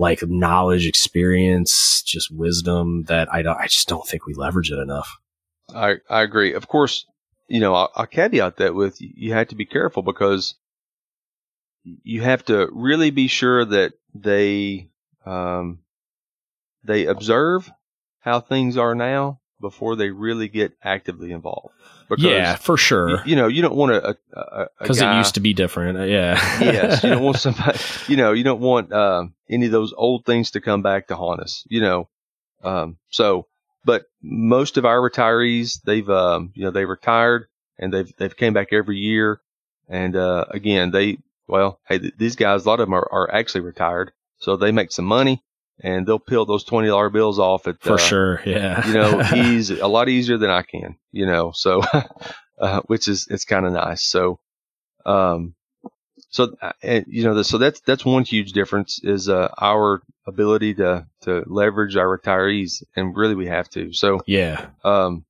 like 0.00 0.22
knowledge, 0.22 0.86
experience, 0.86 2.02
just 2.02 2.30
wisdom 2.30 3.02
that 3.08 3.26
I 3.34 3.42
don't, 3.42 3.58
I 3.58 3.66
just 3.66 3.88
don't 3.88 4.06
think 4.06 4.26
we 4.26 4.34
leverage 4.34 4.70
it 4.70 4.78
enough. 4.78 5.18
I, 5.74 5.96
I 6.08 6.22
agree. 6.22 6.54
Of 6.54 6.68
course, 6.68 7.04
you 7.48 7.58
know, 7.58 7.74
I'll, 7.74 7.90
I'll 7.96 8.06
caveat 8.06 8.58
that 8.58 8.76
with 8.76 8.96
you 9.00 9.32
have 9.32 9.48
to 9.48 9.56
be 9.56 9.66
careful 9.66 10.02
because 10.02 10.54
you 11.82 12.20
have 12.22 12.44
to 12.44 12.68
really 12.72 13.10
be 13.10 13.26
sure 13.26 13.64
that 13.64 13.94
they, 14.14 14.90
um, 15.26 15.80
they 16.84 17.06
observe 17.06 17.68
how 18.20 18.38
things 18.38 18.76
are 18.76 18.94
now 18.94 19.40
before 19.60 19.96
they 19.96 20.10
really 20.10 20.48
get 20.48 20.72
actively 20.82 21.32
involved. 21.32 21.74
Because, 22.08 22.24
yeah, 22.24 22.56
for 22.56 22.76
sure. 22.76 23.10
You, 23.10 23.18
you 23.26 23.36
know, 23.36 23.48
you 23.48 23.60
don't 23.60 23.74
want 23.74 23.92
a 23.92 24.16
because 24.78 25.00
it 25.00 25.16
used 25.16 25.34
to 25.34 25.40
be 25.40 25.52
different. 25.52 25.98
Uh, 25.98 26.04
yeah. 26.04 26.34
yes, 26.60 27.02
you 27.02 27.10
don't 27.10 27.22
want 27.22 27.38
somebody. 27.40 27.78
You 28.06 28.16
know, 28.16 28.32
you 28.32 28.44
don't 28.44 28.60
want 28.60 28.92
uh, 28.92 29.24
any 29.50 29.66
of 29.66 29.72
those 29.72 29.92
old 29.96 30.24
things 30.24 30.52
to 30.52 30.60
come 30.60 30.82
back 30.82 31.08
to 31.08 31.16
haunt 31.16 31.40
us. 31.40 31.64
You 31.68 31.80
know, 31.80 32.08
um, 32.64 32.96
so 33.10 33.46
but 33.84 34.06
most 34.22 34.76
of 34.76 34.84
our 34.84 34.98
retirees, 34.98 35.82
they've 35.82 36.08
um, 36.08 36.52
you 36.54 36.64
know 36.64 36.70
they 36.70 36.84
retired 36.84 37.48
and 37.78 37.92
they've 37.92 38.12
they've 38.16 38.36
came 38.36 38.52
back 38.52 38.72
every 38.72 38.98
year, 38.98 39.40
and 39.88 40.16
uh, 40.16 40.46
again 40.50 40.90
they 40.90 41.18
well, 41.46 41.80
hey, 41.88 41.98
th- 41.98 42.14
these 42.18 42.36
guys, 42.36 42.64
a 42.64 42.68
lot 42.68 42.80
of 42.80 42.86
them 42.86 42.94
are, 42.94 43.08
are 43.10 43.34
actually 43.34 43.62
retired, 43.62 44.12
so 44.38 44.56
they 44.56 44.72
make 44.72 44.92
some 44.92 45.06
money 45.06 45.42
and 45.80 46.06
they'll 46.06 46.18
peel 46.18 46.44
those 46.44 46.64
twenty 46.64 46.88
dollar 46.88 47.10
bills 47.10 47.38
off 47.38 47.66
at 47.66 47.80
for 47.80 47.94
uh, 47.94 47.98
sure. 47.98 48.42
Yeah, 48.44 48.86
you 48.86 48.94
know, 48.94 49.22
he's 49.22 49.70
a 49.70 49.86
lot 49.86 50.08
easier 50.08 50.38
than 50.38 50.50
I 50.50 50.62
can. 50.62 50.96
You 51.12 51.26
know, 51.26 51.52
so 51.54 51.82
uh, 52.58 52.80
which 52.86 53.08
is 53.08 53.26
it's 53.30 53.44
kind 53.44 53.66
of 53.66 53.72
nice. 53.72 54.04
So, 54.06 54.40
um, 55.06 55.54
so 56.30 56.54
uh, 56.60 56.72
you 56.82 57.24
know, 57.24 57.40
so 57.42 57.58
that's 57.58 57.80
that's 57.80 58.04
one 58.04 58.24
huge 58.24 58.52
difference 58.52 59.00
is 59.02 59.28
uh, 59.28 59.52
our 59.60 60.02
ability 60.26 60.74
to 60.74 61.06
to 61.22 61.44
leverage 61.46 61.96
our 61.96 62.18
retirees, 62.18 62.82
and 62.96 63.16
really 63.16 63.34
we 63.34 63.46
have 63.46 63.68
to. 63.70 63.92
So 63.92 64.20
yeah, 64.26 64.66
um, 64.84 65.24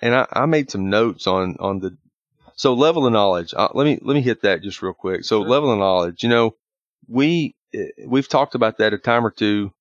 and 0.00 0.14
I, 0.14 0.26
I 0.32 0.46
made 0.46 0.70
some 0.70 0.90
notes 0.90 1.26
on 1.26 1.56
on 1.60 1.80
the 1.80 1.96
so 2.56 2.74
level 2.74 3.06
of 3.06 3.12
knowledge. 3.12 3.54
Uh, 3.56 3.68
let 3.74 3.84
me 3.84 3.98
let 4.02 4.14
me 4.14 4.22
hit 4.22 4.42
that 4.42 4.62
just 4.62 4.82
real 4.82 4.92
quick. 4.92 5.24
So 5.24 5.40
sure. 5.40 5.48
level 5.48 5.72
of 5.72 5.78
knowledge. 5.78 6.22
You 6.22 6.28
know, 6.28 6.56
we 7.08 7.54
eh, 7.74 7.88
we've 8.06 8.28
talked 8.28 8.54
about 8.54 8.78
that 8.78 8.92
a 8.92 8.98
time 8.98 9.24
or 9.24 9.30
two, 9.30 9.72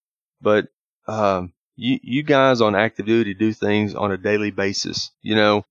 but 0.41 0.67
um, 1.07 1.53
you 1.75 1.99
you 2.01 2.23
guys 2.23 2.61
on 2.61 2.75
active 2.75 3.05
duty 3.05 3.33
do 3.33 3.53
things 3.53 3.95
on 3.95 4.11
a 4.11 4.17
daily 4.17 4.51
basis. 4.51 5.11
You 5.21 5.35
know, 5.35 5.65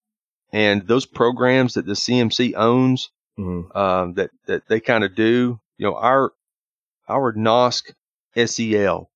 and 0.53 0.87
those 0.87 1.07
programs 1.07 1.75
that 1.75 1.87
the 1.87 1.93
CMC 1.93 2.55
owns, 2.57 3.11
mm-hmm. 3.39 3.77
um, 3.77 4.15
that 4.15 4.31
that 4.47 4.69
they 4.69 4.81
kind 4.81 5.05
of 5.05 5.15
do. 5.15 5.61
You 5.77 5.87
know, 5.87 5.95
our 5.95 6.33
our 7.09 7.33
NOSC 7.33 7.95
SEL, 8.47 9.11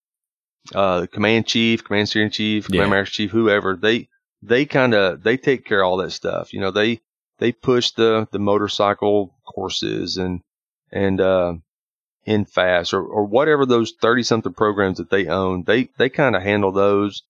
uh, 0.74 1.06
command 1.12 1.46
chief, 1.46 1.84
command 1.84 2.08
steering 2.08 2.30
chief, 2.30 2.66
command 2.66 2.90
yeah. 2.90 2.98
master 2.98 3.12
chief, 3.12 3.30
whoever 3.30 3.76
they 3.76 4.08
they 4.42 4.64
kind 4.66 4.94
of 4.94 5.22
they 5.22 5.36
take 5.36 5.64
care 5.64 5.82
of 5.82 5.86
all 5.86 5.96
that 5.98 6.12
stuff. 6.12 6.52
You 6.52 6.60
know, 6.60 6.70
they 6.70 7.00
they 7.38 7.52
push 7.52 7.92
the 7.92 8.28
the 8.32 8.38
motorcycle 8.38 9.34
courses 9.44 10.16
and 10.16 10.42
and 10.90 11.20
uh, 11.20 11.54
NFAAS 12.26 12.92
or 12.92 13.04
or 13.04 13.24
whatever 13.24 13.66
those 13.66 13.92
thirty 13.92 14.22
something 14.22 14.52
programs 14.52 14.98
that 14.98 15.10
they 15.10 15.26
own. 15.26 15.64
They 15.64 15.88
they 15.98 16.08
kind 16.08 16.36
of 16.36 16.42
handle 16.42 16.72
those 16.72 17.22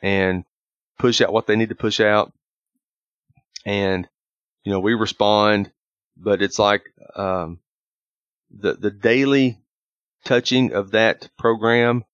and 0.00 0.44
push 0.98 1.20
out 1.20 1.32
what 1.32 1.46
they 1.46 1.56
need 1.56 1.68
to 1.68 1.74
push 1.74 2.00
out. 2.00 2.32
And 3.64 4.08
you 4.64 4.72
know, 4.72 4.80
we 4.80 4.94
respond, 4.94 5.70
but 6.16 6.42
it's 6.42 6.58
like 6.58 6.82
um, 7.14 7.60
the 8.50 8.74
the 8.74 8.90
daily 8.90 9.58
touching 10.24 10.72
of 10.72 10.92
that 10.92 11.28
program 11.38 12.04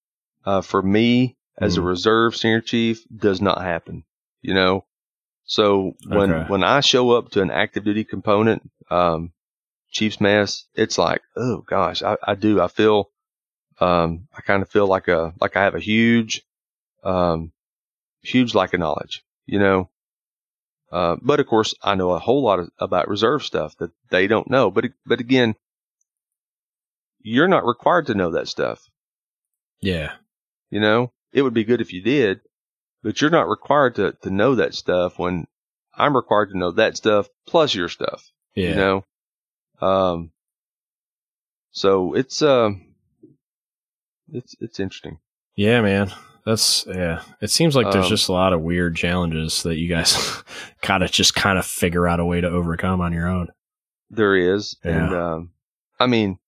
uh, 0.44 0.62
for 0.62 0.82
me 0.82 1.36
as 1.56 1.76
mm. 1.76 1.78
a 1.78 1.82
reserve 1.82 2.36
senior 2.36 2.60
chief 2.60 3.04
does 3.14 3.40
not 3.40 3.62
happen 3.62 4.04
you 4.42 4.54
know. 4.54 4.84
So 5.44 5.94
when 6.06 6.32
okay. 6.32 6.50
when 6.50 6.62
I 6.62 6.80
show 6.80 7.12
up 7.12 7.30
to 7.30 7.42
an 7.42 7.50
active 7.50 7.84
duty 7.84 8.04
component, 8.04 8.70
um, 8.90 9.32
Chiefs 9.90 10.20
mess, 10.20 10.64
it's 10.74 10.98
like, 10.98 11.22
oh 11.36 11.58
gosh, 11.66 12.02
I, 12.02 12.16
I 12.22 12.34
do. 12.34 12.60
I 12.60 12.68
feel, 12.68 13.10
um, 13.80 14.28
I 14.36 14.42
kind 14.42 14.62
of 14.62 14.68
feel 14.68 14.86
like 14.86 15.08
a 15.08 15.32
like 15.40 15.56
I 15.56 15.64
have 15.64 15.74
a 15.74 15.80
huge, 15.80 16.42
um, 17.04 17.52
huge 18.22 18.54
lack 18.54 18.74
of 18.74 18.80
knowledge, 18.80 19.24
you 19.46 19.58
know. 19.58 19.88
Uh, 20.90 21.16
but 21.20 21.40
of 21.40 21.46
course, 21.46 21.74
I 21.82 21.94
know 21.94 22.10
a 22.10 22.18
whole 22.18 22.42
lot 22.42 22.60
of, 22.60 22.70
about 22.78 23.08
reserve 23.08 23.42
stuff 23.42 23.76
that 23.78 23.90
they 24.10 24.26
don't 24.26 24.50
know. 24.50 24.70
But 24.70 24.86
but 25.04 25.20
again, 25.20 25.54
you're 27.20 27.48
not 27.48 27.66
required 27.66 28.06
to 28.06 28.14
know 28.14 28.32
that 28.32 28.48
stuff. 28.48 28.88
Yeah. 29.80 30.12
You 30.70 30.80
know, 30.80 31.12
it 31.32 31.42
would 31.42 31.54
be 31.54 31.64
good 31.64 31.80
if 31.80 31.92
you 31.92 32.02
did, 32.02 32.40
but 33.02 33.20
you're 33.20 33.30
not 33.30 33.48
required 33.48 33.96
to, 33.96 34.12
to 34.22 34.30
know 34.30 34.56
that 34.56 34.74
stuff 34.74 35.18
when 35.18 35.46
I'm 35.94 36.16
required 36.16 36.50
to 36.50 36.58
know 36.58 36.72
that 36.72 36.96
stuff 36.96 37.28
plus 37.46 37.74
your 37.74 37.88
stuff. 37.88 38.30
Yeah. 38.54 38.70
You 38.70 38.74
know? 38.74 39.04
Um, 39.80 40.32
so 41.70 42.14
it's, 42.14 42.42
um, 42.42 42.94
it's, 44.32 44.54
it's 44.60 44.80
interesting. 44.80 45.18
Yeah, 45.56 45.80
man. 45.82 46.12
That's, 46.44 46.86
yeah. 46.86 47.22
It 47.40 47.50
seems 47.50 47.76
like 47.76 47.90
there's 47.90 48.06
um, 48.06 48.10
just 48.10 48.28
a 48.28 48.32
lot 48.32 48.52
of 48.52 48.62
weird 48.62 48.96
challenges 48.96 49.62
that 49.64 49.76
you 49.76 49.88
guys 49.88 50.42
gotta 50.82 51.08
just 51.08 51.34
kind 51.34 51.58
of 51.58 51.66
figure 51.66 52.08
out 52.08 52.20
a 52.20 52.24
way 52.24 52.40
to 52.40 52.48
overcome 52.48 53.00
on 53.00 53.12
your 53.12 53.28
own. 53.28 53.48
There 54.10 54.34
is. 54.34 54.76
Yeah. 54.84 54.90
And, 54.90 55.14
um, 55.14 55.50
I 56.00 56.06
mean, 56.06 56.38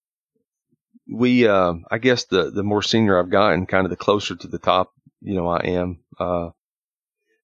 we, 1.11 1.47
uh, 1.47 1.75
I 1.91 1.99
guess 1.99 2.25
the, 2.25 2.51
the 2.51 2.63
more 2.63 2.83
senior 2.83 3.19
I've 3.19 3.31
gotten, 3.31 3.67
kind 3.67 3.85
of 3.85 3.91
the 3.91 3.97
closer 3.97 4.37
to 4.37 4.49
the 4.49 4.59
top 4.59 4.93
you 5.21 5.35
know, 5.35 5.49
I 5.49 5.61
am. 5.67 6.01
Uh, 6.19 6.51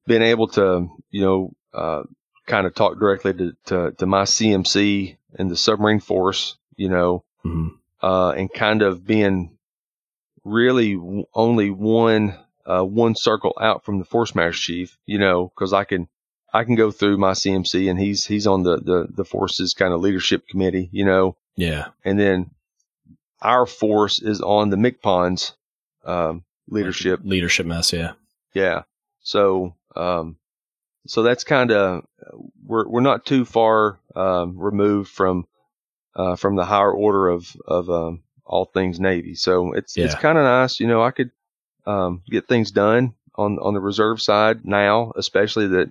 being 0.06 0.22
able 0.22 0.48
to, 0.48 0.88
you 1.10 1.20
know, 1.20 1.52
uh, 1.74 2.02
kind 2.46 2.66
of 2.66 2.74
talk 2.74 2.98
directly 2.98 3.34
to, 3.34 3.52
to, 3.66 3.92
to, 3.92 4.06
my 4.06 4.22
CMC 4.22 5.16
and 5.38 5.50
the 5.50 5.56
submarine 5.56 6.00
force, 6.00 6.56
you 6.76 6.88
know, 6.88 7.24
mm-hmm. 7.44 7.68
uh, 8.02 8.30
and 8.30 8.52
kind 8.52 8.82
of 8.82 9.06
being 9.06 9.56
really 10.44 10.98
only 11.34 11.70
one, 11.70 12.34
uh, 12.64 12.82
one 12.82 13.14
circle 13.14 13.56
out 13.60 13.84
from 13.84 13.98
the 13.98 14.04
force 14.04 14.34
master 14.34 14.58
chief, 14.58 14.98
you 15.06 15.18
know, 15.18 15.52
cause 15.56 15.72
I 15.72 15.84
can, 15.84 16.08
I 16.52 16.64
can 16.64 16.74
go 16.74 16.90
through 16.90 17.18
my 17.18 17.32
CMC 17.32 17.90
and 17.90 17.98
he's, 17.98 18.24
he's 18.24 18.46
on 18.46 18.62
the, 18.62 18.76
the, 18.78 19.08
the 19.10 19.24
forces 19.24 19.74
kind 19.74 19.92
of 19.92 20.00
leadership 20.00 20.48
committee, 20.48 20.88
you 20.92 21.04
know. 21.04 21.36
Yeah. 21.56 21.88
And 22.04 22.18
then 22.18 22.50
our 23.42 23.66
force 23.66 24.20
is 24.20 24.40
on 24.40 24.70
the 24.70 24.76
MCPON's, 24.76 25.54
um, 26.04 26.44
leadership 26.68 27.20
leadership 27.24 27.66
mess. 27.66 27.92
Yeah, 27.92 28.12
yeah. 28.54 28.82
So, 29.20 29.74
um, 29.94 30.36
so 31.06 31.22
that's 31.22 31.44
kind 31.44 31.70
of 31.70 32.04
we're 32.64 32.88
we're 32.88 33.00
not 33.00 33.26
too 33.26 33.44
far 33.44 33.98
um, 34.14 34.58
removed 34.58 35.10
from 35.10 35.46
uh, 36.14 36.36
from 36.36 36.56
the 36.56 36.64
higher 36.64 36.92
order 36.92 37.28
of 37.28 37.56
of 37.66 37.90
um, 37.90 38.22
all 38.44 38.64
things 38.64 38.98
Navy. 38.98 39.34
So 39.34 39.72
it's 39.72 39.96
yeah. 39.96 40.04
it's 40.04 40.14
kind 40.14 40.38
of 40.38 40.44
nice, 40.44 40.80
you 40.80 40.86
know. 40.86 41.02
I 41.02 41.10
could 41.10 41.30
um, 41.86 42.22
get 42.28 42.48
things 42.48 42.70
done 42.70 43.14
on 43.34 43.58
on 43.58 43.74
the 43.74 43.80
reserve 43.80 44.20
side 44.22 44.64
now, 44.64 45.12
especially 45.16 45.68
that 45.68 45.90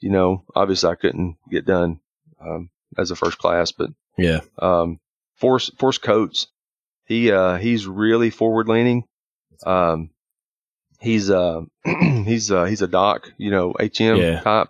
you 0.00 0.10
know 0.10 0.44
obviously 0.54 0.90
I 0.90 0.96
couldn't 0.96 1.36
get 1.50 1.66
done 1.66 2.00
um, 2.40 2.70
as 2.98 3.10
a 3.10 3.16
first 3.16 3.38
class, 3.38 3.72
but 3.72 3.90
yeah, 4.18 4.40
um, 4.58 4.98
Force 5.36 5.70
Force 5.78 5.98
Kotz, 5.98 6.46
he 7.04 7.30
uh, 7.30 7.56
he's 7.56 7.86
really 7.86 8.30
forward 8.30 8.68
leaning. 8.68 9.04
Um, 9.64 10.10
he's 11.00 11.30
uh 11.30 11.62
he's 11.84 12.50
uh 12.50 12.64
he's 12.64 12.82
a 12.82 12.88
doc, 12.88 13.32
you 13.38 13.50
know, 13.50 13.74
HM 13.78 14.16
yeah. 14.16 14.40
type, 14.40 14.68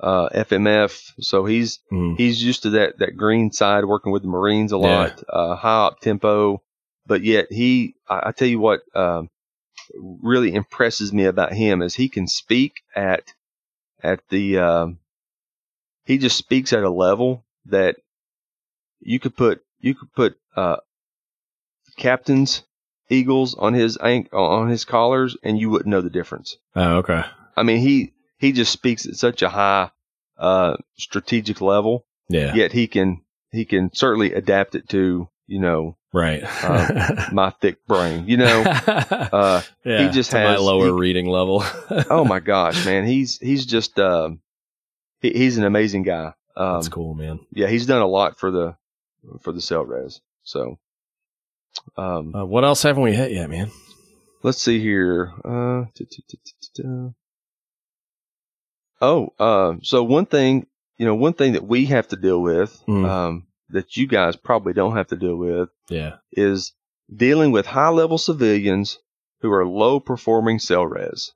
uh 0.00 0.28
FMF. 0.30 1.12
So 1.20 1.44
he's 1.44 1.80
mm. 1.90 2.16
he's 2.16 2.42
used 2.42 2.64
to 2.64 2.70
that 2.70 2.98
that 2.98 3.16
green 3.16 3.50
side, 3.52 3.84
working 3.84 4.12
with 4.12 4.22
the 4.22 4.28
Marines 4.28 4.72
a 4.72 4.78
lot, 4.78 5.14
yeah. 5.16 5.34
uh, 5.34 5.56
high 5.56 5.86
up 5.86 6.00
tempo. 6.00 6.62
But 7.04 7.22
yet 7.22 7.50
he, 7.50 7.96
I, 8.08 8.28
I 8.28 8.32
tell 8.32 8.46
you 8.46 8.60
what, 8.60 8.82
um, 8.94 9.28
really 9.94 10.54
impresses 10.54 11.12
me 11.12 11.24
about 11.24 11.52
him 11.52 11.82
is 11.82 11.94
he 11.94 12.08
can 12.08 12.26
speak 12.26 12.82
at 12.94 13.32
at 14.02 14.20
the 14.28 14.58
um, 14.58 14.98
he 16.04 16.18
just 16.18 16.36
speaks 16.36 16.72
at 16.72 16.84
a 16.84 16.90
level 16.90 17.44
that 17.66 17.96
you 19.00 19.18
could 19.18 19.36
put 19.36 19.62
you 19.80 19.94
could 19.94 20.12
put 20.12 20.36
uh, 20.56 20.76
captains 21.96 22.62
eagles 23.12 23.54
on 23.54 23.74
his 23.74 23.98
ank 24.02 24.28
on 24.32 24.68
his 24.68 24.84
collars, 24.84 25.36
and 25.42 25.58
you 25.58 25.70
wouldn't 25.70 25.90
know 25.90 26.00
the 26.00 26.10
difference. 26.10 26.56
Oh, 26.74 26.96
okay. 26.98 27.22
I 27.56 27.62
mean, 27.62 27.78
he 27.78 28.12
he 28.38 28.52
just 28.52 28.72
speaks 28.72 29.06
at 29.06 29.16
such 29.16 29.42
a 29.42 29.48
high 29.48 29.90
uh, 30.38 30.76
strategic 30.96 31.60
level. 31.60 32.06
Yeah. 32.28 32.54
Yet 32.54 32.72
he 32.72 32.86
can 32.86 33.22
he 33.50 33.64
can 33.64 33.90
certainly 33.94 34.32
adapt 34.32 34.74
it 34.74 34.88
to 34.90 35.28
you 35.46 35.60
know 35.60 35.96
right 36.12 36.42
uh, 36.44 37.28
my 37.32 37.50
thick 37.60 37.86
brain. 37.86 38.26
You 38.26 38.38
know, 38.38 38.62
uh, 38.66 39.62
yeah, 39.84 40.06
he 40.06 40.10
just 40.10 40.32
has 40.32 40.58
my 40.58 40.64
lower 40.64 40.86
he, 40.86 40.92
reading 40.92 41.28
level. 41.28 41.62
oh 42.10 42.24
my 42.24 42.40
gosh, 42.40 42.84
man, 42.84 43.06
he's 43.06 43.38
he's 43.38 43.66
just 43.66 43.98
um, 43.98 44.40
he, 45.20 45.30
he's 45.30 45.58
an 45.58 45.64
amazing 45.64 46.02
guy. 46.02 46.32
Um, 46.56 46.74
That's 46.74 46.88
cool, 46.88 47.14
man. 47.14 47.40
Yeah, 47.52 47.68
he's 47.68 47.86
done 47.86 48.02
a 48.02 48.06
lot 48.06 48.38
for 48.38 48.50
the 48.50 48.76
for 49.40 49.52
the 49.52 49.60
SELRES. 49.60 50.20
So 50.42 50.78
um, 51.96 52.34
uh, 52.34 52.44
what 52.44 52.64
else 52.64 52.82
haven't 52.82 53.02
we 53.02 53.14
hit 53.14 53.32
yet, 53.32 53.50
man? 53.50 53.70
Let's 54.42 54.60
see 54.60 54.80
here. 54.80 55.32
Uh, 55.44 55.84
oh, 59.00 59.28
uh, 59.38 59.74
so 59.82 60.02
one 60.02 60.26
thing, 60.26 60.66
you 60.98 61.06
know, 61.06 61.14
one 61.14 61.34
thing 61.34 61.52
that 61.52 61.66
we 61.66 61.86
have 61.86 62.08
to 62.08 62.16
deal 62.16 62.40
with, 62.40 62.82
mm. 62.88 63.08
um, 63.08 63.46
that 63.70 63.96
you 63.96 64.06
guys 64.06 64.36
probably 64.36 64.72
don't 64.72 64.96
have 64.96 65.08
to 65.08 65.16
deal 65.16 65.36
with, 65.36 65.68
yeah, 65.88 66.16
is 66.32 66.72
dealing 67.14 67.52
with 67.52 67.66
high 67.66 67.90
level 67.90 68.18
civilians 68.18 68.98
who 69.40 69.52
are 69.52 69.66
low 69.66 70.00
performing 70.00 70.58
SELRES. 70.58 71.32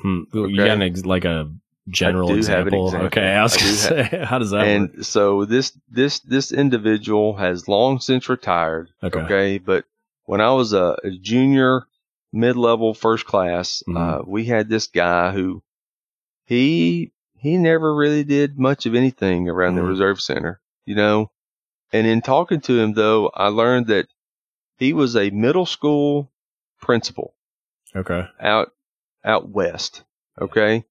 Hmm. 0.00 0.22
Okay? 0.34 0.52
You 0.52 0.56
got 0.56 0.80
an, 0.80 1.02
like 1.02 1.24
a 1.24 1.50
general 1.88 2.34
example. 2.34 2.86
example. 2.86 3.06
Okay, 3.06 3.34
I 3.34 3.42
was 3.42 3.56
I 3.56 3.60
gonna 3.60 3.72
say, 3.72 4.02
have, 4.02 4.28
how 4.28 4.38
does 4.38 4.50
that 4.50 4.66
and 4.66 4.90
work? 4.90 5.04
so 5.04 5.44
this 5.44 5.78
this 5.88 6.20
this 6.20 6.52
individual 6.52 7.36
has 7.36 7.68
long 7.68 8.00
since 8.00 8.28
retired. 8.28 8.90
Okay, 9.02 9.20
okay? 9.20 9.58
but 9.58 9.84
when 10.24 10.40
I 10.40 10.52
was 10.52 10.72
a, 10.72 10.96
a 11.04 11.10
junior, 11.10 11.86
mid 12.32 12.56
level, 12.56 12.94
first 12.94 13.26
class, 13.26 13.82
mm-hmm. 13.88 13.96
uh, 13.96 14.22
we 14.26 14.46
had 14.46 14.68
this 14.68 14.86
guy 14.86 15.32
who 15.32 15.62
he 16.44 17.12
he 17.38 17.56
never 17.58 17.94
really 17.94 18.24
did 18.24 18.58
much 18.58 18.86
of 18.86 18.94
anything 18.94 19.48
around 19.48 19.74
mm-hmm. 19.74 19.84
the 19.84 19.90
reserve 19.90 20.20
center, 20.20 20.60
you 20.86 20.94
know. 20.94 21.30
And 21.92 22.06
in 22.06 22.22
talking 22.22 22.60
to 22.62 22.78
him, 22.78 22.94
though, 22.94 23.30
I 23.34 23.48
learned 23.48 23.86
that 23.88 24.08
he 24.78 24.92
was 24.92 25.14
a 25.14 25.30
middle 25.30 25.66
school 25.66 26.32
principal. 26.80 27.34
Okay. 27.94 28.26
Out 28.40 28.72
out 29.24 29.48
west. 29.48 30.02
Okay. 30.40 30.84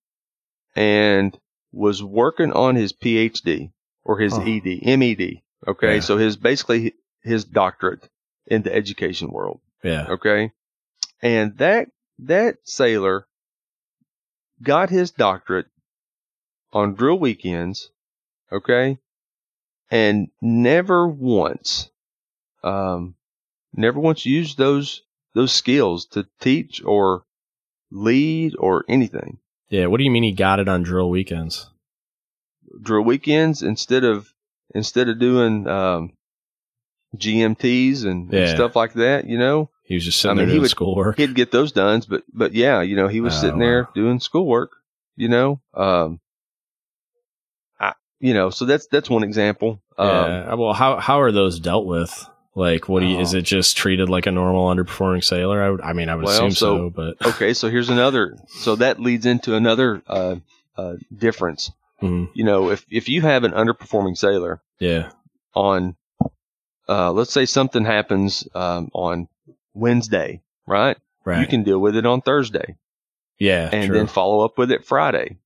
And 0.76 1.38
was 1.72 2.04
working 2.04 2.52
on 2.54 2.76
his 2.76 2.94
PhD 2.94 3.72
or 4.04 4.20
his. 4.20 4.34
ED, 4.34 5.00
MED. 5.00 5.42
Okay. 5.68 5.96
Yeah. 5.96 6.00
So 6.02 6.18
his 6.18 6.38
basically 6.38 6.94
his 7.22 7.46
doctorate 7.46 8.10
in 8.46 8.64
the 8.64 8.74
education 8.74 9.30
world. 9.32 9.62
Yeah. 9.84 10.08
Okay. 10.10 10.52
And 11.22 11.58
that 11.58 11.90
that 12.20 12.58
sailor 12.64 13.28
got 14.62 14.90
his 14.90 15.12
doctorate 15.12 15.68
on 16.72 16.96
drill 16.96 17.20
weekends, 17.20 17.92
okay, 18.52 18.98
and 19.92 20.30
never 20.42 21.08
once, 21.08 21.90
um, 22.64 23.16
never 23.74 24.00
once 24.00 24.26
used 24.26 24.58
those 24.58 25.02
those 25.34 25.54
skills 25.54 26.06
to 26.08 26.28
teach 26.40 26.84
or 26.84 27.26
lead 27.92 28.56
or 28.58 28.84
anything. 28.88 29.40
Yeah, 29.74 29.88
what 29.88 29.98
do 29.98 30.04
you 30.04 30.12
mean 30.12 30.22
he 30.22 30.34
got 30.34 30.60
it 30.60 30.68
on 30.68 30.84
drill 30.84 31.10
weekends? 31.10 31.68
Drill 32.80 33.02
weekends 33.02 33.64
instead 33.64 34.04
of 34.04 34.32
instead 34.76 35.10
of 35.10 35.18
doing 35.18 35.68
um, 35.68 36.14
GMTs 37.18 38.06
and, 38.06 38.32
yeah. 38.32 38.42
and, 38.42 38.50
stuff 38.52 38.76
like 38.76 38.94
that, 38.94 39.26
you 39.26 39.40
know. 39.40 39.72
He 39.84 39.96
was 39.96 40.06
just 40.06 40.22
sitting 40.22 40.38
I 40.38 40.42
mean, 40.42 40.50
there 40.50 40.58
doing 40.58 40.70
schoolwork. 40.70 41.18
He'd 41.18 41.34
get 41.34 41.52
those 41.52 41.72
done, 41.72 42.04
but 42.08 42.24
but 42.32 42.54
yeah, 42.54 42.82
you 42.82 42.96
know, 42.96 43.08
he 43.08 43.20
was 43.20 43.36
oh, 43.38 43.42
sitting 43.42 43.58
there 43.58 43.86
wow. 43.86 43.90
doing 43.96 44.20
schoolwork, 44.20 44.74
you 45.16 45.28
know. 45.28 45.60
Um, 45.74 46.20
I, 47.80 47.94
you 48.20 48.36
know, 48.36 48.52
so 48.52 48.66
that's 48.66 48.86
that's 48.92 49.10
one 49.10 49.24
example. 49.24 49.82
Yeah. 49.98 50.50
Um, 50.52 50.60
well, 50.60 50.74
how 50.74 51.00
how 51.00 51.20
are 51.20 51.32
those 51.32 51.60
dealt 51.60 51.88
with? 51.88 52.30
Like, 52.56 52.88
what 52.88 53.00
do 53.00 53.08
you, 53.08 53.20
is 53.20 53.34
it 53.34 53.42
just 53.42 53.78
treated 53.78 54.10
like 54.10 54.28
a 54.28 54.32
normal 54.32 54.68
underperforming 54.68 55.24
sailor? 55.24 55.62
I 55.62 55.70
would, 55.72 55.82
I 55.82 55.94
mean, 55.94 56.10
I 56.10 56.16
would 56.16 56.26
well, 56.26 56.36
assume 56.36 56.52
so, 56.52 56.78
so, 56.78 56.90
but 56.90 57.26
okay. 57.34 57.54
So 57.54 57.70
here's 57.70 57.90
another. 57.90 58.38
So 58.48 58.76
that 58.76 59.00
leads 59.00 59.26
into 59.26 59.56
another 59.56 60.04
uh, 60.06 60.36
uh, 60.78 60.96
difference. 61.16 61.72
Mm-hmm. 62.02 62.32
You 62.36 62.44
know, 62.44 62.70
if 62.70 62.86
if 62.92 63.10
you 63.10 63.22
have 63.22 63.44
an 63.44 63.54
underperforming 63.54 64.18
sailor, 64.18 64.62
yeah, 64.80 65.10
on, 65.56 65.96
uh, 66.88 67.12
let's 67.12 67.32
say 67.32 67.46
something 67.46 67.86
happens 67.86 68.48
um, 68.54 68.92
on 68.94 69.30
Wednesday, 69.74 70.42
right? 70.68 70.98
Right. 71.26 71.42
You 71.42 71.48
can 71.48 71.64
deal 71.64 71.80
with 71.80 71.96
it 71.96 72.06
on 72.06 72.22
Thursday. 72.22 72.76
Yeah. 73.40 73.70
And 73.72 73.88
true. 73.88 73.98
then 73.98 74.08
follow 74.08 74.44
up 74.44 74.58
with 74.58 74.72
it 74.72 74.86
Friday. 74.86 75.38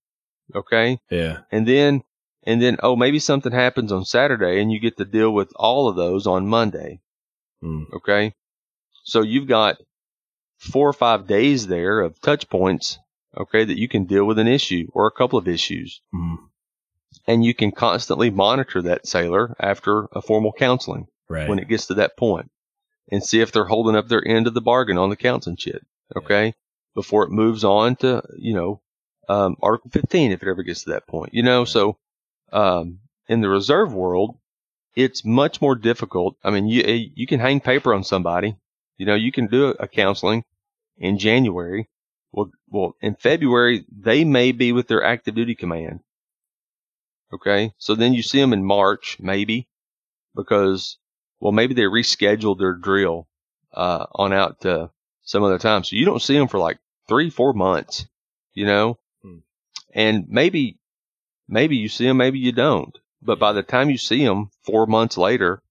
Okay. 0.56 1.00
Yeah. 1.10 1.40
And 1.52 1.68
then, 1.68 2.04
and 2.48 2.62
then, 2.62 2.78
oh, 2.82 2.96
maybe 2.96 3.20
something 3.20 3.52
happens 3.52 3.92
on 3.92 4.06
Saturday 4.06 4.62
and 4.62 4.72
you 4.72 4.80
get 4.80 4.96
to 4.98 5.06
deal 5.06 5.32
with 5.32 5.52
all 5.58 5.90
of 5.90 5.98
those 5.98 6.26
on 6.26 6.48
Monday. 6.48 7.02
Mm. 7.62 7.94
Okay. 7.94 8.34
So 9.04 9.22
you've 9.22 9.50
got 9.50 9.76
four 10.58 10.88
or 10.88 10.94
five 10.94 11.28
days 11.28 11.68
there 11.68 12.00
of 12.00 12.22
touch 12.22 12.50
points. 12.50 13.00
Okay. 13.38 13.66
That 13.66 13.78
you 13.78 13.90
can 13.90 14.06
deal 14.06 14.24
with 14.24 14.40
an 14.40 14.48
issue 14.48 14.88
or 14.94 15.08
a 15.08 15.12
couple 15.12 15.38
of 15.38 15.50
issues. 15.50 16.02
Mm. 16.16 16.38
And 17.28 17.44
you 17.44 17.54
can 17.54 17.74
constantly 17.74 18.30
monitor 18.30 18.82
that 18.82 19.06
sailor 19.06 19.54
after 19.60 20.08
a 20.14 20.22
formal 20.22 20.54
counseling. 20.54 21.08
Right. 21.28 21.50
When 21.50 21.60
it 21.60 21.68
gets 21.68 21.88
to 21.88 21.96
that 21.96 22.16
point 22.16 22.50
and 23.12 23.22
see 23.22 23.42
if 23.42 23.52
they're 23.52 23.66
holding 23.66 23.98
up 23.98 24.08
their 24.08 24.26
end 24.26 24.48
of 24.48 24.54
the 24.54 24.62
bargain 24.62 24.98
on 24.98 25.10
the 25.10 25.18
counseling 25.18 25.58
shit. 25.58 25.86
Okay. 26.16 26.46
Yeah. 26.46 26.52
Before 26.96 27.26
it 27.26 27.30
moves 27.30 27.66
on 27.66 27.98
to, 27.98 28.24
you 28.38 28.54
know, 28.54 28.82
um, 29.28 29.58
Article 29.62 29.92
15, 29.92 30.32
if 30.32 30.42
it 30.42 30.50
ever 30.50 30.64
gets 30.64 30.86
to 30.86 30.92
that 30.92 31.08
point, 31.08 31.34
you 31.34 31.44
know, 31.44 31.66
so, 31.66 31.98
um, 32.52 33.00
in 33.28 33.42
the 33.42 33.50
reserve 33.50 33.94
world, 33.94 34.38
it's 34.96 35.24
much 35.24 35.62
more 35.62 35.76
difficult. 35.76 36.36
I 36.44 36.50
mean, 36.50 36.68
you, 36.68 36.82
eh, 36.84 37.06
you 37.14 37.28
can 37.28 37.40
hang 37.40 37.60
paper 37.60 37.94
on 37.94 38.04
somebody, 38.04 38.58
you 38.98 39.06
know, 39.06 39.16
you 39.16 39.32
can 39.32 39.48
do 39.48 39.76
a 39.80 39.88
counseling 39.88 40.44
in 40.98 41.18
January. 41.18 41.88
Well, 42.32 42.52
well, 42.70 42.96
in 43.02 43.16
February, 43.16 43.86
they 43.92 44.24
may 44.24 44.52
be 44.52 44.72
with 44.72 44.88
their 44.88 45.04
active 45.04 45.36
duty 45.36 45.56
command. 45.56 46.02
Okay. 47.32 47.74
So 47.78 47.96
then 47.96 48.14
you 48.14 48.24
see 48.24 48.40
them 48.40 48.54
in 48.54 48.66
March, 48.66 49.18
maybe, 49.20 49.68
because 50.36 50.98
well, 51.40 51.52
maybe 51.52 51.74
they 51.74 51.84
rescheduled 51.84 52.60
their 52.60 52.74
drill 52.74 53.28
uh, 53.74 54.06
on 54.14 54.34
out 54.34 54.62
to 54.62 54.90
some 55.24 55.44
other 55.44 55.60
time. 55.60 55.84
So 55.84 55.96
you 55.96 56.06
don't 56.06 56.22
see 56.22 56.38
them 56.38 56.48
for 56.48 56.58
like 56.58 56.80
three, 57.08 57.30
four 57.30 57.54
months, 57.54 58.08
you 58.54 58.66
know, 58.66 58.98
hmm. 59.22 59.38
and 59.94 60.26
maybe, 60.28 60.77
maybe 61.48 61.76
you 61.76 61.90
see 61.90 62.06
them, 62.06 62.18
maybe 62.18 62.40
you 62.40 62.52
don't. 62.52 62.98
But 63.22 63.40
by 63.40 63.54
the 63.54 63.64
time 63.64 63.90
you 63.90 63.98
see 63.98 64.24
them 64.24 64.52
four 64.64 64.86
months 64.86 65.18
later, 65.18 65.62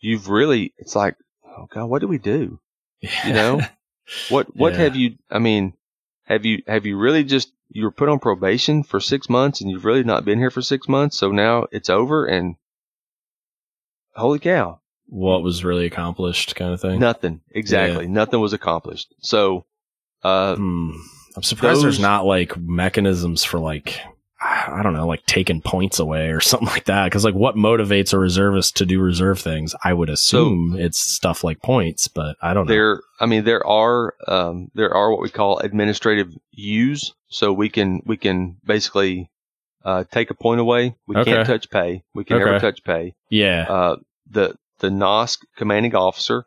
you've 0.00 0.28
really, 0.28 0.74
it's 0.78 0.94
like, 0.94 1.16
oh 1.46 1.66
God, 1.70 1.86
what 1.86 2.00
do 2.00 2.08
we 2.08 2.18
do? 2.18 2.60
You 3.00 3.32
know, 3.32 3.60
what, 4.28 4.54
what 4.56 4.74
yeah. 4.74 4.80
have 4.80 4.96
you, 4.96 5.16
I 5.30 5.38
mean, 5.38 5.74
have 6.24 6.44
you, 6.44 6.62
have 6.66 6.86
you 6.86 6.98
really 6.98 7.24
just, 7.24 7.52
you 7.70 7.84
were 7.84 7.90
put 7.90 8.08
on 8.08 8.18
probation 8.18 8.82
for 8.82 9.00
six 9.00 9.28
months 9.28 9.60
and 9.60 9.70
you've 9.70 9.84
really 9.84 10.04
not 10.04 10.24
been 10.24 10.38
here 10.38 10.50
for 10.50 10.62
six 10.62 10.88
months. 10.88 11.18
So 11.18 11.30
now 11.30 11.66
it's 11.70 11.90
over 11.90 12.26
and 12.26 12.56
holy 14.14 14.38
cow. 14.38 14.80
What 15.06 15.42
was 15.42 15.64
really 15.64 15.86
accomplished 15.86 16.54
kind 16.54 16.72
of 16.72 16.80
thing? 16.80 17.00
Nothing. 17.00 17.40
Exactly. 17.50 18.04
Yeah. 18.04 18.10
Nothing 18.10 18.40
was 18.40 18.52
accomplished. 18.52 19.14
So, 19.20 19.64
uh, 20.22 20.56
hmm. 20.56 20.90
I'm 21.34 21.42
surprised 21.42 21.76
those, 21.76 21.82
there's 21.82 22.00
not 22.00 22.26
like 22.26 22.56
mechanisms 22.58 23.44
for 23.44 23.58
like, 23.58 24.00
I 24.40 24.82
don't 24.84 24.92
know, 24.92 25.06
like 25.06 25.26
taking 25.26 25.60
points 25.60 25.98
away 25.98 26.30
or 26.30 26.40
something 26.40 26.68
like 26.68 26.84
that. 26.84 27.10
Cause 27.10 27.24
like 27.24 27.34
what 27.34 27.56
motivates 27.56 28.12
a 28.12 28.18
reservist 28.18 28.76
to 28.76 28.86
do 28.86 29.00
reserve 29.00 29.40
things? 29.40 29.74
I 29.82 29.92
would 29.92 30.10
assume 30.10 30.72
so 30.74 30.78
it's 30.78 30.98
stuff 30.98 31.42
like 31.42 31.60
points, 31.60 32.08
but 32.08 32.36
I 32.40 32.54
don't 32.54 32.66
know. 32.66 32.72
There, 32.72 33.02
I 33.18 33.26
mean, 33.26 33.44
there 33.44 33.66
are, 33.66 34.14
um, 34.26 34.70
there 34.74 34.94
are 34.94 35.10
what 35.10 35.20
we 35.20 35.30
call 35.30 35.58
administrative 35.58 36.32
U's. 36.52 37.14
So 37.30 37.52
we 37.52 37.68
can, 37.68 38.02
we 38.06 38.16
can 38.16 38.56
basically, 38.64 39.28
uh, 39.84 40.04
take 40.10 40.30
a 40.30 40.34
point 40.34 40.60
away. 40.60 40.94
We 41.06 41.16
okay. 41.16 41.32
can't 41.32 41.46
touch 41.46 41.70
pay. 41.70 42.02
We 42.14 42.24
can 42.24 42.36
okay. 42.36 42.44
never 42.44 42.58
touch 42.58 42.84
pay. 42.84 43.14
Yeah. 43.30 43.66
Uh, 43.68 43.96
the 44.30 44.54
the 44.80 44.88
NOSC 44.88 45.38
commanding 45.56 45.94
officer, 45.94 46.44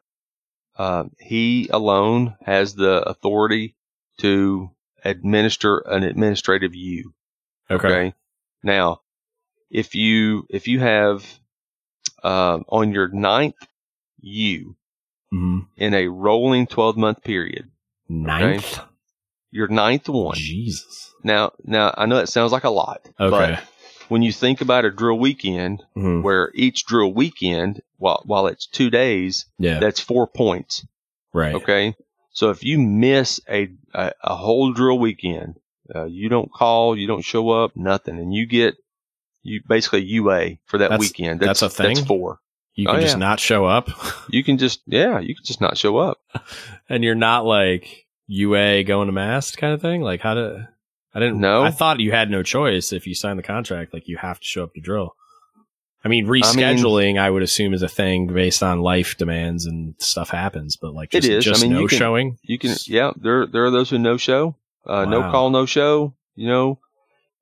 uh, 0.78 1.06
he 1.20 1.68
alone 1.70 2.36
has 2.45 2.76
the 2.76 3.02
authority 3.03 3.76
to 4.20 4.72
administer 5.03 5.80
an 5.80 6.03
administrative 6.03 6.76
U. 6.76 7.14
Okay. 7.72 7.88
okay? 7.88 8.14
Now, 8.64 9.01
if 9.69 9.95
you 9.95 10.45
if 10.50 10.67
you 10.67 10.80
have 10.80 11.25
uh, 12.24 12.59
on 12.67 12.91
your 12.91 13.08
ninth 13.08 13.56
U 14.19 14.75
mm-hmm. 15.33 15.59
in 15.77 15.93
a 15.93 16.08
rolling 16.08 16.67
twelve 16.67 16.98
month 16.98 17.24
period, 17.24 17.69
ninth, 18.08 18.77
okay? 18.77 18.88
your 19.51 19.67
ninth 19.67 20.09
one. 20.09 20.35
Jesus. 20.35 21.14
Now, 21.24 21.53
now 21.64 21.93
I 21.98 22.06
know 22.06 22.17
that 22.17 22.30
sounds 22.30 22.51
like 22.51 22.64
a 22.64 22.69
lot. 22.69 23.08
Okay 23.19 23.59
when 24.11 24.22
you 24.22 24.33
think 24.33 24.59
about 24.59 24.83
a 24.83 24.91
drill 24.91 25.17
weekend, 25.17 25.85
mm-hmm. 25.95 26.22
where 26.22 26.51
each 26.53 26.85
drill 26.85 27.14
weekend, 27.14 27.82
while 27.95 28.22
while 28.25 28.48
it's 28.48 28.67
two 28.67 28.90
days, 28.90 29.45
yeah. 29.58 29.80
that's 29.80 30.01
four 30.01 30.27
points. 30.27 30.85
Right. 31.33 31.56
Okay. 31.56 31.95
So 32.33 32.50
if 32.50 32.61
you 32.61 32.77
miss 32.77 33.40
a 33.50 33.69
a, 33.93 34.11
a 34.22 34.35
whole 34.35 34.74
drill 34.74 35.00
weekend, 35.00 35.56
uh, 35.93 36.06
you 36.06 36.30
don't 36.30 36.51
call, 36.51 36.98
you 36.98 37.08
don't 37.08 37.24
show 37.24 37.50
up, 37.50 37.76
nothing, 37.76 38.18
and 38.18 38.34
you 38.34 38.45
get 38.45 38.76
you 39.43 39.61
basically 39.68 40.03
UA 40.03 40.58
for 40.66 40.77
that 40.77 40.90
that's, 40.92 41.00
weekend. 41.00 41.40
That's, 41.40 41.61
that's, 41.61 41.74
a 41.74 41.84
thing. 41.84 41.95
That's 41.95 42.08
four. 42.08 42.40
You 42.74 42.85
can 42.88 42.98
oh, 42.98 43.01
just 43.01 43.16
yeah. 43.16 43.19
not 43.19 43.40
show 43.40 43.66
up. 43.66 43.90
you 44.30 44.43
can 44.43 44.58
just 44.58 44.82
yeah, 44.85 45.19
you 45.19 45.35
can 45.35 45.43
just 45.43 45.61
not 45.61 45.77
show 45.77 45.98
up, 45.98 46.19
and 46.90 47.03
you're 47.03 47.16
not 47.16 47.45
like 47.45 48.06
UA 48.27 48.84
going 48.84 49.08
to 49.08 49.11
mast 49.11 49.58
kind 49.58 49.74
of 49.74 49.82
thing. 49.82 50.01
Like 50.01 50.22
how 50.22 50.35
to 50.35 50.69
I 51.14 51.19
didn't 51.19 51.40
know. 51.40 51.64
I 51.64 51.72
thought 51.72 52.00
you 52.00 52.11
had 52.11 52.30
no 52.30 52.43
choice 52.43 52.93
if 52.93 53.06
you 53.06 53.16
signed 53.16 53.40
the 53.40 53.43
contract. 53.43 53.93
Like 53.93 54.08
you 54.08 54.18
have 54.18 54.40
to 54.40 54.45
show 54.45 54.64
up 54.64 54.74
to 54.76 54.82
drill. 54.82 55.16
I 56.03 56.08
mean, 56.08 56.26
rescheduling, 56.26 57.03
I, 57.03 57.08
mean, 57.08 57.18
I 57.19 57.30
would 57.30 57.43
assume, 57.43 57.76
is 57.76 57.84
a 57.84 57.88
thing 57.88 58.26
based 58.34 58.64
on 58.64 58.80
life 58.80 59.18
demands 59.18 59.68
and 59.68 59.93
stuff 60.00 60.30
happens. 60.30 60.76
But 60.76 60.93
like, 60.93 61.11
just, 61.11 61.27
it 61.27 61.34
is. 61.34 61.45
just 61.45 61.61
I 61.61 61.68
mean, 61.68 61.74
no 61.74 61.82
you 61.82 61.88
can, 61.88 61.98
showing. 61.98 62.38
You 62.42 62.58
can, 62.58 62.76
yeah. 62.85 63.11
There, 63.16 63.45
there 63.45 63.66
are 63.66 63.72
those 63.72 63.92
who 63.92 64.00
no 64.00 64.18
show, 64.18 64.56
uh, 64.85 65.06
wow. 65.06 65.06
no 65.06 65.22
call, 65.32 65.50
no 65.50 65.66
show. 65.66 66.14
You 66.35 66.48
know, 66.48 66.80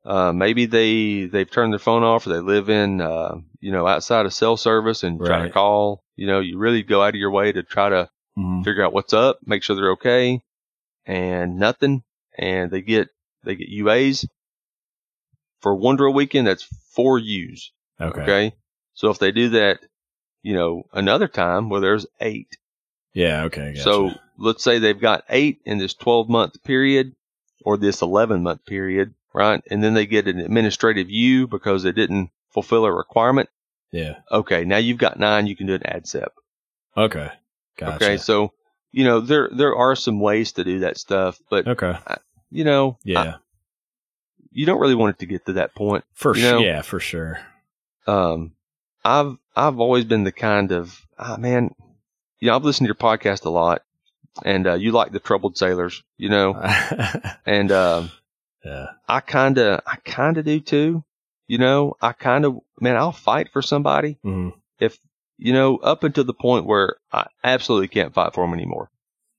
uh, 0.05 0.33
maybe 0.33 0.65
they 0.65 1.25
they've 1.25 1.49
turned 1.49 1.73
their 1.73 1.79
phone 1.79 2.03
off, 2.03 2.25
or 2.25 2.31
they 2.31 2.39
live 2.39 2.69
in, 2.69 3.01
uh, 3.01 3.35
you 3.59 3.71
know, 3.71 3.87
outside 3.87 4.25
of 4.25 4.33
cell 4.33 4.57
service 4.57 5.03
and 5.03 5.19
right. 5.19 5.27
try 5.27 5.41
to 5.43 5.49
call. 5.49 6.03
You 6.15 6.27
know, 6.27 6.39
you 6.39 6.57
really 6.57 6.83
go 6.83 7.01
out 7.01 7.09
of 7.09 7.15
your 7.15 7.31
way 7.31 7.51
to 7.51 7.63
try 7.63 7.89
to 7.89 8.09
mm-hmm. 8.37 8.63
figure 8.63 8.83
out 8.83 8.93
what's 8.93 9.13
up, 9.13 9.39
make 9.45 9.63
sure 9.63 9.75
they're 9.75 9.91
okay, 9.91 10.41
and 11.05 11.57
nothing. 11.57 12.03
And 12.37 12.71
they 12.71 12.81
get 12.81 13.09
they 13.43 13.55
get 13.55 13.69
UAs. 13.69 14.25
For 15.61 15.75
one 15.75 15.97
drill 15.97 16.13
weekend, 16.13 16.47
that's 16.47 16.63
four 16.93 17.19
U's. 17.19 17.71
Okay. 17.99 18.21
Okay. 18.21 18.55
So 18.93 19.09
if 19.09 19.19
they 19.19 19.31
do 19.31 19.49
that, 19.49 19.79
you 20.41 20.53
know, 20.53 20.83
another 20.93 21.27
time 21.27 21.69
where 21.69 21.81
there's 21.81 22.05
eight. 22.21 22.57
Yeah. 23.13 23.43
Okay. 23.45 23.73
Gotcha. 23.73 23.83
So 23.83 24.11
let's 24.37 24.63
say 24.63 24.79
they've 24.79 24.99
got 24.99 25.25
eight 25.29 25.59
in 25.65 25.77
this 25.77 25.93
12 25.95 26.29
month 26.29 26.63
period 26.63 27.13
or 27.69 27.77
this 27.77 28.01
11 28.01 28.41
month 28.41 28.65
period, 28.65 29.13
right? 29.33 29.61
And 29.69 29.83
then 29.83 29.93
they 29.93 30.07
get 30.07 30.27
an 30.27 30.39
administrative 30.39 31.09
U 31.09 31.47
because 31.47 31.83
they 31.83 31.91
didn't 31.91 32.31
fulfill 32.49 32.85
a 32.85 32.91
requirement. 32.91 33.49
Yeah. 33.91 34.15
Okay. 34.31 34.65
Now 34.65 34.77
you've 34.77 34.97
got 34.97 35.19
nine. 35.19 35.45
You 35.45 35.55
can 35.55 35.67
do 35.67 35.75
an 35.75 35.81
ADSEP. 35.81 36.29
Okay. 36.97 37.31
Gotcha. 37.77 37.95
Okay, 37.95 38.17
so 38.17 38.51
you 38.91 39.05
know 39.05 39.21
there 39.21 39.49
there 39.53 39.75
are 39.75 39.95
some 39.95 40.19
ways 40.19 40.53
to 40.53 40.63
do 40.65 40.79
that 40.79 40.97
stuff, 40.97 41.39
but 41.49 41.65
okay, 41.65 41.97
I, 42.05 42.17
you 42.51 42.65
know, 42.65 42.97
yeah, 43.03 43.21
I, 43.21 43.35
you 44.51 44.65
don't 44.65 44.81
really 44.81 44.95
want 44.95 45.15
it 45.15 45.19
to 45.19 45.25
get 45.25 45.45
to 45.45 45.53
that 45.53 45.73
point. 45.73 46.03
For 46.13 46.35
sure, 46.35 46.59
yeah, 46.59 46.81
for 46.81 46.99
sure. 46.99 47.39
Um, 48.05 48.51
I've 49.05 49.37
I've 49.55 49.79
always 49.79 50.03
been 50.03 50.25
the 50.25 50.33
kind 50.33 50.73
of 50.73 50.99
ah, 51.17 51.37
man, 51.37 51.73
you 52.39 52.47
know, 52.47 52.55
I've 52.55 52.65
listened 52.65 52.85
to 52.85 52.89
your 52.89 52.95
podcast 52.95 53.45
a 53.45 53.49
lot, 53.49 53.81
and 54.43 54.67
uh, 54.67 54.73
you 54.75 54.91
like 54.91 55.11
the 55.11 55.19
troubled 55.19 55.57
sailors, 55.57 56.03
you 56.17 56.29
know, 56.29 56.53
and 57.45 57.71
um, 57.71 58.11
yeah, 58.63 58.87
I 59.07 59.19
kind 59.19 59.57
of 59.57 59.81
I 59.85 59.97
kind 59.97 60.37
of 60.37 60.45
do 60.45 60.59
too. 60.59 61.03
You 61.47 61.57
know, 61.57 61.95
I 62.01 62.11
kind 62.11 62.45
of 62.45 62.59
man, 62.79 62.95
I'll 62.95 63.11
fight 63.11 63.51
for 63.51 63.61
somebody 63.61 64.17
mm-hmm. 64.23 64.57
if 64.79 64.97
you 65.37 65.53
know 65.53 65.77
up 65.77 66.03
until 66.03 66.23
the 66.23 66.33
point 66.33 66.65
where 66.65 66.97
I 67.11 67.27
absolutely 67.43 67.87
can't 67.87 68.13
fight 68.13 68.33
for 68.33 68.45
them 68.45 68.53
anymore. 68.53 68.91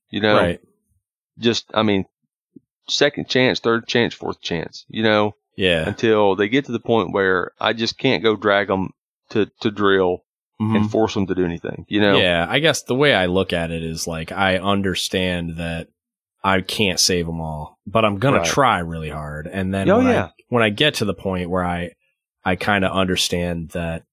You 0.09 0.21
know, 0.21 0.35
right? 0.35 0.61
Just 1.39 1.65
I 1.73 1.83
mean, 1.83 2.05
second 2.87 3.29
chance, 3.29 3.59
third 3.59 3.87
chance, 3.87 4.13
fourth 4.13 4.41
chance. 4.41 4.85
You 4.89 5.03
know, 5.03 5.35
yeah. 5.55 5.87
Until 5.87 6.35
they 6.35 6.49
get 6.49 6.65
to 6.65 6.71
the 6.71 6.79
point 6.79 7.13
where 7.13 7.51
I 7.59 7.73
just 7.73 7.97
can't 7.97 8.23
go 8.23 8.35
drag 8.35 8.67
them 8.67 8.91
to 9.29 9.47
to 9.61 9.71
drill 9.71 10.23
mm-hmm. 10.61 10.75
and 10.75 10.91
force 10.91 11.13
them 11.13 11.27
to 11.27 11.35
do 11.35 11.43
anything. 11.43 11.85
You 11.87 12.01
know? 12.01 12.17
Yeah. 12.17 12.45
I 12.47 12.59
guess 12.59 12.83
the 12.83 12.95
way 12.95 13.13
I 13.13 13.25
look 13.25 13.53
at 13.53 13.71
it 13.71 13.83
is 13.83 14.07
like 14.07 14.31
I 14.31 14.57
understand 14.57 15.57
that 15.57 15.87
I 16.43 16.61
can't 16.61 16.99
save 16.99 17.25
them 17.25 17.41
all, 17.41 17.79
but 17.85 18.05
I'm 18.05 18.17
gonna 18.17 18.43
try 18.43 18.79
really 18.79 19.09
hard. 19.09 19.47
And 19.47 19.73
then 19.73 19.89
oh, 19.89 19.97
when, 19.97 20.07
yeah. 20.07 20.25
I, 20.25 20.31
when 20.49 20.63
I 20.63 20.69
get 20.69 20.95
to 20.95 21.05
the 21.05 21.13
point 21.13 21.49
where 21.49 21.65
I 21.65 21.91
I 22.43 22.55
kind 22.55 22.83
of 22.83 22.91
understand 22.91 23.69
that 23.69 24.03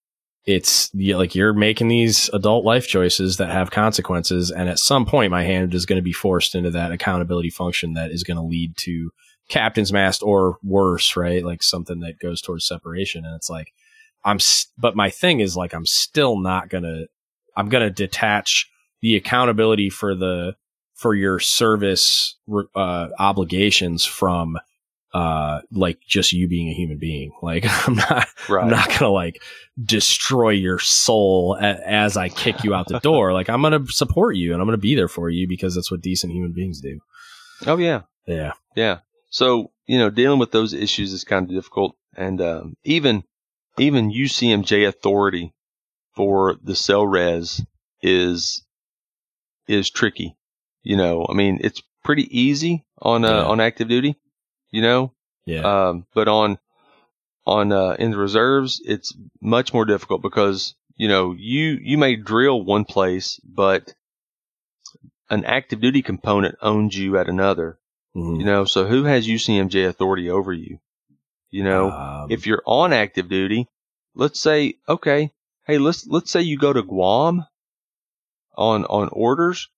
it's 0.45 0.91
like 0.95 1.35
you're 1.35 1.53
making 1.53 1.89
these 1.89 2.31
adult 2.31 2.65
life 2.65 2.87
choices 2.87 3.37
that 3.37 3.51
have 3.51 3.71
consequences, 3.71 4.51
and 4.51 4.69
at 4.69 4.79
some 4.79 5.05
point, 5.05 5.31
my 5.31 5.45
hand 5.45 5.75
is 5.75 5.85
going 5.85 5.99
to 5.99 6.03
be 6.03 6.13
forced 6.13 6.55
into 6.55 6.71
that 6.71 6.91
accountability 6.91 7.51
function 7.51 7.95
that 7.95 8.11
is 8.11 8.25
going 8.25 8.39
to 8.39 8.43
lead 8.43 8.75
to 8.79 9.11
captain's 9.49 9.93
mast 9.93 10.23
or 10.23 10.59
worse, 10.63 11.17
right? 11.17 11.45
Like 11.45 11.63
something 11.63 12.01
that 12.01 12.19
goes 12.19 12.41
towards 12.41 12.67
separation. 12.67 13.25
And 13.25 13.35
it's 13.35 13.51
like, 13.51 13.73
I'm, 14.25 14.39
but 14.77 14.97
my 14.97 15.11
thing 15.11 15.41
is 15.41 15.57
like, 15.57 15.73
I'm 15.75 15.87
still 15.87 16.39
not 16.39 16.69
gonna, 16.69 17.05
I'm 17.57 17.69
gonna 17.69 17.91
detach 17.91 18.71
the 19.01 19.17
accountability 19.17 19.91
for 19.91 20.15
the, 20.15 20.55
for 20.95 21.15
your 21.15 21.39
service, 21.39 22.37
uh, 22.75 23.09
obligations 23.19 24.05
from, 24.05 24.59
uh, 25.15 25.61
like 25.73 25.99
just 26.07 26.33
you 26.33 26.49
being 26.49 26.69
a 26.69 26.75
human 26.75 26.99
being. 26.99 27.33
Like 27.43 27.65
I'm 27.89 27.95
not, 27.95 28.27
right. 28.49 28.63
I'm 28.65 28.69
not 28.71 28.89
gonna 28.91 29.11
like 29.11 29.41
destroy 29.83 30.51
your 30.51 30.79
soul 30.79 31.57
a- 31.59 31.81
as 31.89 32.17
I 32.17 32.29
kick 32.29 32.63
you 32.65 32.75
out 32.75 32.89
the 32.89 32.99
door. 33.03 33.33
like 33.33 33.49
I'm 33.49 33.63
gonna 33.63 33.87
support 33.87 34.37
you 34.37 34.53
and 34.53 34.61
I'm 34.61 34.67
gonna 34.67 34.77
be 34.77 34.95
there 34.95 35.09
for 35.09 35.31
you 35.31 35.49
because 35.49 35.75
that's 35.75 35.91
what 35.91 36.03
decent 36.03 36.33
human 36.33 36.53
beings 36.53 36.81
do. 36.81 36.99
Oh 37.67 37.79
yeah. 37.79 38.03
Yeah. 38.27 38.53
Yeah. 38.77 38.99
So, 39.31 39.71
you 39.87 39.99
know, 39.99 40.11
dealing 40.11 40.39
with 40.39 40.53
those 40.53 40.75
issues 40.75 41.13
is 41.13 41.25
kind 41.25 41.49
of 41.49 41.55
difficult. 41.55 41.97
And 42.17 42.41
um, 42.43 42.75
even 42.85 43.25
even 43.81 44.11
UCMJ 44.11 44.87
authority 44.87 45.53
for 46.15 46.57
the 46.63 46.75
SELRES 46.75 47.65
is 48.03 48.65
is 49.67 49.91
tricky. 49.91 50.37
You 50.83 50.97
know, 50.97 51.27
I 51.29 51.35
mean, 51.35 51.59
it's 51.63 51.83
pretty 52.05 52.27
easy 52.39 52.85
on 53.01 53.25
uh, 53.25 53.29
yeah. 53.29 53.45
on 53.45 53.61
active 53.61 53.89
duty. 53.89 54.17
You 54.71 54.83
know, 54.83 55.13
yeah. 55.47 55.89
Um, 55.89 56.07
but 56.15 56.29
on 56.29 56.59
on 57.47 57.73
uh, 57.73 57.97
in 57.99 58.11
the 58.11 58.19
reserves, 58.19 58.81
it's 58.85 59.15
much 59.41 59.73
more 59.73 59.85
difficult 59.85 60.23
because 60.23 60.75
you 60.97 61.09
know 61.09 61.35
you 61.37 61.79
you 61.81 61.99
may 61.99 62.17
drill 62.17 62.63
one 62.63 62.85
place, 62.85 63.41
but 63.45 63.95
an 65.31 65.45
active 65.45 65.81
duty 65.81 66.03
component 66.03 66.57
owns 66.63 66.97
you 66.97 67.19
at 67.19 67.29
another. 67.29 67.79
Mm-hmm. 68.17 68.41
You 68.41 68.47
know, 68.47 68.65
so 68.65 68.87
who 68.87 69.05
has 69.05 69.27
UCMJ 69.27 69.87
authority 69.89 70.31
over 70.31 70.53
you? 70.53 70.79
You 71.51 71.65
know, 71.65 71.91
um, 71.91 72.31
if 72.31 72.47
you're 72.47 72.63
on 72.67 72.93
active 72.93 73.29
duty, 73.29 73.69
let's 74.15 74.41
say, 74.41 74.75
okay, 74.89 75.33
hey, 75.67 75.79
let's 75.79 76.07
let's 76.07 76.31
say 76.31 76.43
you 76.43 76.59
go 76.59 76.73
to 76.73 76.83
Guam 76.83 77.47
on 78.57 78.85
on 78.85 79.09
orders 79.13 79.69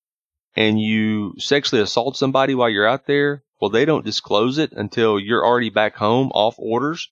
and 0.57 0.81
you 0.81 1.35
sexually 1.39 1.83
assault 1.83 2.17
somebody 2.17 2.55
while 2.55 2.69
you're 2.69 2.89
out 2.89 3.07
there. 3.07 3.45
Well, 3.61 3.71
they 3.71 3.85
don't 3.85 4.05
disclose 4.05 4.59
it 4.59 4.73
until 4.73 5.21
you're 5.21 5.45
already 5.45 5.71
back 5.71 5.97
home 5.97 6.31
off 6.35 6.55
orders. 6.59 7.11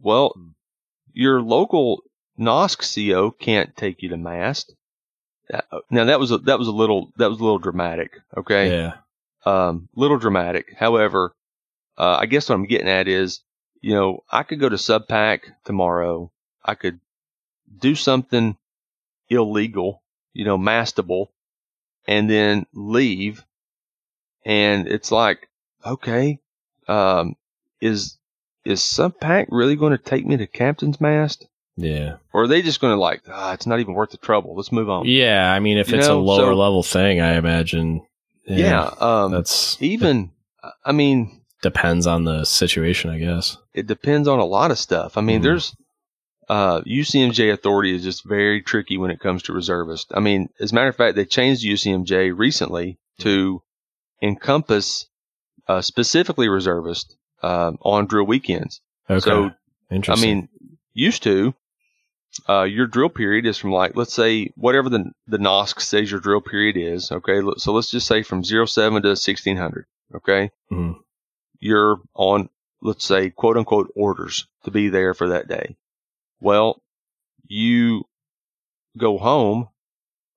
Well, 0.00 0.34
your 1.12 1.40
local 1.40 2.02
NOSC 2.38 3.10
CO 3.10 3.30
can't 3.30 3.76
take 3.76 4.02
you 4.02 4.10
to 4.10 4.16
mast. 4.16 4.74
Uh, 5.52 5.60
now 5.90 6.04
that 6.04 6.20
was 6.20 6.30
a, 6.30 6.38
that 6.38 6.58
was 6.58 6.68
a 6.68 6.72
little 6.72 7.12
that 7.16 7.30
was 7.30 7.40
a 7.40 7.42
little 7.42 7.58
dramatic. 7.58 8.12
Okay. 8.36 8.70
Yeah. 8.70 8.92
Um, 9.46 9.88
little 9.94 10.18
dramatic. 10.18 10.74
However, 10.76 11.32
uh, 11.98 12.18
I 12.20 12.26
guess 12.26 12.48
what 12.48 12.54
I'm 12.54 12.66
getting 12.66 12.88
at 12.88 13.08
is, 13.08 13.40
you 13.80 13.94
know, 13.94 14.22
I 14.30 14.44
could 14.44 14.60
go 14.60 14.68
to 14.68 14.76
Subpac 14.76 15.40
tomorrow. 15.64 16.30
I 16.64 16.74
could 16.74 17.00
do 17.76 17.94
something 17.94 18.56
illegal, 19.28 20.02
you 20.32 20.44
know, 20.44 20.56
mastable, 20.56 21.26
and 22.06 22.30
then 22.30 22.66
leave. 22.72 23.44
And 24.44 24.86
it's 24.86 25.10
like, 25.10 25.48
okay, 25.84 26.38
um, 26.86 27.34
is 27.80 28.16
is 28.64 28.80
Subpac 28.80 29.46
really 29.50 29.76
going 29.76 29.92
to 29.92 29.98
take 29.98 30.24
me 30.24 30.36
to 30.36 30.46
Captain's 30.46 31.00
Mast? 31.00 31.48
Yeah. 31.76 32.16
Or 32.32 32.42
are 32.42 32.48
they 32.48 32.62
just 32.62 32.80
going 32.80 32.94
to 32.94 33.00
like, 33.00 33.22
ah, 33.28 33.52
it's 33.54 33.66
not 33.66 33.80
even 33.80 33.94
worth 33.94 34.10
the 34.10 34.16
trouble. 34.18 34.54
Let's 34.56 34.72
move 34.72 34.90
on. 34.90 35.06
Yeah. 35.06 35.52
I 35.52 35.60
mean, 35.60 35.78
if 35.78 35.90
you 35.90 35.98
it's 35.98 36.08
know? 36.08 36.18
a 36.18 36.20
lower 36.20 36.52
so, 36.52 36.54
level 36.54 36.82
thing, 36.82 37.20
I 37.20 37.34
imagine. 37.36 38.04
Yeah. 38.46 38.56
yeah 38.56 38.94
um, 38.98 39.32
that's 39.32 39.80
even, 39.80 40.32
I 40.84 40.92
mean, 40.92 41.40
depends 41.62 42.06
on 42.06 42.24
the 42.24 42.44
situation, 42.44 43.10
I 43.10 43.18
guess. 43.18 43.56
It 43.74 43.86
depends 43.86 44.28
on 44.28 44.38
a 44.38 44.44
lot 44.44 44.70
of 44.70 44.78
stuff. 44.78 45.16
I 45.16 45.20
mean, 45.20 45.40
mm. 45.40 45.44
there's, 45.44 45.76
uh, 46.48 46.80
UCMJ 46.82 47.52
authority 47.52 47.94
is 47.94 48.02
just 48.02 48.24
very 48.24 48.62
tricky 48.62 48.96
when 48.96 49.10
it 49.10 49.20
comes 49.20 49.42
to 49.44 49.52
reservists. 49.52 50.10
I 50.14 50.20
mean, 50.20 50.48
as 50.60 50.72
a 50.72 50.74
matter 50.74 50.88
of 50.88 50.96
fact, 50.96 51.16
they 51.16 51.24
changed 51.24 51.64
UCMJ 51.64 52.36
recently 52.36 52.98
to 53.20 53.62
encompass, 54.22 55.06
uh, 55.66 55.82
specifically 55.82 56.48
reservists, 56.48 57.16
uh, 57.42 57.72
on 57.82 58.06
drill 58.06 58.26
weekends. 58.26 58.80
Okay. 59.10 59.20
So, 59.20 59.50
I 59.90 60.16
mean, 60.16 60.48
used 60.94 61.22
to, 61.24 61.54
uh, 62.48 62.62
your 62.62 62.86
drill 62.86 63.08
period 63.08 63.46
is 63.46 63.58
from 63.58 63.72
like 63.72 63.96
let's 63.96 64.14
say 64.14 64.50
whatever 64.54 64.88
the 64.88 65.10
the 65.26 65.38
NOSC 65.38 65.80
says 65.80 66.10
your 66.10 66.20
drill 66.20 66.40
period 66.40 66.76
is. 66.76 67.10
Okay, 67.10 67.40
so 67.56 67.72
let's 67.72 67.90
just 67.90 68.06
say 68.06 68.22
from 68.22 68.44
07 68.44 69.02
to 69.02 69.08
1600. 69.08 69.86
Okay, 70.14 70.50
mm-hmm. 70.70 71.00
You're 71.60 72.00
on 72.14 72.48
let's 72.80 73.04
say 73.04 73.30
quote 73.30 73.56
unquote 73.56 73.92
orders 73.96 74.46
to 74.64 74.70
be 74.70 74.88
there 74.88 75.14
for 75.14 75.28
that 75.28 75.48
day. 75.48 75.76
Well, 76.40 76.82
you 77.46 78.04
go 78.96 79.18
home, 79.18 79.68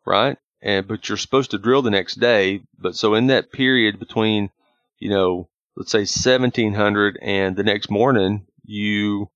right? 0.06 0.38
And 0.62 0.88
but 0.88 1.08
you're 1.08 1.18
supposed 1.18 1.52
to 1.52 1.58
drill 1.58 1.82
the 1.82 1.90
next 1.92 2.16
day. 2.16 2.62
But 2.78 2.96
so 2.96 3.14
in 3.16 3.28
that 3.28 3.52
period 3.52 4.00
between, 4.00 4.50
you 5.00 5.10
know, 5.10 5.50
let's 5.76 5.92
say 5.92 6.00
1700 6.00 7.20
and 7.22 7.56
the 7.56 7.64
next 7.64 7.90
morning, 7.90 8.46
you 8.64 9.30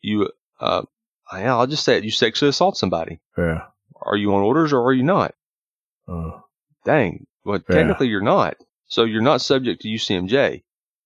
you 0.00 0.30
uh, 0.60 0.82
I'll 1.30 1.66
just 1.66 1.84
say 1.84 1.96
it. 1.96 2.04
You 2.04 2.10
sexually 2.10 2.50
assault 2.50 2.76
somebody. 2.76 3.20
Yeah. 3.36 3.66
Are 4.00 4.16
you 4.16 4.34
on 4.34 4.42
orders 4.42 4.72
or 4.72 4.82
are 4.84 4.92
you 4.92 5.02
not? 5.02 5.34
Uh, 6.06 6.40
Dang. 6.84 7.26
Well, 7.44 7.60
yeah. 7.68 7.74
technically 7.74 8.08
you're 8.08 8.20
not. 8.20 8.56
So 8.86 9.04
you're 9.04 9.20
not 9.20 9.42
subject 9.42 9.82
to 9.82 9.88
UCMJ, 9.88 10.62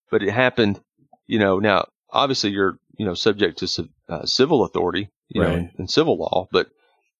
but 0.09 0.23
it 0.23 0.31
happened, 0.31 0.79
you 1.27 1.39
know, 1.39 1.59
now 1.59 1.87
obviously 2.09 2.51
you're, 2.51 2.77
you 2.97 3.05
know, 3.05 3.13
subject 3.13 3.59
to 3.59 3.89
uh, 4.09 4.25
civil 4.25 4.63
authority, 4.63 5.09
you 5.29 5.41
right. 5.41 5.61
know, 5.61 5.69
and 5.77 5.89
civil 5.89 6.17
law, 6.17 6.47
but, 6.51 6.67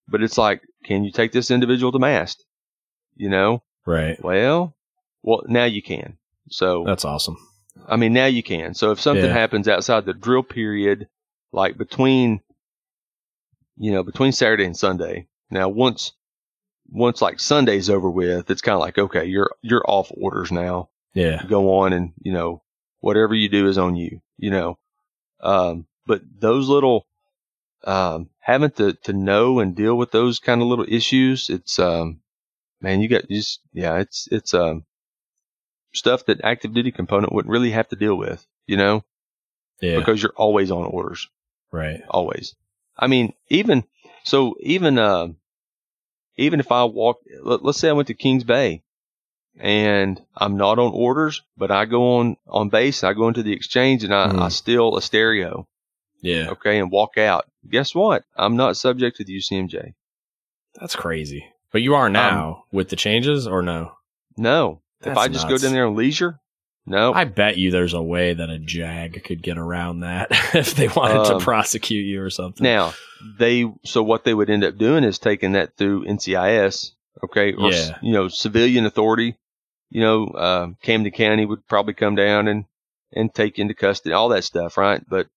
but 0.08 0.22
it's 0.22 0.38
like, 0.38 0.62
can 0.84 1.04
you 1.04 1.12
take 1.12 1.32
this 1.32 1.52
individual 1.52 1.92
to 1.92 2.00
mast? 2.00 2.46
You 3.16 3.30
know? 3.30 3.64
Right. 3.86 4.22
Well, 4.24 4.76
well, 5.22 5.44
now 5.48 5.66
you 5.66 5.82
can. 5.82 6.18
So 6.50 6.84
that's 6.86 7.06
awesome. 7.06 7.38
I 7.88 7.96
mean, 7.96 8.14
now 8.14 8.26
you 8.28 8.44
can. 8.44 8.74
So 8.74 8.92
if 8.92 9.02
something 9.02 9.26
yeah. 9.26 9.34
happens 9.34 9.68
outside 9.68 10.06
the 10.06 10.14
drill 10.14 10.44
period, 10.44 11.08
like 11.52 11.78
between 11.78 12.42
you 13.78 13.92
know, 13.92 14.04
between 14.04 14.32
Saturday 14.32 14.66
and 14.66 14.78
Sunday. 14.78 15.28
Now, 15.50 15.70
once, 15.70 16.14
once 16.90 17.22
like 17.22 17.40
Sunday's 17.40 17.90
over 17.90 18.10
with, 18.10 18.50
it's 18.50 18.62
kind 18.62 18.76
of 18.76 18.82
like, 18.82 18.98
okay, 18.98 19.26
you're, 19.26 19.52
you're 19.62 19.84
off 19.88 20.12
orders 20.20 20.52
now. 20.52 20.90
Yeah. 21.14 21.44
Go 21.48 21.80
on 21.80 21.94
and, 21.94 22.14
you 22.22 22.34
know, 22.34 22.63
whatever 23.04 23.36
you 23.36 23.50
do 23.50 23.68
is 23.68 23.78
on 23.78 23.98
you, 23.98 24.22
you 24.38 24.50
know. 24.50 24.78
Um, 25.42 25.86
but 26.08 26.22
those 26.40 26.70
little, 26.70 27.06
um, 27.84 28.30
having 28.40 28.72
to, 28.72 28.94
to 29.04 29.12
know 29.12 29.60
and 29.60 29.76
deal 29.76 29.96
with 29.96 30.12
those 30.12 30.40
kind 30.40 30.62
of 30.62 30.70
little 30.70 30.86
issues, 30.88 31.50
it's, 31.50 31.80
um, 31.80 32.22
man, 32.80 33.02
you 33.02 33.10
got 33.10 33.28
just, 33.28 33.60
yeah, 33.74 33.98
it's, 33.98 34.30
it's, 34.32 34.54
um, 34.54 34.86
stuff 35.94 36.26
that 36.28 36.46
active 36.46 36.74
duty 36.74 36.92
component 36.92 37.34
wouldn't 37.34 37.52
really 37.52 37.72
have 37.72 37.90
to 37.90 37.98
deal 37.98 38.16
with, 38.16 38.48
you 38.68 38.78
know? 38.78 39.04
Yeah. 39.82 39.98
Because 40.00 40.24
you're 40.24 40.34
always 40.38 40.72
on 40.72 40.86
orders. 40.86 41.28
Right. 41.74 42.02
Always. 42.10 42.56
I 42.98 43.08
mean, 43.08 43.34
even 43.50 43.84
so, 44.24 44.56
even 44.62 44.98
uh, 44.98 45.28
even 46.38 46.60
if 46.60 46.72
I 46.72 46.86
walk, 46.86 47.18
let, 47.42 47.66
us 47.66 47.78
say 47.78 47.90
I 47.90 47.94
went 47.94 48.08
to 48.08 48.14
Kings 48.14 48.44
Bay 48.44 48.83
and 49.60 50.22
I'm 50.36 50.58
not 50.58 50.80
on 50.80 50.92
orders, 50.94 51.42
but 51.58 51.72
I 51.72 51.86
go 51.86 52.18
on, 52.18 52.38
on 52.48 52.70
base, 52.70 53.04
I 53.04 53.14
go 53.14 53.28
into 53.28 53.44
the 53.44 53.54
exchange 53.54 54.04
and 54.04 54.14
I, 54.14 54.28
mm. 54.28 54.42
I 54.42 54.50
steal 54.50 54.98
a 54.98 55.02
stereo. 55.02 55.68
Yeah. 56.22 56.50
Okay. 56.52 56.80
And 56.80 56.90
walk 56.90 57.18
out. 57.18 57.46
Guess 57.70 57.94
what? 57.94 58.24
I'm 58.36 58.56
not 58.56 58.78
subject 58.78 59.18
to 59.18 59.26
the 59.26 59.38
UCMJ. 59.38 59.94
That's 60.80 60.96
crazy. 60.96 61.46
But 61.72 61.82
you 61.82 61.96
are 61.96 62.10
now 62.10 62.48
um, 62.48 62.64
with 62.72 62.90
the 62.90 62.96
changes 62.96 63.48
or 63.48 63.62
no? 63.62 63.92
No. 64.38 64.82
That's 65.02 65.12
if 65.12 65.18
I 65.18 65.28
just 65.28 65.48
nuts. 65.48 65.62
go 65.62 65.68
down 65.68 65.74
there 65.74 65.86
on 65.86 65.96
leisure, 65.96 66.40
no. 66.86 67.14
I 67.14 67.24
bet 67.24 67.58
you 67.58 67.72
there's 67.72 67.94
a 67.94 68.02
way 68.02 68.34
that 68.34 68.50
a 68.50 68.60
JAG 68.60 69.24
could 69.24 69.42
get 69.42 69.58
around 69.58 70.02
that 70.02 70.28
if 70.54 70.76
they 70.76 70.88
wanted 70.90 71.18
um, 71.18 71.40
to 71.40 71.44
prosecute 71.44 72.06
you 72.06 72.22
or 72.22 72.30
something. 72.30 72.64
Now, 72.64 72.94
they 73.40 73.72
so 73.86 74.04
what 74.04 74.24
they 74.24 74.34
would 74.34 74.50
end 74.50 74.64
up 74.64 74.78
doing 74.78 75.04
is 75.04 75.18
taking 75.18 75.54
that 75.54 75.78
through 75.78 76.06
NCIS, 76.06 76.92
okay, 77.24 77.54
or 77.54 77.72
yeah. 77.72 77.98
you 78.02 78.12
know, 78.12 78.28
civilian 78.28 78.86
authority. 78.86 79.38
You 79.94 80.02
know, 80.02 80.26
uh, 80.26 80.68
Camden 80.82 81.12
County 81.12 81.46
would 81.46 81.68
probably 81.68 81.94
come 81.94 82.16
down 82.16 82.48
and 82.48 82.66
and 83.12 83.32
take 83.32 83.60
into 83.60 83.76
custody 83.76 84.12
all 84.12 84.30
that 84.30 84.44
stuff, 84.44 84.76
right? 84.76 85.08
But 85.08 85.28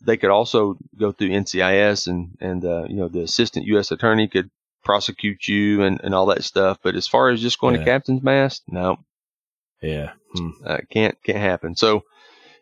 they 0.00 0.16
could 0.16 0.30
also 0.30 0.76
go 0.98 1.12
through 1.12 1.28
NCIS 1.28 2.08
and 2.08 2.36
and 2.40 2.64
uh, 2.64 2.86
you 2.88 2.96
know 2.96 3.06
the 3.06 3.22
assistant 3.22 3.66
U.S. 3.66 3.92
attorney 3.92 4.26
could 4.26 4.50
prosecute 4.82 5.46
you 5.46 5.84
and, 5.84 6.00
and 6.02 6.12
all 6.12 6.26
that 6.26 6.42
stuff. 6.42 6.78
But 6.82 6.96
as 6.96 7.06
far 7.06 7.28
as 7.28 7.40
just 7.40 7.60
going 7.60 7.76
yeah. 7.76 7.84
to 7.84 7.84
captain's 7.84 8.22
mast, 8.24 8.64
no. 8.66 8.98
Yeah, 9.80 10.14
hmm. 10.34 10.50
uh, 10.66 10.78
can't 10.90 11.16
can't 11.22 11.38
happen. 11.38 11.76
So 11.76 12.02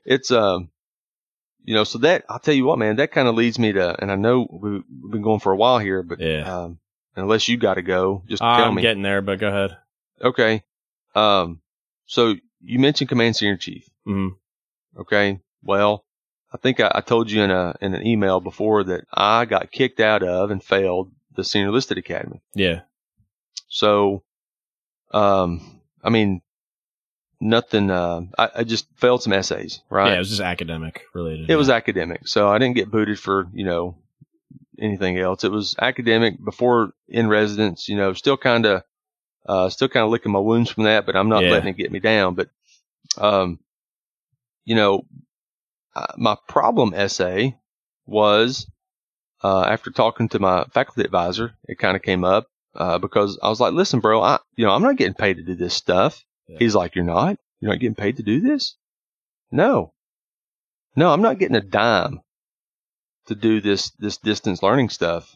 it's 0.04 0.30
um, 0.30 0.68
you 1.64 1.72
know, 1.72 1.84
so 1.84 2.00
that 2.00 2.26
I'll 2.28 2.40
tell 2.40 2.52
you 2.52 2.66
what, 2.66 2.78
man, 2.78 2.96
that 2.96 3.10
kind 3.10 3.26
of 3.26 3.36
leads 3.36 3.58
me 3.58 3.72
to, 3.72 3.98
and 3.98 4.12
I 4.12 4.16
know 4.16 4.46
we've 4.50 4.84
been 5.10 5.22
going 5.22 5.40
for 5.40 5.52
a 5.52 5.56
while 5.56 5.78
here, 5.78 6.02
but 6.02 6.20
yeah. 6.20 6.42
Um, 6.42 6.78
unless 7.16 7.48
you 7.48 7.56
got 7.56 7.74
to 7.74 7.82
go, 7.82 8.22
just 8.28 8.42
I'm 8.42 8.60
tell 8.60 8.72
me. 8.72 8.82
getting 8.82 9.02
there, 9.02 9.22
but 9.22 9.38
go 9.38 9.48
ahead. 9.48 9.78
Okay. 10.22 10.62
Um, 11.18 11.60
so 12.06 12.34
you 12.60 12.78
mentioned 12.78 13.08
command 13.08 13.36
senior 13.36 13.56
chief. 13.56 13.88
Mm-hmm. 14.06 15.00
Okay. 15.00 15.40
Well, 15.62 16.04
I 16.52 16.56
think 16.56 16.80
I, 16.80 16.90
I, 16.94 17.00
told 17.00 17.30
you 17.30 17.42
in 17.42 17.50
a 17.50 17.74
in 17.80 17.94
an 17.94 18.06
email 18.06 18.40
before 18.40 18.84
that 18.84 19.04
I 19.12 19.44
got 19.44 19.70
kicked 19.70 20.00
out 20.00 20.22
of 20.22 20.50
and 20.50 20.62
failed 20.62 21.12
the 21.34 21.44
senior 21.44 21.68
enlisted 21.68 21.98
academy. 21.98 22.40
Yeah. 22.54 22.80
So, 23.68 24.22
um, 25.12 25.80
I 26.02 26.10
mean, 26.10 26.40
nothing. 27.40 27.90
Uh, 27.90 28.22
I, 28.36 28.50
I, 28.56 28.64
just 28.64 28.86
failed 28.96 29.22
some 29.22 29.32
essays. 29.32 29.80
Right. 29.90 30.10
Yeah, 30.10 30.16
it 30.16 30.20
was 30.20 30.30
just 30.30 30.40
academic 30.40 31.04
related. 31.14 31.50
It 31.50 31.56
was 31.56 31.70
academic, 31.70 32.26
so 32.26 32.48
I 32.48 32.58
didn't 32.58 32.76
get 32.76 32.90
booted 32.90 33.18
for 33.18 33.48
you 33.52 33.64
know 33.64 33.96
anything 34.78 35.18
else. 35.18 35.44
It 35.44 35.52
was 35.52 35.76
academic 35.80 36.42
before 36.42 36.92
in 37.08 37.28
residence. 37.28 37.88
You 37.88 37.96
know, 37.96 38.12
still 38.14 38.36
kind 38.36 38.64
of, 38.66 38.82
uh, 39.48 39.68
still 39.68 39.88
kind 39.88 40.04
of 40.04 40.10
licking 40.10 40.32
my 40.32 40.38
wounds 40.38 40.70
from 40.70 40.84
that, 40.84 41.06
but 41.06 41.16
I'm 41.16 41.28
not 41.28 41.42
yeah. 41.42 41.50
letting 41.50 41.70
it 41.70 41.76
get 41.76 41.90
me 41.90 41.98
down. 41.98 42.34
But, 42.34 42.50
um, 43.16 43.58
you 44.64 44.76
know, 44.76 45.04
my 46.16 46.36
problem 46.48 46.94
essay 46.94 47.56
was 48.06 48.70
uh, 49.42 49.62
after 49.62 49.90
talking 49.90 50.28
to 50.30 50.38
my 50.38 50.64
faculty 50.72 51.02
advisor, 51.02 51.54
it 51.64 51.78
kind 51.78 51.96
of 51.96 52.02
came 52.02 52.24
up 52.24 52.46
uh, 52.74 52.98
because 52.98 53.38
I 53.42 53.48
was 53.48 53.60
like, 53.60 53.72
"Listen, 53.72 54.00
bro, 54.00 54.22
I 54.22 54.38
you 54.56 54.64
know 54.64 54.72
I'm 54.72 54.82
not 54.82 54.96
getting 54.96 55.14
paid 55.14 55.36
to 55.36 55.42
do 55.42 55.54
this 55.54 55.74
stuff." 55.74 56.24
Yeah. 56.48 56.56
He's 56.58 56.74
like, 56.74 56.94
"You're 56.94 57.04
not? 57.04 57.38
You're 57.60 57.70
not 57.70 57.80
getting 57.80 57.94
paid 57.94 58.16
to 58.16 58.22
do 58.22 58.40
this?" 58.40 58.76
No, 59.50 59.92
no, 60.96 61.12
I'm 61.12 61.22
not 61.22 61.38
getting 61.38 61.56
a 61.56 61.60
dime 61.60 62.20
to 63.26 63.34
do 63.34 63.60
this 63.60 63.90
this 63.98 64.18
distance 64.18 64.62
learning 64.62 64.88
stuff. 64.88 65.34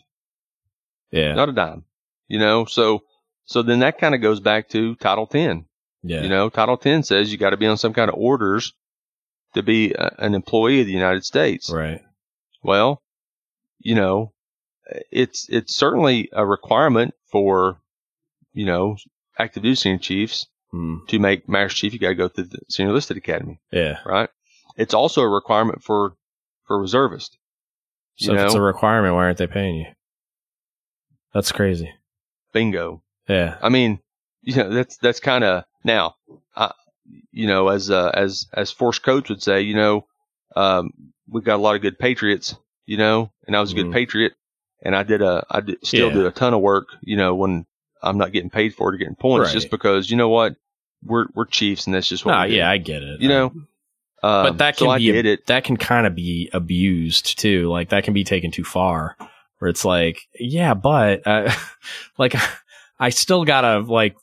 Yeah, 1.11 1.35
not 1.35 1.49
a 1.49 1.53
dime. 1.53 1.85
You 2.29 2.39
know, 2.39 2.65
so 2.65 3.03
so 3.45 3.63
then 3.63 3.81
that 3.81 3.99
kind 3.99 4.15
of 4.15 4.21
goes 4.21 4.41
back 4.41 4.69
to 4.71 4.95
Title 4.97 5.27
Ten. 5.27 5.67
Yeah, 6.03 6.23
you 6.23 6.29
know, 6.29 6.49
Title 6.49 6.77
Ten 6.77 7.03
says 7.03 7.31
you 7.31 7.39
got 7.39 7.51
to 7.51 7.57
be 7.57 7.67
on 7.67 7.77
some 7.77 7.93
kind 7.93 8.11
of 8.11 8.17
orders 8.17 8.73
to 9.55 9.63
be 9.63 9.93
a, 9.93 10.15
an 10.19 10.35
employee 10.35 10.81
of 10.81 10.87
the 10.87 10.93
United 10.93 11.25
States. 11.25 11.71
Right. 11.71 12.01
Well, 12.63 13.03
you 13.79 13.95
know, 13.95 14.33
it's 15.11 15.49
it's 15.49 15.75
certainly 15.75 16.29
a 16.33 16.45
requirement 16.45 17.15
for, 17.31 17.81
you 18.53 18.67
know, 18.67 18.97
active 19.39 19.63
duty 19.63 19.75
senior 19.75 19.99
chiefs 19.99 20.47
hmm. 20.71 20.99
to 21.09 21.19
make 21.19 21.49
master 21.49 21.77
chief. 21.77 21.93
You 21.93 21.99
got 21.99 22.09
to 22.09 22.15
go 22.15 22.29
through 22.29 22.45
the 22.45 22.59
senior 22.69 22.91
enlisted 22.91 23.17
academy. 23.17 23.61
Yeah. 23.71 23.99
Right. 24.05 24.29
It's 24.77 24.95
also 24.95 25.23
a 25.23 25.29
requirement 25.29 25.83
for 25.83 26.15
for 26.67 26.81
reservist. 26.81 27.39
So 28.17 28.33
if 28.33 28.39
know? 28.39 28.47
it's 28.47 28.55
a 28.55 28.61
requirement, 28.61 29.15
why 29.15 29.25
aren't 29.25 29.39
they 29.39 29.47
paying 29.47 29.77
you? 29.77 29.87
That's 31.35 31.53
crazy. 31.53 31.93
Bingo. 32.53 33.02
Yeah. 33.29 33.57
I 33.63 33.69
mean, 33.69 34.01
you 34.43 34.57
know, 34.57 34.71
that's 34.71 34.97
that's 34.99 35.21
kind 35.21 35.45
of 35.45 35.65
now. 35.85 36.17
I, 36.57 36.73
you 37.31 37.47
know, 37.47 37.69
as 37.69 37.91
uh, 37.91 38.11
as 38.13 38.47
as 38.53 38.71
Force 38.71 38.99
Coach 38.99 39.29
would 39.29 39.43
say, 39.43 39.63
you 39.63 39.75
know, 39.75 40.07
um, 40.57 40.91
we've 41.29 41.45
got 41.45 41.57
a 41.57 41.63
lot 41.63 41.77
of 41.77 41.83
good 41.83 41.99
patriots, 41.99 42.55
you 42.87 42.97
know, 42.97 43.31
and 43.47 43.57
I 43.57 43.61
was 43.61 43.73
a 43.73 43.77
good 43.77 43.87
mm. 43.87 43.93
patriot, 43.93 44.33
and 44.83 44.95
I 44.95 45.03
did 45.03 45.23
a 45.23 45.45
I 45.51 45.61
did, 45.61 45.85
still 45.85 46.09
yeah. 46.09 46.15
do 46.15 46.27
a 46.27 46.31
ton 46.31 46.55
of 46.55 46.61
work, 46.61 46.89
you 47.01 47.17
know, 47.17 47.35
when 47.35 47.67
I'm 48.03 48.19
not 48.19 48.33
getting 48.33 48.51
paid 48.51 48.75
for 48.75 48.89
it 48.89 48.95
or 48.95 48.99
getting 48.99 49.15
points, 49.15 49.49
right. 49.49 49.53
just 49.55 49.71
because 49.71 50.11
you 50.11 50.17
know 50.17 50.29
what, 50.29 50.57
we're 51.05 51.27
we're 51.35 51.47
Chiefs, 51.47 51.87
and 51.87 51.95
that's 51.95 52.09
just 52.09 52.25
what. 52.25 52.33
Nah, 52.33 52.45
yeah, 52.45 52.71
I 52.71 52.79
get 52.79 53.03
it. 53.03 53.21
You 53.21 53.29
know. 53.29 53.53
Um, 54.25 54.45
but 54.45 54.59
that 54.59 54.77
can 54.77 54.89
so 54.89 54.97
be 54.97 55.11
it. 55.11 55.47
that 55.47 55.65
can 55.65 55.77
kind 55.77 56.07
of 56.07 56.15
be 56.15 56.49
abused 56.53 57.39
too. 57.39 57.69
Like 57.69 57.89
that 57.89 58.05
can 58.05 58.15
be 58.15 58.25
taken 58.25 58.51
too 58.53 58.65
far, 58.65 59.17
where 59.59 59.69
it's 59.69 59.85
like, 59.85 60.21
yeah, 60.39 60.75
but 60.75 61.27
uh, 61.27 61.53
like 62.19 62.35
I 63.03 63.11
still 63.11 63.45
gotta 63.45 63.81
like 63.81 64.17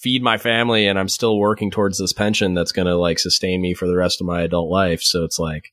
feed 0.00 0.22
my 0.22 0.38
family 0.38 0.86
and 0.86 0.98
I'm 0.98 1.08
still 1.08 1.38
working 1.38 1.70
towards 1.70 1.98
this 1.98 2.12
pension 2.12 2.54
that's 2.54 2.72
going 2.72 2.86
to 2.86 2.96
like 2.96 3.18
sustain 3.18 3.60
me 3.60 3.74
for 3.74 3.86
the 3.86 3.96
rest 3.96 4.20
of 4.20 4.26
my 4.26 4.40
adult 4.40 4.70
life. 4.70 5.02
So 5.02 5.24
it's 5.24 5.38
like, 5.38 5.72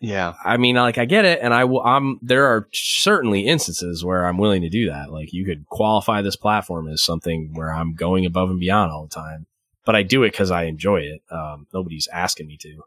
yeah, 0.00 0.34
I 0.44 0.56
mean, 0.56 0.74
like 0.74 0.98
I 0.98 1.04
get 1.04 1.24
it. 1.24 1.38
And 1.40 1.54
I 1.54 1.64
will, 1.64 1.82
I'm, 1.82 2.18
there 2.20 2.46
are 2.46 2.68
certainly 2.72 3.46
instances 3.46 4.04
where 4.04 4.26
I'm 4.26 4.38
willing 4.38 4.62
to 4.62 4.68
do 4.68 4.90
that. 4.90 5.12
Like 5.12 5.32
you 5.32 5.44
could 5.44 5.66
qualify 5.66 6.20
this 6.20 6.34
platform 6.34 6.88
as 6.88 7.02
something 7.02 7.52
where 7.54 7.72
I'm 7.72 7.94
going 7.94 8.26
above 8.26 8.50
and 8.50 8.58
beyond 8.58 8.90
all 8.90 9.04
the 9.04 9.14
time, 9.14 9.46
but 9.86 9.94
I 9.94 10.02
do 10.02 10.24
it 10.24 10.32
because 10.32 10.50
I 10.50 10.64
enjoy 10.64 11.02
it. 11.02 11.22
Um, 11.30 11.68
nobody's 11.72 12.08
asking 12.12 12.48
me 12.48 12.56
to, 12.62 12.82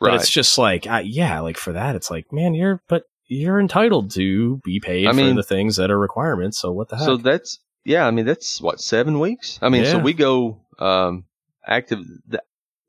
but 0.00 0.06
right. 0.06 0.14
it's 0.14 0.30
just 0.30 0.56
like, 0.56 0.86
I, 0.86 1.00
yeah, 1.00 1.40
like 1.40 1.58
for 1.58 1.74
that, 1.74 1.96
it's 1.96 2.10
like, 2.10 2.32
man, 2.32 2.54
you're, 2.54 2.80
but 2.88 3.04
you're 3.26 3.60
entitled 3.60 4.10
to 4.12 4.56
be 4.64 4.80
paid 4.80 5.06
I 5.06 5.12
for 5.12 5.34
the 5.34 5.42
things 5.42 5.76
that 5.76 5.90
are 5.90 5.98
requirements. 5.98 6.58
So 6.58 6.72
what 6.72 6.88
the 6.88 6.96
heck? 6.96 7.04
So 7.04 7.16
that's, 7.18 7.58
yeah, 7.84 8.06
I 8.06 8.10
mean 8.10 8.24
that's 8.24 8.60
what 8.60 8.80
seven 8.80 9.20
weeks. 9.20 9.58
I 9.62 9.68
mean, 9.68 9.84
yeah. 9.84 9.92
so 9.92 9.98
we 9.98 10.12
go 10.14 10.60
um, 10.78 11.24
active. 11.66 12.00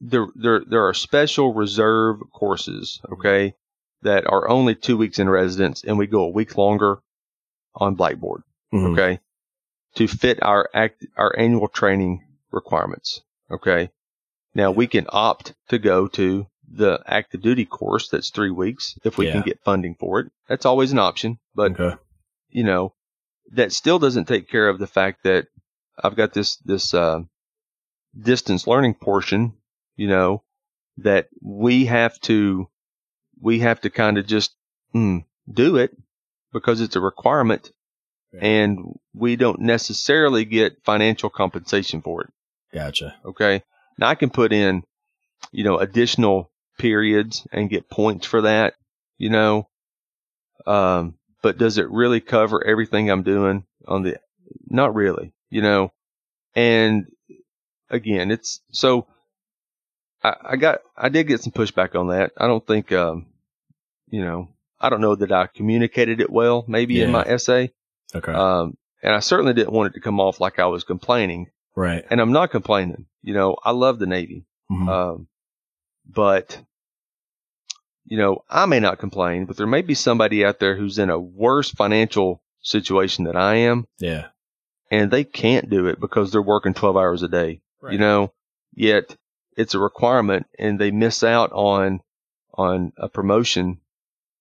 There, 0.02 0.28
there, 0.36 0.62
there 0.68 0.88
are 0.88 0.94
special 0.94 1.54
reserve 1.54 2.20
courses, 2.32 3.02
okay, 3.12 3.56
that 4.02 4.28
are 4.28 4.50
only 4.50 4.76
two 4.76 4.98
weeks 4.98 5.20
in 5.20 5.30
residence, 5.30 5.84
and 5.84 5.98
we 5.98 6.08
go 6.08 6.24
a 6.24 6.30
week 6.30 6.58
longer 6.58 7.00
on 7.74 7.96
Blackboard, 7.96 8.44
mm-hmm. 8.74 8.94
okay, 8.94 9.20
to 9.96 10.08
fit 10.08 10.42
our 10.44 10.70
act 10.74 11.06
our 11.18 11.38
annual 11.38 11.68
training 11.68 12.26
requirements, 12.52 13.22
okay. 13.52 13.90
Now 14.54 14.72
we 14.72 14.88
can 14.88 15.06
opt 15.10 15.54
to 15.70 15.78
go 15.78 16.08
to 16.10 16.48
the 16.68 17.02
active 17.06 17.42
duty 17.42 17.66
course 17.66 18.10
that's 18.10 18.30
three 18.30 18.52
weeks 18.52 18.98
if 19.04 19.18
we 19.18 19.28
yeah. 19.28 19.34
can 19.34 19.42
get 19.42 19.64
funding 19.64 19.96
for 19.96 20.22
it. 20.22 20.32
That's 20.48 20.66
always 20.66 20.92
an 20.92 21.00
option, 21.00 21.40
but 21.54 21.80
okay. 21.80 21.96
you 22.50 22.64
know, 22.64 22.94
that 23.52 23.72
still 23.72 24.00
doesn't 24.00 24.28
take 24.28 24.50
care 24.50 24.68
of 24.68 24.80
the 24.80 24.88
fact 24.88 25.24
that 25.24 25.48
I've 26.02 26.16
got 26.16 26.34
this 26.34 26.58
this 26.58 26.94
uh, 26.94 27.22
distance 28.20 28.68
learning 28.68 28.96
portion, 28.96 29.54
you 29.96 30.08
know, 30.08 30.44
that 30.98 31.28
we 31.42 31.86
have 31.86 32.20
to 32.22 32.68
we 33.40 33.60
have 33.60 33.82
to 33.82 33.90
kind 33.90 34.18
of 34.18 34.28
just 34.28 34.56
mm, 34.94 35.24
do 35.52 35.78
it 35.78 35.96
because 36.54 36.82
it's 36.82 36.96
a 36.96 37.02
requirement, 37.02 37.72
and 38.42 38.80
we 39.14 39.36
don't 39.36 39.60
necessarily 39.60 40.46
get 40.46 40.84
financial 40.84 41.30
compensation 41.30 42.02
for 42.02 42.24
it. 42.24 42.30
Gotcha. 42.74 43.16
Okay. 43.26 43.64
Now 43.98 44.08
I 44.08 44.16
can 44.16 44.30
put 44.30 44.52
in, 44.52 44.84
you 45.52 45.64
know, 45.64 45.78
additional 45.78 46.52
periods 46.78 47.48
and 47.52 47.70
get 47.70 47.90
points 47.90 48.26
for 48.26 48.42
that, 48.42 48.76
you 49.18 49.30
know. 49.30 49.70
Um, 50.66 51.16
but 51.46 51.60
does 51.60 51.78
it 51.78 51.88
really 51.92 52.22
cover 52.22 52.66
everything 52.66 53.12
I'm 53.12 53.22
doing 53.22 53.66
on 53.88 54.02
the, 54.02 54.20
not 54.68 54.96
really, 54.96 55.32
you 55.52 55.62
know, 55.62 55.94
and 56.56 57.06
again, 57.88 58.32
it's 58.32 58.62
so 58.72 59.06
I, 60.24 60.34
I 60.42 60.56
got, 60.56 60.80
I 60.98 61.10
did 61.10 61.28
get 61.28 61.42
some 61.42 61.54
pushback 61.54 61.94
on 61.94 62.08
that. 62.08 62.32
I 62.36 62.48
don't 62.48 62.66
think, 62.66 62.92
um, 62.92 63.28
you 64.10 64.26
know, 64.26 64.50
I 64.80 64.90
don't 64.90 65.02
know 65.02 65.14
that 65.14 65.32
I 65.32 65.46
communicated 65.46 66.20
it 66.20 66.32
well, 66.32 66.66
maybe 66.68 66.96
yeah. 66.96 67.04
in 67.04 67.12
my 67.12 67.22
essay. 67.22 67.72
Okay. 68.16 68.32
Um, 68.32 68.76
and 69.04 69.14
I 69.14 69.20
certainly 69.20 69.54
didn't 69.54 69.72
want 69.74 69.92
it 69.92 69.94
to 69.94 70.02
come 70.02 70.20
off 70.20 70.40
like 70.40 70.58
I 70.58 70.66
was 70.66 70.84
complaining. 70.84 71.52
Right. 71.76 72.04
And 72.10 72.20
I'm 72.20 72.32
not 72.32 72.50
complaining. 72.50 73.06
You 73.22 73.36
know, 73.36 73.56
I 73.64 73.70
love 73.70 74.00
the 74.00 74.08
Navy. 74.08 74.48
Mm-hmm. 74.72 74.90
Um, 74.90 75.28
but 76.08 76.60
you 78.06 78.18
know, 78.18 78.44
I 78.50 78.66
may 78.66 78.80
not 78.80 79.00
complain, 79.00 79.46
but 79.46 79.58
there 79.58 79.68
may 79.68 79.82
be 79.82 79.96
somebody 79.96 80.46
out 80.46 80.60
there 80.60 80.76
who's 80.76 81.00
in 81.00 81.10
a 81.10 81.20
worse 81.20 81.72
financial 81.72 82.42
situation 82.62 83.26
than 83.26 83.36
I 83.36 83.56
am. 83.56 83.86
Yeah. 84.00 84.28
and 84.92 85.10
they 85.10 85.24
can't 85.24 85.70
do 85.70 85.88
it 85.88 86.00
because 86.00 86.32
they're 86.32 86.42
working 86.42 86.74
12 86.74 86.96
hours 86.96 87.24
a 87.24 87.28
day. 87.28 87.62
Right. 87.82 87.94
You 87.94 88.00
know, 88.00 88.34
yet 88.74 89.16
it's 89.58 89.74
a 89.74 89.80
requirement 89.80 90.48
and 90.60 90.80
they 90.80 90.92
miss 90.92 91.24
out 91.24 91.52
on 91.54 92.02
on 92.54 92.94
a 92.98 93.10
promotion 93.10 93.80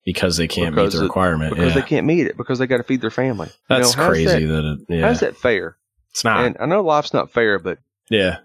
because 0.05 0.37
they 0.37 0.49
can't 0.49 0.75
because 0.75 0.95
meet 0.95 0.99
the 0.99 1.05
requirement. 1.05 1.51
Because 1.51 1.75
yeah. 1.75 1.81
they 1.81 1.87
can't 1.87 2.07
meet 2.07 2.27
it 2.27 2.37
because 2.37 2.59
they 2.59 2.67
got 2.67 2.77
to 2.77 2.83
feed 2.83 3.01
their 3.01 3.11
family. 3.11 3.49
That's 3.69 3.95
you 3.95 4.01
know, 4.01 4.09
crazy. 4.09 4.45
That, 4.45 4.63
that 4.63 4.79
it, 4.89 4.97
yeah. 4.97 5.07
how's 5.07 5.21
that 5.21 5.37
fair? 5.37 5.77
It's 6.11 6.25
not. 6.25 6.45
And 6.45 6.57
I 6.61 6.67
know 6.67 6.83
life's 6.83 7.15
not 7.15 7.33
fair, 7.33 7.59
but 7.59 7.79
yeah, 8.11 8.39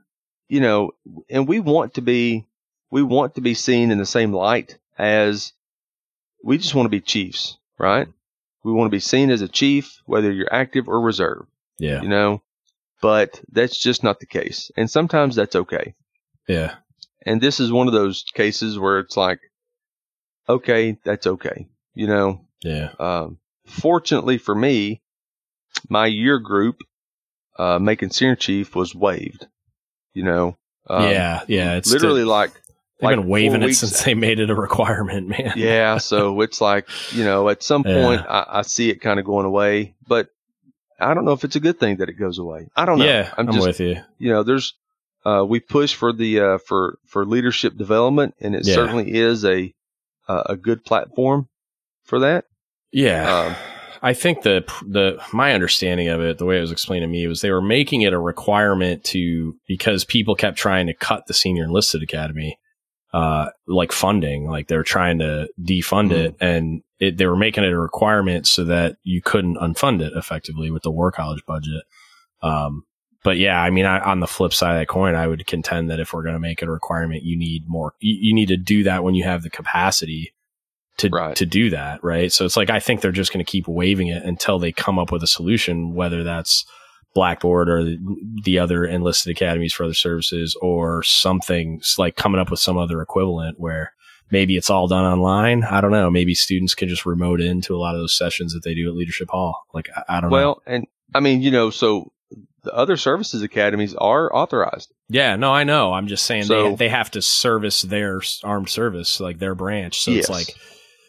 you 0.48 0.62
know, 0.62 0.92
and 1.30 1.48
we 1.48 1.60
want 1.60 1.96
to 1.96 2.02
be 2.02 2.46
we 2.90 3.04
want 3.04 3.36
to 3.36 3.42
be 3.42 3.54
seen 3.54 3.92
in 3.92 3.98
the 3.98 4.06
same 4.06 4.34
light 4.34 4.78
as 5.00 5.53
we 6.44 6.58
just 6.58 6.76
want 6.76 6.86
to 6.86 6.90
be 6.90 7.02
chiefs, 7.02 7.58
right? 7.80 8.08
We 8.64 8.74
want 8.74 8.88
to 8.88 8.95
be 8.95 9.00
seen 9.00 9.32
as 9.32 9.42
a 9.42 9.48
chief, 9.48 10.02
whether 10.06 10.32
you're 10.32 10.53
active 10.53 10.88
or 10.88 11.00
reserve. 11.00 11.45
Yeah. 11.80 12.02
You 12.02 12.10
know, 12.10 12.44
but 13.02 13.42
that's 13.52 13.82
just 13.82 14.03
not 14.03 14.19
the 14.19 14.26
case. 14.26 14.69
And 14.76 14.92
sometimes 14.92 15.36
that's 15.36 15.56
okay. 15.56 15.95
Yeah. 16.48 16.76
And 17.26 17.40
this 17.40 17.60
is 17.60 17.72
one 17.72 17.88
of 17.88 17.94
those 17.94 18.26
cases 18.34 18.78
where 18.78 19.00
it's 19.00 19.16
like, 19.16 19.40
okay, 20.48 20.98
that's 21.06 21.26
okay. 21.26 21.69
You 21.94 22.08
know? 22.08 22.45
Yeah. 22.61 22.92
Um, 23.00 23.40
fortunately 23.66 24.38
for 24.38 24.53
me, 24.53 25.02
my 25.88 26.08
year 26.08 26.40
group, 26.40 26.82
uh, 27.58 27.80
making 27.80 28.10
senior 28.10 28.36
chief 28.36 28.76
was 28.76 28.94
waived. 28.94 29.48
You 30.14 30.24
know? 30.24 30.58
Um, 30.90 31.03
yeah. 31.03 31.44
Yeah. 31.48 31.76
It's 31.76 31.92
literally 31.92 32.26
like, 32.26 32.52
They've 33.00 33.06
like 33.06 33.16
been 33.16 33.28
waving 33.30 33.64
it 33.64 33.74
since 33.76 34.03
they 34.03 34.14
made 34.14 34.40
it 34.40 34.50
a 34.50 34.56
requirement, 34.56 35.30
man. 35.30 35.53
yeah, 35.56 36.00
so 36.00 36.42
it's 36.42 36.60
like 36.60 36.90
you 37.14 37.24
know, 37.24 37.48
at 37.48 37.64
some 37.64 37.84
point 37.84 38.22
yeah. 38.22 38.28
I, 38.30 38.60
I, 38.60 38.61
see 38.64 38.90
it 38.90 39.00
kind 39.00 39.19
of 39.19 39.26
going 39.26 39.45
away, 39.45 39.95
but 40.06 40.28
I 41.00 41.14
don't 41.14 41.24
know 41.24 41.32
if 41.32 41.45
it's 41.45 41.56
a 41.56 41.61
good 41.61 41.80
thing 41.80 41.98
that 41.98 42.10
it 42.10 42.14
goes 42.14 42.40
away. 42.40 42.68
I 42.76 42.84
don't 42.84 43.00
know. 43.00 43.06
Yeah, 43.06 43.34
I'm, 43.38 43.48
I'm 43.48 43.53
just, 43.53 43.66
with 43.66 43.80
you. 43.80 44.02
You 44.18 44.32
know, 44.32 44.44
there's 44.44 44.74
uh, 45.26 45.45
we 45.48 45.61
push 45.61 45.94
for 45.94 46.11
the 46.11 46.40
uh, 46.42 46.58
for 46.58 47.00
for 47.06 47.26
leadership 47.26 47.78
development, 47.78 48.36
and 48.42 48.53
it 48.53 48.66
yeah. 48.66 48.76
certainly 48.76 49.14
is 49.14 49.45
a 49.45 49.74
uh, 50.28 50.44
a 50.48 50.58
good 50.58 50.84
platform 50.84 51.48
for 52.03 52.19
that. 52.19 52.45
Yeah. 52.92 53.45
Um, 53.45 53.56
I 54.02 54.14
think 54.14 54.42
the 54.42 54.66
the 54.86 55.22
my 55.32 55.53
understanding 55.53 56.10
of 56.10 56.19
it, 56.22 56.38
the 56.38 56.45
way 56.45 56.58
it 56.58 56.61
was 56.61 56.72
explained 56.72 57.03
to 57.03 57.08
me, 57.08 57.28
was 57.28 57.40
they 57.40 57.52
were 57.52 57.61
making 57.61 58.02
it 58.02 58.11
a 58.11 58.19
requirement 58.19 59.06
to 59.06 59.56
because 59.68 60.03
people 60.03 60.36
kept 60.36 60.58
trying 60.58 60.88
to 60.88 60.94
cut 60.94 61.28
the 61.28 61.34
senior 61.34 61.64
enlisted 61.64 62.03
academy 62.03 62.58
uh, 63.14 63.50
like 63.68 63.92
funding, 63.92 64.48
like 64.50 64.68
they 64.68 64.78
were 64.78 64.84
trying 64.84 65.20
to 65.20 65.50
defund 65.60 66.12
mm-hmm. 66.12 66.14
it 66.14 66.36
and 66.40 66.84
it, 67.00 67.18
they 67.18 67.26
were 67.26 67.36
making 67.36 67.64
it 67.64 67.72
a 67.72 67.80
requirement 67.80 68.46
so 68.46 68.66
that 68.66 68.98
you 69.04 69.22
couldn't 69.22 69.58
unfund 69.58 70.02
it 70.02 70.14
effectively 70.16 70.70
with 70.70 70.84
the 70.84 70.92
war 70.92 71.12
college 71.12 71.44
budget. 71.48 71.84
Um, 72.42 72.84
but 73.24 73.38
yeah, 73.38 73.62
I 73.62 73.70
mean, 73.70 73.86
I, 73.86 74.00
on 74.00 74.20
the 74.20 74.28
flip 74.28 74.54
side 74.54 74.76
of 74.76 74.82
that 74.82 74.88
coin, 74.88 75.16
I 75.16 75.28
would 75.28 75.46
contend 75.46 75.90
that 75.90 76.00
if 76.00 76.14
we're 76.14 76.24
going 76.24 76.36
to 76.36 76.40
make 76.40 76.62
it 76.62 76.68
a 76.68 76.72
requirement, 76.72 77.24
you 77.24 77.38
need 77.38 77.64
more, 77.68 77.94
you, 78.00 78.16
you, 78.20 78.34
need 78.34 78.48
to 78.48 78.58
do 78.58 78.84
that 78.84 79.04
when 79.04 79.16
you 79.16 79.24
have 79.24 79.44
the 79.44 79.50
capacity 79.50 80.34
to, 80.98 81.10
right. 81.10 81.36
to 81.36 81.46
do 81.46 81.70
that. 81.72 82.02
Right. 82.04 82.32
So 82.32 82.46
it's 82.46 82.56
like, 82.56 82.70
I 82.70 82.80
think 82.80 83.02
they're 83.02 83.12
just 83.12 83.34
going 83.34 83.44
to 83.44 83.52
keep 83.52 83.68
waiving 83.68 84.08
it 84.08 84.24
until 84.24 84.60
they 84.60 84.72
come 84.72 84.98
up 85.00 85.12
with 85.12 85.24
a 85.24 85.28
solution, 85.28 85.94
whether 85.94 86.24
that's, 86.24 86.66
Blackboard 87.14 87.70
or 87.70 87.96
the 88.44 88.60
other 88.60 88.86
enlisted 88.86 89.32
academies 89.32 89.74
for 89.74 89.84
other 89.84 89.94
services 89.94 90.56
or 90.62 91.04
something 91.04 91.82
like 91.98 92.16
coming 92.16 92.40
up 92.40 92.52
with 92.52 92.60
some 92.60 92.78
other 92.78 93.02
equivalent 93.02 93.60
where 93.60 93.94
maybe 94.32 94.56
it's 94.56 94.70
all 94.70 94.88
done 94.88 95.06
online. 95.06 95.64
I 95.64 95.82
don't 95.82 95.92
know. 95.92 96.12
Maybe 96.12 96.36
students 96.36 96.76
can 96.76 96.88
just 96.88 97.06
remote 97.06 97.42
into 97.42 97.76
a 97.76 97.80
lot 97.80 97.96
of 97.96 98.02
those 98.02 98.16
sessions 98.16 98.54
that 98.54 98.64
they 98.64 98.76
do 98.76 98.88
at 98.88 98.96
Leadership 98.96 99.30
Hall. 99.30 99.66
Like, 99.74 99.90
I, 99.96 100.18
I 100.18 100.22
don't 100.22 100.30
well, 100.30 100.42
know. 100.42 100.48
Well, 100.48 100.62
and 100.66 100.88
I 101.16 101.20
mean, 101.20 101.42
you 101.42 101.52
know, 101.52 101.72
so 101.72 102.12
the 102.64 102.74
other 102.74 102.98
services 102.98 103.42
academies 103.42 103.96
are 103.96 104.34
authorized. 104.36 104.94
Yeah, 105.08 105.36
no, 105.36 105.52
I 105.52 105.64
know. 105.64 105.94
I'm 105.94 106.08
just 106.08 106.26
saying 106.26 106.44
so, 106.44 106.70
they, 106.70 106.76
they 106.76 106.90
have 106.90 107.10
to 107.12 107.22
service 107.22 107.82
their 107.82 108.22
armed 108.44 108.70
service, 108.70 109.20
like 109.20 109.40
their 109.40 109.56
branch. 109.56 110.02
So 110.02 110.12
yes. 110.12 110.26
it's 110.26 110.30
like, 110.30 110.56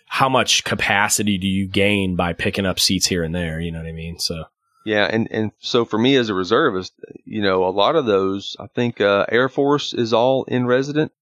how 0.07 0.29
much 0.29 0.65
capacity 0.65 1.39
do 1.39 1.47
you 1.47 1.69
gain 1.69 2.17
by 2.17 2.33
picking 2.33 2.67
up 2.67 2.81
seats 2.81 3.07
here 3.07 3.23
and 3.23 3.35
there? 3.35 3.61
You 3.61 3.70
know 3.70 3.79
what 3.79 3.89
I 3.89 3.93
mean? 3.93 4.19
So 4.19 4.45
yeah, 4.84 5.05
and 5.05 5.28
and 5.31 5.52
so 5.59 5.84
for 5.84 5.99
me 5.99 6.17
as 6.17 6.28
a 6.28 6.34
reservist, 6.34 6.92
you 7.25 7.42
know, 7.42 7.65
a 7.65 7.70
lot 7.70 7.97
of 7.97 8.07
those, 8.07 8.57
I 8.59 8.67
think 8.67 9.00
uh, 9.00 9.26
Air 9.28 9.49
Force 9.49 9.92
is 9.92 10.12
all 10.12 10.44
in 10.44 10.67
resident, 10.67 11.12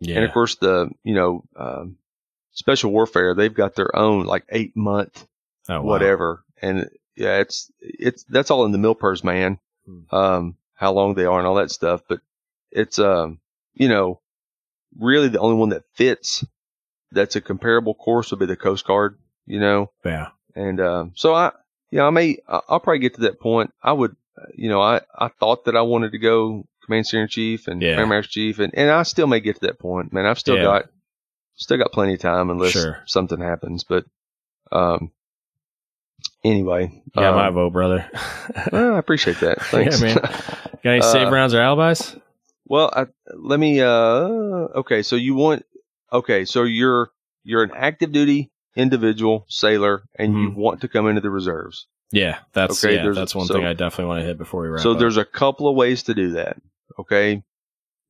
yeah. 0.00 0.16
and 0.16 0.24
of 0.24 0.32
course 0.32 0.56
the 0.56 0.90
you 1.02 1.14
know 1.14 1.44
um, 1.56 1.96
special 2.52 2.90
warfare, 2.92 3.34
they've 3.34 3.54
got 3.54 3.74
their 3.74 3.94
own 3.96 4.26
like 4.26 4.44
eight 4.50 4.76
month 4.76 5.26
oh, 5.68 5.82
whatever, 5.82 6.44
wow. 6.62 6.68
and 6.68 6.90
yeah, 7.16 7.38
it's 7.38 7.70
it's 7.80 8.24
that's 8.24 8.50
all 8.50 8.64
in 8.64 8.72
the 8.72 8.78
MILPERS, 8.78 9.24
man. 9.24 9.58
Hmm. 9.86 10.14
Um, 10.14 10.56
how 10.74 10.92
long 10.92 11.14
they 11.14 11.26
are 11.26 11.38
and 11.38 11.46
all 11.46 11.56
that 11.56 11.70
stuff, 11.70 12.02
but 12.08 12.20
it's 12.70 12.98
um, 12.98 13.40
you 13.74 13.88
know, 13.88 14.20
really 14.98 15.28
the 15.28 15.40
only 15.40 15.56
one 15.56 15.70
that 15.70 15.84
fits 15.94 16.44
that's 17.12 17.36
a 17.36 17.40
comparable 17.40 17.94
course 17.94 18.30
would 18.30 18.40
be 18.40 18.46
the 18.46 18.56
Coast 18.56 18.86
Guard, 18.86 19.18
you 19.46 19.60
know. 19.60 19.90
Yeah. 20.04 20.28
And 20.54 20.80
um, 20.80 21.12
so 21.14 21.34
I 21.34 21.52
yeah, 21.90 22.04
I 22.04 22.10
may, 22.10 22.38
I'll 22.46 22.80
probably 22.80 23.00
get 23.00 23.14
to 23.14 23.22
that 23.22 23.40
point. 23.40 23.72
I 23.82 23.92
would, 23.92 24.16
you 24.54 24.68
know, 24.68 24.80
I, 24.80 25.00
I 25.16 25.28
thought 25.28 25.64
that 25.64 25.76
I 25.76 25.82
wanted 25.82 26.12
to 26.12 26.18
go 26.18 26.66
command 26.84 27.06
senior 27.06 27.26
chief 27.26 27.68
and 27.68 27.82
yeah. 27.82 28.04
master 28.04 28.30
chief, 28.30 28.58
and, 28.58 28.72
and 28.76 28.90
I 28.90 29.02
still 29.02 29.26
may 29.26 29.40
get 29.40 29.56
to 29.56 29.66
that 29.66 29.78
point. 29.78 30.12
Man, 30.12 30.26
I've 30.26 30.38
still 30.38 30.56
yeah. 30.56 30.62
got, 30.62 30.84
still 31.56 31.78
got 31.78 31.92
plenty 31.92 32.14
of 32.14 32.20
time 32.20 32.50
unless 32.50 32.72
sure. 32.72 33.02
something 33.06 33.40
happens. 33.40 33.84
But, 33.84 34.04
um, 34.70 35.10
anyway, 36.44 37.02
yeah, 37.16 37.30
um, 37.30 37.36
my 37.36 37.50
vote, 37.50 37.72
brother. 37.72 38.08
well, 38.72 38.94
I 38.94 38.98
appreciate 38.98 39.40
that. 39.40 39.62
Thanks. 39.62 40.00
yeah, 40.00 40.14
man. 40.14 40.16
Got 40.82 40.90
any 40.92 41.02
save 41.02 41.28
uh, 41.28 41.30
rounds 41.30 41.52
or 41.52 41.60
alibis? 41.60 42.16
Well, 42.64 42.90
I, 42.94 43.06
let 43.34 43.60
me. 43.60 43.80
uh 43.80 44.68
Okay, 44.76 45.02
so 45.02 45.16
you 45.16 45.34
want? 45.34 45.66
Okay, 46.10 46.46
so 46.46 46.62
you're 46.62 47.10
you're 47.42 47.62
an 47.62 47.72
active 47.74 48.12
duty 48.12 48.50
individual 48.76 49.46
sailor 49.48 50.02
and 50.14 50.32
mm-hmm. 50.32 50.42
you 50.42 50.50
want 50.50 50.80
to 50.82 50.88
come 50.88 51.08
into 51.08 51.20
the 51.20 51.30
reserves. 51.30 51.86
Yeah, 52.12 52.38
that's 52.52 52.84
okay, 52.84 52.96
yeah, 52.96 53.12
that's 53.12 53.34
one 53.34 53.46
so, 53.46 53.54
thing 53.54 53.64
I 53.64 53.72
definitely 53.72 54.06
want 54.06 54.20
to 54.22 54.26
hit 54.26 54.38
before 54.38 54.62
we 54.62 54.68
wrap. 54.68 54.82
So 54.82 54.92
up. 54.92 54.98
there's 54.98 55.16
a 55.16 55.24
couple 55.24 55.68
of 55.68 55.76
ways 55.76 56.04
to 56.04 56.14
do 56.14 56.32
that. 56.32 56.56
Okay, 56.98 57.44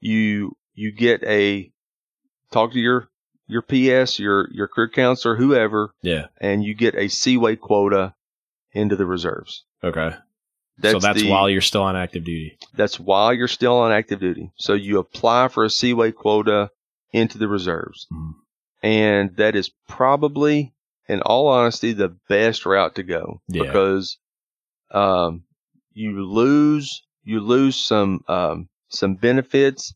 you 0.00 0.56
you 0.74 0.92
get 0.92 1.22
a 1.24 1.70
talk 2.50 2.72
to 2.72 2.78
your 2.78 3.08
your 3.46 3.60
PS, 3.60 4.18
your 4.18 4.48
your 4.52 4.68
career 4.68 4.88
counselor, 4.88 5.36
whoever. 5.36 5.94
Yeah, 6.00 6.28
and 6.40 6.64
you 6.64 6.74
get 6.74 6.94
a 6.94 7.08
C-WAY 7.08 7.56
quota 7.56 8.14
into 8.72 8.96
the 8.96 9.06
reserves. 9.06 9.64
Okay. 9.84 10.14
That's 10.78 10.94
so 10.94 10.98
that's 10.98 11.20
the, 11.20 11.30
while 11.30 11.50
you're 11.50 11.60
still 11.60 11.82
on 11.82 11.94
active 11.94 12.24
duty. 12.24 12.56
That's 12.74 12.98
while 12.98 13.34
you're 13.34 13.48
still 13.48 13.76
on 13.80 13.92
active 13.92 14.18
duty. 14.18 14.50
So 14.56 14.72
you 14.72 14.98
apply 14.98 15.48
for 15.48 15.64
a 15.64 15.68
C-WAY 15.68 16.12
quota 16.12 16.70
into 17.12 17.36
the 17.36 17.48
reserves. 17.48 18.06
Mm 18.10 18.32
and 18.82 19.36
that 19.36 19.56
is 19.56 19.70
probably, 19.88 20.72
in 21.08 21.22
all 21.22 21.48
honesty, 21.48 21.92
the 21.92 22.16
best 22.28 22.66
route 22.66 22.94
to 22.96 23.02
go 23.02 23.40
yeah. 23.48 23.62
because 23.62 24.18
um, 24.90 25.44
you 25.92 26.24
lose 26.24 27.02
you 27.24 27.40
lose 27.40 27.76
some 27.76 28.20
um, 28.28 28.68
some 28.88 29.14
benefits, 29.14 29.94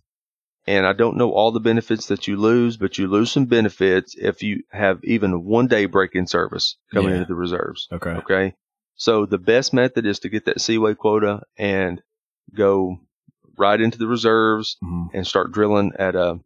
and 0.66 0.86
I 0.86 0.92
don't 0.92 1.16
know 1.16 1.32
all 1.32 1.52
the 1.52 1.60
benefits 1.60 2.06
that 2.06 2.28
you 2.28 2.36
lose, 2.36 2.76
but 2.76 2.98
you 2.98 3.08
lose 3.08 3.32
some 3.32 3.46
benefits 3.46 4.14
if 4.16 4.42
you 4.42 4.62
have 4.70 5.00
even 5.04 5.44
one 5.44 5.66
day 5.66 5.86
break 5.86 6.14
in 6.14 6.26
service 6.26 6.76
coming 6.92 7.10
yeah. 7.10 7.16
into 7.16 7.28
the 7.28 7.34
reserves. 7.34 7.88
Okay. 7.92 8.10
Okay. 8.10 8.54
So 8.96 9.26
the 9.26 9.38
best 9.38 9.72
method 9.74 10.06
is 10.06 10.20
to 10.20 10.28
get 10.28 10.44
that 10.44 10.60
C-WAY 10.60 10.94
quota 10.94 11.42
and 11.58 12.00
go 12.54 12.98
right 13.58 13.80
into 13.80 13.98
the 13.98 14.06
reserves 14.06 14.76
mm-hmm. 14.82 15.16
and 15.16 15.26
start 15.26 15.52
drilling 15.52 15.92
at 15.98 16.14
a 16.14 16.38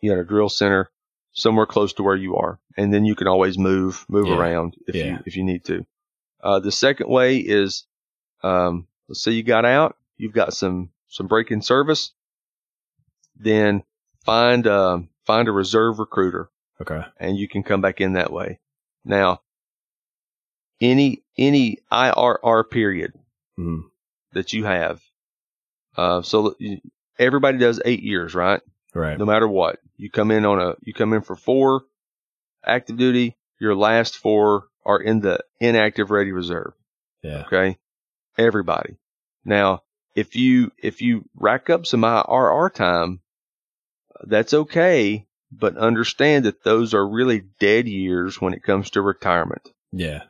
you 0.00 0.14
know 0.14 0.20
a 0.20 0.24
drill 0.24 0.48
center 0.48 0.90
somewhere 1.34 1.66
close 1.66 1.92
to 1.94 2.02
where 2.02 2.16
you 2.16 2.36
are, 2.36 2.58
and 2.76 2.94
then 2.94 3.04
you 3.04 3.14
can 3.14 3.28
always 3.28 3.58
move 3.58 4.06
move 4.08 4.28
yeah. 4.28 4.36
around 4.36 4.76
if 4.86 4.94
yeah. 4.94 5.04
you 5.04 5.18
if 5.26 5.36
you 5.36 5.44
need 5.44 5.64
to. 5.64 5.84
Uh, 6.42 6.60
the 6.60 6.72
second 6.72 7.08
way 7.08 7.38
is, 7.38 7.84
um, 8.42 8.86
let's 9.08 9.22
say 9.22 9.32
you 9.32 9.42
got 9.42 9.64
out, 9.64 9.96
you've 10.16 10.32
got 10.32 10.54
some 10.54 10.90
some 11.08 11.26
break 11.26 11.50
in 11.50 11.60
service, 11.60 12.12
then 13.36 13.82
find 14.24 14.66
uh, 14.66 14.98
find 15.26 15.48
a 15.48 15.52
reserve 15.52 15.98
recruiter. 15.98 16.50
Okay, 16.80 17.02
and 17.18 17.36
you 17.36 17.48
can 17.48 17.62
come 17.62 17.80
back 17.80 18.00
in 18.00 18.14
that 18.14 18.32
way. 18.32 18.60
Now, 19.04 19.42
any 20.80 21.22
any 21.36 21.78
IRR 21.90 22.70
period 22.70 23.12
mm-hmm. 23.58 23.86
that 24.32 24.52
you 24.52 24.64
have, 24.64 25.00
uh, 25.96 26.22
so 26.22 26.54
everybody 27.18 27.58
does 27.58 27.80
eight 27.84 28.02
years, 28.02 28.34
right? 28.34 28.60
Right. 28.94 29.18
No 29.18 29.24
matter 29.24 29.48
what, 29.48 29.80
you 29.96 30.10
come 30.10 30.30
in 30.30 30.44
on 30.44 30.60
a 30.60 30.74
you 30.82 30.92
come 30.92 31.12
in 31.12 31.22
for 31.22 31.36
four 31.36 31.84
active 32.64 32.96
duty. 32.96 33.36
Your 33.60 33.74
last 33.74 34.16
four 34.16 34.68
are 34.84 35.00
in 35.00 35.20
the 35.20 35.40
inactive 35.60 36.10
ready 36.10 36.32
reserve. 36.32 36.72
Yeah. 37.22 37.44
Okay. 37.46 37.78
Everybody. 38.36 38.96
Now, 39.44 39.82
if 40.14 40.36
you 40.36 40.72
if 40.78 41.02
you 41.02 41.24
rack 41.34 41.70
up 41.70 41.86
some 41.86 42.02
IRR 42.02 42.72
time, 42.72 43.20
that's 44.22 44.54
okay. 44.54 45.26
But 45.50 45.76
understand 45.76 46.46
that 46.46 46.64
those 46.64 46.94
are 46.94 47.06
really 47.06 47.44
dead 47.60 47.86
years 47.86 48.40
when 48.40 48.54
it 48.54 48.64
comes 48.64 48.90
to 48.90 49.02
retirement. 49.02 49.68
Yeah. 49.92 50.24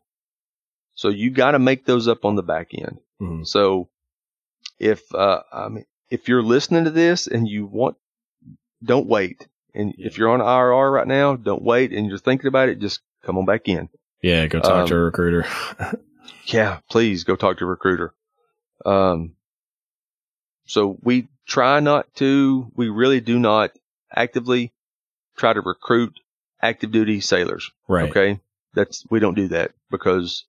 So 0.95 1.09
you 1.09 1.31
got 1.31 1.53
to 1.53 1.59
make 1.59 1.87
those 1.87 2.09
up 2.09 2.25
on 2.25 2.37
the 2.37 2.43
back 2.43 2.69
end. 2.73 2.99
Mm-hmm. 3.21 3.45
So 3.45 3.89
if 4.79 5.03
uh, 5.15 5.43
I 5.53 5.69
mean, 5.69 5.87
if 6.11 6.29
you're 6.29 6.43
listening 6.43 6.85
to 6.85 6.91
this 6.91 7.27
and 7.27 7.49
you 7.49 7.67
want, 7.67 7.97
don't 8.85 9.07
wait. 9.07 9.47
And 9.75 9.95
if 9.99 10.19
you're 10.19 10.31
on 10.31 10.41
IRR 10.41 10.93
right 10.93 11.07
now, 11.07 11.37
don't 11.37 11.63
wait. 11.63 11.93
And 11.93 12.07
you're 12.07 12.19
thinking 12.19 12.47
about 12.47 12.69
it, 12.69 12.79
just 12.79 13.01
come 13.25 13.39
on 13.39 13.45
back 13.45 13.69
in. 13.69 13.89
Yeah, 14.23 14.47
go 14.47 14.61
talk 14.61 14.73
um, 14.73 14.87
to 14.89 14.95
a 14.95 15.01
recruiter. 15.01 15.47
yeah, 16.47 16.79
please 16.89 17.25
go 17.25 17.37
talk 17.37 17.59
to 17.59 17.65
a 17.65 17.69
recruiter. 17.69 18.15
Um, 18.87 19.35
so 20.67 20.97
we 21.03 21.29
try 21.47 21.81
not 21.81 22.13
to, 22.17 22.71
we 22.75 22.89
really 22.89 23.21
do 23.21 23.39
not 23.39 23.73
actively 24.15 24.73
try 25.37 25.53
to 25.53 25.61
recruit 25.61 26.19
active 26.63 26.93
duty 26.93 27.21
sailors. 27.21 27.71
Right. 27.89 28.11
Okay. 28.11 28.41
That's, 28.75 29.05
we 29.11 29.21
don't 29.21 29.35
do 29.35 29.49
that 29.49 29.73
because 29.91 30.45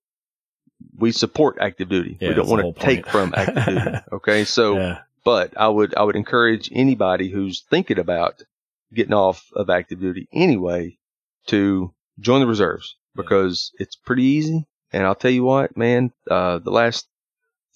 we 0.97 1.11
support 1.11 1.57
active 1.59 1.89
duty. 1.89 2.17
Yeah, 2.19 2.29
we 2.29 2.35
don't 2.35 2.47
want 2.47 2.75
to 2.75 2.81
take 2.81 3.07
from 3.07 3.33
active 3.35 3.65
duty. 3.65 3.97
Okay. 4.13 4.45
So, 4.45 4.77
yeah. 4.77 4.99
But 5.25 5.57
I 5.57 5.67
would, 5.67 5.95
I 5.95 6.03
would 6.03 6.15
encourage 6.15 6.69
anybody 6.71 7.29
who's 7.29 7.65
thinking 7.69 7.99
about 7.99 8.41
getting 8.93 9.13
off 9.13 9.43
of 9.53 9.69
active 9.69 9.99
duty 9.99 10.29
anyway 10.31 10.97
to 11.47 11.93
join 12.19 12.39
the 12.39 12.47
reserves 12.47 12.95
because 13.15 13.71
it's 13.79 13.95
pretty 13.97 14.23
easy. 14.23 14.65
And 14.93 15.03
I'll 15.03 15.15
tell 15.15 15.31
you 15.31 15.43
what, 15.43 15.75
man, 15.75 16.13
uh, 16.29 16.59
the 16.59 16.71
last 16.71 17.07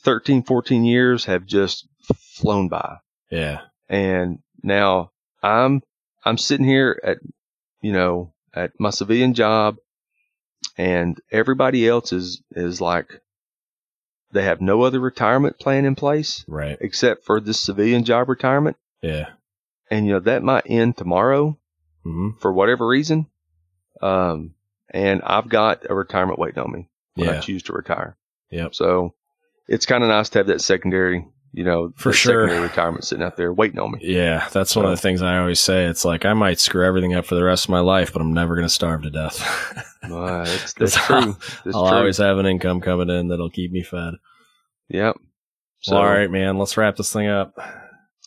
13, 0.04 0.44
14 0.44 0.86
years 0.86 1.26
have 1.26 1.46
just 1.46 1.88
flown 2.16 2.70
by. 2.70 2.98
Yeah. 3.30 3.62
And 3.90 4.40
now 4.64 5.12
I'm, 5.42 5.82
I'm 6.24 6.38
sitting 6.38 6.66
here 6.66 7.02
at, 7.04 7.18
you 7.82 7.92
know, 7.92 8.32
at 8.54 8.72
my 8.80 8.92
civilian 8.92 9.34
job 9.34 9.78
and 10.78 11.20
everybody 11.32 11.88
else 11.88 12.14
is, 12.14 12.42
is 12.52 12.80
like, 12.80 13.22
they 14.32 14.44
have 14.44 14.62
no 14.62 14.84
other 14.84 15.00
retirement 15.00 15.60
plan 15.60 15.86
in 15.86 15.96
place. 15.96 16.46
Right. 16.48 16.78
Except 16.80 17.26
for 17.26 17.40
this 17.40 17.60
civilian 17.60 18.04
job 18.04 18.30
retirement. 18.30 18.78
Yeah. 19.02 19.30
And, 19.90 20.06
you 20.06 20.14
know, 20.14 20.20
that 20.20 20.44
might 20.44 20.66
end 20.68 20.98
tomorrow 20.98 21.58
mm-hmm. 22.06 22.38
for 22.40 22.54
whatever 22.54 22.88
reason. 22.88 23.28
Um, 24.02 24.54
and 24.90 25.22
I've 25.24 25.50
got 25.50 25.90
a 25.90 25.96
retirement 25.96 26.40
waiting 26.40 26.62
on 26.62 26.72
me 26.72 26.90
when 27.16 27.28
yeah. 27.28 27.38
I 27.38 27.40
choose 27.40 27.64
to 27.64 27.74
retire. 27.74 28.16
Yep. 28.52 28.76
So 28.76 29.14
it's 29.68 29.86
kind 29.86 30.04
of 30.04 30.10
nice 30.10 30.30
to 30.30 30.40
have 30.40 30.48
that 30.48 30.62
secondary 30.62 31.28
you 31.54 31.64
know, 31.64 31.94
for 31.96 32.14
sure, 32.14 32.46
retirement 32.62 33.04
sitting 33.04 33.24
out 33.24 33.38
there 33.38 33.52
waiting 33.54 33.80
on 33.80 33.92
me. 33.92 34.00
Yeah, 34.02 34.48
that's 34.52 34.72
so. 34.72 34.82
one 34.82 34.92
of 34.92 34.98
the 34.98 35.02
things 35.02 35.22
I 35.22 35.38
always 35.38 35.60
say. 35.60 35.86
It's 35.86 36.06
like 36.06 36.26
I 36.26 36.34
might 36.34 36.60
screw 36.60 36.86
everything 36.86 37.14
up 37.14 37.26
for 37.26 37.36
the 37.36 37.44
rest 37.44 37.66
of 37.66 37.70
my 37.70 37.80
life, 37.80 38.14
but 38.14 38.22
I'm 38.22 38.34
never 38.34 38.56
going 38.56 38.68
to 38.68 38.74
starve 38.74 39.04
to 39.04 39.10
death. 39.10 39.42
uh, 40.04 40.46
that's, 40.46 40.74
that's 40.80 40.96
true. 40.96 41.38
That's 41.66 41.76
I'll 41.76 41.88
true. 41.88 41.98
always 41.98 42.18
have 42.18 42.38
an 42.38 42.46
income 42.46 42.82
coming 42.82 43.10
in 43.10 43.30
that'll 43.30 43.50
keep 43.50 43.72
me 43.72 43.84
fed. 43.84 44.16
Yep. 44.90 45.18
So, 45.82 45.96
well, 45.96 46.04
all 46.04 46.10
right, 46.10 46.30
man. 46.30 46.58
Let's 46.58 46.78
wrap 46.78 46.98
this 46.98 47.14
thing 47.14 47.28
up. 47.28 47.58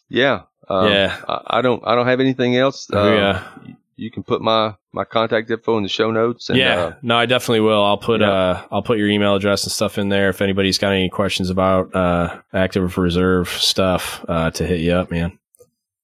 Yeah. 0.09 0.43
Um, 0.69 0.91
yeah. 0.91 1.21
I, 1.29 1.59
I, 1.59 1.63
don't. 1.63 1.83
I 1.87 1.95
don't 1.95 2.07
have 2.07 2.21
anything 2.21 2.57
else. 2.57 2.89
Oh, 2.93 3.09
um, 3.09 3.15
yeah 3.15 3.75
you 3.97 4.11
can 4.11 4.23
put 4.23 4.43
my 4.43 4.75
my 4.93 5.05
contact 5.05 5.51
info 5.51 5.77
in 5.77 5.83
the 5.83 5.89
show 5.89 6.11
notes. 6.11 6.49
And, 6.51 6.59
yeah, 6.59 6.81
uh, 6.81 6.95
no, 7.03 7.17
I 7.17 7.27
definitely 7.27 7.61
will. 7.61 7.83
I'll 7.83 7.99
put 7.99 8.21
yeah. 8.21 8.31
uh 8.31 8.63
I'll 8.71 8.83
put 8.83 8.99
your 8.99 9.09
email 9.09 9.35
address 9.35 9.65
and 9.65 9.73
stuff 9.73 9.99
in 9.99 10.09
there 10.09 10.29
if 10.29 10.43
anybody's 10.43 10.79
got 10.79 10.93
any 10.93 11.09
questions 11.09 11.51
about 11.51 11.95
uh 11.95 12.41
active 12.53 12.99
reserve 12.99 13.49
stuff 13.49 14.25
uh 14.29 14.51
to 14.53 14.67
hit 14.67 14.81
you 14.81 14.93
up, 14.93 15.11
man. 15.11 15.39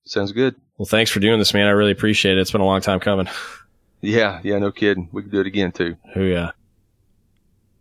Sounds 0.05 0.33
good. 0.33 0.57
Well, 0.79 0.87
thanks 0.87 1.11
for 1.11 1.21
doing 1.21 1.39
this, 1.39 1.53
man. 1.53 1.67
I 1.67 1.71
really 1.71 1.91
appreciate 1.93 2.39
it. 2.39 2.41
It's 2.41 2.53
been 2.53 2.61
a 2.61 2.67
long 2.67 2.81
time 2.81 3.01
coming. 3.01 3.29
Yeah, 4.01 4.41
yeah, 4.45 4.59
no 4.59 4.71
kidding. 4.71 5.09
We 5.13 5.23
can 5.23 5.31
do 5.31 5.41
it 5.41 5.47
again 5.47 5.73
too. 5.73 5.97
Oh 6.15 6.21
yeah. 6.21 6.53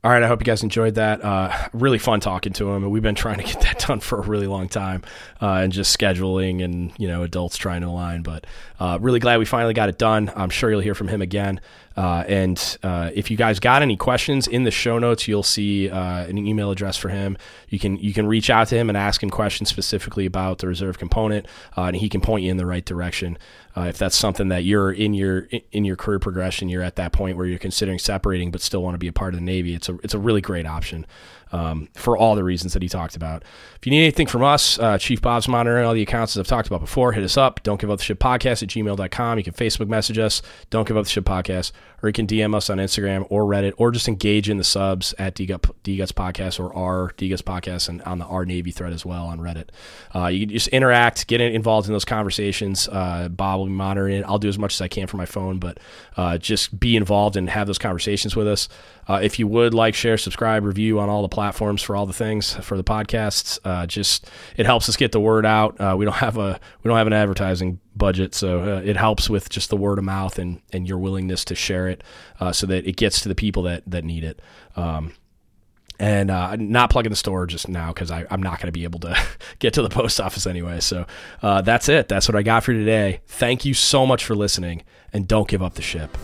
All 0.08 0.14
right, 0.14 0.24
I 0.24 0.27
hope 0.27 0.40
you 0.40 0.45
guys 0.45 0.64
enjoyed 0.64 0.95
that. 0.95 1.22
Uh, 1.22 1.52
really 1.74 1.98
fun 1.98 2.22
talking 2.22 2.53
to 2.53 2.69
him, 2.72 2.84
and 2.84 2.94
we've 2.94 3.03
been 3.03 3.14
trying 3.14 3.40
to 3.40 3.44
get 3.44 3.60
that 3.60 3.80
done 3.88 4.00
for 4.00 4.19
a 4.19 4.22
really 4.22 4.48
long 4.48 4.69
time, 4.69 5.03
uh, 5.42 5.56
and 5.56 5.74
just 5.74 6.00
scheduling 6.00 6.64
and 6.64 6.94
you 6.98 7.10
know 7.10 7.24
adults 7.24 7.58
trying 7.58 7.82
to 7.82 7.88
align. 7.88 8.22
But 8.22 8.48
uh, 8.80 9.00
really 9.02 9.19
glad 9.19 9.38
we 9.38 9.44
finally 9.44 9.74
got 9.74 9.90
it 9.90 9.98
done. 9.98 10.32
I'm 10.34 10.50
sure 10.50 10.72
you'll 10.72 10.80
hear 10.80 10.95
from 10.95 11.10
him 11.10 11.22
again. 11.22 11.60
Uh, 11.98 12.24
and 12.26 12.77
uh, 12.84 13.11
if 13.16 13.30
you 13.30 13.36
guys 13.36 13.60
got 13.60 13.82
any 13.82 13.98
questions 13.98 14.48
in 14.48 14.64
the 14.64 14.72
show 14.72 14.98
notes, 14.98 15.27
you'll 15.27 15.44
see 15.44 15.90
uh, 15.90 16.26
an 16.26 16.38
email 16.38 16.72
address 16.72 16.95
for 16.95 17.10
him. 17.10 17.36
You 17.68 17.77
can 17.77 17.98
you 17.98 18.14
can 18.14 18.27
reach 18.27 18.50
out 18.50 18.69
to 18.69 18.77
him 18.77 18.88
and 18.90 18.98
ask 18.98 19.22
him 19.22 19.30
questions 19.30 19.68
specifically 19.68 20.26
about 20.26 20.60
the 20.60 20.68
reserve 20.68 20.98
component, 20.98 21.48
and 21.76 21.98
he 21.98 22.08
can 22.08 22.22
point 22.22 22.45
you 22.45 22.52
in 22.52 22.56
the 22.56 22.66
right 22.66 22.86
direction. 22.86 23.38
Uh, 23.78 23.84
if 23.84 24.00
that's 24.00 24.16
something 24.16 24.48
that 24.48 24.64
you're 24.64 24.92
in 24.92 25.14
your 25.14 25.48
in 25.72 25.86
your 25.86 25.96
career 25.96 26.18
progression, 26.18 26.68
you're 26.68 26.82
at 26.82 26.96
that 26.96 27.12
point 27.12 27.38
where 27.38 27.46
you're 27.46 27.60
considering 27.60 28.00
separating 28.00 28.50
but 28.50 28.60
still 28.60 28.82
want 28.82 28.96
to 28.96 28.98
be 28.98 29.08
a 29.08 29.14
part 29.14 29.36
of 29.36 29.40
the 29.40 29.46
Navy. 29.46 29.76
It's 29.76 29.88
a 29.88 30.00
it's 30.04 30.16
a 30.16 30.20
really 30.20 30.42
great 30.42 30.66
option 30.66 31.06
um, 31.52 31.88
for 31.94 32.18
all 32.18 32.34
the 32.34 32.44
reasons 32.44 32.74
that 32.74 32.82
he 32.82 32.90
talked 32.90 33.16
about. 33.16 33.44
If 33.76 33.86
you 33.86 33.92
need 33.92 34.02
anything 34.02 34.26
from 34.26 34.44
us, 34.44 34.80
uh, 34.80 34.98
Chief 34.98 35.22
Bob's 35.22 35.48
monitoring 35.48 35.86
all 35.86 35.94
the 35.94 36.02
accounts 36.02 36.36
as 36.36 36.40
I've 36.40 36.48
talked 36.48 36.68
about 36.68 36.80
before. 36.80 37.12
Hit 37.12 37.24
us 37.24 37.38
up. 37.38 37.62
Don't 37.62 37.80
give 37.80 37.92
up 37.92 38.00
the 38.00 38.04
ship 38.04 38.20
podcast 38.20 38.64
at 38.64 38.70
gmail.com. 38.70 39.38
You 39.38 39.44
can 39.44 39.54
Facebook 39.54 39.88
message 39.88 40.18
us. 40.18 40.42
Don't 40.72 40.88
give 40.88 40.98
up 40.98 41.04
the 41.04 41.12
ship 41.12 41.26
podcast. 41.26 41.72
Or 42.01 42.09
you 42.09 42.14
can 42.14 42.27
DM 42.27 42.53
us 42.53 42.69
on 42.69 42.77
Instagram 42.77 43.26
or 43.30 43.43
Reddit 43.43 43.74
or 43.77 43.92
just 43.92 44.08
engage 44.08 44.50
in 44.50 44.58
the 44.58 44.64
subs 44.64 45.16
at 45.17 45.35
DGuts 45.35 45.58
Podcast 45.84 46.59
or 46.59 46.74
our 46.76 47.11
DGuts 47.17 47.42
Podcast 47.42 47.90
and 47.90 48.01
on 48.03 48.19
the 48.19 48.26
R 48.26 48.45
Navy 48.45 48.72
thread 48.72 48.93
as 48.93 49.06
well 49.06 49.26
on 49.26 49.40
Reddit. 49.40 49.69
Uh, 50.14 50.27
you 50.27 50.45
just 50.45 50.67
interact, 50.67 51.27
get 51.27 51.42
involved 51.42 51.88
in 51.88 51.93
those 51.93 52.06
conversations. 52.06 52.88
Uh, 52.88 53.30
Bob 53.30 53.59
will 53.59 53.66
be 53.66 53.72
monitoring 53.72 54.17
it. 54.17 54.26
I'll 54.26 54.38
do 54.38 54.48
as 54.48 54.59
much 54.59 54.76
as 54.76 54.82
I 54.82 54.88
can 54.88 55.08
for 55.08 55.17
my 55.17 55.26
phone, 55.26 55.58
but 55.58 55.80
uh, 56.16 56.38
just 56.38 56.80
be 56.80 56.95
involved 56.95 57.35
and 57.35 57.50
have 57.50 57.67
those 57.67 57.80
conversations 57.80 58.35
with 58.35 58.48
us. 58.48 58.69
Uh, 59.08 59.19
if 59.24 59.40
you 59.40 59.48
would 59.48 59.74
like, 59.74 59.95
share, 59.95 60.17
subscribe, 60.17 60.64
review 60.66 61.00
on 61.00 61.09
all 61.09 61.22
the 61.22 61.30
platforms 61.30 61.82
for 61.82 61.95
all 61.95 62.06
the 62.06 62.14
things 62.14 62.56
for 62.56 62.77
the 62.77 62.84
podcasts, 62.84 63.58
uh, 63.64 63.88
just 63.88 64.30
it 64.58 64.66
helps 64.66 64.90
us 64.90 64.98
get 64.98 65.11
the 65.11 65.19
word 65.19 65.45
out. 65.45 65.80
Uh, 65.80 65.95
we 65.98 66.06
don't 66.06 66.16
have 66.16 66.38
a 66.38 66.59
we 66.84 66.90
don't 66.90 66.98
have 66.98 67.08
an 67.08 67.14
advertising 67.14 67.80
budget, 67.98 68.35
so 68.35 68.77
uh, 68.77 68.82
it 68.84 68.98
helps 68.98 69.30
with 69.30 69.50
just 69.50 69.69
the 69.69 69.77
word 69.77 69.98
of 69.98 70.03
mouth 70.03 70.38
and 70.40 70.61
and 70.72 70.88
your 70.88 70.98
willingness 70.98 71.43
to 71.45 71.56
share 71.56 71.88
it, 71.88 72.03
uh, 72.40 72.51
so 72.51 72.67
that 72.67 72.85
it 72.88 72.95
gets 72.95 73.22
to 73.22 73.30
the 73.30 73.35
people 73.35 73.64
that 73.64 73.84
that 73.88 74.03
need 74.03 74.24
it. 74.24 74.42
Um, 74.76 75.14
and 76.00 76.30
uh, 76.30 76.56
not 76.58 76.92
plugging 76.92 77.09
the 77.09 77.16
store 77.16 77.48
just 77.48 77.67
now 77.67 77.88
because 77.88 78.11
I'm 78.11 78.43
not 78.43 78.59
going 78.59 78.67
to 78.67 78.72
be 78.72 78.84
able 78.84 79.00
to 79.00 79.17
get 79.59 79.74
to 79.74 79.82
the 79.82 79.90
post 79.90 80.22
office 80.22 80.45
anyway. 80.45 80.80
So 80.80 81.08
uh, 81.42 81.61
that's 81.61 81.90
it. 81.90 82.08
That's 82.08 82.27
what 82.27 82.35
I 82.35 82.43
got 82.43 82.64
for 82.64 82.74
today. 82.74 83.22
Thank 83.26 83.66
you 83.66 83.74
so 83.74 84.06
much 84.06 84.24
for 84.24 84.35
listening, 84.35 84.84
and 85.11 85.27
don't 85.27 85.48
give 85.48 85.64
up 85.64 85.74
the 85.74 85.82
ship. 85.82 86.16